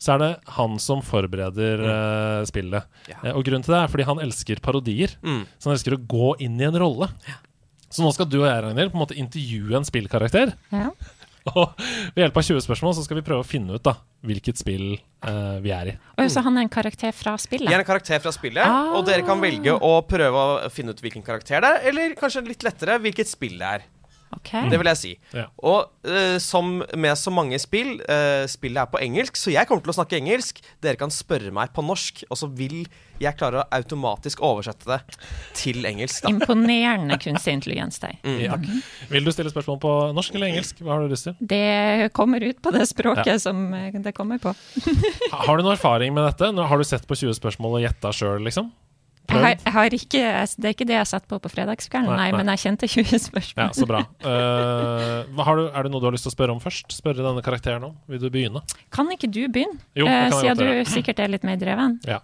så 0.04 0.14
er 0.14 0.20
det 0.20 0.30
han 0.58 0.76
som 0.82 1.00
forbereder 1.04 1.80
uh, 1.80 2.44
spillet. 2.48 2.84
Eh, 3.08 3.32
og 3.32 3.40
grunnen 3.46 3.64
til 3.64 3.72
det 3.72 3.80
er 3.80 3.90
fordi 3.92 4.04
han 4.10 4.20
elsker 4.20 4.60
parodier. 4.64 5.16
Mm. 5.24 5.42
Så 5.56 5.70
han 5.70 5.78
elsker 5.78 5.96
å 5.96 6.02
gå 6.04 6.34
inn 6.44 6.60
i 6.60 6.66
en 6.68 6.76
rolle. 6.82 7.08
Så 7.88 8.04
nå 8.04 8.10
skal 8.12 8.28
du 8.28 8.42
og 8.42 8.48
jeg, 8.48 8.64
Ragnhild, 8.66 8.92
på 8.92 8.98
en 8.98 9.04
måte 9.06 9.16
intervjue 9.16 9.78
en 9.78 9.86
spillkarakter. 9.88 10.52
Ja. 10.74 10.90
Og 11.52 11.74
ved 12.16 12.22
hjelp 12.22 12.38
av 12.40 12.44
20 12.46 12.62
spørsmål 12.64 12.94
så 12.96 13.02
skal 13.04 13.18
vi 13.18 13.24
prøve 13.26 13.44
å 13.44 13.46
finne 13.46 13.76
ut 13.76 13.84
da 13.84 13.98
hvilket 14.24 14.56
spill 14.56 14.94
uh, 14.96 15.60
vi 15.60 15.72
er 15.76 15.90
i. 15.90 15.94
Og 16.16 16.30
så 16.32 16.40
han 16.46 16.56
er 16.56 16.64
en 16.64 16.72
karakter 16.72 17.12
fra 17.12 17.34
spillet? 17.40 17.68
Jeg 17.68 17.76
er 17.76 17.84
en 17.84 17.88
karakter 17.88 18.22
fra 18.24 18.32
spillet, 18.32 18.64
Ah. 18.64 18.94
og 18.96 19.04
dere 19.04 19.26
kan 19.28 19.42
velge 19.42 19.74
å 19.76 19.98
prøve 20.08 20.44
å 20.64 20.70
finne 20.72 20.96
ut 20.96 21.02
hvilken 21.04 21.24
karakter 21.26 21.60
det 21.60 21.72
er, 21.74 21.82
eller 21.90 22.16
kanskje 22.16 22.46
litt 22.48 22.64
lettere 22.64 22.96
hvilket 23.04 23.28
spill 23.28 23.58
det 23.60 23.74
er. 23.76 23.84
Ok. 24.34 24.50
Det 24.70 24.78
vil 24.80 24.88
jeg 24.90 24.98
si. 25.00 25.12
Ja. 25.36 25.46
Og 25.62 25.90
uh, 26.08 26.36
som 26.42 26.80
med 26.98 27.18
så 27.20 27.30
mange 27.34 27.58
spill, 27.62 27.96
uh, 28.08 28.44
spillet 28.50 28.82
er 28.82 28.90
på 28.90 29.00
engelsk, 29.04 29.38
så 29.38 29.52
jeg 29.54 29.68
kommer 29.68 29.84
til 29.86 29.92
å 29.94 29.96
snakke 30.00 30.18
engelsk. 30.18 30.58
Dere 30.82 30.98
kan 31.00 31.12
spørre 31.14 31.52
meg 31.54 31.72
på 31.76 31.84
norsk, 31.86 32.24
og 32.30 32.40
så 32.40 32.48
vil 32.50 32.84
jeg 33.22 33.36
klare 33.38 33.62
å 33.62 33.66
automatisk 33.76 34.40
oversette 34.42 34.88
det 34.90 34.98
til 35.54 35.86
engelsk. 35.86 36.24
Da. 36.24 36.32
Imponerende 36.34 37.18
kunstig 37.22 37.54
intelligens 37.54 38.00
deg. 38.02 38.18
Mm. 38.26 38.40
Ja. 38.42 38.58
Vil 39.12 39.26
du 39.26 39.30
stille 39.34 39.52
spørsmål 39.54 39.78
på 39.84 39.92
norsk 40.16 40.34
eller 40.34 40.50
engelsk? 40.50 40.82
Hva 40.82 40.96
har 40.96 41.04
du 41.06 41.14
lyst 41.14 41.28
til? 41.28 41.36
Det 41.38 42.10
kommer 42.16 42.42
ut 42.42 42.58
på 42.64 42.74
det 42.74 42.88
språket 42.90 43.36
Ja. 43.36 43.38
som 43.38 43.68
eh, 43.76 43.94
det 43.94 44.12
kommer 44.16 44.42
på. 44.42 44.50
Har 45.30 45.56
du 45.56 45.62
noe 45.62 45.76
erfaring 45.76 46.14
med 46.16 46.26
dette? 46.26 46.50
Har 46.58 46.80
du 46.80 46.84
sett 46.88 47.06
på 47.06 47.14
20 47.14 47.38
spørsmål 47.38 47.78
og 47.78 47.86
gjetta 47.86 48.10
sjøl, 48.14 48.42
liksom? 48.48 48.72
Jeg 49.24 49.40
har, 49.40 49.54
jeg 49.56 49.72
har 49.72 49.94
ikke, 49.96 50.22
det 50.60 50.68
er 50.68 50.74
ikke 50.74 50.86
det 50.88 50.96
jeg 50.98 51.08
satt 51.08 51.24
på 51.30 51.38
på 51.40 51.50
fredagskvelden, 51.50 52.10
Nei, 52.12 52.16
nei, 52.18 52.30
nei. 52.34 52.40
men 52.42 52.50
jeg 52.52 52.60
kjente 52.66 52.88
20 52.92 53.22
spørsmål. 53.24 53.62
Ja, 53.64 53.68
så 53.76 53.88
bra. 53.88 54.02
Uh, 54.24 55.40
har 55.46 55.56
du, 55.58 55.64
er 55.68 55.86
det 55.86 55.92
noe 55.92 56.02
du 56.02 56.06
har 56.08 56.14
lyst 56.14 56.26
til 56.28 56.32
å 56.32 56.34
spørre 56.36 56.54
om 56.54 56.60
først? 56.62 56.92
Spørre 56.92 57.24
denne 57.24 57.42
karakteren 57.44 57.88
om? 57.88 57.94
Vil 58.10 58.20
du 58.22 58.28
begynne? 58.32 58.60
Kan 58.94 59.10
ikke 59.14 59.30
du 59.32 59.42
begynne? 59.48 59.80
Jo, 59.96 60.06
jeg 60.08 60.32
siden 60.36 60.60
du 60.60 60.90
sikkert 60.92 61.24
er 61.24 61.32
litt 61.32 61.46
mer 61.46 61.60
dreven. 61.60 61.98
Ja. 62.14 62.20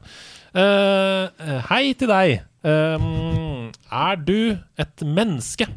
Uh, 0.51 1.31
hei 1.71 1.93
til 1.95 2.11
deg. 2.11 2.41
Um, 2.67 3.71
er 3.95 4.19
du 4.19 4.59
et 4.83 5.05
menneske? 5.07 5.69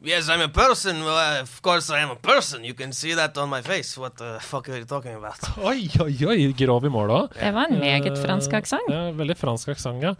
Yes, 0.00 0.28
I'm 0.28 0.40
a 0.40 0.48
person. 0.48 1.02
Well, 1.02 1.42
of 1.42 1.60
course 1.60 1.90
I 1.90 1.98
am 2.04 2.10
a 2.10 2.16
person. 2.16 2.62
You 2.64 2.74
can 2.74 2.92
see 2.92 3.14
that 3.14 3.36
on 3.36 3.48
my 3.50 3.62
face. 3.62 3.98
What 3.98 4.16
the 4.16 4.38
fuck 4.40 4.68
are 4.68 4.78
you 4.78 4.84
talking 4.84 5.14
about? 5.14 5.38
Oi, 5.58 5.88
oi, 6.00 6.14
oi, 6.30 6.52
grov 6.54 6.86
i 6.86 6.92
mål 6.92 7.10
òg. 7.10 7.32
Det 7.34 7.50
var 7.56 7.66
en 7.72 7.80
meget 7.82 8.18
fransk 8.22 8.54
aksent. 8.60 8.86
Ja, 8.92 9.08
veldig 9.18 9.36
fransk 9.40 9.72
aksent, 9.74 10.04
ja. 10.06 10.14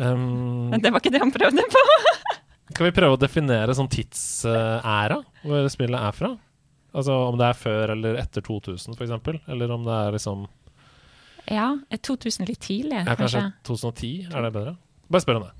Um, 0.00 0.70
Men 0.72 0.80
det 0.80 0.92
var 0.94 1.02
ikke 1.04 1.12
det 1.12 1.20
han 1.20 1.32
prøvde 1.34 1.66
på. 1.68 1.82
kan 2.78 2.88
vi 2.88 2.94
prøve 2.96 3.18
å 3.18 3.20
definere 3.20 3.76
sånn 3.76 3.90
tidsæra, 3.92 5.20
hvor 5.44 5.68
spillet 5.74 6.00
er 6.00 6.16
fra? 6.16 6.32
Altså 6.96 7.14
om 7.28 7.36
det 7.38 7.50
er 7.52 7.58
før 7.60 7.92
eller 7.92 8.16
etter 8.24 8.42
2000, 8.46 8.96
for 8.96 9.04
eksempel? 9.04 9.36
Eller 9.52 9.70
om 9.76 9.84
det 9.84 9.98
er 10.00 10.16
liksom 10.16 10.48
Ja, 11.50 11.74
2000 11.92 12.48
litt 12.48 12.64
tidlig, 12.64 12.96
ja, 13.04 13.04
Kanskje 13.20 13.44
kanskje. 13.44 13.48
2010? 13.68 14.14
Er 14.32 14.48
det 14.48 14.54
bedre? 14.56 14.78
Bare 15.12 15.26
spør 15.26 15.42
om 15.42 15.50
det. 15.50 15.59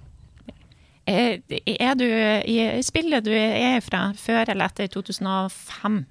Er, 1.06 1.94
du 1.98 2.04
i 2.04 2.82
spillet 2.82 3.24
du 3.24 3.30
er 3.32 3.80
fra, 3.80 4.12
før 4.16 4.50
eller 4.52 4.64
etter 4.70 4.86
2005? 4.92 6.04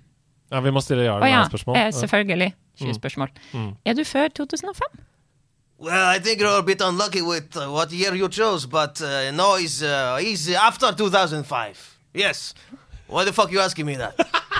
Ja, 0.51 0.59
Vi 0.65 0.71
må 0.73 0.81
stille 0.81 1.03
ja 1.05 1.15
eller 1.17 1.27
nei-spørsmål. 1.29 1.75
Ja, 1.77 1.91
selvfølgelig. 1.91 2.53
20 2.79 2.87
Mm. 2.89 2.93
spørsmål. 2.95 3.29
Mm. 3.53 3.75
Er 3.85 3.93
du 3.93 4.03
før 4.03 4.27
2005? 4.27 4.99
Well, 5.79 6.15
I 6.15 6.19
think 6.19 6.41
you're 6.41 6.57
a 6.59 6.61
bit 6.61 6.81
unlucky 6.81 7.21
with 7.21 7.55
uh, 7.57 7.71
what 7.71 7.91
year 7.91 8.13
you 8.15 8.27
chose, 8.29 8.65
but 8.67 9.01
uh, 9.01 9.31
no, 9.31 9.55
he's, 9.55 9.81
uh, 9.83 10.17
he's 10.19 10.49
after 10.55 10.91
2005. 10.91 11.97
Yes. 12.15 12.53
Why 13.07 13.23
the 13.25 13.33
fuck 13.33 13.51
you 13.51 13.59
asking 13.61 13.85
me 13.85 13.95
that? 13.95 14.13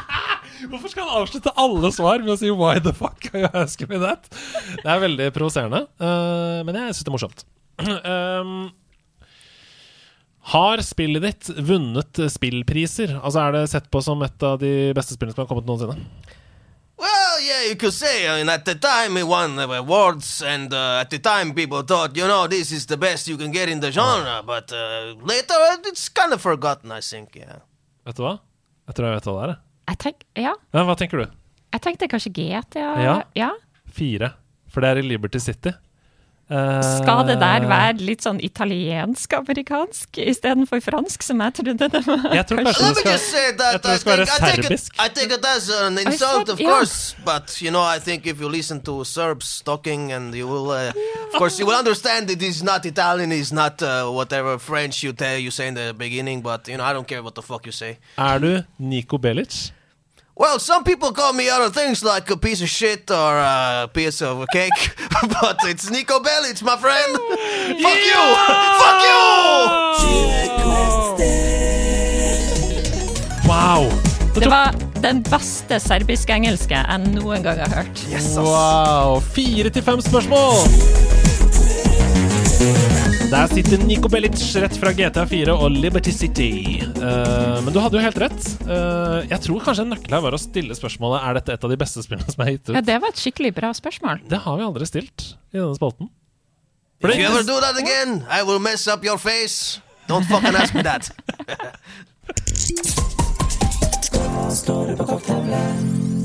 Hvorfor 0.69 0.88
skal 0.91 1.03
han 1.07 1.22
avslutte 1.22 1.51
alle 1.57 1.91
svar 1.95 2.19
med 2.19 2.34
å 2.34 2.38
si 2.38 2.49
'why 2.51 2.80
the 2.84 2.93
fuck 2.93 3.30
are 3.34 3.39
you 3.41 3.49
asking 3.53 3.88
me 3.89 3.95
that'? 3.99 4.27
Det 4.84 4.85
er 4.85 4.99
veldig 4.99 5.31
provoserende, 5.34 5.88
uh, 5.99 6.64
men 6.65 6.76
jeg 6.76 6.95
syns 6.95 7.03
det 7.03 7.07
er 7.07 7.18
morsomt. 7.18 7.45
Um, 7.80 8.72
har 10.54 10.82
spillet 10.86 11.22
ditt 11.26 11.50
vunnet 11.68 12.20
spillpriser? 12.34 13.16
Altså 13.20 13.42
Er 13.48 13.52
det 13.58 13.64
sett 13.72 13.90
på 13.94 14.02
som 14.06 14.22
et 14.26 14.44
av 14.44 14.58
de 14.62 14.92
beste 14.98 15.14
spillene 15.18 15.36
som 15.36 15.44
har 15.46 15.50
kommet 15.52 15.68
noensinne? 15.70 15.98
Well, 17.00 17.40
yeah, 17.40 17.70
you 17.70 17.76
could 17.80 17.94
say. 17.94 18.26
I 18.28 18.40
mean, 18.40 18.50
at 18.50 18.66
the 18.66 18.76
time, 18.76 19.16
it 19.16 19.24
won 19.26 19.58
awards, 19.60 20.42
and 20.42 20.74
uh, 20.74 21.00
at 21.00 21.10
the 21.10 21.20
time, 21.20 21.54
people 21.56 21.82
thought, 21.82 22.18
you 22.18 22.28
know, 22.28 22.46
this 22.48 22.74
is 22.74 22.88
the 22.88 22.98
best 22.98 23.28
you 23.30 23.38
can 23.38 23.52
get 23.54 23.70
in 23.70 23.80
the 23.80 23.92
genre. 23.92 24.42
But 24.46 24.74
uh, 24.74 25.16
later, 25.24 25.56
it's 25.86 26.10
kind 26.10 26.34
of 26.34 26.42
forgotten, 26.42 26.92
I 26.92 27.00
think. 27.00 27.38
Yeah. 27.40 27.62
Vet 28.06 28.18
du 28.20 28.24
hva? 28.26 28.34
Jeg 28.90 28.98
tror 28.98 29.08
jeg 29.08 29.16
vet 29.20 29.30
hva 29.30 29.36
det 29.38 29.44
er. 29.46 29.54
jeg. 29.54 29.60
Jeg 29.94 29.98
tenk, 30.04 30.26
ja, 30.38 30.54
Ja, 30.76 30.84
hva 30.86 30.96
tenker 31.00 31.24
du? 31.24 31.30
jeg 31.72 31.82
tenkte 31.86 32.08
kanskje 32.12 32.32
GTA. 32.36 32.88
Ja. 33.00 33.16
ja. 33.38 33.50
Fire. 33.94 34.34
For 34.70 34.82
det 34.84 34.90
er 34.90 35.00
i 35.00 35.08
Liberty 35.08 35.40
City. 35.40 35.72
Eh, 36.50 36.82
Skal 36.98 37.28
det 37.28 37.36
der 37.44 37.66
være 37.70 38.00
litt 38.02 38.24
sånn 38.26 38.40
italiensk-amerikansk 38.42 40.18
istedenfor 40.24 40.82
fransk, 40.82 41.22
som 41.22 41.44
jeg 41.46 41.54
trodde 41.60 41.90
det 41.94 42.02
var? 42.08 42.24
Jeg 42.34 42.46
tror 42.50 42.64
kanskje 42.66 42.88
det 42.88 42.96
skal, 42.98 43.12
Jeg 43.14 43.82
tror 43.84 43.92
det 43.92 44.00
skal 44.02 44.18
være 44.18 44.26
think, 44.26 44.34
I, 44.34 44.40
take 44.40 44.60
it, 44.60 44.66
serbisk. 44.66 44.96
I 44.98 45.08
take 45.14 45.38
it 45.38 45.46
as 45.46 45.70
an 45.70 46.00
insult, 46.00 46.50
of 46.50 46.58
course. 46.58 47.16
But 47.24 47.62
you 47.62 47.70
know, 47.70 47.84
I 47.84 48.00
think 48.00 48.26
if 48.26 48.42
you 48.42 48.50
listen 48.50 48.82
to 48.82 49.04
Serbs 49.06 49.62
talking, 49.62 50.12
and 50.12 50.34
you 50.34 50.48
will, 50.48 50.72
uh, 50.72 50.90
of 51.34 51.38
course, 51.38 51.60
you 51.60 51.68
will 51.68 51.78
understand 51.78 52.28
that 52.30 52.42
he's 52.42 52.64
not 52.64 52.84
Italian. 52.86 53.30
He's 53.32 53.54
not 53.54 53.82
uh, 53.84 54.10
whatever 54.10 54.58
French 54.58 55.04
you 55.04 55.14
tell 55.14 55.38
you 55.38 55.52
say 55.52 55.68
in 55.68 55.76
the 55.76 55.94
beginning. 55.94 56.42
But 56.42 56.68
you 56.68 56.78
know, 56.78 56.84
I 56.84 56.94
don't 56.94 57.08
care 57.08 57.22
what 57.22 57.36
the 57.36 57.44
fuck 57.44 57.66
you 57.68 57.72
say. 57.72 57.98
Er 58.18 58.40
du 58.40 58.64
Nico 58.80 59.18
Belic? 59.20 59.72
Well, 60.40 60.57
some 60.57 60.86
people 60.86 61.11
call 61.11 61.34
me 61.34 61.49
other 61.49 61.70
things 61.70 62.02
like 62.02 62.30
a 62.30 62.38
piece 62.38 62.61
of 62.61 62.70
shit 62.70 63.11
or 63.11 63.38
a 63.38 63.90
piece 63.94 64.22
of 64.22 64.40
a 64.40 64.45
cake, 64.53 64.95
but 65.41 65.57
it's 65.66 65.90
Nico 65.91 66.20
Bellic, 66.22 66.64
my 66.64 66.78
friend. 66.78 67.11
Fuck 67.84 67.99
you! 68.07 68.24
Fuck 68.80 69.03
you! 69.03 69.20
Wow! 73.49 73.90
Det 74.36 74.48
var 74.48 74.76
den 75.02 75.24
beste 75.24 75.80
serbisk-engelske 75.80 76.76
jeg 76.88 76.99
noen 77.18 77.44
gang 77.44 77.60
har 77.60 77.76
hørt. 77.76 78.07
Wow! 78.38 79.20
Fire 79.20 79.70
til 79.70 79.84
fem 79.84 80.02
spørsmål! 80.02 80.56
Der 83.30 83.45
sitter 83.47 83.77
Niko 83.85 84.10
Belic 84.10 84.41
rett 84.57 84.73
fra 84.81 84.89
GTA4 84.89 85.53
og 85.53 85.69
Liberty 85.69 86.10
City. 86.10 86.80
Uh, 86.97 87.60
men 87.61 87.69
du 87.76 87.77
hadde 87.77 87.99
jo 87.99 88.01
helt 88.01 88.18
rett. 88.23 88.47
Uh, 88.65 89.22
jeg 89.30 89.38
tror 89.43 89.61
kanskje 89.68 89.85
en 89.85 89.93
nøkkel 89.93 90.15
her 90.18 90.23
var 90.23 90.34
å 90.34 90.39
stille 90.41 90.73
spørsmålet 90.73 91.27
Er 91.27 91.38
dette 91.38 91.53
et 91.53 91.68
av 91.68 91.69
de 91.69 91.77
beste 91.77 92.01
spillene 92.01 92.34
som 92.34 92.41
er 92.41 92.56
gitt 92.56 92.72
Ja, 92.73 92.81
det 92.81 92.97
var 93.03 93.14
et 93.14 93.22
skikkelig 93.22 93.53
bra 93.60 93.69
spørsmål. 93.77 94.23
Det 94.34 94.41
har 94.47 94.57
vi 94.57 94.65
aldri 94.65 94.89
stilt 94.89 95.27
i 95.53 95.60
denne 95.60 95.77
spalten. 95.77 96.10
If 97.06 97.15
you 97.15 97.30
ever 97.30 97.45
do 97.45 97.60
that 97.61 97.77
again, 97.77 98.26
I 98.27 98.41
will 98.41 98.60
mess 98.60 98.88
up 98.89 99.06
your 99.06 99.22
face. 99.22 99.80
Don't 100.10 100.26
fucking 100.26 100.57
ask 100.57 100.73
me 100.73 100.81
that. 100.81 101.14
står 104.49 104.88
det 104.88 104.97
på 104.97 105.06
korktavlen? 105.06 106.19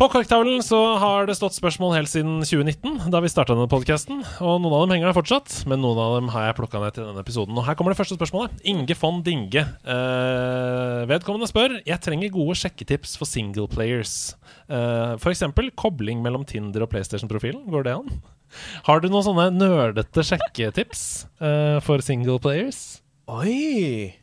På 0.00 0.06
korktavlen 0.08 0.62
så 0.64 0.78
har 0.96 1.26
det 1.28 1.34
stått 1.36 1.52
spørsmål 1.58 1.90
helt 1.92 2.08
siden 2.08 2.38
2019, 2.40 3.10
da 3.12 3.18
vi 3.20 3.28
starta 3.28 3.52
denne 3.52 3.68
podkasten. 3.68 4.22
Og 4.40 4.62
noen 4.64 4.72
av 4.72 4.86
dem 4.86 4.94
henger 4.94 5.10
der 5.10 5.16
fortsatt, 5.18 5.56
men 5.68 5.82
noen 5.84 5.98
av 6.00 6.14
dem 6.14 6.30
har 6.32 6.46
jeg 6.46 6.54
plukka 6.56 6.80
ned 6.80 6.94
til 6.96 7.04
denne 7.04 7.20
episoden. 7.20 7.58
Og 7.60 7.66
her 7.66 7.76
kommer 7.76 7.92
det 7.92 7.98
første 7.98 8.16
spørsmålet. 8.16 8.54
Inge 8.72 8.96
von 8.96 9.18
Dinge. 9.26 9.60
Eh, 9.60 11.02
vedkommende 11.10 11.50
spør 11.50 11.76
Jeg 11.84 12.00
trenger 12.00 12.32
gode 12.32 12.56
sjekketips 12.56 13.12
for 13.20 13.28
single 13.28 13.68
players. 13.68 14.38
Eh, 14.72 15.20
F.eks. 15.20 15.44
kobling 15.76 16.24
mellom 16.24 16.48
Tinder 16.48 16.86
og 16.86 16.94
PlayStation-profilen. 16.94 17.68
Går 17.68 17.84
det 17.84 17.98
an? 17.98 18.22
Har 18.88 19.04
du 19.04 19.10
noen 19.12 19.26
sånne 19.28 19.50
nerdete 19.52 20.24
sjekketips 20.24 21.26
eh, 21.44 21.76
for 21.84 22.00
singleplayers? 22.00 23.02
Oi! 23.28 24.16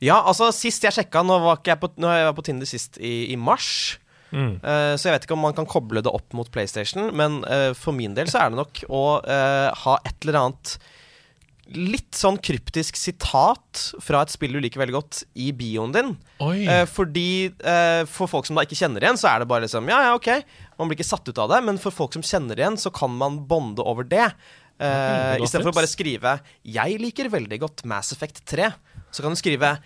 Ja, 0.00 0.22
altså, 0.24 0.48
sist 0.56 0.82
jeg 0.82 0.96
sjekka 0.96 1.20
Nå 1.22 1.36
var 1.44 1.60
ikke 1.60 1.76
jeg 1.76 1.78
på, 1.84 1.92
nå 2.00 2.08
var 2.08 2.24
jeg 2.24 2.38
på 2.40 2.46
Tinder 2.48 2.72
sist 2.72 2.96
i, 2.96 3.28
i 3.28 3.36
mars. 3.36 4.00
Mm. 4.32 4.56
Uh, 4.64 4.94
så 4.96 5.08
jeg 5.08 5.16
vet 5.16 5.28
ikke 5.28 5.36
om 5.36 5.44
man 5.44 5.56
kan 5.56 5.68
koble 5.68 6.02
det 6.04 6.12
opp 6.12 6.34
mot 6.36 6.48
PlayStation, 6.52 7.12
men 7.14 7.42
uh, 7.44 7.70
for 7.76 7.96
min 7.96 8.16
del 8.16 8.32
så 8.32 8.42
er 8.42 8.52
det 8.52 8.60
nok 8.62 8.82
å 8.88 9.04
uh, 9.20 9.68
ha 9.84 10.00
et 10.08 10.16
eller 10.24 10.40
annet 10.46 10.76
litt 11.76 12.16
sånn 12.16 12.38
kryptisk 12.42 12.98
sitat 12.98 13.82
fra 14.02 14.22
et 14.24 14.32
spill 14.32 14.56
du 14.56 14.60
liker 14.62 14.82
veldig 14.82 14.94
godt, 14.96 15.22
i 15.38 15.50
bioen 15.56 15.94
din. 15.94 16.10
Eh, 16.42 16.84
fordi 16.90 17.48
eh, 17.48 18.02
for 18.10 18.30
folk 18.30 18.48
som 18.48 18.58
da 18.58 18.64
ikke 18.66 18.78
kjenner 18.78 19.04
igjen, 19.04 19.20
så 19.20 19.30
er 19.30 19.42
det 19.42 19.48
bare 19.50 19.66
liksom 19.66 19.88
Ja, 19.90 20.00
ja, 20.08 20.16
ok. 20.18 20.30
Man 20.80 20.90
blir 20.90 20.98
ikke 20.98 21.08
satt 21.08 21.28
ut 21.28 21.40
av 21.42 21.52
det, 21.52 21.62
men 21.68 21.80
for 21.82 21.94
folk 21.94 22.16
som 22.16 22.24
kjenner 22.26 22.58
igjen, 22.58 22.78
så 22.80 22.92
kan 22.94 23.12
man 23.14 23.40
bonde 23.48 23.84
over 23.84 24.06
det. 24.08 24.26
Godt 24.82 25.44
Istedenfor 25.44 25.70
å 25.70 25.76
bare 25.76 25.90
skrive 25.90 26.40
'Jeg 26.66 26.98
liker 26.98 27.28
veldig 27.30 27.58
godt 27.62 27.84
Mass 27.86 28.10
Effect 28.12 28.42
3', 28.50 28.72
så 29.12 29.22
kan 29.22 29.30
du 29.30 29.38
skrive 29.38 29.76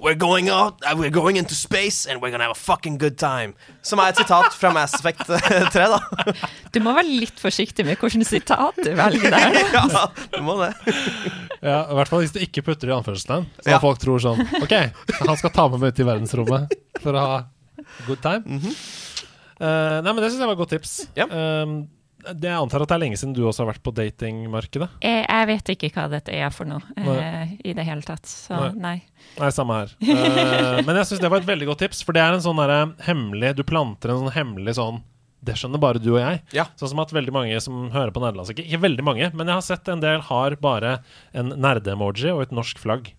We're 0.00 0.14
going 0.14 0.48
out, 0.48 0.78
uh, 0.86 0.94
we're 0.96 1.10
going 1.10 1.36
into 1.36 1.54
space, 1.54 2.06
and 2.06 2.22
we're 2.22 2.30
gonna 2.30 2.44
have 2.44 2.56
a 2.56 2.60
fucking 2.72 2.98
good 2.98 3.18
time. 3.18 3.54
Som 3.82 3.98
er 3.98 4.12
et 4.12 4.20
sitat 4.20 4.54
fra 4.54 4.70
Mass 4.72 4.94
Effect 4.94 5.26
3, 5.26 5.70
da. 5.74 5.98
Du 6.74 6.78
må 6.84 6.92
være 6.94 7.08
litt 7.08 7.40
forsiktig 7.40 7.86
med 7.86 7.98
hvilket 7.98 8.26
sitat 8.28 8.78
du 8.78 8.90
velger 8.94 9.34
der. 9.34 9.58
ja, 9.74 10.04
du 10.36 10.40
må 10.46 10.58
det. 10.60 10.70
Ja, 11.62 11.80
I 11.90 11.98
hvert 11.98 12.12
fall 12.12 12.22
hvis 12.22 12.34
du 12.36 12.40
ikke 12.44 12.62
putter 12.68 12.86
det 12.86 12.94
i 12.94 12.96
anførselstegn. 12.98 13.48
Så 13.64 13.74
Ja. 13.74 13.80
folk 13.82 13.98
tror 14.02 14.22
sånn 14.22 14.42
OK, 14.62 14.74
han 15.18 15.36
skal 15.40 15.54
ta 15.54 15.68
med 15.72 15.82
meg 15.82 15.94
ut 15.94 16.02
i 16.04 16.08
verdensrommet 16.12 16.78
for 17.02 17.18
å 17.18 17.24
ha 17.24 17.38
good 18.06 18.22
time. 18.22 18.42
Mm 18.46 18.60
-hmm. 18.60 18.74
uh, 19.60 19.98
nei, 20.02 20.12
men 20.12 20.22
det 20.22 20.30
syns 20.30 20.40
jeg 20.40 20.46
var 20.46 20.54
et 20.58 20.62
godt 20.62 20.74
tips. 20.76 21.08
Um, 21.30 21.88
det 22.26 22.48
jeg 22.48 22.58
antar 22.58 22.82
at 22.82 22.90
det 22.90 22.96
er 22.96 23.02
lenge 23.04 23.18
siden 23.20 23.34
du 23.36 23.44
også 23.46 23.62
har 23.64 23.70
vært 23.72 23.82
på 23.86 23.92
datingmarkedet? 23.94 24.88
Jeg, 25.04 25.20
jeg 25.24 25.48
vet 25.50 25.70
ikke 25.74 25.90
hva 25.94 26.06
dette 26.12 26.34
er 26.34 26.50
for 26.54 26.68
noe 26.68 26.82
eh, 26.98 27.52
i 27.62 27.74
det 27.76 27.84
hele 27.86 28.02
tatt, 28.06 28.26
så 28.28 28.58
Nei. 28.58 28.72
nei. 28.82 28.96
Nei, 29.38 29.50
samme 29.54 29.76
her. 29.82 29.92
Eh, 30.02 30.80
men 30.86 30.98
jeg 30.98 31.10
syns 31.10 31.22
det 31.22 31.30
var 31.30 31.42
et 31.42 31.48
veldig 31.48 31.68
godt 31.70 31.84
tips, 31.86 32.02
for 32.06 32.16
det 32.16 32.24
er 32.24 32.34
en 32.34 32.42
sånn 32.42 32.58
der, 32.58 32.92
hemmelig 33.06 33.54
Du 33.58 33.62
planter 33.66 34.12
en 34.12 34.24
sånn 34.24 34.34
hemmelig 34.34 34.76
sånn 34.80 35.00
det 35.44 35.54
skjønner 35.54 35.78
bare 35.78 36.00
du 36.02 36.10
og 36.16 36.18
jeg. 36.18 36.40
Ja. 36.56 36.64
Sånn 36.78 36.90
som 36.90 37.00
at 37.02 37.12
veldig 37.14 37.32
mange 37.34 37.58
som 37.62 37.86
hører 37.94 38.10
på 38.10 38.22
nederlandsk 38.24 38.56
Ikke, 38.56 38.64
ikke 38.66 38.82
veldig 38.88 39.04
mange, 39.06 39.28
men 39.38 39.46
jeg 39.46 39.54
har 39.60 39.66
sett 39.68 39.90
en 39.92 40.02
del 40.02 40.24
har 40.26 40.56
bare 40.58 40.96
en 41.30 41.54
nerde-emoji 41.54 42.32
og 42.34 42.42
et 42.42 42.54
norsk 42.58 42.80
flagg 42.82 43.12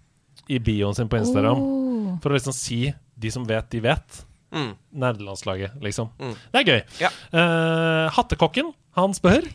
i 0.50 0.60
bioen 0.60 0.98
sin 0.98 1.08
på 1.12 1.20
Instagram. 1.22 1.62
Oh. 1.62 2.18
For 2.24 2.34
å 2.34 2.36
liksom 2.36 2.56
si 2.58 2.82
de 3.20 3.32
som 3.32 3.46
vet, 3.48 3.70
de 3.72 3.82
vet. 3.84 4.24
Mm. 4.56 4.72
Nerdelandslaget, 5.04 5.78
liksom. 5.84 6.10
Mm. 6.20 6.34
Det 6.54 6.62
er 6.62 6.72
gøy. 6.72 6.82
Ja. 7.04 7.14
Uh, 7.34 8.10
Hattekokken, 8.16 8.74
han 8.98 9.14
spør. 9.18 9.46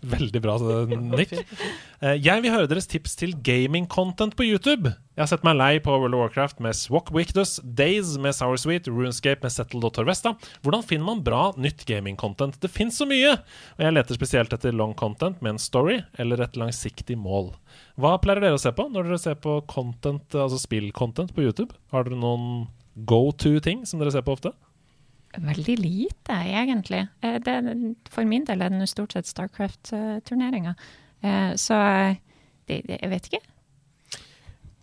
Veldig 0.00 0.40
bra 0.42 0.56
Nick. 1.16 1.32
Eh, 1.32 2.16
jeg 2.20 2.42
vil 2.44 2.52
høre 2.52 2.68
deres 2.70 2.88
tips 2.90 3.16
til 3.20 3.34
gaming-content 3.44 4.36
på 4.36 4.46
YouTube. 4.46 4.92
Jeg 5.16 5.22
har 5.22 5.30
sett 5.30 5.44
meg 5.46 5.56
lei 5.56 5.70
på 5.82 5.94
World 5.96 6.16
of 6.16 6.26
Warcraft 6.26 6.60
med 6.64 6.76
Swak 6.76 7.10
Wictus, 7.14 7.56
Days 7.64 8.14
med 8.20 8.36
Sour 8.36 8.58
Sweet, 8.60 8.88
Runescape 8.92 9.44
med 9.44 9.54
Settle.Torvesta. 9.54 10.34
Hvordan 10.64 10.84
finner 10.86 11.08
man 11.08 11.24
bra 11.26 11.42
nytt 11.56 11.86
gaming-content? 11.88 12.58
Det 12.62 12.72
fins 12.72 13.00
så 13.00 13.08
mye! 13.08 13.34
Og 13.76 13.86
jeg 13.86 13.96
leter 13.96 14.18
spesielt 14.18 14.56
etter 14.56 14.76
long 14.76 14.94
content 14.98 15.40
med 15.44 15.56
en 15.56 15.62
story 15.62 16.02
eller 16.20 16.44
et 16.44 16.58
langsiktig 16.60 17.18
mål. 17.20 17.54
Hva 18.00 18.16
pleier 18.20 18.44
dere 18.44 18.60
å 18.60 18.62
se 18.62 18.72
på 18.76 18.88
når 18.92 19.08
dere 19.08 19.22
ser 19.22 19.40
på 19.40 19.58
content, 19.70 20.26
altså 20.36 20.60
spill-content 20.60 21.32
på 21.36 21.48
YouTube? 21.48 21.72
Har 21.94 22.04
dere 22.08 22.20
noen 22.20 22.66
go 23.04 23.32
to-ting 23.32 23.84
som 23.86 24.00
dere 24.00 24.10
ser 24.14 24.24
på 24.26 24.32
ofte? 24.36 24.52
Veldig 25.36 25.74
lite, 25.78 26.32
egentlig. 26.48 27.02
Eh, 27.20 27.38
Det, 27.44 27.56
for 28.10 28.24
min 28.24 28.44
del 28.48 28.62
er 28.62 28.70
det 28.72 28.88
stort 28.88 29.12
sett 29.12 29.26
Starcraft-turneringer. 29.28 30.74
Så 31.58 31.74
det, 32.68 32.82
det, 32.86 32.98
jeg 33.02 33.10
vet 33.10 33.26
ikke. 33.30 33.40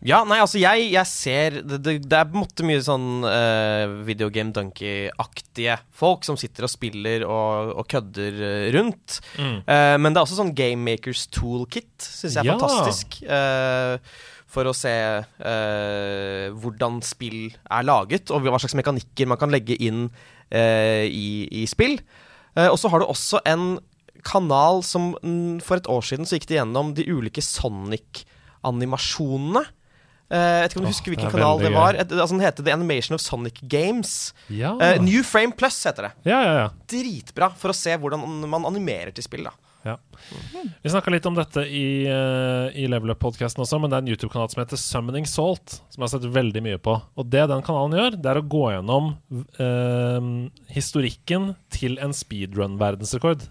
Ja, 0.03 0.17
nei, 0.27 0.35
altså 0.43 0.59
jeg, 0.59 0.89
jeg 0.91 1.07
ser 1.07 1.61
det, 1.63 1.77
det, 1.85 1.93
det 2.11 2.17
er 2.17 2.25
på 2.27 2.35
en 2.35 2.41
måte 2.41 2.65
mye 2.67 2.81
sånn 2.83 3.23
uh, 3.23 3.93
videogame 4.03 4.51
donkey-aktige 4.51 5.77
folk 5.95 6.25
som 6.27 6.35
sitter 6.35 6.67
og 6.67 6.71
spiller 6.73 7.23
og, 7.23 7.71
og 7.79 7.87
kødder 7.93 8.41
eh, 8.49 8.65
rundt. 8.75 9.21
Mm. 9.39 9.61
Uh, 9.63 9.95
men 10.03 10.09
det 10.11 10.19
er 10.19 10.25
også 10.25 10.41
sånn 10.41 10.51
Game 10.57 10.83
Makers 10.83 11.23
Toolkit, 11.31 11.93
syns 12.03 12.35
jeg 12.35 12.43
er 12.43 12.51
Ja. 12.51 12.57
fantastisk. 12.59 13.21
eh, 13.23 13.95
for 14.53 14.69
å 14.69 14.73
se 14.77 14.93
eh, 14.93 16.45
hvordan 16.53 17.01
spill 17.05 17.49
er 17.49 17.83
laget, 17.87 18.29
og 18.31 18.41
hva 18.45 18.59
slags 18.61 18.77
mekanikker 18.79 19.27
man 19.29 19.39
kan 19.41 19.51
legge 19.53 19.75
inn 19.81 19.99
eh, 20.53 21.05
i, 21.09 21.47
i 21.63 21.65
spill. 21.69 21.95
Eh, 22.55 22.69
og 22.69 22.77
så 22.79 22.87
har 22.93 22.99
du 23.01 23.05
også 23.09 23.37
en 23.49 23.65
kanal 24.23 24.79
som 24.87 25.17
For 25.65 25.75
et 25.75 25.91
år 25.91 26.03
siden 26.07 26.23
så 26.23 26.35
gikk 26.37 26.47
det 26.47 26.55
gjennom 26.61 26.95
de 26.95 27.03
ulike 27.11 27.43
Sonic-animasjonene. 27.43 29.63
Eh, 30.33 30.39
jeg 30.39 30.61
vet 30.63 30.71
ikke 30.71 30.79
om 30.79 30.87
du 30.87 30.93
husker 30.93 31.11
hvilken 31.13 31.33
kanal 31.33 31.57
det 31.61 31.71
var. 31.73 31.91
Et, 31.99 32.09
altså, 32.13 32.33
den 32.37 32.45
heter 32.45 32.63
The 32.65 32.75
Animation 32.77 33.13
of 33.17 33.21
Sonic 33.25 33.57
Games. 33.69 34.11
Ja. 34.47 34.71
Eh, 34.79 35.01
New 35.03 35.23
Frame 35.27 35.53
Plus 35.57 35.77
heter 35.89 36.03
det. 36.07 36.13
Ja, 36.29 36.39
ja, 36.45 36.53
ja. 36.61 36.67
Dritbra 36.89 37.47
for 37.59 37.67
å 37.73 37.75
se 37.77 37.93
hvordan 37.99 38.19
man 38.47 38.69
animerer 38.69 39.11
til 39.15 39.25
spill. 39.25 39.45
da 39.49 39.53
Ja. 39.83 39.97
Vi 40.81 40.89
snakka 40.89 41.11
litt 41.11 41.25
om 41.27 41.35
dette 41.35 41.65
i, 41.67 42.05
uh, 42.07 42.71
i 42.71 42.85
Level 42.87 43.11
Up-podkasten 43.11 43.65
også, 43.65 43.79
men 43.83 43.91
det 43.91 43.97
er 43.97 44.05
en 44.05 44.11
YouTube-kanal 44.13 44.51
som 44.51 44.61
heter 44.63 44.79
Summoning 44.79 45.27
Salt, 45.27 45.79
som 45.91 45.99
jeg 45.99 46.07
har 46.07 46.13
sett 46.15 46.29
veldig 46.37 46.63
mye 46.63 46.79
på. 46.83 46.95
Og 47.19 47.27
det 47.27 47.43
den 47.51 47.65
kanalen 47.67 47.97
gjør, 47.99 48.15
det 48.15 48.31
er 48.31 48.39
å 48.39 48.45
gå 48.55 48.63
gjennom 48.71 49.11
uh, 49.59 50.29
historikken 50.71 51.51
til 51.73 51.99
en 52.03 52.15
speedrun-verdensrekord. 52.15 53.43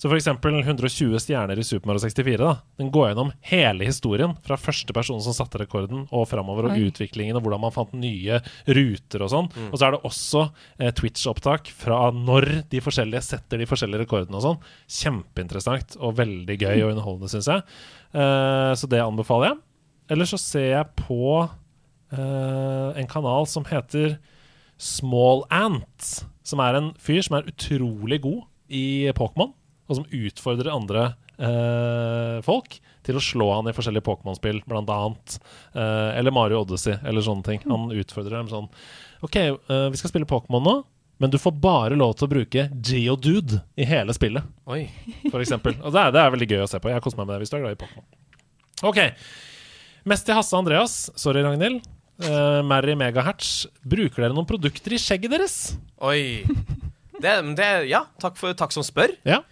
Så 0.00 0.08
eksempel 0.16 0.54
120 0.62 1.18
stjerner 1.20 1.58
i 1.60 1.64
Super 1.64 1.90
Mario 1.90 2.00
64. 2.00 2.38
Da. 2.40 2.54
Den 2.80 2.88
går 2.90 3.10
gjennom 3.10 3.32
hele 3.44 3.84
historien, 3.84 4.32
fra 4.40 4.56
første 4.56 4.94
person 4.96 5.20
som 5.20 5.34
satte 5.36 5.60
rekorden, 5.60 6.06
og 6.08 6.24
framover, 6.30 6.70
og 6.70 6.78
Oi. 6.78 6.86
utviklingen, 6.88 7.36
og 7.36 7.44
hvordan 7.44 7.60
man 7.66 7.74
fant 7.74 7.92
nye 7.92 8.38
ruter 8.64 9.26
og 9.26 9.32
sånn. 9.34 9.50
Mm. 9.52 9.66
Og 9.68 9.76
så 9.76 9.86
er 9.86 9.92
det 9.92 10.00
også 10.08 10.46
eh, 10.78 10.94
Twitch-opptak 10.96 11.68
fra 11.82 12.00
når 12.16 12.48
de 12.72 12.80
forskjellige 12.80 13.26
setter 13.28 13.60
de 13.60 13.68
forskjellige 13.68 14.06
rekordene 14.06 14.40
og 14.40 14.46
sånn. 14.46 14.64
Kjempeinteressant 15.02 15.98
og 16.00 16.16
veldig 16.22 16.56
gøy 16.56 16.78
og 16.78 16.94
underholdende, 16.94 17.32
syns 17.34 17.52
jeg. 17.52 17.68
Eh, 18.16 18.72
så 18.80 18.88
det 18.88 19.04
anbefaler 19.04 19.50
jeg. 19.52 19.62
Eller 20.16 20.32
så 20.32 20.40
ser 20.40 20.68
jeg 20.78 20.92
på 21.04 21.22
eh, 21.44 22.88
en 22.96 23.12
kanal 23.12 23.44
som 23.52 23.68
heter 23.68 24.16
Small 24.80 25.44
Ant, 25.52 26.12
som 26.40 26.64
er 26.64 26.80
en 26.80 26.92
fyr 26.96 27.20
som 27.20 27.36
er 27.36 27.52
utrolig 27.52 28.24
god 28.24 28.46
i 28.72 29.10
Pokémon, 29.12 29.52
og 29.90 29.98
som 29.98 30.06
utfordrer 30.06 30.70
andre 30.72 31.02
eh, 31.40 32.38
folk 32.46 32.78
til 33.06 33.18
å 33.18 33.22
slå 33.24 33.48
han 33.56 33.70
i 33.70 33.74
forskjellige 33.74 34.06
Pokémon-spill, 34.06 34.62
blant 34.68 34.90
annet. 34.94 35.36
eh, 35.74 36.18
eller 36.20 36.34
Mario 36.36 36.62
Odyssey, 36.62 36.94
eller 37.02 37.24
sånne 37.26 37.46
ting. 37.46 37.62
Han 37.66 37.90
utfordrer 37.90 38.38
dem 38.38 38.50
sånn 38.52 38.70
OK, 39.26 39.36
eh, 39.36 39.86
vi 39.92 40.00
skal 40.00 40.12
spille 40.12 40.28
Pokémon 40.28 40.64
nå, 40.64 40.76
men 41.20 41.32
du 41.32 41.36
får 41.40 41.52
bare 41.60 41.98
lov 42.00 42.14
til 42.16 42.24
å 42.28 42.32
bruke 42.32 42.62
Geodude 42.80 43.60
i 43.76 43.84
hele 43.84 44.14
spillet, 44.16 44.46
Oi. 44.70 44.86
for 45.26 45.42
eksempel. 45.42 45.74
Og 45.82 45.92
det 45.92 46.06
er, 46.06 46.14
det 46.16 46.22
er 46.22 46.34
veldig 46.36 46.48
gøy 46.54 46.62
å 46.64 46.70
se 46.70 46.80
på. 46.80 46.92
Jeg 46.92 47.04
koser 47.04 47.20
meg 47.20 47.28
med 47.28 47.34
det 47.34 47.42
hvis 47.42 47.52
du 47.52 47.58
er 47.58 47.64
glad 47.66 47.76
i 47.76 47.80
Pokémon. 47.82 48.06
OK. 48.88 49.00
Mest 50.08 50.24
til 50.24 50.38
Hasse 50.38 50.54
og 50.56 50.62
Andreas. 50.62 50.94
Sorry, 51.20 51.42
Ragnhild. 51.44 51.84
Uh, 52.20 52.60
Mary 52.64 52.94
Megahertz. 52.96 53.66
Bruker 53.84 54.24
dere 54.24 54.32
noen 54.36 54.48
produkter 54.48 54.96
i 54.96 55.00
skjegget 55.00 55.34
deres? 55.34 55.56
Oi. 56.00 56.46
Det, 57.20 57.34
det, 57.58 57.68
ja, 57.90 58.06
takk, 58.16 58.38
for, 58.40 58.56
takk 58.56 58.72
som 58.72 58.84
spør. 58.86 59.12
Ja. 59.28 59.42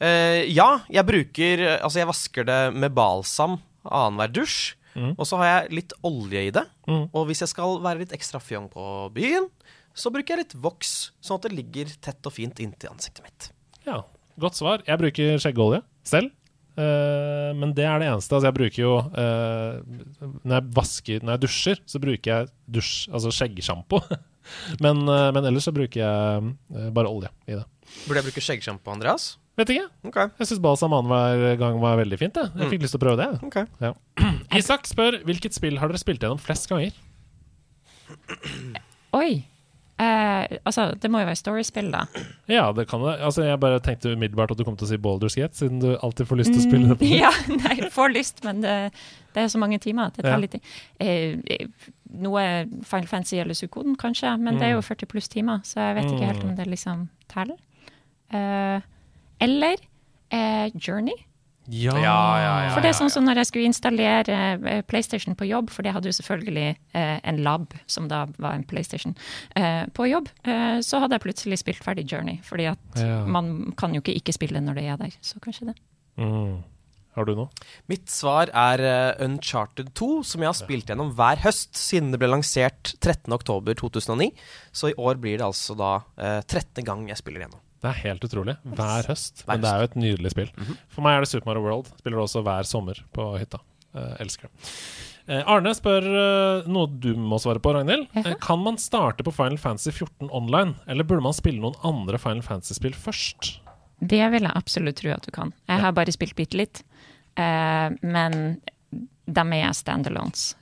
Eh, 0.00 0.46
ja, 0.48 0.68
jeg 0.88 1.04
bruker 1.04 1.62
Altså, 1.76 1.98
jeg 2.00 2.08
vasker 2.08 2.46
det 2.48 2.60
med 2.72 2.94
balsam 2.96 3.58
annenhver 3.84 4.32
dusj. 4.40 4.76
Mm. 4.98 5.12
Og 5.14 5.26
så 5.28 5.38
har 5.38 5.50
jeg 5.50 5.74
litt 5.78 5.92
olje 6.06 6.46
i 6.48 6.54
det. 6.54 6.64
Mm. 6.90 7.04
Og 7.14 7.28
hvis 7.28 7.44
jeg 7.44 7.52
skal 7.52 7.78
være 7.84 8.02
litt 8.02 8.14
ekstra 8.16 8.40
fjong 8.42 8.66
på 8.72 8.84
byen, 9.14 9.46
så 9.94 10.10
bruker 10.12 10.34
jeg 10.34 10.44
litt 10.44 10.56
voks, 10.62 11.12
sånn 11.22 11.38
at 11.38 11.46
det 11.46 11.54
ligger 11.54 11.92
tett 12.02 12.26
og 12.26 12.34
fint 12.34 12.58
inntil 12.62 12.90
ansiktet 12.90 13.22
mitt. 13.26 13.50
Ja, 13.86 14.00
Godt 14.40 14.56
svar. 14.56 14.84
Jeg 14.86 15.00
bruker 15.00 15.40
skjeggolje 15.42 15.82
selv. 16.06 16.32
Uh, 16.78 17.50
men 17.58 17.74
det 17.76 17.84
er 17.84 18.00
det 18.00 18.08
eneste. 18.08 18.36
Altså, 18.36 18.46
jeg 18.48 18.56
bruker 18.56 18.80
jo 18.80 18.92
uh, 19.02 19.80
Når 20.46 20.54
jeg 20.54 20.66
vasker 20.76 21.24
Når 21.26 21.34
jeg 21.34 21.42
dusjer, 21.42 21.80
så 21.84 22.00
bruker 22.00 22.30
jeg 22.30 22.50
dusj, 22.78 22.94
altså 23.10 23.32
skjeggsjampo. 23.34 24.00
men, 24.84 25.02
uh, 25.10 25.28
men 25.34 25.50
ellers 25.50 25.66
så 25.68 25.74
bruker 25.76 26.00
jeg 26.00 26.94
bare 26.96 27.10
olje 27.10 27.32
i 27.50 27.58
det. 27.58 27.66
Burde 28.06 28.22
jeg 28.22 28.28
bruke 28.30 28.44
skjeggsjampo, 28.46 28.94
Andreas? 28.94 29.34
Vet 29.60 29.72
ikke. 29.74 29.86
Okay. 30.08 30.28
Jeg 30.40 30.48
syns 30.48 30.60
balsam 30.64 30.94
annenhver 30.96 31.58
gang 31.60 31.78
var 31.82 31.98
veldig 32.00 32.18
fint. 32.20 32.38
Jeg, 32.40 32.48
jeg 32.56 32.64
Mm. 32.66 32.70
fikk 32.72 32.82
lyst 32.86 32.94
til 32.96 33.00
å 33.00 33.04
prøve 33.04 33.20
det. 33.20 33.28
Okay. 33.50 33.66
Ja. 33.84 33.92
Isak 34.60 34.86
spør 34.88 35.20
hvilket 35.28 35.52
spill 35.56 35.76
har 35.82 35.88
dere 35.92 36.00
spilt 36.00 36.22
gjennom 36.24 36.40
flest 36.40 36.68
ganger? 36.70 36.92
Oi. 39.20 39.42
Eh, 40.00 40.46
altså, 40.64 40.86
det 40.96 41.10
må 41.12 41.20
jo 41.20 41.26
være 41.28 41.36
storyspill, 41.36 41.90
da. 41.92 42.06
Ja, 42.56 42.70
det 42.72 42.86
kan 42.88 43.02
det. 43.04 43.18
Altså, 43.26 43.42
jeg 43.44 43.60
bare 43.60 43.80
tenkte 43.84 44.14
umiddelbart 44.14 44.54
at 44.54 44.60
du 44.60 44.64
kom 44.64 44.76
til 44.80 44.86
å 44.88 44.90
si 44.94 44.96
Baldur's 45.02 45.36
Gate, 45.36 45.58
siden 45.58 45.80
du 45.82 45.90
alltid 46.00 46.26
får 46.30 46.40
lyst 46.40 46.54
til 46.54 46.62
å 46.62 46.66
spille 46.68 46.88
det. 46.88 46.96
på 47.02 47.10
Mm, 47.10 47.18
ja, 47.26 47.32
nei, 47.60 47.90
får 47.92 48.14
lyst, 48.14 48.40
men 48.46 48.62
det, 48.64 48.76
det 49.36 49.42
er 49.44 49.50
så 49.52 49.60
mange 49.60 49.76
timer 49.82 50.08
at 50.08 50.16
det 50.16 50.24
tar 50.24 50.38
Ja. 50.38 50.40
litt 50.40 50.54
tid. 50.56 50.70
Eh, 50.98 51.36
eh, 51.52 51.66
noe 52.24 52.46
Final 52.88 53.10
Fantasy 53.10 53.42
eller 53.42 53.58
Sukoden, 53.58 53.98
kanskje, 54.00 54.32
men 54.40 54.56
det 54.56 54.70
er 54.70 54.72
jo 54.78 54.80
Mm. 54.80 54.88
40 54.88 55.10
pluss 55.12 55.28
timer, 55.28 55.60
så 55.68 55.82
jeg 55.90 55.98
vet 56.00 56.08
ikke 56.14 56.30
helt 56.32 56.44
om 56.48 56.54
Mm. 56.54 56.56
det 56.56 56.66
liksom 56.72 57.04
teller. 57.28 57.60
Eh, 58.32 58.80
eller 59.40 59.76
eh, 60.30 60.70
Journey. 60.76 61.16
Ja. 61.70 61.92
ja, 62.02 62.14
ja. 62.42 62.70
For 62.74 62.82
det 62.82 62.88
er 62.90 62.96
sånn 62.98 63.12
som 63.12 63.22
når 63.28 63.38
jeg 63.42 63.46
skulle 63.50 63.68
installere 63.70 64.38
eh, 64.58 64.80
PlayStation 64.90 65.36
på 65.38 65.46
jobb, 65.46 65.68
for 65.70 65.86
det 65.86 65.92
hadde 65.94 66.10
jo 66.10 66.16
selvfølgelig 66.16 66.64
eh, 66.98 67.20
en 67.30 67.38
lab, 67.46 67.76
som 67.86 68.08
da 68.10 68.24
var 68.42 68.56
en 68.58 68.64
PlayStation, 68.66 69.14
eh, 69.54 69.84
på 69.94 70.08
jobb, 70.10 70.32
eh, 70.50 70.80
så 70.82 70.98
hadde 71.04 71.14
jeg 71.18 71.24
plutselig 71.28 71.60
spilt 71.62 71.84
ferdig 71.84 72.08
Journey. 72.10 72.40
Fordi 72.42 72.66
at 72.72 72.98
Ja. 72.98 73.20
man 73.26 73.72
kan 73.78 73.94
jo 73.94 74.00
ikke 74.02 74.16
ikke 74.18 74.34
spille 74.34 74.60
når 74.64 74.80
det 74.80 74.84
er 74.88 74.96
der, 75.04 75.14
så 75.22 75.38
kanskje 75.44 75.70
det. 75.70 75.76
Mm. 76.18 76.58
Har 77.14 77.24
du 77.26 77.34
noe? 77.34 77.48
Mitt 77.90 78.10
svar 78.10 78.50
er 78.54 78.80
eh, 78.86 79.24
Uncharted 79.26 79.94
2, 79.94 80.10
som 80.26 80.42
jeg 80.42 80.50
har 80.50 80.58
spilt 80.58 80.90
gjennom 80.90 81.14
hver 81.14 81.38
høst 81.44 81.74
siden 81.78 82.10
det 82.10 82.18
ble 82.22 82.28
lansert 82.34 82.96
13.10.2009. 83.02 84.30
Så 84.72 84.90
i 84.90 84.94
år 84.98 85.18
blir 85.22 85.38
det 85.38 85.46
altså 85.46 85.76
da 85.78 86.00
eh, 86.18 86.40
13. 86.46 86.82
gang 86.86 87.06
jeg 87.10 87.18
spiller 87.20 87.46
gjennom. 87.46 87.62
Det 87.80 87.88
er 87.88 88.00
helt 88.04 88.24
utrolig. 88.26 88.56
Hver 88.76 89.06
høst. 89.08 89.44
Men 89.48 89.62
det 89.62 89.70
er 89.70 89.78
jo 89.82 89.88
et 89.90 89.94
nydelig 89.96 90.30
spill. 90.34 90.50
Mhm. 90.56 90.76
For 90.92 91.04
meg 91.06 91.16
er 91.16 91.24
det 91.24 91.30
Super 91.32 91.48
Mario 91.48 91.62
World. 91.64 91.86
Spiller 91.98 92.18
det 92.20 92.24
også 92.26 92.42
hver 92.44 92.68
sommer 92.68 93.00
på 93.16 93.28
hytta. 93.40 93.60
Eh, 93.94 94.16
elsker 94.22 94.48
det. 94.50 94.68
Eh, 95.30 95.42
Arne 95.46 95.72
spør 95.74 96.04
eh, 96.10 96.68
noe 96.70 96.86
du 97.00 97.14
må 97.16 97.38
svare 97.42 97.60
på, 97.62 97.72
Ragnhild. 97.74 98.06
Eh, 98.18 98.34
kan 98.42 98.60
man 98.62 98.76
starte 98.82 99.24
på 99.26 99.32
Final 99.34 99.58
Fantasy 99.58 99.90
14 99.94 100.28
online, 100.30 100.74
eller 100.86 101.04
burde 101.04 101.22
man 101.24 101.36
spille 101.36 101.60
noen 101.62 101.76
andre 101.86 102.18
Final 102.18 102.42
Fantasy-spill 102.46 102.94
først? 102.98 103.56
Det 104.00 104.22
vil 104.32 104.46
jeg 104.46 104.56
absolutt 104.56 104.96
tro 105.00 105.10
at 105.12 105.26
du 105.26 105.30
kan. 105.34 105.52
Jeg 105.68 105.80
har 105.84 105.92
bare 105.96 106.12
spilt 106.14 106.36
bitte 106.38 106.56
litt, 106.60 106.82
eh, 107.36 107.90
men 108.02 108.60
de 109.30 109.44
er 109.60 109.72
standalones. 109.76 110.54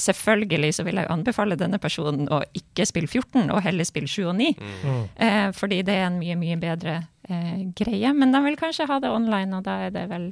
Selvfølgelig 0.00 0.72
så 0.74 0.86
vil 0.86 0.96
jeg 0.96 1.04
jo 1.04 1.12
anbefale 1.12 1.56
denne 1.60 1.78
personen 1.78 2.30
å 2.32 2.40
ikke 2.56 2.86
spille 2.88 3.10
14, 3.10 3.50
og 3.52 3.60
heller 3.64 3.84
spille 3.84 4.08
7 4.08 4.22
og 4.24 4.36
9. 4.38 4.48
Mm. 4.56 5.02
Eh, 5.26 5.48
fordi 5.56 5.82
det 5.86 5.98
er 5.98 6.06
en 6.08 6.18
mye, 6.22 6.36
mye 6.40 6.56
bedre 6.60 6.96
eh, 7.28 7.66
greie. 7.76 8.14
Men 8.16 8.32
de 8.32 8.40
vil 8.46 8.56
kanskje 8.60 8.88
ha 8.88 8.98
det 9.02 9.12
online, 9.12 9.58
og 9.58 9.66
da 9.68 9.82
er 9.86 9.94
det 9.94 10.06
vel 10.10 10.30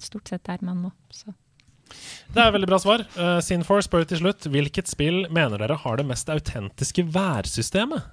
stort 0.00 0.30
sett 0.30 0.44
der 0.46 0.62
man 0.64 0.78
må. 0.86 0.92
Så. 1.10 1.34
Det 2.30 2.38
er 2.38 2.48
et 2.48 2.54
veldig 2.54 2.70
bra 2.70 2.78
svar. 2.78 3.04
Uh, 3.18 3.40
Sinfor 3.42 3.82
spør 3.82 4.06
til 4.08 4.22
slutt 4.22 4.46
hvilket 4.46 4.88
spill 4.90 5.24
mener 5.34 5.58
dere 5.58 5.78
har 5.82 5.98
det 5.98 6.06
mest 6.06 6.30
autentiske 6.30 7.04
værsystemet? 7.10 8.06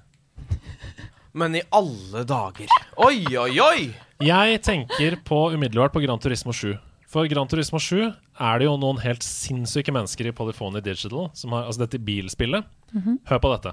Men 1.38 1.54
i 1.54 1.60
alle 1.76 2.24
dager 2.26 2.70
Oi, 3.04 3.20
oi, 3.36 3.52
oi! 3.62 3.80
Jeg 4.24 4.60
tenker 4.66 5.18
på 5.22 5.36
umiddelbart 5.54 5.92
på 5.94 6.02
Gran 6.02 6.18
Turismo 6.18 6.50
7. 6.50 6.72
For 7.08 7.28
Gran 7.30 7.48
Turismo 7.48 7.80
7 7.80 8.02
er 8.04 8.60
det 8.60 8.66
jo 8.66 8.74
noen 8.80 9.00
helt 9.00 9.24
sinnssyke 9.24 9.92
mennesker 9.96 10.28
i 10.28 10.34
Polyphony 10.36 10.82
Digital, 10.84 11.30
som 11.32 11.54
har, 11.56 11.64
altså 11.64 11.86
dette 11.86 12.00
bilspillet. 12.04 12.66
Mhm. 12.92 13.20
Hør 13.30 13.40
på 13.40 13.52
dette. 13.54 13.72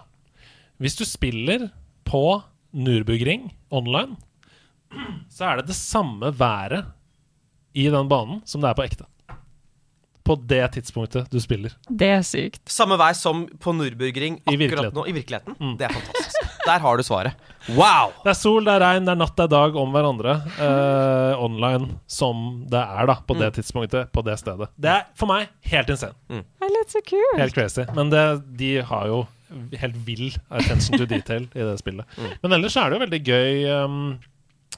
Hvis 0.79 0.95
du 0.95 1.03
spiller 1.07 1.69
på 2.07 2.41
Nürburgring 2.75 3.49
online, 3.71 4.15
så 5.31 5.49
er 5.49 5.59
det 5.59 5.67
det 5.67 5.75
samme 5.75 6.31
været 6.31 6.85
i 7.75 7.89
den 7.91 8.07
banen 8.07 8.41
som 8.47 8.63
det 8.63 8.69
er 8.69 8.77
på 8.77 8.85
ekte. 8.87 9.07
På 10.25 10.35
det 10.41 10.63
tidspunktet 10.73 11.29
du 11.29 11.37
spiller. 11.43 11.75
Det 11.89 12.07
er 12.17 12.23
sykt. 12.25 12.63
Samme 12.71 12.97
vei 12.97 13.11
som 13.17 13.43
på 13.61 13.73
Nürburgring 13.77 14.39
akkurat 14.49 14.95
nå. 14.95 15.03
I 15.05 15.13
virkeligheten. 15.13 15.53
Mm. 15.59 15.75
Det 15.77 15.85
er 15.85 15.93
fantastisk. 15.93 16.47
Der 16.65 16.81
har 16.81 16.97
du 16.97 17.03
svaret. 17.05 17.51
Wow! 17.77 18.11
Det 18.23 18.31
er 18.33 18.37
sol, 18.37 18.65
det 18.65 18.73
er 18.73 18.81
regn, 18.81 19.05
det 19.05 19.13
er 19.13 19.19
natt, 19.21 19.35
det 19.37 19.45
er 19.45 19.51
dag 19.53 19.77
om 19.81 19.93
hverandre. 19.93 20.35
eh, 20.61 21.43
online 21.45 21.99
som 22.09 22.65
det 22.69 22.81
er 22.81 23.09
da 23.09 23.19
på 23.25 23.37
det 23.37 23.51
tidspunktet, 23.59 24.11
på 24.13 24.25
det 24.25 24.37
stedet. 24.41 24.69
Det 24.77 24.91
er 24.95 25.05
for 25.17 25.29
meg 25.29 25.49
helt 25.69 25.89
insane. 25.93 26.17
Det 26.29 26.65
er 26.69 26.73
litt 26.73 26.93
så 26.93 27.01
kult. 27.05 27.39
Helt 27.41 27.57
crazy. 27.57 27.85
Men 27.97 28.09
det, 28.13 28.25
de 28.57 28.71
har 28.81 29.07
jo 29.13 29.23
helt 29.77 29.97
vill 30.07 30.31
attention 30.49 30.97
to 30.99 31.05
detail 31.05 31.45
i 31.53 31.61
det 31.61 31.77
spillet. 31.79 32.05
Mm. 32.17 32.31
Men 32.43 32.57
ellers 32.59 32.77
er 32.81 32.89
det 32.89 32.97
jo 32.97 33.03
veldig 33.05 33.21
gøy 33.29 33.67
um, 33.85 33.99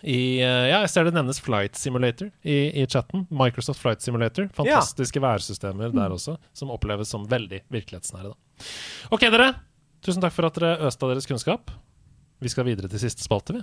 i 0.01 0.39
eh, 0.41 0.67
Ja, 0.69 0.81
jeg 0.83 0.91
ser 0.93 1.07
det 1.07 1.13
nevnes 1.15 1.39
Flight 1.43 1.77
Simulator 1.79 2.29
i, 2.43 2.57
i 2.81 2.85
chatten. 2.89 3.25
Microsoft 3.29 3.81
Flight 3.81 4.05
Simulator. 4.05 4.49
Fantastiske 4.57 5.21
ja. 5.21 5.25
værsystemer 5.25 5.89
der 5.89 6.09
mm. 6.09 6.17
også, 6.19 6.37
som 6.53 6.73
oppleves 6.73 7.09
som 7.13 7.25
veldig 7.29 7.63
virkelighetsnære. 7.73 8.33
Da. 8.33 8.67
OK, 9.15 9.27
dere. 9.33 9.51
Tusen 10.05 10.21
takk 10.23 10.35
for 10.35 10.47
at 10.49 10.59
dere 10.59 10.77
øste 10.87 11.05
av 11.05 11.15
deres 11.15 11.29
kunnskap. 11.29 11.73
Vi 12.43 12.49
skal 12.53 12.67
videre 12.67 12.89
til 12.91 13.01
siste 13.01 13.25
spalte, 13.25 13.57
vi. 13.57 13.61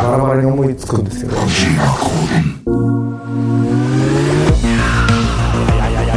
Hva 0.00 0.14
er 0.30 0.40
det 0.40 0.46
noe 0.46 0.60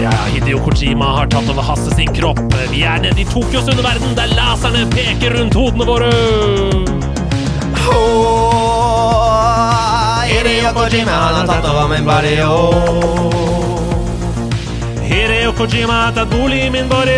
Ja, 0.03 0.11
ja, 0.11 0.23
Hideo 0.33 0.59
Kojima 0.59 1.05
har 1.05 1.27
tatt 1.31 1.49
over 1.49 1.63
Hasse 1.63 1.95
sin 1.95 2.09
kropp. 2.13 2.39
Vi 2.71 2.81
er 2.83 2.99
nede 2.99 3.21
i 3.21 3.25
Tokyos 3.25 3.69
underverden, 3.71 4.15
der 4.17 4.27
laserne 4.35 4.81
peker 4.91 5.31
rundt 5.37 5.55
hodene 5.55 5.85
våre. 5.87 6.09
Hideo 10.27 10.73
Kojima, 10.75 11.11
han 11.11 11.35
har 11.39 11.47
tatt 11.47 11.69
over 11.71 11.87
min 11.93 12.03
body, 12.09 12.35
Hideo 15.07 15.55
Kojima 15.55 15.93
har 15.93 16.11
tatt 16.19 16.29
bolig 16.35 16.65
i 16.65 16.69
min 16.75 16.91
body, 16.91 17.17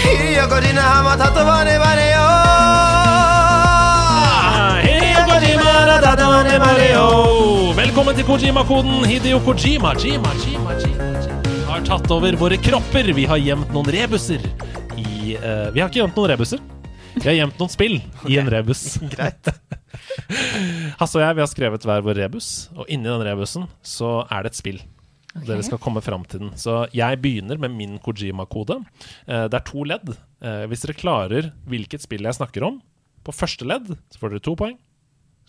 Hideo 0.00 0.48
Kojima, 0.48 0.80
han 0.80 1.12
har 1.12 1.16
tatt 1.26 1.36
over 1.44 1.64
min 1.68 1.80
body, 1.84 2.05
Velkommen 8.06 8.22
til 8.22 8.28
Kojima-koden. 8.30 9.04
Hideo 9.10 9.38
Kojima 9.42 9.90
Jima, 9.98 10.28
Jima, 10.38 10.74
Jima, 10.78 11.08
Jima, 11.18 11.54
har 11.66 11.80
tatt 11.82 12.06
over 12.14 12.36
våre 12.38 12.54
kropper. 12.62 13.08
Vi 13.16 13.24
har 13.26 13.40
gjemt 13.42 13.72
noen 13.74 13.88
rebuser 13.90 14.44
i 14.94 15.32
uh, 15.34 15.72
Vi 15.74 15.82
har 15.82 15.88
ikke 15.88 16.04
gjemt 16.04 16.14
noen 16.14 16.30
rebuser. 16.30 16.60
Vi 17.16 17.24
har 17.24 17.34
gjemt 17.34 17.58
noen 17.58 17.72
spill 17.72 17.96
i 18.30 18.36
en 18.38 18.46
rebus. 18.54 18.84
Greit. 19.10 19.50
Hasse 21.00 21.18
og 21.18 21.24
jeg 21.24 21.34
vi 21.34 21.42
har 21.42 21.50
skrevet 21.50 21.88
hver 21.88 22.04
vår 22.06 22.20
rebus, 22.20 22.50
og 22.76 22.86
inni 22.86 23.10
den 23.10 23.24
rebusen 23.26 23.66
så 23.82 24.12
er 24.30 24.46
det 24.46 24.54
et 24.54 24.60
spill. 24.60 24.78
Okay. 25.32 25.48
Dere 25.50 25.66
skal 25.66 25.82
komme 25.82 26.04
fram 26.06 26.28
til 26.30 26.44
den. 26.44 26.54
Så 26.62 26.84
jeg 26.94 27.18
begynner 27.26 27.58
med 27.58 27.74
min 27.74 27.98
Kojima-kode. 28.06 28.78
Uh, 29.26 29.48
det 29.50 29.58
er 29.58 29.66
to 29.66 29.82
ledd. 29.82 30.14
Uh, 30.38 30.62
hvis 30.70 30.86
dere 30.86 30.94
klarer 31.02 31.50
hvilket 31.66 32.06
spill 32.06 32.30
jeg 32.30 32.38
snakker 32.38 32.70
om 32.70 32.78
på 33.26 33.34
første 33.34 33.66
ledd, 33.66 33.96
så 34.14 34.22
får 34.22 34.36
dere 34.36 34.46
to 34.46 34.54
poeng. 34.62 34.78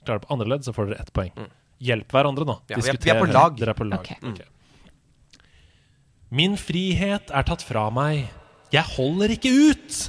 Klarer 0.01 0.17
dere 0.17 0.25
på 0.25 0.33
andre 0.39 0.51
ledd, 0.55 0.65
så 0.65 0.73
får 0.73 0.89
dere 0.89 1.05
ett 1.05 1.13
poeng. 1.13 1.37
Hjelp 1.83 2.09
hverandre 2.11 2.45
nå. 2.47 2.55
Ja, 2.71 2.77
vi 2.81 2.89
er- 2.89 2.97
vi 3.03 3.11
er 3.13 3.19
på 3.21 3.27
lag. 3.31 3.57
Dere 3.57 3.69
er 3.75 3.77
på 3.77 3.85
lag. 3.87 3.99
Okay. 3.99 4.17
Okay. 4.31 4.45
Min 6.31 6.57
frihet 6.59 7.29
er 7.31 7.43
tatt 7.47 7.61
fra 7.63 7.89
meg. 7.93 8.27
Jeg 8.73 8.83
holder 8.97 9.29
ikke 9.37 9.51
ut. 9.71 9.99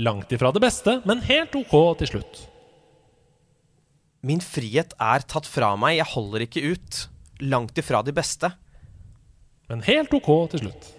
Langt 0.00 0.30
ifra 0.32 0.52
det 0.54 0.62
beste, 0.62 1.02
men 1.04 1.20
helt 1.26 1.54
OK 1.58 1.74
til 1.98 2.06
slutt. 2.14 2.46
Min 4.22 4.40
frihet 4.44 4.92
er 5.00 5.24
tatt 5.28 5.46
fra 5.48 5.74
meg, 5.80 5.96
jeg 5.98 6.06
holder 6.12 6.44
ikke 6.46 6.62
ut. 6.72 7.00
Langt 7.40 7.76
ifra 7.80 8.02
de 8.04 8.12
beste. 8.12 8.52
Men 9.68 9.82
helt 9.86 10.12
OK 10.14 10.30
til 10.52 10.60
slutt. 10.66 10.90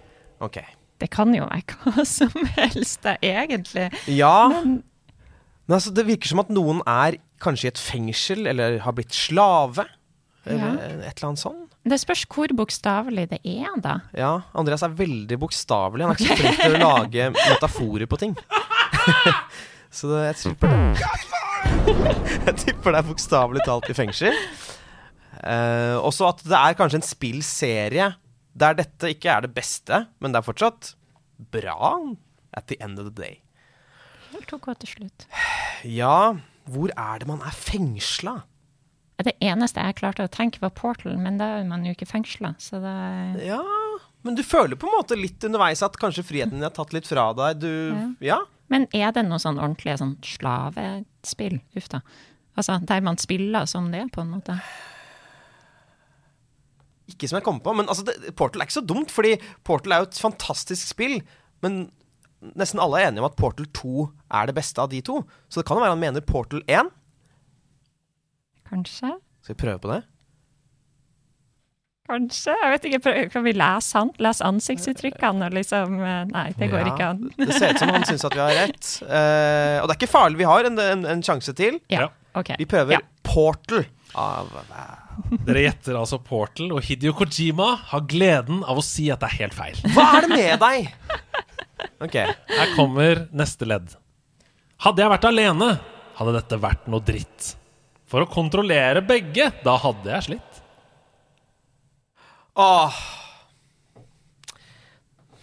Ok. 0.42 0.58
Det 1.02 1.08
kan 1.10 1.32
jo 1.34 1.46
være 1.48 1.62
hva 1.82 2.04
som 2.18 2.30
helst, 2.58 3.00
da, 3.02 3.16
egentlig. 3.22 3.88
Ja. 4.12 4.48
Men 4.52 4.82
Men 5.68 5.76
altså, 5.78 5.92
det 5.94 6.04
virker 6.06 6.26
som 6.28 6.40
at 6.42 6.48
noen 6.50 6.80
er 6.86 7.16
kanskje 7.42 7.68
i 7.68 7.72
et 7.72 7.82
fengsel, 7.82 8.46
eller 8.50 8.78
har 8.84 8.94
blitt 8.96 9.14
slave. 9.16 9.86
Eller 10.44 11.04
et 11.06 11.18
eller 11.18 11.28
annet 11.28 11.42
sånt. 11.42 11.76
det 11.86 11.98
spørs 12.02 12.24
hvor 12.30 12.50
bokstavelig 12.58 13.28
det 13.30 13.38
er, 13.46 13.70
da. 13.82 13.98
Ja, 14.18 14.32
Andreas 14.58 14.82
er 14.82 14.94
veldig 14.98 15.38
bokstavelig. 15.42 16.06
Han 16.06 16.14
er 16.14 16.18
ikke 16.18 16.34
så 16.34 16.40
flink 16.40 16.62
til 16.62 16.78
å 16.78 16.82
lage 16.82 17.28
metaforer 17.36 18.10
på 18.10 18.18
ting. 18.22 18.34
så 19.96 20.10
det, 20.10 20.24
jeg 20.30 20.40
tipper 20.42 20.74
det. 20.74 21.12
jeg 22.48 22.56
tipper 22.64 22.94
det 22.94 23.02
er 23.02 23.08
bokstavelig 23.12 23.66
talt 23.68 23.90
i 23.90 23.96
fengsel. 23.98 24.42
Uh, 25.42 25.98
også 26.02 26.28
at 26.28 26.42
det 26.46 26.58
er 26.58 26.76
kanskje 26.78 27.00
en 27.00 27.06
spillserie 27.06 28.10
der 28.52 28.76
dette 28.78 29.14
ikke 29.14 29.30
er 29.32 29.46
det 29.46 29.54
beste, 29.56 30.04
men 30.20 30.34
det 30.34 30.42
er 30.42 30.46
fortsatt 30.46 30.92
bra 31.54 31.94
at 32.52 32.68
the 32.68 32.76
end 32.84 33.00
of 33.00 33.08
the 33.08 33.14
day. 33.16 33.38
Helt 34.32 34.52
OK 34.54 34.68
til 34.82 34.90
slutt. 34.96 35.26
Ja, 35.88 36.34
hvor 36.72 36.92
er 36.96 37.22
det 37.22 37.28
man 37.30 37.44
er 37.46 37.54
fengsla? 37.56 38.40
Det 39.22 39.36
eneste 39.44 39.82
jeg 39.84 40.00
klarte 40.00 40.24
å 40.26 40.30
tenke, 40.32 40.58
var 40.62 40.72
Portal, 40.74 41.14
men 41.20 41.36
da 41.38 41.60
er 41.60 41.66
man 41.68 41.84
jo 41.86 41.92
ikke 41.94 42.08
fengsla, 42.10 42.56
så 42.58 42.80
det 42.82 43.44
Ja, 43.46 43.60
men 44.26 44.34
du 44.34 44.42
føler 44.42 44.78
på 44.78 44.88
en 44.88 44.96
måte 44.96 45.18
litt 45.18 45.44
underveis 45.46 45.82
at 45.84 45.98
kanskje 46.00 46.24
friheten 46.26 46.58
din 46.58 46.66
er 46.66 46.74
tatt 46.74 46.94
litt 46.96 47.06
fra 47.06 47.30
deg. 47.38 47.62
Du 47.62 48.24
Ja. 48.24 48.40
Men 48.72 48.88
er 48.96 49.12
det 49.12 49.26
noe 49.28 49.38
sånn 49.38 49.60
ordentlig 49.60 49.98
sånn 50.00 50.16
slavespill? 50.24 51.60
Uff 51.76 51.90
da. 51.92 52.00
Altså, 52.56 52.78
der 52.82 53.04
man 53.04 53.20
spiller 53.20 53.68
som 53.68 53.90
det, 53.92 54.06
på 54.14 54.24
en 54.24 54.32
måte? 54.32 54.56
ikke 57.12 57.28
som 57.30 57.38
jeg 57.38 57.46
kommer 57.46 57.64
på. 57.64 57.74
Men 57.76 57.90
altså, 57.90 58.06
det, 58.08 58.34
Portal 58.38 58.62
er 58.62 58.68
ikke 58.68 58.80
så 58.80 58.86
dumt, 58.86 59.12
fordi 59.12 59.36
Portal 59.66 59.94
er 59.94 60.02
jo 60.02 60.10
et 60.10 60.22
fantastisk 60.22 60.92
spill. 60.94 61.18
Men 61.64 61.84
nesten 62.58 62.80
alle 62.82 63.00
er 63.00 63.08
enige 63.10 63.22
om 63.22 63.28
at 63.30 63.36
Portal 63.38 63.66
2 63.76 64.06
er 64.34 64.48
det 64.50 64.54
beste 64.56 64.82
av 64.82 64.90
de 64.92 65.00
to. 65.06 65.20
Så 65.48 65.60
det 65.62 65.66
kan 65.68 65.78
jo 65.78 65.84
være 65.84 65.94
han 65.94 66.02
mener 66.02 66.24
Portal 66.26 66.62
1. 66.66 66.90
Kanskje? 68.72 69.12
Skal 69.44 69.54
vi 69.56 69.60
prøve 69.62 69.78
på 69.84 69.90
det? 69.92 70.00
Kanskje? 72.10 72.54
Jeg 72.58 72.72
vet 72.74 72.86
ikke, 72.90 73.12
Kan 73.32 73.44
vi 73.46 73.52
lese 73.54 73.94
han? 74.00 74.10
Lese 74.22 74.44
ansiktsuttrykkene 74.44 75.46
og 75.48 75.54
liksom 75.56 75.94
eh, 76.02 76.24
Nei, 76.32 76.48
det 76.58 76.68
går 76.72 76.82
Ja, 76.82 76.90
ikke 76.92 77.10
an. 77.14 77.22
det 77.38 77.54
ser 77.56 77.72
ut 77.76 77.82
som 77.84 77.92
han 77.94 78.06
syns 78.08 78.24
at 78.26 78.34
vi 78.36 78.42
har 78.42 78.56
rett. 78.58 78.88
Uh, 79.06 79.76
og 79.80 79.86
det 79.86 79.94
er 79.94 79.98
ikke 80.00 80.10
farlig. 80.10 80.40
Vi 80.42 80.48
har 80.50 80.68
en, 80.68 80.78
en, 80.82 81.06
en 81.14 81.22
sjanse 81.24 81.54
til. 81.56 81.78
Ja, 81.92 82.08
ok. 82.38 82.54
Vi 82.58 82.66
prøver 82.68 82.98
Ja. 82.98 83.02
Portal. 83.22 83.86
Av, 84.18 84.50
Dere 85.46 85.62
gjetter 85.62 85.96
altså 85.96 86.18
Portal, 86.20 86.68
og 86.74 86.82
Hidio 86.84 87.14
Kojima 87.16 87.70
har 87.94 88.02
gleden 88.10 88.58
av 88.68 88.76
å 88.76 88.84
si 88.84 89.06
at 89.14 89.22
det 89.22 89.30
er 89.30 89.38
helt 89.38 89.56
feil. 89.56 89.78
Hva 89.94 90.04
er 90.18 90.26
det 90.26 90.30
med 90.34 90.60
deg? 90.60 90.90
Ok. 92.02 92.16
Her 92.18 92.72
kommer 92.76 93.26
neste 93.36 93.66
ledd. 93.68 93.94
Hadde 94.82 95.02
jeg 95.04 95.12
vært 95.12 95.26
alene, 95.28 95.68
hadde 96.18 96.34
dette 96.36 96.58
vært 96.62 96.88
noe 96.90 97.04
dritt. 97.06 97.52
For 98.10 98.24
å 98.24 98.28
kontrollere 98.30 99.00
begge, 99.06 99.50
da 99.64 99.76
hadde 99.80 100.10
jeg 100.10 100.26
slitt. 100.26 100.62
Åh. 102.60 102.98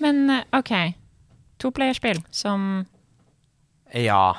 Men 0.04 0.30
eh, 0.30 0.44
OK. 0.60 0.74
Toplayerspill 1.60 2.22
som 2.32 2.86
Ja. 3.96 4.36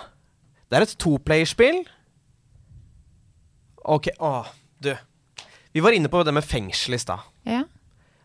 Det 0.70 0.78
er 0.78 0.86
et 0.86 0.94
toplayerspill. 1.02 1.82
OK, 3.90 4.12
åh, 4.22 4.46
du. 4.78 4.92
Vi 5.72 5.82
var 5.82 5.96
inne 5.96 6.08
på 6.12 6.22
det 6.24 6.32
med 6.36 6.46
fengsel 6.46 6.94
i 6.94 7.00
stad. 7.02 7.24
Ja. 7.48 7.64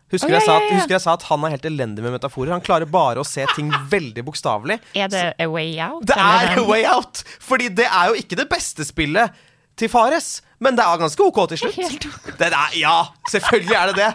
Husker, 0.06 0.28
oh, 0.28 0.30
ja, 0.30 0.38
jeg 0.38 0.46
sa 0.46 0.54
at, 0.54 0.62
ja, 0.62 0.68
ja. 0.68 0.78
husker 0.78 0.94
jeg 0.94 1.02
sa 1.02 1.14
at 1.18 1.24
han 1.26 1.44
er 1.46 1.52
helt 1.56 1.64
elendig 1.66 2.04
med 2.04 2.14
metaforer? 2.14 2.52
Han 2.54 2.62
klarer 2.62 2.86
bare 2.86 3.22
å 3.22 3.26
se 3.26 3.42
ting 3.56 3.72
veldig 3.90 4.22
bokstavelig. 4.28 4.78
Er 4.94 5.10
det 5.10 5.24
A 5.42 5.48
Way 5.50 5.72
Out? 5.82 6.06
Det 6.06 6.14
er 6.14 6.52
A 6.54 6.62
Way 6.68 6.86
Out! 6.92 7.24
Fordi 7.42 7.72
det 7.74 7.88
er 7.90 8.12
jo 8.12 8.20
ikke 8.20 8.38
det 8.38 8.46
beste 8.52 8.86
spillet 8.86 9.34
til 9.76 9.90
Fares, 9.90 10.44
men 10.62 10.78
det 10.78 10.86
er 10.86 11.02
ganske 11.02 11.26
OK 11.26 11.42
til 11.50 11.64
slutt. 11.64 12.06
Det 12.38 12.52
er, 12.52 12.78
ja, 12.78 13.00
selvfølgelig 13.34 13.76
er 13.80 13.90
det 13.90 13.98
det. 14.04 14.12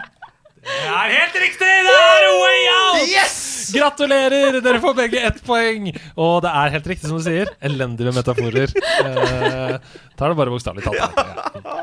Det 0.62 0.80
er 0.94 1.12
helt 1.18 1.38
riktig! 1.44 1.70
Det 1.90 1.94
er 1.98 2.26
A 2.30 2.32
Way 2.40 2.64
Out! 2.72 3.04
Yes! 3.12 3.36
Gratulerer! 3.76 4.60
Dere 4.64 4.80
får 4.82 4.96
begge 4.96 5.22
ett 5.28 5.44
poeng. 5.44 5.92
Og 6.16 6.34
det 6.44 6.56
er 6.56 6.74
helt 6.78 6.90
riktig 6.94 7.10
som 7.10 7.20
du 7.20 7.24
sier. 7.24 7.52
Elendig 7.60 8.08
med 8.08 8.16
metaforer. 8.16 8.72
Eh, 9.02 9.76
tar 10.16 10.32
det 10.32 10.38
bare 10.38 10.52
bokstavelig 10.54 10.84
talt. 10.86 11.00
Ja. 11.02 11.80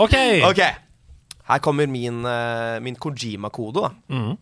OK. 0.00 0.16
Ok, 0.48 0.62
Her 1.50 1.58
kommer 1.58 1.88
min, 1.90 2.22
eh, 2.24 2.78
min 2.80 2.94
Kojima-kode, 2.96 3.82
da. 3.82 3.90
Mm. 4.14 4.36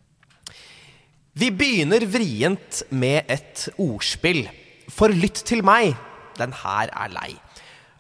Vi 1.39 1.51
begynner 1.55 2.05
vrient 2.05 2.82
med 2.90 3.24
et 3.30 3.68
ordspill. 3.78 4.48
For 4.93 5.09
lytt 5.09 5.40
til 5.48 5.62
meg, 5.64 5.94
den 6.36 6.52
her 6.52 6.90
er 6.93 7.12
lei. 7.14 7.30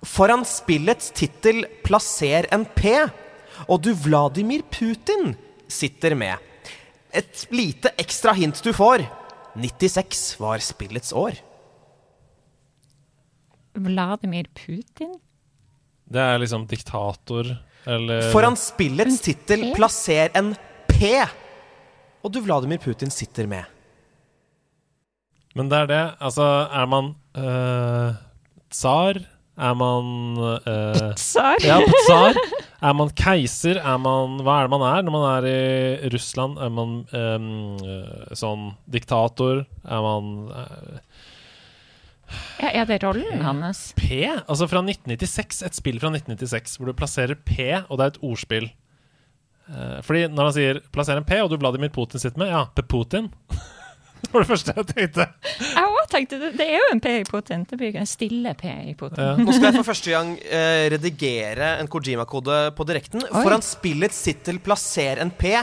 Foran 0.04 0.44
spillets 0.46 1.12
tittel 1.16 1.64
plasser 1.86 2.48
en 2.52 2.66
P, 2.76 2.92
og 3.68 3.80
du 3.82 3.94
Vladimir 3.94 4.62
Putin 4.70 5.36
sitter 5.68 6.14
med. 6.14 6.36
Et 7.14 7.46
lite 7.50 7.94
ekstra 7.98 8.34
hint 8.36 8.60
du 8.62 8.72
får. 8.76 9.06
96 9.56 10.36
var 10.40 10.60
spillets 10.62 11.12
år. 11.16 11.38
Vladimir 13.78 14.50
Putin? 14.54 15.16
Det 16.08 16.20
er 16.20 16.38
liksom 16.40 16.66
diktator 16.68 17.56
eller 17.86 18.30
Foran 18.32 18.56
spillets 18.58 19.20
tittel 19.24 19.68
plasser 19.76 20.32
en 20.38 20.54
P, 20.88 21.12
og 22.24 22.32
du 22.34 22.40
Vladimir 22.42 22.80
Putin 22.82 23.10
sitter 23.10 23.46
med. 23.46 23.64
Men 25.56 25.70
det 25.70 25.78
er 25.78 25.90
det. 25.90 26.04
Altså, 26.20 26.44
er 26.72 26.86
man 26.86 27.14
øh, 27.36 28.14
tsar? 28.70 29.20
Er 29.58 29.74
man 29.74 30.38
øh, 30.38 31.14
Tsar? 31.18 31.56
Ja, 31.64 31.80
tsar. 32.06 32.36
Er 32.78 32.92
man 32.94 33.10
keiser? 33.10 33.80
Er 33.82 33.96
man 33.98 34.36
Hva 34.46 34.60
er 34.60 34.68
det 34.68 34.70
man 34.70 34.84
er 34.86 35.02
når 35.02 35.14
man 35.16 35.24
er 35.32 35.48
i 36.06 36.10
Russland? 36.14 36.58
Er 36.62 36.70
man 36.70 36.92
øh, 37.10 38.36
sånn 38.38 38.68
diktator? 38.86 39.64
Er 39.82 40.04
man 40.04 40.28
øh, 40.54 41.00
Ja, 42.60 42.72
er 42.82 42.88
det 42.88 43.00
rollen 43.04 43.42
hans? 43.44 43.92
P? 43.98 44.24
Altså 44.26 44.68
fra 44.70 44.82
1996. 44.84 45.62
Et 45.68 45.78
spill 45.78 46.00
fra 46.02 46.12
1996 46.12 46.78
hvor 46.78 46.90
du 46.90 46.98
plasserer 46.98 47.38
P, 47.38 47.72
og 47.88 47.98
det 47.98 48.04
er 48.04 48.14
et 48.14 48.22
ordspill. 48.26 48.68
Eh, 49.68 49.98
fordi 50.04 50.26
når 50.32 50.48
han 50.48 50.56
sier 50.56 50.80
'plasser 50.92 51.18
en 51.18 51.26
P', 51.28 51.42
og 51.42 51.50
du 51.50 51.58
Vladimir 51.60 51.92
Putin 51.92 52.20
sitter 52.20 52.38
med, 52.40 52.52
ja, 52.52 52.64
P-Putin. 52.74 53.28
det 54.22 54.30
var 54.32 54.44
det 54.44 54.48
første 54.48 54.74
jeg 54.76 54.88
tenkte. 54.92 55.26
Jeg 55.60 55.84
også 55.84 56.06
tenkte 56.14 56.40
det, 56.40 56.52
det 56.58 56.68
er 56.68 56.78
jo 56.78 56.90
en 56.92 57.02
P 57.04 57.12
i 57.20 57.24
Putin. 57.28 57.66
Det 57.68 57.78
blir 57.80 57.96
en 58.00 58.08
stille 58.08 58.54
P 58.58 58.64
i 58.92 58.94
Putin. 58.98 59.44
Nå 59.44 59.52
skal 59.52 59.70
jeg 59.70 59.80
for 59.80 59.90
første 59.92 60.14
gang 60.14 60.34
eh, 60.40 60.88
redigere 60.94 61.74
en 61.82 61.90
Kojima-kode 61.90 62.62
på 62.76 62.88
direkten. 62.88 63.24
Oi. 63.28 63.42
Foran 63.42 63.64
spillets 63.64 64.22
tittel 64.24 64.60
plasser 64.64 65.20
en 65.20 65.30
P, 65.30 65.54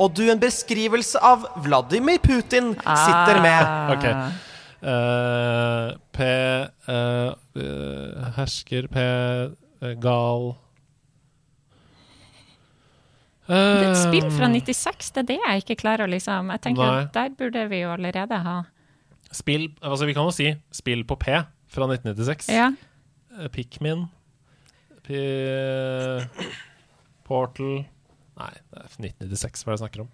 og 0.00 0.14
du 0.16 0.24
en 0.30 0.40
beskrivelse 0.40 1.20
av 1.20 1.44
Vladimir 1.60 2.22
Putin 2.24 2.72
sitter 2.80 3.42
med. 3.44 3.74
Ok. 3.96 4.48
Eh, 4.80 5.88
P 6.16 6.24
eh, 6.24 7.32
Hersker 8.36 8.86
P 8.88 9.02
Gal 10.00 10.46
Det 13.50 13.58
er 13.58 13.90
et 13.90 13.98
spill 14.00 14.30
fra 14.32 14.48
96, 14.48 15.10
det 15.12 15.20
er 15.20 15.26
det 15.28 15.36
jeg 15.36 15.64
ikke 15.64 15.76
klarer 15.82 16.06
å 16.06 16.08
liksom 16.08 16.48
Jeg 16.54 16.62
tenker 16.64 16.86
Nei. 16.86 17.02
at 17.02 17.12
der 17.12 17.34
burde 17.36 17.66
vi 17.68 17.82
jo 17.82 17.90
allerede 17.92 18.38
ha 18.46 18.56
Spill 19.36 19.68
Altså, 19.84 20.08
vi 20.08 20.16
kan 20.16 20.30
jo 20.30 20.32
si 20.32 20.48
spill 20.72 21.04
på 21.04 21.18
P 21.20 21.36
fra 21.70 21.86
1996. 21.86 22.48
Ja. 22.50 22.72
Pikmin. 23.54 24.08
P 25.06 25.20
Portal 27.28 27.84
Nei, 28.40 28.50
det 28.72 28.80
er 28.80 28.88
1996, 28.96 29.62
hva 29.62 29.70
er 29.70 29.76
det 29.76 29.76
jeg 29.76 29.84
snakker 29.84 30.06
om? 30.06 30.10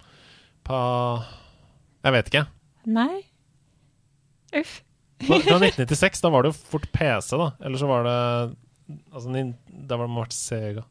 Pa 0.67 0.79
Jeg 2.03 2.19
vet 2.19 2.31
ikke. 2.33 2.45
Nei. 2.91 3.23
Uff. 4.61 4.83
Fra 5.27 5.39
fra 5.41 5.57
1996, 5.57 6.21
da 6.21 6.31
var 6.33 6.45
det 6.45 6.53
jo 6.53 6.59
fort 6.75 6.91
PC, 6.93 7.37
da. 7.41 7.51
Eller 7.65 7.81
så 7.81 7.89
var 7.89 8.05
det 8.07 8.17
Altså, 9.11 9.33
da 9.67 9.97
var 9.99 10.07
det 10.07 10.15
vært 10.15 10.35
Sega. 10.37 10.85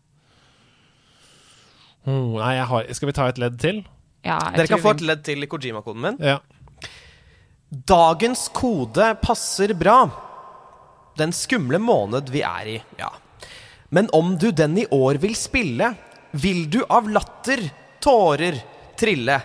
Hmm, 2.05 2.33
nei, 2.35 2.55
jeg 2.57 2.65
har 2.71 2.89
Skal 2.97 3.09
vi 3.09 3.15
ta 3.15 3.27
et 3.31 3.39
ledd 3.41 3.55
til? 3.61 3.83
Ja, 4.25 4.39
Dere 4.55 4.67
kan 4.69 4.81
få 4.81 4.95
et 4.95 5.05
ledd 5.05 5.21
til 5.25 5.45
i 5.45 5.49
Kojima-koden 5.49 6.01
min. 6.01 6.17
Ja. 6.19 6.39
Dagens 7.69 8.47
kode 8.53 9.11
passer 9.21 9.73
bra. 9.77 9.99
Den 11.17 11.33
skumle 11.35 11.77
måned 11.81 12.31
vi 12.33 12.41
er 12.45 12.71
i, 12.73 12.79
ja. 12.99 13.11
Men 13.93 14.09
om 14.17 14.33
du 14.41 14.49
den 14.51 14.79
i 14.81 14.87
år 14.91 15.19
vil 15.21 15.35
spille, 15.37 15.91
vil 16.33 16.65
du 16.73 16.81
av 16.89 17.07
latter, 17.07 17.61
tårer, 18.03 18.57
trille. 18.99 19.37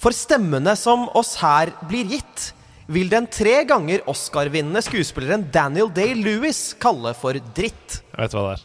For 0.00 0.16
stemmene 0.16 0.74
som 0.78 1.06
oss 1.18 1.36
her 1.42 1.70
blir 1.90 2.08
gitt, 2.16 2.52
vil 2.88 3.10
den 3.12 3.26
tre 3.28 3.62
ganger 3.68 4.00
Oscar-vinnende 4.08 4.80
skuespilleren 4.84 5.46
Daniel 5.52 5.90
Day-Lewis 5.92 6.72
kalle 6.80 7.12
for 7.18 7.36
dritt. 7.56 8.00
Jeg 8.14 8.22
vet 8.24 8.34
hva 8.36 8.44
det 8.46 8.54
er. 8.56 8.64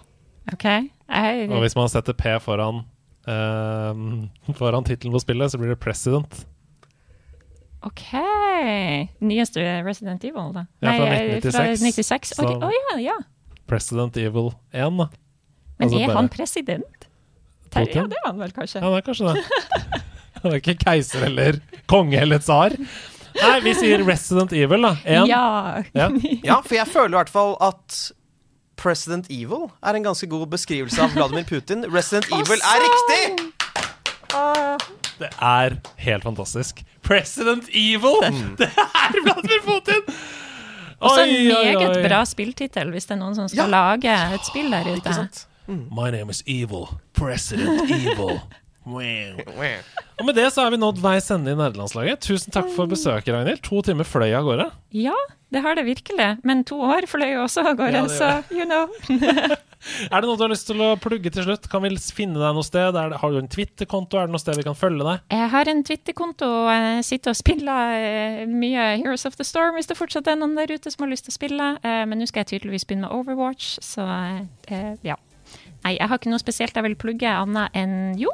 OK. 0.53 0.65
Jeg, 1.13 1.49
Og 1.51 1.59
hvis 1.63 1.75
man 1.77 1.91
setter 1.91 2.15
P 2.17 2.31
foran 2.43 2.81
uh, 3.27 4.53
Foran 4.57 4.83
tittelen 4.87 5.13
på 5.15 5.21
spillet, 5.23 5.51
så 5.53 5.59
blir 5.61 5.73
det 5.73 5.79
President. 5.83 6.45
OK. 7.83 8.05
Nyeste 9.19 9.63
Resident 9.83 10.23
Evil, 10.23 10.53
da? 10.55 10.65
Ja, 10.83 10.93
fra 10.95 11.07
Nei, 11.09 11.39
1996. 11.41 11.51
Fra 11.51 11.75
96. 11.83 12.33
Å 12.39 12.47
Så- 12.47 12.59
å 12.63 12.71
ja, 12.71 12.97
ja. 13.11 13.17
President 13.67 14.17
Evil 14.17 14.53
1, 14.71 14.97
da. 15.01 15.09
Men 15.79 15.87
Altså 15.89 15.99
er 15.99 16.07
bare- 16.07 16.15
han 16.15 16.29
president? 16.29 17.07
Putin? 17.73 18.03
Ja, 18.03 18.07
det 18.07 18.17
er 18.21 18.27
han 18.27 18.37
vel 18.39 18.51
kanskje. 18.55 18.81
Ja, 18.81 18.89
det 18.89 18.97
er 19.01 19.07
kanskje 19.11 19.33
det. 19.33 20.01
Han 20.43 20.51
er 20.51 20.59
ikke 20.59 20.73
keiser 20.77 21.23
eller 21.23 21.55
konge 21.87 22.17
eller 22.19 22.37
tsar. 22.43 22.73
Nei, 23.41 23.59
vi 23.65 23.73
sier 23.77 24.03
Resident 24.07 24.53
Evil, 24.53 24.81
da. 24.85 24.91
En. 25.05 25.25
Ja. 25.29 25.83
Ja. 25.95 26.09
Ja, 26.43 26.59
for 26.61 26.75
jeg 26.77 26.87
føler 26.87 27.15
i 27.15 27.19
hvert 27.21 27.33
fall 27.33 27.55
at 27.63 27.97
President 28.79 29.27
Evil 29.31 29.69
er 29.83 29.97
en 29.97 30.03
ganske 30.05 30.27
god 30.29 30.47
beskrivelse 30.53 31.01
av 31.01 31.13
Vladimir 31.15 31.45
Putin. 31.49 31.85
Resident 31.93 32.27
Evil 32.33 32.59
er 32.61 32.83
riktig! 32.83 33.51
Det 35.19 35.29
er 35.41 35.75
helt 36.03 36.23
fantastisk. 36.25 36.81
President 37.05 37.69
Evil! 37.69 38.17
Det 38.59 38.69
er 38.69 39.19
Vladimir 39.23 39.61
Putin! 39.65 40.01
Også 41.03 41.21
en 41.27 41.47
meget 41.47 41.97
bra 42.07 42.21
spilltittel, 42.25 42.91
hvis 42.95 43.05
det 43.09 43.17
er 43.17 43.19
noen 43.19 43.35
som 43.35 43.49
skal 43.51 43.69
lage 43.73 44.13
et 44.37 44.45
spill 44.47 44.71
der 44.71 44.87
ute. 44.93 45.15
My 45.67 46.09
name 46.11 46.31
is 46.31 46.43
Evil. 46.47 46.87
President 47.13 47.89
Evil. 47.91 48.39
Og 50.19 50.25
med 50.27 50.35
det 50.37 50.47
så 50.53 50.65
er 50.65 50.73
vi 50.73 50.79
nådd 50.81 50.99
veis 51.03 51.29
ende 51.33 51.53
i 51.53 51.57
nederlandslaget. 51.57 52.21
Tusen 52.25 52.53
takk 52.53 52.67
for 52.75 52.89
besøket, 52.91 53.31
Ragnhild. 53.33 53.63
To 53.65 53.81
timer 53.85 54.07
fløy 54.07 54.29
av 54.37 54.45
gårde. 54.45 54.67
Ja, 54.93 55.15
det 55.53 55.61
har 55.65 55.77
det 55.79 55.85
virkelig. 55.87 56.27
Men 56.45 56.61
to 56.67 56.77
år 56.85 57.07
fløy 57.09 57.31
også 57.41 57.63
av 57.71 57.77
gårde, 57.79 58.03
Ja, 58.03 58.09
så 58.11 58.29
you 58.53 58.65
know. 58.67 58.89
Er 59.83 60.21
det 60.23 60.27
noe 60.29 60.37
du 60.39 60.43
har 60.45 60.51
lyst 60.53 60.69
til 60.69 60.79
å 60.79 60.93
plugge 60.95 61.27
til 61.33 61.43
slutt? 61.43 61.65
Kan 61.67 61.83
vi 61.83 61.89
finne 62.15 62.39
deg 62.39 62.53
noe 62.55 62.63
sted? 62.63 62.95
Er 62.95 63.09
det, 63.11 63.17
har 63.19 63.33
du 63.33 63.39
en 63.41 63.49
Twitter-konto? 63.51 64.15
Er 64.15 64.29
det 64.29 64.35
noe 64.35 64.39
sted 64.39 64.55
vi 64.55 64.63
kan 64.63 64.77
følge 64.79 65.03
deg? 65.03 65.25
Jeg 65.35 65.49
har 65.51 65.71
en 65.73 65.81
Twitter-konto. 65.83 66.47
Jeg 66.71 67.03
sitter 67.09 67.33
og 67.33 67.39
spiller 67.41 67.95
eh, 67.97 68.45
mye 68.47 68.85
Heroes 69.01 69.27
of 69.27 69.35
the 69.35 69.43
Storm 69.47 69.75
hvis 69.75 69.89
det 69.91 69.97
fortsatt 69.99 70.29
er 70.31 70.39
noen 70.39 70.55
der 70.55 70.71
ute 70.71 70.93
som 70.93 71.03
har 71.03 71.11
lyst 71.11 71.27
til 71.27 71.33
å 71.35 71.39
spille. 71.39 71.67
Eh, 71.83 72.03
Men 72.07 72.23
nå 72.23 72.29
skal 72.31 72.45
jeg 72.45 72.53
tydeligvis 72.53 72.87
begynne 72.87 73.09
med 73.09 73.17
Overwatch, 73.17 73.73
så 73.83 74.07
eh, 74.71 74.93
ja. 75.03 75.19
Nei, 75.83 75.97
jeg 75.97 76.07
har 76.07 76.15
ikke 76.21 76.31
noe 76.31 76.39
spesielt 76.39 76.79
jeg 76.79 76.87
vil 76.87 76.95
plugge 77.03 77.27
annet 77.43 77.75
enn 77.75 77.97
jo. 78.21 78.31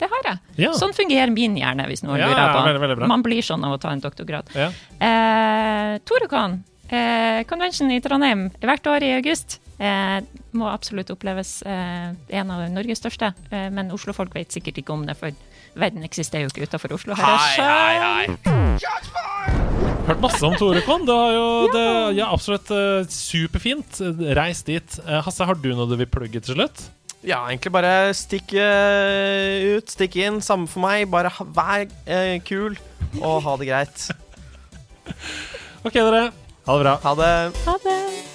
Det 0.00 0.08
har 0.08 0.26
jeg. 0.30 0.38
Ja. 0.64 0.72
Sånn 0.78 0.94
fungerer 0.96 1.30
min 1.34 1.54
hjerne, 1.60 1.84
hvis 1.90 2.00
noen 2.06 2.18
Ja, 2.22 2.30
lurer 2.30 2.54
på. 2.54 2.64
veldig, 2.66 2.80
veldig. 2.86 3.08
Man 3.10 3.22
blir 3.26 3.42
sånn 3.44 3.64
av 3.68 3.76
å 3.76 3.80
ta 3.82 3.92
en 3.92 4.00
doktorgrad. 4.00 4.48
Ja. 4.56 4.70
Eh, 4.96 5.98
Torocon, 6.08 6.62
eh, 6.88 7.42
convention 7.50 7.90
i 7.92 8.00
Trondheim 8.00 8.48
hvert 8.64 8.86
år 8.88 9.04
i 9.04 9.12
august. 9.18 9.58
Eh, 9.80 10.20
må 10.52 10.68
absolutt 10.72 11.08
oppleves 11.12 11.62
eh, 11.64 12.10
en 12.40 12.50
av 12.52 12.64
Norges 12.72 12.98
største. 13.00 13.32
Eh, 13.50 13.68
men 13.72 13.90
Oslo-folk 13.92 14.34
vet 14.36 14.52
sikkert 14.52 14.80
ikke 14.82 14.92
om 14.96 15.06
det, 15.08 15.16
for 15.20 15.32
verden 15.76 16.02
eksisterer 16.04 16.44
jo 16.48 16.50
ikke 16.52 16.66
utafor 16.68 16.92
Oslo. 16.96 17.14
Her 17.14 17.24
er 17.24 17.38
Hei, 17.38 18.36
sjø. 18.80 18.88
Hørt 20.08 20.20
masse 20.24 20.42
om 20.46 20.54
Torekon. 20.58 21.04
Det 21.06 21.14
er 21.14 21.34
jo 21.36 21.46
det, 21.74 21.84
ja, 22.18 22.28
absolutt 22.32 22.70
eh, 22.74 23.04
superfint. 23.12 24.00
Reis 24.36 24.62
dit. 24.66 24.98
Eh, 25.06 25.20
Hasse, 25.24 25.46
har 25.46 25.54
du 25.60 25.68
noe 25.76 25.86
du 25.90 25.96
vil 26.00 26.08
plugge 26.10 26.42
til 26.42 26.56
slutt? 26.58 26.88
Ja, 27.20 27.42
egentlig 27.50 27.72
bare 27.74 28.14
stikk 28.16 28.54
uh, 28.56 29.76
ut, 29.76 29.92
stikk 29.92 30.16
inn. 30.22 30.40
Samme 30.44 30.68
for 30.70 30.84
meg. 30.86 31.04
Bare 31.12 31.32
ha, 31.36 31.44
vær 31.44 31.84
uh, 32.08 32.38
kul 32.48 32.78
og 33.20 33.42
ha 33.44 33.56
det 33.60 33.68
greit. 33.68 34.08
OK, 35.84 35.94
dere. 35.94 36.26
Ha 36.66 36.76
det 36.76 36.82
bra. 36.86 36.98
Ha 37.04 37.16
det. 37.20 37.32
Ha 37.66 37.78
det. 37.84 38.29